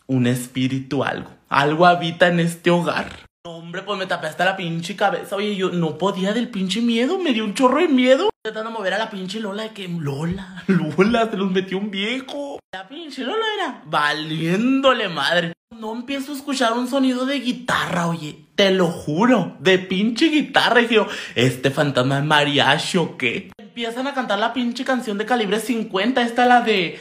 un 0.08 0.26
espíritu, 0.28 1.04
algo. 1.04 1.30
Algo 1.50 1.86
habita 1.86 2.28
en 2.28 2.40
este 2.40 2.72
hogar. 2.72 3.12
Hombre, 3.46 3.82
pues 3.82 4.00
me 4.00 4.06
tapé 4.06 4.28
hasta 4.28 4.46
la 4.46 4.56
pinche 4.56 4.96
cabeza. 4.96 5.36
Oye, 5.36 5.58
yo 5.58 5.70
no 5.70 5.98
podía 5.98 6.34
del 6.34 6.48
pinche 6.48 6.80
miedo, 6.80 7.20
me 7.20 7.34
dio 7.34 7.44
un 7.44 7.54
chorro 7.54 7.80
de 7.80 7.90
miedo. 7.90 8.30
Tratando 8.42 8.70
de 8.70 8.78
mover 8.78 8.94
a 8.94 8.98
la 8.98 9.10
pinche 9.10 9.42
Lola 9.42 9.64
de 9.64 9.70
que 9.72 9.86
Lola, 9.88 10.64
Lola, 10.68 11.30
se 11.30 11.36
los 11.36 11.52
metió 11.52 11.78
un 11.78 11.92
viejo. 11.92 12.60
La 12.74 12.88
pinche 12.88 13.26
Lola 13.26 13.44
era 13.58 13.82
valiéndole 13.86 15.10
madre. 15.10 15.52
No 15.78 15.94
empiezo 15.94 16.32
a 16.32 16.36
escuchar 16.36 16.72
un 16.72 16.88
sonido 16.88 17.26
de 17.26 17.42
guitarra, 17.42 18.08
oye. 18.08 18.46
Te 18.56 18.72
lo 18.72 18.88
juro, 18.88 19.58
de 19.60 19.78
pinche 19.78 20.30
guitarra. 20.30 20.82
Y 20.82 20.88
yo, 20.88 21.08
¿este 21.36 21.70
fantasma 21.70 22.20
es 22.20 22.24
mariachi 22.24 22.98
o 22.98 23.18
qué? 23.18 23.52
Empiezan 23.58 24.08
a 24.08 24.14
cantar 24.14 24.40
la 24.40 24.54
pinche 24.54 24.86
canción 24.86 25.18
de 25.18 25.26
calibre 25.26 25.60
50. 25.60 26.22
Esta 26.22 26.46
la 26.46 26.62
de. 26.62 26.98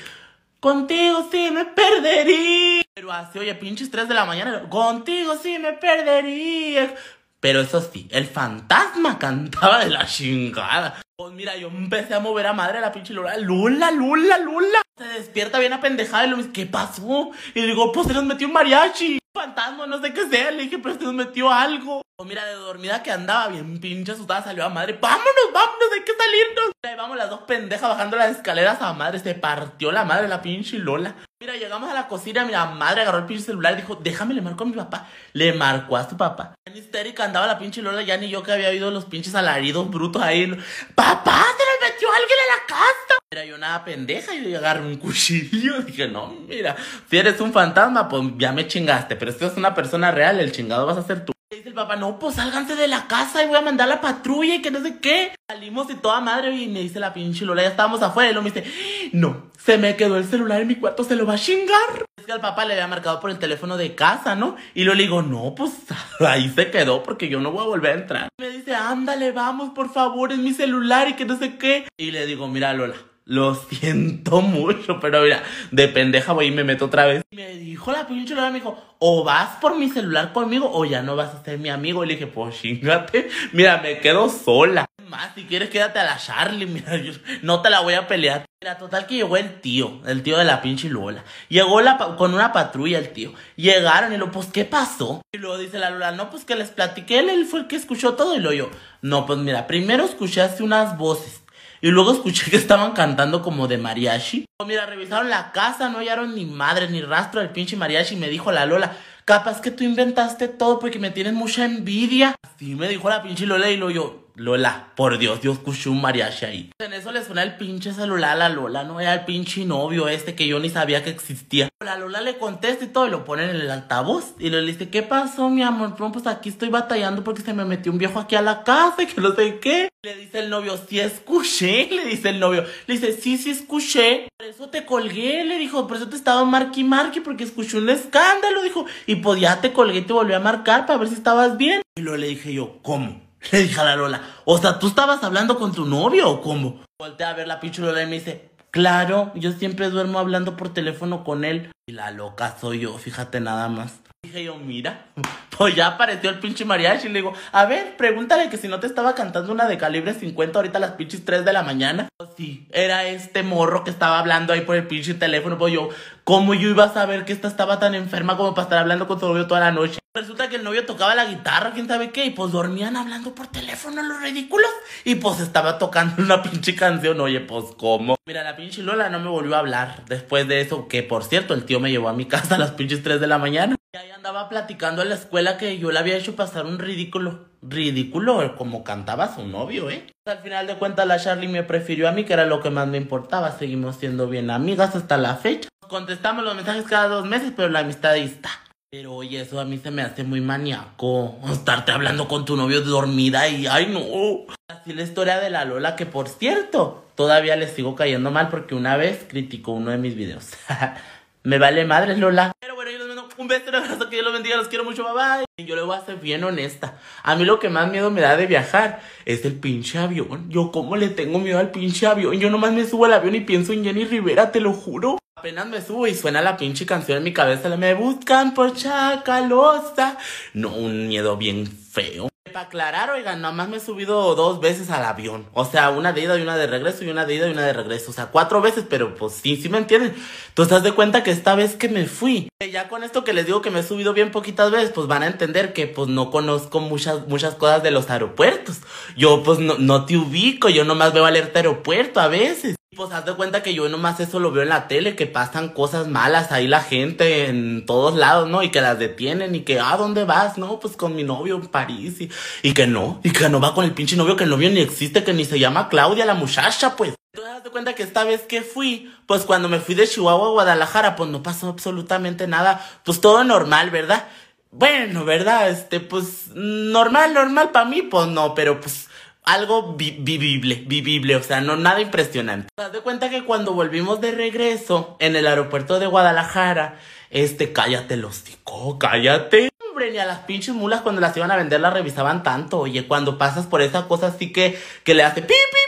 Contigo 0.62 1.28
sí 1.28 1.50
me 1.50 1.64
perdería. 1.64 2.84
Pero 2.94 3.10
hace, 3.10 3.40
oye, 3.40 3.52
pinches 3.56 3.90
3 3.90 4.06
de 4.06 4.14
la 4.14 4.24
mañana. 4.24 4.68
Contigo 4.68 5.34
sí 5.36 5.58
me 5.58 5.72
perdería. 5.72 6.94
Pero 7.40 7.62
eso 7.62 7.80
sí, 7.80 8.06
el 8.12 8.28
fantasma 8.28 9.18
cantaba 9.18 9.80
de 9.80 9.90
la 9.90 10.06
chingada. 10.06 11.02
Pues 11.16 11.32
mira, 11.34 11.56
yo 11.56 11.68
empecé 11.68 12.14
a 12.14 12.20
mover 12.20 12.46
a 12.46 12.52
madre 12.52 12.80
la 12.80 12.90
pinche 12.90 13.12
Lula. 13.12 13.36
Lula, 13.36 13.90
Lula, 13.90 14.38
Lula. 14.38 14.82
Se 14.98 15.04
despierta 15.04 15.58
bien 15.58 15.72
apendejada 15.72 16.26
y 16.26 16.30
le 16.30 16.36
dice, 16.36 16.52
¿qué 16.52 16.66
pasó? 16.66 17.30
Y 17.54 17.60
digo, 17.60 17.92
pues 17.92 18.06
se 18.06 18.14
nos 18.14 18.24
metió 18.24 18.46
un 18.46 18.54
mariachi. 18.54 19.18
Fantasma, 19.34 19.86
no 19.86 20.00
sé 20.00 20.12
qué 20.12 20.28
sea. 20.28 20.50
Le 20.50 20.64
dije, 20.64 20.78
pero 20.78 20.94
se 20.94 21.04
nos 21.04 21.14
metió 21.14 21.50
algo. 21.50 22.02
Pues 22.16 22.28
mira, 22.28 22.44
de 22.44 22.54
dormida 22.54 23.02
que 23.02 23.10
andaba 23.10 23.48
bien 23.48 23.80
pinche 23.80 24.12
asustada, 24.12 24.44
salió 24.44 24.64
a 24.64 24.68
madre. 24.68 24.98
Vámonos, 25.00 25.52
vámonos, 25.52 25.88
hay 25.94 26.02
que 26.02 26.12
salirnos. 26.12 26.72
Ahí 26.84 26.96
vamos 26.96 27.16
las 27.16 27.30
dos 27.30 27.40
pendejas 27.40 27.88
bajando 27.88 28.16
las 28.16 28.36
escaleras 28.36 28.80
a 28.80 28.92
madre. 28.92 29.18
Se 29.18 29.34
partió 29.34 29.92
la 29.92 30.04
madre, 30.04 30.28
la 30.28 30.42
pinche 30.42 30.78
Lola. 30.78 31.14
Mira, 31.40 31.56
llegamos 31.56 31.90
a 31.90 31.94
la 31.94 32.06
cocina, 32.06 32.44
mira, 32.44 32.66
madre 32.66 33.02
agarró 33.02 33.18
el 33.18 33.26
pinche 33.26 33.42
celular 33.42 33.72
y 33.72 33.76
dijo, 33.80 33.96
déjame, 33.96 34.34
le 34.34 34.42
marco 34.42 34.62
a 34.62 34.66
mi 34.66 34.74
papá. 34.74 35.08
Le 35.32 35.52
marcó 35.52 35.96
a 35.96 36.08
su 36.08 36.16
papá. 36.16 36.54
En 36.64 36.76
histérica 36.76 37.24
andaba 37.24 37.48
la 37.48 37.58
pinche 37.58 37.82
Lola, 37.82 38.02
ya 38.02 38.16
ni 38.16 38.28
yo 38.28 38.44
que 38.44 38.52
había 38.52 38.68
oído 38.68 38.92
los 38.92 39.06
pinches 39.06 39.34
alaridos 39.34 39.90
brutos 39.90 40.22
ahí. 40.22 40.56
Papá, 41.02 41.44
se 41.58 41.64
le 41.64 41.90
metió 41.90 42.08
alguien 42.12 42.38
en 42.38 42.54
la 42.54 42.66
casa. 42.66 43.18
Era 43.32 43.44
yo 43.44 43.58
nada 43.58 43.84
pendeja 43.84 44.36
y 44.36 44.48
yo 44.48 44.58
agarré 44.58 44.82
un 44.86 44.98
cuchillo. 44.98 45.82
Dije, 45.86 46.06
no, 46.06 46.28
mira, 46.46 46.76
si 47.10 47.18
eres 47.18 47.40
un 47.40 47.52
fantasma, 47.52 48.08
pues 48.08 48.22
ya 48.38 48.52
me 48.52 48.68
chingaste. 48.68 49.16
Pero 49.16 49.32
si 49.32 49.44
eres 49.44 49.56
una 49.56 49.74
persona 49.74 50.12
real, 50.12 50.38
el 50.38 50.52
chingado 50.52 50.86
vas 50.86 50.98
a 50.98 51.02
ser 51.02 51.24
tú. 51.24 51.32
Dice 51.50 51.68
el 51.68 51.74
papá, 51.74 51.96
no, 51.96 52.20
pues 52.20 52.36
sálganse 52.36 52.76
de 52.76 52.86
la 52.86 53.08
casa 53.08 53.42
y 53.42 53.48
voy 53.48 53.56
a 53.56 53.62
mandar 53.62 53.88
la 53.88 54.00
patrulla 54.00 54.54
y 54.54 54.62
que 54.62 54.70
no 54.70 54.80
sé 54.80 55.00
qué. 55.00 55.34
Salimos 55.50 55.90
y 55.90 55.96
toda 55.96 56.20
madre 56.20 56.54
y 56.54 56.68
me 56.68 56.80
dice 56.80 57.00
la 57.00 57.12
pinche 57.12 57.44
Lola, 57.44 57.62
ya 57.62 57.70
estábamos 57.70 58.00
afuera 58.00 58.30
y 58.30 58.34
lo 58.34 58.42
me 58.42 58.52
dice, 58.52 58.64
no, 59.12 59.50
se 59.58 59.78
me 59.78 59.96
quedó 59.96 60.16
el 60.16 60.24
celular 60.24 60.60
en 60.60 60.68
mi 60.68 60.76
cuarto, 60.76 61.02
se 61.02 61.16
lo 61.16 61.26
va 61.26 61.34
a 61.34 61.38
chingar. 61.38 62.06
Es 62.22 62.26
que 62.26 62.32
al 62.34 62.40
papá 62.40 62.64
le 62.64 62.74
había 62.74 62.86
marcado 62.86 63.18
por 63.18 63.30
el 63.32 63.40
teléfono 63.40 63.76
de 63.76 63.96
casa, 63.96 64.36
¿no? 64.36 64.54
Y 64.74 64.84
lo 64.84 64.94
le 64.94 65.02
digo, 65.02 65.22
no, 65.22 65.56
pues 65.56 65.72
ahí 66.20 66.48
se 66.50 66.70
quedó 66.70 67.02
porque 67.02 67.28
yo 67.28 67.40
no 67.40 67.50
voy 67.50 67.64
a 67.64 67.66
volver 67.66 67.90
a 67.90 68.00
entrar. 68.00 68.28
Me 68.38 68.48
dice, 68.48 68.76
ándale, 68.76 69.32
vamos, 69.32 69.70
por 69.70 69.92
favor, 69.92 70.30
es 70.30 70.38
mi 70.38 70.52
celular 70.52 71.08
y 71.08 71.14
que 71.14 71.24
no 71.24 71.36
sé 71.36 71.58
qué. 71.58 71.88
Y 71.96 72.12
le 72.12 72.24
digo, 72.26 72.46
mira, 72.46 72.74
Lola, 72.74 72.94
lo 73.24 73.56
siento 73.56 74.40
mucho, 74.40 75.00
pero 75.00 75.22
mira, 75.22 75.42
de 75.72 75.88
pendeja 75.88 76.32
voy 76.32 76.46
y 76.46 76.50
me 76.52 76.62
meto 76.62 76.84
otra 76.84 77.06
vez. 77.06 77.24
Me 77.32 77.56
dijo 77.56 77.90
la 77.90 78.06
pinche 78.06 78.36
Lola, 78.36 78.50
me 78.50 78.60
dijo, 78.60 78.80
o 79.00 79.24
vas 79.24 79.56
por 79.60 79.76
mi 79.76 79.88
celular 79.88 80.32
conmigo 80.32 80.70
o 80.72 80.84
ya 80.84 81.02
no 81.02 81.16
vas 81.16 81.34
a 81.34 81.42
ser 81.42 81.58
mi 81.58 81.70
amigo. 81.70 82.04
Y 82.04 82.06
le 82.06 82.14
dije, 82.14 82.28
pues 82.28 82.54
chingate, 82.60 83.30
mira, 83.52 83.80
me 83.82 83.98
quedo 83.98 84.28
sola. 84.28 84.86
Si 85.34 85.44
quieres 85.44 85.70
quédate 85.70 85.98
a 85.98 86.04
la 86.04 86.16
Charlie, 86.16 86.66
mira, 86.66 86.96
yo 86.96 87.12
no 87.42 87.62
te 87.62 87.70
la 87.70 87.80
voy 87.80 87.94
a 87.94 88.06
pelear. 88.06 88.44
Mira, 88.60 88.78
total 88.78 89.06
que 89.06 89.16
llegó 89.16 89.36
el 89.36 89.60
tío, 89.60 90.00
el 90.06 90.22
tío 90.22 90.38
de 90.38 90.44
la 90.44 90.62
pinche 90.62 90.88
Lola. 90.88 91.24
Llegó 91.48 91.80
la 91.80 91.98
con 92.16 92.34
una 92.34 92.52
patrulla 92.52 92.98
el 92.98 93.12
tío. 93.12 93.32
Llegaron 93.56 94.12
y 94.12 94.16
lo, 94.16 94.30
pues, 94.30 94.46
¿qué 94.46 94.64
pasó? 94.64 95.22
Y 95.32 95.38
luego 95.38 95.58
dice 95.58 95.78
la 95.78 95.90
Lola, 95.90 96.12
no, 96.12 96.30
pues 96.30 96.44
que 96.44 96.54
les 96.54 96.70
platiqué, 96.70 97.18
él, 97.18 97.46
fue 97.46 97.60
el 97.60 97.66
que 97.66 97.76
escuchó 97.76 98.14
todo. 98.14 98.36
Y 98.36 98.40
lo 98.40 98.52
yo, 98.52 98.70
no, 99.00 99.26
pues 99.26 99.38
mira, 99.38 99.66
primero 99.66 100.04
escuchaste 100.04 100.62
unas 100.62 100.96
voces. 100.96 101.42
Y 101.80 101.88
luego 101.88 102.12
escuché 102.12 102.48
que 102.48 102.56
estaban 102.56 102.92
cantando 102.92 103.42
como 103.42 103.66
de 103.66 103.78
mariachi. 103.78 104.44
Mira, 104.64 104.86
revisaron 104.86 105.28
la 105.28 105.50
casa, 105.50 105.88
no 105.88 105.98
hallaron 105.98 106.36
ni 106.36 106.46
madre 106.46 106.88
ni 106.88 107.02
rastro 107.02 107.40
del 107.40 107.50
pinche 107.50 107.76
mariachi. 107.76 108.14
Y 108.14 108.18
me 108.18 108.28
dijo 108.28 108.52
la 108.52 108.66
Lola, 108.66 108.96
capaz 109.24 109.60
que 109.60 109.72
tú 109.72 109.82
inventaste 109.82 110.46
todo 110.46 110.78
porque 110.78 111.00
me 111.00 111.10
tienes 111.10 111.32
mucha 111.32 111.64
envidia. 111.64 112.36
Así 112.42 112.76
me 112.76 112.86
dijo 112.86 113.08
la 113.08 113.24
pinche 113.24 113.46
Lola 113.46 113.68
y 113.68 113.76
lo 113.76 113.90
yo, 113.90 114.21
Lola, 114.34 114.92
por 114.96 115.18
Dios, 115.18 115.40
yo 115.42 115.52
escuché 115.52 115.90
un 115.90 116.00
mariachi 116.00 116.44
ahí. 116.46 116.70
En 116.78 116.94
eso 116.94 117.12
le 117.12 117.22
suena 117.22 117.42
el 117.42 117.56
pinche 117.56 117.92
celular 117.92 118.32
a 118.32 118.36
la 118.36 118.48
Lola, 118.48 118.82
no 118.82 118.98
era 118.98 119.12
el 119.12 119.24
pinche 119.26 119.66
novio 119.66 120.08
este 120.08 120.34
que 120.34 120.46
yo 120.46 120.58
ni 120.58 120.70
sabía 120.70 121.04
que 121.04 121.10
existía. 121.10 121.68
La 121.84 121.98
Lola 121.98 122.22
le 122.22 122.38
contesta 122.38 122.84
y 122.84 122.88
todo 122.88 123.06
y 123.06 123.10
lo 123.10 123.24
pone 123.24 123.44
en 123.44 123.50
el 123.50 123.70
altavoz. 123.70 124.34
Y 124.38 124.48
le 124.48 124.62
dice, 124.62 124.88
¿qué 124.88 125.02
pasó, 125.02 125.50
mi 125.50 125.62
amor? 125.62 125.94
pues 126.12 126.26
aquí 126.26 126.48
estoy 126.48 126.70
batallando 126.70 127.22
porque 127.24 127.42
se 127.42 127.52
me 127.52 127.64
metió 127.64 127.92
un 127.92 127.98
viejo 127.98 128.18
aquí 128.18 128.34
a 128.34 128.42
la 128.42 128.62
casa 128.64 129.02
y 129.02 129.06
que 129.06 129.20
no 129.20 129.34
sé 129.34 129.58
qué. 129.58 129.88
Le 130.02 130.16
dice 130.16 130.38
el 130.38 130.50
novio, 130.50 130.78
sí 130.88 130.98
escuché, 130.98 131.88
le 131.92 132.06
dice 132.06 132.30
el 132.30 132.40
novio. 132.40 132.64
Le 132.86 132.94
dice, 132.94 133.12
sí, 133.12 133.36
sí 133.36 133.50
escuché. 133.50 134.28
Por 134.38 134.46
eso 134.46 134.68
te 134.70 134.86
colgué, 134.86 135.44
le 135.44 135.58
dijo, 135.58 135.86
por 135.86 135.98
eso 135.98 136.08
te 136.08 136.16
estaba 136.16 136.44
marqui 136.44 136.84
marqui 136.84 137.20
porque 137.20 137.44
escuché 137.44 137.76
un 137.76 137.90
escándalo, 137.90 138.62
dijo. 138.62 138.86
Y 139.06 139.16
pues 139.16 139.42
te 139.60 139.72
colgué 139.72 139.98
y 139.98 140.02
te 140.02 140.12
volví 140.12 140.32
a 140.32 140.40
marcar 140.40 140.86
para 140.86 140.98
ver 140.98 141.08
si 141.08 141.14
estabas 141.14 141.58
bien. 141.58 141.82
Y 141.96 142.00
luego 142.00 142.16
le 142.16 142.28
dije 142.28 142.54
yo, 142.54 142.78
¿cómo? 142.82 143.31
Le 143.50 143.62
dije 143.62 143.80
a 143.80 143.84
la 143.84 143.96
Lola, 143.96 144.22
o 144.44 144.58
sea, 144.58 144.78
¿tú 144.78 144.86
estabas 144.86 145.24
hablando 145.24 145.58
con 145.58 145.72
tu 145.72 145.84
novio 145.84 146.30
o 146.30 146.40
cómo? 146.40 146.82
Voltea 146.98 147.30
a 147.30 147.34
ver 147.34 147.48
la 147.48 147.60
pinche 147.60 147.82
Lola 147.82 148.02
y 148.02 148.06
me 148.06 148.14
dice, 148.14 148.50
claro, 148.70 149.32
yo 149.34 149.52
siempre 149.52 149.90
duermo 149.90 150.18
hablando 150.18 150.56
por 150.56 150.72
teléfono 150.72 151.24
con 151.24 151.44
él. 151.44 151.70
Y 151.88 151.92
la 151.92 152.10
loca 152.12 152.56
soy 152.60 152.80
yo, 152.80 152.96
fíjate 152.98 153.40
nada 153.40 153.68
más. 153.68 154.00
Dije 154.32 154.44
yo, 154.44 154.56
mira, 154.56 155.08
pues 155.58 155.74
ya 155.74 155.88
apareció 155.88 156.30
el 156.30 156.38
pinche 156.38 156.64
mariachi. 156.64 157.06
Y 157.06 157.10
le 157.10 157.18
digo, 157.18 157.34
a 157.52 157.66
ver, 157.66 157.98
pregúntale 157.98 158.48
que 158.48 158.56
si 158.56 158.66
no 158.66 158.80
te 158.80 158.86
estaba 158.86 159.14
cantando 159.14 159.52
una 159.52 159.68
de 159.68 159.76
calibre 159.76 160.14
50 160.14 160.58
ahorita 160.58 160.78
a 160.78 160.80
las 160.80 160.92
pinches 160.92 161.22
3 161.22 161.44
de 161.44 161.52
la 161.52 161.62
mañana. 161.62 162.08
Pues 162.16 162.30
sí, 162.34 162.66
era 162.72 163.04
este 163.04 163.42
morro 163.42 163.84
que 163.84 163.90
estaba 163.90 164.18
hablando 164.18 164.54
ahí 164.54 164.62
por 164.62 164.76
el 164.76 164.86
pinche 164.86 165.12
teléfono. 165.12 165.58
Pues 165.58 165.74
yo, 165.74 165.90
¿cómo 166.24 166.54
yo 166.54 166.70
iba 166.70 166.84
a 166.84 166.94
saber 166.94 167.26
que 167.26 167.34
esta 167.34 167.46
estaba 167.46 167.78
tan 167.78 167.94
enferma 167.94 168.38
como 168.38 168.54
para 168.54 168.62
estar 168.62 168.78
hablando 168.78 169.06
con 169.06 169.20
su 169.20 169.28
novio 169.28 169.46
toda 169.46 169.60
la 169.60 169.70
noche? 169.70 169.98
Resulta 170.14 170.48
que 170.48 170.56
el 170.56 170.64
novio 170.64 170.84
tocaba 170.84 171.14
la 171.14 171.24
guitarra, 171.24 171.72
quién 171.72 171.88
sabe 171.88 172.10
qué, 172.10 172.26
y 172.26 172.30
pues 172.30 172.52
dormían 172.52 172.96
hablando 172.96 173.34
por 173.34 173.46
teléfono, 173.46 174.02
los 174.02 174.20
ridículos. 174.20 174.70
Y 175.04 175.14
pues 175.14 175.40
estaba 175.40 175.78
tocando 175.78 176.22
una 176.22 176.42
pinche 176.42 176.74
canción, 176.74 177.20
oye, 177.20 177.40
pues 177.40 177.64
cómo. 177.78 178.16
Mira, 178.26 178.42
la 178.44 178.56
pinche 178.56 178.82
Lola 178.82 179.08
no 179.08 179.20
me 179.20 179.28
volvió 179.28 179.56
a 179.56 179.60
hablar 179.60 180.04
después 180.06 180.46
de 180.48 180.60
eso, 180.60 180.86
que 180.86 181.02
por 181.02 181.24
cierto, 181.24 181.54
el 181.54 181.64
tío 181.64 181.80
me 181.80 181.90
llevó 181.90 182.10
a 182.10 182.12
mi 182.12 182.26
casa 182.26 182.56
a 182.56 182.58
las 182.58 182.72
pinches 182.72 183.02
3 183.02 183.20
de 183.20 183.26
la 183.26 183.38
mañana. 183.38 183.76
Andaba 184.22 184.48
platicando 184.48 185.02
en 185.02 185.08
la 185.08 185.16
escuela 185.16 185.58
que 185.58 185.80
yo 185.80 185.90
le 185.90 185.98
había 185.98 186.16
hecho 186.16 186.36
pasar 186.36 186.64
un 186.64 186.78
ridículo. 186.78 187.48
Ridículo, 187.60 188.54
como 188.54 188.84
cantaba 188.84 189.34
su 189.34 189.44
novio, 189.48 189.90
¿eh? 189.90 190.06
Al 190.26 190.38
final 190.38 190.68
de 190.68 190.76
cuentas, 190.76 191.08
la 191.08 191.18
Charlie 191.18 191.48
me 191.48 191.64
prefirió 191.64 192.08
a 192.08 192.12
mí, 192.12 192.22
que 192.22 192.32
era 192.32 192.46
lo 192.46 192.60
que 192.60 192.70
más 192.70 192.86
me 192.86 192.98
importaba. 192.98 193.50
Seguimos 193.50 193.96
siendo 193.96 194.28
bien 194.28 194.50
amigas 194.50 194.94
hasta 194.94 195.16
la 195.16 195.34
fecha. 195.34 195.68
Contestamos 195.88 196.44
los 196.44 196.54
mensajes 196.54 196.84
cada 196.84 197.08
dos 197.08 197.24
meses, 197.26 197.52
pero 197.56 197.68
la 197.68 197.80
amistad 197.80 198.12
ahí 198.12 198.22
está. 198.22 198.50
Pero 198.92 199.12
oye, 199.12 199.40
eso 199.40 199.58
a 199.58 199.64
mí 199.64 199.78
se 199.78 199.90
me 199.90 200.02
hace 200.02 200.22
muy 200.22 200.40
maníaco. 200.40 201.40
Estarte 201.50 201.90
hablando 201.90 202.28
con 202.28 202.44
tu 202.44 202.56
novio 202.56 202.80
dormida 202.82 203.48
y 203.48 203.66
ay 203.66 203.88
no. 203.88 204.54
Así 204.68 204.92
la 204.92 205.02
historia 205.02 205.40
de 205.40 205.50
la 205.50 205.64
Lola, 205.64 205.96
que 205.96 206.06
por 206.06 206.28
cierto, 206.28 207.08
todavía 207.16 207.56
le 207.56 207.66
sigo 207.66 207.96
cayendo 207.96 208.30
mal 208.30 208.50
porque 208.50 208.76
una 208.76 208.96
vez 208.96 209.26
criticó 209.28 209.72
uno 209.72 209.90
de 209.90 209.98
mis 209.98 210.14
videos. 210.14 210.50
me 211.42 211.58
vale 211.58 211.84
madre, 211.84 212.16
Lola. 212.16 212.52
Pero 212.60 212.76
bueno, 212.76 212.92
yo 212.92 213.01
un 213.36 213.48
beso, 213.48 213.68
un 213.68 213.74
abrazo, 213.76 214.08
que 214.08 214.16
Dios 214.16 214.24
los 214.24 214.32
bendiga, 214.32 214.56
los 214.56 214.68
quiero 214.68 214.84
mucho, 214.84 215.04
bye 215.04 215.12
bye. 215.12 215.66
Yo 215.66 215.76
le 215.76 215.82
voy 215.82 215.96
a 215.96 216.04
ser 216.04 216.16
bien 216.16 216.44
honesta. 216.44 216.98
A 217.22 217.36
mí 217.36 217.44
lo 217.44 217.58
que 217.58 217.68
más 217.68 217.90
miedo 217.90 218.10
me 218.10 218.20
da 218.20 218.36
de 218.36 218.46
viajar 218.46 219.00
es 219.24 219.44
el 219.44 219.54
pinche 219.54 219.98
avión. 219.98 220.50
Yo 220.50 220.72
como 220.72 220.96
le 220.96 221.08
tengo 221.08 221.38
miedo 221.38 221.58
al 221.58 221.70
pinche 221.70 222.06
avión. 222.06 222.38
Yo 222.38 222.50
nomás 222.50 222.72
me 222.72 222.84
subo 222.84 223.04
al 223.04 223.12
avión 223.12 223.34
y 223.34 223.40
pienso 223.40 223.72
en 223.72 223.84
Jenny 223.84 224.04
Rivera, 224.04 224.50
te 224.50 224.60
lo 224.60 224.72
juro. 224.72 225.18
Apenas 225.36 225.66
me 225.66 225.80
subo 225.80 226.06
y 226.06 226.14
suena 226.14 226.40
la 226.40 226.56
pinche 226.56 226.86
canción 226.86 227.18
en 227.18 227.24
mi 227.24 227.32
cabeza. 227.32 227.74
Me 227.76 227.94
buscan 227.94 228.54
por 228.54 228.74
chacalosa. 228.74 230.18
No, 230.54 230.74
un 230.74 231.08
miedo 231.08 231.36
bien 231.36 231.66
feo. 231.66 232.31
Para 232.52 232.66
aclarar, 232.66 233.10
oigan, 233.10 233.40
nada 233.40 233.54
más 233.54 233.68
me 233.68 233.78
he 233.78 233.80
subido 233.80 234.34
dos 234.34 234.60
veces 234.60 234.90
al 234.90 235.04
avión. 235.04 235.46
O 235.54 235.64
sea, 235.64 235.90
una 235.90 236.12
de 236.12 236.22
ida 236.22 236.36
y 236.36 236.42
una 236.42 236.56
de 236.56 236.66
regreso 236.66 237.04
y 237.04 237.08
una 237.08 237.24
de 237.24 237.36
ida 237.36 237.48
y 237.48 237.52
una 237.52 237.62
de 237.62 237.72
regreso. 237.72 238.10
O 238.10 238.14
sea, 238.14 238.26
cuatro 238.26 238.60
veces, 238.60 238.84
pero 238.88 239.14
pues 239.14 239.34
sí, 239.34 239.56
sí 239.56 239.68
me 239.68 239.78
entienden. 239.78 240.14
Tú 240.52 240.64
te 240.66 240.74
das 240.74 240.82
de 240.82 240.92
cuenta 240.92 241.22
que 241.22 241.30
esta 241.30 241.54
vez 241.54 241.76
que 241.76 241.88
me 241.88 242.06
fui, 242.06 242.48
ya 242.70 242.88
con 242.88 243.04
esto 243.04 243.24
que 243.24 243.32
les 243.32 243.46
digo 243.46 243.62
que 243.62 243.70
me 243.70 243.80
he 243.80 243.82
subido 243.82 244.12
bien 244.12 244.32
poquitas 244.32 244.70
veces, 244.70 244.90
pues 244.90 245.06
van 245.06 245.22
a 245.22 245.28
entender 245.28 245.72
que 245.72 245.86
pues 245.86 246.08
no 246.08 246.30
conozco 246.30 246.80
muchas, 246.80 247.26
muchas 247.26 247.54
cosas 247.54 247.82
de 247.82 247.90
los 247.90 248.10
aeropuertos. 248.10 248.78
Yo 249.16 249.42
pues 249.42 249.58
no, 249.58 249.78
no 249.78 250.04
te 250.04 250.16
ubico, 250.16 250.68
yo 250.68 250.84
nomás 250.84 251.14
veo 251.14 251.24
alerta 251.24 251.60
aeropuerto 251.60 252.20
a 252.20 252.28
veces. 252.28 252.76
Pues 252.94 253.10
haz 253.10 253.24
de 253.24 253.32
cuenta 253.32 253.62
que 253.62 253.72
yo 253.72 253.88
nomás 253.88 254.20
eso 254.20 254.38
lo 254.38 254.52
veo 254.52 254.62
en 254.64 254.68
la 254.68 254.86
tele, 254.86 255.16
que 255.16 255.24
pasan 255.24 255.70
cosas 255.70 256.08
malas 256.08 256.52
ahí 256.52 256.66
la 256.68 256.82
gente 256.82 257.46
en 257.46 257.86
todos 257.86 258.14
lados, 258.14 258.50
¿no? 258.50 258.62
Y 258.62 258.70
que 258.70 258.82
las 258.82 258.98
detienen 258.98 259.54
y 259.54 259.60
que, 259.60 259.80
ah, 259.80 259.96
¿dónde 259.96 260.24
vas? 260.24 260.58
No, 260.58 260.78
pues 260.78 260.94
con 260.98 261.16
mi 261.16 261.24
novio 261.24 261.54
en 261.54 261.68
París 261.68 262.20
y, 262.20 262.30
y 262.62 262.74
que 262.74 262.86
no, 262.86 263.18
y 263.24 263.30
que 263.30 263.48
no 263.48 263.60
va 263.60 263.72
con 263.74 263.86
el 263.86 263.94
pinche 263.94 264.14
novio, 264.14 264.36
que 264.36 264.44
el 264.44 264.50
novio 264.50 264.68
ni 264.68 264.80
existe, 264.80 265.24
que 265.24 265.32
ni 265.32 265.46
se 265.46 265.58
llama 265.58 265.88
Claudia 265.88 266.26
la 266.26 266.34
muchacha, 266.34 266.94
pues. 266.94 267.14
Entonces 267.32 267.56
haz 267.56 267.64
de 267.64 267.70
cuenta 267.70 267.94
que 267.94 268.02
esta 268.02 268.24
vez 268.24 268.42
que 268.42 268.60
fui, 268.60 269.10
pues 269.24 269.44
cuando 269.44 269.70
me 269.70 269.80
fui 269.80 269.94
de 269.94 270.06
Chihuahua 270.06 270.48
a 270.48 270.50
Guadalajara, 270.50 271.16
pues 271.16 271.30
no 271.30 271.42
pasó 271.42 271.70
absolutamente 271.70 272.46
nada, 272.46 272.86
pues 273.04 273.22
todo 273.22 273.42
normal, 273.42 273.88
¿verdad? 273.88 274.28
Bueno, 274.70 275.24
¿verdad? 275.24 275.70
Este, 275.70 275.98
pues 275.98 276.48
normal, 276.54 277.32
normal 277.32 277.70
para 277.70 277.86
mí, 277.86 278.02
pues 278.02 278.28
no, 278.28 278.54
pero 278.54 278.82
pues 278.82 279.08
algo 279.44 279.94
vivible, 279.94 280.84
vivible, 280.86 281.36
o 281.36 281.42
sea, 281.42 281.60
no 281.60 281.76
nada 281.76 282.00
impresionante. 282.00 282.68
Te 282.74 282.82
das 282.82 282.92
de 282.92 283.00
cuenta 283.00 283.30
que 283.30 283.44
cuando 283.44 283.74
volvimos 283.74 284.20
de 284.20 284.32
regreso 284.32 285.16
en 285.18 285.36
el 285.36 285.46
aeropuerto 285.46 285.98
de 285.98 286.06
Guadalajara, 286.06 286.98
este, 287.30 287.72
cállate 287.72 288.16
los 288.16 288.42
hocico, 288.42 288.98
cállate. 288.98 289.68
Hombre, 289.88 290.10
ni 290.10 290.18
a 290.18 290.24
las 290.24 290.40
pinches 290.40 290.74
mulas 290.74 291.02
cuando 291.02 291.20
las 291.20 291.36
iban 291.36 291.50
a 291.50 291.56
vender 291.56 291.80
las 291.80 291.92
revisaban 291.92 292.42
tanto. 292.42 292.78
Oye, 292.78 293.06
cuando 293.06 293.36
pasas 293.36 293.66
por 293.66 293.82
esa 293.82 294.06
cosa 294.06 294.28
así 294.28 294.52
que, 294.52 294.78
que 295.04 295.14
le 295.14 295.22
hace 295.22 295.42
pi, 295.42 295.48
pi, 295.48 295.78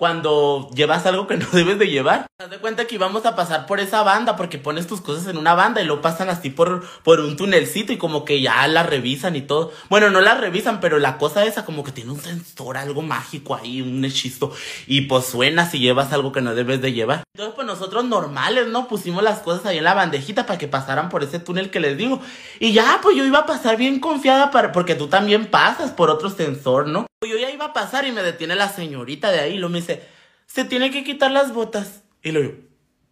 cuando 0.00 0.70
llevas 0.74 1.04
algo 1.04 1.26
que 1.26 1.36
no 1.36 1.46
debes 1.52 1.78
de 1.78 1.90
llevar. 1.90 2.24
Te 2.38 2.44
das 2.44 2.50
de 2.50 2.56
cuenta 2.56 2.86
que 2.86 2.94
íbamos 2.94 3.26
a 3.26 3.36
pasar 3.36 3.66
por 3.66 3.80
esa 3.80 4.02
banda 4.02 4.34
porque 4.34 4.56
pones 4.56 4.86
tus 4.86 5.02
cosas 5.02 5.26
en 5.26 5.36
una 5.36 5.52
banda 5.52 5.82
y 5.82 5.84
lo 5.84 6.00
pasan 6.00 6.30
así 6.30 6.48
por, 6.48 6.88
por 7.02 7.20
un 7.20 7.36
tunelcito 7.36 7.92
y 7.92 7.98
como 7.98 8.24
que 8.24 8.40
ya 8.40 8.66
la 8.66 8.82
revisan 8.82 9.36
y 9.36 9.42
todo. 9.42 9.72
Bueno, 9.90 10.08
no 10.08 10.22
la 10.22 10.36
revisan, 10.36 10.80
pero 10.80 10.98
la 10.98 11.18
cosa 11.18 11.44
esa 11.44 11.66
como 11.66 11.84
que 11.84 11.92
tiene 11.92 12.12
un 12.12 12.18
sensor, 12.18 12.78
algo 12.78 13.02
mágico 13.02 13.54
ahí, 13.54 13.82
un 13.82 14.02
hechizo. 14.02 14.54
Y 14.86 15.02
pues 15.02 15.26
suena 15.26 15.68
si 15.68 15.80
llevas 15.80 16.14
algo 16.14 16.32
que 16.32 16.40
no 16.40 16.54
debes 16.54 16.80
de 16.80 16.94
llevar. 16.94 17.22
Entonces 17.34 17.54
pues 17.54 17.66
nosotros 17.66 18.06
normales, 18.06 18.68
¿no? 18.68 18.88
Pusimos 18.88 19.22
las 19.22 19.40
cosas 19.40 19.66
ahí 19.66 19.76
en 19.76 19.84
la 19.84 19.92
bandejita 19.92 20.46
para 20.46 20.58
que 20.58 20.66
pasaran 20.66 21.10
por 21.10 21.22
ese 21.24 21.40
túnel 21.40 21.68
que 21.68 21.78
les 21.78 21.98
digo. 21.98 22.22
Y 22.58 22.72
ya, 22.72 23.00
pues 23.02 23.18
yo 23.18 23.26
iba 23.26 23.40
a 23.40 23.46
pasar 23.46 23.76
bien 23.76 24.00
confiada 24.00 24.50
para, 24.50 24.72
porque 24.72 24.94
tú 24.94 25.08
también 25.08 25.44
pasas 25.44 25.90
por 25.90 26.08
otro 26.08 26.30
sensor, 26.30 26.86
¿no? 26.86 27.06
Yo 27.22 27.36
ya 27.36 27.50
iba 27.50 27.66
a 27.66 27.72
pasar 27.74 28.06
y 28.06 28.12
me 28.12 28.22
detiene 28.22 28.54
la 28.54 28.70
señorita 28.70 29.30
de 29.30 29.40
ahí 29.40 29.54
y 29.56 29.58
lo 29.58 29.68
me 29.68 29.80
dice, 29.80 29.89
se 30.52 30.64
tiene 30.64 30.90
que 30.90 31.04
quitar 31.04 31.30
las 31.30 31.54
botas. 31.54 32.02
Y 32.22 32.32
lo 32.32 32.40
digo, 32.40 32.54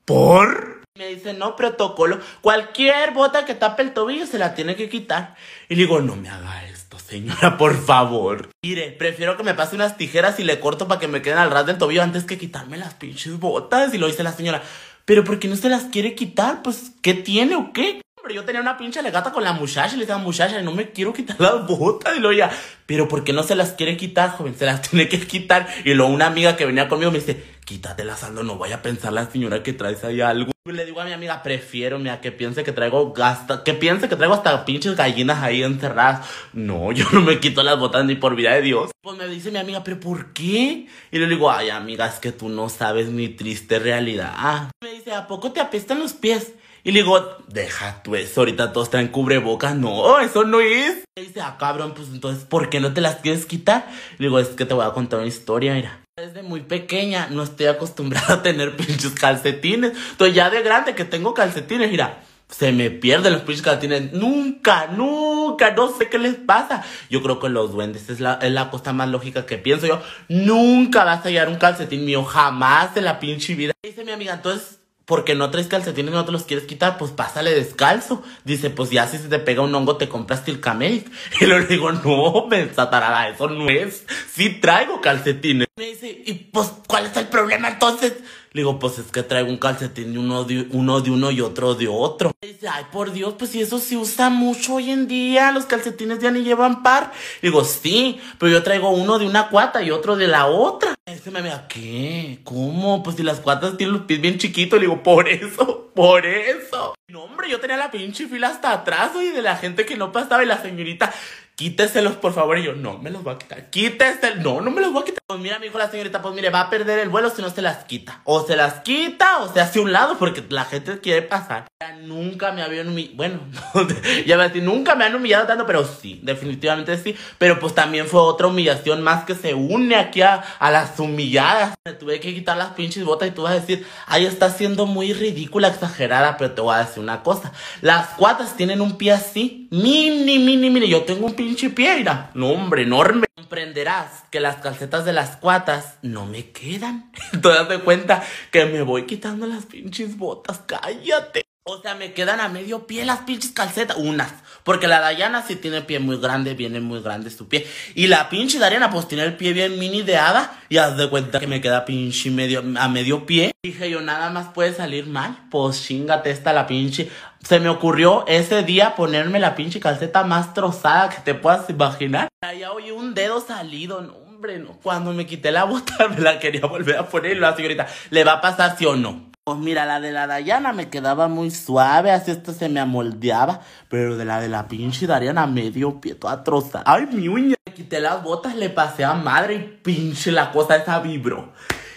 ¿por? 0.04 0.82
Me 0.98 1.08
dice, 1.08 1.32
no, 1.32 1.54
protocolo. 1.54 2.18
Cualquier 2.40 3.12
bota 3.12 3.44
que 3.44 3.54
tape 3.54 3.82
el 3.82 3.94
tobillo 3.94 4.26
se 4.26 4.38
la 4.38 4.54
tiene 4.54 4.74
que 4.74 4.88
quitar. 4.88 5.36
Y 5.68 5.76
le 5.76 5.82
digo, 5.82 6.00
no 6.00 6.16
me 6.16 6.28
haga 6.28 6.66
esto, 6.66 6.98
señora, 6.98 7.56
por 7.56 7.80
favor. 7.80 8.50
Mire, 8.64 8.90
prefiero 8.90 9.36
que 9.36 9.44
me 9.44 9.54
pase 9.54 9.76
unas 9.76 9.96
tijeras 9.96 10.40
y 10.40 10.44
le 10.44 10.58
corto 10.58 10.88
para 10.88 10.98
que 10.98 11.06
me 11.06 11.22
queden 11.22 11.38
al 11.38 11.52
ras 11.52 11.66
del 11.66 11.78
tobillo 11.78 12.02
antes 12.02 12.24
que 12.24 12.38
quitarme 12.38 12.76
las 12.76 12.94
pinches 12.94 13.38
botas. 13.38 13.94
Y 13.94 13.98
lo 13.98 14.08
dice 14.08 14.24
la 14.24 14.32
señora, 14.32 14.62
pero 15.04 15.22
¿por 15.22 15.38
qué 15.38 15.46
no 15.46 15.54
se 15.54 15.68
las 15.68 15.84
quiere 15.84 16.16
quitar? 16.16 16.62
Pues, 16.62 16.90
¿qué 17.00 17.14
tiene 17.14 17.54
o 17.54 17.72
qué? 17.72 18.00
Yo 18.34 18.44
tenía 18.44 18.60
una 18.60 18.76
pinche 18.76 19.02
legata 19.02 19.32
con 19.32 19.44
la 19.44 19.52
muchacha 19.52 19.94
y 19.94 19.98
le 19.98 20.06
decía, 20.06 20.18
muchacha, 20.18 20.60
no 20.62 20.72
me 20.72 20.90
quiero 20.90 21.12
quitar 21.12 21.40
las 21.40 21.66
botas. 21.66 22.16
Y 22.16 22.20
luego 22.20 22.36
ya, 22.36 22.50
pero 22.86 23.08
¿por 23.08 23.24
qué 23.24 23.32
no 23.32 23.42
se 23.42 23.54
las 23.54 23.72
quiere 23.72 23.96
quitar, 23.96 24.30
joven? 24.30 24.56
Se 24.56 24.66
las 24.66 24.82
tiene 24.90 25.08
que 25.08 25.20
quitar. 25.20 25.68
Y 25.84 25.94
luego 25.94 26.12
una 26.12 26.26
amiga 26.26 26.56
que 26.56 26.66
venía 26.66 26.88
conmigo 26.88 27.10
me 27.10 27.18
dice, 27.18 27.42
quítatelas, 27.64 28.24
Aldo, 28.24 28.42
no 28.42 28.56
vaya 28.56 28.76
a 28.76 28.82
pensar 28.82 29.12
la 29.12 29.30
señora 29.30 29.62
que 29.62 29.74
traes 29.74 30.02
ahí 30.02 30.20
algo. 30.20 30.52
Y 30.64 30.72
le 30.72 30.84
digo 30.84 31.00
a 31.00 31.04
mi 31.04 31.12
amiga, 31.12 31.42
prefiero, 31.42 31.98
mira, 31.98 32.20
que 32.20 32.32
piense 32.32 32.62
que 32.62 32.72
traigo 32.72 33.14
hasta, 33.22 33.64
que 33.64 33.74
piense 33.74 34.08
que 34.08 34.16
traigo 34.16 34.34
hasta 34.34 34.64
pinches 34.64 34.96
gallinas 34.96 35.42
ahí 35.42 35.62
encerradas. 35.62 36.28
No, 36.52 36.92
yo 36.92 37.06
no 37.12 37.20
me 37.20 37.40
quito 37.40 37.62
las 37.62 37.78
botas 37.78 38.04
ni 38.04 38.16
por 38.16 38.34
vida 38.36 38.54
de 38.54 38.62
Dios. 38.62 38.90
Pues 39.02 39.16
me 39.16 39.26
dice 39.28 39.50
mi 39.50 39.58
amiga, 39.58 39.84
¿pero 39.84 40.00
por 40.00 40.32
qué? 40.32 40.86
Y 41.10 41.18
le 41.18 41.26
digo, 41.26 41.50
ay, 41.50 41.70
amiga, 41.70 42.06
es 42.06 42.18
que 42.18 42.32
tú 42.32 42.48
no 42.48 42.68
sabes 42.68 43.08
mi 43.08 43.28
triste 43.28 43.78
realidad. 43.78 44.70
Me 44.82 44.92
dice, 44.92 45.12
¿a 45.12 45.26
poco 45.26 45.52
te 45.52 45.60
apestan 45.60 45.98
los 45.98 46.12
pies? 46.12 46.52
Y 46.88 46.92
le 46.92 47.02
digo, 47.02 47.36
deja 47.48 48.02
tú 48.02 48.16
eso, 48.16 48.40
ahorita 48.40 48.72
todos 48.72 48.88
traen 48.88 49.08
cubrebocas. 49.08 49.76
No, 49.76 50.18
eso 50.20 50.44
no 50.44 50.62
es. 50.62 51.04
Y 51.16 51.20
dice, 51.20 51.42
ah, 51.42 51.58
cabrón, 51.60 51.92
pues 51.94 52.08
entonces, 52.08 52.44
¿por 52.44 52.70
qué 52.70 52.80
no 52.80 52.94
te 52.94 53.02
las 53.02 53.16
quieres 53.16 53.44
quitar? 53.44 53.86
Le 54.16 54.28
digo, 54.28 54.38
es 54.38 54.48
que 54.48 54.64
te 54.64 54.72
voy 54.72 54.86
a 54.86 54.92
contar 54.92 55.18
una 55.18 55.28
historia, 55.28 55.74
mira. 55.74 56.00
Desde 56.16 56.42
muy 56.42 56.60
pequeña 56.60 57.28
no 57.30 57.42
estoy 57.42 57.66
acostumbrada 57.66 58.36
a 58.36 58.42
tener 58.42 58.74
pinches 58.78 59.10
calcetines. 59.10 59.92
Entonces 60.12 60.34
ya 60.34 60.48
de 60.48 60.62
grande 60.62 60.94
que 60.94 61.04
tengo 61.04 61.34
calcetines, 61.34 61.90
mira, 61.90 62.22
se 62.48 62.72
me 62.72 62.90
pierden 62.90 63.34
los 63.34 63.42
pinches 63.42 63.60
calcetines. 63.60 64.14
Nunca, 64.14 64.86
nunca, 64.86 65.72
no 65.72 65.94
sé 65.94 66.08
qué 66.08 66.18
les 66.18 66.36
pasa. 66.36 66.86
Yo 67.10 67.22
creo 67.22 67.38
que 67.38 67.50
los 67.50 67.70
duendes 67.70 68.08
es 68.08 68.18
la, 68.18 68.38
es 68.40 68.52
la 68.52 68.70
cosa 68.70 68.94
más 68.94 69.10
lógica 69.10 69.44
que 69.44 69.58
pienso 69.58 69.86
yo. 69.86 70.00
Nunca 70.30 71.04
vas 71.04 71.18
a 71.18 71.28
hallar 71.28 71.50
un 71.50 71.56
calcetín 71.56 72.06
mío, 72.06 72.24
jamás 72.24 72.96
en 72.96 73.04
la 73.04 73.20
pinche 73.20 73.54
vida. 73.54 73.74
Dice 73.84 74.06
mi 74.06 74.12
amiga, 74.12 74.32
entonces 74.32 74.78
porque 75.08 75.34
no 75.34 75.50
traes 75.50 75.68
calcetines 75.68 76.12
no 76.12 76.26
te 76.26 76.32
los 76.32 76.42
quieres 76.42 76.66
quitar, 76.66 76.98
pues 76.98 77.12
pásale 77.12 77.54
descalzo. 77.54 78.22
Dice, 78.44 78.68
pues 78.68 78.90
ya 78.90 79.08
si 79.08 79.16
se 79.16 79.28
te 79.28 79.38
pega 79.38 79.62
un 79.62 79.74
hongo 79.74 79.96
te 79.96 80.06
compras 80.06 80.44
Tilcamedic. 80.44 81.10
Y 81.40 81.46
le 81.46 81.64
digo, 81.64 81.90
no, 81.90 82.46
me 82.46 82.68
satará, 82.74 83.26
eso 83.30 83.48
no 83.48 83.70
es. 83.70 84.04
Sí 84.30 84.60
traigo 84.60 85.00
calcetines. 85.00 85.66
Me 85.76 85.86
dice, 85.86 86.22
y 86.26 86.34
pues, 86.34 86.72
¿cuál 86.86 87.06
es 87.06 87.16
el 87.16 87.28
problema 87.28 87.68
entonces? 87.68 88.16
Le 88.52 88.60
digo, 88.60 88.78
pues 88.78 88.98
es 88.98 89.10
que 89.10 89.22
traigo 89.22 89.48
un 89.48 89.56
calcetín 89.56 90.12
de 90.12 90.18
uno 90.18 90.44
de 90.44 90.66
uno, 90.72 91.00
de 91.00 91.10
uno 91.10 91.30
y 91.30 91.40
otro 91.40 91.74
de 91.74 91.88
otro. 91.88 92.32
Le 92.42 92.48
dice, 92.48 92.68
ay, 92.68 92.84
por 92.92 93.12
Dios, 93.12 93.34
pues 93.38 93.52
si 93.52 93.62
eso 93.62 93.78
se 93.78 93.96
usa 93.96 94.28
mucho 94.28 94.74
hoy 94.74 94.90
en 94.90 95.08
día, 95.08 95.52
los 95.52 95.64
calcetines 95.64 96.18
ya 96.18 96.30
ni 96.30 96.42
llevan 96.42 96.82
par. 96.82 97.12
Le 97.40 97.48
digo, 97.48 97.64
sí, 97.64 98.20
pero 98.38 98.52
yo 98.52 98.62
traigo 98.62 98.90
uno 98.90 99.18
de 99.18 99.26
una 99.26 99.48
cuata 99.48 99.82
y 99.82 99.90
otro 99.90 100.16
de 100.16 100.28
la 100.28 100.46
otra. 100.46 100.97
Ese 101.08 101.30
me 101.30 101.40
mira, 101.40 101.66
¿qué? 101.68 102.40
¿Cómo? 102.44 103.02
Pues 103.02 103.16
si 103.16 103.22
las 103.22 103.40
cuatas 103.40 103.78
tienen 103.78 103.94
los 103.94 104.04
pies 104.04 104.20
bien 104.20 104.36
chiquitos, 104.36 104.78
le 104.78 104.86
digo, 104.86 105.02
por 105.02 105.26
eso, 105.26 105.90
por 105.94 106.26
eso. 106.26 106.94
No, 107.08 107.24
hombre, 107.24 107.48
yo 107.48 107.60
tenía 107.60 107.78
la 107.78 107.90
pinche 107.90 108.28
fila 108.28 108.48
hasta 108.48 108.72
atrás, 108.72 109.12
y 109.16 109.30
de 109.30 109.40
la 109.40 109.56
gente 109.56 109.86
que 109.86 109.96
no 109.96 110.12
pasaba 110.12 110.42
y 110.42 110.46
la 110.46 110.60
señorita, 110.60 111.10
quíteselos 111.58 112.14
por 112.14 112.32
favor. 112.32 112.56
Y 112.58 112.62
yo, 112.62 112.74
no 112.74 112.98
me 112.98 113.10
los 113.10 113.24
voy 113.24 113.34
a 113.34 113.38
quitar. 113.38 113.68
Quítese. 113.68 114.36
No, 114.36 114.60
no 114.60 114.70
me 114.70 114.80
los 114.80 114.92
voy 114.92 115.02
a 115.02 115.04
quitar. 115.04 115.18
Pues 115.26 115.40
mira, 115.40 115.58
me 115.58 115.66
dijo 115.66 115.76
la 115.76 115.90
señorita, 115.90 116.22
pues 116.22 116.34
mire, 116.34 116.50
va 116.50 116.62
a 116.62 116.70
perder 116.70 117.00
el 117.00 117.08
vuelo 117.08 117.28
si 117.30 117.42
no 117.42 117.50
se 117.50 117.60
las 117.60 117.84
quita. 117.84 118.22
O 118.24 118.46
se 118.46 118.56
las 118.56 118.80
quita 118.80 119.40
o 119.40 119.52
se 119.52 119.60
hace 119.60 119.80
un 119.80 119.92
lado 119.92 120.16
porque 120.18 120.42
la 120.48 120.64
gente 120.64 121.00
quiere 121.00 121.22
pasar. 121.22 121.66
Nunca 122.04 122.52
me 122.52 122.62
habían 122.62 122.88
humillado. 122.88 123.16
Bueno, 123.16 123.40
ya 124.26 124.38
me 124.38 124.48
nunca 124.60 124.94
me 124.94 125.04
han 125.04 125.14
humillado 125.14 125.46
tanto, 125.46 125.66
pero 125.66 125.84
sí, 125.84 126.20
definitivamente 126.22 126.96
sí. 126.96 127.16
Pero 127.38 127.58
pues 127.58 127.74
también 127.74 128.06
fue 128.06 128.20
otra 128.20 128.46
humillación 128.46 129.02
más 129.02 129.24
que 129.24 129.34
se 129.34 129.52
une 129.54 129.96
aquí 129.96 130.22
a, 130.22 130.36
a 130.60 130.70
las 130.70 130.98
humilladas. 131.00 131.74
Me 131.84 131.92
tuve 131.92 132.20
que 132.20 132.34
quitar 132.34 132.56
las 132.56 132.74
pinches 132.74 133.04
botas 133.04 133.28
y 133.28 133.32
tú 133.32 133.42
vas 133.42 133.52
a 133.52 133.60
decir, 133.60 133.84
ay, 134.06 134.26
está 134.26 134.50
siendo 134.50 134.86
muy 134.86 135.12
ridícula, 135.12 135.68
exagerada, 135.68 136.36
pero 136.36 136.52
te 136.52 136.60
voy 136.60 136.76
a 136.76 136.84
decir 136.84 137.02
una 137.02 137.24
cosa. 137.24 137.52
Las 137.80 138.10
cuatas 138.10 138.56
tienen 138.56 138.80
un 138.80 138.96
pie 138.96 139.12
así, 139.12 139.66
mini, 139.72 140.38
mini, 140.38 140.70
mini. 140.70 140.88
Yo 140.88 141.02
tengo 141.02 141.26
un 141.26 141.34
pie 141.34 141.47
pinche 141.48 141.70
piedra. 141.70 142.30
No, 142.34 142.50
hombre, 142.50 142.82
enorme. 142.82 143.26
Comprenderás 143.34 144.24
que 144.30 144.38
las 144.38 144.56
calcetas 144.56 145.06
de 145.06 145.14
las 145.14 145.38
cuatas 145.38 145.96
no 146.02 146.26
me 146.26 146.50
quedan. 146.50 147.10
Te 147.32 147.48
das 147.48 147.66
de 147.70 147.80
cuenta 147.80 148.22
que 148.50 148.66
me 148.66 148.82
voy 148.82 149.06
quitando 149.06 149.46
las 149.46 149.64
pinches 149.64 150.18
botas. 150.18 150.58
Cállate. 150.66 151.47
O 151.70 151.82
sea, 151.82 151.94
me 151.94 152.14
quedan 152.14 152.40
a 152.40 152.48
medio 152.48 152.86
pie 152.86 153.04
las 153.04 153.18
pinches 153.20 153.52
calcetas. 153.52 153.98
Unas. 153.98 154.32
Porque 154.64 154.88
la 154.88 155.00
Dayana 155.00 155.42
sí 155.46 155.54
tiene 155.54 155.82
pie 155.82 155.98
muy 155.98 156.16
grande, 156.16 156.54
viene 156.54 156.80
muy 156.80 157.02
grande 157.02 157.28
su 157.28 157.46
pie. 157.46 157.66
Y 157.94 158.06
la 158.06 158.30
pinche 158.30 158.58
Dariana 158.58 158.88
pues 158.88 159.06
tiene 159.06 159.24
el 159.24 159.36
pie 159.36 159.52
bien 159.52 159.78
mini 159.78 160.00
de 160.00 160.16
hada. 160.16 160.62
Y 160.70 160.78
haz 160.78 160.96
de 160.96 161.10
cuenta 161.10 161.38
que 161.38 161.46
me 161.46 161.60
queda 161.60 161.84
pinche 161.84 162.30
medio, 162.30 162.64
a 162.78 162.88
medio 162.88 163.26
pie. 163.26 163.52
Dije 163.62 163.90
yo, 163.90 164.00
nada 164.00 164.30
más 164.30 164.48
puede 164.54 164.72
salir 164.72 165.06
mal. 165.08 165.36
Pues 165.50 165.84
chingate 165.84 166.30
esta 166.30 166.54
la 166.54 166.66
pinche. 166.66 167.10
Se 167.42 167.60
me 167.60 167.68
ocurrió 167.68 168.24
ese 168.26 168.62
día 168.62 168.96
ponerme 168.96 169.38
la 169.38 169.54
pinche 169.54 169.78
calceta 169.78 170.24
más 170.24 170.54
trozada 170.54 171.10
que 171.10 171.20
te 171.20 171.34
puedas 171.34 171.68
imaginar. 171.68 172.28
Ya 172.58 172.72
oí 172.72 172.90
un 172.92 173.12
dedo 173.12 173.42
salido, 173.42 174.00
no, 174.00 174.14
hombre, 174.14 174.58
no. 174.58 174.78
Cuando 174.82 175.12
me 175.12 175.26
quité 175.26 175.52
la 175.52 175.64
bota 175.64 176.08
me 176.16 176.20
la 176.20 176.38
quería 176.38 176.62
volver 176.62 176.96
a 176.96 177.06
poner 177.06 177.36
y 177.36 177.40
la 177.40 177.54
señorita, 177.54 177.86
¿le 178.08 178.24
va 178.24 178.32
a 178.32 178.40
pasar 178.40 178.74
sí 178.78 178.86
o 178.86 178.96
no? 178.96 179.27
Pues 179.48 179.60
mira, 179.60 179.86
la 179.86 179.98
de 179.98 180.12
la 180.12 180.26
Dayana 180.26 180.74
me 180.74 180.90
quedaba 180.90 181.26
muy 181.26 181.50
suave, 181.50 182.10
así 182.10 182.30
esto 182.30 182.52
se 182.52 182.68
me 182.68 182.80
amoldeaba. 182.80 183.62
Pero 183.88 184.18
de 184.18 184.26
la 184.26 184.42
de 184.42 184.50
la 184.50 184.68
pinche 184.68 185.06
Dariana 185.06 185.46
medio 185.46 186.02
pie 186.02 186.14
toda 186.16 186.44
trozada. 186.44 186.84
Ay, 186.86 187.08
mi 187.10 187.28
uña. 187.28 187.56
Me 187.64 187.72
quité 187.72 187.98
las 187.98 188.22
botas, 188.22 188.54
le 188.56 188.68
pasé 188.68 189.06
a 189.06 189.14
madre 189.14 189.54
y 189.54 189.58
pinche 189.82 190.32
la 190.32 190.52
cosa 190.52 190.76
esa 190.76 190.98
vibró. 190.98 191.54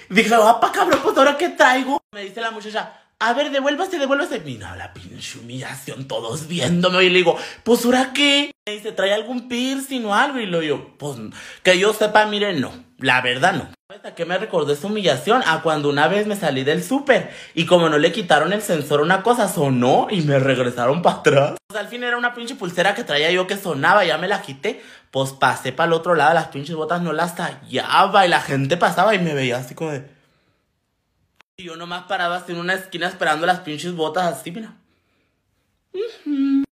Dije, 0.10 0.30
pa' 0.30 0.72
cabrón, 0.72 1.02
pues 1.04 1.18
ahora 1.18 1.36
qué 1.36 1.50
traigo. 1.50 2.02
Me 2.14 2.24
dice 2.24 2.40
la 2.40 2.52
muchacha, 2.52 3.01
a 3.22 3.34
ver, 3.34 3.52
devuélvase, 3.52 4.00
devuélvase. 4.00 4.40
Mira 4.40 4.76
la 4.76 4.94
pinche 4.94 5.38
humillación, 5.38 6.08
todos 6.08 6.48
viéndome. 6.48 7.04
Y 7.04 7.10
le 7.10 7.18
digo, 7.18 7.38
pues, 7.64 7.86
¿ahora 7.86 8.14
qué? 8.14 8.52
Me 8.68 8.74
dice, 8.74 8.92
¿trae 8.92 9.14
algún 9.14 9.48
piercing 9.48 10.04
o 10.06 10.16
algo? 10.16 10.40
Y 10.40 10.48
lo 10.48 10.64
yo, 10.64 10.98
pues, 10.98 11.18
que 11.62 11.78
yo 11.78 11.94
sepa, 11.94 12.26
mire, 12.26 12.54
no. 12.54 12.72
La 12.98 13.22
verdad, 13.22 13.54
no. 13.54 13.70
¿Sabes 13.88 14.06
a 14.06 14.16
qué 14.16 14.26
me 14.26 14.38
recordó 14.40 14.74
esa 14.74 14.88
humillación? 14.88 15.44
A 15.46 15.62
cuando 15.62 15.90
una 15.90 16.08
vez 16.08 16.26
me 16.26 16.36
salí 16.36 16.64
del 16.64 16.84
súper 16.84 17.32
y 17.54 17.66
como 17.66 17.90
no 17.90 18.00
le 18.00 18.12
quitaron 18.12 18.54
el 18.54 18.62
sensor 18.62 19.02
una 19.02 19.22
cosa 19.22 19.48
sonó 19.48 20.08
y 20.10 20.22
me 20.22 20.40
regresaron 20.40 21.02
para 21.02 21.18
atrás. 21.18 21.56
Pues 21.68 21.80
al 21.80 21.90
fin 21.90 22.04
era 22.04 22.18
una 22.18 22.34
pinche 22.34 22.56
pulsera 22.56 22.96
que 22.96 23.04
traía 23.04 23.32
yo 23.32 23.48
que 23.48 23.58
sonaba, 23.58 24.06
ya 24.06 24.18
me 24.18 24.28
la 24.28 24.42
quité. 24.42 24.82
Pues 25.12 25.32
pasé 25.34 25.74
para 25.74 25.88
el 25.88 25.94
otro 25.94 26.16
lado, 26.16 26.34
las 26.34 26.48
pinches 26.48 26.76
botas 26.76 27.02
no 27.02 27.12
las 27.12 27.36
hallaba 27.36 28.26
y 28.26 28.30
la 28.30 28.42
gente 28.42 28.78
pasaba 28.78 29.14
y 29.14 29.20
me 29.20 29.34
veía 29.34 29.58
así 29.58 29.76
como 29.76 29.92
de... 29.92 30.21
Y 31.62 31.66
yo 31.66 31.76
nomás 31.76 32.06
paraba 32.06 32.38
así 32.38 32.54
en 32.54 32.58
una 32.58 32.74
esquina 32.74 33.08
esperando 33.08 33.46
las 33.46 33.60
pinches 33.60 33.94
botas 33.94 34.26
así, 34.26 34.52
mira. 34.52 34.74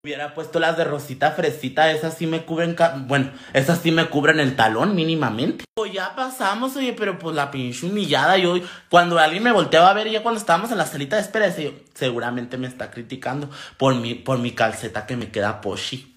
Hubiera 0.03 0.33
puesto 0.33 0.59
las 0.61 0.79
de 0.79 0.85
rosita 0.85 1.33
fresita, 1.33 1.91
esas 1.91 2.15
sí 2.15 2.27
me 2.27 2.47
cubren, 2.47 2.75
bueno, 3.01 3.31
esas 3.53 3.81
sí 3.81 3.91
me 3.91 4.07
cubren 4.07 4.41
el 4.41 4.57
talón 4.57 4.95
mínimamente. 4.95 5.67
Pues 5.75 5.93
ya 5.93 6.17
pasamos, 6.17 6.75
oye, 6.77 6.95
pero 6.95 7.19
pues 7.19 7.37
la 7.37 7.51
pinche 7.51 7.85
humillada, 7.85 8.39
yo, 8.39 8.55
cuando 8.89 9.19
alguien 9.19 9.43
me 9.43 9.53
volteaba 9.53 9.91
a 9.91 9.93
ver, 9.93 10.09
ya 10.09 10.23
cuando 10.23 10.41
estábamos 10.41 10.71
en 10.73 10.79
la 10.79 10.87
salita 10.87 11.17
de 11.17 11.23
espera, 11.23 11.55
yo, 11.55 11.73
seguramente 11.93 12.57
me 12.57 12.67
está 12.67 12.91
criticando 12.91 13.51
por 13.77 13.95
mi, 13.95 14.15
por 14.15 14.39
mi 14.39 14.53
calceta 14.53 15.05
que 15.05 15.19
me 15.19 15.31
queda 15.31 15.61
poshi. 15.61 16.17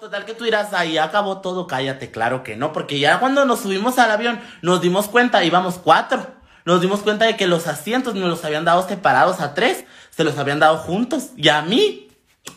Total 0.00 0.24
que 0.24 0.34
tú 0.34 0.42
dirás, 0.42 0.72
ahí 0.72 0.98
acabó 0.98 1.40
todo, 1.40 1.68
cállate, 1.68 2.10
claro 2.10 2.42
que 2.42 2.56
no, 2.56 2.72
porque 2.72 2.98
ya 2.98 3.20
cuando 3.20 3.44
nos 3.44 3.60
subimos 3.60 3.96
al 4.00 4.10
avión 4.10 4.40
nos 4.60 4.80
dimos 4.80 5.06
cuenta, 5.06 5.44
íbamos 5.44 5.78
cuatro 5.78 6.42
nos 6.64 6.80
dimos 6.80 7.00
cuenta 7.00 7.26
de 7.26 7.36
que 7.36 7.46
los 7.46 7.66
asientos 7.66 8.14
no 8.14 8.28
los 8.28 8.44
habían 8.44 8.64
dado 8.64 8.86
separados 8.88 9.40
a 9.40 9.54
tres, 9.54 9.84
se 10.10 10.24
los 10.24 10.38
habían 10.38 10.60
dado 10.60 10.78
juntos. 10.78 11.30
Y 11.36 11.48
a 11.48 11.62
mí, 11.62 12.08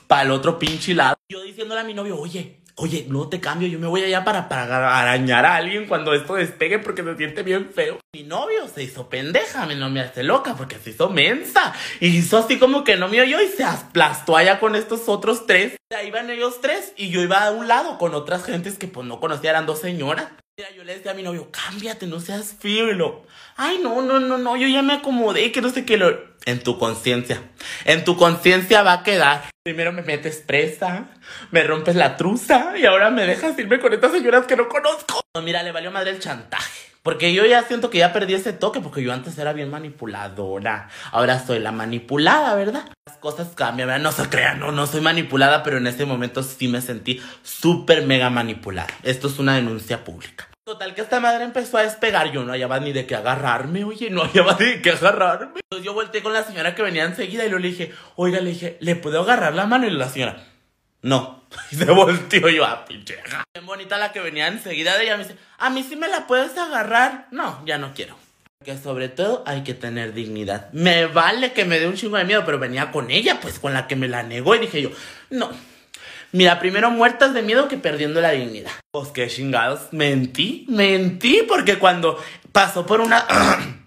para 0.08 0.24
el 0.24 0.32
otro 0.32 0.60
pinche 0.60 0.94
lado. 0.94 1.16
Yo 1.30 1.42
diciéndole 1.42 1.82
a 1.82 1.84
mi 1.84 1.94
novio, 1.94 2.18
oye, 2.18 2.62
oye, 2.80 3.08
no 3.10 3.28
te 3.28 3.40
cambio, 3.40 3.68
yo 3.68 3.80
me 3.80 3.88
voy 3.88 4.04
allá 4.04 4.24
para, 4.24 4.48
para 4.48 5.00
arañar 5.00 5.46
a 5.46 5.56
alguien 5.56 5.88
cuando 5.88 6.14
esto 6.14 6.36
despegue 6.36 6.78
porque 6.78 7.04
se 7.04 7.16
siente 7.16 7.42
bien 7.42 7.72
feo. 7.74 8.00
Mi 8.14 8.24
novio 8.24 8.68
se 8.68 8.84
hizo 8.84 9.10
pendeja, 9.10 9.66
mi 9.66 9.76
no 9.76 9.90
me 9.90 10.00
hace 10.00 10.24
loca 10.24 10.56
porque 10.56 10.78
se 10.78 10.92
hizo 10.92 11.10
mensa. 11.10 11.74
Y 12.00 12.08
hizo 12.08 12.38
así 12.38 12.60
como 12.60 12.84
que 12.84 12.96
no 12.96 13.08
me 13.08 13.20
oyó 13.20 13.42
y 13.42 13.48
se 13.48 13.64
aplastó 13.64 14.38
allá 14.38 14.60
con 14.60 14.76
estos 14.76 15.10
otros 15.10 15.48
tres. 15.48 15.76
Ahí 15.96 16.08
iban 16.08 16.30
ellos 16.30 16.62
tres 16.62 16.94
y 16.96 17.10
yo 17.10 17.22
iba 17.22 17.46
a 17.46 17.52
un 17.52 17.68
lado 17.68 17.98
con 17.98 18.14
otras 18.14 18.44
gentes 18.44 18.78
que 18.78 18.88
pues 18.88 19.08
no 19.08 19.20
conocía, 19.20 19.50
eran 19.50 19.66
dos 19.66 19.80
señoras. 19.80 20.28
Mira, 20.60 20.72
yo 20.76 20.84
le 20.84 20.96
decía 20.96 21.12
a 21.12 21.16
mi 21.16 21.24
novio, 21.24 21.50
cámbiate, 21.52 22.08
no 22.08 22.20
seas. 22.20 22.56
Y 22.64 22.82
lo, 22.94 23.26
ay, 23.56 23.80
no, 23.82 24.02
no, 24.02 24.20
no, 24.20 24.38
no, 24.38 24.58
yo 24.58 24.68
ya 24.68 24.82
me 24.82 24.94
acomodé, 24.94 25.52
que 25.52 25.62
no 25.62 25.70
sé 25.70 25.86
qué. 25.86 25.98
Lo... 25.98 26.37
En 26.48 26.64
tu 26.64 26.80
conciencia. 26.80 27.42
En 27.84 28.06
tu 28.06 28.16
conciencia 28.16 28.82
va 28.82 28.94
a 28.94 29.04
quedar. 29.04 29.44
Primero 29.66 29.92
me 29.92 30.02
metes 30.02 30.38
presa, 30.38 31.10
me 31.52 31.62
rompes 31.62 31.98
la 31.98 32.16
truza 32.16 32.78
y 32.78 32.86
ahora 32.86 33.10
me 33.10 33.28
dejas 33.28 33.60
irme 33.60 33.80
con 33.80 33.94
estas 33.94 34.14
señoras 34.14 34.46
que 34.46 34.56
no 34.56 34.70
conozco. 34.70 35.20
No, 35.36 35.42
mira, 35.42 35.62
le 35.62 35.74
valió 35.74 35.92
madre 35.92 36.12
el 36.12 36.20
chantaje. 36.20 36.88
Porque 37.04 37.34
yo 37.34 37.46
ya 37.46 37.64
siento 37.64 37.90
que 37.90 37.98
ya 37.98 38.14
perdí 38.14 38.34
ese 38.34 38.54
toque, 38.54 38.80
porque 38.80 39.04
yo 39.04 39.12
antes 39.12 39.38
era 39.38 39.52
bien 39.52 39.70
manipuladora. 39.70 40.88
Ahora 41.12 41.46
soy 41.46 41.60
la 41.60 41.74
manipulada, 41.74 42.56
¿verdad? 42.56 42.86
Las 43.06 43.18
cosas 43.18 43.50
cambian, 43.54 43.90
¿verdad? 43.90 44.04
No 44.04 44.14
se 44.14 44.30
crean, 44.30 44.62
no, 44.62 44.72
no 44.72 44.88
soy 44.88 45.02
manipulada, 45.02 45.64
pero 45.64 45.80
en 45.80 45.88
ese 45.88 46.06
momento 46.06 46.44
sí 46.44 46.70
me 46.70 46.80
sentí 46.80 47.22
súper 47.44 48.06
mega 48.06 48.30
manipulada. 48.30 48.88
Esto 49.04 49.28
es 49.28 49.38
una 49.38 49.56
denuncia 49.56 50.06
pública. 50.06 50.48
Total 50.68 50.94
que 50.94 51.00
esta 51.00 51.22
madre 51.22 51.46
empezó 51.46 51.78
a 51.78 51.84
despegar, 51.84 52.30
yo 52.34 52.44
no 52.44 52.52
hallaba 52.52 52.78
ni 52.82 52.92
de 52.92 53.06
qué 53.06 53.16
agarrarme, 53.16 53.86
oye, 53.86 54.10
no 54.10 54.24
hallaba 54.24 54.58
ni 54.60 54.66
de 54.66 54.82
qué 54.82 54.92
agarrarme. 54.92 55.62
Entonces 55.64 55.86
yo 55.86 55.94
volteé 55.94 56.22
con 56.22 56.34
la 56.34 56.44
señora 56.44 56.76
que 56.76 56.82
venía 56.82 57.06
enseguida 57.06 57.46
y 57.46 57.50
le 57.50 57.58
dije, 57.60 57.94
oiga, 58.18 58.42
le 58.42 58.50
dije, 58.50 58.76
¿le 58.82 58.98
puedo 58.98 59.22
agarrar 59.22 59.56
la 59.56 59.66
mano? 59.66 59.88
Y 59.88 59.92
la 59.92 60.10
señora, 60.10 60.44
no. 61.02 61.46
Se 61.70 61.86
volteó 61.86 62.50
yo 62.50 62.66
ah, 62.66 62.84
pincheja. 62.84 63.46
Bien 63.54 63.66
bonita 63.66 63.98
la 63.98 64.12
que 64.12 64.20
venía 64.20 64.50
enseguida 64.50 64.98
de 64.98 65.06
ella. 65.06 65.16
Me 65.16 65.24
dice, 65.24 65.38
a 65.58 65.70
mí 65.70 65.84
sí 65.84 65.96
me 65.96 66.10
la 66.10 66.28
puedes 66.28 66.58
agarrar. 66.58 67.30
No, 67.32 67.66
ya 67.66 67.78
no 67.78 67.94
quiero. 67.94 68.18
Que 68.66 68.78
sobre 68.78 69.08
todo 69.08 69.44
hay 69.48 69.64
que 69.64 69.74
tener 69.74 70.14
dignidad. 70.14 70.70
Me 70.74 71.06
vale 71.06 71.54
que 71.54 71.64
me 71.64 71.80
dé 71.80 71.88
un 71.88 71.96
chingo 71.96 72.18
de 72.18 72.26
miedo, 72.26 72.44
pero 72.46 72.60
venía 72.60 72.92
con 72.92 73.10
ella, 73.10 73.40
pues 73.40 73.58
con 73.60 73.74
la 73.74 73.88
que 73.88 73.96
me 73.96 74.10
la 74.10 74.24
negó. 74.24 74.54
Y 74.54 74.60
dije 74.60 74.82
yo, 74.82 74.90
no. 75.30 75.50
Mira, 76.38 76.60
primero 76.60 76.92
muertas 76.92 77.34
de 77.34 77.42
miedo 77.42 77.68
que 77.68 77.78
perdiendo 77.78 78.22
la 78.22 78.30
dignidad. 78.30 78.70
Pues 78.92 79.08
qué 79.08 79.28
chingados. 79.28 79.92
Mentí, 79.92 80.68
mentí, 80.70 81.42
porque 81.48 81.80
cuando 81.80 82.20
pasó 82.52 82.86
por 82.86 83.02
una. 83.02 83.26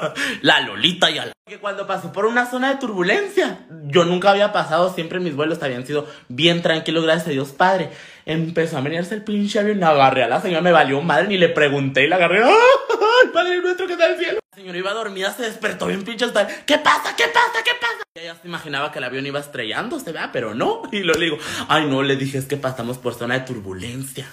la 0.42 0.60
Lolita 0.60 1.10
y 1.10 1.18
a 1.18 1.26
la... 1.26 1.32
Que 1.48 1.58
cuando 1.58 1.86
pasó 1.86 2.12
por 2.12 2.26
una 2.26 2.46
zona 2.46 2.70
de 2.72 2.80
turbulencia, 2.80 3.66
yo 3.84 4.04
nunca 4.04 4.30
había 4.30 4.52
pasado, 4.52 4.92
siempre 4.92 5.20
mis 5.20 5.36
vuelos 5.36 5.62
habían 5.62 5.86
sido 5.86 6.08
bien 6.28 6.60
tranquilos, 6.60 7.04
gracias 7.04 7.28
a 7.28 7.30
Dios 7.30 7.52
Padre. 7.52 7.90
Empezó 8.24 8.78
a 8.78 8.80
venirse 8.80 9.14
el 9.14 9.22
pinche 9.22 9.60
avión, 9.60 9.84
agarré 9.84 10.24
a 10.24 10.28
la 10.28 10.40
señora, 10.40 10.60
me 10.60 10.72
valió 10.72 11.00
madre, 11.02 11.28
ni 11.28 11.38
le 11.38 11.48
pregunté 11.48 12.04
y 12.04 12.08
la 12.08 12.16
agarré. 12.16 12.42
¡Ay, 12.44 13.28
Padre 13.32 13.60
nuestro 13.60 13.86
que 13.86 13.92
está 13.92 14.06
en 14.06 14.12
el 14.12 14.18
cielo! 14.18 14.38
La 14.50 14.56
señora 14.56 14.78
iba 14.78 14.92
dormida, 14.92 15.32
se 15.32 15.42
despertó 15.42 15.86
bien 15.86 16.02
pinche 16.02 16.24
hasta... 16.24 16.46
¿Qué 16.46 16.78
pasa? 16.78 17.14
¿Qué 17.16 17.26
pasa? 17.32 17.62
¿Qué 17.64 17.72
pasa? 17.80 18.02
Ella 18.14 18.34
se 18.40 18.48
imaginaba 18.48 18.90
que 18.90 18.98
el 18.98 19.04
avión 19.04 19.24
iba 19.26 19.38
estrellándose, 19.38 20.10
¿verdad? 20.10 20.30
Pero 20.32 20.54
no. 20.54 20.82
Y 20.90 21.00
lo 21.00 21.14
le 21.14 21.26
digo, 21.26 21.38
ay 21.68 21.86
no, 21.86 22.02
le 22.02 22.16
dije, 22.16 22.38
es 22.38 22.46
que 22.46 22.56
pasamos 22.56 22.98
por 22.98 23.14
zona 23.14 23.38
de 23.38 23.46
turbulencia. 23.46 24.26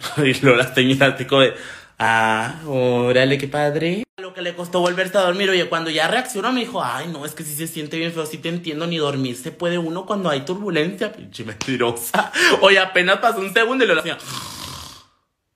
Y 0.16 0.34
luego 0.40 0.56
la 0.56 0.74
señora 0.74 1.14
así 1.14 1.24
de... 1.24 1.54
Ah, 1.98 2.54
órale, 2.66 3.36
qué 3.36 3.46
padre. 3.46 4.04
Lo 4.20 4.34
que 4.34 4.42
le 4.42 4.54
costó 4.54 4.80
volverse 4.80 5.16
a 5.16 5.22
dormir. 5.22 5.48
Oye, 5.48 5.66
cuando 5.70 5.88
ya 5.88 6.06
reaccionó 6.06 6.52
me 6.52 6.60
dijo, 6.60 6.84
ay, 6.84 7.08
no, 7.08 7.24
es 7.24 7.32
que 7.32 7.42
si 7.42 7.54
se 7.54 7.66
siente 7.66 7.96
bien 7.96 8.12
feo, 8.12 8.26
sí 8.26 8.36
te 8.36 8.50
entiendo, 8.50 8.86
ni 8.86 8.98
dormir 8.98 9.34
se 9.34 9.50
puede 9.50 9.78
uno 9.78 10.04
cuando 10.04 10.28
hay 10.28 10.42
turbulencia. 10.42 11.10
Pinche 11.10 11.42
mentirosa. 11.42 12.30
Oye, 12.60 12.78
apenas 12.78 13.18
pasó 13.18 13.38
un 13.38 13.54
segundo 13.54 13.84
y 13.84 13.86
le 13.86 13.98
hacía... 13.98 14.18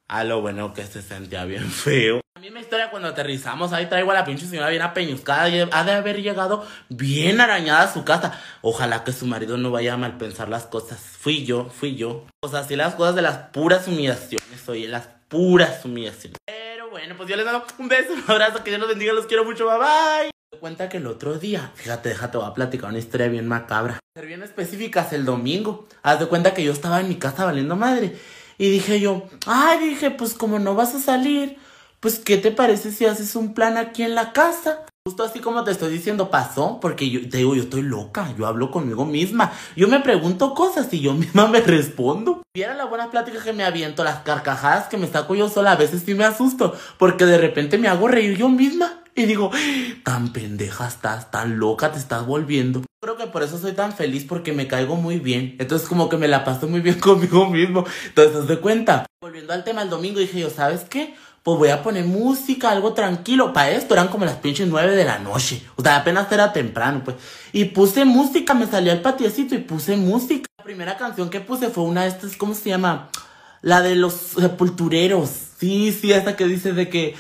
A 0.09 0.25
lo 0.25 0.41
bueno 0.41 0.73
que 0.73 0.85
se 0.87 1.03
sentía 1.03 1.45
bien 1.45 1.71
feo. 1.71 2.21
A 2.37 2.41
mí 2.41 2.51
mi 2.51 2.61
historia 2.61 2.91
cuando 2.91 3.09
aterrizamos, 3.09 3.73
ahí 3.73 3.87
traigo 3.87 4.11
a 4.13 4.15
la 4.15 4.25
pinche 4.25 4.47
señora 4.47 4.71
bien 4.71 4.83
apeñuscada 4.83 5.49
y 5.51 5.61
ha 5.71 5.85
de 5.85 5.93
haber 5.93 6.23
llegado 6.23 6.67
bien 6.89 7.41
arañada 7.41 7.83
a 7.83 7.93
su 7.93 8.05
casa. 8.05 8.41
Ojalá 8.63 9.05
que 9.05 9.13
su 9.13 9.27
marido 9.27 9.59
no 9.59 9.73
vaya 9.73 9.95
a 9.95 9.97
mal 9.99 10.17
pensar 10.17 10.49
las 10.49 10.65
cosas. 10.65 11.01
Fui 11.01 11.45
yo, 11.45 11.69
fui 11.69 11.97
yo. 11.97 12.25
O 12.43 12.49
sea, 12.49 12.61
así 12.61 12.77
las 12.77 12.95
cosas 12.95 13.15
de 13.15 13.23
las 13.23 13.37
puras 13.49 13.89
humillaciones, 13.89 14.69
oye, 14.69 14.89
las 14.89 15.09
puras 15.29 15.85
humillaciones. 15.85 16.39
Bueno, 16.95 17.17
pues 17.17 17.29
yo 17.29 17.35
les 17.35 17.45
doy 17.45 17.61
un 17.81 17.89
beso, 17.89 18.13
un 18.13 18.23
abrazo, 18.29 18.63
que 18.63 18.71
Dios 18.71 18.79
los 18.79 18.89
bendiga, 18.89 19.13
los 19.13 19.27
quiero 19.27 19.45
mucho, 19.45 19.67
bye 19.67 19.79
bye. 19.79 20.31
Me 20.53 20.59
cuenta 20.61 20.89
que 20.89 20.99
el 20.99 21.09
otro 21.09 21.41
día, 21.41 21.73
fíjate, 21.75 22.11
déjate, 22.11 22.39
voy 22.39 22.47
a 22.47 22.55
platicar 22.55 22.91
una 22.91 23.01
historia 23.01 23.27
bien 23.27 23.49
macabra. 23.49 23.99
Ser 24.15 24.27
bien 24.27 24.45
específicas, 24.45 25.13
el 25.13 25.25
domingo. 25.25 25.89
Haz 26.05 26.21
de 26.21 26.27
cuenta 26.27 26.55
que 26.55 26.63
yo 26.63 26.71
estaba 26.71 27.01
en 27.01 27.09
mi 27.09 27.17
casa 27.17 27.47
valiendo 27.47 27.75
madre. 27.75 28.17
Y 28.59 28.71
dije 28.71 29.01
yo, 29.01 29.25
ay, 29.45 29.81
dije, 29.81 30.13
pues 30.13 30.35
como 30.35 30.61
no 30.61 30.77
vas 30.77 30.95
a 30.95 31.01
salir, 31.01 31.59
pues 31.99 32.21
¿qué 32.21 32.37
te 32.37 32.53
parece 32.53 32.93
si 32.93 33.07
haces 33.07 33.35
un 33.35 33.55
plan 33.55 33.77
aquí 33.77 34.05
en 34.05 34.15
la 34.15 34.33
casa? 34.33 34.87
Justo 35.07 35.23
así 35.23 35.41
como 35.41 35.65
te 35.65 35.71
estoy 35.71 35.93
diciendo, 35.93 36.31
pasó, 36.31 36.79
porque 36.81 37.11
yo 37.11 37.29
te 37.29 37.37
digo, 37.37 37.55
yo 37.55 37.65
estoy 37.65 37.83
loca, 37.83 38.35
yo 38.39 38.47
hablo 38.47 38.71
conmigo 38.71 39.05
misma, 39.05 39.53
yo 39.77 39.87
me 39.87 40.01
pregunto 40.01 40.55
cosas 40.55 40.91
y 40.95 41.01
yo 41.01 41.13
misma 41.13 41.47
me 41.51 41.61
respondo. 41.61 42.43
Viera 42.55 42.73
la 42.73 42.87
buena 42.87 43.11
plática 43.11 43.43
que 43.43 43.53
me 43.53 43.65
aviento, 43.65 44.03
las 44.03 44.21
carcajadas 44.21 44.89
que 44.89 44.97
me 44.97 45.07
saco 45.07 45.35
yo 45.35 45.51
sola, 45.51 45.73
a 45.73 45.77
veces 45.77 46.05
sí 46.07 46.15
me 46.15 46.25
asusto, 46.25 46.75
porque 46.97 47.27
de 47.27 47.37
repente 47.37 47.77
me 47.77 47.89
hago 47.89 48.09
reír 48.09 48.39
yo 48.39 48.49
misma. 48.49 49.03
Y 49.15 49.27
digo, 49.27 49.51
tan 50.05 50.33
pendeja 50.33 50.89
estás, 50.89 51.31
tan 51.31 51.59
loca 51.59 51.93
te 51.93 51.99
estás 51.99 52.25
volviendo. 52.25 52.83
Creo 53.03 53.19
que 53.19 53.27
por 53.27 53.43
eso 53.43 53.59
soy 53.59 53.73
tan 53.73 53.93
feliz 53.93 54.25
porque 54.27 54.55
me 54.55 54.69
caigo 54.69 54.97
muy 54.97 55.19
bien. 55.19 55.55
Entonces 55.59 55.87
como 55.87 56.09
que 56.09 56.17
me 56.17 56.29
la 56.29 56.45
paso 56.45 56.67
muy 56.67 56.81
bien 56.81 56.99
conmigo 56.99 57.51
mismo. 57.51 57.85
Entonces, 58.07 58.49
de 58.49 58.59
cuenta. 58.59 59.05
Volviendo 59.21 59.53
al 59.53 59.65
tema 59.65 59.83
el 59.83 59.91
domingo, 59.91 60.19
dije 60.19 60.41
yo, 60.41 60.49
¿sabes 60.49 60.85
qué? 60.89 61.15
Pues 61.45 61.59
voy 61.59 61.69
a 61.69 61.83
poner 61.83 62.07
música, 62.07 62.71
algo 62.71 62.95
tranquilo. 62.95 63.53
Para 63.53 63.71
esto 63.73 63.93
eran 63.93 64.09
como 64.09 64.25
las 64.25 64.37
pinches 64.37 64.67
nueve 64.67 64.97
de 64.97 65.05
la 65.05 65.19
noche. 65.19 65.63
O 65.77 65.83
sea, 65.83 65.97
apenas 65.97 66.33
era 66.33 66.55
temprano, 66.55 67.03
pues. 67.05 67.19
Y 67.53 67.67
puse 67.67 68.07
música, 68.07 68.55
me 68.55 68.67
salió 68.67 68.93
el 68.93 69.03
patiecito 69.03 69.55
y 69.55 69.59
puse 69.59 69.95
música. 69.97 70.47
La 70.57 70.65
primera 70.65 70.97
canción 70.97 71.29
que 71.29 71.41
puse 71.41 71.69
fue 71.69 71.85
una 71.85 72.05
de 72.05 72.09
estas, 72.09 72.35
¿cómo 72.37 72.55
se 72.55 72.71
llama? 72.71 73.11
La 73.61 73.83
de 73.83 73.95
los 73.95 74.15
sepultureros. 74.15 75.31
Sí, 75.59 75.93
sí, 75.93 76.13
esta 76.13 76.35
que 76.35 76.47
dice 76.47 76.73
de 76.73 76.89
que... 76.89 77.15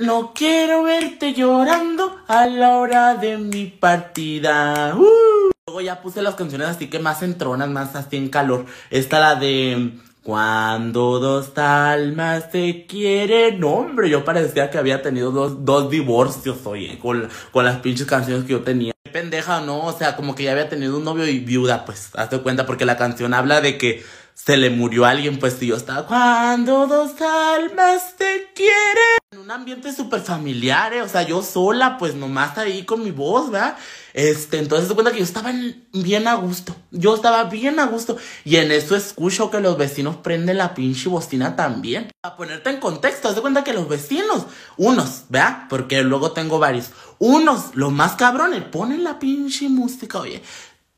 No 0.00 0.34
quiero 0.34 0.82
verte 0.82 1.32
llorando 1.32 2.20
a 2.26 2.46
la 2.46 2.76
hora 2.76 3.14
de 3.14 3.38
mi 3.38 3.66
partida. 3.66 4.94
Uh. 4.96 5.52
Luego 5.68 5.80
ya 5.80 6.02
puse 6.02 6.20
las 6.20 6.34
canciones 6.34 6.66
así 6.66 6.90
que 6.90 6.98
más 6.98 7.22
entronas, 7.22 7.68
más 7.68 7.94
así 7.94 8.16
en 8.16 8.28
calor. 8.28 8.66
Esta 8.90 9.20
la 9.20 9.36
de... 9.36 10.00
Cuando 10.26 11.20
dos 11.20 11.56
almas 11.56 12.46
se 12.50 12.84
quieren, 12.88 13.62
hombre, 13.62 14.10
yo 14.10 14.24
parecía 14.24 14.70
que 14.70 14.76
había 14.76 15.00
tenido 15.00 15.30
dos, 15.30 15.64
dos 15.64 15.88
divorcios, 15.88 16.58
oye, 16.64 16.98
con, 16.98 17.28
con 17.52 17.64
las 17.64 17.76
pinches 17.76 18.08
canciones 18.08 18.44
que 18.44 18.54
yo 18.54 18.62
tenía. 18.62 18.92
Pendeja, 19.12 19.60
¿no? 19.60 19.84
O 19.84 19.96
sea, 19.96 20.16
como 20.16 20.34
que 20.34 20.42
ya 20.42 20.50
había 20.50 20.68
tenido 20.68 20.96
un 20.96 21.04
novio 21.04 21.28
y 21.28 21.38
viuda, 21.38 21.84
pues, 21.84 22.10
hazte 22.16 22.40
cuenta, 22.40 22.66
porque 22.66 22.84
la 22.84 22.96
canción 22.96 23.34
habla 23.34 23.60
de 23.60 23.78
que 23.78 24.04
se 24.34 24.56
le 24.56 24.70
murió 24.70 25.04
a 25.04 25.10
alguien, 25.10 25.38
pues, 25.38 25.62
y 25.62 25.68
yo 25.68 25.76
estaba, 25.76 26.08
cuando 26.08 26.88
dos 26.88 27.12
almas 27.20 28.16
se 28.18 28.48
quieren 28.52 29.25
un 29.46 29.52
ambiente 29.52 29.92
súper 29.92 30.22
familiar, 30.22 30.92
¿eh? 30.92 31.02
O 31.02 31.08
sea, 31.08 31.22
yo 31.22 31.40
sola, 31.40 31.98
pues 31.98 32.16
nomás 32.16 32.58
ahí 32.58 32.82
con 32.82 33.04
mi 33.04 33.12
voz, 33.12 33.48
¿verdad? 33.48 33.76
Este, 34.12 34.58
entonces 34.58 34.88
se 34.88 34.94
cuenta 34.94 35.12
que 35.12 35.18
yo 35.18 35.24
estaba 35.24 35.52
bien 35.92 36.26
a 36.26 36.34
gusto. 36.34 36.74
Yo 36.90 37.14
estaba 37.14 37.44
bien 37.44 37.78
a 37.78 37.86
gusto. 37.86 38.16
Y 38.44 38.56
en 38.56 38.72
eso 38.72 38.96
escucho 38.96 39.48
que 39.48 39.60
los 39.60 39.78
vecinos 39.78 40.16
prenden 40.16 40.58
la 40.58 40.74
pinche 40.74 41.08
bocina 41.08 41.54
también. 41.54 42.10
A 42.24 42.34
ponerte 42.34 42.70
en 42.70 42.80
contexto, 42.80 43.28
haz 43.28 43.36
de 43.36 43.40
cuenta 43.40 43.62
que 43.62 43.72
los 43.72 43.88
vecinos, 43.88 44.46
unos, 44.78 45.26
¿verdad? 45.28 45.68
Porque 45.68 46.02
luego 46.02 46.32
tengo 46.32 46.58
varios. 46.58 46.90
Unos, 47.20 47.76
los 47.76 47.92
más 47.92 48.16
cabrones, 48.16 48.64
ponen 48.64 49.04
la 49.04 49.20
pinche 49.20 49.68
música, 49.68 50.18
oye 50.18 50.42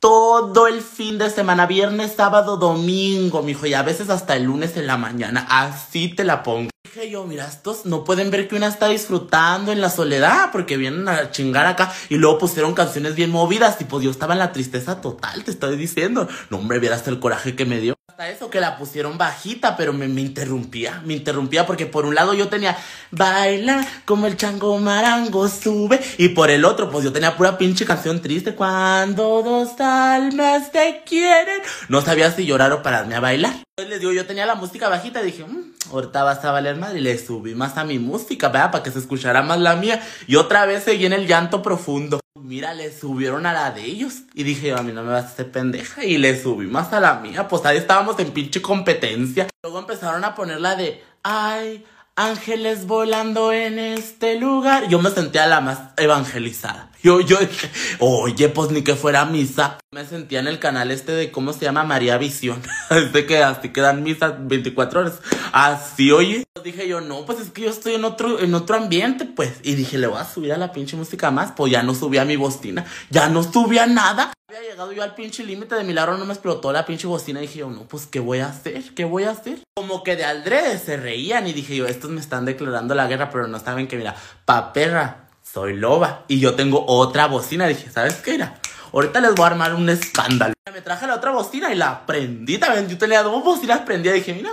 todo 0.01 0.69
el 0.69 0.81
fin 0.81 1.19
de 1.19 1.29
semana, 1.29 1.67
viernes, 1.67 2.15
sábado, 2.17 2.57
domingo, 2.57 3.43
mijo, 3.43 3.67
y 3.67 3.75
a 3.75 3.83
veces 3.83 4.09
hasta 4.11 4.37
el 4.37 4.45
lunes 4.45 4.77
en 4.77 4.87
la 4.87 4.97
mañana. 4.97 5.45
Así 5.51 6.09
te 6.09 6.23
la 6.23 6.45
pongo. 6.45 6.71
Dije 6.95 7.11
yo, 7.11 7.25
mira, 7.25 7.47
estos 7.47 7.85
no 7.85 8.03
pueden 8.03 8.31
ver 8.31 8.49
que 8.49 8.57
una 8.57 8.67
está 8.67 8.89
disfrutando 8.89 9.73
en 9.73 9.83
la 9.83 9.91
soledad 9.91 10.49
porque 10.51 10.79
vienen 10.79 11.07
a 11.07 11.31
chingar 11.31 11.67
acá 11.67 11.93
y 12.09 12.15
luego 12.15 12.39
pusieron 12.39 12.73
canciones 12.73 13.15
bien 13.15 13.31
movidas 13.31 13.77
pues 13.87 14.03
yo 14.03 14.11
estaba 14.11 14.33
en 14.33 14.39
la 14.39 14.53
tristeza 14.53 15.03
total, 15.03 15.45
te 15.45 15.51
estoy 15.51 15.77
diciendo. 15.77 16.27
No, 16.49 16.57
hombre, 16.57 16.79
vieras 16.79 17.07
el 17.07 17.21
coraje 17.21 17.55
que 17.55 17.67
me 17.67 17.79
dio 17.79 17.95
eso 18.31 18.49
que 18.49 18.59
la 18.59 18.79
pusieron 18.79 19.19
bajita, 19.19 19.77
pero 19.77 19.93
me, 19.93 20.09
me, 20.09 20.23
interrumpía, 20.23 21.03
me 21.05 21.13
interrumpía 21.13 21.67
porque 21.67 21.85
por 21.85 22.07
un 22.07 22.15
lado 22.15 22.33
yo 22.33 22.49
tenía 22.49 22.77
baila 23.11 23.87
como 24.07 24.27
el 24.27 24.37
chango 24.37 24.77
marango 24.79 25.47
sube 25.47 26.01
y 26.17 26.31
por 26.31 26.51
el 26.51 26.65
otro 26.65 26.91
pues 26.91 27.05
yo 27.05 27.13
tenía 27.13 27.37
pura 27.37 27.59
pinche 27.59 27.85
canción 27.85 28.21
triste 28.23 28.55
cuando 28.55 29.43
dos 29.43 29.79
almas 29.79 30.73
te 30.73 31.03
quieren. 31.07 31.61
No 31.91 32.01
sabía 32.01 32.33
si 32.33 32.47
llorar 32.47 32.73
o 32.73 32.83
pararme 32.83 33.15
a 33.15 33.21
bailar. 33.21 33.68
Les 33.79 34.01
digo, 34.01 34.11
yo 34.11 34.27
tenía 34.27 34.45
la 34.45 34.57
música 34.57 34.89
bajita 34.89 35.23
dije, 35.23 35.45
mmm, 35.45 35.73
ahorita 35.93 36.25
vas 36.25 36.45
a 36.45 36.51
valer 36.51 36.75
madre 36.75 36.99
y 36.99 37.03
le 37.03 37.17
subí 37.17 37.55
más 37.55 37.77
a 37.77 37.85
mi 37.85 38.01
música, 38.01 38.49
¿verdad? 38.49 38.73
Para 38.73 38.83
que 38.83 38.91
se 38.91 38.99
escuchara 38.99 39.41
más 39.43 39.61
la 39.61 39.77
mía 39.77 40.05
y 40.27 40.35
otra 40.35 40.67
vez 40.67 40.83
seguí 40.83 41.07
en 41.07 41.13
el 41.13 41.29
llanto 41.29 41.63
profundo. 41.63 42.19
Mira, 42.35 42.75
le 42.75 42.93
subieron 42.93 43.47
a 43.47 43.53
la 43.53 43.71
de 43.71 43.85
ellos. 43.85 44.23
Y 44.35 44.43
dije, 44.43 44.73
a 44.73 44.83
mí 44.83 44.91
no 44.91 45.05
me 45.05 45.13
vas 45.13 45.25
a 45.25 45.29
hacer 45.29 45.53
pendeja. 45.53 46.05
Y 46.05 46.19
le 46.19 46.41
subí 46.41 46.67
más 46.67 46.93
a 46.93 46.99
la 46.99 47.21
mía. 47.21 47.47
Pues 47.47 47.65
ahí 47.67 47.77
estábamos 47.77 48.19
en 48.19 48.33
pinche 48.33 48.61
competencia. 48.61 49.47
Luego 49.63 49.79
empezaron 49.79 50.25
a 50.25 50.35
poner 50.35 50.61
la 50.61 50.75
de, 50.75 51.03
ay, 51.23 51.85
ángeles 52.17 52.87
volando 52.87 53.53
en 53.53 53.79
este 53.79 54.41
lugar. 54.41 54.89
Yo 54.89 54.99
me 55.01 55.11
sentía 55.11 55.47
la 55.47 55.61
más 55.61 55.79
evangelizada. 55.97 56.91
Yo, 57.09 57.23
yo 57.23 57.39
dije, 57.39 57.71
oye, 58.01 58.51
pues 58.51 58.71
ni 58.71 58.83
que 58.83 58.95
fuera 58.95 59.25
misa. 59.25 59.79
Me 59.95 60.05
sentía 60.05 60.41
en 60.41 60.47
el 60.47 60.59
canal 60.59 60.91
este 60.91 61.13
de, 61.13 61.31
¿cómo 61.31 61.55
se 61.55 61.65
llama? 61.65 61.83
María 61.83 62.19
Visión. 62.19 62.61
este 62.91 63.25
que 63.25 63.43
así 63.43 63.71
quedan 63.71 64.03
misas 64.03 64.35
24 64.47 65.01
horas. 65.01 65.21
Así, 65.53 66.13
oye. 66.13 66.45
Dije 66.63 66.87
yo, 66.87 67.01
no, 67.01 67.25
pues 67.25 67.41
es 67.41 67.51
que 67.51 67.63
yo 67.63 67.71
estoy 67.71 67.95
en 67.95 68.05
otro, 68.05 68.39
en 68.41 68.55
otro 68.55 68.77
ambiente, 68.77 69.25
pues. 69.25 69.55
Y 69.63 69.75
dije, 69.75 69.97
le 69.97 70.07
voy 70.07 70.19
a 70.19 70.27
subir 70.27 70.53
a 70.53 70.59
la 70.59 70.71
pinche 70.71 70.99
música 70.99 71.31
más. 71.31 71.53
Pues 71.53 71.73
ya 71.73 71.83
no 71.83 71.95
subía 71.95 72.27
mi 72.27 72.37
bocina. 72.37 72.85
Ya 73.09 73.31
no 73.31 73.43
subía 73.43 73.87
nada. 73.87 74.35
Había 74.47 74.69
llegado 74.69 74.93
yo 74.93 75.03
al 75.03 75.15
pinche 75.15 75.47
límite 75.47 75.77
de 75.77 75.85
milagro, 75.85 76.19
no 76.19 76.27
me 76.27 76.35
explotó 76.35 76.75
la 76.75 76.85
pinche 76.85 77.07
bocina. 77.07 77.41
Y 77.41 77.47
dije 77.47 77.61
yo, 77.61 77.71
no, 77.71 77.89
pues, 77.89 78.05
¿qué 78.05 78.21
voy 78.21 78.41
a 78.41 78.49
hacer? 78.49 78.83
¿Qué 78.95 79.07
voy 79.07 79.25
a 79.25 79.31
hacer? 79.31 79.61
Como 79.75 80.03
que 80.03 80.15
de 80.15 80.27
aldrede 80.27 80.79
se 80.79 80.99
reían. 80.99 81.47
Y 81.47 81.55
dije 81.55 81.75
yo, 81.75 81.87
estos 81.87 82.11
me 82.11 82.21
están 82.21 82.45
declarando 82.45 82.95
la 82.95 83.07
guerra, 83.07 83.31
pero 83.31 83.49
no 83.49 83.59
saben 83.59 83.89
que, 83.89 83.97
mira, 83.97 84.15
pa' 84.45 84.75
perra 84.75 85.28
soy 85.59 85.75
loba. 85.75 86.25
Y 86.29 86.39
yo 86.39 86.55
tengo 86.55 86.85
otra 86.87 87.27
bocina. 87.27 87.67
Dije, 87.67 87.91
¿sabes 87.91 88.15
qué 88.15 88.37
era? 88.37 88.55
Ahorita 88.93 89.21
les 89.21 89.35
voy 89.35 89.45
a 89.45 89.49
armar 89.49 89.75
un 89.75 89.89
escándalo. 89.89 90.55
Me 90.73 90.81
traje 90.81 91.07
la 91.07 91.17
otra 91.17 91.33
bocina 91.33 91.73
y 91.73 91.75
la 91.75 92.07
prendí 92.07 92.59
también. 92.59 92.89
Yo 92.89 92.97
tenía 92.97 93.23
dos 93.23 93.43
bocinas 93.43 93.81
prendidas. 93.81 94.15
Dije, 94.15 94.35
mira, 94.35 94.51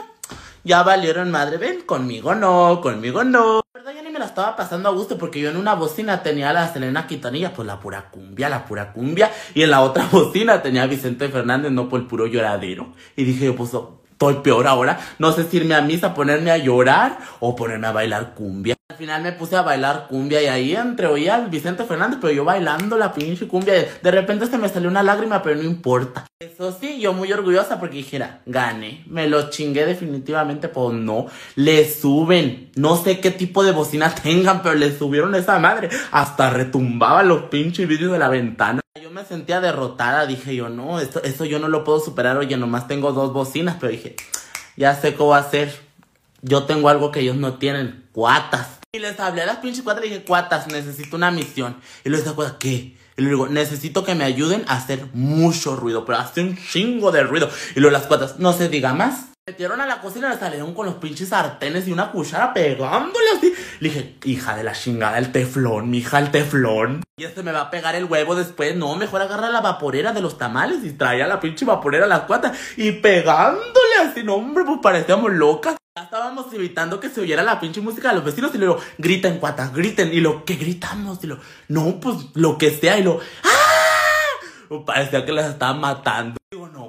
ya 0.64 0.82
valieron 0.82 1.30
madre. 1.30 1.58
Ven, 1.58 1.82
conmigo 1.82 2.34
no, 2.34 2.82
conmigo 2.82 3.24
no. 3.24 3.62
La 3.74 3.80
verdad, 3.80 3.94
ya 3.94 4.02
ni 4.02 4.10
me 4.10 4.18
la 4.18 4.26
estaba 4.26 4.56
pasando 4.56 4.90
a 4.90 4.94
gusto 4.94 5.18
porque 5.18 5.40
yo 5.40 5.52
en 5.52 5.58
una 5.58 5.76
bocina 5.76 6.24
tenía 6.24 6.50
a 6.50 6.54
la 6.54 6.74
Selena 6.74 7.06
Quitanilla, 7.06 7.54
pues 7.54 7.68
la 7.68 7.80
pura 7.80 8.10
cumbia, 8.10 8.50
la 8.50 8.66
pura 8.66 8.92
cumbia. 8.92 9.32
Y 9.54 9.62
en 9.62 9.70
la 9.70 9.82
otra 9.82 10.08
bocina 10.12 10.64
tenía 10.64 10.84
a 10.84 10.88
Vicente 10.88 11.30
Fernández, 11.30 11.72
no 11.72 11.88
por 11.88 12.00
el 12.00 12.08
puro 12.08 12.26
lloradero. 12.26 12.94
Y 13.16 13.26
dije, 13.26 13.52
pues 13.52 13.72
estoy 14.16 14.36
peor 14.36 14.66
ahora. 14.66 15.00
No 15.20 15.32
sé 15.34 15.44
si 15.44 15.58
irme 15.58 15.76
a 15.76 15.82
misa, 15.82 16.14
ponerme 16.14 16.52
a 16.52 16.58
llorar 16.58 17.20
o 17.40 17.56
ponerme 17.56 17.88
a 17.88 17.92
bailar 17.92 18.34
cumbia. 18.34 18.76
Al 18.90 18.98
final 18.98 19.24
me 19.24 19.34
puse 19.34 19.58
a 19.58 19.62
bailar 19.62 20.08
cumbia 20.08 20.42
y 20.42 20.46
ahí 20.46 20.76
entre 20.76 21.08
oía 21.08 21.36
al 21.36 21.50
Vicente 21.50 21.84
Fernández, 21.84 22.20
pero 22.22 22.32
yo 22.32 22.46
bailando 22.46 22.98
la 22.98 23.12
pinche 23.12 23.46
cumbia. 23.46 23.74
De 24.02 24.12
repente 24.12 24.48
se 24.48 24.58
me 24.58 24.70
salió 24.70 24.90
una 24.90 25.04
lágrima, 25.04 25.42
pero 25.42 25.58
no 25.58 25.64
importa. 25.64 26.26
Eso 26.40 26.72
sí, 26.72 27.02
yo 27.02 27.12
muy 27.12 27.34
orgullosa 27.34 27.78
porque 27.78 27.98
dijera, 27.98 28.42
gane, 28.46 29.04
me 29.08 29.28
lo 29.28 29.50
chingué 29.50 29.86
definitivamente, 29.86 30.70
pues 30.70 30.96
no. 30.96 31.26
Le 31.56 31.90
suben, 31.90 32.72
no 32.76 32.96
sé 32.96 33.20
qué 33.20 33.32
tipo 33.32 33.66
de 33.66 33.74
bocina 33.74 34.16
tengan, 34.24 34.62
pero 34.62 34.76
le 34.76 34.98
subieron 34.98 35.36
esa 35.36 35.60
madre. 35.60 35.90
Hasta 36.12 36.50
retumbaba 36.50 37.24
los 37.24 37.44
pinches 37.44 37.88
vídeos 37.88 38.14
de 38.14 38.20
la 38.20 38.30
ventana. 38.30 38.85
Me 39.16 39.24
sentía 39.24 39.62
derrotada, 39.62 40.26
dije 40.26 40.54
yo, 40.58 40.68
no, 40.68 41.00
esto, 41.00 41.24
eso 41.24 41.46
yo 41.46 41.58
no 41.58 41.70
lo 41.70 41.86
puedo 41.86 42.02
superar, 42.02 42.36
oye, 42.36 42.58
nomás 42.58 42.90
tengo 42.90 43.14
dos 43.14 43.32
bocinas, 43.32 43.78
pero 43.80 43.94
dije, 43.94 44.18
ya 44.76 44.94
sé 44.94 45.16
cómo 45.16 45.34
hacer. 45.36 45.74
Yo 46.42 46.64
tengo 46.64 46.90
algo 46.90 47.12
que 47.12 47.22
ellos 47.22 47.38
no 47.38 47.54
tienen, 47.54 48.10
cuatas. 48.12 48.80
Y 48.92 49.00
les 49.00 49.18
hablé 49.22 49.44
a 49.44 49.46
las 49.46 49.60
pinches 49.60 49.84
cuatas 49.84 50.04
y 50.04 50.10
dije, 50.10 50.26
cuatas, 50.26 50.68
necesito 50.68 51.16
una 51.16 51.32
misión. 51.32 51.78
Y 52.04 52.10
les 52.10 52.26
dije, 52.26 52.36
¿qué? 52.60 52.98
Y 53.16 53.22
le 53.22 53.30
digo, 53.30 53.48
necesito 53.48 54.04
que 54.04 54.16
me 54.16 54.26
ayuden 54.26 54.66
a 54.68 54.76
hacer 54.76 55.08
mucho 55.14 55.78
ruido, 55.78 56.04
pero 56.04 56.18
hace 56.18 56.42
un 56.42 56.58
chingo 56.58 57.14
de 57.14 57.24
ruido. 57.24 57.50
Y 57.74 57.80
luego 57.80 57.94
las 57.94 58.08
cuatas, 58.08 58.38
no 58.40 58.52
se 58.52 58.68
diga 58.68 58.94
más. 58.94 59.28
Metieron 59.48 59.80
a 59.80 59.86
la 59.86 60.02
cocina 60.02 60.34
y 60.34 60.40
salieron 60.40 60.74
con 60.74 60.88
los 60.88 60.96
pinches 60.96 61.30
sartenes 61.30 61.88
y 61.88 61.92
una 61.92 62.12
cuchara 62.12 62.52
pegándole 62.52 63.28
así. 63.38 63.54
Le 63.80 63.90
dije, 63.90 64.16
hija 64.24 64.56
de 64.56 64.64
la 64.64 64.72
chingada, 64.72 65.20
el 65.20 65.32
teflón, 65.32 65.94
hija 65.94 66.18
el 66.18 66.32
teflón. 66.32 67.04
Y 67.16 67.26
este 67.26 67.44
me 67.44 67.52
va 67.52 67.62
a 67.62 67.70
pegar 67.70 67.94
el 67.94 68.06
huevo 68.06 68.34
después. 68.34 68.76
No, 68.76 68.96
mejor 68.96 69.22
agarra 69.22 69.52
la 69.52 69.62
vaporera 69.62 70.14
de 70.14 70.22
los 70.22 70.40
tamales 70.40 70.84
y 70.84 70.94
traía 70.94 71.28
la 71.28 71.40
pinche 71.40 71.64
vaporera 71.64 72.06
a 72.06 72.08
las 72.08 72.22
cuatas 72.22 72.58
y 72.76 72.94
pegándole 72.94 73.96
así. 74.02 74.24
No, 74.24 74.34
hombre, 74.34 74.64
pues 74.66 74.80
parecíamos 74.82 75.32
locas. 75.32 75.76
Ya 75.96 76.06
estábamos 76.06 76.52
evitando 76.52 77.00
que 77.00 77.10
se 77.10 77.22
oyera 77.22 77.44
la 77.44 77.60
pinche 77.60 77.82
música 77.82 78.10
de 78.10 78.16
los 78.16 78.26
vecinos 78.26 78.50
y 78.56 78.58
luego 78.58 78.80
griten 78.98 79.38
cuatas, 79.38 79.72
griten. 79.72 80.12
Y 80.12 80.22
lo 80.22 80.44
que 80.44 80.56
gritamos, 80.56 81.24
y 81.24 81.28
lo, 81.28 81.38
no, 81.68 82.00
pues 82.00 82.18
lo 82.34 82.58
que 82.58 82.72
sea, 82.72 82.98
y 82.98 83.04
lo, 83.04 83.20
¡ah! 83.44 83.65
Parecía 84.86 85.26
que 85.26 85.32
las 85.32 85.50
estaban 85.50 85.80
matando 85.80 86.38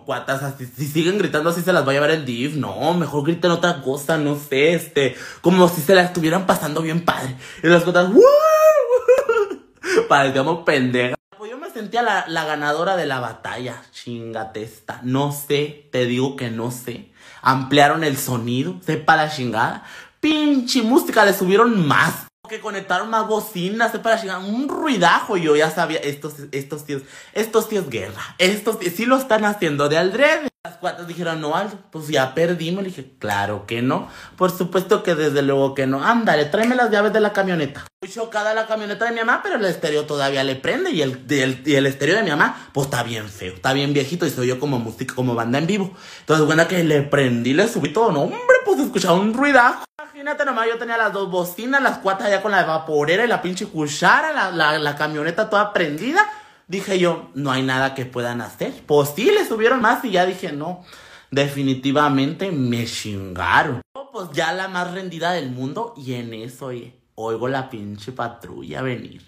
cuatas, 0.07 0.43
así, 0.43 0.65
si 0.65 0.87
siguen 0.87 1.19
gritando 1.19 1.51
así 1.51 1.61
se 1.61 1.73
las 1.73 1.85
va 1.87 1.91
a 1.91 1.95
llevar 1.95 2.11
el 2.13 2.25
div. 2.25 2.57
No, 2.57 2.95
mejor 2.95 3.25
griten 3.25 3.51
otra 3.51 3.83
cosa, 3.83 4.17
no 4.17 4.37
sé, 4.37 4.73
este, 4.73 5.17
como 5.43 5.69
si 5.69 5.83
se 5.83 5.95
la 5.95 6.03
estuvieran 6.03 6.47
pasando 6.47 6.81
bien 6.81 7.05
padre. 7.05 7.37
Y 7.63 7.67
las 7.67 7.83
cuatas, 7.83 8.09
¡Woo! 8.11 8.23
Parecíamos 10.09 10.65
pendejas. 10.65 11.17
Pues 11.37 11.51
yo 11.51 11.59
me 11.59 11.71
sentía 11.71 12.03
la, 12.03 12.25
la 12.29 12.45
ganadora 12.45 12.97
de 12.97 13.05
la 13.05 13.21
batalla, 13.21 13.83
chingatesta. 13.91 15.01
No 15.03 15.33
sé, 15.33 15.89
te 15.93 16.07
digo 16.07 16.37
que 16.37 16.51
no 16.51 16.71
sé. 16.71 17.11
Ampliaron 17.43 18.05
el 18.05 18.17
sonido, 18.17 18.77
sepa 18.85 19.17
la 19.17 19.31
chingada. 19.31 19.85
Pinche 20.21 20.83
música, 20.83 21.25
le 21.25 21.35
subieron 21.35 21.87
más 21.87 22.26
que 22.47 22.61
conectaron 22.61 23.11
más 23.11 23.27
bocinas 23.27 23.93
para 23.99 24.21
llegar 24.21 24.39
un 24.39 24.69
ruidajo. 24.69 25.37
Yo 25.37 25.57
ya 25.57 25.71
sabía, 25.71 25.99
estos, 25.99 26.35
estos 26.53 26.85
tíos, 26.85 27.03
estos 27.33 27.69
tíos 27.69 27.89
guerra. 27.89 28.35
Estos 28.39 28.79
tíos, 28.79 28.95
sí 28.95 29.07
lo 29.07 29.17
están 29.17 29.45
haciendo 29.45 29.89
de 29.89 29.99
aldrede. 29.99 30.49
Las 30.65 30.79
cuatro 30.79 31.05
dijeron, 31.05 31.41
no, 31.41 31.55
Aldo, 31.55 31.79
pues 31.93 32.09
ya 32.09 32.35
perdimos. 32.35 32.83
Le 32.83 32.89
dije, 32.91 33.13
claro 33.19 33.67
que 33.67 33.83
no. 33.83 34.09
Por 34.37 34.51
supuesto 34.51 35.03
que 35.03 35.15
desde 35.15 35.43
luego 35.43 35.75
que 35.75 35.87
no. 35.87 36.03
Ándale, 36.03 36.47
tráeme 36.47 36.75
las 36.75 36.91
llaves 36.91 37.13
de 37.13 37.21
la 37.21 37.33
camioneta. 37.33 37.87
Muy 38.03 38.13
chocada 38.13 38.53
la 38.53 38.67
camioneta 38.67 39.05
de 39.05 39.13
mi 39.13 39.21
mamá, 39.21 39.41
pero 39.43 39.57
el 39.57 39.65
estéreo 39.65 40.07
todavía 40.07 40.43
le 40.43 40.57
prende. 40.57 40.91
Y 40.91 41.03
el, 41.03 41.25
el, 41.31 41.63
y 41.65 41.75
el 41.75 41.87
estéreo 41.87 42.17
de 42.17 42.25
mi 42.25 42.31
mamá, 42.31 42.69
pues 42.73 42.87
está 42.87 43.03
bien 43.05 43.29
feo, 43.29 43.55
está 43.55 43.73
bien 43.73 43.93
viejito 43.93 44.27
y 44.27 44.31
soy 44.31 44.49
yo 44.49 44.59
como 44.59 44.79
música, 44.79 45.15
como 45.15 45.35
banda 45.35 45.59
en 45.59 45.67
vivo. 45.67 45.95
Entonces, 46.21 46.47
bueno, 46.47 46.67
que 46.67 46.83
le 46.83 47.03
prendí, 47.03 47.55
le 47.55 47.69
subí 47.69 47.93
todo. 47.93 48.11
No, 48.11 48.23
hombre, 48.23 48.57
pues 48.65 48.81
escuchaba 48.81 49.15
un 49.15 49.35
ruidajo. 49.35 49.85
Imagínate 50.27 50.69
yo 50.69 50.79
tenía 50.79 50.97
las 50.97 51.13
dos 51.13 51.31
bocinas, 51.31 51.81
las 51.81 51.99
cuatro 51.99 52.27
allá 52.27 52.43
con 52.43 52.51
la 52.51 52.65
vaporera 52.65 53.25
y 53.25 53.29
la 53.29 53.41
pinche 53.41 53.67
cuchara, 53.67 54.33
la, 54.33 54.51
la, 54.51 54.77
la 54.77 54.97
camioneta 54.97 55.49
toda 55.49 55.73
prendida. 55.73 56.21
Dije 56.67 56.99
yo, 56.99 57.31
no 57.35 57.53
hay 57.53 57.63
nada 57.63 57.95
que 57.95 58.07
puedan 58.07 58.41
hacer. 58.41 58.73
Pues 58.87 59.11
sí, 59.15 59.27
le 59.27 59.47
subieron 59.47 59.81
más 59.81 60.05
y 60.05 60.11
ya 60.11 60.27
dije, 60.27 60.51
no, 60.51 60.85
definitivamente 61.31 62.51
me 62.51 62.87
chingaron. 62.87 63.83
Pues 64.13 64.31
ya 64.33 64.53
la 64.53 64.67
más 64.67 64.91
rendida 64.91 65.31
del 65.31 65.51
mundo 65.51 65.95
y 65.97 66.15
en 66.15 66.35
eso, 66.35 66.67
oye, 66.67 66.99
oigo 67.17 67.49
la 67.49 67.69
pinche 67.69 68.13
patrulla 68.13 68.83
venir. 68.83 69.23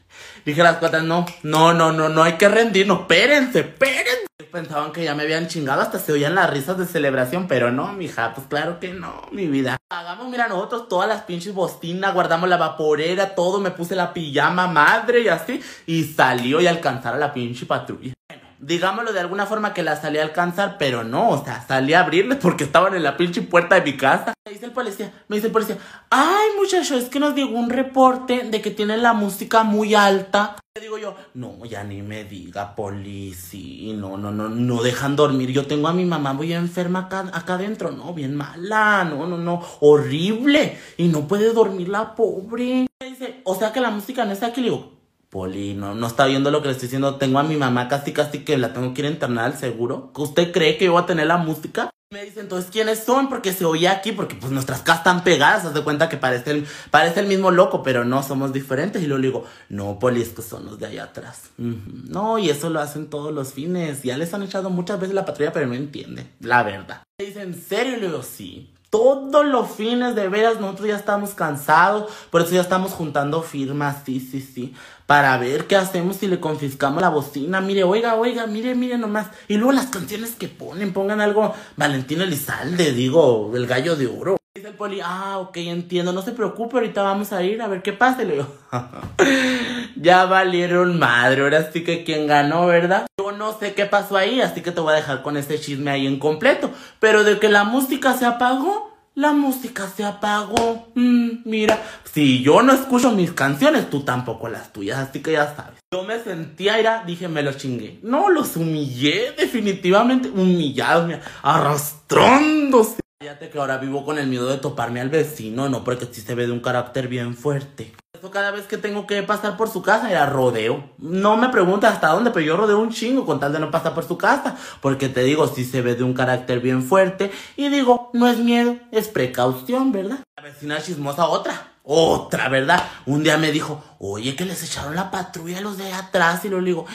Dije 0.45 0.61
a 0.61 0.65
las 0.65 0.77
cuatro, 0.77 1.03
no, 1.03 1.27
no, 1.43 1.75
no, 1.75 1.93
no, 1.93 2.09
no 2.09 2.23
hay 2.23 2.35
que 2.35 2.49
rendirnos, 2.49 3.01
espérense, 3.01 3.61
espérense 3.61 4.29
pensaban 4.49 4.93
que 4.93 5.05
ya 5.05 5.15
me 5.15 5.25
habían 5.25 5.47
chingado, 5.47 5.83
hasta 5.83 5.99
se 5.99 6.13
oían 6.13 6.35
las 6.35 6.51
risas 6.51 6.79
de 6.79 6.87
celebración, 6.87 7.47
pero 7.47 7.71
no, 7.71 7.93
mija, 7.93 8.35
pues 8.35 8.47
claro 8.47 8.81
que 8.81 8.93
no, 8.93 9.29
mi 9.31 9.47
vida. 9.47 9.77
Hagamos, 9.91 10.29
mira, 10.29 10.49
nosotros 10.49 10.89
todas 10.89 11.09
las 11.09 11.23
pinches 11.23 11.55
bostinas, 11.55 12.15
guardamos 12.15 12.49
la 12.49 12.57
vaporera, 12.57 13.35
todo, 13.35 13.61
me 13.61 13.71
puse 13.71 13.95
la 13.95 14.13
pijama 14.13 14.67
madre 14.67 15.21
y 15.21 15.29
así, 15.29 15.61
y 15.87 16.05
salió 16.05 16.61
y 16.61 16.67
alcanzar 16.67 17.15
a 17.15 17.19
la 17.19 17.33
pinche 17.33 17.67
patrulla. 17.67 18.15
Digámoslo 18.61 19.13
de 19.13 19.21
alguna 19.21 19.47
forma 19.47 19.73
que 19.73 19.85
la 19.85 19.95
salí 19.95 20.19
a 20.19 20.23
alcanzar, 20.23 20.79
pero 20.79 21.05
no, 21.05 21.31
o 21.31 21.45
sea, 21.45 21.65
salí 21.67 21.95
a 21.95 22.01
abrirle 22.01 22.35
porque 22.35 22.65
estaban 22.65 22.95
en 22.95 23.05
la 23.05 23.17
pinche 23.17 23.43
puerta 23.43 23.77
de 23.77 23.83
mi 23.83 23.97
casa. 23.97 24.35
Me 24.45 24.53
dice 24.53 24.67
el 24.67 24.73
policía, 24.73 25.13
me 25.29 25.37
dice 25.37 25.47
el 25.47 25.53
policía, 25.53 25.79
ay 26.11 26.49
muchacho, 26.59 26.97
es 26.97 27.09
que 27.09 27.21
nos 27.21 27.37
llegó 27.37 27.57
un 27.57 27.71
reporte 27.71 28.49
de 28.51 28.61
que 28.61 28.73
tienen 28.73 29.03
la 29.03 29.13
música 29.13 29.63
muy 29.63 29.95
alta. 29.95 30.57
Le 30.75 30.83
digo 30.83 30.99
yo, 30.99 31.15
no, 31.35 31.65
ya 31.67 31.85
ni 31.85 32.03
me 32.03 32.25
diga, 32.25 32.75
policía, 32.75 33.95
no, 33.95 34.17
no, 34.17 34.33
no, 34.33 34.49
no 34.49 34.83
dejan 34.83 35.15
dormir. 35.15 35.51
Yo 35.51 35.67
tengo 35.67 35.87
a 35.87 35.93
mi 35.93 36.05
mamá 36.05 36.33
muy 36.33 36.53
enferma 36.53 37.01
acá, 37.01 37.31
acá 37.33 37.55
adentro, 37.55 37.93
no, 37.93 38.13
bien 38.13 38.35
mala, 38.35 39.05
no, 39.05 39.27
no, 39.27 39.39
no, 39.39 39.63
horrible. 39.81 40.77
Y 40.97 41.09
no 41.09 41.29
puede 41.29 41.53
dormir 41.53 41.89
la 41.89 42.17
pobre. 42.17 42.89
Me 43.01 43.09
dice, 43.09 43.41
o 43.45 43.55
sea 43.55 43.73
que 43.73 43.81
la 43.81 43.91
música 43.91 44.25
no 44.25 44.33
está 44.33 44.47
aquí. 44.47 44.63
Le 44.63 44.71
digo, 44.71 44.98
Poli, 45.31 45.75
no, 45.75 45.95
no 45.95 46.07
está 46.07 46.27
viendo 46.27 46.51
lo 46.51 46.63
que 46.63 46.69
le 46.69 46.73
estoy 46.73 46.87
diciendo. 46.87 47.17
Tengo 47.17 47.39
a 47.39 47.43
mi 47.43 47.57
mamá 47.57 47.89
casi 47.89 48.13
casi 48.13 48.45
que 48.45 48.57
la 48.57 48.73
tengo 48.73 48.95
que 48.95 49.03
ir 49.03 49.07
a 49.07 49.11
internar 49.11 49.45
al 49.45 49.59
seguro. 49.59 50.11
¿Usted 50.17 50.53
cree 50.53 50.79
que 50.79 50.87
yo 50.87 50.93
voy 50.93 51.03
a 51.03 51.07
tener 51.07 51.27
la 51.27 51.37
música? 51.37 51.91
Me 52.11 52.25
dice 52.25 52.41
entonces 52.41 52.71
quiénes 52.71 53.05
son 53.05 53.29
porque 53.29 53.53
se 53.53 53.67
oía 53.67 53.93
aquí 53.93 54.13
porque 54.13 54.35
pues 54.35 54.51
nuestras 54.51 54.81
casas 54.81 55.01
están 55.01 55.25
pegadas, 55.25 55.67
haz 55.67 55.75
de 55.75 55.83
cuenta 55.83 56.09
que 56.09 56.17
parece 56.17 56.53
el, 56.53 56.67
parece 56.91 57.21
el 57.21 57.27
mismo 57.27 57.51
loco, 57.51 57.83
pero 57.83 58.07
no 58.07 58.23
somos 58.23 58.55
diferentes 58.55 59.03
y 59.03 59.07
luego 59.07 59.21
le 59.21 59.27
digo, 59.29 59.45
"No, 59.69 59.99
poli, 59.99 60.23
es 60.23 60.31
que 60.31 60.41
son 60.41 60.65
los 60.65 60.79
de 60.79 60.87
allá 60.87 61.05
atrás." 61.05 61.51
No, 61.59 62.39
y 62.39 62.49
eso 62.49 62.71
lo 62.71 62.81
hacen 62.81 63.11
todos 63.11 63.35
los 63.35 63.53
fines. 63.53 64.03
Ya 64.05 64.17
les 64.17 64.33
han 64.33 64.43
echado 64.43 64.71
muchas 64.71 64.99
veces 64.99 65.15
la 65.15 65.27
patrulla, 65.27 65.53
pero 65.53 65.67
no 65.67 65.75
entiende, 65.75 66.27
la 66.41 66.63
verdad. 66.63 67.03
Me 67.21 67.27
dice, 67.27 67.43
"¿En 67.43 67.55
serio?" 67.55 67.99
Le 67.99 68.07
digo, 68.07 68.23
"Sí." 68.23 68.73
Todos 68.91 69.45
los 69.45 69.71
fines 69.71 70.15
de 70.15 70.29
veras 70.31 70.61
nosotros 70.61 70.89
ya 70.89 70.97
estamos 70.97 71.35
cansados, 71.35 72.11
por 72.31 72.41
eso 72.41 72.53
ya 72.53 72.63
estamos 72.63 72.93
juntando 72.93 73.43
firmas, 73.43 73.99
sí, 74.07 74.19
sí, 74.19 74.41
sí, 74.41 74.75
para 75.05 75.37
ver 75.37 75.67
qué 75.67 75.77
hacemos 75.77 76.17
si 76.17 76.27
le 76.27 76.41
confiscamos 76.41 77.03
la 77.03 77.11
bocina. 77.11 77.61
Mire, 77.61 77.85
oiga, 77.85 78.15
oiga, 78.15 78.47
mire, 78.47 78.75
mire 78.75 78.97
nomás. 78.97 79.27
Y 79.47 79.59
luego 79.59 79.73
las 79.73 79.89
canciones 79.89 80.37
que 80.37 80.49
ponen, 80.49 80.95
pongan 80.95 81.21
algo 81.21 81.55
Valentín 81.77 82.23
Elizalde, 82.23 82.93
digo, 82.93 83.53
el 83.55 83.67
gallo 83.67 83.95
de 83.95 84.07
oro. 84.07 84.37
Dice 84.55 84.69
el 84.69 84.75
poli, 84.75 85.01
ah, 85.05 85.37
ok, 85.39 85.57
entiendo, 85.59 86.15
no 86.15 86.23
se 86.23 86.33
preocupe, 86.33 86.77
ahorita 86.77 87.03
vamos 87.03 87.33
a 87.33 87.43
ir 87.43 87.61
a 87.61 87.69
ver 87.69 87.83
qué 87.83 87.93
pasa. 87.93 88.23
le 88.25 88.37
digo, 88.37 88.47
ya 89.97 90.25
valieron 90.25 90.99
madre, 90.99 91.43
ahora 91.43 91.71
sí 91.71 91.85
que 91.85 92.05
quien 92.05 92.27
ganó, 92.27 92.67
¿verdad? 92.67 93.08
No 93.39 93.57
sé 93.57 93.73
qué 93.73 93.87
pasó 93.87 94.17
ahí, 94.17 94.41
así 94.41 94.63
que 94.63 94.73
te 94.73 94.81
voy 94.81 94.95
a 94.95 94.97
dejar 94.97 95.23
con 95.23 95.37
ese 95.37 95.61
chisme 95.61 95.93
ahí 95.93 96.09
en 96.09 96.19
completo. 96.19 96.73
Pero 96.99 97.23
de 97.23 97.39
que 97.39 97.49
la 97.49 97.63
música 97.63 98.13
se 98.15 98.27
apagó, 98.27 98.93
la 99.15 99.31
música 99.33 99.87
se 99.87 100.05
apagó. 100.05 100.89
Mm, 100.97 101.43
mira, 101.45 101.81
si 102.13 102.43
yo 102.43 102.63
no 102.63 102.73
escucho 102.73 103.13
mis 103.13 103.31
canciones, 103.31 103.89
tú 103.91 104.01
tampoco 104.01 104.49
las 104.49 104.73
tuyas, 104.73 104.99
así 104.99 105.23
que 105.23 105.33
ya 105.33 105.55
sabes. 105.55 105.79
Yo 105.95 106.03
me 106.03 106.19
sentía, 106.19 106.81
era, 106.81 107.05
dije, 107.07 107.29
me 107.29 107.45
los 107.45 107.59
chingué. 107.59 108.01
No, 108.03 108.29
los 108.29 108.57
humillé, 108.57 109.35
definitivamente 109.39 110.29
humillados, 110.29 111.09
arrastrándose. 111.41 112.99
Fíjate 113.23 113.51
que 113.51 113.59
ahora 113.61 113.79
vivo 113.79 114.05
con 114.05 114.19
el 114.19 114.27
miedo 114.27 114.49
de 114.49 114.59
toparme 114.59 115.01
al 115.01 115.11
vecino, 115.11 115.69
no, 115.69 115.85
porque 115.85 116.09
sí 116.11 116.23
se 116.23 116.35
ve 116.35 116.47
de 116.47 116.53
un 116.53 116.61
carácter 116.61 117.07
bien 117.07 117.37
fuerte. 117.37 117.93
Eso 118.19 118.33
cada 118.33 118.51
vez 118.51 118.67
que 118.67 118.79
tengo 118.79 119.07
que 119.07 119.23
pasar 119.23 119.57
por 119.57 119.71
su 119.71 119.81
casa 119.81 120.11
era 120.11 120.27
rodeo. 120.27 120.91
No 120.99 121.37
me 121.37 121.51
preguntas 121.51 121.95
hasta 121.95 122.09
dónde, 122.09 122.33
pero 122.33 122.45
yo 122.45 122.57
rodeo 122.57 122.81
un 122.81 122.91
chingo 122.91 123.25
con 123.25 123.39
tal 123.39 123.53
de 123.53 123.61
no 123.61 123.71
pasar 123.71 123.95
por 123.95 124.05
su 124.05 124.19
casa. 124.19 124.57
Porque 124.81 125.09
te 125.09 125.23
digo, 125.23 125.47
sí 125.47 125.65
se 125.65 125.83
ve 125.83 125.95
de 125.95 126.03
un 126.03 126.15
carácter 126.15 126.59
bien 126.59 126.83
fuerte. 126.83 127.31
Y 127.57 127.69
digo, 127.69 128.11
no 128.15 128.27
es 128.27 128.39
miedo, 128.39 128.75
es 128.91 129.07
precaución, 129.07 129.93
¿verdad? 129.93 130.19
La 130.37 130.43
vecina 130.43 130.83
chismosa, 130.83 131.29
otra. 131.29 131.75
Otra, 131.85 132.49
¿verdad? 132.49 132.83
Un 133.07 133.23
día 133.23 133.39
me 133.39 133.53
dijo, 133.53 133.85
oye, 134.01 134.35
que 134.35 134.45
les 134.45 134.65
echaron 134.65 134.97
la 134.97 135.13
patrulla 135.13 135.59
a 135.59 135.61
los 135.61 135.79
de 135.79 135.93
atrás. 135.93 136.45
Y 136.45 136.49
lo 136.49 136.61
digo, 136.61 136.87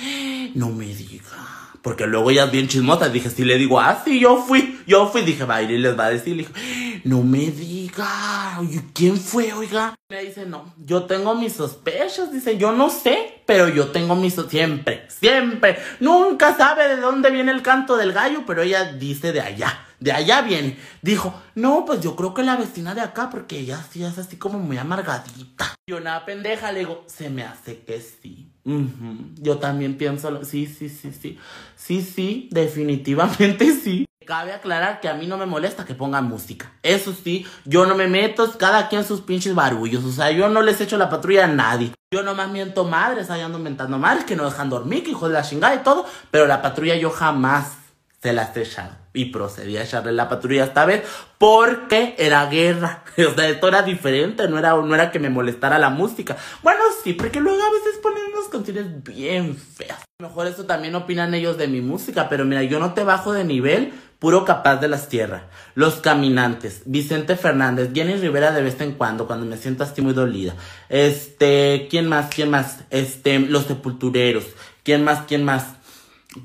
no 0.56 0.72
me 0.72 0.88
diga. 0.88 1.63
Porque 1.84 2.08
luego 2.08 2.32
ella 2.32 2.46
es 2.46 2.52
bien 2.52 2.70
chismosa. 2.70 3.10
Dije, 3.10 3.30
si 3.30 3.44
le 3.44 3.58
digo, 3.58 3.80
ah, 3.80 4.02
sí, 4.04 4.20
yo 4.20 4.38
fui. 4.38 4.80
Yo 4.88 5.10
fui. 5.10 5.22
Dije, 5.22 5.44
va 5.44 5.58
a 5.58 5.62
ir 5.62 5.70
y 5.70 5.78
les 5.78 6.00
va 6.00 6.06
a 6.06 6.10
decir. 6.12 6.36
Le 6.36 6.48
dije, 6.48 7.02
no 7.04 7.22
me 7.22 7.52
diga. 7.52 8.62
¿quién 8.94 9.18
fue, 9.18 9.52
oiga? 9.52 9.94
Me 10.10 10.24
dice, 10.24 10.46
no, 10.46 10.74
yo 10.78 11.04
tengo 11.04 11.36
mis 11.36 11.54
sospechas. 11.54 12.32
Dice, 12.32 12.58
yo 12.58 12.72
no 12.72 12.90
sé, 12.90 13.42
pero 13.46 13.68
yo 13.68 13.90
tengo 13.90 14.16
mis 14.16 14.34
siempre, 14.50 15.06
siempre. 15.10 15.78
Nunca 16.00 16.56
sabe 16.56 16.88
de 16.88 17.02
dónde 17.02 17.30
viene 17.32 17.52
el 17.52 17.62
canto 17.62 17.98
del 17.98 18.14
gallo, 18.14 18.44
pero 18.48 18.62
ella 18.62 18.94
dice 18.94 19.34
de 19.34 19.42
allá. 19.42 19.86
De 20.00 20.14
allá 20.14 20.42
viene. 20.42 20.78
Dijo, 21.02 21.34
no, 21.56 21.84
pues 21.86 22.00
yo 22.00 22.16
creo 22.16 22.34
que 22.34 22.44
la 22.44 22.56
vecina 22.56 22.96
de 22.96 23.02
acá, 23.02 23.30
porque 23.30 23.60
ella 23.60 23.86
sí 23.92 24.04
es 24.04 24.18
así 24.18 24.38
como 24.38 24.58
muy 24.58 24.78
amargadita. 24.78 25.76
Yo 25.86 25.98
una 25.98 26.26
pendeja 26.26 26.72
le 26.72 26.80
digo, 26.80 27.04
se 27.08 27.30
me 27.30 27.44
hace 27.44 27.84
que 27.84 28.00
sí. 28.00 28.53
Yo 28.66 29.58
también 29.58 29.98
pienso, 29.98 30.44
sí, 30.46 30.68
sí, 30.68 30.90
sí, 30.90 31.12
sí. 31.12 31.38
Sí, 31.76 32.02
sí, 32.02 32.50
definitivamente 32.52 33.72
sí. 33.84 34.06
Cabe 34.26 34.54
aclarar 34.54 35.02
que 35.02 35.10
a 35.10 35.16
mí 35.16 35.28
no 35.28 35.38
me 35.38 35.46
molesta 35.46 35.84
que 35.84 35.96
pongan 35.96 36.30
música. 36.30 36.72
Eso 36.82 37.14
sí, 37.14 37.46
yo 37.66 37.86
no 37.86 37.94
me 37.94 38.08
meto, 38.08 38.50
cada 38.58 38.88
quien 38.88 39.04
sus 39.04 39.20
pinches 39.20 39.54
barullos. 39.54 40.06
O 40.06 40.12
sea, 40.12 40.32
yo 40.32 40.48
no 40.48 40.62
les 40.62 40.80
echo 40.80 40.98
la 40.98 41.10
patrulla 41.10 41.44
a 41.44 41.48
nadie. 41.48 41.92
Yo 42.14 42.24
nomás 42.24 42.50
miento 42.50 42.86
madres, 42.86 43.30
ahí 43.30 43.42
ando 43.42 43.60
mentando 43.60 44.00
madres 44.00 44.24
que 44.24 44.38
no 44.38 44.46
dejan 44.46 44.70
dormir, 44.70 45.04
que 45.04 45.12
hijo 45.12 45.28
de 45.28 45.34
la 45.34 45.42
chingada 45.42 45.76
y 45.76 45.80
todo. 45.80 46.06
Pero 46.32 46.48
la 46.48 46.62
patrulla 46.62 46.96
yo 46.96 47.10
jamás 47.10 47.83
se 48.24 48.32
las 48.32 48.56
he 48.56 48.62
echado. 48.62 48.96
Y 49.14 49.26
procedí 49.26 49.78
a 49.78 49.84
echarle 49.84 50.14
la 50.14 50.30
patrulla 50.30 50.64
esta 50.64 50.86
vez 50.86 51.04
porque 51.38 52.16
era 52.18 52.46
guerra. 52.48 53.04
O 53.30 53.36
sea, 53.36 53.48
esto 53.48 53.68
era 53.68 53.84
diferente, 53.84 54.48
no 54.48 54.58
era, 54.58 54.74
no 54.76 54.96
era 54.96 55.12
que 55.12 55.20
me 55.20 55.30
molestara 55.30 55.78
la 55.78 55.90
música. 55.90 56.36
Bueno, 56.64 56.80
sí, 57.04 57.14
porque 57.14 57.40
luego 57.40 57.62
a 57.62 57.70
veces 57.70 58.00
ponen 58.02 58.24
unas 58.34 58.50
canciones 58.50 59.04
bien 59.04 59.56
feas. 59.56 60.00
Mejor 60.20 60.48
eso 60.48 60.66
también 60.66 60.96
opinan 60.96 61.34
ellos 61.34 61.58
de 61.58 61.68
mi 61.68 61.82
música, 61.82 62.28
pero 62.30 62.46
mira, 62.46 62.64
yo 62.64 62.80
no 62.80 62.94
te 62.94 63.04
bajo 63.04 63.34
de 63.34 63.44
nivel, 63.44 63.94
puro 64.18 64.46
capaz 64.46 64.78
de 64.78 64.88
las 64.88 65.10
tierras. 65.10 65.44
Los 65.76 65.96
caminantes, 65.96 66.84
Vicente 66.86 67.36
Fernández, 67.36 67.92
Jenny 67.94 68.16
Rivera 68.16 68.52
de 68.52 68.64
vez 68.64 68.80
en 68.82 68.94
cuando, 68.94 69.28
cuando 69.28 69.46
me 69.46 69.58
siento 69.58 69.84
así 69.84 70.02
muy 70.02 70.14
dolida. 70.14 70.56
Este, 70.90 71.88
¿quién 71.92 72.08
más? 72.08 72.34
¿Quién 72.34 72.50
más? 72.50 72.80
Este, 72.90 73.38
los 73.38 73.66
sepultureros. 73.66 74.46
¿Quién 74.82 75.04
más? 75.04 75.26
¿Quién 75.28 75.44
más? 75.44 75.76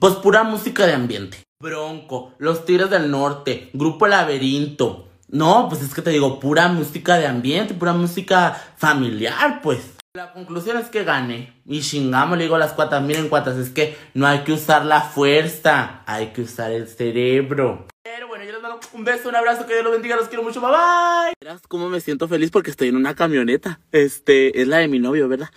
Pues 0.00 0.14
pura 0.14 0.42
música 0.42 0.86
de 0.86 0.92
ambiente. 0.92 1.47
Bronco, 1.60 2.34
Los 2.38 2.64
Tigres 2.64 2.88
del 2.88 3.10
Norte, 3.10 3.70
Grupo 3.72 4.06
Laberinto. 4.06 5.08
No, 5.26 5.66
pues 5.68 5.82
es 5.82 5.92
que 5.92 6.02
te 6.02 6.10
digo, 6.10 6.38
pura 6.38 6.68
música 6.68 7.18
de 7.18 7.26
ambiente, 7.26 7.74
pura 7.74 7.92
música 7.92 8.52
familiar, 8.76 9.60
pues. 9.60 9.96
La 10.14 10.32
conclusión 10.32 10.76
es 10.76 10.86
que 10.88 11.02
gane. 11.02 11.60
Y 11.66 11.80
chingamos, 11.80 12.38
le 12.38 12.44
digo 12.44 12.58
las 12.58 12.74
cuatas, 12.74 13.02
miren 13.02 13.28
cuatas, 13.28 13.56
es 13.56 13.70
que 13.70 13.96
no 14.14 14.28
hay 14.28 14.44
que 14.44 14.52
usar 14.52 14.84
la 14.84 15.00
fuerza, 15.00 16.04
hay 16.06 16.28
que 16.28 16.42
usar 16.42 16.70
el 16.70 16.86
cerebro. 16.86 17.88
Pero 18.04 18.28
bueno, 18.28 18.44
yo 18.44 18.52
les 18.52 18.62
mando 18.62 18.78
un 18.92 19.02
beso, 19.02 19.28
un 19.28 19.34
abrazo, 19.34 19.66
que 19.66 19.72
Dios 19.72 19.82
los 19.82 19.92
bendiga, 19.92 20.14
los 20.14 20.28
quiero 20.28 20.44
mucho, 20.44 20.60
bye 20.60 20.70
bye. 20.70 21.34
Verás 21.40 21.62
cómo 21.66 21.88
me 21.88 21.98
siento 21.98 22.28
feliz 22.28 22.52
porque 22.52 22.70
estoy 22.70 22.86
en 22.86 22.96
una 22.96 23.16
camioneta. 23.16 23.80
Este, 23.90 24.62
es 24.62 24.68
la 24.68 24.76
de 24.76 24.86
mi 24.86 25.00
novio, 25.00 25.26
¿verdad? 25.26 25.50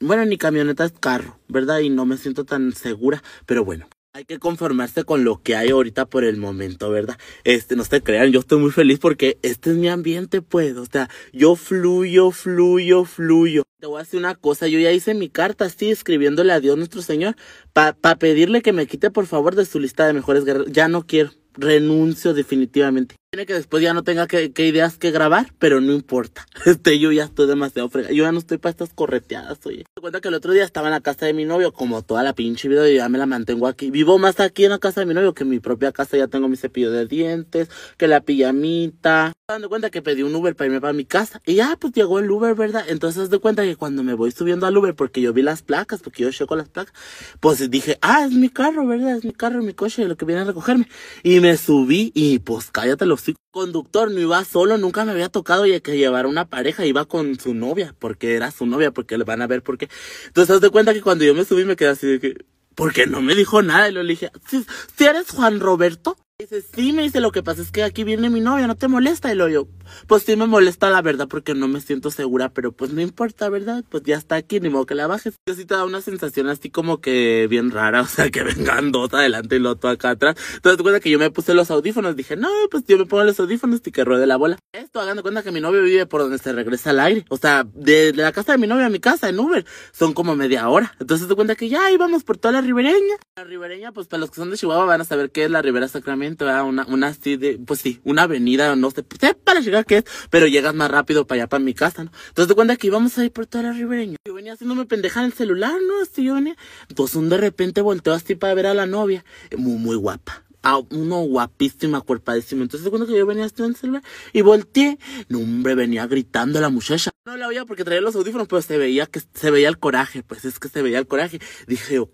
Bueno, 0.00 0.24
ni 0.24 0.36
camioneta 0.36 0.84
es 0.84 0.92
carro, 0.98 1.38
¿verdad? 1.46 1.78
Y 1.78 1.90
no 1.90 2.06
me 2.06 2.16
siento 2.16 2.44
tan 2.44 2.72
segura, 2.72 3.22
pero 3.46 3.64
bueno. 3.64 3.86
Hay 4.16 4.26
que 4.26 4.38
conformarse 4.38 5.02
con 5.02 5.24
lo 5.24 5.42
que 5.42 5.56
hay 5.56 5.70
ahorita 5.70 6.06
por 6.06 6.22
el 6.22 6.36
momento, 6.36 6.88
¿verdad? 6.88 7.18
Este, 7.42 7.74
no 7.74 7.82
se 7.82 8.00
crean, 8.00 8.30
yo 8.30 8.38
estoy 8.38 8.60
muy 8.60 8.70
feliz 8.70 9.00
porque 9.00 9.38
este 9.42 9.70
es 9.70 9.76
mi 9.76 9.88
ambiente, 9.88 10.40
pues. 10.40 10.76
O 10.76 10.86
sea, 10.86 11.10
yo 11.32 11.56
fluyo, 11.56 12.30
fluyo, 12.30 13.04
fluyo. 13.06 13.64
Te 13.80 13.88
voy 13.88 13.96
a 13.96 14.04
decir 14.04 14.20
una 14.20 14.36
cosa, 14.36 14.68
yo 14.68 14.78
ya 14.78 14.92
hice 14.92 15.14
mi 15.14 15.28
carta 15.28 15.64
así, 15.64 15.90
escribiéndole 15.90 16.52
a 16.52 16.60
Dios 16.60 16.76
nuestro 16.76 17.02
Señor, 17.02 17.34
para 17.72 17.92
pa 17.92 18.14
pedirle 18.14 18.62
que 18.62 18.72
me 18.72 18.86
quite 18.86 19.10
por 19.10 19.26
favor 19.26 19.56
de 19.56 19.64
su 19.64 19.80
lista 19.80 20.06
de 20.06 20.12
mejores 20.12 20.44
guerreros. 20.44 20.70
Ya 20.70 20.86
no 20.86 21.08
quiero, 21.08 21.32
renuncio 21.54 22.34
definitivamente. 22.34 23.16
Tiene 23.34 23.46
que 23.46 23.54
después 23.54 23.82
ya 23.82 23.92
no 23.92 24.04
tenga 24.04 24.28
que, 24.28 24.52
ideas 24.58 24.96
que 24.96 25.10
grabar, 25.10 25.52
pero 25.58 25.80
no 25.80 25.92
importa. 25.92 26.46
Este, 26.66 27.00
yo 27.00 27.10
ya 27.10 27.24
estoy 27.24 27.48
demasiado 27.48 27.88
frega. 27.88 28.10
Yo 28.10 28.22
ya 28.22 28.30
no 28.30 28.38
estoy 28.38 28.58
para 28.58 28.70
estas 28.70 28.94
correteadas, 28.94 29.58
oye. 29.64 29.84
Me 29.96 30.00
cuenta 30.00 30.20
que 30.20 30.28
el 30.28 30.34
otro 30.34 30.52
día 30.52 30.62
estaba 30.62 30.86
en 30.86 30.92
la 30.92 31.00
casa 31.00 31.26
de 31.26 31.34
mi 31.34 31.44
novio, 31.44 31.72
como 31.72 32.02
toda 32.02 32.22
la 32.22 32.32
pinche 32.32 32.68
vida, 32.68 32.88
y 32.88 32.94
ya 32.94 33.08
me 33.08 33.18
la 33.18 33.26
mantengo 33.26 33.66
aquí. 33.66 33.90
Vivo 33.90 34.18
más 34.18 34.38
aquí 34.38 34.64
en 34.64 34.70
la 34.70 34.78
casa 34.78 35.00
de 35.00 35.06
mi 35.06 35.14
novio 35.14 35.34
que 35.34 35.42
en 35.42 35.50
mi 35.50 35.58
propia 35.58 35.90
casa. 35.90 36.16
Ya 36.16 36.28
tengo 36.28 36.48
mi 36.48 36.56
cepillo 36.56 36.92
de 36.92 37.06
dientes, 37.06 37.68
que 37.96 38.06
la 38.06 38.20
pijamita. 38.20 39.32
Dando 39.46 39.68
cuenta 39.68 39.90
que 39.90 40.00
pedí 40.00 40.22
un 40.22 40.34
Uber 40.34 40.56
para 40.56 40.68
irme 40.68 40.80
para 40.80 40.94
mi 40.94 41.04
casa. 41.04 41.42
Y 41.44 41.56
ya, 41.56 41.76
pues 41.78 41.92
llegó 41.92 42.18
el 42.20 42.30
Uber, 42.30 42.54
¿verdad? 42.54 42.84
Entonces, 42.88 43.30
de 43.30 43.38
cuenta 43.38 43.62
que 43.64 43.76
cuando 43.76 44.02
me 44.02 44.14
voy 44.14 44.30
subiendo 44.30 44.66
al 44.66 44.76
Uber, 44.76 44.94
porque 44.94 45.20
yo 45.20 45.32
vi 45.32 45.42
las 45.42 45.62
placas, 45.62 46.00
porque 46.00 46.22
yo 46.22 46.30
checo 46.30 46.56
las 46.56 46.68
placas, 46.68 46.94
pues 47.40 47.68
dije, 47.68 47.98
ah, 48.00 48.24
es 48.24 48.32
mi 48.32 48.48
carro, 48.48 48.86
¿verdad? 48.86 49.16
Es 49.16 49.24
mi 49.24 49.32
carro, 49.32 49.60
mi 49.62 49.74
coche, 49.74 50.06
lo 50.06 50.16
que 50.16 50.24
viene 50.24 50.42
a 50.42 50.44
recogerme. 50.44 50.88
Y 51.22 51.40
me 51.40 51.56
subí 51.58 52.10
y 52.14 52.38
pues 52.38 52.70
cállate 52.70 53.04
los 53.04 53.23
conductor, 53.50 54.10
no 54.10 54.20
iba 54.20 54.44
solo, 54.44 54.76
nunca 54.78 55.04
me 55.04 55.12
había 55.12 55.28
tocado 55.28 55.66
y 55.66 55.80
que 55.80 55.96
llevar 55.96 56.26
una 56.26 56.48
pareja, 56.48 56.84
iba 56.84 57.04
con 57.04 57.38
su 57.38 57.54
novia, 57.54 57.94
porque 57.98 58.34
era 58.34 58.50
su 58.50 58.66
novia, 58.66 58.90
porque 58.90 59.16
le 59.16 59.24
van 59.24 59.42
a 59.42 59.46
ver 59.46 59.62
por 59.62 59.78
qué. 59.78 59.88
Entonces, 60.26 60.56
haz 60.56 60.60
de 60.60 60.70
cuenta 60.70 60.92
que 60.92 61.02
cuando 61.02 61.24
yo 61.24 61.34
me 61.34 61.44
subí 61.44 61.64
me 61.64 61.76
quedé 61.76 61.90
así 61.90 62.06
de 62.06 62.20
que, 62.20 62.44
porque 62.74 63.06
no 63.06 63.22
me 63.22 63.34
dijo 63.34 63.62
nada 63.62 63.88
y 63.88 63.92
lo 63.92 64.04
dije, 64.04 64.30
si, 64.48 64.64
si 64.96 65.04
eres 65.04 65.30
Juan 65.30 65.60
Roberto, 65.60 66.16
Dice, 66.36 66.62
sí, 66.62 66.92
me 66.92 67.02
dice, 67.02 67.20
lo 67.20 67.30
que 67.30 67.44
pasa 67.44 67.62
es 67.62 67.70
que 67.70 67.84
aquí 67.84 68.02
viene 68.02 68.28
mi 68.28 68.40
novia, 68.40 68.66
¿no 68.66 68.74
te 68.74 68.88
molesta? 68.88 69.32
Y 69.32 69.36
lo 69.36 69.48
yo, 69.48 69.68
pues 70.08 70.24
sí 70.24 70.34
me 70.34 70.48
molesta 70.48 70.90
la 70.90 71.00
verdad 71.00 71.28
porque 71.28 71.54
no 71.54 71.68
me 71.68 71.80
siento 71.80 72.10
segura, 72.10 72.48
pero 72.48 72.72
pues 72.72 72.92
no 72.92 73.00
importa, 73.00 73.48
¿verdad? 73.48 73.84
Pues 73.88 74.02
ya 74.02 74.16
está 74.16 74.34
aquí, 74.34 74.58
ni 74.58 74.68
modo 74.68 74.84
que 74.84 74.96
la 74.96 75.06
bajes. 75.06 75.36
Yo 75.46 75.54
sí 75.54 75.64
te 75.64 75.74
da 75.74 75.84
una 75.84 76.00
sensación 76.00 76.48
así 76.48 76.70
como 76.70 77.00
que 77.00 77.46
bien 77.48 77.70
rara, 77.70 78.00
o 78.02 78.06
sea, 78.06 78.32
que 78.32 78.42
vengan 78.42 78.90
dos 78.90 79.14
adelante 79.14 79.54
y 79.54 79.58
lo 79.60 79.70
otro 79.70 79.90
acá 79.90 80.10
atrás. 80.10 80.34
Entonces, 80.56 80.76
te 80.76 80.82
cuenta 80.82 80.98
que 80.98 81.08
yo 81.08 81.20
me 81.20 81.30
puse 81.30 81.54
los 81.54 81.70
audífonos, 81.70 82.16
dije, 82.16 82.34
no, 82.34 82.48
pues 82.68 82.82
yo 82.88 82.98
me 82.98 83.06
pongo 83.06 83.22
los 83.22 83.38
audífonos 83.38 83.80
y 83.84 83.92
que 83.92 84.04
ruede 84.04 84.26
la 84.26 84.36
bola. 84.36 84.58
Esto, 84.72 85.00
hagan 85.00 85.14
de 85.14 85.22
cuenta 85.22 85.44
que 85.44 85.52
mi 85.52 85.60
novio 85.60 85.84
vive 85.84 86.04
por 86.06 86.20
donde 86.20 86.38
se 86.38 86.52
regresa 86.52 86.90
al 86.90 86.98
aire. 86.98 87.24
O 87.28 87.36
sea, 87.36 87.64
de, 87.74 88.12
la 88.12 88.32
casa 88.32 88.50
de 88.50 88.58
mi 88.58 88.66
novia 88.66 88.86
a 88.86 88.90
mi 88.90 88.98
casa 88.98 89.28
en 89.28 89.38
Uber, 89.38 89.64
son 89.92 90.12
como 90.12 90.34
media 90.34 90.68
hora. 90.68 90.96
Entonces, 90.98 91.28
te 91.28 91.34
cuenta 91.36 91.54
que 91.54 91.68
ya 91.68 91.92
íbamos 91.92 92.24
por 92.24 92.38
toda 92.38 92.50
la 92.50 92.60
ribereña. 92.60 93.14
La 93.36 93.44
ribereña, 93.44 93.92
pues 93.92 94.08
para 94.08 94.18
los 94.18 94.30
que 94.30 94.36
son 94.36 94.50
de 94.50 94.56
Chihuahua 94.56 94.84
van 94.84 95.00
a 95.00 95.04
saber 95.04 95.30
qué 95.30 95.44
es 95.44 95.50
la 95.52 95.62
Ribera 95.62 95.86
Sacramento 95.86 96.23
una, 96.28 96.86
una 96.86 97.06
así 97.08 97.36
de, 97.36 97.58
pues 97.58 97.80
sí, 97.80 98.00
una 98.04 98.22
avenida, 98.22 98.74
no 98.76 98.90
sé, 98.90 99.02
pues, 99.02 99.34
para 99.44 99.60
llegar 99.60 99.84
qué 99.86 99.98
es, 99.98 100.04
pero 100.30 100.46
llegas 100.46 100.74
más 100.74 100.90
rápido 100.90 101.26
para 101.26 101.42
allá, 101.42 101.48
para 101.48 101.62
mi 101.62 101.74
casa, 101.74 102.04
¿no? 102.04 102.12
Entonces 102.28 102.48
te 102.48 102.54
cuenta 102.54 102.76
que 102.76 102.86
íbamos 102.86 103.16
a 103.18 103.24
ir 103.24 103.32
por 103.32 103.46
toda 103.46 103.64
la 103.64 103.72
ribereña. 103.72 104.16
Yo 104.26 104.34
venía 104.34 104.54
haciéndome 104.54 104.86
pendeja 104.86 105.20
en 105.20 105.26
el 105.26 105.32
celular, 105.32 105.74
¿no? 105.86 106.02
Así 106.02 106.24
yo 106.24 106.34
venía. 106.34 106.56
Entonces 106.88 107.16
un 107.16 107.28
de 107.28 107.38
repente 107.38 107.80
volteo 107.80 108.12
así 108.12 108.34
para 108.34 108.54
ver 108.54 108.66
a 108.66 108.74
la 108.74 108.86
novia, 108.86 109.24
muy, 109.56 109.76
muy 109.76 109.96
guapa. 109.96 110.44
Ah, 110.66 110.80
uno 110.90 111.20
guapísima, 111.20 112.00
cuerpadísima. 112.00 112.62
Entonces, 112.62 112.88
cuando 112.88 113.06
que 113.06 113.18
yo 113.18 113.26
venía 113.26 113.44
en 113.44 113.64
el 113.66 113.76
celular 113.76 114.02
y 114.32 114.40
volteé, 114.40 114.98
no, 115.28 115.38
hombre, 115.40 115.74
venía 115.74 116.06
gritando 116.06 116.58
la 116.58 116.70
muchacha. 116.70 117.10
No 117.26 117.36
la 117.36 117.48
oía 117.48 117.66
porque 117.66 117.84
traía 117.84 118.00
los 118.00 118.16
audífonos, 118.16 118.48
pero 118.48 118.62
se 118.62 118.78
veía 118.78 119.04
que 119.04 119.20
se 119.20 119.50
veía 119.50 119.68
el 119.68 119.78
coraje, 119.78 120.22
pues 120.22 120.46
es 120.46 120.58
que 120.58 120.70
se 120.70 120.80
veía 120.80 120.98
el 120.98 121.06
coraje. 121.06 121.38
Dije 121.66 121.96
yo, 121.96 122.08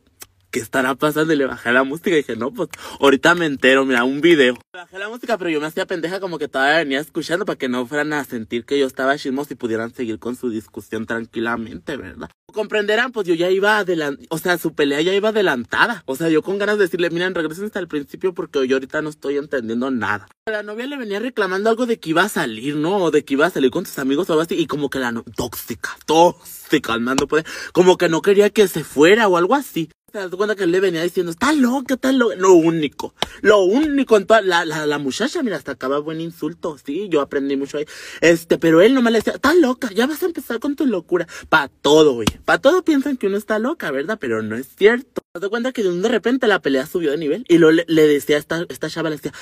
¿qué 0.51 0.61
estará 0.61 0.95
pasando? 0.95 1.33
Y 1.33 1.37
le 1.37 1.47
bajé 1.47 1.73
la 1.73 1.85
música 1.85 2.11
y 2.11 2.17
dije, 2.17 2.37
no, 2.37 2.53
pues 2.53 2.69
ahorita 3.01 3.35
me 3.35 3.47
entero, 3.47 3.85
mira, 3.85 4.05
un 4.05 4.21
video. 4.21 4.55
Le 4.73 4.81
bajé 4.81 4.99
la 4.99 5.09
música, 5.09 5.39
pero 5.39 5.51
yo 5.51 5.61
me 5.61 5.67
hacía 5.67 5.87
pendeja 5.87 6.21
como 6.21 6.39
que 6.39 6.49
todavía 6.49 6.79
venía 6.79 7.01
escuchando 7.01 7.45
para 7.45 7.59
que 7.59 7.69
no 7.69 7.87
fueran 7.87 8.13
a 8.13 8.25
sentir 8.25 8.65
que 8.65 8.79
yo 8.79 8.87
estaba 8.87 9.17
chismos 9.17 9.51
y 9.51 9.55
pudieran 9.55 9.95
seguir 9.95 10.19
con 10.19 10.37
su 10.37 10.51
discusión 10.51 11.07
tranquilamente, 11.07 11.97
¿verdad? 11.97 12.31
Comprenderán, 12.53 13.13
pues 13.13 13.27
yo 13.29 13.35
ya 13.35 13.51
iba 13.51 13.79
adelante, 13.79 14.27
o 14.29 14.39
sea, 14.39 14.59
su 14.59 14.75
pelea 14.75 15.01
ya 15.01 15.15
iba 15.15 15.29
adelantada. 15.29 16.03
O 16.07 16.17
sea, 16.17 16.29
yo 16.29 16.43
con 16.43 16.59
ganas 16.59 16.79
de 16.79 16.85
decirle, 16.85 17.11
miren, 17.11 17.35
regresen 17.35 17.67
hasta 17.67 17.79
el 17.79 17.89
principio 17.89 18.35
porque 18.35 18.67
yo 18.67 18.77
ahorita 18.77 19.03
no 19.03 19.11
estoy 19.11 19.37
entendiendo 19.37 19.91
nada. 19.91 20.29
La 20.47 20.63
novia 20.63 20.87
le 20.87 20.97
venía 20.97 21.21
reclamando 21.21 21.71
algo 21.71 21.87
de 21.87 22.01
que 22.01 22.11
iba 22.11 22.23
a 22.23 22.29
salir, 22.29 22.75
¿no? 22.75 22.97
O 22.97 23.11
de 23.11 23.25
que 23.25 23.35
iba 23.35 23.47
a 23.47 23.51
salir 23.51 23.71
con 23.71 23.87
sus 23.87 23.99
amigos 23.99 24.29
o 24.29 24.33
algo 24.33 24.43
así. 24.43 24.57
Y 24.57 24.67
como 24.67 24.91
que 24.91 24.99
la 24.99 25.13
no 25.13 25.23
tóxica, 25.23 25.97
tóxica, 26.07 26.60
al 26.89 27.01
mando, 27.01 27.27
pues, 27.27 27.45
como 27.73 27.97
que 27.97 28.09
no 28.09 28.23
quería 28.23 28.51
que 28.51 28.69
se 28.69 28.85
fuera 28.85 29.29
o 29.29 29.37
algo 29.37 29.55
así. 29.55 29.91
Te 30.13 30.19
das 30.19 30.31
cuenta 30.31 30.57
que 30.57 30.67
le 30.67 30.81
venía 30.81 31.03
diciendo, 31.03 31.31
está 31.31 31.53
loca, 31.53 31.95
está 31.95 32.11
loca. 32.11 32.35
Lo 32.37 32.55
único, 32.55 33.15
lo 33.43 33.63
único 33.63 34.17
en 34.17 34.27
la, 34.45 34.65
la, 34.65 34.85
la 34.85 34.99
muchacha, 34.99 35.43
mira, 35.43 35.57
hasta 35.57 35.73
acaba 35.73 36.01
buen 36.01 36.21
insulto, 36.21 36.77
sí, 36.85 37.09
yo 37.09 37.21
aprendí 37.21 37.57
mucho 37.57 37.79
ahí. 37.79 37.87
Este, 38.21 38.59
pero 38.59 38.81
él 38.81 38.93
no 38.93 39.03
me 39.03 39.13
le 39.13 39.19
decía, 39.19 39.35
está 39.35 39.55
loca, 39.55 39.89
ya 39.95 40.07
vas 40.09 40.23
a 40.25 40.27
empezar 40.27 40.59
con 40.59 40.75
tu 40.75 40.87
locura. 40.87 41.29
Pa' 41.49 41.69
todo, 41.69 42.15
güey. 42.15 42.27
Pa' 42.45 42.59
todo 42.59 42.83
piensan 42.83 43.17
que 43.19 43.29
uno 43.29 43.37
está 43.37 43.61
loca, 43.61 43.91
¿verdad? 43.93 44.19
Pero 44.21 44.43
no 44.43 44.57
es 44.57 44.69
cierto. 44.77 45.20
Te 45.39 45.49
cuenta 45.49 45.71
que 45.71 45.85
de 45.85 46.09
repente 46.09 46.49
la 46.49 46.61
pelea 46.61 46.87
subió 46.87 47.13
de 47.13 47.17
nivel 47.17 47.45
y 47.47 47.59
lo 47.59 47.71
le, 47.71 47.85
decía 47.87 48.37
esta, 48.37 48.67
esta 48.69 48.91
chava, 48.91 49.11
le 49.11 49.17
decía, 49.17 49.33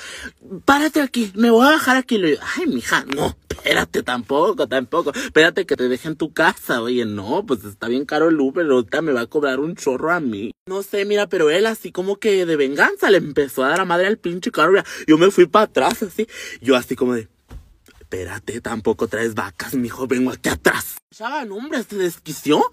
párate 0.63 1.01
aquí, 1.01 1.31
me 1.33 1.49
voy 1.49 1.65
a 1.65 1.71
bajar 1.71 1.97
aquí. 1.97 2.19
Le 2.19 2.27
digo, 2.27 2.41
ay, 2.55 2.67
mija, 2.67 3.05
no, 3.15 3.35
espérate 3.49 4.03
tampoco, 4.03 4.67
tampoco. 4.67 5.11
Espérate 5.15 5.65
que 5.65 5.75
te 5.75 5.89
deje 5.89 6.09
en 6.09 6.15
tu 6.15 6.31
casa. 6.31 6.83
Oye, 6.83 7.05
no, 7.05 7.43
pues 7.43 7.63
está 7.63 7.87
bien 7.87 8.05
caro 8.05 8.29
el 8.29 8.39
Uber, 8.39 8.67
ahorita 8.67 9.01
me 9.01 9.13
va 9.13 9.21
a 9.21 9.25
cobrar 9.25 9.59
un 9.59 9.75
chorro 9.75 10.11
a 10.11 10.19
mí. 10.19 10.51
No 10.67 10.83
sé, 10.83 11.05
mira, 11.05 11.27
pero 11.27 11.49
él 11.49 11.65
así 11.65 11.91
como 11.91 12.17
que 12.17 12.45
de 12.45 12.55
venganza 12.55 13.09
le 13.09 13.17
empezó 13.17 13.63
a 13.63 13.69
dar 13.69 13.81
a 13.81 13.85
madre 13.85 14.05
al 14.05 14.19
pinche 14.19 14.51
carro. 14.51 14.83
Yo 15.07 15.17
me 15.17 15.31
fui 15.31 15.47
para 15.47 15.65
atrás 15.65 16.03
así. 16.03 16.27
Yo 16.61 16.75
así 16.75 16.95
como 16.95 17.15
de, 17.15 17.29
espérate, 18.09 18.59
tampoco 18.59 19.07
traes 19.07 19.35
vacas, 19.35 19.75
mijo, 19.75 20.07
vengo 20.07 20.31
aquí 20.31 20.49
atrás. 20.49 20.97
Ya, 21.15 21.43
hombre, 21.43 21.83
se 21.83 21.95
desquició. 21.95 22.67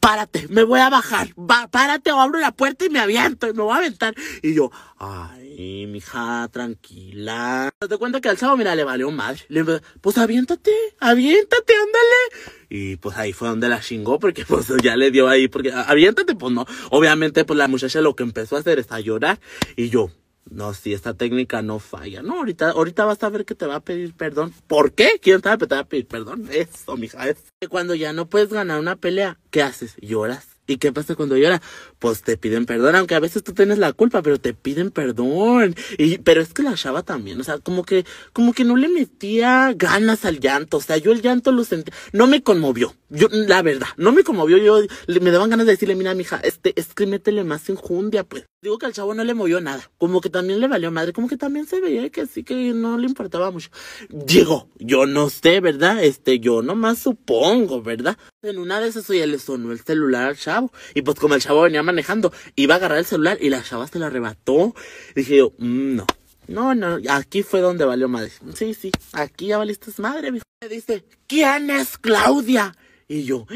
Párate, 0.00 0.48
me 0.48 0.64
voy 0.64 0.80
a 0.80 0.88
bajar. 0.88 1.34
párate 1.70 2.12
o 2.12 2.18
abro 2.18 2.40
la 2.40 2.52
puerta 2.52 2.86
y 2.86 2.88
me 2.88 2.98
aviento 2.98 3.46
me 3.48 3.62
voy 3.62 3.74
a 3.74 3.76
aventar. 3.76 4.14
Y 4.42 4.54
yo, 4.54 4.70
ay, 4.96 5.86
mija, 5.86 6.48
tranquila. 6.50 7.70
Te 7.78 7.98
cuenta 7.98 8.22
que 8.22 8.30
al 8.30 8.38
chavo, 8.38 8.56
mira, 8.56 8.74
le 8.74 8.84
valió 8.84 9.10
madre. 9.10 9.42
Le, 9.48 9.64
pues 10.00 10.16
aviéntate, 10.16 10.72
aviéntate, 10.98 11.74
ándale. 11.74 12.54
Y 12.70 12.96
pues 12.96 13.18
ahí 13.18 13.34
fue 13.34 13.48
donde 13.48 13.68
la 13.68 13.80
chingó, 13.80 14.18
porque 14.18 14.44
pues 14.48 14.68
ya 14.82 14.96
le 14.96 15.10
dio 15.10 15.28
ahí, 15.28 15.48
porque 15.48 15.72
aviéntate, 15.72 16.34
pues 16.36 16.54
no. 16.54 16.64
Obviamente, 16.90 17.44
pues 17.44 17.58
la 17.58 17.68
muchacha 17.68 18.00
lo 18.00 18.16
que 18.16 18.22
empezó 18.22 18.56
a 18.56 18.60
hacer 18.60 18.78
es 18.78 18.90
a 18.90 19.00
llorar. 19.00 19.40
Y 19.76 19.90
yo, 19.90 20.10
no, 20.50 20.74
si 20.74 20.92
esta 20.92 21.14
técnica 21.14 21.62
no 21.62 21.78
falla. 21.78 22.22
No, 22.22 22.38
ahorita, 22.38 22.70
ahorita 22.70 23.04
vas 23.04 23.22
a 23.22 23.28
ver 23.28 23.44
que 23.44 23.54
te 23.54 23.66
va 23.66 23.76
a 23.76 23.80
pedir 23.80 24.14
perdón. 24.14 24.52
¿Por 24.66 24.92
qué? 24.92 25.18
¿Quién 25.20 25.42
sabe? 25.42 25.66
Te 25.66 25.74
va 25.74 25.82
a 25.82 25.88
pedir 25.88 26.06
perdón. 26.06 26.48
Eso, 26.50 26.96
mija. 26.96 27.24
Cuando 27.68 27.94
ya 27.94 28.12
no 28.12 28.28
puedes 28.28 28.50
ganar 28.50 28.80
una 28.80 28.96
pelea, 28.96 29.38
¿qué 29.50 29.62
haces? 29.62 29.96
Lloras. 30.00 30.53
¿Y 30.66 30.78
qué 30.78 30.92
pasa 30.92 31.14
cuando 31.14 31.36
llora? 31.36 31.60
Pues 31.98 32.22
te 32.22 32.36
piden 32.36 32.64
perdón, 32.64 32.96
aunque 32.96 33.14
a 33.14 33.20
veces 33.20 33.42
tú 33.42 33.52
tienes 33.52 33.78
la 33.78 33.92
culpa, 33.92 34.22
pero 34.22 34.38
te 34.38 34.54
piden 34.54 34.90
perdón. 34.90 35.74
Y, 35.98 36.18
pero 36.18 36.40
es 36.40 36.54
que 36.54 36.62
la 36.62 36.74
chava 36.74 37.02
también, 37.02 37.40
o 37.40 37.44
sea, 37.44 37.58
como 37.58 37.84
que, 37.84 38.06
como 38.32 38.52
que 38.54 38.64
no 38.64 38.76
le 38.76 38.88
metía 38.88 39.72
ganas 39.76 40.24
al 40.24 40.40
llanto. 40.40 40.78
O 40.78 40.80
sea, 40.80 40.96
yo 40.96 41.12
el 41.12 41.20
llanto 41.20 41.52
lo 41.52 41.64
sentí, 41.64 41.92
no 42.12 42.26
me 42.26 42.42
conmovió. 42.42 42.94
Yo, 43.10 43.28
la 43.30 43.62
verdad, 43.62 43.86
no 43.96 44.12
me 44.12 44.24
conmovió. 44.24 44.56
Yo, 44.56 44.80
me 45.06 45.30
daban 45.30 45.50
ganas 45.50 45.66
de 45.66 45.72
decirle, 45.72 45.94
mira, 45.94 46.14
mija, 46.14 46.40
este, 46.42 46.72
es 46.80 46.94
que 46.94 47.06
métele 47.06 47.44
más 47.44 47.68
enjundia, 47.68 48.24
pues. 48.24 48.44
Digo 48.62 48.78
que 48.78 48.86
al 48.86 48.94
chavo 48.94 49.14
no 49.14 49.22
le 49.24 49.34
movió 49.34 49.60
nada. 49.60 49.90
Como 49.98 50.22
que 50.22 50.30
también 50.30 50.58
le 50.58 50.68
valió 50.68 50.90
madre, 50.90 51.12
como 51.12 51.28
que 51.28 51.36
también 51.36 51.66
se 51.66 51.80
veía 51.80 52.08
que 52.08 52.26
sí 52.26 52.42
que 52.42 52.72
no 52.72 52.96
le 52.96 53.06
importaba 53.06 53.50
mucho. 53.50 53.68
Llegó, 54.26 54.68
yo 54.78 55.04
no 55.04 55.28
sé, 55.28 55.60
¿verdad? 55.60 56.02
Este, 56.02 56.40
yo 56.40 56.62
nomás 56.62 56.98
supongo, 56.98 57.82
¿verdad? 57.82 58.16
En 58.44 58.58
una 58.58 58.78
de 58.78 58.88
esas, 58.88 59.08
oye, 59.08 59.26
le 59.26 59.38
sonó 59.38 59.72
el 59.72 59.80
celular 59.80 60.28
al 60.28 60.36
chavo. 60.36 60.70
Y 60.94 61.00
pues 61.00 61.18
como 61.18 61.34
el 61.34 61.40
chavo 61.40 61.62
venía 61.62 61.82
manejando, 61.82 62.32
iba 62.56 62.74
a 62.74 62.76
agarrar 62.76 62.98
el 62.98 63.06
celular 63.06 63.38
y 63.40 63.48
la 63.48 63.62
chava 63.62 63.86
se 63.86 63.98
lo 63.98 64.04
arrebató. 64.04 64.74
Dije 65.14 65.38
yo, 65.38 65.52
mm, 65.58 65.96
no. 65.96 66.06
No, 66.46 66.74
no, 66.74 66.98
aquí 67.08 67.42
fue 67.42 67.60
donde 67.60 67.86
valió 67.86 68.06
madre. 68.06 68.30
Sí, 68.54 68.74
sí, 68.74 68.92
aquí 69.12 69.46
ya 69.46 69.58
valiste 69.58 69.90
madre, 69.96 70.30
Me 70.30 70.40
dice, 70.68 71.04
¿quién 71.26 71.70
es 71.70 71.96
Claudia? 71.96 72.76
Y 73.08 73.24
yo, 73.24 73.46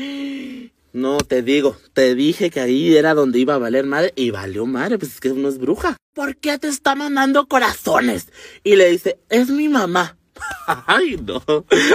no, 0.94 1.18
te 1.18 1.42
digo, 1.42 1.76
te 1.92 2.14
dije 2.14 2.50
que 2.50 2.60
ahí 2.60 2.96
era 2.96 3.12
donde 3.12 3.38
iba 3.38 3.54
a 3.54 3.58
valer 3.58 3.84
madre 3.84 4.12
y 4.16 4.30
valió 4.30 4.64
madre, 4.64 4.98
pues 4.98 5.12
es 5.14 5.20
que 5.20 5.30
uno 5.30 5.48
es 5.48 5.58
bruja. 5.58 5.96
¿Por 6.14 6.36
qué 6.36 6.58
te 6.58 6.68
está 6.68 6.94
mandando 6.94 7.46
corazones? 7.46 8.28
Y 8.64 8.76
le 8.76 8.90
dice, 8.90 9.20
es 9.28 9.50
mi 9.50 9.68
mamá. 9.68 10.17
Ay, 10.86 11.16
no. 11.22 11.42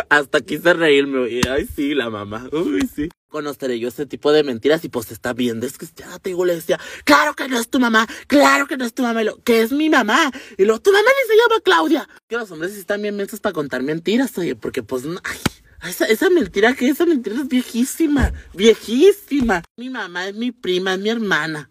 Hasta 0.09 0.41
quise 0.41 0.73
reírme. 0.73 1.41
Ay, 1.49 1.67
sí, 1.75 1.93
la 1.93 2.09
mamá. 2.09 2.47
Uy, 2.51 2.88
sí. 2.93 3.09
Conoceré 3.30 3.80
yo 3.80 3.88
ese 3.88 4.05
tipo 4.05 4.31
de 4.31 4.43
mentiras 4.43 4.83
y 4.85 4.89
pues 4.89 5.11
está 5.11 5.33
bien 5.33 5.59
desquiciada. 5.59 6.19
Te 6.19 6.30
digo, 6.30 6.45
le 6.45 6.55
decía, 6.55 6.80
claro 7.03 7.33
que 7.33 7.47
no 7.47 7.59
es 7.59 7.67
tu 7.67 7.80
mamá, 7.80 8.07
claro 8.27 8.67
que 8.67 8.77
no 8.77 8.85
es 8.85 8.93
tu 8.93 9.03
mamá. 9.03 9.22
Y 9.22 9.25
lo, 9.25 9.38
que 9.43 9.61
es 9.61 9.72
mi 9.72 9.89
mamá. 9.89 10.31
Y 10.57 10.65
luego, 10.65 10.81
tu 10.81 10.91
mamá 10.91 11.09
ni 11.09 11.27
se 11.27 11.41
llama 11.41 11.61
Claudia. 11.63 12.09
Que 12.27 12.38
los 12.38 12.51
hombres 12.51 12.75
están 12.77 13.01
bien 13.01 13.15
mensos 13.15 13.39
para 13.39 13.53
contar 13.53 13.81
mentiras, 13.81 14.38
oye, 14.38 14.55
porque 14.55 14.83
pues, 14.83 15.03
ay, 15.23 15.39
esa, 15.89 16.05
esa 16.05 16.30
mentira 16.30 16.73
que 16.73 16.88
esa 16.88 17.05
mentira 17.05 17.35
es 17.35 17.47
viejísima, 17.47 18.31
viejísima. 18.53 19.63
Mi 19.77 19.89
mamá 19.89 20.27
es 20.27 20.35
mi 20.35 20.51
prima, 20.51 20.93
es 20.93 20.99
mi 20.99 21.09
hermana. 21.09 21.69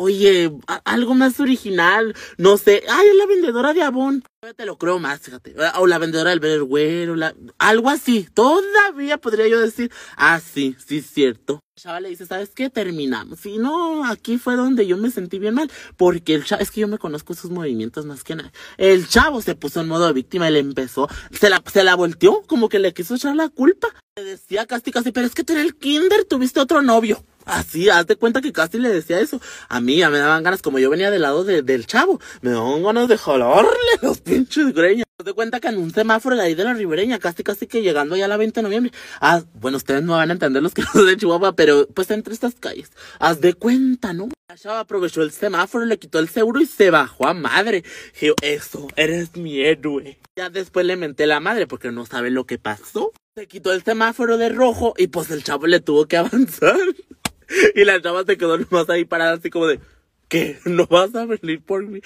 Oye, 0.00 0.52
algo 0.84 1.14
más 1.14 1.40
original. 1.40 2.14
No 2.36 2.56
sé. 2.56 2.84
Ay, 2.88 3.08
es 3.08 3.16
la 3.16 3.26
vendedora 3.26 3.74
de 3.74 3.82
Avon. 3.82 4.22
Te 4.56 4.64
lo 4.64 4.78
creo 4.78 5.00
más, 5.00 5.18
fíjate. 5.18 5.56
O 5.76 5.88
la 5.88 5.98
vendedora 5.98 6.30
del 6.30 6.38
vergüero, 6.38 7.16
la... 7.16 7.34
algo 7.58 7.90
así. 7.90 8.28
Todavía 8.32 9.18
podría 9.18 9.48
yo 9.48 9.58
decir, 9.58 9.90
ah, 10.16 10.38
sí, 10.38 10.76
sí, 10.78 11.02
cierto. 11.02 11.54
El 11.76 11.82
chava 11.82 11.98
le 11.98 12.10
dice, 12.10 12.26
¿sabes 12.26 12.50
qué? 12.54 12.70
Terminamos. 12.70 13.44
Y 13.44 13.58
no, 13.58 14.04
aquí 14.04 14.38
fue 14.38 14.54
donde 14.54 14.86
yo 14.86 14.96
me 14.96 15.10
sentí 15.10 15.40
bien 15.40 15.54
mal. 15.54 15.68
Porque 15.96 16.36
el 16.36 16.44
chavo, 16.44 16.62
es 16.62 16.70
que 16.70 16.82
yo 16.82 16.86
me 16.86 16.98
conozco 16.98 17.34
sus 17.34 17.50
movimientos 17.50 18.06
más 18.06 18.22
que 18.22 18.36
nada. 18.36 18.52
El 18.76 19.08
chavo 19.08 19.42
se 19.42 19.56
puso 19.56 19.80
en 19.80 19.88
modo 19.88 20.14
víctima 20.14 20.48
y 20.48 20.52
le 20.52 20.60
empezó, 20.60 21.08
se 21.32 21.50
la, 21.50 21.60
se 21.72 21.82
la 21.82 21.96
volteó, 21.96 22.42
como 22.46 22.68
que 22.68 22.78
le 22.78 22.94
quiso 22.94 23.16
echar 23.16 23.34
la 23.34 23.48
culpa. 23.48 23.88
Le 24.16 24.22
decía 24.22 24.64
casi, 24.64 24.92
casi, 24.92 25.10
pero 25.10 25.26
es 25.26 25.34
que 25.34 25.42
tú 25.42 25.54
en 25.54 25.58
el 25.58 25.74
kinder 25.74 26.24
tuviste 26.24 26.60
otro 26.60 26.82
novio. 26.82 27.24
Así, 27.48 27.88
haz 27.88 28.06
de 28.06 28.16
cuenta 28.16 28.42
que 28.42 28.52
casi 28.52 28.78
le 28.78 28.90
decía 28.90 29.20
eso. 29.20 29.40
A 29.70 29.80
mí 29.80 29.96
ya 29.96 30.10
me 30.10 30.18
daban 30.18 30.42
ganas, 30.42 30.60
como 30.60 30.78
yo 30.78 30.90
venía 30.90 31.10
del 31.10 31.22
lado 31.22 31.44
del 31.44 31.86
chavo, 31.86 32.20
me 32.42 32.50
daban 32.50 32.82
ganas 32.82 33.08
de 33.08 33.16
jalarle 33.16 33.70
los 34.02 34.20
pinches 34.20 34.74
greñas. 34.74 35.06
Haz 35.18 35.24
de 35.24 35.32
cuenta 35.32 35.58
que 35.58 35.68
en 35.68 35.78
un 35.78 35.90
semáforo 35.90 36.36
de 36.36 36.42
ahí 36.42 36.54
de 36.54 36.64
la 36.64 36.74
ribereña, 36.74 37.18
casi 37.18 37.42
casi 37.42 37.66
que 37.66 37.80
llegando 37.80 38.16
ya 38.16 38.26
a 38.26 38.28
la 38.28 38.36
20 38.36 38.60
de 38.60 38.62
noviembre. 38.62 38.92
Ah, 39.22 39.42
bueno, 39.54 39.78
ustedes 39.78 40.02
no 40.02 40.12
van 40.12 40.28
a 40.28 40.34
entender 40.34 40.62
los 40.62 40.74
que 40.74 40.82
no 40.94 41.02
de 41.04 41.16
Chihuahua, 41.16 41.56
pero 41.56 41.88
pues 41.88 42.10
entre 42.10 42.34
estas 42.34 42.54
calles. 42.54 42.92
Haz 43.18 43.40
de 43.40 43.54
cuenta, 43.54 44.12
¿no? 44.12 44.28
La 44.50 44.56
chava 44.56 44.80
aprovechó 44.80 45.22
el 45.22 45.30
semáforo, 45.32 45.86
le 45.86 45.98
quitó 45.98 46.18
el 46.18 46.28
seguro 46.28 46.60
y 46.60 46.66
se 46.66 46.90
bajó 46.90 47.26
a 47.26 47.32
madre. 47.32 47.82
Dije, 48.12 48.34
eso, 48.42 48.88
eres 48.94 49.36
mi 49.36 49.60
héroe. 49.60 50.18
Ya 50.36 50.50
después 50.50 50.84
le 50.84 50.96
menté 50.96 51.26
la 51.26 51.40
madre 51.40 51.66
porque 51.66 51.90
no 51.90 52.04
sabe 52.04 52.30
lo 52.30 52.44
que 52.44 52.58
pasó. 52.58 53.12
Se 53.34 53.46
quitó 53.46 53.72
el 53.72 53.82
semáforo 53.82 54.36
de 54.36 54.50
rojo 54.50 54.94
y 54.98 55.06
pues 55.06 55.30
el 55.30 55.44
chavo 55.44 55.66
le 55.66 55.80
tuvo 55.80 56.06
que 56.06 56.16
avanzar. 56.18 56.76
Y 57.74 57.84
la 57.84 58.00
chava 58.00 58.24
se 58.24 58.36
quedó 58.36 58.58
nomás 58.58 58.88
ahí 58.90 59.04
parada 59.04 59.34
así 59.34 59.50
como 59.50 59.66
de, 59.66 59.80
que 60.28 60.58
no 60.64 60.86
vas 60.86 61.14
a 61.14 61.24
venir 61.24 61.62
por 61.62 61.86
mí, 61.86 62.00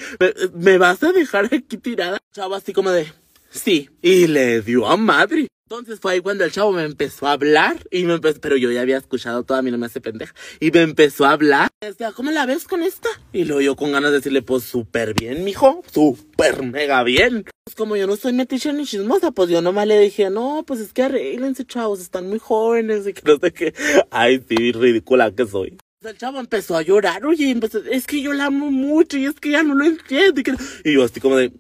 me, 0.55 0.79
vas 0.79 1.03
a 1.03 1.13
dejar 1.13 1.47
aquí 1.47 1.77
tirada. 1.77 2.19
Chavo 2.33 2.55
así 2.55 2.73
como 2.73 2.91
de, 2.91 3.13
sí, 3.51 3.91
y 4.01 4.27
le 4.27 4.63
dio 4.63 4.87
a 4.87 4.97
madre. 4.97 5.49
Entonces 5.73 6.01
fue 6.01 6.13
ahí 6.13 6.21
cuando 6.21 6.45
el 6.45 6.53
chavo 6.53 6.71
me 6.71 6.83
empezó 6.83 7.27
a 7.27 7.33
hablar 7.33 7.79
y 7.91 8.05
me 8.05 8.13
empezó, 8.13 8.39
pero 8.43 8.59
yo 8.59 8.71
ya 8.71 8.83
había 8.83 8.99
escuchado 8.99 9.43
toda 9.43 9.63
mi 9.63 9.71
no 9.71 9.79
me 9.79 9.87
hace 9.87 10.03
pendeja. 10.03 10.35
Y 10.61 10.71
me 10.71 10.83
empezó 10.83 11.25
a 11.25 11.31
hablar. 11.31 11.71
Decía, 11.81 12.13
¿cómo 12.13 12.31
la 12.31 12.45
ves 12.45 12.65
con 12.65 12.83
esta? 12.83 13.09
Y 13.33 13.47
luego 13.47 13.63
yo 13.63 13.75
con 13.75 13.91
ganas 13.91 14.11
de 14.11 14.19
decirle, 14.19 14.43
pues 14.43 14.65
súper 14.65 15.15
bien, 15.15 15.45
mijo, 15.45 15.83
súper 15.91 16.63
mega 16.63 17.03
bien. 17.05 17.47
Pues 17.65 17.75
como 17.75 17.97
yo 17.97 18.07
no 18.07 18.17
soy 18.17 18.35
metiche 18.35 18.71
ni 18.75 18.85
chismosa, 18.85 19.31
pues 19.31 19.49
yo 19.49 19.63
nomás 19.63 19.87
le 19.87 19.99
dije, 19.99 20.29
no, 20.29 20.63
pues 20.67 20.79
es 20.79 20.93
que 20.93 21.05
arreglense, 21.05 21.65
chavos, 21.65 22.03
están 22.03 22.29
muy 22.29 22.39
jóvenes 22.39 23.07
y 23.07 23.15
que 23.15 23.23
no 23.25 23.39
sé 23.39 23.51
qué. 23.55 23.73
Ay, 24.11 24.45
sí, 24.47 24.73
ridícula 24.73 25.35
que 25.35 25.47
soy. 25.47 25.79
El 26.03 26.19
chavo 26.19 26.39
empezó 26.41 26.77
a 26.77 26.83
llorar, 26.83 27.25
oye, 27.25 27.49
empezó, 27.49 27.79
es 27.79 28.07
que 28.07 28.21
yo 28.21 28.35
la 28.35 28.47
amo 28.47 28.71
mucho 28.71 29.17
y 29.17 29.25
es 29.25 29.37
que 29.37 29.53
ya 29.53 29.63
no 29.63 29.75
lo 29.75 29.85
entiendo. 29.87 30.39
Y, 30.41 30.91
y 30.91 30.95
yo 30.95 31.05
así 31.05 31.21
como 31.21 31.37
de, 31.37 31.51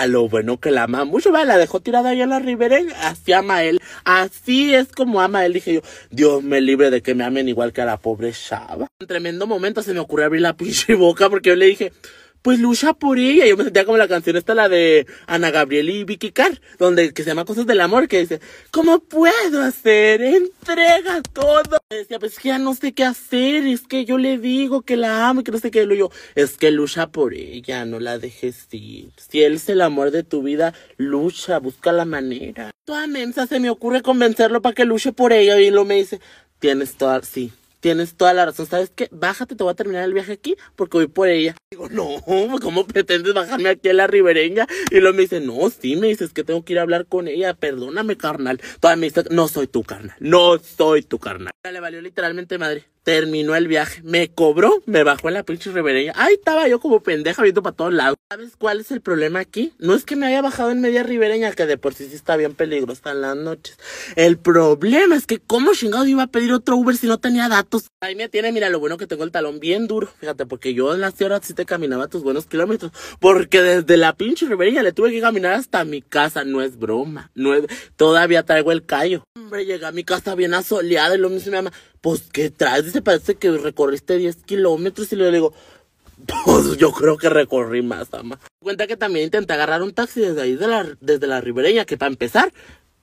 a 0.00 0.06
lo 0.06 0.28
bueno 0.28 0.58
que 0.58 0.70
la 0.70 0.84
ama 0.84 1.04
mucho, 1.04 1.32
va, 1.32 1.44
la 1.44 1.58
dejó 1.58 1.80
tirada 1.80 2.10
ahí 2.10 2.22
en 2.22 2.30
la 2.30 2.38
ribereña, 2.38 2.94
así 3.08 3.32
ama 3.32 3.62
él, 3.62 3.80
así 4.04 4.74
es 4.74 4.88
como 4.88 5.20
ama 5.20 5.44
él, 5.44 5.52
dije 5.52 5.74
yo, 5.74 5.80
Dios 6.10 6.42
me 6.42 6.60
libre 6.60 6.90
de 6.90 7.02
que 7.02 7.14
me 7.14 7.24
amen 7.24 7.48
igual 7.48 7.72
que 7.72 7.82
a 7.82 7.84
la 7.84 7.96
pobre 7.98 8.32
chava. 8.32 8.86
En 9.00 9.06
tremendo 9.06 9.46
momento 9.46 9.82
se 9.82 9.92
me 9.94 10.00
ocurrió 10.00 10.26
abrir 10.26 10.42
la 10.42 10.56
pinche 10.56 10.94
boca 10.94 11.28
porque 11.28 11.50
yo 11.50 11.56
le 11.56 11.66
dije, 11.66 11.92
pues 12.42 12.58
lucha 12.58 12.92
por 12.92 13.18
ella. 13.18 13.46
Yo 13.46 13.56
me 13.56 13.64
sentía 13.64 13.84
como 13.84 13.96
la 13.96 14.08
canción 14.08 14.36
esta, 14.36 14.54
la 14.54 14.68
de 14.68 15.06
Ana 15.26 15.50
Gabriel 15.50 15.88
y 15.88 16.04
Vicky 16.04 16.32
Carr, 16.32 16.60
donde 16.78 17.14
que 17.14 17.22
se 17.22 17.30
llama 17.30 17.44
Cosas 17.44 17.66
del 17.66 17.80
Amor, 17.80 18.08
que 18.08 18.20
dice, 18.20 18.40
¿cómo 18.70 18.98
puedo 18.98 19.62
hacer? 19.62 20.20
Entrega 20.22 21.22
todo. 21.32 21.78
Me 21.90 21.98
decía, 21.98 22.18
pues 22.18 22.38
que 22.38 22.48
ya 22.48 22.58
no 22.58 22.74
sé 22.74 22.92
qué 22.92 23.04
hacer, 23.04 23.66
es 23.66 23.82
que 23.82 24.04
yo 24.04 24.18
le 24.18 24.38
digo 24.38 24.82
que 24.82 24.96
la 24.96 25.28
amo 25.28 25.40
y 25.40 25.44
que 25.44 25.52
no 25.52 25.58
sé 25.58 25.70
qué. 25.70 25.86
lo 25.86 25.94
yo, 25.94 26.10
es 26.34 26.58
que 26.58 26.70
lucha 26.70 27.08
por 27.08 27.34
ella, 27.34 27.84
no 27.84 28.00
la 28.00 28.18
dejes 28.18 28.66
ir. 28.72 29.10
Si 29.16 29.42
él 29.42 29.54
es 29.54 29.68
el 29.68 29.80
amor 29.80 30.10
de 30.10 30.22
tu 30.22 30.42
vida, 30.42 30.74
lucha, 30.96 31.58
busca 31.58 31.92
la 31.92 32.04
manera. 32.04 32.70
Toda 32.84 33.06
mensa 33.06 33.46
se 33.46 33.60
me 33.60 33.70
ocurre 33.70 34.02
convencerlo 34.02 34.60
para 34.60 34.74
que 34.74 34.84
luche 34.84 35.12
por 35.12 35.32
ella 35.32 35.58
y 35.60 35.70
lo 35.70 35.84
me 35.84 35.94
dice, 35.94 36.20
tienes 36.58 36.94
toda, 36.96 37.22
sí, 37.22 37.52
tienes 37.82 38.14
toda 38.14 38.32
la 38.32 38.46
razón. 38.46 38.66
¿Sabes 38.66 38.90
qué? 38.94 39.08
Bájate, 39.10 39.56
te 39.56 39.64
voy 39.64 39.72
a 39.72 39.74
terminar 39.74 40.04
el 40.04 40.14
viaje 40.14 40.32
aquí 40.32 40.56
porque 40.76 40.96
voy 40.98 41.08
por 41.08 41.28
ella. 41.28 41.54
Digo, 41.70 41.88
no, 41.90 42.22
¿cómo 42.62 42.86
pretendes 42.86 43.34
bajarme 43.34 43.68
aquí 43.68 43.88
a 43.90 43.92
la 43.92 44.06
ribereña? 44.06 44.66
Y 44.90 45.00
luego 45.00 45.16
me 45.16 45.22
dice, 45.22 45.40
no, 45.40 45.68
sí, 45.68 45.96
me 45.96 46.06
dices 46.06 46.32
que 46.32 46.44
tengo 46.44 46.64
que 46.64 46.74
ir 46.74 46.78
a 46.78 46.82
hablar 46.82 47.06
con 47.06 47.28
ella. 47.28 47.54
Perdóname, 47.54 48.16
carnal. 48.16 48.60
Todavía 48.80 49.00
me 49.00 49.06
dice, 49.08 49.24
no 49.30 49.48
soy 49.48 49.66
tu 49.66 49.82
carnal. 49.82 50.16
No 50.20 50.58
soy 50.58 51.02
tu 51.02 51.18
carnal. 51.18 51.50
Le 51.70 51.80
valió 51.80 52.00
literalmente 52.00 52.56
madre. 52.56 52.86
Terminó 53.04 53.56
el 53.56 53.66
viaje, 53.66 54.00
me 54.04 54.28
cobró, 54.28 54.80
me 54.86 55.02
bajó 55.02 55.26
en 55.26 55.34
la 55.34 55.42
pinche 55.42 55.72
ribereña. 55.72 56.12
Ay, 56.14 56.34
estaba 56.34 56.68
yo 56.68 56.78
como 56.78 57.02
pendeja 57.02 57.42
viendo 57.42 57.60
para 57.60 57.74
todos 57.74 57.92
lados. 57.92 58.16
¿Sabes 58.30 58.54
cuál 58.56 58.78
es 58.78 58.92
el 58.92 59.00
problema 59.00 59.40
aquí? 59.40 59.72
No 59.78 59.94
es 59.94 60.04
que 60.04 60.14
me 60.14 60.26
haya 60.26 60.40
bajado 60.40 60.70
en 60.70 60.80
media 60.80 61.02
ribereña, 61.02 61.50
que 61.52 61.66
de 61.66 61.76
por 61.78 61.94
sí 61.94 62.06
sí 62.06 62.14
está 62.14 62.36
bien 62.36 62.54
peligrosa 62.54 63.10
en 63.10 63.22
las 63.22 63.36
noches. 63.36 63.76
El 64.14 64.38
problema 64.38 65.16
es 65.16 65.26
que, 65.26 65.40
¿cómo 65.40 65.74
chingado 65.74 66.06
iba 66.06 66.22
a 66.22 66.26
pedir 66.28 66.52
otro 66.52 66.76
Uber 66.76 66.96
si 66.96 67.08
no 67.08 67.18
tenía 67.18 67.48
datos? 67.48 67.88
Ahí 68.00 68.14
me 68.14 68.28
tiene, 68.28 68.52
mira, 68.52 68.70
lo 68.70 68.78
bueno 68.78 68.98
que 68.98 69.08
tengo 69.08 69.24
el 69.24 69.32
talón 69.32 69.58
bien 69.58 69.88
duro. 69.88 70.08
Fíjate, 70.20 70.46
porque 70.46 70.72
yo 70.72 70.94
en 70.94 71.00
las 71.00 71.20
horas 71.20 71.40
sí 71.42 71.54
te 71.54 71.64
caminaba 71.64 72.06
tus 72.06 72.22
buenos 72.22 72.46
kilómetros. 72.46 72.92
Porque 73.18 73.62
desde 73.62 73.96
la 73.96 74.14
pinche 74.14 74.46
ribereña 74.46 74.82
le 74.84 74.92
tuve 74.92 75.10
que 75.10 75.20
caminar 75.20 75.54
hasta 75.54 75.84
mi 75.84 76.02
casa. 76.02 76.44
No 76.44 76.62
es 76.62 76.78
broma. 76.78 77.32
No 77.34 77.52
es... 77.52 77.64
Todavía 77.96 78.44
traigo 78.44 78.70
el 78.70 78.86
callo. 78.86 79.24
Hombre, 79.36 79.66
llegué 79.66 79.86
a 79.86 79.92
mi 79.92 80.04
casa 80.04 80.36
bien 80.36 80.54
asoleada 80.54 81.16
y 81.16 81.18
lo 81.18 81.28
mismo 81.28 81.50
me 81.50 81.56
llama 81.58 81.72
pues, 82.02 82.24
¿qué 82.32 82.50
traes? 82.50 82.84
Dice, 82.84 83.00
parece 83.00 83.36
que 83.36 83.50
recorriste 83.52 84.18
10 84.18 84.36
kilómetros. 84.44 85.10
Y 85.12 85.16
le 85.16 85.30
digo, 85.30 85.54
pues 86.44 86.76
yo 86.76 86.92
creo 86.92 87.16
que 87.16 87.30
recorrí 87.30 87.80
más, 87.80 88.12
ama. 88.12 88.38
Cuenta 88.60 88.86
que 88.86 88.96
también 88.96 89.26
intenté 89.26 89.54
agarrar 89.54 89.82
un 89.82 89.94
taxi 89.94 90.20
desde 90.20 90.42
ahí, 90.42 90.56
de 90.56 90.66
la, 90.66 90.86
desde 91.00 91.26
la 91.26 91.40
ribereña, 91.40 91.84
que 91.84 91.96
para 91.96 92.10
empezar, 92.10 92.52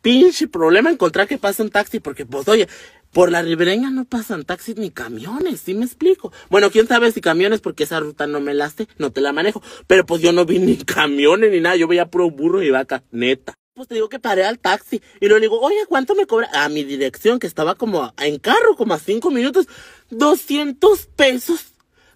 pinche 0.02 0.48
problema 0.48 0.92
encontrar 0.92 1.28
que 1.28 1.38
pase 1.38 1.64
un 1.64 1.70
taxi, 1.70 2.02
porque 2.02 2.26
pues 2.26 2.48
oye, 2.50 2.68
por 3.14 3.32
la 3.32 3.42
ribereña 3.42 3.90
no 3.90 4.04
pasan 4.04 4.44
taxis 4.44 4.76
ni 4.76 4.92
camiones, 4.92 5.62
¿sí 5.62 5.74
me 5.74 5.86
explico? 5.86 6.34
Bueno, 6.50 6.70
quién 6.70 6.88
sabe 6.88 7.12
si 7.14 7.22
camiones, 7.22 7.62
porque 7.62 7.86
esa 7.86 8.02
ruta 8.02 8.28
no 8.28 8.42
me 8.42 8.54
la 8.54 8.70
sé, 8.70 8.88
no 8.98 9.12
te 9.12 9.22
la 9.22 9.32
manejo. 9.32 9.64
Pero 9.88 10.06
pues 10.06 10.22
yo 10.22 10.34
no 10.34 10.46
vi 10.46 10.60
ni 10.60 10.76
camiones 10.84 11.52
ni 11.52 11.62
nada, 11.62 11.78
yo 11.78 11.88
veía 11.88 12.12
puro 12.12 12.30
burro 12.30 12.62
y 12.62 12.70
vaca, 12.70 13.04
neta 13.12 13.56
pues 13.80 13.88
te 13.88 13.96
digo 13.96 14.10
que 14.10 14.20
paré 14.20 14.44
al 14.44 14.60
taxi. 14.60 15.02
Y 15.22 15.30
le 15.30 15.40
digo, 15.40 15.58
oye, 15.62 15.86
¿cuánto 15.88 16.14
me 16.14 16.26
cobra? 16.26 16.50
A 16.52 16.68
mi 16.68 16.84
dirección, 16.84 17.40
que 17.40 17.48
estaba 17.48 17.76
como 17.76 18.14
en 18.18 18.38
carro, 18.38 18.76
como 18.76 18.94
a 18.94 19.00
cinco 19.00 19.32
minutos. 19.32 19.68
200 20.10 21.06
pesos. 21.16 21.68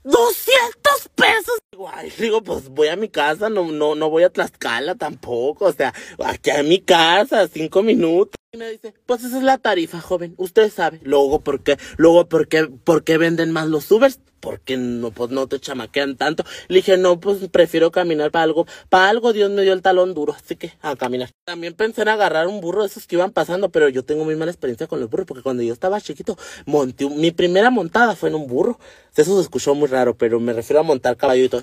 200 0.03 1.09
pesos. 1.15 1.59
Digo, 1.73 1.89
ay, 1.91 2.11
digo, 2.19 2.43
pues 2.43 2.69
voy 2.69 2.89
a 2.89 2.95
mi 2.95 3.09
casa, 3.09 3.49
no, 3.49 3.71
no, 3.71 3.95
no 3.95 4.07
voy 4.11 4.21
a 4.21 4.29
Tlaxcala 4.29 4.93
tampoco. 4.93 5.65
O 5.65 5.73
sea, 5.73 5.91
aquí 6.23 6.51
a 6.51 6.61
mi 6.61 6.79
casa, 6.79 7.47
cinco 7.47 7.81
minutos. 7.81 8.35
Y 8.51 8.57
me 8.57 8.69
dice, 8.69 8.93
pues 9.07 9.23
esa 9.23 9.37
es 9.37 9.43
la 9.43 9.57
tarifa, 9.57 9.99
joven. 9.99 10.35
Usted 10.37 10.71
sabe. 10.71 10.99
Luego, 11.01 11.39
¿por 11.39 11.63
qué? 11.63 11.79
Luego, 11.97 12.29
¿por 12.29 12.47
qué, 12.47 12.67
por 12.67 13.03
qué 13.03 13.17
venden 13.17 13.49
más 13.49 13.69
los 13.69 13.89
Ubers? 13.89 14.19
porque 14.43 14.75
no, 14.75 15.11
pues 15.11 15.31
no 15.31 15.47
te 15.47 15.57
chamaquean 15.57 16.17
tanto. 16.17 16.43
Le 16.67 16.75
dije, 16.79 16.97
no, 16.97 17.17
pues 17.17 17.47
prefiero 17.47 17.91
caminar 17.91 18.29
para 18.29 18.43
algo. 18.43 18.67
Para 18.89 19.07
algo 19.07 19.31
Dios 19.31 19.49
me 19.49 19.61
dio 19.61 19.71
el 19.71 19.81
talón 19.81 20.13
duro, 20.13 20.33
así 20.33 20.57
que 20.57 20.73
a 20.81 20.97
caminar. 20.97 21.29
También 21.45 21.75
pensé 21.75 22.01
en 22.01 22.09
agarrar 22.09 22.47
un 22.47 22.59
burro 22.59 22.81
de 22.81 22.87
esos 22.87 23.07
que 23.07 23.15
iban 23.15 23.31
pasando, 23.31 23.69
pero 23.69 23.87
yo 23.87 24.03
tengo 24.03 24.25
muy 24.25 24.35
mala 24.35 24.51
experiencia 24.51 24.85
con 24.85 24.99
los 24.99 25.09
burros, 25.09 25.27
porque 25.27 25.43
cuando 25.43 25.63
yo 25.63 25.71
estaba 25.71 26.01
chiquito, 26.01 26.37
monté, 26.65 27.09
mi 27.09 27.31
primera 27.31 27.69
montada 27.69 28.17
fue 28.17 28.27
en 28.27 28.35
un 28.35 28.47
burro. 28.47 28.77
Eso 29.15 29.33
se 29.37 29.43
escuchó 29.43 29.75
muy 29.75 29.87
raro, 29.87 30.17
pero 30.17 30.41
me 30.41 30.51
refiero 30.51 30.81
a 30.81 30.83
montar 30.83 31.15
caballitos. 31.15 31.62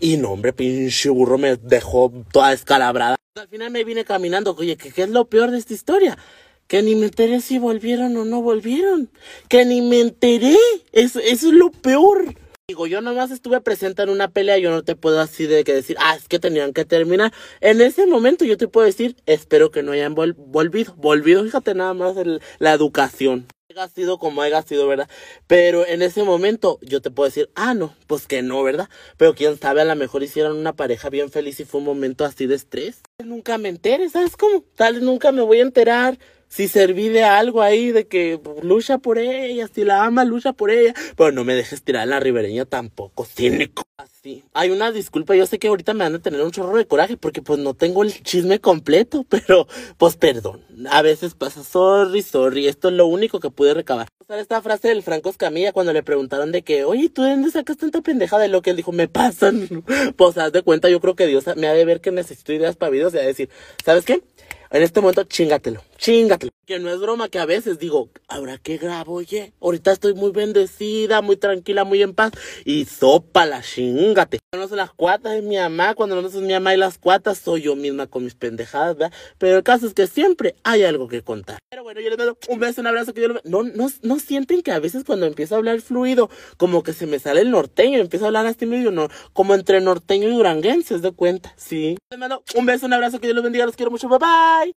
no, 0.00 0.32
hombre, 0.32 0.52
pinche 0.52 1.10
burro 1.10 1.38
me 1.38 1.56
dejó 1.56 2.12
toda 2.32 2.52
escalabrada. 2.52 3.16
Al 3.36 3.48
final 3.48 3.70
me 3.70 3.84
vine 3.84 4.04
caminando. 4.04 4.56
Oye, 4.58 4.76
¿qué, 4.76 4.90
qué 4.90 5.02
es 5.02 5.10
lo 5.10 5.26
peor 5.26 5.50
de 5.50 5.58
esta 5.58 5.74
historia? 5.74 6.18
Que 6.66 6.82
ni 6.82 6.94
me 6.94 7.06
enteré 7.06 7.40
si 7.40 7.58
volvieron 7.58 8.16
o 8.16 8.24
no 8.24 8.42
volvieron. 8.42 9.10
Que 9.48 9.64
ni 9.64 9.82
me 9.82 10.00
enteré. 10.00 10.56
Eso 10.92 11.20
es 11.20 11.42
lo 11.42 11.70
peor. 11.70 12.34
Digo, 12.70 12.86
yo 12.86 13.00
nomás 13.00 13.32
estuve 13.32 13.60
presente 13.60 14.02
en 14.02 14.10
una 14.10 14.28
pelea, 14.28 14.56
yo 14.58 14.70
no 14.70 14.84
te 14.84 14.94
puedo 14.94 15.18
así 15.18 15.48
de 15.48 15.64
que 15.64 15.74
decir, 15.74 15.96
ah, 15.98 16.14
es 16.14 16.28
que 16.28 16.38
tenían 16.38 16.72
que 16.72 16.84
terminar. 16.84 17.32
En 17.60 17.80
ese 17.80 18.06
momento 18.06 18.44
yo 18.44 18.56
te 18.56 18.68
puedo 18.68 18.86
decir, 18.86 19.16
espero 19.26 19.72
que 19.72 19.82
no 19.82 19.90
hayan 19.90 20.14
volvido. 20.14 20.94
Volvido, 20.94 21.42
fíjate 21.42 21.74
nada 21.74 21.94
más 21.94 22.14
la 22.60 22.72
educación. 22.72 23.48
Haya 23.70 23.88
sido 23.88 24.18
como 24.18 24.40
haya 24.40 24.62
sido, 24.62 24.86
¿verdad? 24.86 25.10
Pero 25.48 25.84
en 25.84 26.00
ese 26.00 26.22
momento 26.22 26.78
yo 26.80 27.02
te 27.02 27.10
puedo 27.10 27.28
decir, 27.28 27.50
ah, 27.56 27.74
no, 27.74 27.92
pues 28.06 28.28
que 28.28 28.40
no, 28.42 28.62
¿verdad? 28.62 28.88
Pero 29.16 29.34
quién 29.34 29.58
sabe, 29.58 29.80
a 29.80 29.84
lo 29.84 29.96
mejor 29.96 30.22
hicieron 30.22 30.56
una 30.56 30.76
pareja 30.76 31.10
bien 31.10 31.28
feliz 31.32 31.58
y 31.58 31.64
fue 31.64 31.80
un 31.80 31.86
momento 31.86 32.24
así 32.24 32.46
de 32.46 32.54
estrés. 32.54 33.00
Nunca 33.18 33.58
me 33.58 33.68
enteré, 33.68 34.08
¿sabes 34.10 34.36
cómo? 34.36 34.62
Tal 34.76 34.94
vez 34.94 35.02
nunca 35.02 35.32
me 35.32 35.42
voy 35.42 35.58
a 35.58 35.62
enterar 35.62 36.20
si 36.50 36.66
serví 36.66 37.08
de 37.08 37.22
algo 37.22 37.62
ahí, 37.62 37.92
de 37.92 38.08
que 38.08 38.40
lucha 38.62 38.98
por 38.98 39.18
ella, 39.18 39.68
si 39.72 39.84
la 39.84 40.04
ama, 40.04 40.24
lucha 40.24 40.52
por 40.52 40.72
ella. 40.72 40.92
Pero 41.16 41.30
no 41.30 41.44
me 41.44 41.54
dejes 41.54 41.82
tirar 41.84 42.02
en 42.02 42.10
la 42.10 42.18
ribereña 42.18 42.64
tampoco, 42.64 43.24
cínico. 43.24 43.84
Así. 43.96 44.42
Hay 44.52 44.70
una 44.70 44.90
disculpa, 44.90 45.36
yo 45.36 45.46
sé 45.46 45.60
que 45.60 45.68
ahorita 45.68 45.94
me 45.94 46.04
van 46.04 46.16
a 46.16 46.18
tener 46.18 46.42
un 46.42 46.50
chorro 46.50 46.76
de 46.76 46.86
coraje 46.86 47.16
porque 47.16 47.40
pues 47.40 47.60
no 47.60 47.74
tengo 47.74 48.02
el 48.02 48.20
chisme 48.24 48.58
completo, 48.58 49.24
pero 49.28 49.68
pues 49.96 50.16
perdón. 50.16 50.64
A 50.90 51.02
veces 51.02 51.34
pasa, 51.34 51.62
sorry, 51.62 52.20
sorry, 52.20 52.66
esto 52.66 52.88
es 52.88 52.94
lo 52.94 53.06
único 53.06 53.38
que 53.38 53.50
pude 53.50 53.72
recabar. 53.72 54.08
Esta 54.28 54.60
frase 54.60 54.88
del 54.88 55.02
Franco 55.04 55.30
Escamilla 55.30 55.72
cuando 55.72 55.92
le 55.92 56.02
preguntaron 56.02 56.50
de 56.50 56.62
que, 56.62 56.84
oye, 56.84 57.10
¿tú 57.10 57.22
de 57.22 57.30
dónde 57.30 57.50
sacas 57.50 57.76
tanta 57.76 58.00
pendeja 58.00 58.38
de 58.38 58.48
lo 58.48 58.62
que 58.62 58.70
él 58.70 58.76
dijo? 58.76 58.92
Me 58.92 59.08
pasan. 59.08 59.84
Pues 60.16 60.36
haz 60.38 60.52
de 60.52 60.62
cuenta, 60.62 60.88
yo 60.88 61.00
creo 61.00 61.14
que 61.14 61.26
Dios 61.26 61.44
me 61.56 61.66
ha 61.66 61.72
de 61.72 61.84
ver 61.84 62.00
que 62.00 62.10
necesito 62.10 62.52
ideas 62.52 62.76
para 62.76 62.90
videos 62.90 63.14
y 63.14 63.18
a 63.18 63.22
decir, 63.22 63.48
¿sabes 63.84 64.04
qué? 64.04 64.22
En 64.70 64.82
este 64.82 65.00
momento, 65.00 65.24
chingatelo, 65.24 65.82
chingatelo. 66.00 66.52
Que 66.66 66.78
no 66.78 66.90
es 66.90 67.00
broma 67.00 67.28
que 67.28 67.38
a 67.38 67.46
veces 67.46 67.78
digo, 67.78 68.10
¿ahora 68.28 68.58
qué 68.58 68.78
grabo, 68.78 69.14
oye? 69.14 69.52
Ahorita 69.60 69.92
estoy 69.92 70.14
muy 70.14 70.30
bendecida, 70.30 71.20
muy 71.20 71.36
tranquila, 71.36 71.84
muy 71.84 72.00
en 72.02 72.14
paz. 72.14 72.32
Y 72.64 72.84
sopa 72.84 73.44
la 73.44 73.60
chingate. 73.60 74.38
No 74.56 74.66
son 74.66 74.78
las 74.78 74.92
cuatas 74.92 75.32
de 75.32 75.42
mi 75.42 75.56
mamá, 75.56 75.94
cuando 75.94 76.20
no 76.20 76.28
son 76.28 76.46
mi 76.46 76.52
mamá 76.52 76.74
y 76.74 76.76
las 76.76 76.98
cuatas, 76.98 77.38
soy 77.38 77.62
yo 77.62 77.76
misma 77.76 78.06
con 78.06 78.24
mis 78.24 78.34
pendejadas, 78.34 78.96
¿verdad? 78.96 79.16
Pero 79.38 79.58
el 79.58 79.62
caso 79.62 79.86
es 79.86 79.94
que 79.94 80.06
siempre 80.06 80.54
hay 80.64 80.84
algo 80.84 81.08
que 81.08 81.22
contar. 81.22 81.58
Pero 81.70 81.82
bueno, 81.82 82.00
yo 82.00 82.08
les 82.08 82.18
doy 82.18 82.34
un 82.48 82.58
beso, 82.58 82.80
un 82.80 82.86
abrazo, 82.86 83.14
que 83.14 83.20
yo 83.20 83.28
les 83.28 83.44
no, 83.44 83.62
no, 83.62 83.88
no 84.02 84.18
sienten 84.18 84.62
que 84.62 84.72
a 84.72 84.78
veces 84.78 85.04
cuando 85.04 85.26
empiezo 85.26 85.54
a 85.54 85.58
hablar 85.58 85.80
fluido, 85.80 86.30
como 86.56 86.82
que 86.82 86.92
se 86.92 87.06
me 87.06 87.18
sale 87.18 87.42
el 87.42 87.50
norteño, 87.50 87.98
empiezo 87.98 88.24
a 88.24 88.28
hablar 88.28 88.46
así 88.46 88.66
medio, 88.66 88.90
no, 88.90 89.08
como 89.32 89.54
entre 89.54 89.80
norteño 89.80 90.28
y 90.28 90.32
duranguense, 90.32 90.98
de 90.98 91.12
cuenta, 91.12 91.52
sí. 91.56 91.96
Les 92.10 92.18
mando 92.18 92.42
un 92.54 92.66
beso, 92.66 92.86
un 92.86 92.92
abrazo, 92.92 93.20
que 93.20 93.26
Dios 93.26 93.34
los 93.34 93.44
bendiga, 93.44 93.66
los 93.66 93.76
quiero 93.76 93.90
mucho, 93.90 94.08
bye 94.08 94.18
bye. 94.18 94.68